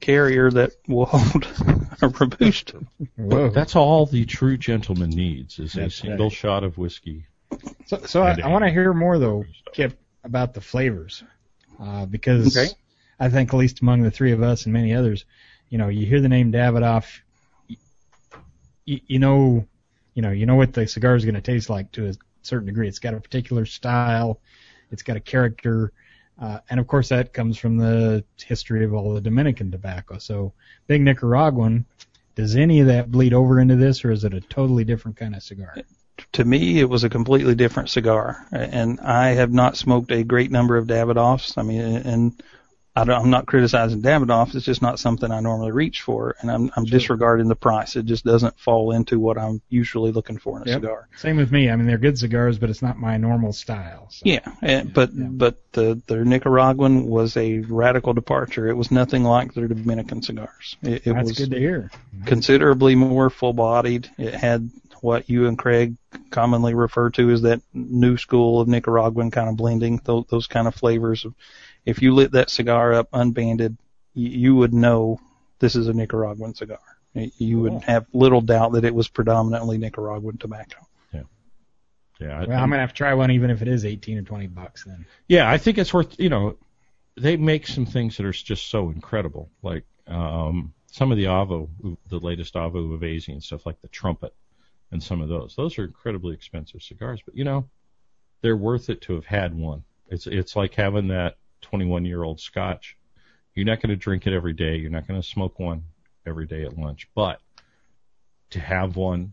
carrier 0.00 0.50
that 0.50 0.72
will 0.88 1.04
hold 1.06 1.46
a 2.02 2.08
Robusta. 2.08 2.80
Whoa. 3.16 3.50
That's 3.50 3.76
all 3.76 4.06
the 4.06 4.24
true 4.24 4.56
gentleman 4.56 5.10
needs 5.10 5.58
is 5.58 5.76
a 5.76 5.90
single 5.90 6.26
right. 6.26 6.32
shot 6.36 6.64
of 6.64 6.78
whiskey. 6.78 7.26
So, 7.86 7.98
so 8.06 8.22
I, 8.22 8.38
I 8.42 8.48
want 8.48 8.64
to 8.64 8.70
hear 8.70 8.92
more 8.94 9.18
though, 9.18 9.44
Kip, 9.72 9.98
about 10.24 10.54
the 10.54 10.60
flavors, 10.60 11.22
uh, 11.80 12.06
because 12.06 12.56
Okay. 12.56 12.72
I 13.20 13.28
think 13.28 13.52
at 13.52 13.56
least 13.56 13.80
among 13.82 14.02
the 14.02 14.10
three 14.10 14.32
of 14.32 14.42
us 14.42 14.64
and 14.64 14.72
many 14.72 14.94
others, 14.94 15.24
you 15.68 15.78
know, 15.78 15.88
you 15.88 16.04
hear 16.06 16.20
the 16.20 16.28
name 16.28 16.52
Davidoff, 16.52 17.20
you, 18.86 19.00
you 19.06 19.18
know, 19.18 19.66
you 20.14 20.22
know, 20.22 20.30
you 20.30 20.46
know 20.46 20.54
what 20.54 20.72
the 20.72 20.86
cigar 20.86 21.14
is 21.14 21.24
going 21.24 21.34
to 21.34 21.40
taste 21.40 21.68
like 21.68 21.92
to 21.92 22.08
a 22.08 22.14
certain 22.42 22.66
degree. 22.66 22.88
It's 22.88 22.98
got 22.98 23.14
a 23.14 23.20
particular 23.20 23.66
style, 23.66 24.40
it's 24.90 25.02
got 25.02 25.16
a 25.16 25.20
character, 25.20 25.92
uh, 26.40 26.60
and 26.70 26.80
of 26.80 26.86
course 26.86 27.10
that 27.10 27.32
comes 27.32 27.58
from 27.58 27.76
the 27.76 28.24
history 28.42 28.84
of 28.84 28.94
all 28.94 29.12
the 29.14 29.20
Dominican 29.20 29.70
tobacco. 29.70 30.18
So, 30.18 30.52
big 30.86 31.02
Nicaraguan. 31.02 31.84
Does 32.34 32.54
any 32.54 32.80
of 32.80 32.86
that 32.88 33.10
bleed 33.10 33.32
over 33.32 33.60
into 33.60 33.76
this, 33.76 34.04
or 34.04 34.10
is 34.10 34.24
it 34.24 34.34
a 34.34 34.42
totally 34.42 34.84
different 34.84 35.16
kind 35.16 35.34
of 35.34 35.42
cigar? 35.42 35.74
to 36.32 36.44
me, 36.44 36.80
it 36.80 36.88
was 36.88 37.04
a 37.04 37.08
completely 37.08 37.54
different 37.54 37.90
cigar, 37.90 38.46
and 38.52 39.00
I 39.00 39.28
have 39.28 39.52
not 39.52 39.76
smoked 39.76 40.10
a 40.12 40.24
great 40.24 40.50
number 40.50 40.76
of 40.76 40.86
Davidoffs. 40.86 41.58
I 41.58 41.62
mean, 41.62 41.80
and 41.80 42.42
I 42.96 43.02
I'm 43.02 43.30
not 43.30 43.46
criticizing 43.46 44.00
Davidoffs. 44.00 44.54
It's 44.54 44.64
just 44.64 44.80
not 44.80 44.98
something 44.98 45.30
I 45.30 45.40
normally 45.40 45.70
reach 45.70 46.00
for, 46.00 46.34
and 46.40 46.50
I'm, 46.50 46.70
I'm 46.76 46.84
disregarding 46.84 47.46
the 47.48 47.54
price. 47.54 47.94
It 47.94 48.06
just 48.06 48.24
doesn't 48.24 48.58
fall 48.58 48.92
into 48.92 49.20
what 49.20 49.36
I'm 49.36 49.60
usually 49.68 50.12
looking 50.12 50.38
for 50.38 50.56
in 50.56 50.66
a 50.66 50.70
Yep. 50.70 50.80
cigar. 50.80 51.08
Same 51.16 51.36
with 51.36 51.52
me. 51.52 51.68
I 51.68 51.76
mean, 51.76 51.86
they're 51.86 51.98
good 51.98 52.18
cigars, 52.18 52.58
but 52.58 52.70
it's 52.70 52.80
not 52.80 52.98
my 52.98 53.18
normal 53.18 53.52
style. 53.52 54.08
So. 54.10 54.22
Yeah, 54.24 54.40
eh, 54.62 54.80
and, 54.80 54.94
but 54.94 55.12
Yeah. 55.12 55.26
but 55.30 55.58
the 55.72 56.00
the 56.06 56.24
Nicaraguan 56.24 57.06
was 57.06 57.36
a 57.36 57.58
radical 57.58 58.14
departure. 58.14 58.66
It 58.68 58.76
was 58.76 58.90
nothing 58.90 59.24
like 59.24 59.52
their 59.52 59.68
Dominican 59.68 60.22
cigars. 60.22 60.76
It, 60.82 61.06
it 61.06 61.12
That's 61.12 61.28
was 61.28 61.38
good 61.38 61.50
to 61.50 61.58
hear. 61.58 61.90
considerably 62.24 62.94
more 62.94 63.28
full-bodied. 63.30 64.08
It 64.16 64.34
had 64.34 64.70
what 65.02 65.28
you 65.28 65.46
and 65.46 65.58
Craig 65.58 65.96
commonly 66.30 66.72
refer 66.74 67.10
to 67.10 67.30
as 67.30 67.42
that 67.42 67.60
new 67.74 68.16
school 68.16 68.60
of 68.60 68.68
Nicaraguan 68.68 69.30
kind 69.30 69.48
of 69.50 69.56
blending, 69.56 70.00
those, 70.04 70.24
those 70.30 70.46
kind 70.46 70.66
of 70.66 70.74
flavors. 70.74 71.26
If 71.86 72.02
you 72.02 72.12
lit 72.14 72.32
that 72.32 72.50
cigar 72.50 72.92
up 72.92 73.08
unbanded, 73.12 73.78
you, 74.12 74.28
you 74.28 74.54
would 74.56 74.74
know 74.74 75.18
this 75.60 75.76
is 75.76 75.88
a 75.88 75.94
Nicaraguan 75.94 76.54
cigar. 76.54 76.78
You 77.14 77.60
would 77.60 77.72
Cool. 77.72 77.80
have 77.80 78.06
little 78.12 78.42
doubt 78.42 78.72
that 78.72 78.84
it 78.84 78.94
was 78.94 79.08
predominantly 79.08 79.78
Nicaraguan 79.78 80.36
tobacco. 80.36 80.86
Yeah, 82.18 82.40
I- 82.40 82.46
Well, 82.46 82.58
I'm 82.62 82.70
gonna 82.70 82.80
have 82.80 82.92
to 82.92 82.96
try 82.96 83.12
one, 83.12 83.30
even 83.30 83.50
if 83.50 83.60
it 83.60 83.68
is 83.68 83.84
18 83.84 84.16
or 84.16 84.22
20 84.22 84.46
bucks. 84.46 84.84
Then. 84.84 85.04
Yeah, 85.28 85.50
I 85.50 85.58
think 85.58 85.76
it's 85.76 85.92
worth. 85.92 86.18
You 86.18 86.30
know, 86.30 86.56
they 87.14 87.36
make 87.36 87.66
some 87.66 87.84
things 87.84 88.16
that 88.16 88.24
are 88.24 88.32
just 88.32 88.68
so 88.70 88.88
incredible, 88.88 89.50
like 89.62 89.84
um, 90.06 90.72
some 90.86 91.10
of 91.12 91.18
the 91.18 91.24
Avo, 91.24 91.68
the 92.08 92.18
latest 92.18 92.54
Avo 92.54 92.98
Uvezian 92.98 93.34
and 93.34 93.42
stuff 93.42 93.66
like 93.66 93.80
the 93.82 93.88
Trumpet, 93.88 94.34
and 94.92 95.02
some 95.02 95.20
of 95.20 95.28
those. 95.28 95.54
Those 95.56 95.78
are 95.78 95.84
incredibly 95.84 96.32
expensive 96.34 96.82
cigars, 96.82 97.20
but 97.22 97.36
you 97.36 97.44
know, 97.44 97.68
they're 98.40 98.56
worth 98.56 98.88
it 98.88 99.02
to 99.02 99.14
have 99.16 99.26
had 99.26 99.54
one. 99.54 99.84
It's 100.08 100.26
it's 100.26 100.56
like 100.56 100.72
having 100.74 101.08
that 101.08 101.36
21 101.66 102.04
year 102.04 102.22
old 102.22 102.40
Scotch. 102.40 102.96
You're 103.54 103.66
not 103.66 103.80
going 103.80 103.90
to 103.90 103.96
drink 103.96 104.26
it 104.26 104.32
every 104.32 104.52
day. 104.52 104.76
You're 104.76 104.90
not 104.90 105.08
going 105.08 105.20
to 105.20 105.26
smoke 105.26 105.58
one 105.58 105.82
every 106.24 106.46
day 106.46 106.64
at 106.64 106.78
lunch, 106.78 107.08
but 107.14 107.40
to 108.50 108.60
have 108.60 108.96
one 108.96 109.32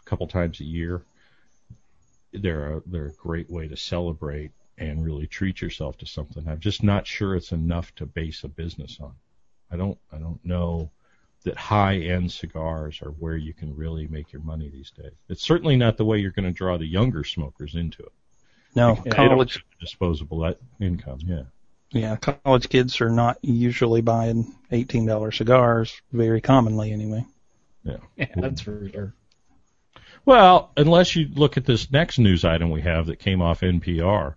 a 0.00 0.04
couple 0.04 0.26
times 0.26 0.60
a 0.60 0.64
year, 0.64 1.02
they're 2.32 2.76
a, 2.76 2.82
they're 2.86 3.06
a 3.06 3.12
great 3.12 3.50
way 3.50 3.66
to 3.66 3.76
celebrate 3.76 4.52
and 4.78 5.04
really 5.04 5.26
treat 5.26 5.60
yourself 5.60 5.98
to 5.98 6.06
something. 6.06 6.46
I'm 6.46 6.60
just 6.60 6.82
not 6.82 7.06
sure 7.06 7.34
it's 7.34 7.52
enough 7.52 7.94
to 7.96 8.06
base 8.06 8.44
a 8.44 8.48
business 8.48 8.98
on. 9.00 9.14
I 9.72 9.76
don't 9.76 9.98
I 10.12 10.18
don't 10.18 10.44
know 10.44 10.90
that 11.44 11.56
high 11.56 11.96
end 11.96 12.30
cigars 12.30 13.00
are 13.02 13.10
where 13.10 13.36
you 13.36 13.54
can 13.54 13.74
really 13.74 14.06
make 14.06 14.32
your 14.32 14.42
money 14.42 14.68
these 14.68 14.90
days. 14.90 15.12
It's 15.28 15.42
certainly 15.42 15.76
not 15.76 15.96
the 15.96 16.04
way 16.04 16.18
you're 16.18 16.30
going 16.30 16.44
to 16.44 16.52
draw 16.52 16.76
the 16.78 16.86
younger 16.86 17.24
smokers 17.24 17.74
into 17.74 18.02
it. 18.02 18.12
No, 18.74 19.00
They 19.04 19.10
college 19.10 19.64
disposable 19.80 20.54
income. 20.80 21.18
Yeah. 21.24 21.42
Yeah, 21.92 22.16
college 22.16 22.68
kids 22.68 23.00
are 23.00 23.10
not 23.10 23.38
usually 23.42 24.00
buying 24.00 24.54
eighteen 24.70 25.06
dollar 25.06 25.32
cigars 25.32 26.00
very 26.12 26.40
commonly 26.40 26.92
anyway. 26.92 27.26
Yeah, 27.82 27.96
that's 28.36 28.60
for 28.60 28.88
sure. 28.88 29.14
Well, 30.24 30.70
unless 30.76 31.16
you 31.16 31.28
look 31.32 31.56
at 31.56 31.64
this 31.64 31.90
next 31.90 32.18
news 32.18 32.44
item 32.44 32.70
we 32.70 32.82
have 32.82 33.06
that 33.06 33.18
came 33.18 33.42
off 33.42 33.62
NPR 33.62 34.34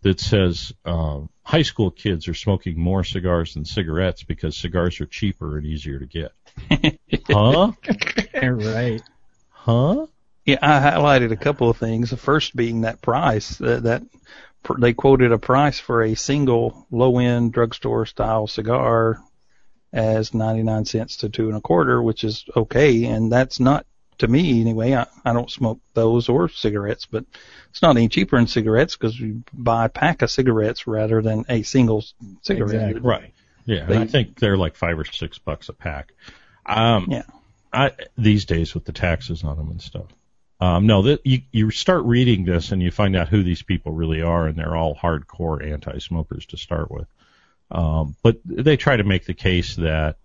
that 0.00 0.18
says 0.18 0.72
um, 0.84 1.28
high 1.42 1.62
school 1.62 1.90
kids 1.90 2.26
are 2.28 2.34
smoking 2.34 2.78
more 2.78 3.04
cigars 3.04 3.54
than 3.54 3.64
cigarettes 3.64 4.24
because 4.24 4.56
cigars 4.56 5.00
are 5.00 5.06
cheaper 5.06 5.58
and 5.58 5.66
easier 5.66 6.00
to 6.00 6.06
get. 6.06 6.32
huh? 7.30 7.72
right. 8.42 9.02
Huh? 9.50 10.06
Yeah, 10.44 10.58
I 10.60 10.80
highlighted 10.80 11.30
a 11.30 11.36
couple 11.36 11.70
of 11.70 11.76
things. 11.76 12.10
The 12.10 12.16
first 12.16 12.56
being 12.56 12.80
that 12.80 13.00
price 13.00 13.56
that, 13.58 13.84
that 13.84 14.02
pr- 14.62 14.80
they 14.80 14.92
quoted 14.92 15.32
a 15.32 15.38
price 15.38 15.78
for 15.78 16.02
a 16.02 16.14
single 16.14 16.86
low 16.90 17.18
end 17.18 17.52
drugstore 17.52 18.06
style 18.06 18.46
cigar 18.46 19.20
as 19.92 20.34
99 20.34 20.84
cents 20.86 21.18
to 21.18 21.28
two 21.28 21.48
and 21.48 21.56
a 21.56 21.60
quarter, 21.60 22.02
which 22.02 22.24
is 22.24 22.44
okay. 22.56 23.04
And 23.04 23.30
that's 23.30 23.60
not 23.60 23.86
to 24.18 24.28
me 24.28 24.60
anyway. 24.60 24.94
I, 24.94 25.06
I 25.24 25.32
don't 25.32 25.50
smoke 25.50 25.80
those 25.94 26.28
or 26.28 26.48
cigarettes, 26.48 27.06
but 27.06 27.24
it's 27.70 27.82
not 27.82 27.96
any 27.96 28.08
cheaper 28.08 28.36
than 28.36 28.46
cigarettes 28.46 28.96
because 28.96 29.18
you 29.18 29.44
buy 29.52 29.84
a 29.84 29.88
pack 29.88 30.22
of 30.22 30.30
cigarettes 30.30 30.86
rather 30.86 31.22
than 31.22 31.44
a 31.48 31.62
single 31.62 32.04
cigarette. 32.42 32.74
Exactly. 32.74 33.00
Right. 33.00 33.34
Yeah, 33.64 33.84
and 33.84 33.98
I 33.98 34.06
think 34.06 34.40
they're 34.40 34.56
like 34.56 34.74
five 34.74 34.98
or 34.98 35.04
six 35.04 35.38
bucks 35.38 35.68
a 35.68 35.72
pack. 35.72 36.12
Um, 36.66 37.06
Yeah. 37.10 37.22
I 37.72 37.92
these 38.18 38.44
days 38.44 38.74
with 38.74 38.84
the 38.84 38.92
taxes 38.92 39.44
on 39.44 39.56
them 39.56 39.70
and 39.70 39.80
stuff. 39.80 40.08
Um, 40.62 40.86
no, 40.86 41.02
that 41.02 41.26
you 41.26 41.42
you 41.50 41.72
start 41.72 42.04
reading 42.04 42.44
this 42.44 42.70
and 42.70 42.80
you 42.80 42.92
find 42.92 43.16
out 43.16 43.28
who 43.28 43.42
these 43.42 43.62
people 43.62 43.90
really 43.90 44.22
are, 44.22 44.46
and 44.46 44.56
they're 44.56 44.76
all 44.76 44.94
hardcore 44.94 45.60
anti-smokers 45.60 46.46
to 46.46 46.56
start 46.56 46.88
with. 46.88 47.08
Um, 47.72 48.14
but 48.22 48.38
they 48.44 48.76
try 48.76 48.96
to 48.96 49.02
make 49.02 49.24
the 49.24 49.34
case 49.34 49.74
that 49.74 50.18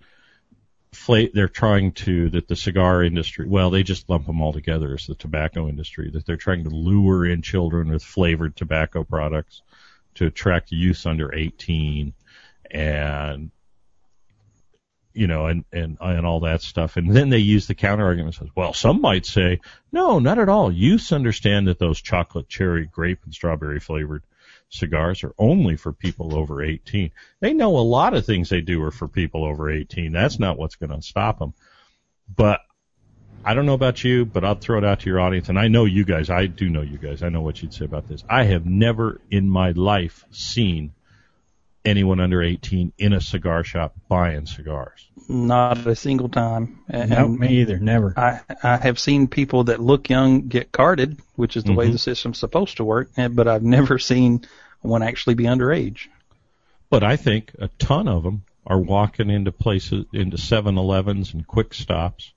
fla- 0.91 1.31
they're 1.33 1.47
trying 1.47 1.93
to 1.93 2.29
that 2.29 2.47
the 2.47 2.55
cigar 2.55 3.01
industry, 3.01 3.47
well, 3.47 3.71
they 3.71 3.81
just 3.81 4.11
lump 4.11 4.27
them 4.27 4.39
all 4.39 4.53
together 4.53 4.93
as 4.93 5.07
the 5.07 5.15
tobacco 5.15 5.67
industry, 5.67 6.11
that 6.11 6.27
they're 6.27 6.37
trying 6.37 6.65
to 6.65 6.69
lure 6.69 7.25
in 7.25 7.41
children 7.41 7.89
with 7.89 8.03
flavored 8.03 8.55
tobacco 8.55 9.03
products 9.03 9.63
to 10.13 10.27
attract 10.27 10.71
youth 10.71 11.07
under 11.07 11.33
18 11.33 12.13
and 12.69 13.49
you 15.17 15.25
know, 15.25 15.47
and, 15.47 15.65
and, 15.73 15.97
and 15.99 16.25
all 16.25 16.41
that 16.41 16.61
stuff. 16.61 16.95
And 16.95 17.11
then 17.11 17.29
they 17.29 17.39
use 17.39 17.65
the 17.65 17.73
counter 17.73 18.05
argument 18.05 18.35
says, 18.35 18.49
well, 18.55 18.73
some 18.73 19.01
might 19.01 19.25
say, 19.25 19.61
no, 19.91 20.19
not 20.19 20.37
at 20.37 20.47
all. 20.47 20.71
Youths 20.71 21.11
understand 21.11 21.67
that 21.67 21.79
those 21.79 21.99
chocolate, 21.99 22.47
cherry, 22.47 22.85
grape, 22.85 23.19
and 23.23 23.33
strawberry 23.33 23.79
flavored 23.79 24.23
cigars 24.69 25.23
are 25.23 25.33
only 25.39 25.75
for 25.75 25.91
people 25.91 26.35
over 26.35 26.61
18. 26.61 27.11
They 27.39 27.53
know 27.53 27.77
a 27.77 27.79
lot 27.79 28.13
of 28.13 28.25
things 28.25 28.49
they 28.49 28.61
do 28.61 28.83
are 28.83 28.91
for 28.91 29.07
people 29.07 29.43
over 29.43 29.71
18. 29.71 30.11
That's 30.11 30.39
not 30.39 30.59
what's 30.59 30.75
going 30.75 30.91
to 30.91 31.01
stop 31.01 31.39
them. 31.39 31.53
But 32.33 32.61
I 33.43 33.55
don't 33.55 33.65
know 33.65 33.73
about 33.73 34.03
you, 34.03 34.25
but 34.25 34.43
I'll 34.43 34.55
throw 34.55 34.77
it 34.77 34.83
out 34.83 34.99
to 34.99 35.09
your 35.09 35.19
audience. 35.19 35.49
And 35.49 35.57
I 35.57 35.67
know 35.67 35.85
you 35.85 36.05
guys. 36.05 36.29
I 36.29 36.45
do 36.45 36.69
know 36.69 36.81
you 36.81 36.97
guys. 36.97 37.23
I 37.23 37.29
know 37.29 37.41
what 37.41 37.61
you'd 37.61 37.73
say 37.73 37.85
about 37.85 38.07
this. 38.07 38.23
I 38.29 38.43
have 38.43 38.65
never 38.65 39.19
in 39.31 39.49
my 39.49 39.71
life 39.71 40.25
seen 40.31 40.93
anyone 41.87 42.19
under 42.19 42.43
18 42.43 42.93
in 42.97 43.13
a 43.13 43.21
cigar 43.21 43.63
shop 43.63 43.95
buying 44.09 44.45
cigars. 44.45 45.07
Not 45.29 45.85
a 45.87 45.95
single 45.95 46.29
time. 46.29 46.79
And 46.89 47.09
Nope, 47.09 47.39
me 47.39 47.61
either. 47.61 47.79
Never. 47.79 48.13
I 48.17 48.41
I 48.63 48.77
have 48.77 48.99
seen 48.99 49.27
people 49.27 49.65
that 49.65 49.79
look 49.79 50.09
young 50.09 50.47
get 50.47 50.71
carded, 50.71 51.17
which 51.35 51.57
is 51.57 51.63
the 51.63 51.73
way 51.73 51.87
Mhm. 51.87 51.93
the 51.93 51.97
system's 51.97 52.37
supposed 52.37 52.77
to 52.77 52.83
work, 52.83 53.09
but 53.31 53.47
I've 53.47 53.63
never 53.63 53.99
seen 53.99 54.41
one 54.81 55.01
actually 55.01 55.35
be 55.35 55.45
underage. 55.45 56.07
But 56.89 57.03
I 57.03 57.15
think 57.17 57.51
a 57.59 57.69
ton 57.79 58.07
of 58.07 58.23
them 58.23 58.43
are 58.65 58.79
walking 58.79 59.29
into 59.29 59.51
places, 59.51 60.05
into 60.13 60.37
7-Elevens 60.37 61.33
and 61.33 61.45
quick 61.47 61.73
stops 61.73 62.33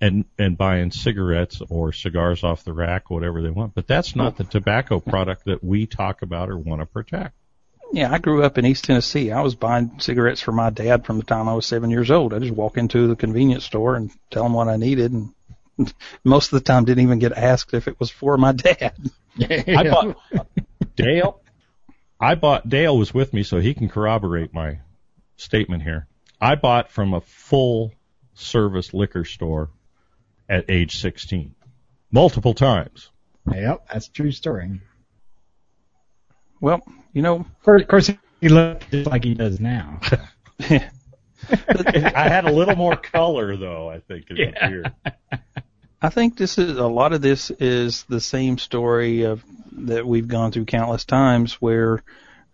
and, 0.00 0.24
and 0.38 0.58
buying 0.58 0.90
cigarettes 0.90 1.62
or 1.68 1.92
cigars 1.92 2.44
off 2.44 2.64
the 2.64 2.72
rack, 2.72 3.10
whatever 3.10 3.40
they 3.40 3.50
want. 3.50 3.74
But 3.74 3.86
that's 3.86 4.14
not 4.14 4.36
the 4.36 4.44
tobacco 4.44 5.00
product 5.00 5.44
that 5.46 5.62
we 5.64 5.86
talk 5.86 6.22
about 6.22 6.50
or 6.50 6.58
want 6.58 6.80
to 6.80 6.86
protect. 6.86 7.34
Yeah, 7.94 8.12
I 8.12 8.18
grew 8.18 8.42
up 8.42 8.58
in 8.58 8.66
East 8.66 8.86
Tennessee. 8.86 9.30
I 9.30 9.42
was 9.42 9.54
buying 9.54 10.00
cigarettes 10.00 10.40
for 10.40 10.50
my 10.50 10.70
dad 10.70 11.06
from 11.06 11.18
the 11.18 11.22
time 11.22 11.48
I 11.48 11.54
was 11.54 11.64
seven 11.64 11.90
years 11.90 12.10
old. 12.10 12.34
I 12.34 12.40
just 12.40 12.50
walk 12.50 12.76
into 12.76 13.06
the 13.06 13.14
convenience 13.14 13.64
store 13.64 13.94
and 13.94 14.10
tell 14.32 14.44
him 14.44 14.52
what 14.52 14.66
I 14.66 14.76
needed, 14.76 15.12
and 15.12 15.32
most 16.24 16.52
of 16.52 16.58
the 16.58 16.64
time 16.64 16.84
didn't 16.84 17.04
even 17.04 17.20
get 17.20 17.30
asked 17.30 17.72
if 17.72 17.86
it 17.86 18.00
was 18.00 18.10
for 18.10 18.36
my 18.36 18.50
dad. 18.50 18.96
I 19.38 19.88
bought 19.88 20.16
Dale. 20.96 21.40
I 22.18 22.34
bought 22.34 22.68
Dale 22.68 22.98
was 22.98 23.14
with 23.14 23.32
me, 23.32 23.44
so 23.44 23.60
he 23.60 23.74
can 23.74 23.88
corroborate 23.88 24.52
my 24.52 24.80
statement 25.36 25.84
here. 25.84 26.08
I 26.40 26.56
bought 26.56 26.90
from 26.90 27.14
a 27.14 27.20
full 27.20 27.92
service 28.34 28.92
liquor 28.92 29.24
store 29.24 29.70
at 30.48 30.64
age 30.68 30.96
16, 30.96 31.54
multiple 32.10 32.54
times. 32.54 33.10
Yep, 33.48 33.86
that's 33.92 34.08
a 34.08 34.12
true 34.12 34.32
story. 34.32 34.80
Well, 36.64 36.82
you 37.12 37.20
know, 37.20 37.40
Of 37.40 37.62
course, 37.62 37.82
of 37.82 37.88
course 37.88 38.10
he 38.40 38.48
looked 38.48 38.90
just 38.90 39.06
like 39.06 39.22
he 39.22 39.34
does 39.34 39.60
now. 39.60 40.00
I 40.60 42.28
had 42.28 42.46
a 42.46 42.52
little 42.52 42.74
more 42.74 42.96
color 42.96 43.54
though. 43.58 43.90
I 43.90 44.00
think 44.00 44.30
in 44.30 44.36
Yeah. 44.38 44.68
the. 45.02 45.12
I 46.00 46.08
think 46.08 46.38
this 46.38 46.56
is 46.56 46.78
a 46.78 46.86
lot 46.86 47.12
of 47.12 47.20
this 47.20 47.50
is 47.50 48.04
the 48.04 48.20
same 48.20 48.56
story 48.56 49.24
of 49.24 49.44
that 49.72 50.06
we've 50.06 50.26
gone 50.26 50.52
through 50.52 50.64
countless 50.64 51.04
times 51.04 51.54
where 51.60 52.02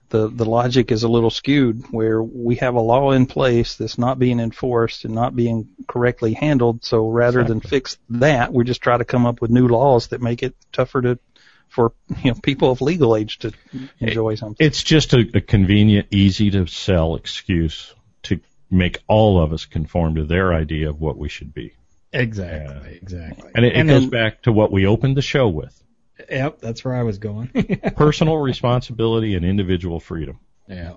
the 0.09 0.29
the 0.29 0.45
logic 0.45 0.91
is 0.91 1.05
a 1.05 1.09
little 1.09 1.31
skewed 1.31 1.85
where 1.93 2.21
we 2.21 2.57
have 2.57 2.75
a 2.75 2.81
law 2.81 3.13
in 3.13 3.27
place 3.27 3.77
that's 3.77 3.97
not 3.97 4.19
being 4.19 4.41
enforced 4.41 5.05
and 5.05 5.15
not 5.15 5.37
being 5.37 5.69
correctly 5.87 6.33
handled 6.33 6.85
so 6.85 7.09
rather 7.09 7.45
than 7.45 7.61
fix 7.61 7.97
that 8.09 8.53
we 8.53 8.65
just 8.65 8.83
try 8.83 8.99
to 8.99 9.05
come 9.05 9.25
up 9.25 9.41
with 9.41 9.53
new 9.53 9.69
laws 9.69 10.09
that 10.09 10.21
make 10.21 10.43
it 10.43 10.57
tougher 10.73 11.01
to 11.01 11.19
for 11.71 11.93
you 12.23 12.33
know 12.33 12.39
people 12.43 12.71
of 12.71 12.81
legal 12.83 13.17
age 13.17 13.39
to 13.39 13.53
enjoy 14.01 14.35
something 14.35 14.65
It's 14.67 14.83
just 14.83 15.15
a, 15.15 15.21
a 15.35 15.41
convenient, 15.41 16.09
easy 16.11 16.51
to 16.51 16.67
sell 16.67 17.15
excuse 17.17 17.95
to 18.25 18.39
make 18.71 19.03
all 19.09 19.41
of 19.43 19.53
us 19.55 19.65
conform 19.65 20.17
to 20.17 20.25
their 20.25 20.53
idea 20.53 20.91
of 20.91 21.01
what 21.01 21.17
we 21.17 21.29
should 21.31 21.55
be. 21.55 21.73
Exactly, 22.13 22.99
exactly. 23.01 23.51
And 23.55 23.65
it, 23.65 23.73
it 23.73 23.77
And 23.79 23.89
goes 23.89 24.01
then- 24.03 24.11
back 24.11 24.43
to 24.43 24.53
what 24.53 24.71
we 24.71 24.85
opened 24.87 25.17
the 25.17 25.23
show 25.23 25.49
with. 25.49 25.77
Yep, 26.31 26.61
that's 26.61 26.85
where 26.85 26.95
I 26.95 27.03
was 27.03 27.17
going. 27.19 27.49
Personal 27.97 28.37
responsibility 28.37 29.37
and 29.37 29.45
individual 29.45 30.01
freedom. 30.01 30.39
yeah. 30.69 30.95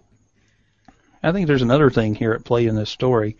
I 1.25 1.31
think 1.31 1.47
there's 1.47 1.61
another 1.61 1.89
thing 1.89 2.15
here 2.15 2.33
at 2.33 2.43
play 2.43 2.65
in 2.67 2.75
this 2.75 2.89
story. 2.89 3.37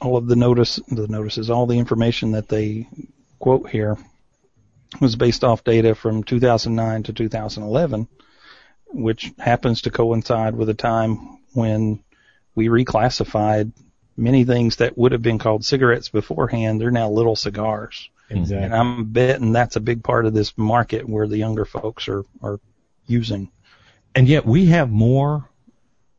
All 0.00 0.16
of 0.16 0.28
the 0.28 0.36
notice, 0.36 0.76
the 0.88 1.08
notices, 1.08 1.50
all 1.50 1.66
the 1.66 1.78
information 1.78 2.32
that 2.32 2.48
they 2.48 2.86
quote 3.40 3.68
here 3.68 3.96
was 5.00 5.16
based 5.16 5.44
off 5.44 5.64
data 5.64 5.94
from 5.94 6.24
2009 6.24 7.04
to 7.04 7.12
2011, 7.12 8.08
which 8.88 9.32
happens 9.38 9.82
to 9.82 9.90
coincide 9.90 10.54
with 10.56 10.68
a 10.68 10.74
time 10.74 11.38
when 11.52 12.02
we 12.54 12.68
reclassified 12.68 13.72
many 14.16 14.44
things 14.44 14.76
that 14.76 14.96
would 14.96 15.12
have 15.12 15.22
been 15.22 15.38
called 15.38 15.64
cigarettes 15.64 16.08
beforehand. 16.08 16.80
They're 16.80 16.90
now 16.90 17.10
little 17.10 17.36
cigars. 17.36 18.08
And 18.64 18.74
I'm 18.74 19.04
betting 19.12 19.52
that's 19.52 19.76
a 19.76 19.80
big 19.80 20.02
part 20.02 20.26
of 20.26 20.34
this 20.34 20.56
market 20.56 21.08
where 21.08 21.28
the 21.28 21.36
younger 21.36 21.64
folks 21.64 22.08
are, 22.08 22.24
are 22.42 22.58
using. 23.06 23.50
And 24.14 24.26
yet 24.26 24.44
we 24.44 24.66
have 24.66 24.90
more 24.90 25.48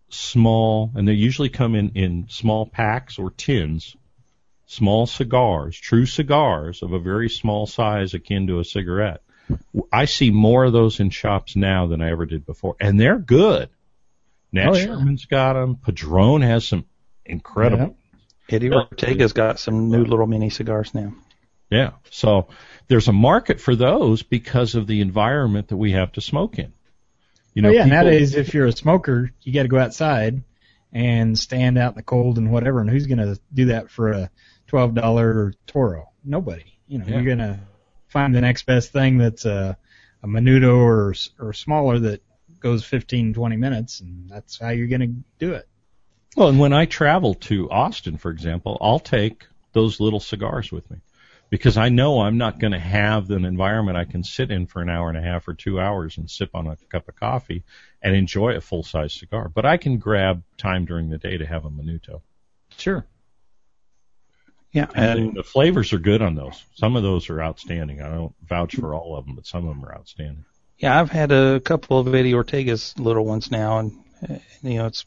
small, 0.10 0.91
and 0.95 1.06
they 1.07 1.14
usually 1.14 1.49
come 1.49 1.76
in, 1.76 1.89
in 1.95 2.27
small 2.30 2.65
packs 2.65 3.19
or 3.19 3.31
tins, 3.31 3.96
small 4.68 5.07
cigars, 5.07 5.77
true 5.77 6.06
cigars 6.06 6.84
of 6.84 6.94
a 6.94 6.99
very 6.99 7.30
small 7.30 7.65
size 7.65 8.14
akin 8.14 8.48
to 8.48 8.60
a 8.60 8.64
cigarette. 8.65 9.22
I 9.91 10.06
see 10.06 10.30
more 10.30 10.65
of 10.65 10.73
those 10.73 10.99
in 10.99 11.10
shops 11.10 11.56
now 11.56 11.88
than 11.88 12.02
I 12.02 12.11
ever 12.11 12.26
did 12.26 12.45
before, 12.45 12.76
and 12.80 12.99
they're 12.99 13.18
good. 13.18 13.69
Nat 14.52 14.68
Oh, 14.69 14.76
yeah. 14.76 14.85
Sherman's 14.85 15.26
got 15.26 15.53
them. 15.53 15.76
Padron 15.76 16.41
has 16.41 16.68
some 16.68 16.85
incredible. 17.26 17.98
Eddie 18.49 18.69
Ortega's 18.69 19.34
got 19.34 19.60
some 19.60 19.89
new 19.89 20.06
little 20.06 20.27
mini 20.27 20.49
cigars 20.49 20.94
now. 20.94 21.14
Yeah. 21.69 21.91
So 22.11 22.48
there's 22.88 23.07
a 23.07 23.14
market 23.14 23.60
for 23.60 23.76
those 23.76 24.23
because 24.23 24.76
of 24.76 24.88
the 24.88 25.02
environment 25.02 25.69
that 25.69 25.77
we 25.77 25.94
have 25.94 26.14
to 26.14 26.22
smoke 26.22 26.60
in. 26.60 26.73
You 27.53 27.61
oh, 27.61 27.64
know, 27.64 27.69
oh 27.69 27.72
yeah, 27.72 27.84
people- 27.84 27.98
nowadays 27.98 28.35
if 28.35 28.53
you're 28.53 28.68
a 28.68 28.72
smoker, 28.72 29.31
you 29.41 29.53
got 29.53 29.64
to 29.64 29.68
go 29.69 29.80
outside 29.80 30.44
and 30.94 31.38
stand 31.38 31.77
out 31.77 31.94
in 31.94 31.98
the 31.98 32.03
cold 32.03 32.38
and 32.38 32.52
whatever. 32.52 32.80
And 32.80 32.89
who's 32.89 33.07
going 33.07 33.18
to 33.18 33.39
do 33.53 33.65
that 33.65 33.89
for 33.89 34.11
a 34.11 34.31
twelve 34.68 34.94
dollar 34.94 35.53
Toro? 35.65 36.10
Nobody. 36.23 36.64
You 36.88 36.99
know, 36.99 37.06
Yeah. 37.07 37.15
you're 37.15 37.26
going 37.26 37.38
to 37.39 37.60
find 38.07 38.34
the 38.34 38.41
next 38.41 38.65
best 38.65 38.91
thing 38.91 39.18
that's 39.18 39.45
a, 39.45 39.77
a 40.23 40.27
Minuto 40.27 40.76
or 40.77 41.14
or 41.39 41.53
smaller 41.53 41.99
that 41.99 42.22
goes 42.60 42.84
15, 42.84 43.34
20 43.34 43.56
minutes, 43.57 43.99
and 43.99 44.30
that's 44.30 44.60
how 44.60 44.69
you're 44.69 44.88
going 44.88 45.02
to 45.02 45.14
do 45.39 45.53
it. 45.53 45.68
Well, 46.35 46.49
and 46.49 46.60
when 46.60 46.73
I 46.73 46.85
travel 46.85 47.35
to 47.35 47.69
Austin, 47.69 48.18
for 48.18 48.31
example, 48.31 48.77
I'll 48.81 48.99
take 48.99 49.45
those 49.73 49.99
little 49.99 50.19
cigars 50.19 50.72
with 50.72 50.89
me 50.89 50.98
because 51.49 51.77
I 51.77 51.89
know 51.89 52.22
I'm 52.22 52.38
not 52.38 52.60
going 52.60 52.73
to 52.73 52.80
have 52.80 53.30
an 53.31 53.45
environment 53.45 53.98
I 53.98 54.06
can 54.06 54.23
sit 54.23 54.49
in 54.52 54.65
for 54.65 54.81
an 54.81 54.89
hour 54.89 55.10
and 55.10 55.18
a 55.18 55.22
half 55.22 55.48
or 55.48 55.53
two 55.53 55.80
hours 55.80 56.18
and 56.18 56.30
sip 56.30 56.49
on 56.56 56.68
a 56.68 56.76
cup 56.89 57.07
of 57.07 57.15
coffee 57.15 57.64
and 58.02 58.15
enjoy 58.15 58.56
a 58.56 58.61
full 58.61 58.84
size 58.84 59.14
cigar. 59.14 59.49
But 59.49 59.65
I 59.65 59.77
can 59.77 59.98
grab 59.98 60.44
time 60.57 60.85
during 60.85 61.10
the 61.10 61.18
day 61.18 61.38
to 61.38 61.45
have 61.45 61.65
a 61.65 61.69
Minuto. 61.69 62.22
Sure. 62.77 63.06
Yeah, 64.77 64.87
And 64.93 65.19
and 65.19 65.33
the 65.33 65.43
flavors 65.43 65.91
are 65.93 65.97
good 65.97 66.21
on 66.21 66.35
those. 66.35 66.63
Some 66.75 66.95
of 66.95 67.01
those 67.01 67.31
are 67.31 67.41
outstanding. 67.41 68.01
I 68.01 68.09
don't 68.09 68.35
vouch 68.47 68.75
for 68.75 68.93
all 68.93 69.17
of 69.17 69.25
them, 69.25 69.35
but 69.35 69.47
some 69.47 69.67
of 69.67 69.75
them 69.75 69.83
are 69.83 69.95
outstanding. 69.95 70.45
yeah, 70.77 70.99
I've 70.99 71.09
had 71.09 71.31
a 71.31 71.59
couple 71.59 71.99
of 71.99 72.13
Eddie 72.13 72.33
Ortega's 72.33 72.93
little 72.99 73.25
ones 73.25 73.49
now, 73.49 73.79
and 73.79 73.91
uh, 74.29 74.35
you 74.61 74.75
know, 74.75 74.85
it's 74.85 75.03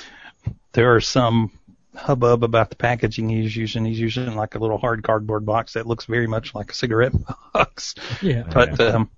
there 0.72 0.94
are 0.96 1.00
some 1.00 1.52
hubbub 1.94 2.42
about 2.42 2.70
the 2.70 2.76
packaging 2.76 3.28
he's 3.28 3.56
using. 3.56 3.84
He's 3.84 4.00
using 4.00 4.34
like 4.34 4.56
a 4.56 4.58
little 4.58 4.78
hard 4.78 5.02
cardboard 5.04 5.46
box 5.46 5.74
that 5.74 5.86
looks 5.86 6.06
very 6.06 6.26
much 6.26 6.54
like 6.54 6.72
a 6.72 6.74
cigarette 6.74 7.12
box. 7.52 7.94
Yeah. 8.20 8.44
But 8.52 8.80
um, 8.80 9.10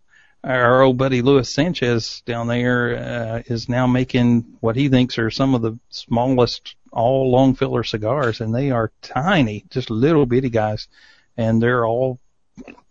our 0.45 0.83
old 0.83 0.97
buddy 0.99 1.23
Luis 1.23 1.49
Sanchez 1.51 2.23
down 2.27 2.49
there 2.49 2.97
uh, 2.97 3.43
is 3.47 3.69
now 3.69 3.87
making 3.87 4.57
what 4.61 4.77
he 4.77 4.89
thinks 4.89 5.19
are 5.19 5.31
some 5.31 5.55
of 5.55 5.63
the 5.63 5.79
smallest 5.91 6.77
all 6.93 7.31
long 7.31 7.55
filler 7.55 7.85
cigars, 7.85 8.41
and 8.41 8.55
they 8.55 8.71
are 8.71 8.93
tiny, 9.03 9.65
just 9.71 9.91
little 9.91 10.27
bitty 10.27 10.51
guys, 10.51 10.89
and 11.37 11.63
they're 11.63 11.87
all 11.87 12.19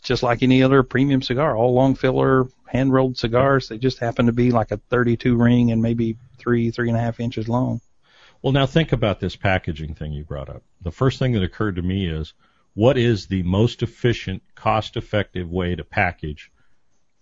just 0.03 0.23
like 0.23 0.41
any 0.41 0.63
other 0.63 0.83
premium 0.83 1.21
cigar, 1.21 1.55
all 1.55 1.73
long 1.73 1.95
filler 1.95 2.47
hand 2.67 2.93
rolled 2.93 3.17
cigars. 3.17 3.67
They 3.67 3.77
just 3.77 3.99
happen 3.99 4.27
to 4.27 4.31
be 4.31 4.51
like 4.51 4.71
a 4.71 4.77
32 4.89 5.35
ring 5.35 5.71
and 5.71 5.81
maybe 5.81 6.17
three, 6.37 6.71
three 6.71 6.89
and 6.89 6.97
a 6.97 7.01
half 7.01 7.19
inches 7.19 7.49
long. 7.49 7.81
Well, 8.41 8.53
now 8.53 8.65
think 8.65 8.93
about 8.93 9.19
this 9.19 9.35
packaging 9.35 9.95
thing 9.95 10.13
you 10.13 10.23
brought 10.23 10.49
up. 10.49 10.63
The 10.81 10.91
first 10.91 11.19
thing 11.19 11.33
that 11.33 11.43
occurred 11.43 11.75
to 11.75 11.81
me 11.81 12.07
is 12.07 12.33
what 12.73 12.97
is 12.97 13.27
the 13.27 13.43
most 13.43 13.83
efficient, 13.83 14.41
cost 14.55 14.95
effective 14.95 15.49
way 15.49 15.75
to 15.75 15.83
package 15.83 16.51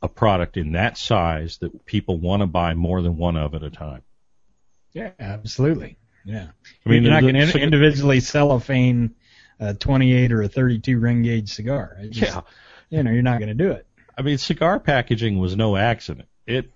a 0.02 0.08
product 0.08 0.58
in 0.58 0.74
that 0.74 0.98
size 0.98 1.58
that 1.58 1.86
people 1.86 2.20
want 2.20 2.42
to 2.42 2.48
buy 2.48 2.76
more 2.76 3.02
than 3.02 3.18
one 3.18 3.36
of 3.36 3.56
at 3.56 3.64
a 3.64 3.72
time? 3.72 4.04
Yeah, 4.94 5.12
absolutely. 5.20 5.98
Yeah. 6.28 6.48
I 6.86 6.90
mean, 6.90 7.04
you're 7.04 7.14
not 7.14 7.22
going 7.22 7.36
to 7.36 7.60
individually 7.60 8.20
cellophane 8.20 9.16
a 9.60 9.74
28 9.74 10.32
or 10.34 10.44
a 10.44 10.48
32 10.48 11.00
ring 11.00 11.24
gauge 11.24 11.50
cigar. 11.54 11.98
Just- 12.10 12.34
Yeah. 12.36 12.42
You 12.90 13.04
know, 13.04 13.12
you're 13.12 13.22
not 13.24 13.40
going 13.40 13.50
to 13.50 13.54
do 13.64 13.72
it. 13.72 13.86
I 14.18 14.22
mean, 14.22 14.38
cigar 14.38 14.80
packaging 14.80 15.40
was 15.40 15.56
no 15.56 15.76
accident. 15.76 16.28
It 16.46 16.72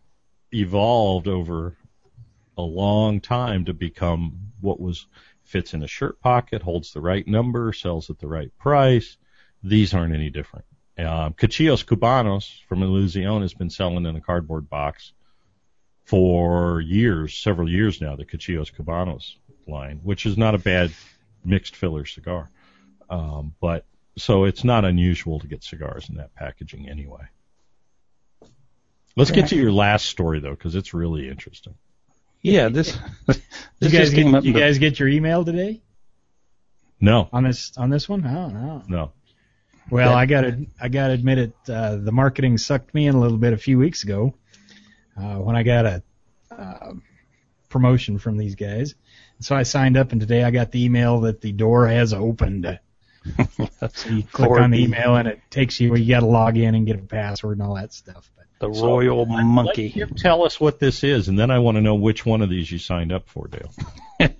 evolved 0.53 1.27
over 1.27 1.75
a 2.57 2.61
long 2.61 3.19
time 3.21 3.65
to 3.65 3.73
become 3.73 4.51
what 4.59 4.79
was 4.79 5.07
fits 5.43 5.73
in 5.73 5.83
a 5.83 5.87
shirt 5.87 6.19
pocket, 6.21 6.61
holds 6.61 6.93
the 6.93 7.01
right 7.01 7.25
number, 7.27 7.71
sells 7.73 8.09
at 8.09 8.19
the 8.19 8.27
right 8.27 8.51
price. 8.57 9.17
These 9.63 9.93
aren't 9.93 10.13
any 10.13 10.29
different. 10.29 10.65
Um, 10.97 11.33
Cachillos 11.33 11.83
Cubanos 11.85 12.59
from 12.67 12.83
Louisiana 12.83 13.41
has 13.41 13.53
been 13.53 13.69
selling 13.69 14.05
in 14.05 14.15
a 14.15 14.21
cardboard 14.21 14.69
box 14.69 15.13
for 16.03 16.81
years, 16.81 17.37
several 17.37 17.69
years 17.69 18.01
now, 18.01 18.15
the 18.15 18.25
Cachillos 18.25 18.71
Cubanos 18.71 19.35
line, 19.67 19.99
which 20.03 20.25
is 20.25 20.37
not 20.37 20.55
a 20.55 20.57
bad 20.59 20.91
mixed 21.45 21.75
filler 21.75 22.05
cigar. 22.05 22.49
Um, 23.09 23.53
but 23.61 23.85
so 24.17 24.43
it's 24.45 24.63
not 24.63 24.85
unusual 24.85 25.39
to 25.39 25.47
get 25.47 25.63
cigars 25.63 26.09
in 26.09 26.15
that 26.15 26.33
packaging 26.35 26.89
anyway. 26.89 27.23
Let's 29.17 29.31
get 29.31 29.49
to 29.49 29.55
your 29.55 29.71
last 29.71 30.05
story 30.05 30.39
though, 30.39 30.51
because 30.51 30.75
it's 30.75 30.93
really 30.93 31.27
interesting. 31.29 31.75
Yeah, 32.41 32.69
this 32.69 32.97
this 33.27 33.39
You 33.79 33.89
guys 33.89 33.91
just 33.91 34.13
came 34.15 34.31
get, 34.31 34.35
up. 34.37 34.43
you 34.45 34.53
the- 34.53 34.59
guys 34.59 34.79
get 34.79 34.99
your 34.99 35.09
email 35.09 35.43
today 35.45 35.81
No, 36.99 37.29
on 37.33 37.43
this 37.43 37.77
on 37.77 37.89
this 37.89 38.07
one? 38.07 38.25
Oh 38.25 38.47
no. 38.49 38.83
no. 38.87 39.11
Well, 39.89 40.13
I 40.13 40.25
got 40.25 40.41
to 40.41 40.65
I 40.79 40.87
got 40.87 41.07
to 41.07 41.13
admit 41.13 41.37
it. 41.39 41.53
Uh, 41.67 41.97
the 41.97 42.11
marketing 42.13 42.57
sucked 42.57 42.93
me 42.93 43.07
in 43.07 43.15
a 43.15 43.19
little 43.19 43.37
bit 43.37 43.51
a 43.51 43.57
few 43.57 43.77
weeks 43.77 44.03
ago 44.03 44.33
uh, 45.17 45.35
when 45.35 45.55
I 45.55 45.63
got 45.63 45.85
a 45.85 46.03
uh, 46.49 46.93
promotion 47.67 48.17
from 48.17 48.37
these 48.37 48.55
guys. 48.55 48.95
So 49.41 49.55
I 49.55 49.63
signed 49.63 49.97
up, 49.97 50.11
and 50.11 50.21
today 50.21 50.43
I 50.43 50.51
got 50.51 50.71
the 50.71 50.83
email 50.85 51.21
that 51.21 51.41
the 51.41 51.51
door 51.51 51.87
has 51.87 52.13
opened. 52.13 52.79
So 53.93 54.09
you 54.09 54.23
click 54.31 54.49
For 54.49 54.59
on 54.59 54.71
the 54.71 54.77
the- 54.77 54.83
email, 54.83 55.15
and 55.15 55.27
it 55.27 55.41
takes 55.49 55.79
you 55.79 55.89
where 55.89 55.99
you 55.99 56.13
got 56.13 56.21
to 56.21 56.25
log 56.27 56.57
in 56.57 56.75
and 56.75 56.85
get 56.85 56.97
a 56.97 57.01
password 57.03 57.57
and 57.57 57.67
all 57.67 57.75
that 57.75 57.93
stuff. 57.93 58.29
But 58.37 58.45
the 58.59 58.69
royal 58.81 59.25
monkey. 59.25 59.87
Let 59.87 59.95
you 59.95 60.05
tell 60.15 60.43
us 60.43 60.59
what 60.59 60.79
this 60.79 61.03
is, 61.03 61.27
and 61.27 61.37
then 61.37 61.51
I 61.51 61.59
want 61.59 61.75
to 61.77 61.81
know 61.81 61.95
which 61.95 62.25
one 62.25 62.41
of 62.41 62.49
these 62.49 62.71
you 62.71 62.77
signed 62.77 63.11
up 63.11 63.27
for, 63.27 63.47
Dale. 63.47 63.73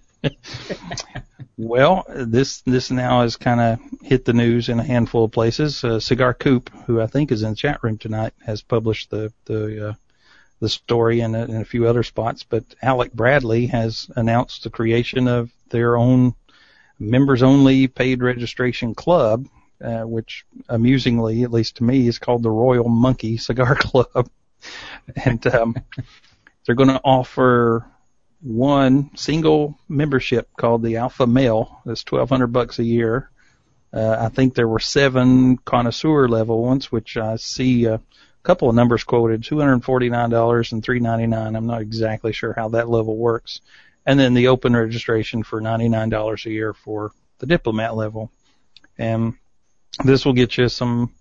Well, 1.57 2.05
this 2.09 2.61
this 2.61 2.89
now 2.89 3.21
has 3.21 3.37
kind 3.37 3.59
of 3.59 3.79
hit 4.01 4.25
the 4.25 4.33
news 4.33 4.67
in 4.67 4.79
a 4.79 4.83
handful 4.83 5.25
of 5.25 5.31
places. 5.31 5.83
Uh, 5.83 5.99
Cigar 5.99 6.33
Coop, 6.33 6.71
who 6.87 6.99
I 6.99 7.05
think 7.05 7.31
is 7.31 7.43
in 7.43 7.51
the 7.51 7.55
chat 7.55 7.83
room 7.83 7.99
tonight, 7.99 8.33
has 8.43 8.63
published 8.63 9.11
the 9.11 9.31
the 9.45 9.89
uh, 9.89 9.93
the 10.61 10.69
story 10.69 11.19
in 11.19 11.35
a, 11.35 11.65
few 11.65 11.87
other 11.87 12.03
spots. 12.03 12.43
But 12.43 12.63
Alec 12.81 13.11
Bradley 13.11 13.65
has 13.67 14.09
announced 14.15 14.63
the 14.63 14.69
creation 14.69 15.27
of 15.27 15.51
their 15.69 15.97
own 15.97 16.35
members 16.99 17.41
only 17.41 17.87
paid 17.87 18.21
registration 18.21 18.93
club, 18.93 19.47
uh, 19.83 20.03
which 20.03 20.45
amusingly, 20.69 21.43
at 21.43 21.51
least 21.51 21.77
to 21.77 21.83
me, 21.83 22.07
is 22.07 22.19
called 22.19 22.43
the 22.43 22.51
Royal 22.51 22.87
Monkey 22.87 23.37
Cigar 23.37 23.75
Club, 23.79 24.29
and 25.25 25.45
um, 25.47 25.75
they're 26.65 26.75
going 26.75 26.89
to 26.89 27.01
offer 27.03 27.85
one 28.41 29.09
single 29.15 29.77
membership 29.89 30.47
called 30.55 30.83
the 30.83 30.97
Alpha 30.97 31.25
Male. 31.25 31.81
That's 31.85 32.03
twelve 32.03 32.29
hundred 32.29 32.47
bucks 32.47 32.77
a 32.77 32.83
year. 32.83 33.31
Uh, 33.91 34.15
I 34.19 34.29
think 34.29 34.53
there 34.53 34.67
were 34.67 34.79
seven 34.79 35.57
connoisseur 35.57 36.27
level 36.27 36.61
ones, 36.61 36.91
which 36.91 37.17
I 37.17 37.35
see 37.37 37.85
a 37.85 37.99
couple 38.43 38.69
of 38.69 38.75
numbers 38.75 39.03
quoted: 39.03 39.43
two 39.43 39.59
hundred 39.59 39.83
forty-nine 39.83 40.29
dollars 40.29 40.71
and 40.71 40.83
three 40.83 40.99
ninety-nine. 40.99 41.55
I'm 41.55 41.67
not 41.67 41.81
exactly 41.81 42.33
sure 42.33 42.53
how 42.53 42.69
that 42.69 42.89
level 42.89 43.17
works. 43.17 43.61
And 44.05 44.19
then 44.19 44.33
the 44.33 44.47
open 44.47 44.75
registration 44.75 45.43
for 45.43 45.61
ninety-nine 45.61 46.09
dollars 46.09 46.45
a 46.45 46.51
year 46.51 46.73
for 46.73 47.11
the 47.39 47.45
diplomat 47.45 47.95
level. 47.95 48.31
And 48.97 49.35
this 50.03 50.25
will 50.25 50.33
get 50.33 50.57
you 50.57 50.69
some 50.69 51.13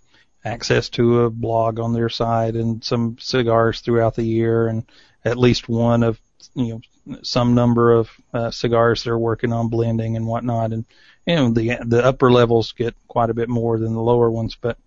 access 0.45 0.89
to 0.89 1.23
a 1.23 1.31
blog 1.31 1.79
on 1.79 1.93
their 1.93 2.09
site 2.09 2.55
and 2.55 2.83
some 2.83 3.17
cigars 3.19 3.81
throughout 3.81 4.15
the 4.15 4.23
year 4.23 4.69
and 4.69 4.85
at 5.25 5.37
least 5.37 5.69
one 5.69 6.03
of 6.03 6.19
you 6.55 6.69
know 6.69 6.81
some 7.23 7.55
number 7.55 7.93
of 7.93 8.11
uh, 8.33 8.51
cigars 8.51 9.03
they're 9.03 9.19
working 9.19 9.53
on 9.53 9.69
blending 9.69 10.17
and 10.17 10.27
whatnot 10.27 10.73
and 10.73 10.87
you 11.27 11.35
know 11.35 11.51
the 11.51 11.77
the 11.85 12.03
upper 12.03 12.33
levels 12.33 12.73
get 12.73 12.95
quite 13.07 13.29
a 13.29 13.35
bit 13.35 13.49
more 13.49 13.79
than 13.79 13.93
the 13.93 14.01
lower 14.01 14.31
ones 14.31 14.57
but 14.59 14.79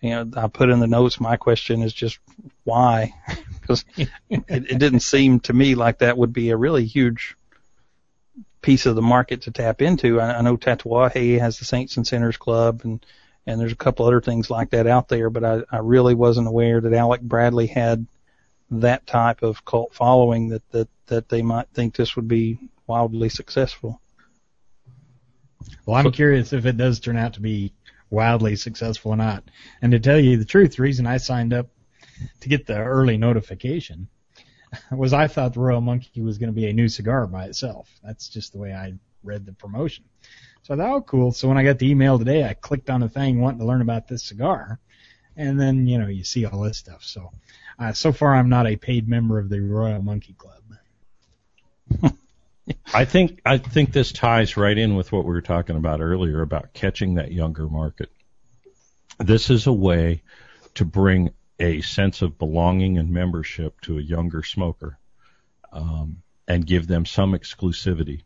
you 0.00 0.10
know 0.10 0.30
I 0.36 0.48
put 0.48 0.70
in 0.70 0.80
the 0.80 0.86
notes 0.86 1.20
my 1.20 1.36
question 1.36 1.82
is 1.82 1.92
just 1.92 2.18
why 2.64 3.14
because 3.60 3.84
it, 3.96 4.08
it 4.28 4.78
didn't 4.78 5.00
seem 5.00 5.40
to 5.40 5.52
me 5.52 5.74
like 5.74 5.98
that 5.98 6.18
would 6.18 6.32
be 6.32 6.50
a 6.50 6.56
really 6.56 6.84
huge 6.84 7.36
piece 8.60 8.86
of 8.86 8.96
the 8.96 9.02
market 9.02 9.42
to 9.42 9.50
tap 9.50 9.82
into 9.82 10.20
I, 10.20 10.38
I 10.38 10.40
know 10.42 10.56
Tatuaje 10.56 11.38
has 11.38 11.58
the 11.58 11.64
Saints 11.64 11.96
and 11.96 12.06
Sinners 12.06 12.36
Club 12.36 12.82
and 12.84 13.04
and 13.48 13.58
there's 13.58 13.72
a 13.72 13.76
couple 13.76 14.04
other 14.04 14.20
things 14.20 14.50
like 14.50 14.70
that 14.70 14.86
out 14.86 15.08
there, 15.08 15.30
but 15.30 15.42
I, 15.42 15.62
I 15.72 15.78
really 15.78 16.14
wasn't 16.14 16.48
aware 16.48 16.82
that 16.82 16.92
Alec 16.92 17.22
Bradley 17.22 17.66
had 17.66 18.06
that 18.70 19.06
type 19.06 19.42
of 19.42 19.64
cult 19.64 19.94
following 19.94 20.50
that, 20.50 20.70
that, 20.70 20.88
that 21.06 21.30
they 21.30 21.40
might 21.40 21.66
think 21.72 21.96
this 21.96 22.14
would 22.14 22.28
be 22.28 22.58
wildly 22.86 23.30
successful. 23.30 24.02
Well, 25.86 25.96
I'm 25.96 26.12
curious 26.12 26.52
if 26.52 26.66
it 26.66 26.76
does 26.76 27.00
turn 27.00 27.16
out 27.16 27.34
to 27.34 27.40
be 27.40 27.72
wildly 28.10 28.56
successful 28.56 29.12
or 29.12 29.16
not. 29.16 29.44
And 29.82 29.92
to 29.92 30.00
tell 30.00 30.18
you 30.18 30.36
the 30.36 30.44
truth, 30.44 30.76
the 30.76 30.82
reason 30.82 31.06
I 31.06 31.18
signed 31.18 31.52
up 31.52 31.68
to 32.40 32.48
get 32.48 32.66
the 32.66 32.78
early 32.78 33.16
notification 33.16 34.08
was 34.90 35.12
I 35.12 35.26
thought 35.26 35.54
the 35.54 35.60
Royal 35.60 35.80
Monkey 35.80 36.20
was 36.20 36.38
going 36.38 36.48
to 36.48 36.60
be 36.60 36.68
a 36.68 36.72
new 36.72 36.88
cigar 36.88 37.26
by 37.26 37.44
itself. 37.44 37.88
That's 38.02 38.28
just 38.28 38.52
the 38.52 38.58
way 38.58 38.72
I 38.72 38.94
read 39.22 39.46
the 39.46 39.52
promotion. 39.52 40.04
So 40.62 40.74
I 40.74 40.76
thought, 40.76 40.90
oh, 40.90 41.02
cool. 41.02 41.32
So 41.32 41.48
when 41.48 41.58
I 41.58 41.64
got 41.64 41.78
the 41.78 41.90
email 41.90 42.18
today, 42.18 42.44
I 42.44 42.54
clicked 42.54 42.90
on 42.90 43.00
the 43.00 43.08
thing 43.08 43.40
wanting 43.40 43.60
to 43.60 43.66
learn 43.66 43.80
about 43.80 44.08
this 44.08 44.24
cigar, 44.24 44.78
and 45.36 45.58
then 45.58 45.86
you 45.86 45.98
know 45.98 46.08
you 46.08 46.24
see 46.24 46.44
all 46.44 46.60
this 46.60 46.78
stuff. 46.78 47.02
So 47.04 47.30
uh, 47.78 47.92
so 47.92 48.12
far, 48.12 48.34
I'm 48.34 48.48
not 48.48 48.66
a 48.66 48.76
paid 48.76 49.08
member 49.08 49.38
of 49.38 49.48
the 49.48 49.60
Royal 49.60 50.02
Monkey 50.02 50.34
Club. 50.34 50.62
I 52.92 53.04
think 53.04 53.40
I 53.44 53.58
think 53.58 53.92
this 53.92 54.12
ties 54.12 54.56
right 54.56 54.76
in 54.76 54.96
with 54.96 55.12
what 55.12 55.24
we 55.24 55.30
were 55.30 55.42
talking 55.42 55.76
about 55.76 56.00
earlier 56.00 56.40
about 56.40 56.72
catching 56.72 57.14
that 57.14 57.32
younger 57.32 57.68
market. 57.68 58.10
This 59.18 59.50
is 59.50 59.66
a 59.66 59.72
way 59.72 60.22
to 60.74 60.84
bring 60.84 61.30
a 61.58 61.80
sense 61.80 62.22
of 62.22 62.38
belonging 62.38 62.98
and 62.98 63.10
membership 63.10 63.80
to 63.82 63.98
a 63.98 64.02
younger 64.02 64.42
smoker, 64.42 64.98
um, 65.72 66.22
and 66.46 66.66
give 66.66 66.86
them 66.86 67.04
some 67.04 67.32
exclusivity 67.32 68.22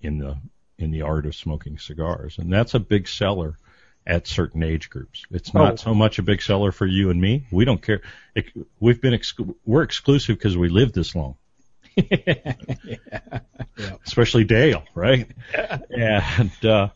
in 0.00 0.18
the 0.18 0.36
in 0.78 0.90
the 0.90 1.02
art 1.02 1.26
of 1.26 1.34
smoking 1.34 1.78
cigars, 1.78 2.38
and 2.38 2.52
that's 2.52 2.74
a 2.74 2.80
big 2.80 3.08
seller 3.08 3.56
at 4.06 4.26
certain 4.26 4.62
age 4.62 4.90
groups. 4.90 5.24
It's 5.30 5.54
not 5.54 5.72
oh. 5.72 5.76
so 5.76 5.94
much 5.94 6.18
a 6.18 6.22
big 6.22 6.42
seller 6.42 6.72
for 6.72 6.86
you 6.86 7.10
and 7.10 7.20
me. 7.20 7.46
We 7.50 7.64
don't 7.64 7.80
care. 7.80 8.02
It, 8.34 8.46
we've 8.78 9.00
been 9.00 9.14
exclu- 9.14 9.54
we're 9.64 9.82
exclusive 9.82 10.36
because 10.36 10.56
we 10.56 10.68
live 10.68 10.92
this 10.92 11.14
long. 11.14 11.36
Yeah. 11.96 12.52
Especially 14.06 14.44
Dale, 14.44 14.84
right? 14.94 15.30
Yeah. 15.90 16.30
And 16.38 16.64
uh, 16.64 16.88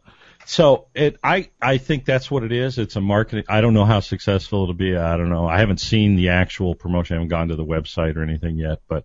so 0.46 0.86
it, 0.94 1.18
I, 1.22 1.50
I 1.60 1.78
think 1.78 2.04
that's 2.04 2.30
what 2.30 2.42
it 2.42 2.52
is. 2.52 2.78
It's 2.78 2.96
a 2.96 3.00
marketing. 3.00 3.44
I 3.48 3.60
don't 3.60 3.74
know 3.74 3.84
how 3.84 4.00
successful 4.00 4.62
it'll 4.62 4.74
be. 4.74 4.96
I 4.96 5.16
don't 5.16 5.28
know. 5.28 5.46
I 5.46 5.58
haven't 5.58 5.80
seen 5.80 6.16
the 6.16 6.30
actual 6.30 6.74
promotion. 6.74 7.14
I 7.14 7.16
haven't 7.18 7.28
gone 7.28 7.48
to 7.48 7.56
the 7.56 7.64
website 7.64 8.16
or 8.16 8.22
anything 8.22 8.56
yet, 8.56 8.80
but 8.88 9.04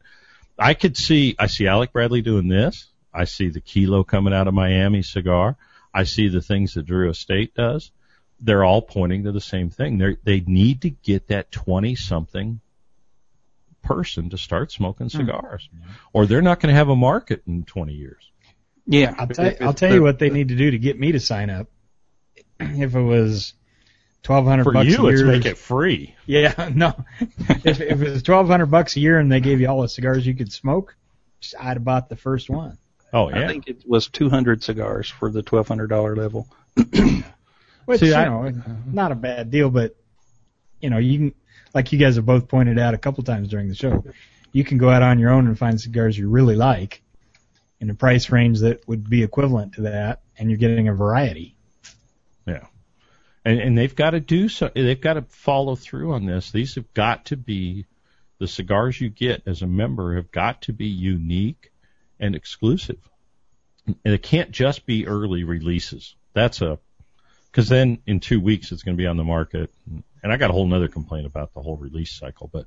I 0.58 0.74
could 0.74 0.96
see. 0.96 1.36
I 1.38 1.48
see 1.48 1.68
Alec 1.68 1.92
Bradley 1.92 2.22
doing 2.22 2.48
this. 2.48 2.88
I 3.14 3.26
see 3.26 3.50
the 3.50 3.62
kilo 3.62 4.04
coming 4.04 4.34
out 4.34 4.48
of 4.48 4.54
Miami 4.54 5.02
cigar. 5.02 5.58
I 5.94 6.06
see 6.06 6.30
the 6.30 6.42
things 6.42 6.74
that 6.74 6.86
Drew 6.86 7.10
Estate 7.10 7.54
does. 7.54 7.92
They're 8.40 8.64
all 8.64 8.82
pointing 8.82 9.26
to 9.26 9.32
the 9.32 9.42
same 9.42 9.70
thing. 9.70 9.98
They 9.98 10.18
they 10.24 10.40
need 10.42 10.82
to 10.82 10.90
get 10.90 11.28
that 11.28 11.52
20 11.52 11.96
something 11.96 12.60
person 13.84 14.30
to 14.30 14.38
start 14.38 14.72
smoking 14.72 15.08
hmm. 15.08 15.18
cigars, 15.18 15.70
mm. 15.76 15.82
or 16.14 16.26
they're 16.26 16.42
not 16.42 16.60
going 16.60 16.74
to 16.74 16.76
have 16.76 16.90
a 16.90 16.96
market 16.96 17.44
in 17.46 17.64
20 17.64 17.94
years. 17.94 18.32
Yeah, 18.86 19.14
I'll 19.18 19.28
tell, 19.28 19.54
I'll 19.62 19.74
tell 19.74 19.94
you 19.94 20.02
what 20.02 20.20
they 20.20 20.30
need 20.30 20.50
to 20.50 20.56
do 20.56 20.72
to 20.72 20.78
get 20.78 21.00
me 21.00 21.14
to 21.14 21.20
sign 21.20 21.50
up. 21.50 21.68
If 22.60 22.96
it 22.96 23.02
was 23.02 23.54
twelve 24.24 24.46
hundred 24.46 24.66
bucks 24.74 24.90
you, 24.90 25.08
a 25.08 25.12
year, 25.12 25.26
let's 25.26 25.38
make 25.38 25.46
it 25.46 25.58
free. 25.58 26.16
Yeah, 26.26 26.70
no. 26.76 26.94
if, 27.20 27.80
if 27.80 28.02
it 28.02 28.12
was 28.12 28.24
twelve 28.24 28.48
hundred 28.48 28.68
bucks 28.68 28.96
a 28.98 29.00
year 29.00 29.20
and 29.20 29.32
they 29.32 29.40
gave 29.40 29.62
you 29.62 29.68
all 29.68 29.82
the 29.82 29.90
cigars 29.90 30.28
you 30.28 30.34
could 30.34 30.52
smoke, 30.52 30.98
I'd 31.60 31.78
have 31.78 31.84
bought 31.84 32.10
the 32.10 32.16
first 32.16 32.50
one. 32.50 32.78
Oh 33.14 33.30
yeah. 33.30 33.44
I 33.44 33.48
think 33.48 33.68
it 33.68 33.84
was 33.88 34.08
200 34.08 34.64
cigars 34.64 35.08
for 35.08 35.30
the 35.30 35.44
$1,200 35.44 36.18
level. 36.18 36.48
Which 37.86 38.00
See, 38.00 38.08
you 38.08 38.16
I, 38.16 38.26
know, 38.26 38.52
not 38.88 39.12
a 39.12 39.16
bad 39.16 39.52
deal, 39.52 39.70
but 39.70 39.96
you 40.80 40.90
know, 40.90 40.98
you 40.98 41.18
can, 41.18 41.34
like 41.74 41.92
you 41.92 42.00
guys 42.00 42.16
have 42.16 42.26
both 42.26 42.48
pointed 42.48 42.80
out 42.80 42.94
a 42.94 42.98
couple 42.98 43.24
times 43.24 43.48
during 43.48 43.68
the 43.68 43.76
show, 43.76 44.04
you 44.52 44.64
can 44.64 44.78
go 44.78 44.90
out 44.90 45.02
on 45.02 45.20
your 45.20 45.32
own 45.32 45.48
and 45.48 45.58
find 45.58 45.80
cigars 45.80 46.18
you 46.18 46.30
really 46.30 46.56
like 46.56 47.02
in 47.80 47.90
a 47.90 47.96
price 47.96 48.30
range 48.30 48.60
that 48.60 48.88
would 48.88 49.10
be 49.10 49.24
equivalent 49.24 49.74
to 49.74 49.82
that, 49.82 50.22
and 50.38 50.50
you're 50.50 50.60
getting 50.60 50.88
a 50.88 50.94
variety. 50.94 51.56
Yeah. 52.46 52.68
And, 53.44 53.60
and 53.60 53.78
they've 53.78 53.96
got 53.96 54.12
to 54.12 54.20
do 54.20 54.48
so. 54.48 54.70
They've 54.74 55.00
got 55.00 55.16
to 55.16 55.24
follow 55.24 55.76
through 55.76 56.14
on 56.14 56.26
this. 56.26 56.52
These 56.52 56.76
have 56.76 56.94
got 56.94 57.26
to 57.26 57.38
be 57.38 57.86
the 58.40 58.48
cigars 58.48 59.00
you 59.00 59.10
get 59.10 59.44
as 59.48 59.62
a 59.62 59.68
member 59.68 60.16
have 60.16 60.32
got 60.32 60.64
to 60.64 60.74
be 60.74 60.88
unique 60.88 61.72
and 62.20 62.36
exclusive. 62.36 63.00
And 63.86 64.14
it 64.14 64.24
can't 64.24 64.52
just 64.52 64.86
be 64.86 65.08
early 65.08 65.44
releases. 65.44 66.16
That's 66.34 66.62
a 66.62 66.80
because 67.54 67.70
then 67.70 68.00
in 68.08 68.20
two 68.20 68.42
weeks 68.42 68.72
it's 68.72 68.82
going 68.82 68.98
to 68.98 69.02
be 69.02 69.06
on 69.06 69.16
the 69.16 69.24
market. 69.24 69.72
And 70.24 70.34
I 70.34 70.38
got 70.38 70.50
a 70.50 70.54
whole 70.54 70.74
other 70.74 70.88
complaint 70.88 71.28
about 71.28 71.54
the 71.54 71.62
whole 71.62 71.78
release 71.78 72.12
cycle, 72.12 72.50
but 72.52 72.66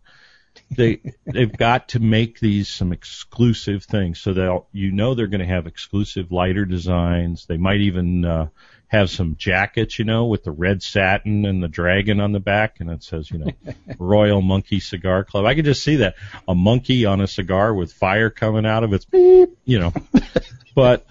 they 0.71 1.01
they've 1.27 1.55
got 1.55 1.89
to 1.91 1.99
make 2.01 2.39
these 2.39 2.69
some 2.69 2.93
exclusive 2.93 3.85
things 3.85 4.21
so 4.21 4.33
that 4.35 4.63
you 4.73 4.93
know 4.93 5.15
they're 5.15 5.27
going 5.27 5.41
to 5.41 5.47
have 5.47 5.67
exclusive 5.67 6.31
lighter 6.31 6.65
designs. 6.65 7.47
They 7.47 7.57
might 7.57 7.81
even 7.81 8.25
uh, 8.25 8.49
have 8.87 9.11
some 9.11 9.35
jackets, 9.37 9.99
you 9.99 10.05
know, 10.05 10.27
with 10.27 10.45
the 10.45 10.53
red 10.53 10.85
satin 10.85 11.45
and 11.47 11.61
the 11.61 11.69
dragon 11.69 12.21
on 12.21 12.31
the 12.31 12.39
back, 12.39 12.79
and 12.79 12.89
it 12.89 13.03
says, 13.03 13.29
you 13.29 13.39
know, 13.39 13.51
Royal 13.99 14.41
Monkey 14.41 14.79
Cigar 14.79 15.25
Club. 15.25 15.47
I 15.47 15.57
could 15.57 15.65
just 15.65 15.83
see 15.83 15.97
that 15.97 16.15
a 16.47 16.55
monkey 16.55 17.07
on 17.07 17.21
a 17.21 17.27
cigar 17.27 17.75
with 17.75 17.93
fire 17.93 18.31
coming 18.31 18.65
out 18.65 18.85
of 18.85 18.93
its 18.93 19.05
beep, 19.05 19.59
you 19.65 19.81
know. 19.81 19.93
but 20.77 21.05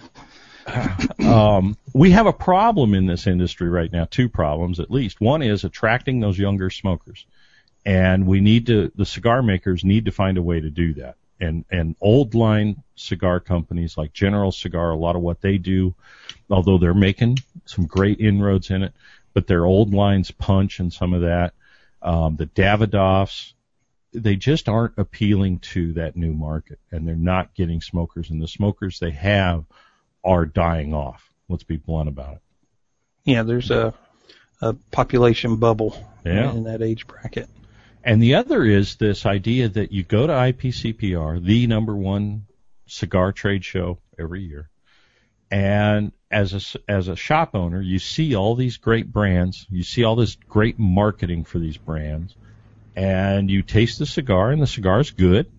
um, 1.24 1.76
we 1.92 2.10
have 2.10 2.26
a 2.26 2.32
problem 2.32 2.94
in 2.94 3.06
this 3.06 3.26
industry 3.26 3.68
right 3.68 3.92
now. 3.92 4.06
Two 4.06 4.28
problems, 4.28 4.80
at 4.80 4.90
least. 4.90 5.20
One 5.20 5.42
is 5.42 5.64
attracting 5.64 6.20
those 6.20 6.38
younger 6.38 6.70
smokers, 6.70 7.26
and 7.84 8.26
we 8.26 8.40
need 8.40 8.66
to. 8.66 8.90
The 8.94 9.06
cigar 9.06 9.42
makers 9.42 9.84
need 9.84 10.06
to 10.06 10.12
find 10.12 10.38
a 10.38 10.42
way 10.42 10.60
to 10.60 10.70
do 10.70 10.94
that 10.94 11.16
and 11.40 11.64
and 11.70 11.96
old 12.00 12.34
line 12.34 12.82
cigar 12.94 13.40
companies 13.40 13.96
like 13.96 14.12
General 14.12 14.52
Cigar, 14.52 14.90
a 14.90 14.96
lot 14.96 15.16
of 15.16 15.22
what 15.22 15.40
they 15.40 15.58
do, 15.58 15.94
although 16.50 16.78
they're 16.78 16.94
making 16.94 17.38
some 17.64 17.86
great 17.86 18.20
inroads 18.20 18.70
in 18.70 18.82
it, 18.82 18.92
but 19.34 19.46
their 19.46 19.64
old 19.64 19.92
lines 19.92 20.30
punch 20.30 20.80
and 20.80 20.92
some 20.92 21.12
of 21.12 21.22
that, 21.22 21.54
um, 22.02 22.36
the 22.36 22.46
Davidoffs, 22.46 23.52
they 24.12 24.36
just 24.36 24.68
aren't 24.68 24.96
appealing 24.96 25.58
to 25.58 25.92
that 25.94 26.16
new 26.16 26.32
market, 26.32 26.78
and 26.90 27.06
they're 27.06 27.14
not 27.14 27.54
getting 27.54 27.80
smokers, 27.80 28.30
and 28.30 28.40
the 28.40 28.48
smokers 28.48 28.98
they 28.98 29.10
have 29.10 29.64
are 30.26 30.44
dying 30.44 30.92
off. 30.92 31.32
Let's 31.48 31.64
be 31.64 31.76
blunt 31.76 32.08
about 32.08 32.34
it. 32.34 32.42
Yeah, 33.24 33.44
there's 33.44 33.70
a 33.70 33.94
a 34.60 34.74
population 34.90 35.56
bubble 35.56 35.96
yeah. 36.24 36.50
in 36.52 36.64
that 36.64 36.82
age 36.82 37.06
bracket. 37.06 37.48
And 38.02 38.22
the 38.22 38.36
other 38.36 38.64
is 38.64 38.96
this 38.96 39.26
idea 39.26 39.68
that 39.68 39.92
you 39.92 40.02
go 40.02 40.26
to 40.26 40.32
IPCPR, 40.32 41.44
the 41.44 41.66
number 41.66 41.94
one 41.94 42.46
cigar 42.86 43.32
trade 43.32 43.64
show 43.64 43.98
every 44.18 44.42
year, 44.42 44.70
and 45.50 46.12
as 46.30 46.76
a 46.76 46.90
as 46.90 47.08
a 47.08 47.16
shop 47.16 47.54
owner, 47.54 47.80
you 47.80 47.98
see 47.98 48.34
all 48.34 48.54
these 48.54 48.76
great 48.76 49.12
brands, 49.12 49.66
you 49.70 49.82
see 49.82 50.04
all 50.04 50.16
this 50.16 50.36
great 50.36 50.78
marketing 50.78 51.44
for 51.44 51.58
these 51.58 51.76
brands, 51.76 52.34
and 52.94 53.50
you 53.50 53.62
taste 53.62 53.98
the 53.98 54.06
cigar, 54.06 54.50
and 54.50 54.62
the 54.62 54.66
cigar 54.66 55.00
is 55.00 55.10
good. 55.10 55.50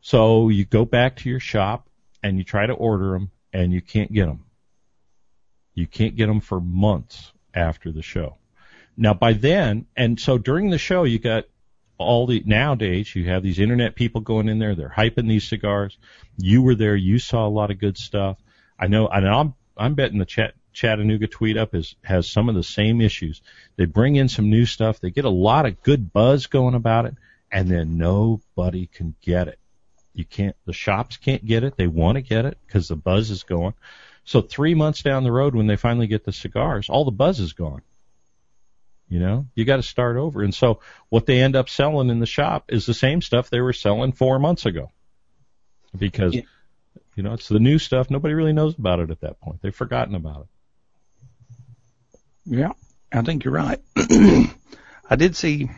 So 0.00 0.48
you 0.48 0.64
go 0.64 0.84
back 0.84 1.16
to 1.16 1.30
your 1.30 1.40
shop 1.40 1.88
and 2.22 2.38
you 2.38 2.44
try 2.44 2.66
to 2.66 2.72
order 2.72 3.12
them, 3.12 3.30
and 3.52 3.72
you 3.72 3.80
can't 3.80 4.12
get 4.12 4.26
them. 4.26 4.44
You 5.74 5.86
can't 5.86 6.16
get 6.16 6.26
them 6.26 6.40
for 6.40 6.60
months 6.60 7.32
after 7.54 7.92
the 7.92 8.02
show. 8.02 8.36
Now 8.96 9.14
by 9.14 9.32
then, 9.32 9.86
and 9.96 10.20
so 10.20 10.38
during 10.38 10.70
the 10.70 10.78
show, 10.78 11.04
you 11.04 11.18
got 11.18 11.44
all 11.98 12.26
the 12.26 12.42
nowadays 12.44 13.14
you 13.14 13.24
have 13.24 13.42
these 13.42 13.58
internet 13.58 13.94
people 13.94 14.20
going 14.20 14.48
in 14.48 14.58
there. 14.58 14.74
They're 14.74 14.92
hyping 14.94 15.28
these 15.28 15.48
cigars. 15.48 15.96
You 16.36 16.62
were 16.62 16.74
there. 16.74 16.96
You 16.96 17.18
saw 17.18 17.46
a 17.46 17.48
lot 17.48 17.70
of 17.70 17.78
good 17.78 17.96
stuff. 17.96 18.38
I 18.78 18.88
know. 18.88 19.08
And 19.08 19.26
I'm 19.26 19.54
I'm 19.76 19.94
betting 19.94 20.18
the 20.18 20.26
chat 20.26 20.54
Chattanooga 20.72 21.26
tweet 21.26 21.56
up 21.56 21.74
is 21.74 21.94
has 22.02 22.28
some 22.28 22.48
of 22.48 22.54
the 22.54 22.62
same 22.62 23.00
issues. 23.00 23.40
They 23.76 23.84
bring 23.84 24.16
in 24.16 24.28
some 24.28 24.50
new 24.50 24.66
stuff. 24.66 25.00
They 25.00 25.10
get 25.10 25.24
a 25.24 25.30
lot 25.30 25.66
of 25.66 25.82
good 25.82 26.12
buzz 26.12 26.46
going 26.46 26.74
about 26.74 27.06
it, 27.06 27.14
and 27.50 27.68
then 27.68 27.98
nobody 27.98 28.86
can 28.86 29.14
get 29.20 29.48
it. 29.48 29.58
You 30.14 30.24
can't. 30.24 30.56
The 30.66 30.72
shops 30.72 31.16
can't 31.16 31.44
get 31.44 31.64
it. 31.64 31.76
They 31.76 31.86
want 31.86 32.16
to 32.16 32.22
get 32.22 32.44
it 32.44 32.58
because 32.66 32.88
the 32.88 32.96
buzz 32.96 33.30
is 33.30 33.44
going. 33.44 33.74
So 34.24 34.40
three 34.40 34.74
months 34.74 35.02
down 35.02 35.24
the 35.24 35.32
road, 35.32 35.54
when 35.54 35.66
they 35.66 35.76
finally 35.76 36.06
get 36.06 36.24
the 36.24 36.32
cigars, 36.32 36.88
all 36.88 37.04
the 37.04 37.10
buzz 37.10 37.40
is 37.40 37.54
gone. 37.54 37.82
You 39.08 39.18
know, 39.18 39.46
you 39.54 39.64
got 39.64 39.76
to 39.76 39.82
start 39.82 40.16
over. 40.16 40.42
And 40.42 40.54
so 40.54 40.80
what 41.10 41.26
they 41.26 41.42
end 41.42 41.56
up 41.56 41.68
selling 41.68 42.08
in 42.08 42.18
the 42.18 42.26
shop 42.26 42.66
is 42.68 42.86
the 42.86 42.94
same 42.94 43.20
stuff 43.20 43.50
they 43.50 43.60
were 43.60 43.74
selling 43.74 44.12
four 44.12 44.38
months 44.38 44.64
ago. 44.64 44.90
Because, 45.96 46.34
yeah. 46.34 46.42
you 47.14 47.22
know, 47.22 47.34
it's 47.34 47.48
the 47.48 47.58
new 47.58 47.78
stuff. 47.78 48.10
Nobody 48.10 48.32
really 48.32 48.54
knows 48.54 48.78
about 48.78 49.00
it 49.00 49.10
at 49.10 49.20
that 49.20 49.38
point. 49.40 49.60
They've 49.60 49.74
forgotten 49.74 50.14
about 50.14 50.42
it. 50.42 50.46
Yeah, 52.56 52.72
I 53.12 53.22
think 53.22 53.44
you're 53.44 53.52
right. 53.52 53.80
I 53.96 55.16
did 55.16 55.36
see 55.36 55.70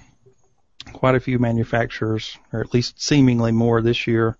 quite 0.95 1.15
a 1.15 1.21
few 1.21 1.39
manufacturers, 1.39 2.39
or 2.53 2.61
at 2.61 2.73
least 2.73 3.03
seemingly 3.03 3.53
more 3.53 3.83
this 3.83 4.07
year 4.07 4.37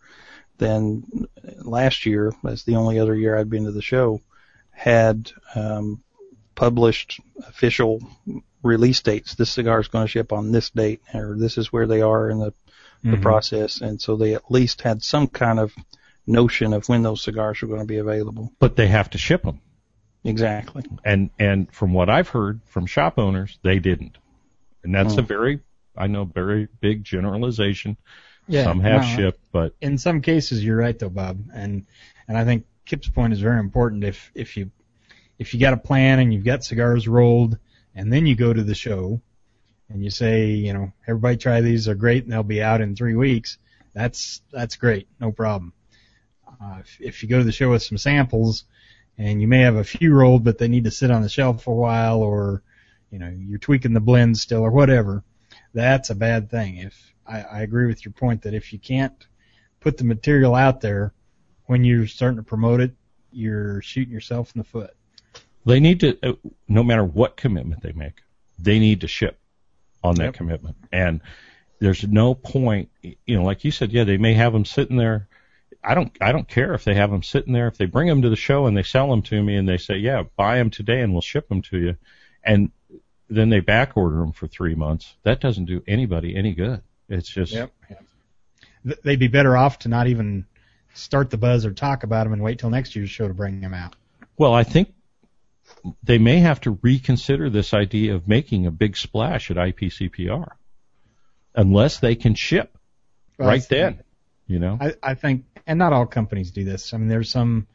than 0.57 1.27
last 1.63 2.07
year. 2.07 2.33
That's 2.43 2.65
the 2.65 2.77
only 2.77 2.99
other 2.99 3.15
year 3.15 3.37
I'd 3.37 3.51
been 3.51 3.65
to 3.65 3.73
the 3.73 3.83
show. 3.83 4.21
Had 4.71 5.31
um, 5.55 6.03
published 6.55 7.21
official 7.47 8.01
release 8.63 9.03
dates. 9.03 9.35
This 9.35 9.51
cigar 9.51 9.81
is 9.81 9.89
going 9.89 10.05
to 10.05 10.11
ship 10.11 10.33
on 10.33 10.53
this 10.53 10.71
date, 10.71 11.03
or 11.13 11.37
this 11.37 11.59
is 11.59 11.73
where 11.73 11.87
they 11.87 12.01
are 12.01 12.31
in 12.31 12.39
the, 12.39 12.51
mm-hmm. 12.51 13.11
the 13.13 13.17
process, 13.19 13.81
and 13.81 14.01
so 14.01 14.17
they 14.17 14.35
at 14.35 14.51
least 14.51 14.81
had 14.81 15.03
some 15.03 15.27
kind 15.27 15.59
of 15.59 15.73
notion 16.27 16.73
of 16.73 16.89
when 16.89 17.03
those 17.03 17.23
cigars 17.23 17.61
were 17.61 17.69
going 17.69 17.81
to 17.81 17.87
be 17.87 17.99
available. 17.99 18.53
But 18.59 18.77
they 18.77 18.89
have 18.89 19.11
to 19.11 19.19
ship 19.19 19.43
them. 19.43 19.61
Exactly. 20.25 20.85
And 21.05 21.31
and 21.39 21.71
from 21.73 21.93
what 21.93 22.09
I've 22.09 22.29
heard 22.29 22.63
from 22.65 22.87
shop 22.87 23.19
owners, 23.19 23.59
they 23.63 23.79
didn't. 23.79 24.17
And 24.83 24.95
that's 24.95 25.15
a 25.17 25.21
hmm. 25.21 25.27
very 25.27 25.61
I 25.97 26.07
know 26.07 26.25
very 26.25 26.69
big 26.81 27.05
generalization. 27.05 27.97
Yeah, 28.47 28.65
some 28.65 28.81
have 28.81 29.03
no, 29.03 29.09
shipped, 29.09 29.41
but 29.53 29.75
in 29.81 29.97
some 29.97 30.21
cases 30.21 30.65
you're 30.65 30.77
right 30.77 30.99
though, 30.99 31.09
Bob. 31.09 31.45
And 31.55 31.87
and 32.29 32.37
I 32.37 32.45
think 32.45 32.67
Kip's 32.85 33.09
point 33.09 33.33
is 33.33 33.41
very 33.41 33.61
important. 33.61 34.05
If 34.05 34.31
if 34.35 34.57
you 34.57 34.71
if 35.39 35.55
you 35.55 35.61
got 35.61 35.73
a 35.73 35.79
plan 35.79 36.19
and 36.19 36.33
you've 36.33 36.45
got 36.45 36.65
cigars 36.65 37.09
rolled, 37.09 37.59
and 37.95 38.13
then 38.13 38.27
you 38.27 38.35
go 38.35 38.53
to 38.53 38.63
the 38.63 38.75
show, 38.75 39.21
and 39.89 40.03
you 40.03 40.11
say, 40.11 40.47
you 40.51 40.73
know, 40.73 40.93
everybody 41.07 41.37
try 41.37 41.61
these, 41.61 41.87
they're 41.87 41.95
great, 41.95 42.25
and 42.25 42.33
they'll 42.33 42.43
be 42.43 42.63
out 42.63 42.81
in 42.81 42.97
three 42.97 43.17
weeks. 43.17 43.59
That's 43.95 44.43
that's 44.53 44.77
great, 44.77 45.09
no 45.21 45.33
problem. 45.33 45.73
Uh, 46.47 46.79
if, 46.81 47.01
if 47.01 47.23
you 47.23 47.29
go 47.29 47.39
to 47.39 47.45
the 47.45 47.53
show 47.53 47.71
with 47.71 47.83
some 47.83 47.99
samples 47.99 48.65
and 49.19 49.41
you 49.41 49.49
may 49.49 49.61
have 49.61 49.77
a 49.77 49.85
few 49.85 50.13
rolled, 50.13 50.45
but 50.45 50.59
they 50.59 50.69
need 50.69 50.85
to 50.85 50.91
sit 50.91 51.11
on 51.11 51.23
the 51.23 51.29
shelf 51.29 51.63
for 51.63 51.73
a 51.73 51.77
while, 51.77 52.23
or 52.23 52.63
you 53.11 53.19
know 53.19 53.29
you're 53.29 53.59
tweaking 53.59 53.93
the 53.93 54.01
blend 54.01 54.37
still, 54.37 54.63
or 54.63 54.71
whatever. 54.71 55.23
That's 55.75 56.11
a 56.11 56.15
bad 56.15 56.51
thing. 56.51 56.79
If 56.79 57.15
I, 57.27 57.43
I 57.43 57.63
agree 57.63 57.87
with 57.87 58.05
your 58.05 58.13
point 58.13 58.43
that 58.43 58.55
if 58.55 58.73
you 58.73 58.79
can't 58.79 59.27
put 59.81 59.99
the 59.99 60.05
material 60.05 60.55
out 60.55 60.81
there 60.81 61.13
when 61.67 61.85
you're 61.85 62.07
starting 62.07 62.37
to 62.37 62.43
promote 62.43 62.81
it, 62.81 62.93
you're 63.33 63.83
shooting 63.83 64.13
yourself 64.13 64.53
in 64.55 64.61
the 64.61 64.65
foot. 64.65 64.97
They 65.67 65.81
need 65.81 66.01
to, 66.01 66.19
uh, 66.23 66.33
no 66.69 66.83
matter 66.83 67.05
what 67.05 67.37
commitment 67.37 67.83
they 67.83 67.93
make, 67.93 68.23
they 68.59 68.79
need 68.79 69.01
to 69.03 69.09
ship 69.09 69.39
on 70.03 70.15
that 70.17 70.25
yep. 70.25 70.35
commitment. 70.35 70.77
And 70.93 71.21
there's 71.81 72.07
no 72.07 72.35
point, 72.35 72.91
you 73.03 73.37
know, 73.37 73.43
like 73.43 73.65
you 73.65 73.71
said, 73.71 73.93
yeah, 73.93 74.05
they 74.05 74.17
may 74.17 74.35
have 74.35 74.53
them 74.53 74.65
sitting 74.65 74.97
there 74.97 75.29
I 75.85 75.95
don't 75.95 76.17
I 76.21 76.33
don't 76.33 76.49
care 76.49 76.75
if 76.75 76.85
they 76.85 76.95
have 76.95 77.11
them 77.11 77.23
sitting 77.23 77.53
there. 77.53 77.69
If 77.69 77.77
they 77.77 77.85
bring 77.85 78.09
them 78.09 78.23
to 78.23 78.31
the 78.31 78.37
show 78.37 78.67
and 78.67 78.77
they 78.77 78.83
sell 78.83 79.11
them 79.11 79.23
to 79.23 79.43
me 79.43 79.57
and 79.57 79.69
they 79.69 79.77
say, 79.77 79.97
yeah, 79.97 80.23
buy 80.37 80.57
them 80.57 80.71
today 80.71 81.03
and 81.03 81.13
we'll 81.13 81.21
ship 81.21 81.49
them 81.49 81.63
to 81.63 81.79
you, 81.79 81.97
and 82.43 82.71
then 83.35 83.51
they 83.51 83.61
back 83.61 83.97
order 83.97 84.17
them 84.17 84.33
for 84.33 84.47
three 84.47 84.75
months. 84.75 85.15
That 85.23 85.41
doesn't 85.41 85.67
do 85.67 85.83
anybody 85.87 86.37
any 86.37 86.55
good. 86.55 86.83
It's 87.09 87.29
just 87.29 87.53
yep. 87.53 87.73
they'd 89.03 89.19
be 89.19 89.29
better 89.29 89.57
off 89.57 89.81
to 89.81 89.89
not 89.89 90.07
even 90.07 90.47
start 90.95 91.31
the 91.31 91.37
buzz 91.37 91.67
or 91.67 91.73
talk 91.73 92.03
about 92.03 92.25
them 92.25 92.33
and 92.33 92.43
wait 92.43 92.59
till 92.59 92.71
next 92.71 92.97
year's 92.97 93.11
show 93.11 93.29
to 93.29 93.35
bring 93.35 93.61
them 93.61 93.75
out. 93.75 93.95
Well, 94.37 94.55
I 94.55 94.65
think 94.65 94.95
they 96.03 96.19
may 96.19 96.39
have 96.41 96.61
to 96.63 96.79
reconsider 96.83 97.51
this 97.51 97.75
idea 97.75 98.15
of 98.15 98.29
making 98.29 98.67
a 98.67 98.71
big 98.71 98.97
splash 98.97 99.51
at 99.51 99.57
IPCPR 99.57 100.53
unless 101.55 102.01
they 102.01 102.15
can 102.15 102.35
ship 102.35 102.77
well, 103.39 103.49
right 103.49 103.67
then. 103.69 104.03
You 104.47 104.59
know, 104.59 104.79
I, 104.81 104.95
I 105.03 105.15
think 105.15 105.45
and 105.67 105.79
not 105.79 105.93
all 105.93 106.07
companies 106.07 106.51
do 106.51 106.65
this. 106.65 106.93
I 106.93 106.99
mean, 106.99 107.09
there's 107.09 107.31
some. 107.31 107.67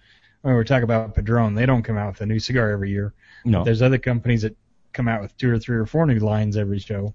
When 0.42 0.54
we're 0.54 0.64
talking 0.64 0.84
about 0.84 1.16
Padron, 1.16 1.56
they 1.56 1.66
don't 1.66 1.84
come 1.84 1.98
out 1.98 2.14
with 2.14 2.22
a 2.22 2.26
new 2.26 2.40
cigar 2.40 2.70
every 2.70 2.92
year. 2.92 3.14
No. 3.44 3.66
There's 3.66 3.82
other 3.82 3.98
companies 3.98 4.44
that 4.44 4.56
come 4.94 5.08
out 5.08 5.22
with 5.22 5.38
two 5.38 5.52
or 5.52 5.60
three 5.60 5.78
or 5.78 5.86
four 5.86 6.06
new 6.06 6.20
lines 6.20 6.58
every 6.58 6.80
show, 6.80 7.14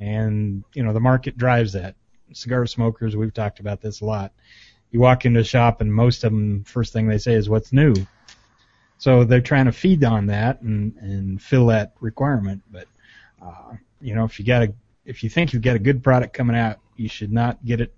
and 0.00 0.64
you 0.74 0.82
know 0.82 0.92
the 0.92 1.00
market 1.00 1.36
drives 1.36 1.72
that. 1.72 1.96
Cigar 2.32 2.66
smokers, 2.66 3.16
we've 3.16 3.34
talked 3.34 3.60
about 3.60 3.80
this 3.80 4.00
a 4.00 4.04
lot. 4.04 4.32
You 4.90 5.00
walk 5.00 5.24
into 5.24 5.40
a 5.40 5.44
shop 5.44 5.80
and 5.80 5.92
most 5.92 6.24
of 6.24 6.32
them, 6.32 6.64
first 6.64 6.92
thing 6.92 7.06
they 7.06 7.18
say 7.18 7.34
is, 7.34 7.48
"What's 7.48 7.72
new?" 7.72 7.94
So 8.98 9.24
they're 9.24 9.40
trying 9.40 9.66
to 9.66 9.72
feed 9.72 10.04
on 10.04 10.26
that 10.26 10.60
and 10.62 10.96
and 10.96 11.40
fill 11.40 11.66
that 11.66 11.94
requirement. 12.00 12.62
But 12.70 12.86
uh, 13.42 13.74
you 14.00 14.14
know, 14.14 14.24
if 14.24 14.38
you 14.38 14.44
got 14.44 14.62
a 14.62 14.74
if 15.04 15.22
you 15.22 15.30
think 15.30 15.52
you've 15.52 15.62
got 15.62 15.76
a 15.76 15.80
good 15.80 16.02
product 16.02 16.34
coming 16.34 16.56
out, 16.56 16.78
you 16.96 17.08
should 17.08 17.32
not 17.32 17.64
get 17.64 17.80
it 17.80 17.94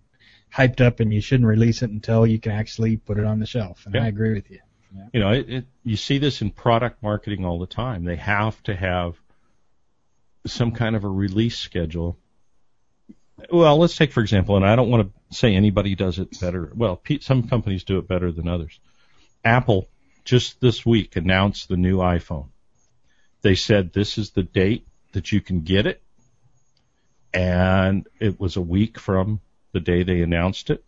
hyped 0.54 0.84
up 0.84 1.00
and 1.00 1.12
you 1.12 1.20
shouldn't 1.20 1.48
release 1.48 1.82
it 1.82 1.90
until 1.90 2.26
you 2.26 2.38
can 2.38 2.52
actually 2.52 2.96
put 2.96 3.18
it 3.18 3.24
on 3.24 3.38
the 3.38 3.46
shelf. 3.46 3.84
And 3.86 3.94
yeah. 3.94 4.04
I 4.04 4.06
agree 4.06 4.34
with 4.34 4.50
you. 4.50 4.58
Yeah. 4.94 5.02
You 5.12 5.20
know, 5.20 5.32
it, 5.32 5.50
it, 5.50 5.64
you 5.84 5.96
see 5.96 6.18
this 6.18 6.42
in 6.42 6.50
product 6.50 7.02
marketing 7.02 7.44
all 7.44 7.58
the 7.58 7.66
time. 7.66 8.04
They 8.04 8.16
have 8.16 8.62
to 8.64 8.74
have 8.74 9.20
some 10.46 10.72
kind 10.72 10.96
of 10.96 11.04
a 11.04 11.08
release 11.08 11.58
schedule. 11.58 12.18
Well, 13.50 13.78
let's 13.78 13.96
take 13.96 14.12
for 14.12 14.20
example, 14.20 14.56
and 14.56 14.66
I 14.66 14.76
don't 14.76 14.90
want 14.90 15.12
to 15.12 15.36
say 15.36 15.54
anybody 15.54 15.94
does 15.94 16.18
it 16.18 16.40
better. 16.40 16.72
Well, 16.74 17.00
some 17.20 17.48
companies 17.48 17.84
do 17.84 17.98
it 17.98 18.08
better 18.08 18.32
than 18.32 18.48
others. 18.48 18.80
Apple 19.44 19.88
just 20.24 20.60
this 20.60 20.84
week 20.84 21.16
announced 21.16 21.68
the 21.68 21.76
new 21.76 21.98
iPhone. 21.98 22.48
They 23.42 23.54
said 23.54 23.92
this 23.92 24.18
is 24.18 24.30
the 24.30 24.42
date 24.42 24.86
that 25.12 25.30
you 25.32 25.40
can 25.40 25.60
get 25.60 25.86
it, 25.86 26.02
and 27.32 28.06
it 28.20 28.40
was 28.40 28.56
a 28.56 28.60
week 28.60 28.98
from 28.98 29.40
the 29.72 29.80
day 29.80 30.02
they 30.02 30.22
announced 30.22 30.70
it, 30.70 30.84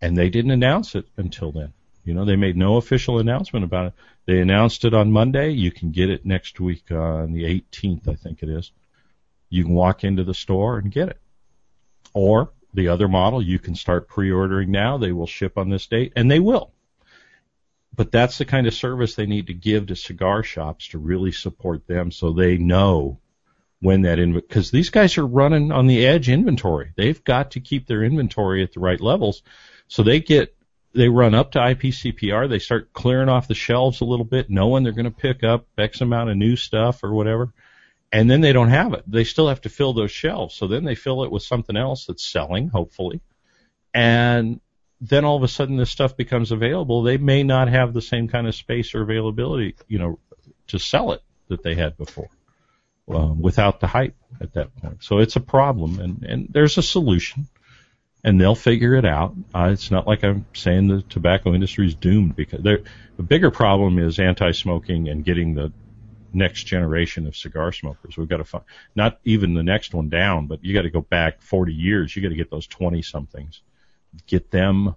and 0.00 0.16
they 0.16 0.28
didn't 0.28 0.50
announce 0.50 0.94
it 0.94 1.06
until 1.16 1.52
then. 1.52 1.72
You 2.06 2.14
know, 2.14 2.24
they 2.24 2.36
made 2.36 2.56
no 2.56 2.76
official 2.76 3.18
announcement 3.18 3.64
about 3.64 3.86
it. 3.86 3.92
They 4.26 4.40
announced 4.40 4.84
it 4.84 4.94
on 4.94 5.10
Monday. 5.10 5.50
You 5.50 5.72
can 5.72 5.90
get 5.90 6.08
it 6.08 6.24
next 6.24 6.60
week 6.60 6.84
uh, 6.90 6.96
on 6.96 7.32
the 7.32 7.44
18th, 7.44 8.08
I 8.08 8.14
think 8.14 8.42
it 8.42 8.48
is. 8.48 8.70
You 9.48 9.64
can 9.64 9.74
walk 9.74 10.04
into 10.04 10.24
the 10.24 10.34
store 10.34 10.78
and 10.78 10.90
get 10.90 11.08
it. 11.08 11.20
Or 12.14 12.52
the 12.74 12.88
other 12.88 13.08
model, 13.08 13.42
you 13.42 13.58
can 13.58 13.74
start 13.74 14.08
pre-ordering 14.08 14.70
now. 14.70 14.98
They 14.98 15.12
will 15.12 15.26
ship 15.26 15.58
on 15.58 15.68
this 15.68 15.86
date, 15.86 16.12
and 16.16 16.30
they 16.30 16.40
will. 16.40 16.72
But 17.94 18.12
that's 18.12 18.38
the 18.38 18.44
kind 18.44 18.66
of 18.66 18.74
service 18.74 19.14
they 19.14 19.26
need 19.26 19.46
to 19.48 19.54
give 19.54 19.86
to 19.86 19.96
cigar 19.96 20.42
shops 20.42 20.88
to 20.88 20.98
really 20.98 21.32
support 21.32 21.86
them 21.86 22.10
so 22.10 22.32
they 22.32 22.58
know 22.58 23.18
when 23.80 24.02
that 24.02 24.18
in 24.18 24.32
because 24.32 24.70
these 24.70 24.90
guys 24.90 25.18
are 25.18 25.26
running 25.26 25.72
on 25.72 25.86
the 25.86 26.06
edge 26.06 26.28
inventory. 26.28 26.92
They've 26.96 27.22
got 27.22 27.52
to 27.52 27.60
keep 27.60 27.86
their 27.86 28.02
inventory 28.02 28.62
at 28.62 28.72
the 28.72 28.80
right 28.80 29.00
levels. 29.00 29.42
So 29.88 30.02
they 30.02 30.20
get 30.20 30.55
they 30.96 31.08
run 31.08 31.34
up 31.34 31.52
to 31.52 31.58
IPCPR, 31.58 32.48
they 32.48 32.58
start 32.58 32.92
clearing 32.92 33.28
off 33.28 33.48
the 33.48 33.54
shelves 33.54 34.00
a 34.00 34.04
little 34.04 34.24
bit, 34.24 34.50
knowing 34.50 34.82
they're 34.82 34.92
going 34.92 35.04
to 35.04 35.10
pick 35.10 35.44
up 35.44 35.66
X 35.78 36.00
amount 36.00 36.30
of 36.30 36.36
new 36.36 36.56
stuff 36.56 37.04
or 37.04 37.12
whatever. 37.12 37.52
And 38.12 38.30
then 38.30 38.40
they 38.40 38.52
don't 38.52 38.70
have 38.70 38.94
it. 38.94 39.04
They 39.06 39.24
still 39.24 39.48
have 39.48 39.60
to 39.62 39.68
fill 39.68 39.92
those 39.92 40.12
shelves. 40.12 40.54
So 40.54 40.68
then 40.68 40.84
they 40.84 40.94
fill 40.94 41.24
it 41.24 41.30
with 41.30 41.42
something 41.42 41.76
else 41.76 42.06
that's 42.06 42.24
selling, 42.24 42.68
hopefully. 42.68 43.20
And 43.92 44.60
then 45.00 45.24
all 45.24 45.36
of 45.36 45.42
a 45.42 45.48
sudden 45.48 45.76
this 45.76 45.90
stuff 45.90 46.16
becomes 46.16 46.52
available. 46.52 47.02
They 47.02 47.18
may 47.18 47.42
not 47.42 47.68
have 47.68 47.92
the 47.92 48.02
same 48.02 48.28
kind 48.28 48.46
of 48.46 48.54
space 48.54 48.94
or 48.94 49.02
availability, 49.02 49.76
you 49.88 49.98
know, 49.98 50.18
to 50.68 50.78
sell 50.78 51.12
it 51.12 51.22
that 51.48 51.62
they 51.62 51.74
had 51.74 51.96
before 51.96 52.28
um, 53.08 53.40
without 53.40 53.80
the 53.80 53.86
hype 53.86 54.16
at 54.40 54.54
that 54.54 54.74
point. 54.76 55.02
So 55.02 55.18
it's 55.18 55.36
a 55.36 55.40
problem, 55.40 56.00
and 56.00 56.22
and 56.24 56.48
there's 56.50 56.78
a 56.78 56.82
solution, 56.82 57.48
and 58.26 58.40
they'll 58.40 58.56
figure 58.56 58.96
it 58.96 59.04
out. 59.04 59.34
Uh, 59.54 59.70
it's 59.72 59.92
not 59.92 60.06
like 60.06 60.24
I'm 60.24 60.44
saying 60.52 60.88
the 60.88 61.00
tobacco 61.02 61.54
industry 61.54 61.86
is 61.86 61.94
doomed 61.94 62.34
because 62.34 62.60
the 62.60 63.22
bigger 63.22 63.52
problem 63.52 64.00
is 64.00 64.18
anti-smoking 64.18 65.08
and 65.08 65.24
getting 65.24 65.54
the 65.54 65.72
next 66.32 66.64
generation 66.64 67.28
of 67.28 67.36
cigar 67.36 67.70
smokers. 67.70 68.16
We've 68.16 68.28
got 68.28 68.38
to 68.38 68.44
find 68.44 68.64
not 68.96 69.20
even 69.24 69.54
the 69.54 69.62
next 69.62 69.94
one 69.94 70.08
down, 70.08 70.48
but 70.48 70.64
you 70.64 70.74
got 70.74 70.82
to 70.82 70.90
go 70.90 71.02
back 71.02 71.40
40 71.40 71.72
years. 71.72 72.16
You 72.16 72.20
got 72.20 72.30
to 72.30 72.34
get 72.34 72.50
those 72.50 72.66
20 72.66 73.00
somethings, 73.00 73.62
get 74.26 74.50
them 74.50 74.96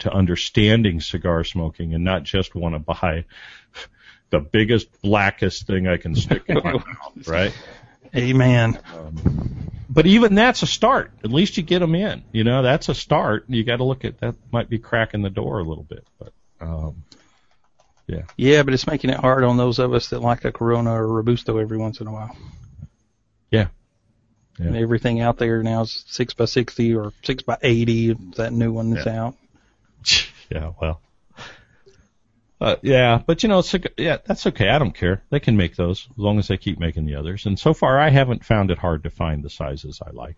to 0.00 0.12
understanding 0.12 1.00
cigar 1.00 1.44
smoking 1.44 1.94
and 1.94 2.02
not 2.02 2.24
just 2.24 2.56
want 2.56 2.74
to 2.74 2.80
buy 2.80 3.24
the 4.30 4.40
biggest, 4.40 5.00
blackest 5.00 5.68
thing 5.68 5.86
I 5.86 5.96
can 5.96 6.16
stick 6.16 6.42
in 6.48 6.56
my 6.56 6.72
mouth, 6.72 7.28
right? 7.28 7.56
Amen. 8.16 8.80
Um, 8.92 9.70
but 9.94 10.06
even 10.06 10.34
that's 10.34 10.62
a 10.62 10.66
start. 10.66 11.12
At 11.24 11.30
least 11.30 11.56
you 11.56 11.62
get 11.62 11.78
them 11.78 11.94
in. 11.94 12.24
You 12.32 12.44
know, 12.44 12.62
that's 12.62 12.88
a 12.88 12.94
start. 12.94 13.44
You 13.48 13.64
got 13.64 13.76
to 13.76 13.84
look 13.84 14.04
at 14.04 14.18
that. 14.20 14.34
Might 14.52 14.68
be 14.68 14.78
cracking 14.78 15.22
the 15.22 15.30
door 15.30 15.60
a 15.60 15.64
little 15.64 15.84
bit, 15.84 16.06
but 16.18 16.32
um, 16.60 17.04
yeah. 18.06 18.22
Yeah, 18.36 18.62
but 18.64 18.74
it's 18.74 18.86
making 18.86 19.10
it 19.10 19.16
hard 19.18 19.44
on 19.44 19.56
those 19.56 19.78
of 19.78 19.94
us 19.94 20.08
that 20.10 20.20
like 20.20 20.44
a 20.44 20.52
Corona 20.52 20.92
or 20.92 21.04
a 21.04 21.06
Robusto 21.06 21.58
every 21.58 21.78
once 21.78 22.00
in 22.00 22.06
a 22.06 22.12
while. 22.12 22.36
Yeah. 23.50 23.68
Yeah. 24.58 24.66
And 24.66 24.76
everything 24.76 25.20
out 25.20 25.38
there 25.38 25.62
now 25.62 25.82
is 25.82 26.04
six 26.08 26.34
by 26.34 26.44
sixty 26.44 26.94
or 26.94 27.12
six 27.22 27.42
by 27.42 27.56
eighty. 27.62 28.12
That 28.36 28.52
new 28.52 28.72
one 28.72 28.90
that's 28.90 29.06
Yeah. 29.06 29.24
out. 29.26 29.34
Yeah, 30.50 30.72
well. 30.80 31.00
Uh, 32.60 32.76
yeah, 32.82 33.20
but 33.26 33.42
you 33.42 33.48
know, 33.48 33.58
it's 33.58 33.74
a, 33.74 33.80
yeah, 33.96 34.18
that's 34.24 34.46
okay. 34.46 34.68
I 34.68 34.78
don't 34.78 34.94
care. 34.94 35.22
They 35.30 35.40
can 35.40 35.56
make 35.56 35.76
those 35.76 36.08
as 36.10 36.18
long 36.18 36.38
as 36.38 36.48
they 36.48 36.56
keep 36.56 36.78
making 36.78 37.04
the 37.04 37.16
others. 37.16 37.46
And 37.46 37.58
so 37.58 37.74
far, 37.74 37.98
I 37.98 38.10
haven't 38.10 38.44
found 38.44 38.70
it 38.70 38.78
hard 38.78 39.02
to 39.02 39.10
find 39.10 39.42
the 39.42 39.50
sizes 39.50 40.00
I 40.04 40.10
like. 40.10 40.36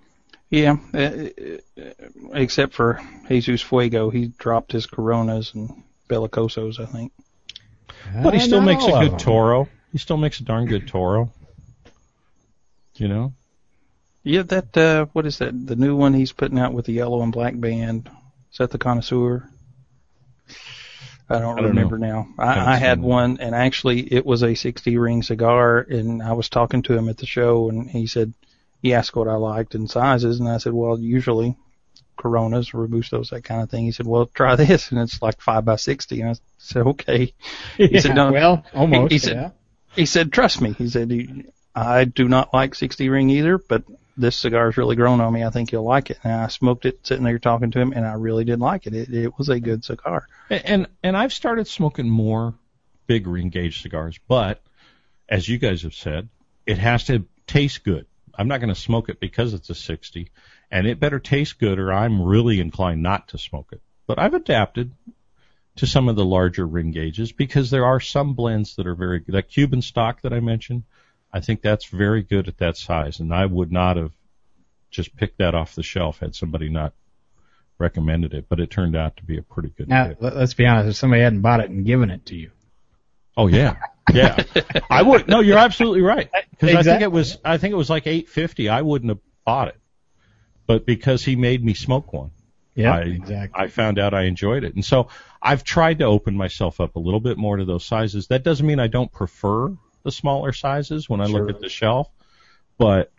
Yeah, 0.48 0.76
uh, 0.94 0.98
uh, 0.98 1.90
except 2.32 2.72
for 2.72 3.00
Jesus 3.28 3.62
Fuego, 3.62 4.10
he 4.10 4.28
dropped 4.38 4.72
his 4.72 4.86
Coronas 4.86 5.52
and 5.54 5.82
Bellicosos, 6.08 6.80
I 6.80 6.86
think. 6.86 7.12
But 8.22 8.34
he 8.34 8.40
still 8.40 8.60
makes 8.60 8.84
a 8.84 8.92
good. 8.92 9.18
Toro. 9.18 9.68
He 9.92 9.98
still 9.98 10.16
makes 10.16 10.40
a 10.40 10.44
darn 10.44 10.66
good 10.66 10.86
Toro. 10.86 11.32
You 12.96 13.08
know? 13.08 13.34
Yeah, 14.22 14.42
that 14.42 14.76
uh, 14.76 15.06
what 15.12 15.26
is 15.26 15.38
that? 15.38 15.66
The 15.66 15.76
new 15.76 15.96
one 15.96 16.14
he's 16.14 16.32
putting 16.32 16.58
out 16.58 16.72
with 16.72 16.86
the 16.86 16.92
yellow 16.92 17.22
and 17.22 17.32
black 17.32 17.58
band. 17.58 18.08
Is 18.52 18.58
that 18.58 18.70
the 18.70 18.78
Connoisseur? 18.78 19.48
I 21.28 21.38
don't, 21.40 21.58
I 21.58 21.62
don't 21.62 21.70
remember 21.70 21.98
now. 21.98 22.28
I, 22.38 22.74
I 22.74 22.76
had 22.76 23.00
one, 23.00 23.38
and 23.40 23.54
actually, 23.54 24.00
it 24.12 24.24
was 24.24 24.42
a 24.42 24.54
60 24.54 24.96
ring 24.96 25.22
cigar, 25.22 25.80
and 25.80 26.22
I 26.22 26.32
was 26.34 26.48
talking 26.48 26.82
to 26.82 26.96
him 26.96 27.08
at 27.08 27.16
the 27.18 27.26
show, 27.26 27.68
and 27.68 27.90
he 27.90 28.06
said 28.06 28.32
he 28.80 28.94
asked 28.94 29.16
what 29.16 29.26
I 29.28 29.34
liked 29.34 29.74
in 29.74 29.88
sizes, 29.88 30.38
and 30.38 30.48
I 30.48 30.58
said, 30.58 30.72
well, 30.72 30.98
usually 30.98 31.56
Coronas, 32.16 32.70
Robustos, 32.70 33.30
that 33.30 33.42
kind 33.42 33.62
of 33.62 33.70
thing. 33.70 33.84
He 33.84 33.92
said, 33.92 34.06
well, 34.06 34.26
try 34.26 34.54
this, 34.56 34.90
and 34.90 35.00
it's 35.00 35.20
like 35.20 35.40
five 35.40 35.64
by 35.64 35.76
60, 35.76 36.20
and 36.20 36.30
I 36.30 36.34
said, 36.58 36.86
okay. 36.86 37.32
He 37.76 38.00
said, 38.00 38.14
"No." 38.14 38.30
well, 38.32 38.64
almost. 38.74 39.12
He 39.12 39.18
said- 39.18 39.36
yeah. 39.36 39.50
He 39.94 40.04
said, 40.06 40.30
trust 40.30 40.60
me. 40.60 40.74
He 40.74 40.90
said, 40.90 41.10
I 41.74 42.04
do 42.04 42.28
not 42.28 42.52
like 42.52 42.74
60 42.74 43.08
ring 43.08 43.30
either, 43.30 43.56
but 43.56 43.82
this 44.16 44.36
cigar's 44.36 44.76
really 44.76 44.96
grown 44.96 45.20
on 45.20 45.32
me. 45.32 45.44
I 45.44 45.50
think 45.50 45.72
you'll 45.72 45.84
like 45.84 46.10
it. 46.10 46.18
And 46.24 46.32
I 46.32 46.48
smoked 46.48 46.86
it 46.86 47.06
sitting 47.06 47.24
there 47.24 47.38
talking 47.38 47.70
to 47.72 47.80
him, 47.80 47.92
and 47.92 48.06
I 48.06 48.14
really 48.14 48.44
did 48.44 48.60
like 48.60 48.86
it. 48.86 48.94
It, 48.94 49.12
it 49.12 49.38
was 49.38 49.48
a 49.48 49.60
good 49.60 49.84
cigar. 49.84 50.26
And, 50.50 50.62
and 50.64 50.86
and 51.02 51.16
I've 51.16 51.32
started 51.32 51.66
smoking 51.66 52.08
more 52.08 52.54
big 53.06 53.26
ring 53.26 53.50
gauge 53.50 53.82
cigars, 53.82 54.18
but 54.26 54.62
as 55.28 55.48
you 55.48 55.58
guys 55.58 55.82
have 55.82 55.94
said, 55.94 56.28
it 56.66 56.78
has 56.78 57.04
to 57.04 57.24
taste 57.46 57.84
good. 57.84 58.06
I'm 58.34 58.48
not 58.48 58.60
going 58.60 58.74
to 58.74 58.80
smoke 58.80 59.08
it 59.08 59.20
because 59.20 59.54
it's 59.54 59.70
a 59.70 59.74
60, 59.74 60.30
and 60.70 60.86
it 60.86 61.00
better 61.00 61.18
taste 61.18 61.58
good, 61.58 61.78
or 61.78 61.92
I'm 61.92 62.22
really 62.22 62.60
inclined 62.60 63.02
not 63.02 63.28
to 63.28 63.38
smoke 63.38 63.68
it. 63.72 63.80
But 64.06 64.18
I've 64.18 64.34
adapted 64.34 64.92
to 65.76 65.86
some 65.86 66.08
of 66.08 66.16
the 66.16 66.24
larger 66.24 66.66
ring 66.66 66.90
gauges 66.90 67.32
because 67.32 67.70
there 67.70 67.84
are 67.84 68.00
some 68.00 68.34
blends 68.34 68.76
that 68.76 68.86
are 68.86 68.94
very 68.94 69.20
good. 69.20 69.34
That 69.34 69.48
Cuban 69.48 69.82
stock 69.82 70.22
that 70.22 70.32
I 70.32 70.40
mentioned, 70.40 70.84
I 71.32 71.40
think 71.40 71.60
that's 71.60 71.86
very 71.86 72.22
good 72.22 72.48
at 72.48 72.58
that 72.58 72.76
size, 72.76 73.20
and 73.20 73.34
I 73.34 73.44
would 73.46 73.72
not 73.72 73.96
have 73.96 74.12
just 74.90 75.14
picked 75.16 75.38
that 75.38 75.54
off 75.54 75.74
the 75.74 75.82
shelf 75.82 76.20
had 76.20 76.34
somebody 76.34 76.68
not 76.68 76.94
recommended 77.78 78.32
it. 78.32 78.46
But 78.48 78.60
it 78.60 78.70
turned 78.70 78.96
out 78.96 79.16
to 79.18 79.24
be 79.24 79.38
a 79.38 79.42
pretty 79.42 79.70
good. 79.70 79.88
Now, 79.88 80.08
pick. 80.08 80.22
let- 80.22 80.36
let's 80.36 80.54
be 80.54 80.66
honest. 80.66 80.88
If 80.90 80.96
somebody 80.96 81.22
hadn't 81.22 81.40
bought 81.42 81.60
it 81.60 81.70
and 81.70 81.84
given 81.84 82.10
it 82.10 82.26
to 82.26 82.36
you, 82.36 82.50
Oh 83.36 83.48
yeah, 83.48 83.76
yeah. 84.12 84.42
I 84.88 85.02
would. 85.02 85.28
No, 85.28 85.40
you're 85.40 85.58
absolutely 85.58 86.00
right. 86.00 86.30
Because 86.50 86.74
I 86.74 86.82
think 86.82 87.02
it 87.02 87.12
was. 87.12 87.38
I 87.44 87.58
think 87.58 87.72
it 87.72 87.76
was 87.76 87.90
like 87.90 88.06
eight 88.06 88.28
fifty. 88.28 88.68
I 88.68 88.80
wouldn't 88.82 89.10
have 89.10 89.18
bought 89.44 89.68
it, 89.68 89.76
but 90.66 90.86
because 90.86 91.22
he 91.22 91.36
made 91.36 91.62
me 91.62 91.74
smoke 91.74 92.12
one, 92.12 92.30
yeah, 92.74 92.94
I, 92.94 93.00
exactly. 93.00 93.64
I 93.64 93.68
found 93.68 93.98
out 93.98 94.14
I 94.14 94.22
enjoyed 94.22 94.64
it, 94.64 94.74
and 94.74 94.84
so 94.84 95.08
I've 95.42 95.64
tried 95.64 95.98
to 95.98 96.06
open 96.06 96.34
myself 96.34 96.80
up 96.80 96.96
a 96.96 96.98
little 96.98 97.20
bit 97.20 97.36
more 97.36 97.58
to 97.58 97.66
those 97.66 97.84
sizes. 97.84 98.28
That 98.28 98.42
doesn't 98.42 98.66
mean 98.66 98.80
I 98.80 98.86
don't 98.86 99.12
prefer 99.12 99.76
the 100.06 100.12
smaller 100.12 100.52
sizes 100.52 101.08
when 101.08 101.20
I 101.20 101.26
Sure. 101.26 101.40
look 101.40 101.50
at 101.50 101.60
the 101.60 101.68
shelf, 101.68 102.08
but 102.78 103.10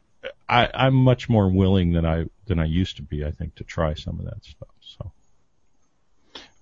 I, 0.47 0.69
I'm 0.73 0.95
much 0.95 1.27
more 1.27 1.49
willing 1.49 1.91
than 1.91 2.05
I 2.05 2.26
than 2.45 2.59
I 2.59 2.65
used 2.65 2.95
to 2.95 3.03
be. 3.03 3.26
I 3.26 3.31
think 3.31 3.55
to 3.55 3.65
try 3.65 3.93
some 3.93 4.19
of 4.19 4.26
that 4.26 4.43
stuff. 4.43 4.69
So 4.80 5.11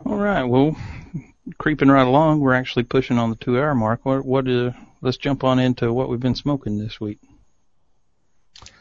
All 0.03 0.17
right. 0.17 0.43
Well, 0.43 0.75
creeping 1.59 1.89
right 1.89 2.07
along, 2.07 2.39
we're 2.39 2.55
actually 2.55 2.83
pushing 2.83 3.19
on 3.19 3.29
the 3.29 3.35
two 3.35 3.59
hour 3.59 3.75
mark. 3.75 4.03
What, 4.03 4.25
what, 4.25 4.47
uh, 4.47 4.71
let's 5.01 5.17
jump 5.17 5.43
on 5.43 5.59
into 5.59 5.93
what 5.93 6.09
we've 6.09 6.19
been 6.19 6.35
smoking 6.35 6.79
this 6.79 6.99
week. 6.99 7.19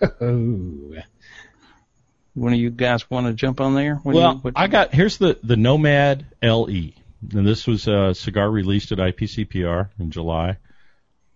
oh, 0.03 0.95
One 2.35 2.53
of 2.53 2.59
you 2.59 2.71
guys 2.71 3.09
want 3.09 3.27
to 3.27 3.35
jump 3.35 3.61
on 3.61 3.75
there? 3.75 3.97
What 3.97 4.15
well, 4.15 4.33
you, 4.33 4.39
what, 4.39 4.55
I 4.57 4.67
got 4.67 4.93
here's 4.93 5.19
the 5.19 5.39
the 5.45 5.57
Nomad 5.57 6.27
LE, 6.43 6.93
and 7.33 7.47
this 7.47 7.67
was 7.67 7.87
a 7.87 8.15
cigar 8.15 8.51
released 8.51 8.91
at 8.91 8.99
IPCPR 8.99 9.91
in 10.01 10.11
July. 10.11 10.57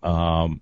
Um, 0.03 0.61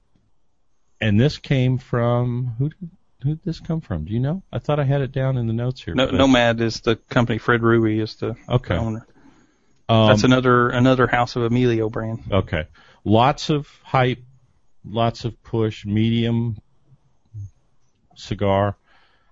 and 0.99 1.19
this 1.19 1.37
came 1.37 1.77
from 1.77 2.55
who? 2.57 2.69
Did, 2.69 2.89
who 3.23 3.29
did 3.29 3.43
this 3.43 3.59
come 3.59 3.81
from? 3.81 4.05
Do 4.05 4.13
you 4.13 4.19
know? 4.19 4.43
I 4.51 4.59
thought 4.59 4.79
I 4.79 4.83
had 4.83 5.01
it 5.01 5.11
down 5.11 5.37
in 5.37 5.47
the 5.47 5.53
notes 5.53 5.81
here. 5.83 5.93
no, 5.95 6.05
but- 6.07 6.15
Nomad 6.15 6.61
is 6.61 6.81
the 6.81 6.95
company. 6.95 7.37
Fred 7.39 7.61
Rewey 7.61 8.01
is 8.01 8.15
the 8.15 8.35
Okay. 8.49 8.75
owner. 8.75 9.05
Um, 9.89 10.07
That's 10.09 10.23
another 10.23 10.69
another 10.69 11.07
House 11.07 11.35
of 11.35 11.43
Emilio 11.43 11.89
brand. 11.89 12.23
Okay. 12.31 12.67
Lots 13.05 13.49
of 13.49 13.67
hype, 13.83 14.23
lots 14.85 15.23
of 15.25 15.41
push, 15.43 15.85
medium 15.85 16.57
cigar. 18.15 18.75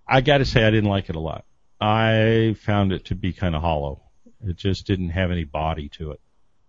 I 0.08 0.22
got 0.22 0.38
to 0.38 0.46
say, 0.46 0.64
I 0.64 0.70
didn't 0.72 0.90
like 0.90 1.10
it 1.10 1.16
a 1.16 1.20
lot. 1.20 1.46
I 1.82 2.56
found 2.62 2.94
it 2.94 3.06
to 3.06 3.16
be 3.16 3.34
kind 3.34 3.56
of 3.56 3.62
hollow. 3.62 4.02
It 4.46 4.56
just 4.56 4.86
didn't 4.88 5.10
have 5.10 5.32
any 5.32 5.44
body 5.44 5.90
to 5.90 6.12
it. 6.12 6.22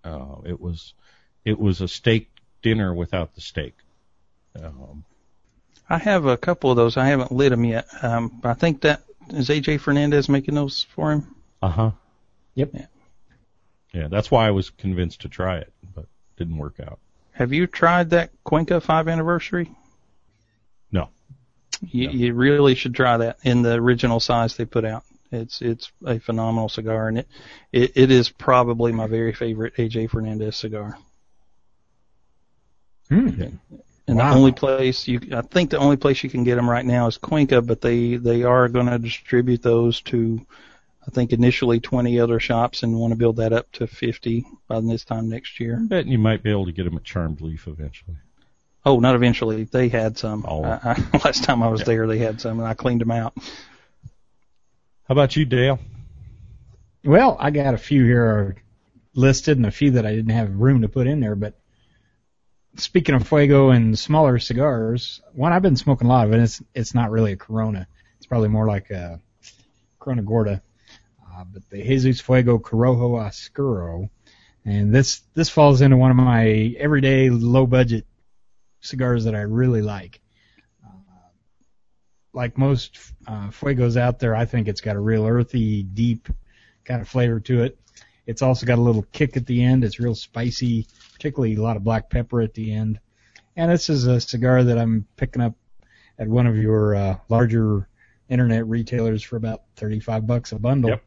Uh, 0.03 0.37
it 0.45 0.61
was, 0.61 0.95
it 1.45 1.59
was 1.59 1.81
a 1.81 1.89
steak 1.89 2.31
dinner 2.67 2.93
without 2.93 3.33
the 3.37 3.41
steak. 3.41 3.75
Um, 4.61 5.05
I 5.89 5.99
have 5.99 6.27
a 6.27 6.37
couple 6.37 6.69
of 6.71 6.77
those. 6.77 6.97
I 6.97 7.07
haven't 7.07 7.31
lit 7.31 7.51
them 7.51 7.65
yet. 7.65 7.87
Um, 8.03 8.41
I 8.43 8.55
think 8.55 8.81
that 8.81 9.03
is 9.31 9.49
AJ 9.51 9.79
Fernandez 9.81 10.29
making 10.29 10.57
those 10.57 10.83
for 10.83 11.13
him. 11.13 11.37
uh 11.63 11.69
huh. 11.69 11.91
Yep. 12.57 12.71
Yeah. 12.75 12.87
Yeah, 13.93 14.09
that's 14.09 14.31
why 14.33 14.49
I 14.49 14.51
was 14.51 14.71
convinced 14.71 15.21
to 15.21 15.29
try 15.29 15.59
it, 15.59 15.73
but 15.95 16.07
didn't 16.37 16.57
work 16.59 16.81
out. 16.81 16.99
Have 17.33 17.53
you 17.53 17.69
tried 17.69 18.11
that 18.11 18.31
Cuenca 18.43 18.81
five 18.81 19.07
anniversary? 19.07 19.71
No. 20.91 21.09
You, 21.81 22.09
No. 22.09 22.13
you 22.15 22.35
really 22.35 22.75
should 22.75 22.95
try 22.97 23.17
that 23.19 23.39
in 23.45 23.63
the 23.63 23.75
original 23.75 24.19
size 24.19 24.57
they 24.57 24.65
put 24.65 24.85
out. 24.85 25.05
It's 25.31 25.61
it's 25.63 25.93
a 26.05 26.19
phenomenal 26.19 26.69
cigar, 26.69 27.09
and 27.09 27.19
it 27.19 27.29
it, 27.73 27.93
it 27.95 28.11
is 28.11 28.29
probably 28.29 28.91
my 28.93 29.07
very 29.07 29.33
favorite 29.33 29.77
AJ 29.77 30.11
Fernandez 30.11 30.57
cigar. 30.57 30.99
Hmm. 33.09 33.43
And 34.09 34.19
Wow. 34.19 34.31
the 34.31 34.37
only 34.39 34.53
place 34.53 35.09
you, 35.09 35.21
I 35.33 35.43
think 35.43 35.71
the 35.71 35.79
only 35.79 35.97
place 35.97 36.23
you 36.23 36.31
can 36.31 36.45
get 36.45 36.55
them 36.55 36.71
right 36.71 36.85
now 36.85 37.07
is 37.09 37.19
Cuenca, 37.19 37.61
but 37.61 37.81
they 37.81 38.17
they 38.17 38.45
are 38.45 38.69
going 38.69 38.87
to 38.87 38.99
distribute 38.99 39.63
those 39.63 40.01
to, 40.03 40.47
I 41.07 41.11
think 41.11 41.33
initially 41.33 41.81
20 41.81 42.21
other 42.21 42.39
shops, 42.39 42.83
and 42.85 42.99
want 42.99 43.13
to 43.13 43.19
build 43.19 43.37
that 43.37 43.53
up 43.53 43.71
to 43.73 43.87
50 43.89 44.47
by 44.69 44.81
this 44.81 45.05
time 45.05 45.29
next 45.29 45.59
year. 45.59 45.81
I 45.83 45.87
bet 45.87 46.07
you 46.07 46.19
might 46.19 46.43
be 46.45 46.51
able 46.51 46.67
to 46.67 46.73
get 46.73 46.85
them 46.85 46.97
at 46.97 47.05
Charmed 47.05 47.41
Leaf 47.41 47.67
eventually. 47.67 48.17
Oh, 48.85 49.01
not 49.01 49.17
eventually. 49.17 49.65
They 49.65 49.89
had 49.89 50.17
some. 50.17 50.45
Oh. 50.47 50.63
I, 50.63 50.79
I, 51.13 51.19
last 51.25 51.43
time 51.43 51.61
I 51.61 51.69
was 51.69 51.83
there, 51.83 52.07
they 52.07 52.19
had 52.19 52.41
some, 52.41 52.61
and 52.61 52.69
I 52.69 52.75
cleaned 52.75 53.01
them 53.01 53.11
out. 53.11 53.35
How 55.09 55.13
about 55.13 55.35
you, 55.35 55.45
Dale? 55.45 55.81
Well, 57.05 57.37
I 57.41 57.51
got 57.51 57.75
a 57.75 57.79
few 57.79 58.05
here 58.05 58.57
listed 59.15 59.57
and 59.57 59.67
a 59.67 59.73
few 59.73 59.93
that 59.93 60.07
I 60.07 60.15
didn't 60.15 60.33
have 60.33 60.55
room 60.55 60.83
to 60.83 60.89
put 60.89 61.09
in 61.09 61.19
there. 61.19 61.35
But 61.35 61.55
speaking 62.77 63.15
of 63.15 63.27
Fuego 63.27 63.71
and 63.71 63.99
smaller 63.99 64.39
cigars, 64.39 65.21
one 65.33 65.53
I've 65.53 65.63
been 65.63 65.77
smoking 65.77 66.07
a 66.07 66.11
lot 66.11 66.27
of, 66.27 66.33
and 66.33 66.43
it's 66.43 66.63
it's 66.75 66.95
not 66.95 67.11
really 67.11 67.33
a 67.33 67.37
Corona. 67.37 67.87
It's 68.19 68.27
probably 68.27 68.49
more 68.49 68.67
like 68.67 68.91
a 68.91 69.21
Corona 69.99 70.23
Gorda. 70.23 70.63
Uh, 71.23 71.45
but 71.45 71.69
the 71.71 71.83
Jesus 71.83 72.21
Fuego 72.21 72.59
Corojo 72.59 73.21
Oscuro, 73.21 74.11
and 74.65 74.95
this 74.95 75.23
this 75.35 75.49
falls 75.49 75.81
into 75.81 75.97
one 75.97 76.11
of 76.11 76.17
my 76.17 76.75
everyday 76.79 77.31
low 77.31 77.67
budget 77.67 78.07
cigars 78.81 79.25
that 79.25 79.35
I 79.35 79.43
really 79.43 79.83
like. 79.83 80.21
Uh, 80.85 81.29
like 82.33 82.57
most 82.57 82.99
uh, 83.27 83.49
Fuegos 83.49 83.97
out 83.97 84.19
there, 84.19 84.35
I 84.35 84.45
think 84.45 84.69
it's 84.69 84.81
got 84.81 84.97
a 84.97 85.01
real 85.01 85.27
earthy, 85.27 85.83
deep 85.83 86.29
kind 86.85 87.03
of 87.03 87.09
flavor 87.09 87.41
to 87.41 87.65
it. 87.65 87.79
It's 88.27 88.43
also 88.43 88.67
got 88.67 88.79
a 88.79 88.83
little 88.83 89.07
kick 89.13 89.37
at 89.37 89.47
the 89.47 89.63
end. 89.63 89.85
It's 89.85 90.01
real 90.01 90.15
spicy, 90.15 90.87
particularly 91.17 91.55
a 91.55 91.63
lot 91.63 91.79
of 91.79 91.83
black 91.85 92.11
pepper 92.11 92.43
at 92.43 92.53
the 92.53 92.75
end. 92.75 93.01
And 93.57 93.71
this 93.71 93.89
is 93.89 94.07
a 94.07 94.21
cigar 94.21 94.63
that 94.65 94.77
I'm 94.77 95.07
picking 95.17 95.41
up 95.41 95.55
at 96.19 96.29
one 96.29 96.47
of 96.47 96.59
your 96.59 96.95
uh, 96.95 97.17
larger 97.31 97.89
internet 98.29 98.67
retailers 98.67 99.23
for 99.23 99.37
about 99.37 99.63
35 99.77 100.27
bucks 100.27 100.53
a 100.53 100.59
bundle. 100.59 100.91
Yep. 100.91 101.03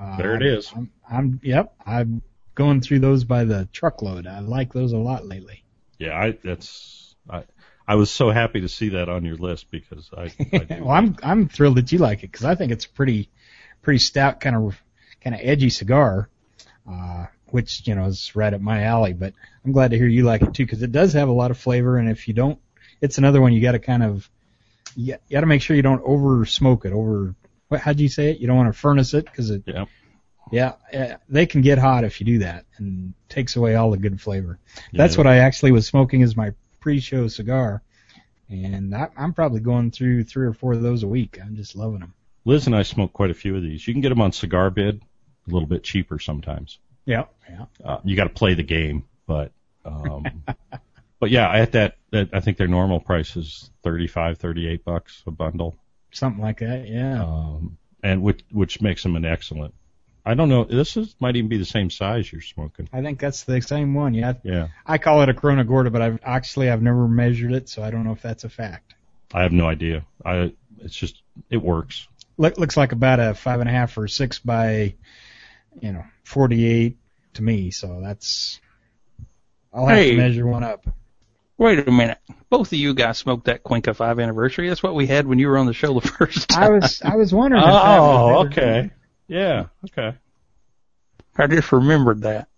Uh, 0.00 0.16
There 0.18 0.36
it 0.36 0.42
is. 0.44 0.72
I'm, 0.74 0.90
I'm 1.10 1.40
yep. 1.42 1.74
I'm 1.84 2.22
going 2.54 2.80
through 2.80 3.00
those 3.00 3.24
by 3.24 3.42
the 3.42 3.68
truckload. 3.72 4.28
I 4.28 4.38
like 4.38 4.72
those 4.72 4.92
a 4.92 4.98
lot 4.98 5.26
lately. 5.26 5.64
Yeah, 5.98 6.16
I 6.16 6.38
that's 6.44 7.16
I 7.28 7.42
I 7.88 7.96
was 7.96 8.10
so 8.10 8.30
happy 8.30 8.60
to 8.60 8.68
see 8.68 8.90
that 8.90 9.08
on 9.08 9.24
your 9.24 9.36
list 9.36 9.70
because 9.70 10.08
I, 10.16 10.32
I 10.52 10.66
well, 10.80 10.90
I'm 10.90 11.16
I'm 11.22 11.48
thrilled 11.48 11.76
that 11.76 11.90
you 11.90 11.98
like 11.98 12.20
it 12.20 12.30
because 12.30 12.44
I 12.44 12.54
think 12.54 12.70
it's 12.70 12.86
a 12.86 12.88
pretty 12.88 13.28
pretty 13.82 13.98
stout 13.98 14.40
kind 14.40 14.54
of 14.56 14.80
kind 15.20 15.34
of 15.34 15.42
edgy 15.42 15.70
cigar, 15.70 16.30
uh, 16.90 17.26
which 17.52 17.86
you 17.86 17.94
know 17.94 18.04
is 18.06 18.34
right 18.34 18.52
up 18.52 18.60
my 18.60 18.82
alley. 18.84 19.12
But 19.12 19.34
I'm 19.64 19.72
glad 19.72 19.90
to 19.92 19.96
hear 19.98 20.06
you 20.06 20.24
like 20.24 20.42
it 20.42 20.54
too 20.54 20.64
because 20.64 20.82
it 20.82 20.92
does 20.92 21.12
have 21.14 21.28
a 21.28 21.32
lot 21.32 21.50
of 21.50 21.58
flavor, 21.58 21.96
and 21.98 22.08
if 22.08 22.28
you 22.28 22.34
don't, 22.34 22.58
it's 23.00 23.18
another 23.18 23.40
one 23.40 23.52
you 23.52 23.60
got 23.60 23.72
to 23.72 23.78
kind 23.78 24.02
of 24.02 24.28
you 24.96 25.16
got 25.30 25.40
to 25.40 25.46
make 25.46 25.62
sure 25.62 25.76
you 25.76 25.82
don't 25.82 26.02
over 26.04 26.44
smoke 26.46 26.84
it. 26.84 26.92
Over 26.92 27.34
what? 27.68 27.80
How'd 27.80 28.00
you 28.00 28.08
say 28.08 28.30
it? 28.30 28.38
You 28.38 28.46
don't 28.46 28.56
want 28.56 28.72
to 28.72 28.78
furnace 28.78 29.14
it 29.14 29.24
because 29.24 29.50
it. 29.50 29.62
Yeah. 29.66 29.84
Yeah, 30.52 30.72
they 31.28 31.46
can 31.46 31.60
get 31.60 31.78
hot 31.78 32.02
if 32.02 32.20
you 32.20 32.26
do 32.26 32.38
that, 32.40 32.64
and 32.78 33.14
takes 33.28 33.54
away 33.54 33.76
all 33.76 33.92
the 33.92 33.98
good 33.98 34.20
flavor. 34.20 34.58
That's 34.92 35.14
Yeah. 35.14 35.18
what 35.18 35.26
I 35.28 35.36
actually 35.38 35.70
was 35.70 35.86
smoking 35.86 36.24
as 36.24 36.36
my 36.36 36.54
pre-show 36.80 37.28
cigar, 37.28 37.82
and 38.48 38.92
I, 38.92 39.10
I'm 39.16 39.32
probably 39.32 39.60
going 39.60 39.92
through 39.92 40.24
three 40.24 40.46
or 40.46 40.52
four 40.52 40.72
of 40.72 40.82
those 40.82 41.04
a 41.04 41.06
week. 41.08 41.38
I'm 41.40 41.54
just 41.54 41.76
loving 41.76 42.00
them. 42.00 42.14
Liz 42.44 42.66
and 42.66 42.74
I 42.74 42.82
smoke 42.82 43.12
quite 43.12 43.30
a 43.30 43.34
few 43.34 43.54
of 43.54 43.62
these. 43.62 43.86
You 43.86 43.94
can 43.94 44.00
get 44.00 44.08
them 44.08 44.20
on 44.20 44.32
Cigar 44.32 44.70
Bid, 44.70 45.00
a 45.46 45.52
little 45.52 45.68
bit 45.68 45.84
cheaper 45.84 46.18
sometimes. 46.18 46.80
Yeah, 47.04 47.24
yeah. 47.48 47.64
Uh, 47.84 48.00
you 48.04 48.16
got 48.16 48.24
to 48.24 48.30
play 48.30 48.54
the 48.54 48.62
game, 48.62 49.04
but 49.26 49.52
um, 49.84 50.24
but 51.20 51.30
yeah, 51.30 51.50
at 51.50 51.72
that, 51.72 51.96
that 52.10 52.30
I 52.32 52.40
think 52.40 52.56
their 52.56 52.68
normal 52.68 53.00
price 53.00 53.36
is 53.36 53.70
thirty 53.82 54.06
five, 54.06 54.38
thirty 54.38 54.68
eight 54.68 54.84
bucks 54.84 55.22
a 55.26 55.30
bundle, 55.30 55.76
Something 56.12 56.42
like 56.42 56.60
that. 56.60 56.88
Yeah. 56.88 57.22
um, 57.24 57.78
and 58.02 58.22
which 58.22 58.42
which 58.50 58.80
makes 58.80 59.02
them 59.02 59.16
an 59.16 59.24
excellent. 59.24 59.74
I 60.24 60.34
don't 60.34 60.48
know. 60.50 60.64
This 60.64 60.96
is 60.96 61.14
might 61.18 61.36
even 61.36 61.48
be 61.48 61.56
the 61.56 61.64
same 61.64 61.88
size 61.90 62.30
you're 62.30 62.42
smoking. 62.42 62.88
I 62.92 63.00
think 63.00 63.18
that's 63.18 63.44
the 63.44 63.60
same 63.62 63.94
one. 63.94 64.12
Yeah. 64.14 64.34
Yeah, 64.42 64.68
I 64.86 64.98
call 64.98 65.22
it 65.22 65.28
a 65.28 65.34
Corona 65.34 65.64
Gorda, 65.64 65.90
but 65.90 66.02
I've 66.02 66.20
actually 66.22 66.70
I've 66.70 66.82
never 66.82 67.08
measured 67.08 67.52
it, 67.52 67.68
so 67.68 67.82
I 67.82 67.90
don't 67.90 68.04
know 68.04 68.12
if 68.12 68.22
that's 68.22 68.44
a 68.44 68.48
fact. 68.50 68.94
I 69.32 69.42
have 69.42 69.52
no 69.52 69.66
idea. 69.66 70.04
I 70.24 70.52
it's 70.78 70.94
just 70.94 71.22
it 71.48 71.56
works. 71.58 72.06
Look, 72.36 72.58
looks 72.58 72.76
like 72.76 72.92
about 72.92 73.20
a 73.20 73.34
five 73.34 73.60
and 73.60 73.68
a 73.68 73.72
half 73.72 73.96
or 73.98 74.08
six 74.08 74.38
by, 74.38 74.94
you 75.80 75.92
know, 75.92 76.04
48 76.24 76.96
to 77.34 77.42
me. 77.42 77.70
So 77.70 78.00
that's. 78.02 78.60
I'll 79.72 79.86
have 79.86 79.96
Hey. 79.96 80.10
to 80.12 80.16
measure 80.16 80.46
one 80.46 80.64
up. 80.64 80.84
Wait 81.56 81.86
a 81.86 81.90
minute. 81.90 82.18
Both 82.48 82.68
of 82.72 82.78
you 82.78 82.94
guys 82.94 83.18
smoked 83.18 83.44
that 83.44 83.62
Cuenca 83.62 83.92
5 83.94 84.18
anniversary. 84.18 84.68
That's 84.68 84.82
what 84.82 84.94
we 84.94 85.06
had 85.06 85.26
when 85.26 85.38
you 85.38 85.46
were 85.48 85.58
on 85.58 85.66
the 85.66 85.74
show 85.74 85.92
the 86.00 86.08
first 86.08 86.48
time. 86.48 86.62
I 86.62 86.70
was 86.70 87.02
I 87.02 87.16
was 87.16 87.32
wondering. 87.34 87.62
if 87.62 87.66
that 87.68 87.98
oh, 87.98 88.02
was 88.02 88.46
Oh, 88.46 88.48
better. 88.48 88.60
okay. 88.62 88.90
Yeah, 89.28 89.66
okay. 89.86 90.16
I 91.36 91.46
just 91.46 91.70
remembered 91.70 92.22
that. 92.22 92.48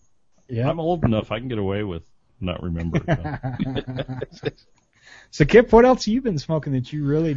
Yeah. 0.49 0.71
I'm 0.71 0.81
old 0.81 1.05
enough. 1.05 1.31
I 1.33 1.39
can 1.39 1.49
get 1.49 1.59
away 1.59 1.83
with 1.83 2.03
not 2.41 2.63
remembering. 2.63 3.05
so 5.31 5.45
Kip, 5.45 5.73
what 5.73 5.85
else 5.85 6.05
have 6.07 6.15
you 6.15 6.21
been 6.23 6.39
smoking 6.39 6.73
that 6.73 6.93
you 6.93 7.05
really 7.05 7.37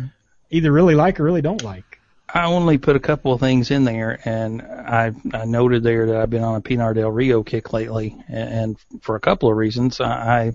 either 0.50 0.72
really 0.72 0.96
like 0.96 1.20
or 1.20 1.24
really 1.24 1.42
don't 1.42 1.64
like? 1.64 2.00
I 2.34 2.46
only 2.46 2.78
put 2.78 2.96
a 2.96 3.00
couple 3.00 3.34
of 3.34 3.40
things 3.40 3.72
in 3.72 3.84
there, 3.86 4.20
and 4.26 4.62
I 4.62 5.14
I 5.34 5.46
noted 5.46 5.84
there 5.84 6.08
that 6.08 6.18
I've 6.18 6.30
been 6.30 6.44
on 6.44 6.56
a 6.56 6.62
Pinar 6.62 6.94
del 6.94 7.12
Rio 7.12 7.44
kick 7.44 7.72
lately, 7.72 8.16
and, 8.28 8.50
and 8.90 9.04
for 9.04 9.16
a 9.16 9.20
couple 9.20 9.50
of 9.50 9.58
reasons. 9.58 10.00
I, 10.02 10.46
I 10.48 10.52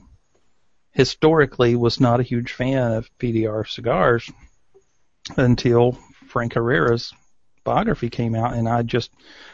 historically 0.92 1.76
was 1.76 2.00
not 2.00 2.20
a 2.20 2.24
huge 2.24 2.52
fan 2.52 2.92
of 2.92 3.08
PDR 3.18 3.66
cigars 3.68 4.28
until 5.36 5.92
Frank 6.28 6.54
Herrera's 6.54 7.12
biography 7.62 8.10
came 8.10 8.34
out, 8.34 8.54
and 8.54 8.68
I 8.68 8.82
just 8.82 9.10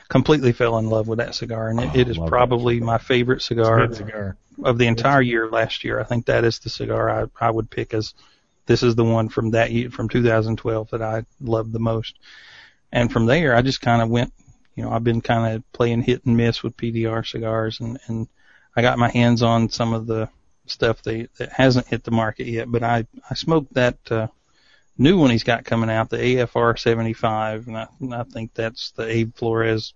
completely 0.08 0.52
fell 0.52 0.78
in 0.78 0.88
love 0.88 1.08
with 1.08 1.18
that 1.18 1.34
cigar, 1.34 1.68
and 1.68 1.80
it, 1.80 1.90
Oh, 1.94 1.98
it 1.98 2.08
is 2.08 2.18
probably 2.18 2.80
my 2.80 2.98
favorite 2.98 3.42
cigar 3.42 3.92
cigar. 3.92 4.36
of 4.64 4.78
the 4.78 4.86
entire 4.86 5.20
year 5.20 5.48
last 5.50 5.84
year. 5.84 6.00
I 6.00 6.04
think 6.04 6.26
that 6.26 6.44
is 6.44 6.58
the 6.60 6.70
cigar 6.70 7.10
I, 7.10 7.46
I 7.46 7.50
would 7.50 7.68
pick 7.70 7.92
as 7.92 8.14
this 8.66 8.82
is 8.82 8.94
the 8.94 9.04
one 9.04 9.28
from 9.28 9.50
that 9.52 9.70
year, 9.70 9.90
from 9.90 10.08
2012 10.08 10.90
that 10.90 11.02
I 11.02 11.24
loved 11.40 11.72
the 11.72 11.78
most. 11.78 12.18
And 12.92 13.12
from 13.12 13.26
there, 13.26 13.54
I 13.54 13.62
just 13.62 13.80
kind 13.80 14.02
of 14.02 14.08
went, 14.08 14.32
you 14.74 14.84
know, 14.84 14.90
I've 14.90 15.04
been 15.04 15.20
kind 15.20 15.54
of 15.54 15.72
playing 15.72 16.02
hit 16.02 16.24
and 16.24 16.36
miss 16.36 16.62
with 16.62 16.76
PDR 16.76 17.26
cigars 17.26 17.80
and, 17.80 17.98
and 18.06 18.28
I 18.76 18.82
got 18.82 18.98
my 18.98 19.08
hands 19.08 19.42
on 19.42 19.70
some 19.70 19.92
of 19.92 20.06
the 20.06 20.28
stuff 20.66 21.02
that, 21.02 21.28
that 21.38 21.52
hasn't 21.52 21.86
hit 21.86 22.04
the 22.04 22.10
market 22.10 22.46
yet, 22.46 22.70
but 22.70 22.82
I, 22.82 23.06
I 23.30 23.34
smoked 23.34 23.74
that, 23.74 23.98
uh, 24.10 24.28
new 24.98 25.18
one 25.18 25.30
he's 25.30 25.44
got 25.44 25.64
coming 25.64 25.90
out, 25.90 26.10
the 26.10 26.16
AFR 26.16 26.78
75, 26.78 27.68
and 27.68 27.76
I, 27.76 27.86
and 28.00 28.14
I 28.14 28.22
think 28.24 28.54
that's 28.54 28.90
the 28.92 29.08
Abe 29.08 29.34
Flores 29.34 29.94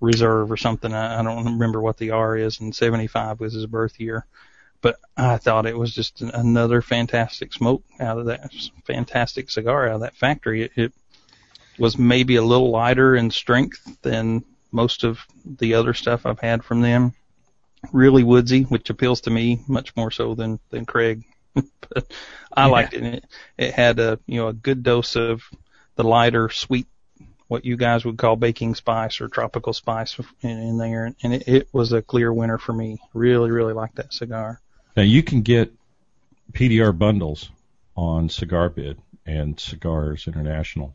Reserve 0.00 0.50
or 0.50 0.56
something. 0.56 0.92
I, 0.92 1.20
I 1.20 1.22
don't 1.22 1.44
remember 1.44 1.80
what 1.80 1.98
the 1.98 2.10
R 2.10 2.36
is, 2.36 2.60
and 2.60 2.74
75 2.74 3.40
was 3.40 3.52
his 3.52 3.66
birth 3.66 4.00
year. 4.00 4.26
But 4.82 4.98
I 5.16 5.36
thought 5.36 5.66
it 5.66 5.76
was 5.76 5.94
just 5.94 6.22
another 6.22 6.80
fantastic 6.80 7.52
smoke 7.52 7.82
out 7.98 8.18
of 8.18 8.26
that 8.26 8.50
fantastic 8.84 9.50
cigar 9.50 9.88
out 9.88 9.96
of 9.96 10.00
that 10.00 10.16
factory. 10.16 10.62
It, 10.62 10.72
it 10.76 10.92
was 11.78 11.98
maybe 11.98 12.36
a 12.36 12.42
little 12.42 12.70
lighter 12.70 13.14
in 13.14 13.30
strength 13.30 13.98
than 14.02 14.44
most 14.72 15.04
of 15.04 15.20
the 15.44 15.74
other 15.74 15.92
stuff 15.94 16.24
I've 16.24 16.40
had 16.40 16.64
from 16.64 16.80
them. 16.80 17.12
Really 17.92 18.24
woodsy, 18.24 18.62
which 18.64 18.90
appeals 18.90 19.22
to 19.22 19.30
me 19.30 19.60
much 19.68 19.94
more 19.96 20.10
so 20.10 20.34
than 20.34 20.60
than 20.70 20.84
Craig. 20.86 21.24
but 21.54 22.12
I 22.54 22.66
Yeah. 22.66 22.72
liked 22.72 22.94
it. 22.94 23.04
it. 23.04 23.24
It 23.58 23.74
had 23.74 23.98
a 23.98 24.18
you 24.26 24.40
know 24.40 24.48
a 24.48 24.52
good 24.52 24.82
dose 24.82 25.16
of 25.16 25.42
the 25.96 26.04
lighter 26.04 26.48
sweet 26.50 26.86
what 27.48 27.64
you 27.64 27.76
guys 27.76 28.04
would 28.04 28.16
call 28.16 28.36
baking 28.36 28.76
spice 28.76 29.20
or 29.20 29.28
tropical 29.28 29.72
spice 29.72 30.16
in, 30.40 30.50
in 30.50 30.78
there, 30.78 31.12
and 31.22 31.34
it, 31.34 31.48
it 31.48 31.68
was 31.72 31.92
a 31.92 32.00
clear 32.00 32.32
winner 32.32 32.58
for 32.58 32.72
me. 32.72 33.00
Really, 33.12 33.50
really 33.50 33.72
liked 33.72 33.96
that 33.96 34.14
cigar. 34.14 34.60
Now 35.00 35.04
you 35.06 35.22
can 35.22 35.40
get 35.40 35.72
PDR 36.52 36.92
bundles 36.92 37.48
on 37.96 38.28
Cigar 38.28 38.68
Bid 38.68 38.98
and 39.24 39.58
Cigars 39.58 40.26
International 40.26 40.94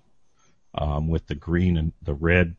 um, 0.76 1.07
with 1.07 1.26
the 1.26 1.34
green 1.34 1.76
and 1.76 1.91
the 2.03 2.14
red 2.14 2.56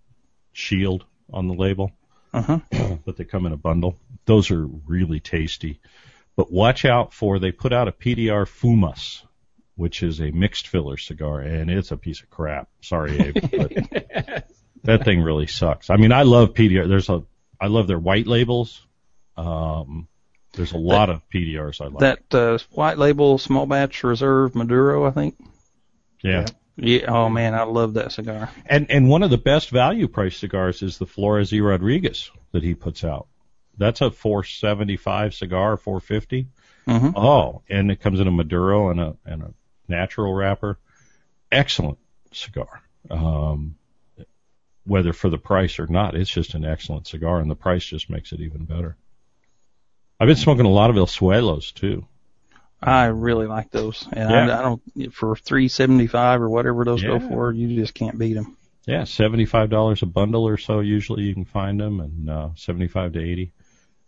shield 0.52 1.04
on 1.32 1.46
the 1.46 1.54
label, 1.54 1.92
Uh 2.32 2.42
huh. 2.42 2.58
but 3.06 3.16
they 3.16 3.22
come 3.22 3.46
in 3.46 3.52
a 3.52 3.56
bundle. 3.56 3.96
Those 4.24 4.50
are 4.50 4.66
really 4.66 5.20
tasty. 5.20 5.78
But 6.34 6.50
watch 6.50 6.84
out 6.84 7.14
for 7.14 7.38
they 7.38 7.52
put 7.52 7.72
out 7.72 7.86
a 7.86 7.92
PDR 7.92 8.44
Fumas, 8.44 9.22
which 9.76 10.02
is 10.02 10.20
a 10.20 10.32
mixed 10.32 10.66
filler 10.66 10.96
cigar, 10.96 11.42
and 11.42 11.70
it's 11.70 11.92
a 11.92 11.96
piece 11.96 12.22
of 12.22 12.28
crap. 12.28 12.68
Sorry, 12.80 13.20
Abe, 13.20 13.34
but 13.52 14.48
that 14.82 15.04
thing 15.04 15.22
really 15.22 15.46
sucks. 15.46 15.90
I 15.90 15.96
mean, 15.96 16.10
I 16.10 16.24
love 16.24 16.54
PDR. 16.54 16.88
There's 16.88 17.08
a 17.08 17.22
I 17.60 17.68
love 17.68 17.86
their 17.86 18.00
white 18.00 18.26
labels. 18.26 18.84
Um, 19.36 20.08
there's 20.56 20.72
a 20.72 20.78
lot 20.78 21.10
of 21.10 21.22
PDRs 21.32 21.80
I 21.80 21.86
like. 21.88 22.00
That 22.28 22.34
uh, 22.34 22.58
white 22.72 22.98
label 22.98 23.38
small 23.38 23.66
batch 23.66 24.02
reserve 24.02 24.54
Maduro, 24.54 25.06
I 25.06 25.10
think. 25.10 25.36
yeah. 26.22 26.46
Yeah. 26.78 27.06
Oh 27.08 27.30
man, 27.30 27.54
I 27.54 27.62
love 27.62 27.94
that 27.94 28.12
cigar. 28.12 28.50
And 28.66 28.90
and 28.90 29.08
one 29.08 29.22
of 29.22 29.30
the 29.30 29.38
best 29.38 29.70
value 29.70 30.08
price 30.08 30.36
cigars 30.36 30.82
is 30.82 30.98
the 30.98 31.06
Flores 31.06 31.50
y 31.50 31.58
Rodriguez 31.60 32.30
that 32.52 32.62
he 32.62 32.74
puts 32.74 33.02
out. 33.02 33.28
That's 33.78 34.02
a 34.02 34.10
475 34.10 35.34
cigar, 35.34 35.76
450. 35.78 36.48
hmm 36.86 37.10
Oh, 37.16 37.62
and 37.70 37.90
it 37.90 38.00
comes 38.00 38.20
in 38.20 38.26
a 38.28 38.30
Maduro 38.30 38.90
and 38.90 39.00
a 39.00 39.16
and 39.24 39.42
a 39.42 39.54
natural 39.88 40.34
wrapper. 40.34 40.78
Excellent 41.50 41.96
cigar. 42.32 42.82
Um, 43.10 43.76
whether 44.84 45.12
for 45.14 45.30
the 45.30 45.38
price 45.38 45.78
or 45.78 45.86
not, 45.86 46.14
it's 46.14 46.30
just 46.30 46.52
an 46.54 46.64
excellent 46.66 47.06
cigar, 47.06 47.40
and 47.40 47.50
the 47.50 47.56
price 47.56 47.84
just 47.86 48.10
makes 48.10 48.32
it 48.32 48.40
even 48.40 48.64
better. 48.66 48.96
I've 50.18 50.26
been 50.26 50.36
smoking 50.36 50.66
a 50.66 50.70
lot 50.70 50.90
of 50.90 50.96
El 50.96 51.06
Suelos 51.06 51.72
too. 51.74 52.06
I 52.82 53.06
really 53.06 53.46
like 53.46 53.70
those, 53.70 54.06
and 54.12 54.30
Yeah. 54.30 54.56
I, 54.56 54.58
I 54.58 54.62
don't 54.62 55.14
for 55.14 55.34
three 55.36 55.68
seventy 55.68 56.06
five 56.06 56.40
or 56.42 56.48
whatever 56.48 56.84
those 56.84 57.02
go 57.02 57.18
for. 57.18 57.52
You 57.52 57.74
just 57.80 57.94
can't 57.94 58.18
beat 58.18 58.34
them. 58.34 58.56
Yeah, 58.86 59.04
seventy-five 59.04 59.68
dollars 59.68 60.02
a 60.02 60.06
bundle 60.06 60.46
or 60.46 60.58
so. 60.58 60.80
Usually 60.80 61.24
you 61.24 61.34
can 61.34 61.44
find 61.44 61.80
them, 61.80 62.00
and 62.00 62.30
uh, 62.30 62.48
seventy-five 62.54 63.14
to 63.14 63.20
eighty. 63.20 63.52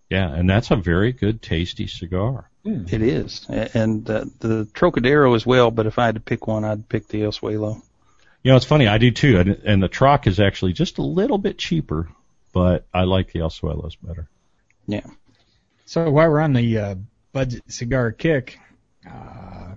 Yeah, 0.09 0.33
and 0.33 0.49
that's 0.49 0.71
a 0.71 0.77
very 0.77 1.13
good, 1.13 1.43
tasty 1.43 1.87
cigar. 1.87 2.49
It 2.65 3.03
is, 3.03 3.47
and 3.49 4.09
uh, 4.09 4.27
the 4.41 4.67
Trocadero 4.75 5.35
as 5.35 5.45
well. 5.45 5.71
But 5.71 5.87
if 5.87 5.99
I 5.99 6.07
had 6.07 6.15
to 6.15 6.21
pick 6.21 6.47
one, 6.47 6.65
I'd 6.65 6.89
pick 6.89 7.09
the 7.09 7.25
El 7.25 7.33
Suelo. 7.33 7.83
You 8.43 8.53
know, 8.53 8.57
it's 8.57 8.67
funny. 8.67 8.87
I 8.87 8.99
do 8.99 9.11
too, 9.11 9.39
and, 9.41 9.49
and 9.65 9.83
the 9.83 9.89
Troc 9.89 10.27
is 10.27 10.39
actually 10.39 10.75
just 10.75 10.99
a 10.99 11.03
little 11.03 11.39
bit 11.39 11.59
cheaper, 11.59 12.09
but 12.53 12.87
I 12.95 13.03
like 13.05 13.33
the 13.33 13.41
El 13.41 13.51
Suelos 13.51 13.97
better. 14.01 14.29
Yeah. 14.87 15.07
So 15.89 16.11
while 16.11 16.29
we're 16.29 16.41
on 16.41 16.53
the 16.53 16.77
uh, 16.77 16.95
budget 17.33 17.63
cigar 17.69 18.13
kick, 18.13 18.59
uh, 19.07 19.73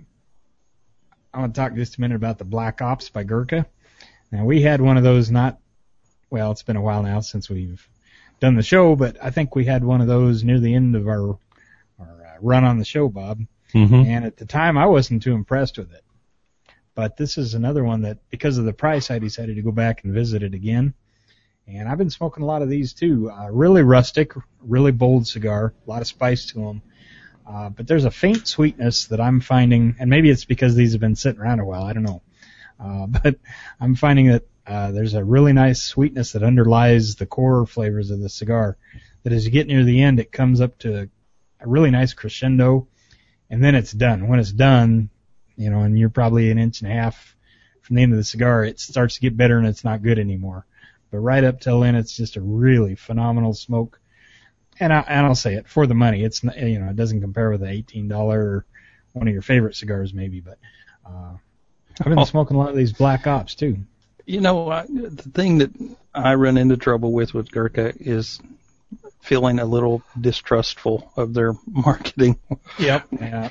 I 1.34 1.40
want 1.40 1.56
to 1.56 1.62
talk 1.62 1.74
just 1.74 1.98
a 1.98 2.02
minute 2.02 2.18
about 2.18 2.38
the 2.38 2.44
Black 2.44 2.82
Ops 2.82 3.08
by 3.08 3.24
Gurkha. 3.24 3.66
Now 4.30 4.44
we 4.44 4.62
had 4.62 4.82
one 4.82 4.98
of 4.98 5.04
those 5.04 5.32
not, 5.32 5.58
well, 6.30 6.52
it's 6.52 6.64
been 6.64 6.76
a 6.76 6.82
while 6.82 7.02
now 7.02 7.22
since 7.22 7.50
we've 7.50 7.88
done 8.42 8.56
the 8.56 8.62
show, 8.62 8.98
but 8.98 9.24
I 9.24 9.30
think 9.30 9.56
we 9.56 9.64
had 9.64 9.86
one 9.86 10.02
of 10.02 10.08
those 10.08 10.44
near 10.44 10.60
the 10.60 10.76
end 10.76 10.98
of 10.98 11.08
our 11.08 11.40
our 11.98 12.26
uh, 12.26 12.38
run 12.42 12.66
on 12.66 12.78
the 12.78 12.84
show, 12.84 13.08
Bob. 13.08 13.40
Mm-hmm. 13.74 13.96
And 13.96 14.26
at 14.26 14.36
the 14.36 14.46
time, 14.46 14.78
I 14.78 14.88
wasn't 14.88 15.24
too 15.24 15.34
impressed 15.34 15.78
with 15.78 15.94
it. 15.94 16.04
But 16.94 17.16
this 17.16 17.38
is 17.38 17.54
another 17.54 17.86
one 17.86 18.02
that, 18.02 18.18
because 18.30 18.58
of 18.58 18.66
the 18.66 18.74
price, 18.74 19.12
I 19.12 19.20
decided 19.20 19.56
to 19.56 19.62
go 19.62 19.72
back 19.72 20.04
and 20.04 20.14
visit 20.14 20.44
it 20.44 20.54
again. 20.54 20.94
And 21.68 21.88
I've 21.88 21.98
been 21.98 22.10
smoking 22.10 22.44
a 22.44 22.46
lot 22.46 22.62
of 22.62 22.70
these 22.70 22.94
too. 22.94 23.32
Uh, 23.32 23.50
really 23.52 23.82
rustic, 23.82 24.34
really 24.62 24.92
bold 24.92 25.28
cigar, 25.28 25.74
a 25.86 25.90
lot 25.90 26.02
of 26.02 26.08
spice 26.08 26.48
to 26.48 26.60
them. 26.60 26.82
Uh, 27.48 27.70
but 27.70 27.88
there's 27.88 28.06
a 28.06 28.12
faint 28.12 28.48
sweetness 28.48 29.08
that 29.08 29.20
I'm 29.20 29.42
finding, 29.42 29.96
and 30.00 30.10
maybe 30.10 30.30
it's 30.30 30.46
because 30.46 30.76
these 30.76 30.92
have 30.94 31.02
been 31.02 31.16
sitting 31.16 31.42
around 31.42 31.60
a 31.60 31.66
while. 31.66 31.84
I 31.84 31.94
don't 31.94 32.04
know. 32.04 32.22
Uh, 32.80 33.08
but 33.24 33.36
I'm 33.80 33.96
finding 33.96 34.28
that 34.28 34.44
uh, 34.66 34.92
there's 34.92 35.14
a 35.14 35.24
really 35.24 35.54
nice 35.54 35.82
sweetness 35.82 36.34
that 36.34 36.44
underlies 36.44 37.16
the 37.16 37.26
core 37.26 37.66
flavors 37.66 38.12
of 38.12 38.20
the 38.20 38.30
cigar. 38.30 38.78
That 39.24 39.34
as 39.34 39.46
you 39.46 39.52
get 39.52 39.68
near 39.68 39.84
the 39.84 40.02
end, 40.02 40.20
it 40.20 40.32
comes 40.32 40.62
up 40.62 40.78
to 40.80 41.10
a 41.60 41.68
really 41.68 41.92
nice 41.92 42.14
crescendo, 42.14 42.88
and 43.50 43.64
then 43.64 43.76
it's 43.76 43.92
done. 43.92 44.28
When 44.28 44.40
it's 44.40 44.52
done, 44.52 45.10
you 45.56 45.70
know, 45.70 45.82
and 45.82 45.98
you're 45.98 46.10
probably 46.10 46.52
an 46.52 46.58
inch 46.58 46.82
and 46.82 46.92
a 46.92 46.94
half 46.94 47.36
from 47.82 47.96
the 47.96 48.04
end 48.04 48.14
of 48.14 48.18
the 48.18 48.24
cigar, 48.24 48.64
it 48.64 48.80
starts 48.80 49.16
to 49.16 49.22
get 49.22 49.38
better 49.38 49.58
and 49.58 49.68
it's 49.68 49.84
not 49.84 50.02
good 50.02 50.18
anymore. 50.18 50.66
But 51.12 51.20
right 51.20 51.44
up 51.44 51.60
till 51.60 51.82
then, 51.82 51.96
it's 51.96 52.16
just 52.16 52.38
a 52.38 52.42
really 52.42 52.96
phenomenal 52.96 53.54
smoke. 53.54 54.00
And, 54.80 54.92
I, 54.94 55.00
and 55.02 55.26
I'll 55.26 55.36
say 55.36 55.56
it 55.56 55.68
for 55.68 55.86
the 55.86 55.94
money. 55.94 56.24
It's 56.24 56.44
you 56.44 56.80
know 56.80 56.90
it 56.90 56.96
doesn't 56.96 57.22
compare 57.22 57.52
with 57.52 57.60
the 57.62 57.70
eighteen 57.70 58.08
dollar 58.08 58.66
one 59.14 59.28
of 59.28 59.34
your 59.34 59.42
favorite 59.44 59.76
cigars 59.76 60.14
maybe, 60.14 60.40
but 60.40 60.58
uh, 61.06 61.34
I've 62.00 62.06
been 62.06 62.18
Oh. 62.18 62.24
smoking 62.24 62.56
a 62.56 62.60
lot 62.60 62.70
of 62.70 62.76
these 62.76 62.94
Black 62.94 63.28
Ops 63.28 63.54
too. 63.56 63.78
You 64.26 64.40
know, 64.42 64.70
I, 64.72 64.86
the 64.88 65.30
thing 65.34 65.58
that 65.60 65.72
I 66.16 66.36
run 66.36 66.58
into 66.58 66.78
trouble 66.78 67.12
with 67.12 67.34
with 67.34 67.52
Gurkha 67.52 67.94
is 68.00 68.40
feeling 69.20 69.60
a 69.60 69.66
little 69.66 70.02
distrustful 70.20 71.12
of 71.18 71.34
their 71.34 71.54
marketing. 71.68 72.40
Yep. 72.80 73.08
Yeah. 73.20 73.50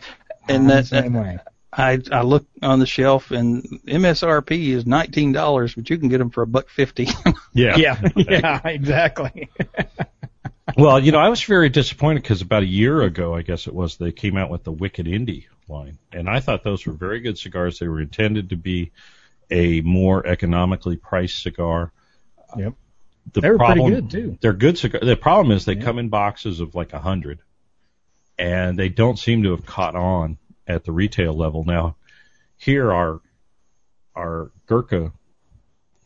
And 0.48 0.68
that- 0.70 0.84
the 0.86 1.02
same 1.02 1.12
way. 1.14 1.38
I 1.72 1.98
I 2.10 2.22
look 2.22 2.46
on 2.62 2.80
the 2.80 2.86
shelf 2.86 3.30
and 3.30 3.62
MSRP 3.86 4.68
is 4.70 4.86
nineteen 4.86 5.32
dollars, 5.32 5.74
but 5.74 5.88
you 5.88 5.98
can 5.98 6.08
get 6.08 6.18
them 6.18 6.30
for 6.30 6.42
a 6.42 6.46
buck 6.46 6.68
fifty. 6.68 7.08
Yeah. 7.52 7.76
Yeah. 7.76 8.00
Yeah. 8.16 8.60
Exactly. 8.64 9.48
Well, 10.76 11.00
you 11.00 11.10
know, 11.10 11.18
I 11.18 11.28
was 11.28 11.42
very 11.42 11.68
disappointed 11.68 12.22
because 12.22 12.42
about 12.42 12.62
a 12.62 12.66
year 12.66 13.02
ago, 13.02 13.34
I 13.34 13.42
guess 13.42 13.66
it 13.66 13.74
was, 13.74 13.96
they 13.96 14.12
came 14.12 14.36
out 14.36 14.50
with 14.50 14.62
the 14.62 14.70
Wicked 14.70 15.06
Indie 15.06 15.46
line, 15.68 15.98
and 16.12 16.28
I 16.28 16.38
thought 16.38 16.62
those 16.62 16.86
were 16.86 16.92
very 16.92 17.20
good 17.20 17.38
cigars. 17.38 17.80
They 17.80 17.88
were 17.88 18.00
intended 18.00 18.50
to 18.50 18.56
be 18.56 18.92
a 19.50 19.80
more 19.80 20.24
economically 20.24 20.96
priced 20.96 21.42
cigar. 21.42 21.90
Yep. 22.56 22.74
The 23.32 23.40
They 23.40 23.50
were 23.50 23.58
pretty 23.58 23.88
good, 23.90 24.10
too. 24.10 24.38
They're 24.40 24.52
good 24.52 24.78
cigars. 24.78 25.04
The 25.04 25.16
problem 25.16 25.56
is 25.56 25.64
they 25.64 25.74
Yeah. 25.74 25.82
come 25.82 25.98
in 25.98 26.08
boxes 26.08 26.60
of 26.60 26.76
like 26.76 26.92
a 26.92 27.00
hundred, 27.00 27.40
and 28.38 28.78
they 28.78 28.88
don't 28.88 29.18
seem 29.18 29.42
to 29.42 29.50
have 29.50 29.66
caught 29.66 29.96
on 29.96 30.38
at 30.74 30.84
the 30.84 30.92
retail 30.92 31.32
level. 31.32 31.64
Now, 31.64 31.96
here 32.56 32.92
our 32.92 33.20
our 34.14 34.50
Gurkha 34.66 35.12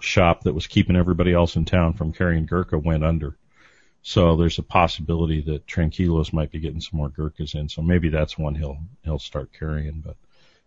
shop 0.00 0.42
that 0.42 0.54
was 0.54 0.66
keeping 0.66 0.96
everybody 0.96 1.32
else 1.32 1.56
in 1.56 1.64
town 1.64 1.94
from 1.94 2.12
carrying 2.12 2.46
Gurkha 2.46 2.78
went 2.78 3.04
under. 3.04 3.36
So 4.02 4.36
there's 4.36 4.58
a 4.58 4.62
possibility 4.62 5.40
that 5.42 5.66
Tranquilos 5.66 6.32
might 6.32 6.50
be 6.50 6.60
getting 6.60 6.80
some 6.80 6.98
more 6.98 7.08
Gurkhas 7.08 7.54
in. 7.54 7.70
So 7.70 7.80
maybe 7.80 8.10
that's 8.10 8.36
one 8.36 8.54
he'll 8.54 8.78
he'll 9.02 9.18
start 9.18 9.50
carrying. 9.58 10.02
But 10.02 10.16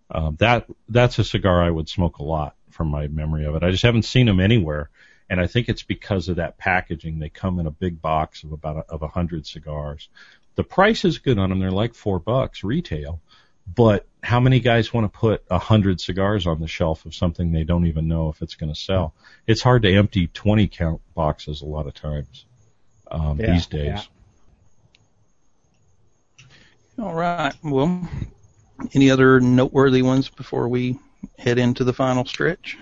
um, 0.10 0.36
that 0.40 0.68
that's 0.90 1.20
a 1.20 1.24
cigar 1.24 1.62
I 1.62 1.70
would 1.70 1.88
smoke 1.88 2.18
a 2.18 2.24
lot 2.24 2.56
from 2.72 2.88
my 2.88 3.08
memory 3.08 3.46
of 3.46 3.56
it. 3.56 3.64
I 3.64 3.72
just 3.72 3.84
haven't 3.84 4.06
seen 4.06 4.26
them 4.26 4.40
anywhere, 4.40 4.90
and 5.30 5.40
I 5.40 5.48
think 5.48 5.70
it's 5.70 5.84
because 5.84 6.30
of 6.30 6.38
that 6.38 6.58
packaging. 6.58 7.20
They 7.20 7.30
come 7.30 7.60
in 7.60 7.68
a 7.68 7.72
big 7.72 8.02
box 8.02 8.44
of 8.44 8.54
about 8.54 8.78
a, 8.78 8.92
of 8.92 9.04
a 9.04 9.08
hundred 9.08 9.46
cigars. 9.46 10.10
The 10.56 10.64
price 10.64 11.06
is 11.06 11.20
good 11.20 11.38
on 11.38 11.50
them. 11.50 11.60
They're 11.60 11.70
like 11.70 11.94
four 11.94 12.20
bucks 12.20 12.64
retail. 12.64 13.22
But 13.76 14.06
how 14.24 14.40
many 14.40 14.60
guys 14.60 14.94
want 14.94 15.12
to 15.12 15.20
put 15.20 15.44
a 15.50 15.60
hundred 15.60 16.02
cigars 16.02 16.48
on 16.48 16.60
the 16.60 16.68
shelf 16.68 17.06
of 17.06 17.14
something 17.14 17.52
they 17.52 17.64
don't 17.64 17.86
even 17.88 18.08
know 18.08 18.30
if 18.30 18.42
it's 18.42 18.56
going 18.56 18.74
to 18.74 18.80
sell? 18.80 19.14
It's 19.46 19.62
hard 19.62 19.84
to 19.84 19.94
empty 19.94 20.28
20 20.28 20.68
count 20.68 21.02
boxes 21.16 21.62
a 21.62 21.66
lot 21.66 21.88
of 21.88 21.94
times 21.94 22.46
um, 23.12 23.40
Yeah, 23.40 23.52
these 23.54 23.68
days. 23.68 23.86
yeah. 23.86 24.02
All 27.00 27.14
right. 27.14 27.54
Well, 27.64 28.08
any 28.94 29.12
other 29.12 29.40
noteworthy 29.40 30.02
ones 30.02 30.30
before 30.30 30.68
we 30.68 30.98
head 31.38 31.60
into 31.60 31.84
the 31.84 31.94
final 31.94 32.26
stretch? 32.26 32.78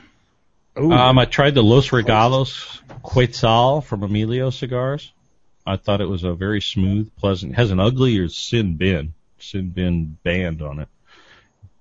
Ooh. 0.80 0.92
Um, 0.92 1.18
I 1.18 1.26
tried 1.26 1.56
the 1.56 1.64
Los 1.64 1.90
Regalos 1.90 2.80
Quetzal 3.02 3.82
from 3.82 4.04
Emilio 4.04 4.50
Cigars. 4.50 5.12
I 5.66 5.78
thought 5.78 6.02
it 6.02 6.10
was 6.10 6.24
a 6.24 6.34
very 6.34 6.62
smooth, 6.62 7.12
pleasant. 7.16 7.56
Has 7.56 7.72
an 7.72 7.80
uglier 7.80 8.30
Sin 8.30 8.76
Bin, 8.76 9.15
Sin 9.52 9.70
Bin 9.70 10.18
band 10.24 10.62
on 10.62 10.80
it. 10.80 10.88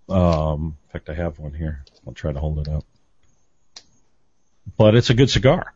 Um, 0.09 0.77
in 0.87 0.91
fact, 0.93 1.09
I 1.09 1.15
have 1.15 1.39
one 1.39 1.53
here. 1.55 1.85
I'll 2.07 2.13
try 2.13 2.33
to 2.33 2.39
hold 2.41 2.59
it 2.59 2.69
up. 2.69 2.85
But 4.77 4.95
it's 4.95 5.11
a 5.11 5.15
good 5.15 5.31
cigar. 5.31 5.73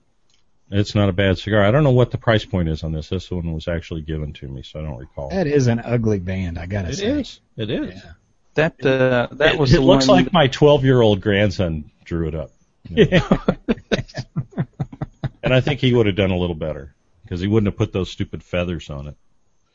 It's 0.71 0.95
not 0.95 1.09
a 1.09 1.13
bad 1.13 1.39
cigar. 1.39 1.65
I 1.65 1.71
don't 1.71 1.83
know 1.85 1.93
what 1.93 2.11
the 2.11 2.19
price 2.19 2.45
point 2.45 2.69
is 2.69 2.83
on 2.83 2.93
this. 2.93 3.09
This 3.09 3.31
one 3.31 3.55
was 3.55 3.69
actually 3.69 4.03
given 4.03 4.35
to 4.35 4.49
me, 4.49 4.63
so 4.63 4.81
I 4.81 4.83
don't 4.83 4.99
recall. 4.99 5.31
that 5.31 5.47
is 5.47 5.67
an 5.67 5.79
ugly 5.81 6.19
band, 6.19 6.59
I 6.59 6.67
gotta 6.67 6.91
It 6.91 6.97
say. 6.97 7.07
is. 7.21 7.41
It 7.57 7.71
is. 7.71 7.95
Yeah. 7.95 8.13
That 8.55 8.85
uh, 8.87 9.29
that 9.33 9.55
it, 9.55 9.59
was 9.59 9.73
it 9.73 9.77
the 9.77 9.83
looks 9.83 10.09
one. 10.09 10.25
like 10.25 10.33
my 10.33 10.49
12 10.49 10.85
year 10.85 11.01
old 11.01 11.21
grandson 11.21 11.91
drew 12.05 12.29
it 12.29 12.35
up. 12.35 12.51
and 15.43 15.55
I 15.55 15.61
think 15.61 15.81
he 15.81 15.95
would 15.95 16.07
have 16.07 16.17
done 16.17 16.31
a 16.31 16.37
little 16.37 16.57
better 16.57 16.95
because 17.23 17.41
he 17.41 17.47
wouldn't 17.47 17.69
have 17.73 17.77
put 17.79 17.93
those 17.93 18.11
stupid 18.11 18.43
feathers 18.43 18.91
on 18.91 19.07
it. 19.09 19.17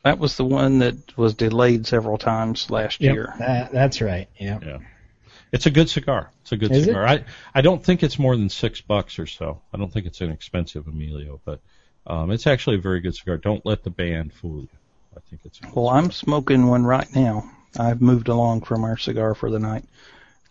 That 0.04 0.20
was 0.20 0.36
the 0.38 0.46
one 0.46 0.80
that 0.80 1.18
was 1.18 1.34
delayed 1.34 1.88
several 1.88 2.18
times 2.18 2.70
last 2.70 3.02
Yep, 3.02 3.14
year. 3.14 3.34
that, 3.40 3.72
that's 3.72 4.02
right. 4.02 4.28
Yeah. 4.38 4.60
Yeah. 4.64 4.78
It's 5.52 5.66
a 5.68 5.72
good 5.72 5.90
cigar. 5.90 6.32
It's 6.42 6.52
a 6.52 6.58
good 6.58 6.72
Is 6.72 6.84
it? 6.84 6.86
cigar. 6.88 7.06
I 7.08 7.24
I 7.54 7.62
don't 7.62 7.84
think 7.84 8.02
it's 8.04 8.18
more 8.18 8.36
than 8.36 8.50
six 8.50 8.82
bucks 8.82 9.20
or 9.20 9.28
so. 9.28 9.62
I 9.74 9.78
don't 9.78 9.92
think 9.94 10.06
it's 10.06 10.20
inexpensive, 10.22 10.88
Emilio, 10.88 11.40
but 11.46 11.60
um, 12.08 12.32
it's 12.32 12.48
actually 12.48 12.78
a 12.78 12.82
very 12.82 13.00
good 13.02 13.16
cigar. 13.16 13.38
Don't 13.38 13.66
let 13.66 13.84
the 13.84 13.90
band 13.92 14.34
fool 14.34 14.62
you. 14.62 14.68
I 15.16 15.20
think 15.30 15.42
it's. 15.46 15.60
A 15.60 15.62
good 15.64 15.76
Well, 15.76 15.90
I'm 15.90 16.12
smoking 16.12 16.68
one 16.68 16.86
right 16.86 17.08
now. 17.16 17.50
I've 17.80 18.02
moved 18.02 18.28
along 18.30 18.62
from 18.62 18.84
our 18.84 18.98
cigar 18.98 19.36
for 19.36 19.50
the 19.52 19.60
night. 19.60 19.86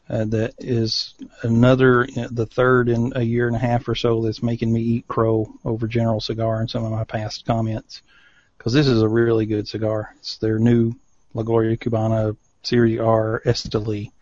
Uh, 0.09 0.25
that 0.25 0.55
is 0.59 1.15
another, 1.43 2.05
uh, 2.17 2.29
the 2.31 2.47
third 2.47 2.89
in 2.89 3.13
a 3.15 3.23
year 3.23 3.47
and 3.47 3.57
a 3.57 3.59
half 3.59 3.87
or 3.89 3.95
so 3.95 4.21
that's 4.23 4.43
making 4.43 4.73
me 4.73 4.81
eat 4.81 5.09
crow 5.09 5.53
over 5.65 5.87
General 5.87 6.21
Cigar 6.21 6.61
and 6.61 6.69
some 6.71 6.85
of 6.85 6.91
my 6.91 7.05
past 7.05 7.45
comments. 7.47 8.03
Because 8.63 8.75
this 8.75 8.87
is 8.87 9.03
a 9.03 9.09
really 9.09 9.45
good 9.45 9.67
cigar. 9.67 10.15
It's 10.21 10.39
their 10.39 10.61
new 10.61 10.95
La 11.35 11.43
Gloria 11.43 11.77
Cubana 11.77 12.37
Series 12.63 13.01
R 13.01 13.43
Esteli. 13.45 14.13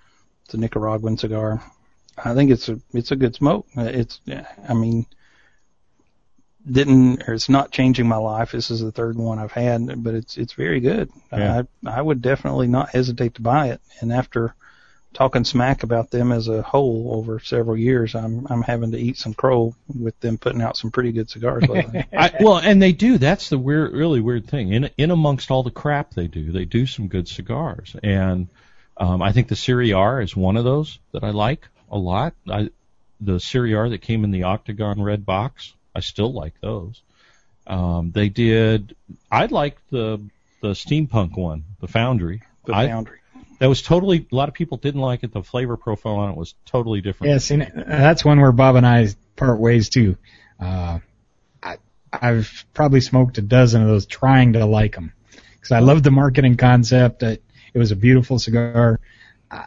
It's 0.46 0.54
a 0.54 0.56
Nicaraguan 0.56 1.18
cigar. 1.18 1.62
I 2.16 2.32
think 2.32 2.50
it's 2.50 2.70
a 2.70 2.80
it's 2.94 3.10
a 3.10 3.16
good 3.16 3.34
smoke. 3.34 3.66
Uh, 3.76 3.82
It's 3.82 4.18
I 4.66 4.72
mean 4.72 5.04
didn't 6.66 7.28
or 7.28 7.34
it's 7.34 7.50
not 7.50 7.70
changing 7.70 8.08
my 8.08 8.16
life. 8.16 8.52
This 8.52 8.70
is 8.70 8.80
the 8.80 8.92
third 8.92 9.18
one 9.18 9.38
I've 9.38 9.52
had, 9.52 10.02
but 10.02 10.14
it's 10.14 10.38
it's 10.38 10.54
very 10.54 10.80
good. 10.80 11.10
Yeah. 11.30 11.64
I 11.84 11.90
I 11.98 12.00
would 12.00 12.22
definitely 12.22 12.66
not 12.66 12.88
hesitate 12.88 13.34
to 13.34 13.42
buy 13.42 13.68
it. 13.68 13.82
And 14.00 14.10
after 14.10 14.54
talking 15.12 15.44
smack 15.44 15.82
about 15.82 16.10
them 16.10 16.32
as 16.32 16.48
a 16.48 16.62
whole 16.62 17.10
over 17.14 17.40
several 17.40 17.76
years, 17.76 18.14
I'm 18.14 18.46
I'm 18.48 18.62
having 18.62 18.92
to 18.92 18.98
eat 18.98 19.18
some 19.18 19.34
crow 19.34 19.74
with 19.88 20.18
them 20.20 20.38
putting 20.38 20.62
out 20.62 20.76
some 20.76 20.90
pretty 20.90 21.12
good 21.12 21.30
cigars 21.30 21.66
lately. 21.68 22.04
I, 22.16 22.32
well, 22.40 22.58
and 22.58 22.80
they 22.80 22.92
do. 22.92 23.18
That's 23.18 23.48
the 23.48 23.58
weird, 23.58 23.92
really 23.92 24.20
weird 24.20 24.46
thing. 24.48 24.72
In 24.72 24.90
in 24.96 25.10
amongst 25.10 25.50
all 25.50 25.62
the 25.62 25.70
crap 25.70 26.14
they 26.14 26.26
do, 26.26 26.52
they 26.52 26.64
do 26.64 26.86
some 26.86 27.08
good 27.08 27.28
cigars, 27.28 27.96
and 28.02 28.48
um, 28.96 29.22
I 29.22 29.32
think 29.32 29.48
the 29.48 29.56
Serie 29.56 29.92
R 29.92 30.20
is 30.20 30.36
one 30.36 30.56
of 30.56 30.64
those 30.64 30.98
that 31.12 31.24
I 31.24 31.30
like 31.30 31.66
a 31.90 31.98
lot. 31.98 32.34
I, 32.48 32.70
the 33.20 33.40
Serie 33.40 33.74
R 33.74 33.88
that 33.88 34.02
came 34.02 34.24
in 34.24 34.30
the 34.30 34.44
octagon 34.44 35.02
red 35.02 35.26
box, 35.26 35.74
I 35.94 36.00
still 36.00 36.32
like 36.32 36.54
those. 36.60 37.02
Um, 37.66 38.10
they 38.12 38.28
did. 38.28 38.96
I 39.30 39.46
liked 39.46 39.82
the 39.90 40.20
the 40.60 40.70
steampunk 40.70 41.36
one, 41.36 41.64
the 41.80 41.88
Foundry. 41.88 42.42
The 42.66 42.74
I, 42.74 42.88
Foundry. 42.88 43.19
That 43.60 43.68
was 43.68 43.82
totally. 43.82 44.26
A 44.32 44.34
lot 44.34 44.48
of 44.48 44.54
people 44.54 44.78
didn't 44.78 45.02
like 45.02 45.22
it. 45.22 45.32
The 45.32 45.42
flavor 45.42 45.76
profile 45.76 46.16
on 46.16 46.30
it 46.30 46.36
was 46.36 46.54
totally 46.64 47.02
different. 47.02 47.30
Yeah, 47.30 47.38
see, 47.38 47.56
that's 47.56 48.24
one 48.24 48.40
where 48.40 48.52
Bob 48.52 48.76
and 48.76 48.86
I 48.86 49.08
part 49.36 49.60
ways 49.60 49.90
too. 49.90 50.16
Uh, 50.58 51.00
I, 51.62 51.76
I've 52.10 52.64
probably 52.72 53.02
smoked 53.02 53.36
a 53.36 53.42
dozen 53.42 53.82
of 53.82 53.88
those 53.88 54.06
trying 54.06 54.54
to 54.54 54.64
like 54.64 54.94
them 54.94 55.12
because 55.52 55.72
I 55.72 55.80
love 55.80 56.02
the 56.02 56.10
marketing 56.10 56.56
concept. 56.56 57.22
It, 57.22 57.44
it 57.74 57.78
was 57.78 57.92
a 57.92 57.96
beautiful 57.96 58.38
cigar. 58.38 58.98
I, 59.50 59.66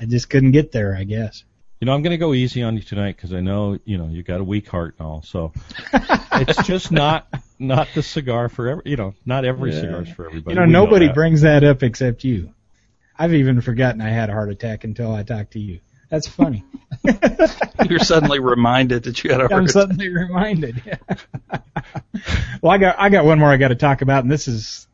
I 0.00 0.06
just 0.06 0.30
couldn't 0.30 0.52
get 0.52 0.72
there, 0.72 0.96
I 0.96 1.04
guess. 1.04 1.44
You 1.80 1.86
know, 1.86 1.92
I'm 1.92 2.00
going 2.00 2.12
to 2.12 2.18
go 2.18 2.32
easy 2.32 2.62
on 2.62 2.76
you 2.76 2.82
tonight 2.82 3.16
because 3.16 3.34
I 3.34 3.40
know 3.40 3.78
you 3.84 3.98
know 3.98 4.08
you 4.08 4.22
got 4.22 4.40
a 4.40 4.44
weak 4.44 4.68
heart 4.68 4.94
and 4.98 5.06
all. 5.06 5.20
So 5.20 5.52
it's 5.92 6.66
just 6.66 6.90
not 6.90 7.28
not 7.58 7.88
the 7.94 8.02
cigar 8.02 8.48
for 8.48 8.68
every. 8.68 8.82
You 8.86 8.96
know, 8.96 9.14
not 9.24 9.44
every 9.44 9.72
Yeah. 9.72 9.80
cigar's 9.80 10.08
for 10.10 10.26
everybody. 10.26 10.54
You 10.54 10.60
know, 10.60 10.66
We 10.66 10.72
nobody 10.72 11.06
that. 11.06 11.14
brings 11.14 11.42
that 11.42 11.64
up 11.64 11.82
except 11.82 12.24
you. 12.24 12.52
I've 13.18 13.32
even 13.34 13.60
forgotten 13.60 14.00
I 14.00 14.08
had 14.10 14.28
a 14.30 14.32
heart 14.32 14.50
attack 14.50 14.84
until 14.84 15.14
I 15.14 15.22
talked 15.22 15.52
to 15.52 15.60
you. 15.60 15.80
That's 16.10 16.26
funny. 16.28 16.64
You're 17.88 17.98
suddenly 18.00 18.38
reminded 18.40 19.04
that 19.04 19.22
you 19.24 19.30
had 19.30 19.40
a 19.40 19.44
I'm 19.44 19.50
heart 19.50 19.62
attack. 19.64 19.72
suddenly 19.72 20.08
reminded. 20.08 20.82
well, 22.60 22.72
I 22.72 22.78
got 22.78 22.96
I 22.98 23.08
got 23.08 23.24
one 23.24 23.38
more 23.38 23.50
I 23.50 23.56
got 23.56 23.68
to 23.68 23.74
talk 23.74 24.02
about, 24.02 24.22
and 24.24 24.30
this 24.32 24.48
is 24.48 24.86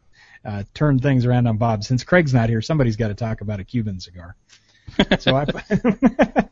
uh, 0.44 0.62
turn 0.74 0.98
things 0.98 1.26
around 1.26 1.46
on 1.46 1.56
Bob. 1.58 1.84
Since 1.84 2.04
Craig's 2.04 2.32
not 2.34 2.48
here, 2.48 2.62
somebody's 2.62 2.96
got 2.96 3.08
to 3.08 3.14
talk 3.14 3.40
about 3.40 3.60
a 3.60 3.64
Cuban 3.64 4.00
cigar. 4.00 4.36
so 5.18 5.36
I 5.36 5.44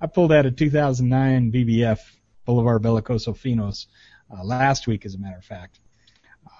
I 0.00 0.06
pulled 0.06 0.32
out 0.32 0.46
a 0.46 0.50
2009 0.50 1.52
BBF 1.52 1.98
Bolivar 2.44 2.78
Bellicoso 2.78 3.34
Finos 3.36 3.86
uh, 4.30 4.44
last 4.44 4.86
week, 4.86 5.04
as 5.06 5.14
a 5.14 5.18
matter 5.18 5.38
of 5.38 5.44
fact. 5.44 5.80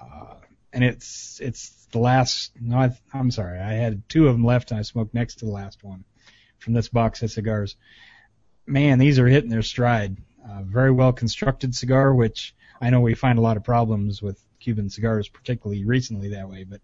Uh, 0.01 0.35
and 0.73 0.85
it's 0.85 1.41
it's 1.41 1.87
the 1.93 1.99
last. 1.99 2.53
No, 2.61 2.79
I, 2.79 2.99
I'm 3.13 3.31
sorry. 3.31 3.59
I 3.59 3.73
had 3.73 4.09
two 4.09 4.29
of 4.29 4.35
them 4.35 4.45
left, 4.45 4.71
and 4.71 4.79
I 4.79 4.83
smoked 4.83 5.15
next 5.15 5.37
to 5.37 5.47
the 5.47 5.51
last 5.51 5.83
one 5.83 6.05
from 6.59 6.75
this 6.75 6.89
box 6.89 7.23
of 7.23 7.31
cigars. 7.31 7.77
Man, 8.67 8.99
these 8.99 9.19
are 9.19 9.29
hitting 9.29 9.51
their 9.51 9.63
stride. 9.63 10.17
Uh, 10.49 10.63
very 10.63 10.91
well 10.91 11.13
constructed 11.13 11.75
cigar, 11.75 12.15
which 12.15 12.55
I 12.81 12.91
know 12.91 13.01
we 13.01 13.15
find 13.15 13.39
a 13.39 13.43
lot 13.43 13.57
of 13.57 13.65
problems 13.65 14.21
with 14.23 14.41
Cuban 14.61 14.91
cigars, 14.91 15.29
particularly 15.29 15.85
recently 15.85 16.31
that 16.31 16.49
way, 16.49 16.65
but 16.65 16.81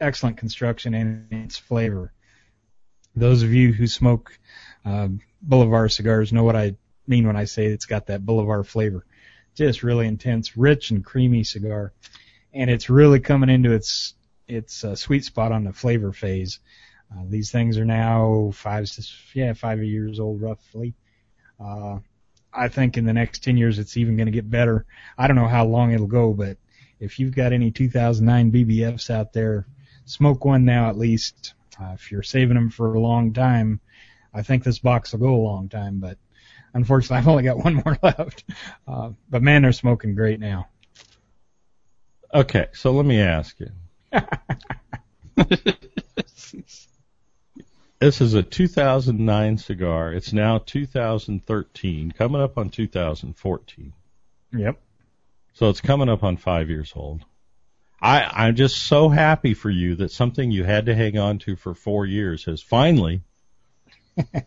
excellent 0.00 0.38
construction 0.38 0.94
and 0.94 1.26
its 1.30 1.56
flavor. 1.56 2.12
Those 3.14 3.42
of 3.42 3.52
you 3.52 3.72
who 3.72 3.86
smoke 3.86 4.38
uh, 4.84 5.08
Bolivar 5.42 5.88
cigars 5.88 6.32
know 6.32 6.44
what 6.44 6.56
I 6.56 6.76
mean 7.06 7.26
when 7.26 7.36
I 7.36 7.44
say 7.44 7.66
it's 7.66 7.86
got 7.86 8.06
that 8.06 8.24
Bolivar 8.24 8.64
flavor. 8.64 9.04
Just 9.60 9.82
really 9.82 10.06
intense, 10.06 10.56
rich 10.56 10.90
and 10.90 11.04
creamy 11.04 11.44
cigar, 11.44 11.92
and 12.54 12.70
it's 12.70 12.88
really 12.88 13.20
coming 13.20 13.50
into 13.50 13.72
its 13.72 14.14
its 14.48 14.84
uh, 14.84 14.94
sweet 14.94 15.22
spot 15.22 15.52
on 15.52 15.64
the 15.64 15.72
flavor 15.74 16.14
phase. 16.14 16.60
Uh, 17.12 17.24
these 17.28 17.50
things 17.50 17.76
are 17.76 17.84
now 17.84 18.52
five, 18.54 18.88
yeah, 19.34 19.52
five 19.52 19.84
years 19.84 20.18
old 20.18 20.40
roughly. 20.40 20.94
Uh, 21.62 21.98
I 22.54 22.68
think 22.68 22.96
in 22.96 23.04
the 23.04 23.12
next 23.12 23.44
10 23.44 23.58
years 23.58 23.78
it's 23.78 23.98
even 23.98 24.16
going 24.16 24.28
to 24.28 24.32
get 24.32 24.48
better. 24.48 24.86
I 25.18 25.26
don't 25.26 25.36
know 25.36 25.46
how 25.46 25.66
long 25.66 25.92
it'll 25.92 26.06
go, 26.06 26.32
but 26.32 26.56
if 26.98 27.18
you've 27.18 27.36
got 27.36 27.52
any 27.52 27.70
2009 27.70 28.52
BBFs 28.52 29.10
out 29.10 29.34
there, 29.34 29.66
smoke 30.06 30.42
one 30.42 30.64
now 30.64 30.88
at 30.88 30.96
least. 30.96 31.52
Uh, 31.78 31.92
if 31.92 32.10
you're 32.10 32.22
saving 32.22 32.54
them 32.54 32.70
for 32.70 32.94
a 32.94 33.00
long 33.00 33.34
time, 33.34 33.78
I 34.32 34.40
think 34.40 34.64
this 34.64 34.78
box 34.78 35.12
will 35.12 35.20
go 35.20 35.34
a 35.34 35.36
long 35.36 35.68
time, 35.68 36.00
but 36.00 36.16
unfortunately 36.74 37.16
I've 37.18 37.28
only 37.28 37.42
got 37.42 37.58
one 37.58 37.74
more 37.74 37.98
left. 38.02 38.44
Uh, 38.86 39.10
but 39.28 39.42
man, 39.42 39.62
they're 39.62 39.72
smoking 39.72 40.14
great 40.14 40.40
now. 40.40 40.68
Okay, 42.32 42.66
so 42.72 42.92
let 42.92 43.04
me 43.04 43.20
ask 43.20 43.58
you. 43.58 43.70
this 48.00 48.20
is 48.20 48.34
a 48.34 48.42
2009 48.42 49.58
cigar. 49.58 50.12
It's 50.12 50.32
now 50.32 50.58
2013, 50.58 52.12
coming 52.12 52.40
up 52.40 52.56
on 52.56 52.70
2014. 52.70 53.92
Yep. 54.52 54.80
So 55.54 55.68
it's 55.68 55.80
coming 55.80 56.08
up 56.08 56.22
on 56.22 56.36
five 56.36 56.70
years 56.70 56.92
old. 56.94 57.24
I, 58.00 58.22
I'm 58.24 58.56
just 58.56 58.76
so 58.76 59.08
happy 59.08 59.54
for 59.54 59.68
you 59.68 59.96
that 59.96 60.10
something 60.10 60.50
you 60.50 60.64
had 60.64 60.86
to 60.86 60.94
hang 60.94 61.18
on 61.18 61.38
to 61.40 61.56
for 61.56 61.74
four 61.74 62.06
years 62.06 62.44
has 62.44 62.62
finally 62.62 63.22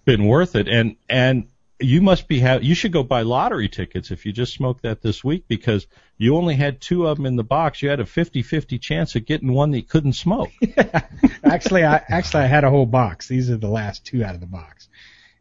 been 0.06 0.26
worth 0.26 0.56
it. 0.56 0.68
And, 0.68 0.96
and 1.08 1.48
you 1.84 2.02
must 2.02 2.28
be 2.28 2.40
ha- 2.40 2.60
you 2.62 2.76
should 2.76 2.92
go 2.92 3.04
buy 3.04 3.22
lottery 3.22 3.70
tickets 3.70 4.12
if 4.12 4.26
you 4.26 4.32
just 4.32 4.54
smoked 4.54 4.84
that 4.84 5.02
this 5.02 5.24
week 5.24 5.46
because 5.48 5.88
you 6.18 6.36
only 6.36 6.56
had 6.56 6.82
two 6.82 7.08
of 7.08 7.18
them 7.18 7.26
in 7.26 7.36
the 7.36 7.44
box. 7.44 7.82
You 7.82 7.90
had 7.90 8.00
a 8.00 8.06
50-50 8.06 8.80
chance 8.82 9.16
of 9.16 9.26
getting 9.26 9.52
one 9.52 9.72
that 9.72 9.78
you 9.78 9.84
couldn't 9.84 10.14
smoke. 10.14 10.52
actually, 11.44 11.84
I 11.84 12.02
actually 12.08 12.44
I 12.44 12.48
had 12.48 12.64
a 12.64 12.70
whole 12.70 12.86
box. 12.86 13.28
These 13.28 13.50
are 13.50 13.58
the 13.58 13.68
last 13.68 14.06
two 14.06 14.24
out 14.24 14.36
of 14.36 14.42
the 14.42 14.48
box, 14.48 14.88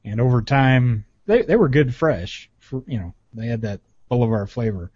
and 0.04 0.20
over 0.20 0.42
time 0.42 1.04
they 1.26 1.42
they 1.42 1.56
were 1.56 1.68
good 1.68 1.94
fresh. 1.94 2.50
For 2.60 2.82
you 2.86 2.98
know 2.98 3.14
they 3.32 3.46
had 3.46 3.62
that 3.62 3.80
Bolivar 4.08 4.46
flavor, 4.46 4.90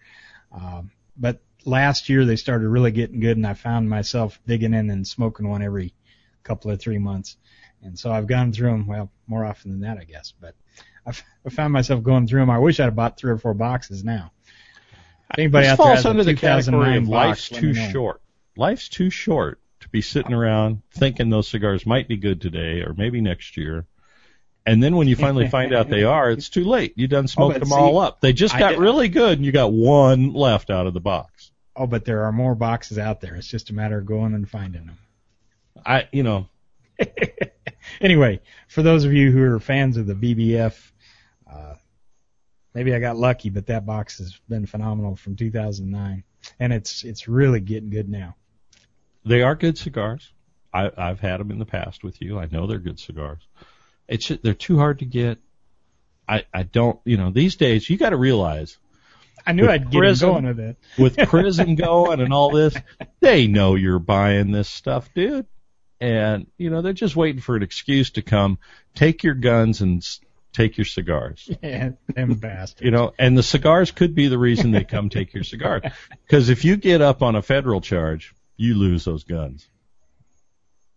um, 0.52 0.90
but 1.16 1.40
last 1.64 2.08
year 2.08 2.24
they 2.24 2.36
started 2.36 2.68
really 2.68 2.90
getting 2.90 3.20
good, 3.20 3.36
and 3.36 3.46
I 3.46 3.54
found 3.54 3.88
myself 3.88 4.40
digging 4.46 4.74
in 4.74 4.90
and 4.90 5.06
smoking 5.06 5.48
one 5.48 5.62
every 5.62 5.94
couple 6.42 6.70
of 6.70 6.80
three 6.80 6.98
months, 6.98 7.36
and 7.82 7.98
so 7.98 8.10
I've 8.10 8.26
gone 8.26 8.52
through 8.52 8.70
them 8.70 8.86
well 8.86 9.10
more 9.26 9.44
often 9.44 9.70
than 9.70 9.80
that, 9.80 9.98
I 9.98 10.04
guess, 10.04 10.32
but. 10.40 10.54
I've, 11.06 11.22
I 11.46 11.50
found 11.50 11.72
myself 11.72 12.02
going 12.02 12.26
through 12.26 12.40
them. 12.40 12.50
I 12.50 12.58
wish 12.58 12.80
I'd 12.80 12.84
have 12.84 12.96
bought 12.96 13.16
three 13.16 13.30
or 13.30 13.38
four 13.38 13.54
boxes 13.54 14.02
now. 14.02 14.32
Anybody 15.36 15.66
this 15.66 15.72
out 15.72 15.76
falls 15.78 16.02
there 16.02 16.10
under 16.10 16.24
the 16.24 16.34
category 16.34 16.96
of 16.96 17.08
life's 17.08 17.48
too 17.48 17.74
short. 17.74 18.20
Life's 18.56 18.88
too 18.88 19.10
short 19.10 19.60
to 19.80 19.88
be 19.88 20.00
sitting 20.00 20.32
around 20.32 20.82
thinking 20.92 21.30
those 21.30 21.48
cigars 21.48 21.86
might 21.86 22.08
be 22.08 22.16
good 22.16 22.40
today 22.40 22.82
or 22.82 22.94
maybe 22.96 23.20
next 23.20 23.56
year. 23.56 23.86
And 24.64 24.82
then 24.82 24.96
when 24.96 25.06
you 25.06 25.14
finally 25.14 25.48
find 25.56 25.72
out 25.72 25.88
they 25.88 26.04
are, 26.04 26.30
it's 26.30 26.48
too 26.48 26.64
late. 26.64 26.94
You 26.96 27.06
done 27.06 27.24
oh, 27.24 27.26
smoked 27.26 27.56
oh, 27.56 27.58
them 27.60 27.68
see, 27.68 27.74
all 27.74 27.98
up. 27.98 28.20
They 28.20 28.32
just 28.32 28.58
got 28.58 28.78
really 28.78 29.08
good 29.08 29.38
and 29.38 29.46
you 29.46 29.52
got 29.52 29.72
one 29.72 30.32
left 30.32 30.70
out 30.70 30.86
of 30.86 30.94
the 30.94 31.00
box. 31.00 31.52
Oh, 31.76 31.86
but 31.86 32.04
there 32.04 32.24
are 32.24 32.32
more 32.32 32.54
boxes 32.54 32.98
out 32.98 33.20
there. 33.20 33.34
It's 33.34 33.48
just 33.48 33.70
a 33.70 33.74
matter 33.74 33.98
of 33.98 34.06
going 34.06 34.34
and 34.34 34.48
finding 34.48 34.86
them. 34.86 34.98
I, 35.84 36.08
you 36.10 36.22
know. 36.22 36.48
anyway, 38.00 38.40
for 38.68 38.82
those 38.82 39.04
of 39.04 39.12
you 39.12 39.30
who 39.30 39.42
are 39.42 39.60
fans 39.60 39.98
of 39.98 40.06
the 40.06 40.14
BBF 40.14 40.92
maybe 42.76 42.94
I 42.94 43.00
got 43.00 43.16
lucky, 43.16 43.48
but 43.48 43.66
that 43.66 43.86
box 43.86 44.18
has 44.18 44.38
been 44.50 44.66
phenomenal 44.66 45.16
from 45.16 45.34
2009, 45.34 46.22
and 46.60 46.72
it's 46.72 47.04
it's 47.04 47.26
really 47.26 47.58
getting 47.58 47.88
good 47.88 48.08
now. 48.08 48.36
They 49.24 49.42
are 49.42 49.54
good 49.56 49.78
cigars. 49.78 50.30
I, 50.74 50.90
I've 50.96 51.18
had 51.18 51.40
them 51.40 51.50
in 51.50 51.58
the 51.58 51.64
past 51.64 52.04
with 52.04 52.20
you. 52.20 52.38
I 52.38 52.46
know 52.52 52.66
they're 52.66 52.78
good 52.78 53.00
cigars. 53.00 53.40
It's 54.06 54.28
they're 54.28 54.52
too 54.52 54.76
hard 54.76 54.98
to 54.98 55.06
get. 55.06 55.38
I 56.28 56.44
I 56.52 56.64
don't 56.64 57.00
you 57.04 57.16
know 57.16 57.30
these 57.30 57.56
days 57.56 57.88
you 57.88 57.96
got 57.96 58.10
to 58.10 58.16
realize. 58.16 58.76
I 59.48 59.52
knew 59.52 59.68
I'd 59.68 59.90
get 59.90 59.98
Prism, 59.98 60.30
going 60.30 60.44
with 60.44 60.60
it. 60.60 60.76
with 60.98 61.16
Prism 61.28 61.76
going 61.76 62.20
and 62.20 62.32
all 62.32 62.50
this, 62.50 62.76
they 63.20 63.46
know 63.46 63.76
you're 63.76 64.00
buying 64.00 64.50
this 64.50 64.68
stuff, 64.68 65.08
dude. 65.14 65.46
And 65.98 66.46
you 66.58 66.68
know 66.68 66.82
they're 66.82 66.92
just 66.92 67.16
waiting 67.16 67.40
for 67.40 67.56
an 67.56 67.62
excuse 67.62 68.10
to 68.10 68.22
come, 68.22 68.58
take 68.94 69.22
your 69.22 69.34
guns 69.34 69.80
and 69.80 70.04
take 70.56 70.78
your 70.78 70.84
cigars. 70.84 71.50
Yeah, 71.62 71.90
them 72.08 72.34
bastards. 72.34 72.82
You 72.82 72.90
know, 72.90 73.12
and 73.18 73.36
the 73.36 73.42
cigars 73.42 73.90
could 73.90 74.14
be 74.14 74.28
the 74.28 74.38
reason 74.38 74.70
they 74.70 74.84
come 74.84 75.08
take 75.08 75.34
your 75.34 75.44
cigar. 75.44 75.82
Because 76.26 76.48
if 76.48 76.64
you 76.64 76.76
get 76.76 77.00
up 77.00 77.22
on 77.22 77.36
a 77.36 77.42
federal 77.42 77.80
charge, 77.80 78.34
you 78.56 78.74
lose 78.74 79.04
those 79.04 79.22
guns. 79.22 79.68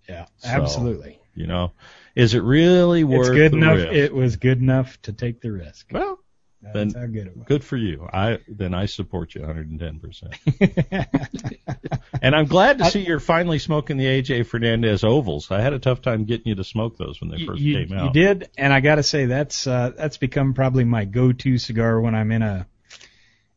Yeah, 0.07 0.25
so, 0.37 0.49
absolutely. 0.49 1.19
You 1.35 1.45
know, 1.45 1.71
is 2.15 2.33
it 2.33 2.41
really 2.41 3.03
worth? 3.03 3.27
It's 3.27 3.29
good 3.29 3.53
enough. 3.53 3.77
Risk? 3.77 3.93
It 3.93 4.13
was 4.13 4.35
good 4.37 4.59
enough 4.59 4.99
to 5.03 5.13
take 5.13 5.41
the 5.41 5.51
risk. 5.51 5.87
Well, 5.91 6.19
that's 6.61 6.73
then 6.73 6.93
how 6.93 7.05
good 7.07 7.27
it 7.27 7.37
was. 7.37 7.47
Good 7.47 7.63
for 7.63 7.77
you. 7.77 8.05
I 8.11 8.39
then 8.47 8.73
I 8.73 8.87
support 8.87 9.33
you 9.33 9.39
110%. 9.41 11.99
and 12.21 12.35
I'm 12.35 12.47
glad 12.47 12.79
to 12.79 12.85
see 12.85 13.05
you're 13.05 13.21
finally 13.21 13.59
smoking 13.59 13.95
the 13.97 14.05
AJ 14.05 14.47
Fernandez 14.47 15.05
ovals. 15.05 15.51
I 15.51 15.61
had 15.61 15.71
a 15.73 15.79
tough 15.79 16.01
time 16.01 16.25
getting 16.25 16.47
you 16.47 16.55
to 16.55 16.65
smoke 16.65 16.97
those 16.97 17.21
when 17.21 17.29
they 17.29 17.45
first 17.45 17.61
you, 17.61 17.85
came 17.85 17.97
out. 17.97 18.13
You 18.13 18.21
did, 18.21 18.49
and 18.57 18.73
I 18.73 18.81
got 18.81 18.95
to 18.95 19.03
say 19.03 19.27
that's 19.27 19.67
uh, 19.67 19.91
that's 19.95 20.17
become 20.17 20.53
probably 20.53 20.83
my 20.83 21.05
go-to 21.05 21.57
cigar 21.57 22.01
when 22.01 22.13
I'm 22.13 22.29
in 22.31 22.41
a 22.41 22.67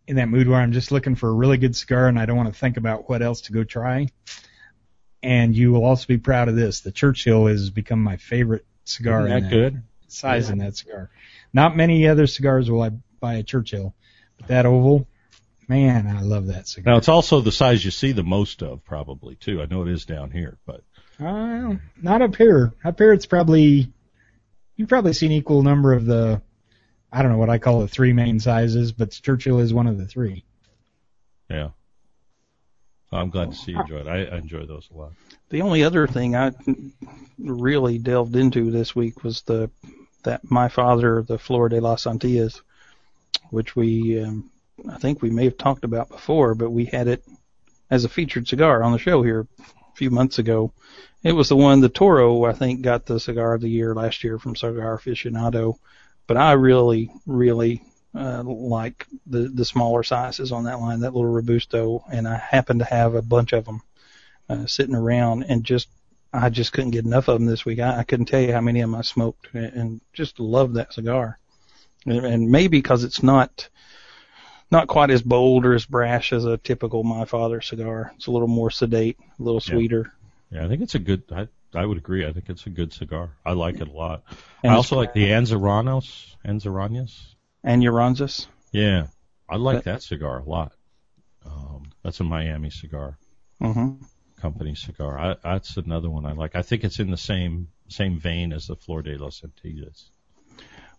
in 0.07 0.17
that 0.17 0.29
mood 0.29 0.49
where 0.49 0.61
I'm 0.61 0.73
just 0.73 0.93
looking 0.93 1.15
for 1.15 1.29
a 1.29 1.33
really 1.33 1.59
good 1.59 1.75
cigar 1.75 2.07
and 2.07 2.19
I 2.19 2.27
don't 2.27 2.37
want 2.37 2.53
to 2.53 2.59
think 2.59 2.77
about 2.77 3.09
what 3.09 3.23
else 3.23 3.43
to 3.43 3.53
go 3.53 3.65
try. 3.65 4.09
And 5.23 5.57
you 5.57 5.73
will 5.73 5.85
also 5.85 6.07
be 6.07 6.19
proud 6.19 6.49
of 6.49 6.57
this. 6.57 6.81
The 6.81 6.91
Churchill 6.91 7.47
has 7.47 7.71
become 7.71 8.03
my 8.03 8.17
favorite 8.17 8.67
cigar. 8.85 9.27
Isn't 9.27 9.31
that, 9.31 9.43
that 9.43 9.51
good? 9.51 9.83
Size 10.09 10.47
yeah. 10.47 10.53
in 10.53 10.59
that 10.59 10.77
cigar. 10.77 11.11
Not 11.53 11.77
many 11.77 12.07
other 12.09 12.27
cigars 12.27 12.71
will 12.71 12.83
I 12.83 12.91
buy 13.21 13.35
a 13.35 13.43
Churchill, 13.43 13.95
but 14.39 14.49
that 14.49 14.67
oval, 14.67 15.07
man, 15.69 16.07
I 16.07 16.23
love 16.23 16.47
that 16.47 16.69
cigar. 16.69 16.93
Now 16.93 16.99
it's 16.99 17.09
also 17.09 17.41
the 17.41 17.53
size 17.53 17.85
you 17.85 17.91
see 17.91 18.13
the 18.13 18.23
most 18.23 18.63
of, 18.63 18.85
probably 18.85 19.37
too. 19.37 19.61
I 19.61 19.67
know 19.67 19.83
it 19.83 19.89
is 19.89 20.05
down 20.05 20.31
here, 20.31 20.59
but 20.67 20.83
uh, 21.21 21.75
not 22.01 22.23
up 22.23 22.37
here. 22.37 22.73
Up 22.85 22.99
here, 22.99 23.13
it's 23.13 23.27
probably 23.27 23.93
you've 24.77 24.89
probably 24.89 25.13
seen 25.13 25.33
equal 25.33 25.63
number 25.63 25.93
of 25.93 26.07
the 26.07 26.41
I 27.13 27.23
don't 27.23 27.33
know 27.33 27.39
what 27.39 27.51
I 27.51 27.59
call 27.59 27.81
the 27.81 27.89
three 27.89 28.15
main 28.15 28.41
sizes, 28.41 28.93
but 28.93 29.11
Churchill 29.11 29.59
is 29.59 29.75
one 29.75 29.87
of 29.87 29.99
the 29.99 30.07
three. 30.07 30.45
Yeah. 31.51 31.69
I'm 33.13 33.29
glad 33.29 33.51
to 33.51 33.57
see 33.57 33.73
you 33.73 33.81
enjoy 33.81 33.99
it. 33.99 34.07
I, 34.07 34.25
I 34.25 34.39
enjoy 34.39 34.65
those 34.65 34.89
a 34.91 34.97
lot. 34.97 35.13
The 35.51 35.61
only 35.61 35.85
other 35.85 36.07
thing 36.07 36.35
I 36.35 36.53
really 37.39 37.99
delved 37.99 38.35
into 38.37 38.71
this 38.71 38.97
week 38.97 39.23
was 39.23 39.43
the 39.43 39.71
that 40.23 40.51
my 40.51 40.69
father, 40.69 41.23
the 41.23 41.39
Flor 41.39 41.69
de 41.69 41.81
las 41.81 42.05
Antillas, 42.05 42.61
which 43.51 43.77
we, 43.77 44.21
um, 44.21 44.51
I 44.89 44.99
think 44.99 45.23
we 45.23 45.31
may 45.31 45.45
have 45.45 45.59
talked 45.59 45.85
about 45.85 46.09
before, 46.09 46.55
but 46.55 46.71
we 46.71 46.87
had 46.87 47.09
it 47.09 47.25
as 47.91 48.05
a 48.05 48.09
featured 48.09 48.49
cigar 48.49 48.83
on 48.83 48.93
the 48.93 48.99
show 48.99 49.23
here 49.23 49.47
a 49.61 49.97
few 49.97 50.11
months 50.11 50.39
ago. 50.39 50.73
It 51.23 51.33
was 51.33 51.49
the 51.49 51.57
one, 51.57 51.81
the 51.81 51.89
Toro, 51.89 52.45
I 52.45 52.53
think, 52.53 52.83
got 52.83 53.07
the 53.07 53.21
cigar 53.21 53.55
of 53.55 53.61
the 53.61 53.69
year 53.69 53.95
last 53.95 54.25
year 54.25 54.39
from 54.39 54.57
Cigar 54.57 54.99
Aficionado. 54.99 55.77
But 56.27 56.37
I 56.37 56.53
really, 56.53 57.11
really 57.27 57.83
uh, 58.15 58.43
like 58.45 59.07
the 59.27 59.49
the 59.49 59.65
smaller 59.65 60.03
sizes 60.03 60.53
on 60.53 60.65
that 60.65 60.81
line, 60.81 61.01
that 61.01 61.15
little 61.15 61.31
Robusto, 61.31 62.05
and 62.13 62.29
I 62.29 62.37
happen 62.37 62.79
to 62.79 62.85
have 62.85 63.15
a 63.15 63.23
bunch 63.23 63.53
of 63.53 63.65
them 63.65 63.83
uh, 64.49 64.67
sitting 64.67 64.95
around, 64.95 65.45
and 65.45 65.65
just 65.65 65.89
I 66.33 66.49
just 66.49 66.73
couldn't 66.73 66.93
get 66.93 67.05
enough 67.05 67.29
of 67.29 67.39
them 67.39 67.47
this 67.47 67.65
week. 67.65 67.79
I, 67.81 67.99
I 67.99 68.05
couldn't 68.05 68.27
tell 68.27 68.41
you 68.41 68.53
how 68.53 68.61
many 68.61 68.81
of 68.81 68.91
them 68.91 68.99
I 68.99 69.03
smoked, 69.03 69.49
and 69.55 70.01
just 70.13 70.41
love 70.41 70.75
that 70.75 70.95
cigar. 70.95 71.39
And, 72.07 72.25
and 72.25 72.51
maybe 72.51 72.79
because 72.79 73.05
it's 73.05 73.23
not 73.23 73.69
not 74.71 74.89
quite 74.89 75.11
as 75.11 75.23
bold 75.23 75.67
or 75.67 75.75
as 75.75 75.85
brash 75.85 76.33
as 76.33 76.45
a 76.47 76.57
typical 76.57 77.05
My 77.05 77.27
Father 77.27 77.61
cigar. 77.61 78.13
It's 78.17 78.27
a 78.27 78.31
little 78.31 78.49
more 78.49 78.71
sedate, 78.71 79.19
a 79.39 79.43
little 79.43 79.61
sweeter. 79.61 80.13
Yeah, 80.51 80.59
yeah 80.61 80.65
I 80.65 80.69
think 80.69 80.83
it's 80.83 80.95
a 80.95 80.99
good. 80.99 81.23
I 81.31 81.49
I 81.75 81.85
would 81.85 81.99
agree. 81.99 82.27
I 82.27 82.33
think 82.33 82.49
it's 82.49 82.67
a 82.67 82.71
good 82.71 82.93
cigar. 82.93 83.31
I 83.45 83.53
like 83.53 83.81
it 83.81 83.89
a 83.89 83.93
lot. 83.93 84.25
And 84.63 84.73
I 84.73 84.77
also 84.77 84.97
like 84.97 85.13
the 85.13 85.29
Anzaranos, 85.29 86.35
Anzaranas. 86.45 87.35
Anuranzas. 87.65 88.47
Yeah, 88.73 89.07
I 89.49 89.57
like 89.57 89.85
that, 89.85 89.85
that 89.85 90.03
cigar 90.03 90.39
a 90.39 90.45
lot. 90.45 90.73
Um, 91.45 91.93
that's 92.03 92.21
a 92.21 92.25
Miami 92.25 92.71
cigar. 92.71 93.19
Mm-hmm. 93.61 94.05
Company 94.43 94.75
cigar. 94.75 95.17
I, 95.17 95.37
that's 95.43 95.77
another 95.77 96.11
one 96.11 96.27
I 96.27 96.33
like. 96.33 96.57
I 96.57 96.63
think 96.63 96.83
it's 96.83 96.99
in 96.99 97.11
the 97.11 97.17
same 97.17 97.69
same 97.89 98.19
vein 98.19 98.53
as 98.53 98.67
the 98.67 98.75
Flor 98.75 99.01
de 99.03 99.17
los 99.17 99.43
Antilles. 99.45 100.11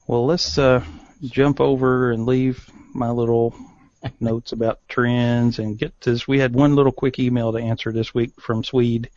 Well, 0.08 0.26
let's 0.26 0.58
uh, 0.58 0.84
jump 1.22 1.60
over 1.60 2.12
and 2.12 2.26
leave 2.26 2.70
my 2.94 3.10
little 3.10 3.54
notes 4.20 4.54
about 4.54 4.80
trends 4.88 5.60
and 5.60 5.78
get 5.78 6.00
to 6.02 6.12
this. 6.12 6.28
We 6.28 6.40
had 6.40 6.54
one 6.56 6.76
little 6.76 6.92
quick 6.92 7.20
email 7.20 7.52
to 7.52 7.60
answer 7.60 7.92
this 7.92 8.14
week 8.14 8.32
from 8.40 8.64
Swede. 8.64 9.10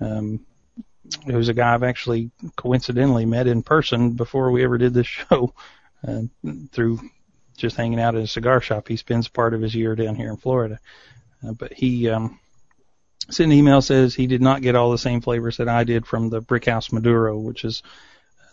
Um, 0.00 0.46
it 1.26 1.34
was 1.34 1.48
a 1.48 1.54
guy 1.54 1.74
I've 1.74 1.82
actually 1.82 2.30
coincidentally 2.56 3.26
met 3.26 3.46
in 3.46 3.62
person 3.62 4.12
before 4.12 4.50
we 4.50 4.64
ever 4.64 4.78
did 4.78 4.94
this 4.94 5.06
show 5.06 5.52
uh, 6.06 6.22
through 6.72 7.00
just 7.56 7.76
hanging 7.76 8.00
out 8.00 8.14
at 8.14 8.22
a 8.22 8.26
cigar 8.26 8.60
shop. 8.60 8.88
He 8.88 8.96
spends 8.96 9.28
part 9.28 9.54
of 9.54 9.60
his 9.60 9.74
year 9.74 9.94
down 9.94 10.14
here 10.14 10.30
in 10.30 10.36
Florida. 10.36 10.78
Uh, 11.46 11.52
but 11.52 11.72
he 11.72 12.08
um, 12.08 12.38
sent 13.30 13.52
an 13.52 13.58
email 13.58 13.82
says 13.82 14.14
he 14.14 14.26
did 14.26 14.42
not 14.42 14.62
get 14.62 14.76
all 14.76 14.90
the 14.90 14.98
same 14.98 15.20
flavors 15.20 15.56
that 15.56 15.68
I 15.68 15.84
did 15.84 16.06
from 16.06 16.30
the 16.30 16.40
Brickhouse 16.40 16.92
Maduro, 16.92 17.38
which 17.38 17.64
is 17.64 17.82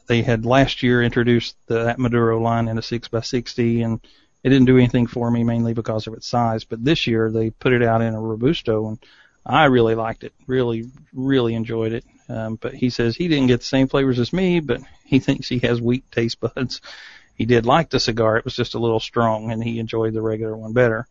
they 0.07 0.21
had 0.21 0.45
last 0.45 0.83
year 0.83 1.01
introduced 1.01 1.55
the, 1.67 1.85
that 1.85 1.99
Maduro 1.99 2.39
line 2.39 2.67
in 2.67 2.77
a 2.77 2.81
six 2.81 3.07
by 3.07 3.21
sixty, 3.21 3.81
and 3.81 3.99
it 4.43 4.49
didn't 4.49 4.65
do 4.65 4.77
anything 4.77 5.07
for 5.07 5.29
me 5.31 5.43
mainly 5.43 5.73
because 5.73 6.07
of 6.07 6.13
its 6.13 6.27
size. 6.27 6.63
But 6.63 6.83
this 6.83 7.07
year 7.07 7.31
they 7.31 7.49
put 7.49 7.73
it 7.73 7.83
out 7.83 8.01
in 8.01 8.13
a 8.13 8.21
Robusto 8.21 8.89
and 8.89 8.99
I 9.45 9.65
really 9.65 9.95
liked 9.95 10.23
it. 10.23 10.33
Really, 10.47 10.89
really 11.13 11.53
enjoyed 11.53 11.93
it. 11.93 12.05
Um, 12.29 12.55
but 12.55 12.73
he 12.73 12.89
says 12.89 13.15
he 13.15 13.27
didn't 13.27 13.47
get 13.47 13.59
the 13.59 13.65
same 13.65 13.87
flavors 13.87 14.19
as 14.19 14.33
me, 14.33 14.59
but 14.59 14.81
he 15.05 15.19
thinks 15.19 15.47
he 15.47 15.59
has 15.59 15.81
weak 15.81 16.09
taste 16.11 16.39
buds. 16.39 16.81
He 17.35 17.47
did 17.47 17.65
like 17.65 17.89
the 17.89 17.99
cigar. 17.99 18.37
It 18.37 18.45
was 18.45 18.55
just 18.55 18.75
a 18.75 18.79
little 18.79 18.99
strong 18.99 19.51
and 19.51 19.63
he 19.63 19.79
enjoyed 19.79 20.13
the 20.13 20.21
regular 20.21 20.55
one 20.55 20.71
better. 20.71 21.07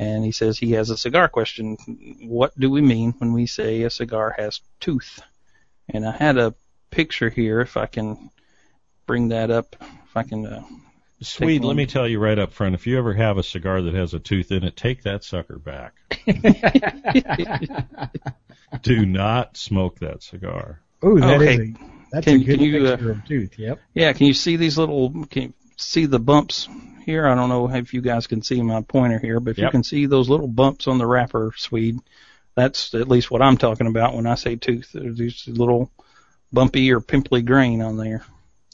And 0.00 0.24
he 0.24 0.32
says 0.32 0.58
he 0.58 0.72
has 0.72 0.88
a 0.88 0.96
cigar 0.96 1.28
question. 1.28 1.76
What 2.22 2.58
do 2.58 2.70
we 2.70 2.80
mean 2.80 3.12
when 3.18 3.34
we 3.34 3.44
say 3.46 3.82
a 3.82 3.90
cigar 3.90 4.34
has 4.38 4.62
tooth? 4.80 5.20
And 5.90 6.08
I 6.08 6.12
had 6.12 6.38
a 6.38 6.54
picture 6.90 7.28
here 7.28 7.60
if 7.60 7.76
I 7.76 7.84
can 7.84 8.30
bring 9.06 9.28
that 9.28 9.50
up. 9.50 9.76
If 9.80 10.16
I 10.16 10.22
can. 10.22 10.46
Uh, 10.46 10.62
Swede, 11.20 11.64
let 11.64 11.76
me 11.76 11.84
tell 11.84 12.08
you 12.08 12.18
right 12.18 12.38
up 12.38 12.54
front, 12.54 12.74
if 12.74 12.86
you 12.86 12.96
ever 12.96 13.12
have 13.12 13.36
a 13.36 13.42
cigar 13.42 13.82
that 13.82 13.92
has 13.92 14.14
a 14.14 14.18
tooth 14.18 14.50
in 14.52 14.64
it, 14.64 14.74
take 14.74 15.02
that 15.02 15.22
sucker 15.22 15.58
back. 15.58 15.92
Do 18.82 19.04
not 19.04 19.58
smoke 19.58 19.98
that 19.98 20.22
cigar. 20.22 20.80
Oh, 21.02 21.18
that 21.20 21.42
is 21.42 21.48
Okay. 21.48 21.62
a 21.62 21.74
that's 22.12 22.24
Can- 22.24 22.40
a 22.40 22.44
good 22.44 22.58
can 22.58 22.66
you, 22.66 22.86
uh, 22.86 22.90
picture 22.96 23.10
of 23.10 23.24
tooth. 23.26 23.58
Yep. 23.58 23.80
Yeah, 23.94 24.12
can 24.14 24.26
you 24.28 24.34
see 24.34 24.56
these 24.56 24.78
little? 24.78 25.26
Can 25.26 25.42
you 25.42 25.52
see 25.76 26.06
the 26.06 26.18
bumps 26.18 26.68
here? 27.10 27.26
I 27.26 27.34
don't 27.34 27.48
know 27.48 27.70
if 27.70 27.92
you 27.92 28.00
guys 28.00 28.26
can 28.26 28.42
see 28.42 28.62
my 28.62 28.82
pointer 28.82 29.18
here, 29.18 29.40
but 29.40 29.50
if 29.50 29.58
you 29.58 29.70
can 29.70 29.82
see 29.82 30.06
those 30.06 30.28
little 30.28 30.48
bumps 30.48 30.86
on 30.86 30.98
the 30.98 31.06
wrapper, 31.06 31.52
Swede, 31.56 31.98
that's 32.54 32.94
at 32.94 33.08
least 33.08 33.30
what 33.30 33.42
I'm 33.42 33.56
talking 33.56 33.86
about 33.86 34.14
when 34.14 34.26
I 34.26 34.36
say 34.36 34.56
tooth. 34.56 34.90
There's 34.92 35.18
these 35.18 35.48
little 35.48 35.90
bumpy 36.52 36.92
or 36.92 37.00
pimply 37.00 37.42
grain 37.42 37.82
on 37.82 37.96
there. 37.96 38.24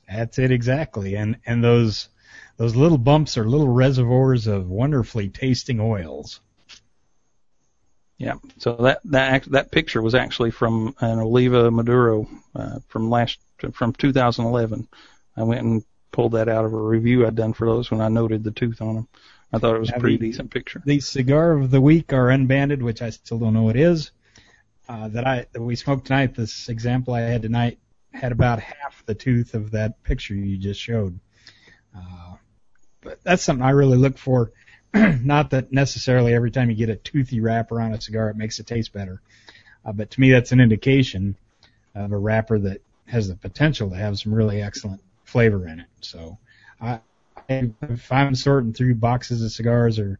That's 0.08 0.38
it 0.38 0.50
exactly. 0.50 1.16
And 1.16 1.38
and 1.46 1.64
those 1.64 2.08
those 2.56 2.76
little 2.76 2.98
bumps 2.98 3.36
are 3.36 3.48
little 3.48 3.68
reservoirs 3.68 4.46
of 4.46 4.68
wonderfully 4.68 5.28
tasting 5.28 5.80
oils. 5.80 6.40
Yeah. 8.18 8.34
So 8.58 8.76
that 8.76 9.00
that 9.04 9.44
that 9.44 9.70
picture 9.70 10.00
was 10.00 10.14
actually 10.14 10.50
from 10.50 10.94
an 11.00 11.18
Oliva 11.18 11.70
Maduro 11.70 12.28
uh, 12.54 12.78
from 12.88 13.10
last 13.10 13.38
from 13.72 13.92
2011. 13.92 14.88
I 15.36 15.42
went 15.42 15.62
and 15.62 15.84
pulled 16.16 16.32
that 16.32 16.48
out 16.48 16.64
of 16.64 16.72
a 16.72 16.80
review 16.80 17.26
I'd 17.26 17.34
done 17.34 17.52
for 17.52 17.66
those 17.66 17.90
when 17.90 18.00
I 18.00 18.08
noted 18.08 18.42
the 18.42 18.50
tooth 18.50 18.80
on 18.80 18.94
them. 18.94 19.08
I 19.52 19.58
thought 19.58 19.76
it 19.76 19.80
was 19.80 19.90
a 19.90 20.00
pretty 20.00 20.14
you- 20.14 20.32
decent 20.32 20.50
picture. 20.50 20.82
The 20.84 20.98
cigar 21.00 21.52
of 21.52 21.70
the 21.70 21.80
week 21.80 22.14
are 22.14 22.30
unbanded, 22.30 22.82
which 22.82 23.02
I 23.02 23.10
still 23.10 23.38
don't 23.38 23.52
know 23.52 23.64
what 23.64 23.76
is. 23.76 24.12
Uh, 24.88 25.08
that 25.08 25.26
I 25.26 25.46
that 25.52 25.60
we 25.60 25.76
smoked 25.76 26.06
tonight. 26.06 26.34
This 26.34 26.70
example 26.70 27.12
I 27.12 27.20
had 27.20 27.42
tonight 27.42 27.78
had 28.14 28.32
about 28.32 28.60
half 28.60 29.04
the 29.04 29.14
tooth 29.14 29.52
of 29.52 29.72
that 29.72 30.02
picture 30.04 30.34
you 30.34 30.56
just 30.56 30.80
showed. 30.80 31.20
Uh, 31.94 32.36
but 33.02 33.22
that's 33.22 33.42
something 33.42 33.64
I 33.64 33.70
really 33.70 33.98
look 33.98 34.16
for. 34.16 34.52
Not 34.94 35.50
that 35.50 35.70
necessarily 35.70 36.32
every 36.32 36.50
time 36.50 36.70
you 36.70 36.76
get 36.76 36.88
a 36.88 36.96
toothy 36.96 37.40
wrapper 37.40 37.78
on 37.78 37.92
a 37.92 38.00
cigar 38.00 38.30
it 38.30 38.36
makes 38.36 38.58
it 38.58 38.66
taste 38.66 38.92
better, 38.92 39.20
uh, 39.84 39.92
but 39.92 40.12
to 40.12 40.20
me 40.20 40.30
that's 40.30 40.52
an 40.52 40.60
indication 40.60 41.36
of 41.94 42.12
a 42.12 42.16
wrapper 42.16 42.58
that 42.60 42.80
has 43.04 43.28
the 43.28 43.36
potential 43.36 43.90
to 43.90 43.96
have 43.96 44.18
some 44.18 44.32
really 44.32 44.62
excellent 44.62 45.02
flavor 45.26 45.68
in 45.68 45.80
it. 45.80 45.86
So, 46.00 46.38
I, 46.80 47.00
if 47.48 48.10
I'm 48.10 48.34
sorting 48.34 48.72
through 48.72 48.94
boxes 48.94 49.42
of 49.42 49.52
cigars 49.52 49.98
or 49.98 50.18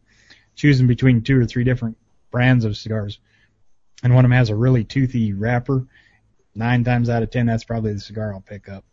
choosing 0.55 0.87
between 0.87 1.23
two 1.23 1.39
or 1.39 1.45
three 1.45 1.63
different 1.63 1.97
brands 2.29 2.65
of 2.65 2.77
cigars, 2.77 3.19
and 4.03 4.13
one 4.13 4.23
of 4.23 4.29
them 4.29 4.37
has 4.37 4.49
a 4.49 4.55
really 4.55 4.83
toothy 4.83 5.33
wrapper, 5.33 5.87
nine 6.53 6.83
times 6.83 7.09
out 7.09 7.23
of 7.23 7.31
ten, 7.31 7.47
that's 7.47 7.63
probably 7.63 7.93
the 7.93 7.99
cigar 7.99 8.33
I'll 8.33 8.41
pick 8.41 8.69
up. 8.69 8.83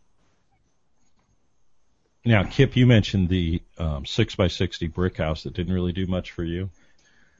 Now, 2.24 2.42
Kip, 2.44 2.74
you 2.74 2.86
mentioned 2.86 3.28
the 3.28 3.60
um, 3.76 4.04
6x60 4.04 4.92
brick 4.92 5.18
house 5.18 5.42
that 5.42 5.52
didn't 5.52 5.74
really 5.74 5.92
do 5.92 6.06
much 6.06 6.30
for 6.30 6.42
you. 6.42 6.70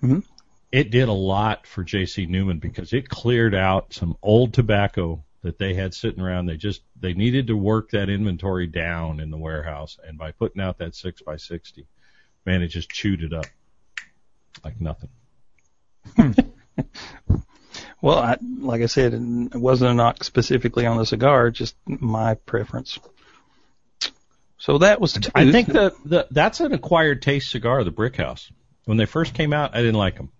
Mhm. 0.03 0.25
It 0.71 0.91
did 0.91 1.09
a 1.09 1.13
lot 1.13 1.67
for 1.67 1.85
J.C. 1.85 2.27
Newman 2.27 2.59
because 2.59 2.93
it 2.93 3.09
cleared 3.09 3.55
out 3.55 3.95
some 3.95 4.17
old 4.23 4.53
tobacco 4.53 5.24
that 5.45 5.59
they 5.59 5.75
had 5.75 5.95
sitting 5.95 6.21
around. 6.21 6.47
They 6.47 6.57
just 6.57 6.83
they 6.99 7.15
needed 7.15 7.47
to 7.47 7.57
work 7.57 7.91
that 7.91 8.09
inventory 8.09 8.67
down 8.67 9.21
in 9.21 9.31
the 9.31 9.37
warehouse, 9.37 9.99
and 10.07 10.19
by 10.19 10.33
putting 10.33 10.61
out 10.61 10.79
that 10.79 10.93
6x60, 10.93 11.85
man, 12.45 12.63
it 12.63 12.69
just 12.69 12.91
chewed 12.91 13.23
it 13.23 13.33
up 13.33 13.47
like 14.65 14.81
nothing. 14.81 15.11
Well, 18.05 18.19
I, 18.19 18.37
like 18.59 18.83
I 18.83 18.87
said, 18.87 19.15
it 19.15 19.55
wasn't 19.55 19.93
a 19.93 19.95
knock 19.95 20.25
specifically 20.25 20.85
on 20.85 20.99
the 20.99 21.07
cigar, 21.07 21.51
just 21.51 21.75
my 21.87 22.35
preference. 22.35 22.99
So 24.59 24.77
that 24.77 25.01
was 25.01 25.15
tooth. 25.15 25.31
I 25.35 25.51
think 25.51 25.69
that 25.69 25.95
the, 26.05 26.27
that's 26.31 26.61
an 26.61 26.75
acquired 26.75 27.23
taste 27.23 27.51
cigar, 27.51 27.83
the 27.83 27.91
Brick 27.91 28.17
House. 28.17 28.53
When 28.85 28.99
they 28.99 29.07
first 29.07 29.33
came 29.33 29.55
out, 29.55 29.75
I 29.75 29.79
didn't 29.79 29.95
like 29.95 30.19
them. 30.19 30.31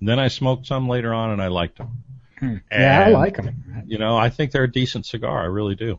Then 0.00 0.20
I 0.20 0.28
smoked 0.28 0.66
some 0.66 0.88
later 0.88 1.12
on, 1.12 1.30
and 1.30 1.42
I 1.42 1.48
liked 1.48 1.78
them. 1.78 2.04
Hmm. 2.38 2.56
yeah, 2.70 3.04
I 3.06 3.10
like 3.10 3.36
them. 3.36 3.84
You 3.86 3.98
know, 3.98 4.16
I 4.16 4.30
think 4.30 4.52
they're 4.52 4.64
a 4.64 4.70
decent 4.70 5.06
cigar. 5.06 5.42
I 5.42 5.46
really 5.46 5.74
do. 5.74 5.98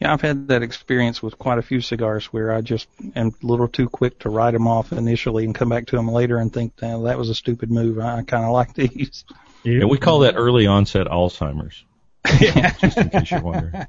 Yeah, 0.00 0.12
I've 0.12 0.20
had 0.20 0.48
that 0.48 0.62
experience 0.62 1.22
with 1.22 1.38
quite 1.38 1.58
a 1.58 1.62
few 1.62 1.80
cigars 1.80 2.26
where 2.26 2.52
I 2.52 2.60
just 2.60 2.88
am 3.14 3.28
a 3.42 3.46
little 3.46 3.68
too 3.68 3.88
quick 3.88 4.18
to 4.20 4.28
write 4.28 4.52
them 4.52 4.66
off 4.66 4.92
initially 4.92 5.44
and 5.44 5.54
come 5.54 5.68
back 5.68 5.86
to 5.86 5.96
them 5.96 6.08
later 6.08 6.38
and 6.38 6.52
think, 6.52 6.72
"Nah, 6.82 7.02
that 7.02 7.18
was 7.18 7.30
a 7.30 7.34
stupid 7.34 7.70
move. 7.70 7.98
I 7.98 8.22
kind 8.22 8.44
of 8.44 8.50
like 8.50 8.74
these. 8.74 9.24
Yeah, 9.62 9.84
we 9.84 9.98
call 9.98 10.20
that 10.20 10.34
early 10.36 10.66
onset 10.66 11.06
Alzheimer's. 11.06 11.84
Just 12.80 12.96
in 12.98 13.10
case 13.10 13.30
you're 13.30 13.42
wondering. 13.42 13.86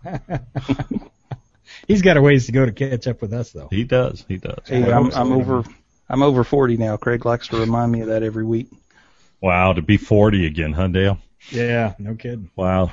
He's 1.88 2.02
got 2.02 2.18
a 2.18 2.22
ways 2.22 2.46
to 2.48 2.52
go 2.52 2.66
to 2.66 2.72
catch 2.72 3.08
up 3.08 3.22
with 3.22 3.34
us, 3.34 3.52
though. 3.52 3.68
He 3.70 3.84
does. 3.84 4.26
He 4.28 4.38
does. 4.38 4.68
Hey, 4.68 4.92
I'm, 4.92 5.12
I'm 5.12 5.32
over, 5.32 5.64
I'm 6.10 6.24
over 6.24 6.44
40 6.44 6.78
now. 6.78 6.98
Craig 6.98 7.26
likes 7.26 7.50
to 7.50 7.58
remind 7.58 7.92
me 7.92 8.02
of 8.02 8.08
that 8.08 8.24
every 8.24 8.46
week. 8.46 8.68
Wow, 9.42 9.74
to 9.74 9.82
be 9.82 9.98
40 9.98 10.46
again, 10.46 10.74
huh, 10.74 10.88
Dale? 10.88 11.20
Yeah, 11.52 11.94
no 12.00 12.16
kidding. 12.16 12.50
Wow. 12.56 12.92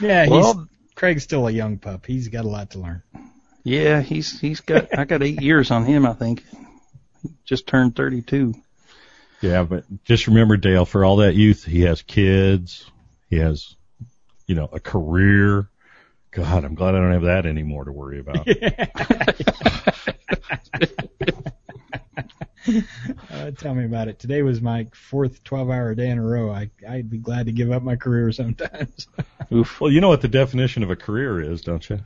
Yeah, 0.00 0.22
he's 0.24 0.30
Well- 0.30 0.68
Craig's 0.94 1.24
still 1.24 1.46
a 1.46 1.50
young 1.50 1.76
pup. 1.78 2.06
He's 2.06 2.28
got 2.28 2.46
a 2.46 2.48
lot 2.48 2.70
to 2.70 2.78
learn. 2.78 3.02
Yeah, 3.64 4.00
he's 4.00 4.40
he's 4.40 4.60
got 4.60 4.98
I 4.98 5.04
got 5.04 5.22
eight 5.22 5.42
years 5.42 5.70
on 5.70 5.84
him. 5.84 6.06
I 6.06 6.14
think. 6.14 6.42
He 7.22 7.30
just 7.44 7.66
turned 7.66 7.96
32. 7.96 8.54
Yeah, 9.42 9.64
but 9.64 9.84
just 10.04 10.26
remember, 10.28 10.56
Dale, 10.56 10.86
for 10.86 11.04
all 11.04 11.16
that 11.16 11.34
youth, 11.34 11.64
he 11.64 11.82
has 11.82 12.00
kids. 12.00 12.90
He 13.28 13.36
has, 13.36 13.74
you 14.46 14.54
know, 14.54 14.68
a 14.72 14.80
career. 14.80 15.68
God, 16.30 16.64
I'm 16.64 16.74
glad 16.74 16.94
I 16.94 16.98
don't 16.98 17.12
have 17.12 17.22
that 17.22 17.44
anymore 17.44 17.84
to 17.84 17.92
worry 17.92 18.20
about. 18.20 18.46
Uh, 23.32 23.50
tell 23.52 23.74
me 23.74 23.84
about 23.84 24.08
it. 24.08 24.18
Today 24.18 24.42
was 24.42 24.60
my 24.60 24.86
fourth 24.92 25.42
12-hour 25.44 25.94
day 25.94 26.08
in 26.10 26.18
a 26.18 26.22
row. 26.22 26.50
I 26.50 26.70
I'd 26.88 27.10
be 27.10 27.18
glad 27.18 27.46
to 27.46 27.52
give 27.52 27.70
up 27.70 27.82
my 27.82 27.96
career 27.96 28.32
sometimes. 28.32 29.06
Oof. 29.52 29.80
Well, 29.80 29.90
you 29.90 30.00
know 30.00 30.08
what 30.08 30.20
the 30.22 30.28
definition 30.28 30.82
of 30.82 30.90
a 30.90 30.96
career 30.96 31.40
is, 31.40 31.60
don't 31.62 31.88
you? 31.88 32.00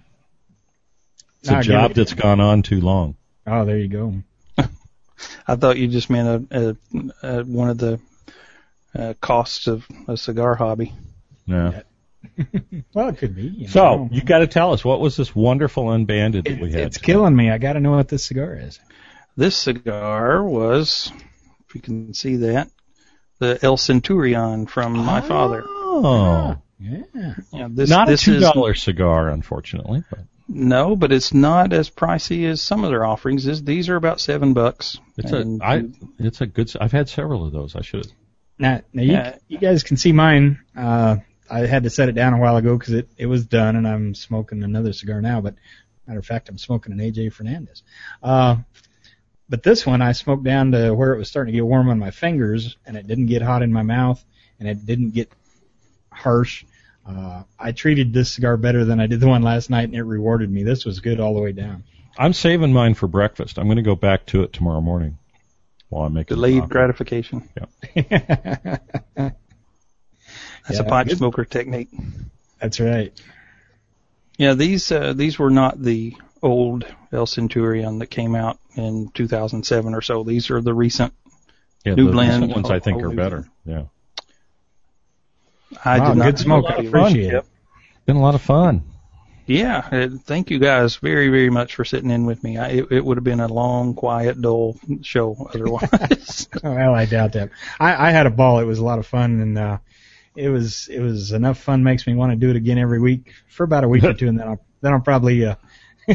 It's 1.41 1.49
a 1.49 1.53
Nah, 1.55 1.63
job 1.63 1.91
it- 1.93 1.95
that's 1.95 2.15
gone 2.15 2.41
on 2.41 2.63
too 2.63 2.81
long. 2.81 3.17
oh, 3.47 3.65
there 3.65 3.79
you 3.79 3.89
go. 3.89 4.15
I 5.47 5.57
thought 5.57 5.79
you 5.79 5.89
just 5.89 6.11
meant 6.11 6.49
a, 6.51 6.77
a, 7.23 7.39
a 7.41 7.45
one 7.45 7.71
of 7.71 7.79
the 7.79 8.01
uh, 8.95 9.15
costs 9.21 9.67
of 9.67 9.87
a 10.09 10.17
cigar 10.17 10.55
hobby. 10.55 10.93
Yeah. 11.47 11.83
Well, 12.95 13.09
it 13.09 13.19
could 13.19 13.35
be. 13.35 13.43
you 13.49 13.69
So 13.69 13.81
know. 13.97 14.09
you 14.13 14.23
got 14.23 14.39
to 14.39 14.47
tell 14.47 14.73
us 14.73 14.85
what 14.85 15.01
was 15.01 15.17
this 15.17 15.35
wonderful 15.35 15.91
unbanded 15.91 16.45
that 16.45 16.61
we 16.61 16.71
had? 16.73 16.83
it's 16.83 16.99
killing 16.99 17.35
me. 17.37 17.51
I 17.51 17.59
got 17.59 17.75
to 17.75 17.81
know 17.81 17.93
what 17.93 18.09
this 18.09 18.25
cigar 18.25 18.55
is. 18.55 18.79
This 19.41 19.57
cigar 19.57 20.45
was, 20.45 21.11
if 21.67 21.75
you 21.75 21.81
can 21.81 22.13
see 22.13 22.37
that, 22.37 22.69
the 23.39 23.59
El 23.63 23.79
Centurion 23.79 24.67
from 24.67 24.93
my 24.93 25.23
father. 25.23 25.65
Oh, 25.67 26.59
Yeah. 26.79 27.35
Yeah, 27.51 27.69
this 27.71 27.89
not 27.89 28.09
a 28.09 28.11
this 28.11 28.23
two 28.23 28.35
is 28.35 28.43
dollar 28.43 28.75
cigar, 28.75 29.31
unfortunately. 29.31 30.05
But 30.11 30.21
no, 30.47 30.95
but 30.95 31.11
it's 31.11 31.33
not 31.33 31.73
as 31.73 31.89
pricey 31.89 32.51
as 32.51 32.61
some 32.61 32.85
of 32.85 32.91
their 32.91 33.03
offerings. 33.07 33.43
This, 33.47 33.63
these 33.63 33.89
are 33.89 33.97
about 33.97 34.21
seven 34.21 34.53
bucks. 34.53 34.99
it's 35.17 35.33
And 35.33 35.63
a 35.63 35.65
I. 35.65 35.85
It's 36.19 36.43
a 36.43 36.47
good. 36.47 36.71
I've 36.79 36.93
had 36.93 37.09
several 37.09 37.47
of 37.47 37.53
those. 37.55 37.75
I 37.75 37.81
should. 37.81 38.13
Now, 38.59 38.83
now 38.93 39.03
you, 39.03 39.17
Uh, 39.17 39.37
you 39.49 39.57
guys 39.57 39.85
can 39.85 39.97
see 39.97 40.13
mine. 40.13 40.59
Uh, 40.77 41.17
I 41.51 41.61
had 41.61 41.85
to 41.85 41.91
set 41.91 42.11
it 42.11 42.13
down 42.15 42.35
a 42.35 42.39
while 42.39 42.59
ago 42.59 42.77
because 42.77 42.93
it, 42.93 43.09
it 43.17 43.25
was 43.25 43.47
done, 43.47 43.77
and 43.77 43.89
I'm 43.89 44.15
smoking 44.15 44.63
another 44.65 44.93
cigar 44.93 45.23
now. 45.23 45.41
But 45.41 45.55
matter 46.07 46.19
of 46.19 46.27
fact, 46.27 46.51
I'm 46.51 46.59
smoking 46.59 46.93
an 46.93 46.99
AJ 46.99 47.33
Fernandez. 47.33 47.83
Uh, 48.23 48.57
but 49.51 49.63
this 49.65 49.85
one 49.85 50.01
I 50.01 50.13
smoked 50.13 50.45
down 50.45 50.73
to 50.73 50.95
where 50.95 51.13
it 51.13 51.19
was 51.19 51.29
starting 51.29 51.53
to 51.53 51.57
get 51.59 51.67
warm 51.67 51.91
on 51.91 51.99
my 51.99 52.11
fingers, 52.13 52.77
and 52.87 52.97
it 52.97 53.07
didn't 53.07 53.27
get 53.27 53.43
hot 53.43 53.63
in 53.63 53.73
my 53.73 53.83
mouth, 53.83 54.25
and 54.59 54.69
it 54.69 54.87
didn't 54.87 55.11
get 55.11 55.31
harsh. 56.11 56.65
Uh, 57.07 57.43
I 57.59 57.73
treated 57.73 58.13
this 58.13 58.31
cigar 58.33 58.57
better 58.57 58.85
than 58.85 59.01
I 59.01 59.07
did 59.09 59.19
the 59.21 59.27
one 59.27 59.43
last 59.43 59.69
night, 59.69 59.85
and 59.85 59.95
it 59.97 60.05
rewarded 60.05 60.51
me. 60.51 60.63
This 60.63 60.85
was 60.85 61.01
good 61.01 61.19
all 61.21 61.35
the 61.35 61.41
way 61.41 61.51
down. 61.53 61.83
I'm 62.17 62.33
saving 62.33 62.73
mine 62.73 62.95
for 62.95 63.09
breakfast. 63.09 63.59
I'm 63.59 63.67
going 63.67 63.77
to 63.77 63.83
go 63.83 63.97
back 63.97 64.27
to 64.27 64.43
it 64.45 64.53
tomorrow 64.53 64.81
morning 64.81 65.19
while 65.89 66.07
I'm 66.07 66.13
making 66.15 66.37
Delayed 66.37 66.61
coffee. 66.61 66.71
gratification. 66.71 67.49
That's 67.95 69.35
Yeah, 70.71 70.81
a 70.81 70.85
pipe 70.85 71.09
good. 71.09 71.19
smoker 71.19 71.45
technique. 71.45 71.89
That's 72.61 72.79
right. 72.79 73.13
Yeah, 74.37 74.55
these 74.55 74.91
uh, 74.93 75.13
these 75.15 75.39
were 75.39 75.51
not 75.51 75.83
the 75.83 76.15
old 76.43 76.87
El 77.13 77.27
Centurion 77.27 77.99
that 77.99 78.07
came 78.09 78.35
out 78.35 78.59
in 78.77 79.11
2007 79.15 79.95
or 79.95 80.01
so. 80.01 80.23
These 80.23 80.51
are 80.51 80.61
the 80.61 80.75
recent. 80.75 81.13
Yeah, 81.85 81.95
New 81.95 82.07
the 82.07 82.13
blend, 82.13 82.43
recent 82.43 82.55
ones 82.55 82.71
I 82.71 82.79
think 82.79 83.01
whole 83.01 83.11
are 83.13 83.15
better. 83.15 83.49
Yeah. 83.65 83.85
I 85.85 85.99
Wow, 85.99 86.09
did 86.09 86.19
not 86.19 86.25
good 86.25 86.39
smoke. 86.39 86.65
I 86.69 86.77
appreciate 86.77 87.33
it. 87.35 87.45
Been 88.07 88.17
a 88.17 88.21
lot 88.23 88.35
of 88.35 88.43
fun. 88.43 88.83
Yeah, 89.47 89.89
uh, 89.91 90.09
thank 90.25 90.51
you 90.51 90.59
guys 90.61 90.97
very 90.97 91.29
very 91.29 91.51
much 91.51 91.75
for 91.75 91.85
sitting 91.85 92.11
in 92.11 92.25
with 92.25 92.45
me. 92.45 92.57
I, 92.57 92.69
it, 92.69 92.93
it 92.93 93.05
would 93.05 93.17
have 93.17 93.25
been 93.25 93.41
a 93.41 93.49
long, 93.49 93.95
quiet, 93.95 94.41
dull 94.41 94.77
show 95.03 95.49
otherwise. 95.53 96.49
Well, 96.63 96.95
I 96.95 97.07
doubt 97.07 97.33
that. 97.33 97.51
I, 97.79 98.09
I 98.09 98.11
had 98.11 98.27
a 98.27 98.31
ball. 98.31 98.61
It 98.61 98.65
was 98.65 98.79
a 98.79 98.85
lot 98.85 98.99
of 98.99 99.07
fun, 99.07 99.41
and 99.41 99.59
uh, 99.59 99.79
it 100.37 100.49
was 100.51 100.89
it 100.89 101.01
was 101.01 101.33
enough 101.33 101.59
fun. 101.59 101.83
Makes 101.83 102.07
me 102.07 102.15
want 102.15 102.33
to 102.33 102.37
do 102.37 102.51
it 102.51 102.57
again 102.57 102.79
every 102.79 103.01
week 103.01 103.33
for 103.49 103.65
about 103.65 103.85
a 103.85 103.89
week 103.89 104.05
or 104.05 104.13
two, 104.15 104.29
and 104.29 104.39
then 104.39 104.47
I'll 104.47 104.65
then 104.83 104.93
I'll 104.93 105.01
probably 105.01 105.45
uh, 105.45 105.57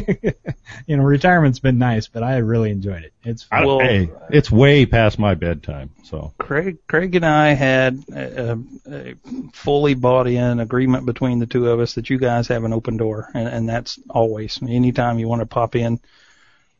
you 0.86 0.96
know 0.96 1.02
retirement's 1.02 1.58
been 1.58 1.78
nice, 1.78 2.06
but 2.08 2.22
I 2.22 2.38
really 2.38 2.70
enjoyed 2.70 3.04
it. 3.04 3.12
It's 3.24 3.42
fun. 3.44 3.66
Well- 3.66 3.80
hey, 3.80 4.10
it's 4.30 4.50
way 4.50 4.86
past 4.86 5.18
my 5.18 5.34
bedtime. 5.34 5.90
So 6.04 6.32
Craig, 6.38 6.78
Craig 6.86 7.14
and 7.14 7.24
I 7.26 7.48
had 7.54 8.04
a, 8.12 8.58
a 8.90 9.14
fully 9.52 9.94
bought 9.94 10.26
in 10.26 10.60
agreement 10.60 11.06
between 11.06 11.38
the 11.38 11.46
two 11.46 11.68
of 11.70 11.80
us 11.80 11.94
that 11.94 12.10
you 12.10 12.18
guys 12.18 12.48
have 12.48 12.64
an 12.64 12.72
open 12.72 12.96
door, 12.96 13.30
and, 13.34 13.48
and 13.48 13.68
that's 13.68 13.98
always. 14.10 14.58
Anytime 14.62 15.18
you 15.18 15.28
want 15.28 15.40
to 15.40 15.46
pop 15.46 15.74
in, 15.76 16.00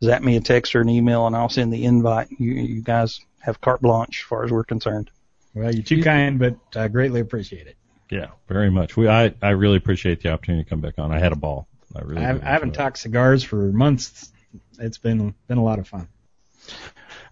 zap 0.04 0.22
me 0.22 0.36
a 0.36 0.40
text 0.40 0.74
or 0.74 0.80
an 0.80 0.88
email, 0.88 1.26
and 1.26 1.34
I'll 1.34 1.48
send 1.48 1.72
the 1.72 1.84
invite. 1.84 2.28
You, 2.38 2.52
you 2.52 2.82
guys 2.82 3.20
have 3.40 3.60
carte 3.60 3.80
blanche 3.82 4.20
as 4.22 4.28
far 4.28 4.44
as 4.44 4.50
we're 4.50 4.64
concerned. 4.64 5.10
well, 5.54 5.72
you're 5.72 5.82
too 5.82 6.02
kind, 6.02 6.38
but 6.38 6.56
I 6.74 6.88
greatly 6.88 7.20
appreciate 7.20 7.66
it. 7.66 7.76
yeah, 8.10 8.28
very 8.48 8.70
much. 8.70 8.96
We 8.96 9.08
I 9.08 9.34
I 9.42 9.50
really 9.50 9.76
appreciate 9.76 10.22
the 10.22 10.30
opportunity 10.32 10.64
to 10.64 10.70
come 10.70 10.80
back 10.80 10.98
on. 10.98 11.10
I 11.12 11.18
had 11.18 11.32
a 11.32 11.36
ball. 11.36 11.66
I 11.96 12.02
really. 12.02 12.24
I, 12.24 12.30
I 12.30 12.52
haven't 12.52 12.72
talked 12.72 12.98
cigars 12.98 13.42
for 13.42 13.56
months. 13.72 14.30
It's 14.78 14.98
been 14.98 15.34
been 15.48 15.58
a 15.58 15.64
lot 15.64 15.78
of 15.78 15.88
fun. 15.88 16.08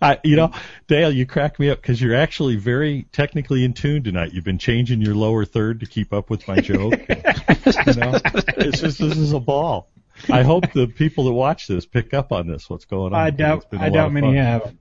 I, 0.01 0.19
you 0.23 0.37
know, 0.37 0.53
Dale, 0.87 1.11
you 1.11 1.27
crack 1.27 1.59
me 1.59 1.71
up 1.71 1.81
because 1.81 2.01
you're 2.01 2.15
actually 2.15 2.57
very 2.57 3.07
technically 3.13 3.65
in 3.65 3.73
tune 3.73 4.03
tonight. 4.03 4.33
You've 4.33 4.45
been 4.45 4.59
changing 4.59 5.01
your 5.01 5.15
lower 5.15 5.45
third 5.45 5.81
to 5.81 5.87
keep 5.87 6.13
up 6.13 6.31
with 6.31 6.47
my 6.47 6.61
joke. 6.61 6.93
you 7.09 7.95
know, 7.95 8.21
it's 8.57 8.81
just 8.81 8.99
this 8.99 9.17
is 9.17 9.33
a 9.33 9.41
ball. 9.41 9.89
I 10.31 10.43
hope 10.43 10.73
the 10.73 10.87
people 10.87 11.25
that 11.25 11.33
watch 11.33 11.67
this 11.67 11.87
pick 11.87 12.15
up 12.15 12.33
on 12.33 12.47
this. 12.47 12.69
What's 12.69 12.85
going 12.85 13.13
on? 13.13 13.21
I 13.21 13.31
doubt 13.31 13.67
I 13.73 13.91
doubt 13.91 14.13
many 14.13 14.37
have. 14.37 14.75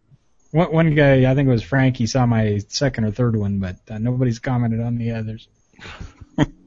One, 0.52 0.72
one 0.72 0.96
guy, 0.96 1.30
I 1.30 1.34
think 1.34 1.48
it 1.48 1.52
was 1.52 1.64
Frank. 1.64 1.98
He 1.98 2.06
saw 2.06 2.26
my 2.26 2.60
second 2.68 3.06
or 3.06 3.12
third 3.12 3.36
one, 3.36 3.60
but 3.60 3.78
uh, 3.90 3.98
nobody's 3.98 4.40
commented 4.40 4.82
on 4.82 4.98
the 4.98 5.12
others. 5.12 5.48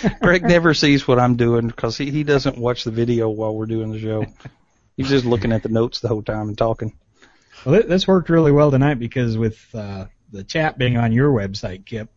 Craig 0.22 0.42
never 0.42 0.74
sees 0.74 1.06
what 1.06 1.18
I'm 1.18 1.36
doing 1.36 1.68
because 1.68 1.96
he, 1.96 2.10
he 2.10 2.24
doesn't 2.24 2.58
watch 2.58 2.84
the 2.84 2.90
video 2.90 3.28
while 3.28 3.54
we're 3.54 3.66
doing 3.66 3.92
the 3.92 4.00
show. 4.00 4.26
He's 4.96 5.08
just 5.08 5.24
looking 5.24 5.52
at 5.52 5.62
the 5.62 5.68
notes 5.68 6.00
the 6.00 6.08
whole 6.08 6.22
time 6.22 6.48
and 6.48 6.58
talking. 6.58 6.96
Well, 7.64 7.80
thi- 7.80 7.88
this 7.88 8.06
worked 8.06 8.28
really 8.28 8.52
well 8.52 8.70
tonight 8.70 8.98
because 8.98 9.38
with 9.38 9.62
uh, 9.74 10.06
the 10.30 10.44
chat 10.44 10.78
being 10.78 10.96
on 10.96 11.12
your 11.12 11.30
website, 11.30 11.86
Kip, 11.86 12.10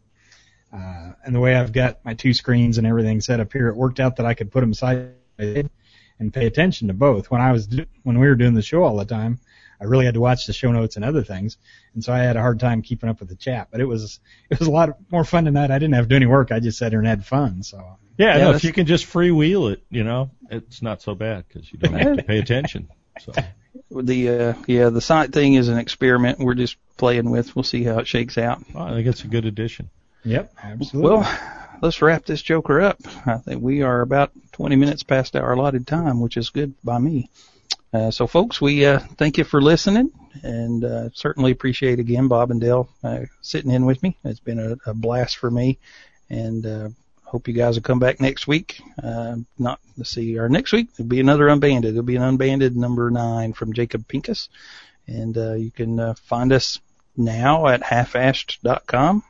uh, 0.73 1.11
and 1.23 1.33
the 1.33 1.39
way 1.39 1.55
I've 1.55 1.71
got 1.71 2.03
my 2.03 2.13
two 2.13 2.33
screens 2.33 2.77
and 2.77 2.87
everything 2.87 3.21
set 3.21 3.39
up 3.39 3.53
here, 3.53 3.67
it 3.67 3.75
worked 3.75 3.99
out 3.99 4.17
that 4.17 4.25
I 4.25 4.33
could 4.33 4.51
put 4.51 4.61
them 4.61 4.73
side 4.73 5.13
and 5.37 6.33
pay 6.33 6.45
attention 6.47 6.87
to 6.87 6.93
both. 6.93 7.29
When 7.29 7.41
I 7.41 7.51
was 7.51 7.69
when 8.03 8.19
we 8.19 8.27
were 8.27 8.35
doing 8.35 8.55
the 8.55 8.61
show 8.61 8.83
all 8.83 8.97
the 8.97 9.05
time, 9.05 9.39
I 9.79 9.85
really 9.85 10.05
had 10.05 10.13
to 10.15 10.21
watch 10.21 10.45
the 10.45 10.53
show 10.53 10.71
notes 10.71 10.95
and 10.95 11.05
other 11.05 11.23
things, 11.23 11.57
and 11.93 12.03
so 12.03 12.13
I 12.13 12.19
had 12.19 12.35
a 12.37 12.41
hard 12.41 12.59
time 12.59 12.81
keeping 12.81 13.09
up 13.09 13.19
with 13.19 13.29
the 13.29 13.35
chat. 13.35 13.69
But 13.71 13.81
it 13.81 13.85
was 13.85 14.19
it 14.49 14.59
was 14.59 14.67
a 14.67 14.71
lot 14.71 14.97
more 15.11 15.25
fun 15.25 15.45
than 15.45 15.55
that. 15.55 15.71
I 15.71 15.79
didn't 15.79 15.95
have 15.95 16.05
to 16.05 16.09
do 16.09 16.15
any 16.15 16.25
work. 16.25 16.51
I 16.51 16.59
just 16.59 16.77
sat 16.77 16.91
here 16.91 16.99
and 16.99 17.07
had 17.07 17.25
fun. 17.25 17.63
So 17.63 17.97
Yeah, 18.17 18.37
Yeah, 18.37 18.43
no, 18.45 18.51
if 18.53 18.63
you 18.63 18.73
can 18.73 18.85
just 18.85 19.05
freewheel 19.05 19.71
it, 19.71 19.83
you 19.89 20.03
know, 20.03 20.31
it's 20.49 20.81
not 20.81 21.01
so 21.01 21.15
bad 21.15 21.45
because 21.47 21.71
you 21.71 21.79
don't 21.79 21.93
have 21.93 22.17
to 22.17 22.23
pay 22.23 22.39
attention. 22.39 22.87
So 23.19 23.33
The 23.91 24.29
uh, 24.29 24.53
yeah, 24.67 24.89
the 24.89 25.01
site 25.01 25.33
thing 25.33 25.55
is 25.55 25.67
an 25.67 25.77
experiment 25.77 26.39
we're 26.39 26.55
just 26.55 26.77
playing 26.97 27.29
with. 27.29 27.55
We'll 27.55 27.63
see 27.63 27.83
how 27.83 27.99
it 27.99 28.07
shakes 28.07 28.37
out. 28.37 28.63
well, 28.73 28.85
I 28.85 28.91
think 28.91 29.07
it's 29.07 29.23
a 29.23 29.27
good 29.27 29.45
addition. 29.45 29.89
yep, 30.23 30.53
absolutely. 30.61 31.11
Well, 31.11 31.39
let's 31.81 32.01
wrap 32.01 32.25
this 32.25 32.41
joker 32.41 32.81
up. 32.81 32.99
I 33.25 33.37
think 33.37 33.61
we 33.61 33.81
are 33.81 34.01
about 34.01 34.31
20 34.53 34.75
minutes 34.75 35.03
past 35.03 35.35
our 35.35 35.53
allotted 35.53 35.85
time, 35.87 36.19
which 36.19 36.37
is 36.37 36.49
good 36.49 36.73
by 36.83 36.97
me. 36.99 37.29
Uh, 37.95 38.11
so, 38.11 38.27
folks, 38.27 38.59
we 38.59 38.85
uh, 38.85 38.99
thank 39.15 39.37
you 39.37 39.45
for 39.45 39.61
listening, 39.61 40.11
and 40.43 40.83
uh, 40.83 41.09
certainly 41.13 41.53
appreciate 41.53 41.97
again 41.97 42.27
Bob 42.27 42.51
and 42.51 42.59
Dale 42.59 42.89
uh, 43.05 43.21
sitting 43.39 43.71
in 43.71 43.85
with 43.85 44.03
me. 44.03 44.17
It's 44.25 44.41
been 44.41 44.59
a, 44.59 44.75
a 44.89 44.93
blast 44.93 45.37
for 45.37 45.49
me, 45.49 45.79
and 46.29 46.65
uh, 46.65 46.89
hope 47.23 47.47
you 47.47 47.53
guys 47.53 47.75
will 47.75 47.83
come 47.83 47.99
back 47.99 48.19
next 48.19 48.47
week. 48.47 48.81
Uh, 49.01 49.37
not 49.57 49.79
let's 49.95 50.09
see, 50.09 50.37
our 50.37 50.49
next 50.49 50.73
week 50.73 50.93
there'll 50.93 51.07
be 51.07 51.21
another 51.21 51.47
unbanded. 51.47 51.91
It'll 51.91 52.03
be 52.03 52.17
an 52.17 52.23
unbanded 52.23 52.75
number 52.75 53.09
nine 53.09 53.53
from 53.53 53.71
Jacob 53.71 54.09
Pincus, 54.09 54.49
and 55.07 55.37
uh, 55.37 55.53
you 55.53 55.71
can 55.71 56.15
find 56.15 56.51
us 56.51 56.81
now 57.15 57.67
at 57.67 57.81
halfashed.com 57.81 59.23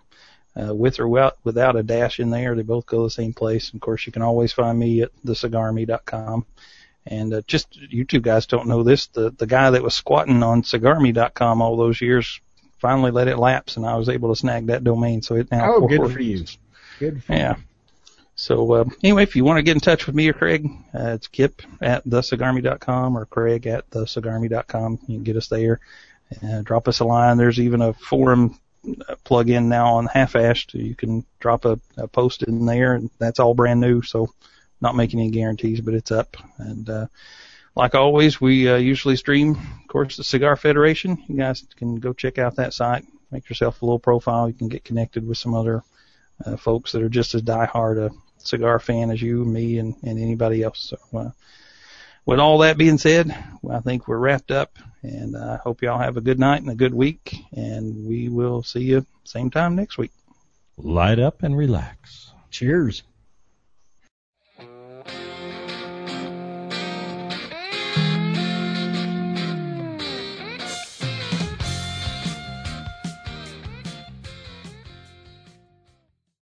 uh, 0.59 0.73
with 0.73 0.99
or 0.99 1.07
without, 1.07 1.37
without 1.43 1.75
a 1.75 1.83
dash 1.83 2.19
in 2.19 2.31
there. 2.31 2.55
They 2.55 2.63
both 2.63 2.87
go 2.87 3.03
the 3.03 3.11
same 3.11 3.33
place. 3.33 3.71
Of 3.75 3.79
course, 3.79 4.07
you 4.07 4.11
can 4.11 4.23
always 4.23 4.53
find 4.53 4.79
me 4.79 5.03
at 5.03 5.11
thecigarme.com. 5.23 6.47
And 7.07 7.33
uh, 7.33 7.41
just 7.45 7.75
you 7.75 8.03
two 8.03 8.19
guys 8.19 8.47
don't 8.47 8.67
know 8.67 8.83
this. 8.83 9.07
The 9.07 9.29
the 9.31 9.47
guy 9.47 9.69
that 9.69 9.83
was 9.83 9.93
squatting 9.93 10.41
on 10.41 10.63
cigarme.com 10.63 11.61
all 11.61 11.77
those 11.77 12.01
years 12.01 12.41
finally 12.85 13.11
let 13.11 13.27
it 13.27 13.39
lapse, 13.39 13.77
and 13.77 13.85
I 13.85 13.95
was 13.95 14.09
able 14.09 14.29
to 14.29 14.39
snag 14.39 14.67
that 14.67 14.83
domain. 14.83 15.21
So 15.21 15.35
it 15.35 15.49
now 15.51 15.73
oh, 15.73 15.87
good 15.87 16.11
for 16.11 16.19
you. 16.19 16.45
Good. 16.99 17.23
For 17.23 17.33
Yeah. 17.33 17.55
So 18.35 18.73
uh, 18.73 18.85
anyway, 19.03 19.23
if 19.23 19.35
you 19.35 19.43
want 19.45 19.57
to 19.57 19.63
get 19.63 19.75
in 19.75 19.79
touch 19.79 20.05
with 20.05 20.15
me 20.15 20.29
or 20.29 20.33
Craig, 20.33 20.67
uh, 20.93 21.13
it's 21.13 21.27
Kip 21.27 21.61
at 21.81 22.05
thecigarme.com 22.05 23.17
or 23.17 23.25
Craig 23.25 23.65
at 23.65 23.89
thecigarme.com. 23.89 24.99
You 25.07 25.15
can 25.15 25.23
get 25.23 25.37
us 25.37 25.47
there. 25.47 25.79
Uh, 26.43 26.61
drop 26.61 26.87
us 26.87 26.99
a 26.99 27.05
line. 27.05 27.37
There's 27.37 27.59
even 27.59 27.81
a 27.81 27.93
forum 27.93 28.59
uh, 29.07 29.15
plug-in 29.23 29.69
now 29.69 29.95
on 29.95 30.07
Half-Ashed. 30.07 30.73
You 30.73 30.95
can 30.95 31.25
drop 31.39 31.65
a, 31.65 31.79
a 31.97 32.07
post 32.07 32.43
in 32.43 32.65
there, 32.65 32.93
and 32.93 33.09
that's 33.19 33.39
all 33.39 33.53
brand 33.53 33.79
new. 33.79 34.01
So 34.01 34.29
not 34.81 34.95
making 34.95 35.19
any 35.19 35.31
guarantees, 35.31 35.81
but 35.81 35.93
it's 35.93 36.11
up. 36.11 36.37
And 36.57 36.89
uh, 36.89 37.07
like 37.75 37.95
always, 37.95 38.39
we 38.39 38.69
uh, 38.69 38.77
usually 38.77 39.15
stream, 39.15 39.51
of 39.51 39.87
course, 39.87 40.17
the 40.17 40.23
Cigar 40.23 40.55
Federation. 40.55 41.23
You 41.27 41.37
guys 41.37 41.65
can 41.75 41.95
go 41.95 42.13
check 42.13 42.37
out 42.37 42.55
that 42.55 42.73
site. 42.73 43.05
Make 43.31 43.49
yourself 43.49 43.81
a 43.81 43.85
little 43.85 43.99
profile. 43.99 44.47
You 44.47 44.53
can 44.53 44.69
get 44.69 44.85
connected 44.85 45.27
with 45.27 45.37
some 45.37 45.53
other 45.53 45.83
uh, 46.45 46.57
folks 46.57 46.91
that 46.91 47.01
are 47.01 47.09
just 47.09 47.35
as 47.35 47.41
diehard 47.41 47.97
a 48.05 48.11
cigar 48.37 48.79
fan 48.79 49.11
as 49.11 49.21
you, 49.21 49.43
me, 49.43 49.79
and, 49.79 49.95
and 50.03 50.19
anybody 50.19 50.63
else. 50.63 50.79
So, 50.79 51.17
uh, 51.17 51.31
with 52.25 52.39
all 52.39 52.59
that 52.59 52.77
being 52.77 52.97
said, 52.97 53.35
I 53.69 53.79
think 53.79 54.07
we're 54.07 54.17
wrapped 54.17 54.51
up, 54.51 54.77
and 55.03 55.37
I 55.37 55.57
hope 55.57 55.81
y'all 55.81 55.99
have 55.99 56.17
a 56.17 56.21
good 56.21 56.39
night 56.39 56.61
and 56.61 56.71
a 56.71 56.75
good 56.75 56.93
week, 56.93 57.35
and 57.55 58.07
we 58.07 58.29
will 58.29 58.63
see 58.63 58.81
you 58.81 59.05
same 59.23 59.51
time 59.51 59.75
next 59.75 59.97
week. 59.97 60.11
Light 60.77 61.19
up 61.19 61.43
and 61.43 61.55
relax. 61.55 62.31
Cheers. 62.49 63.03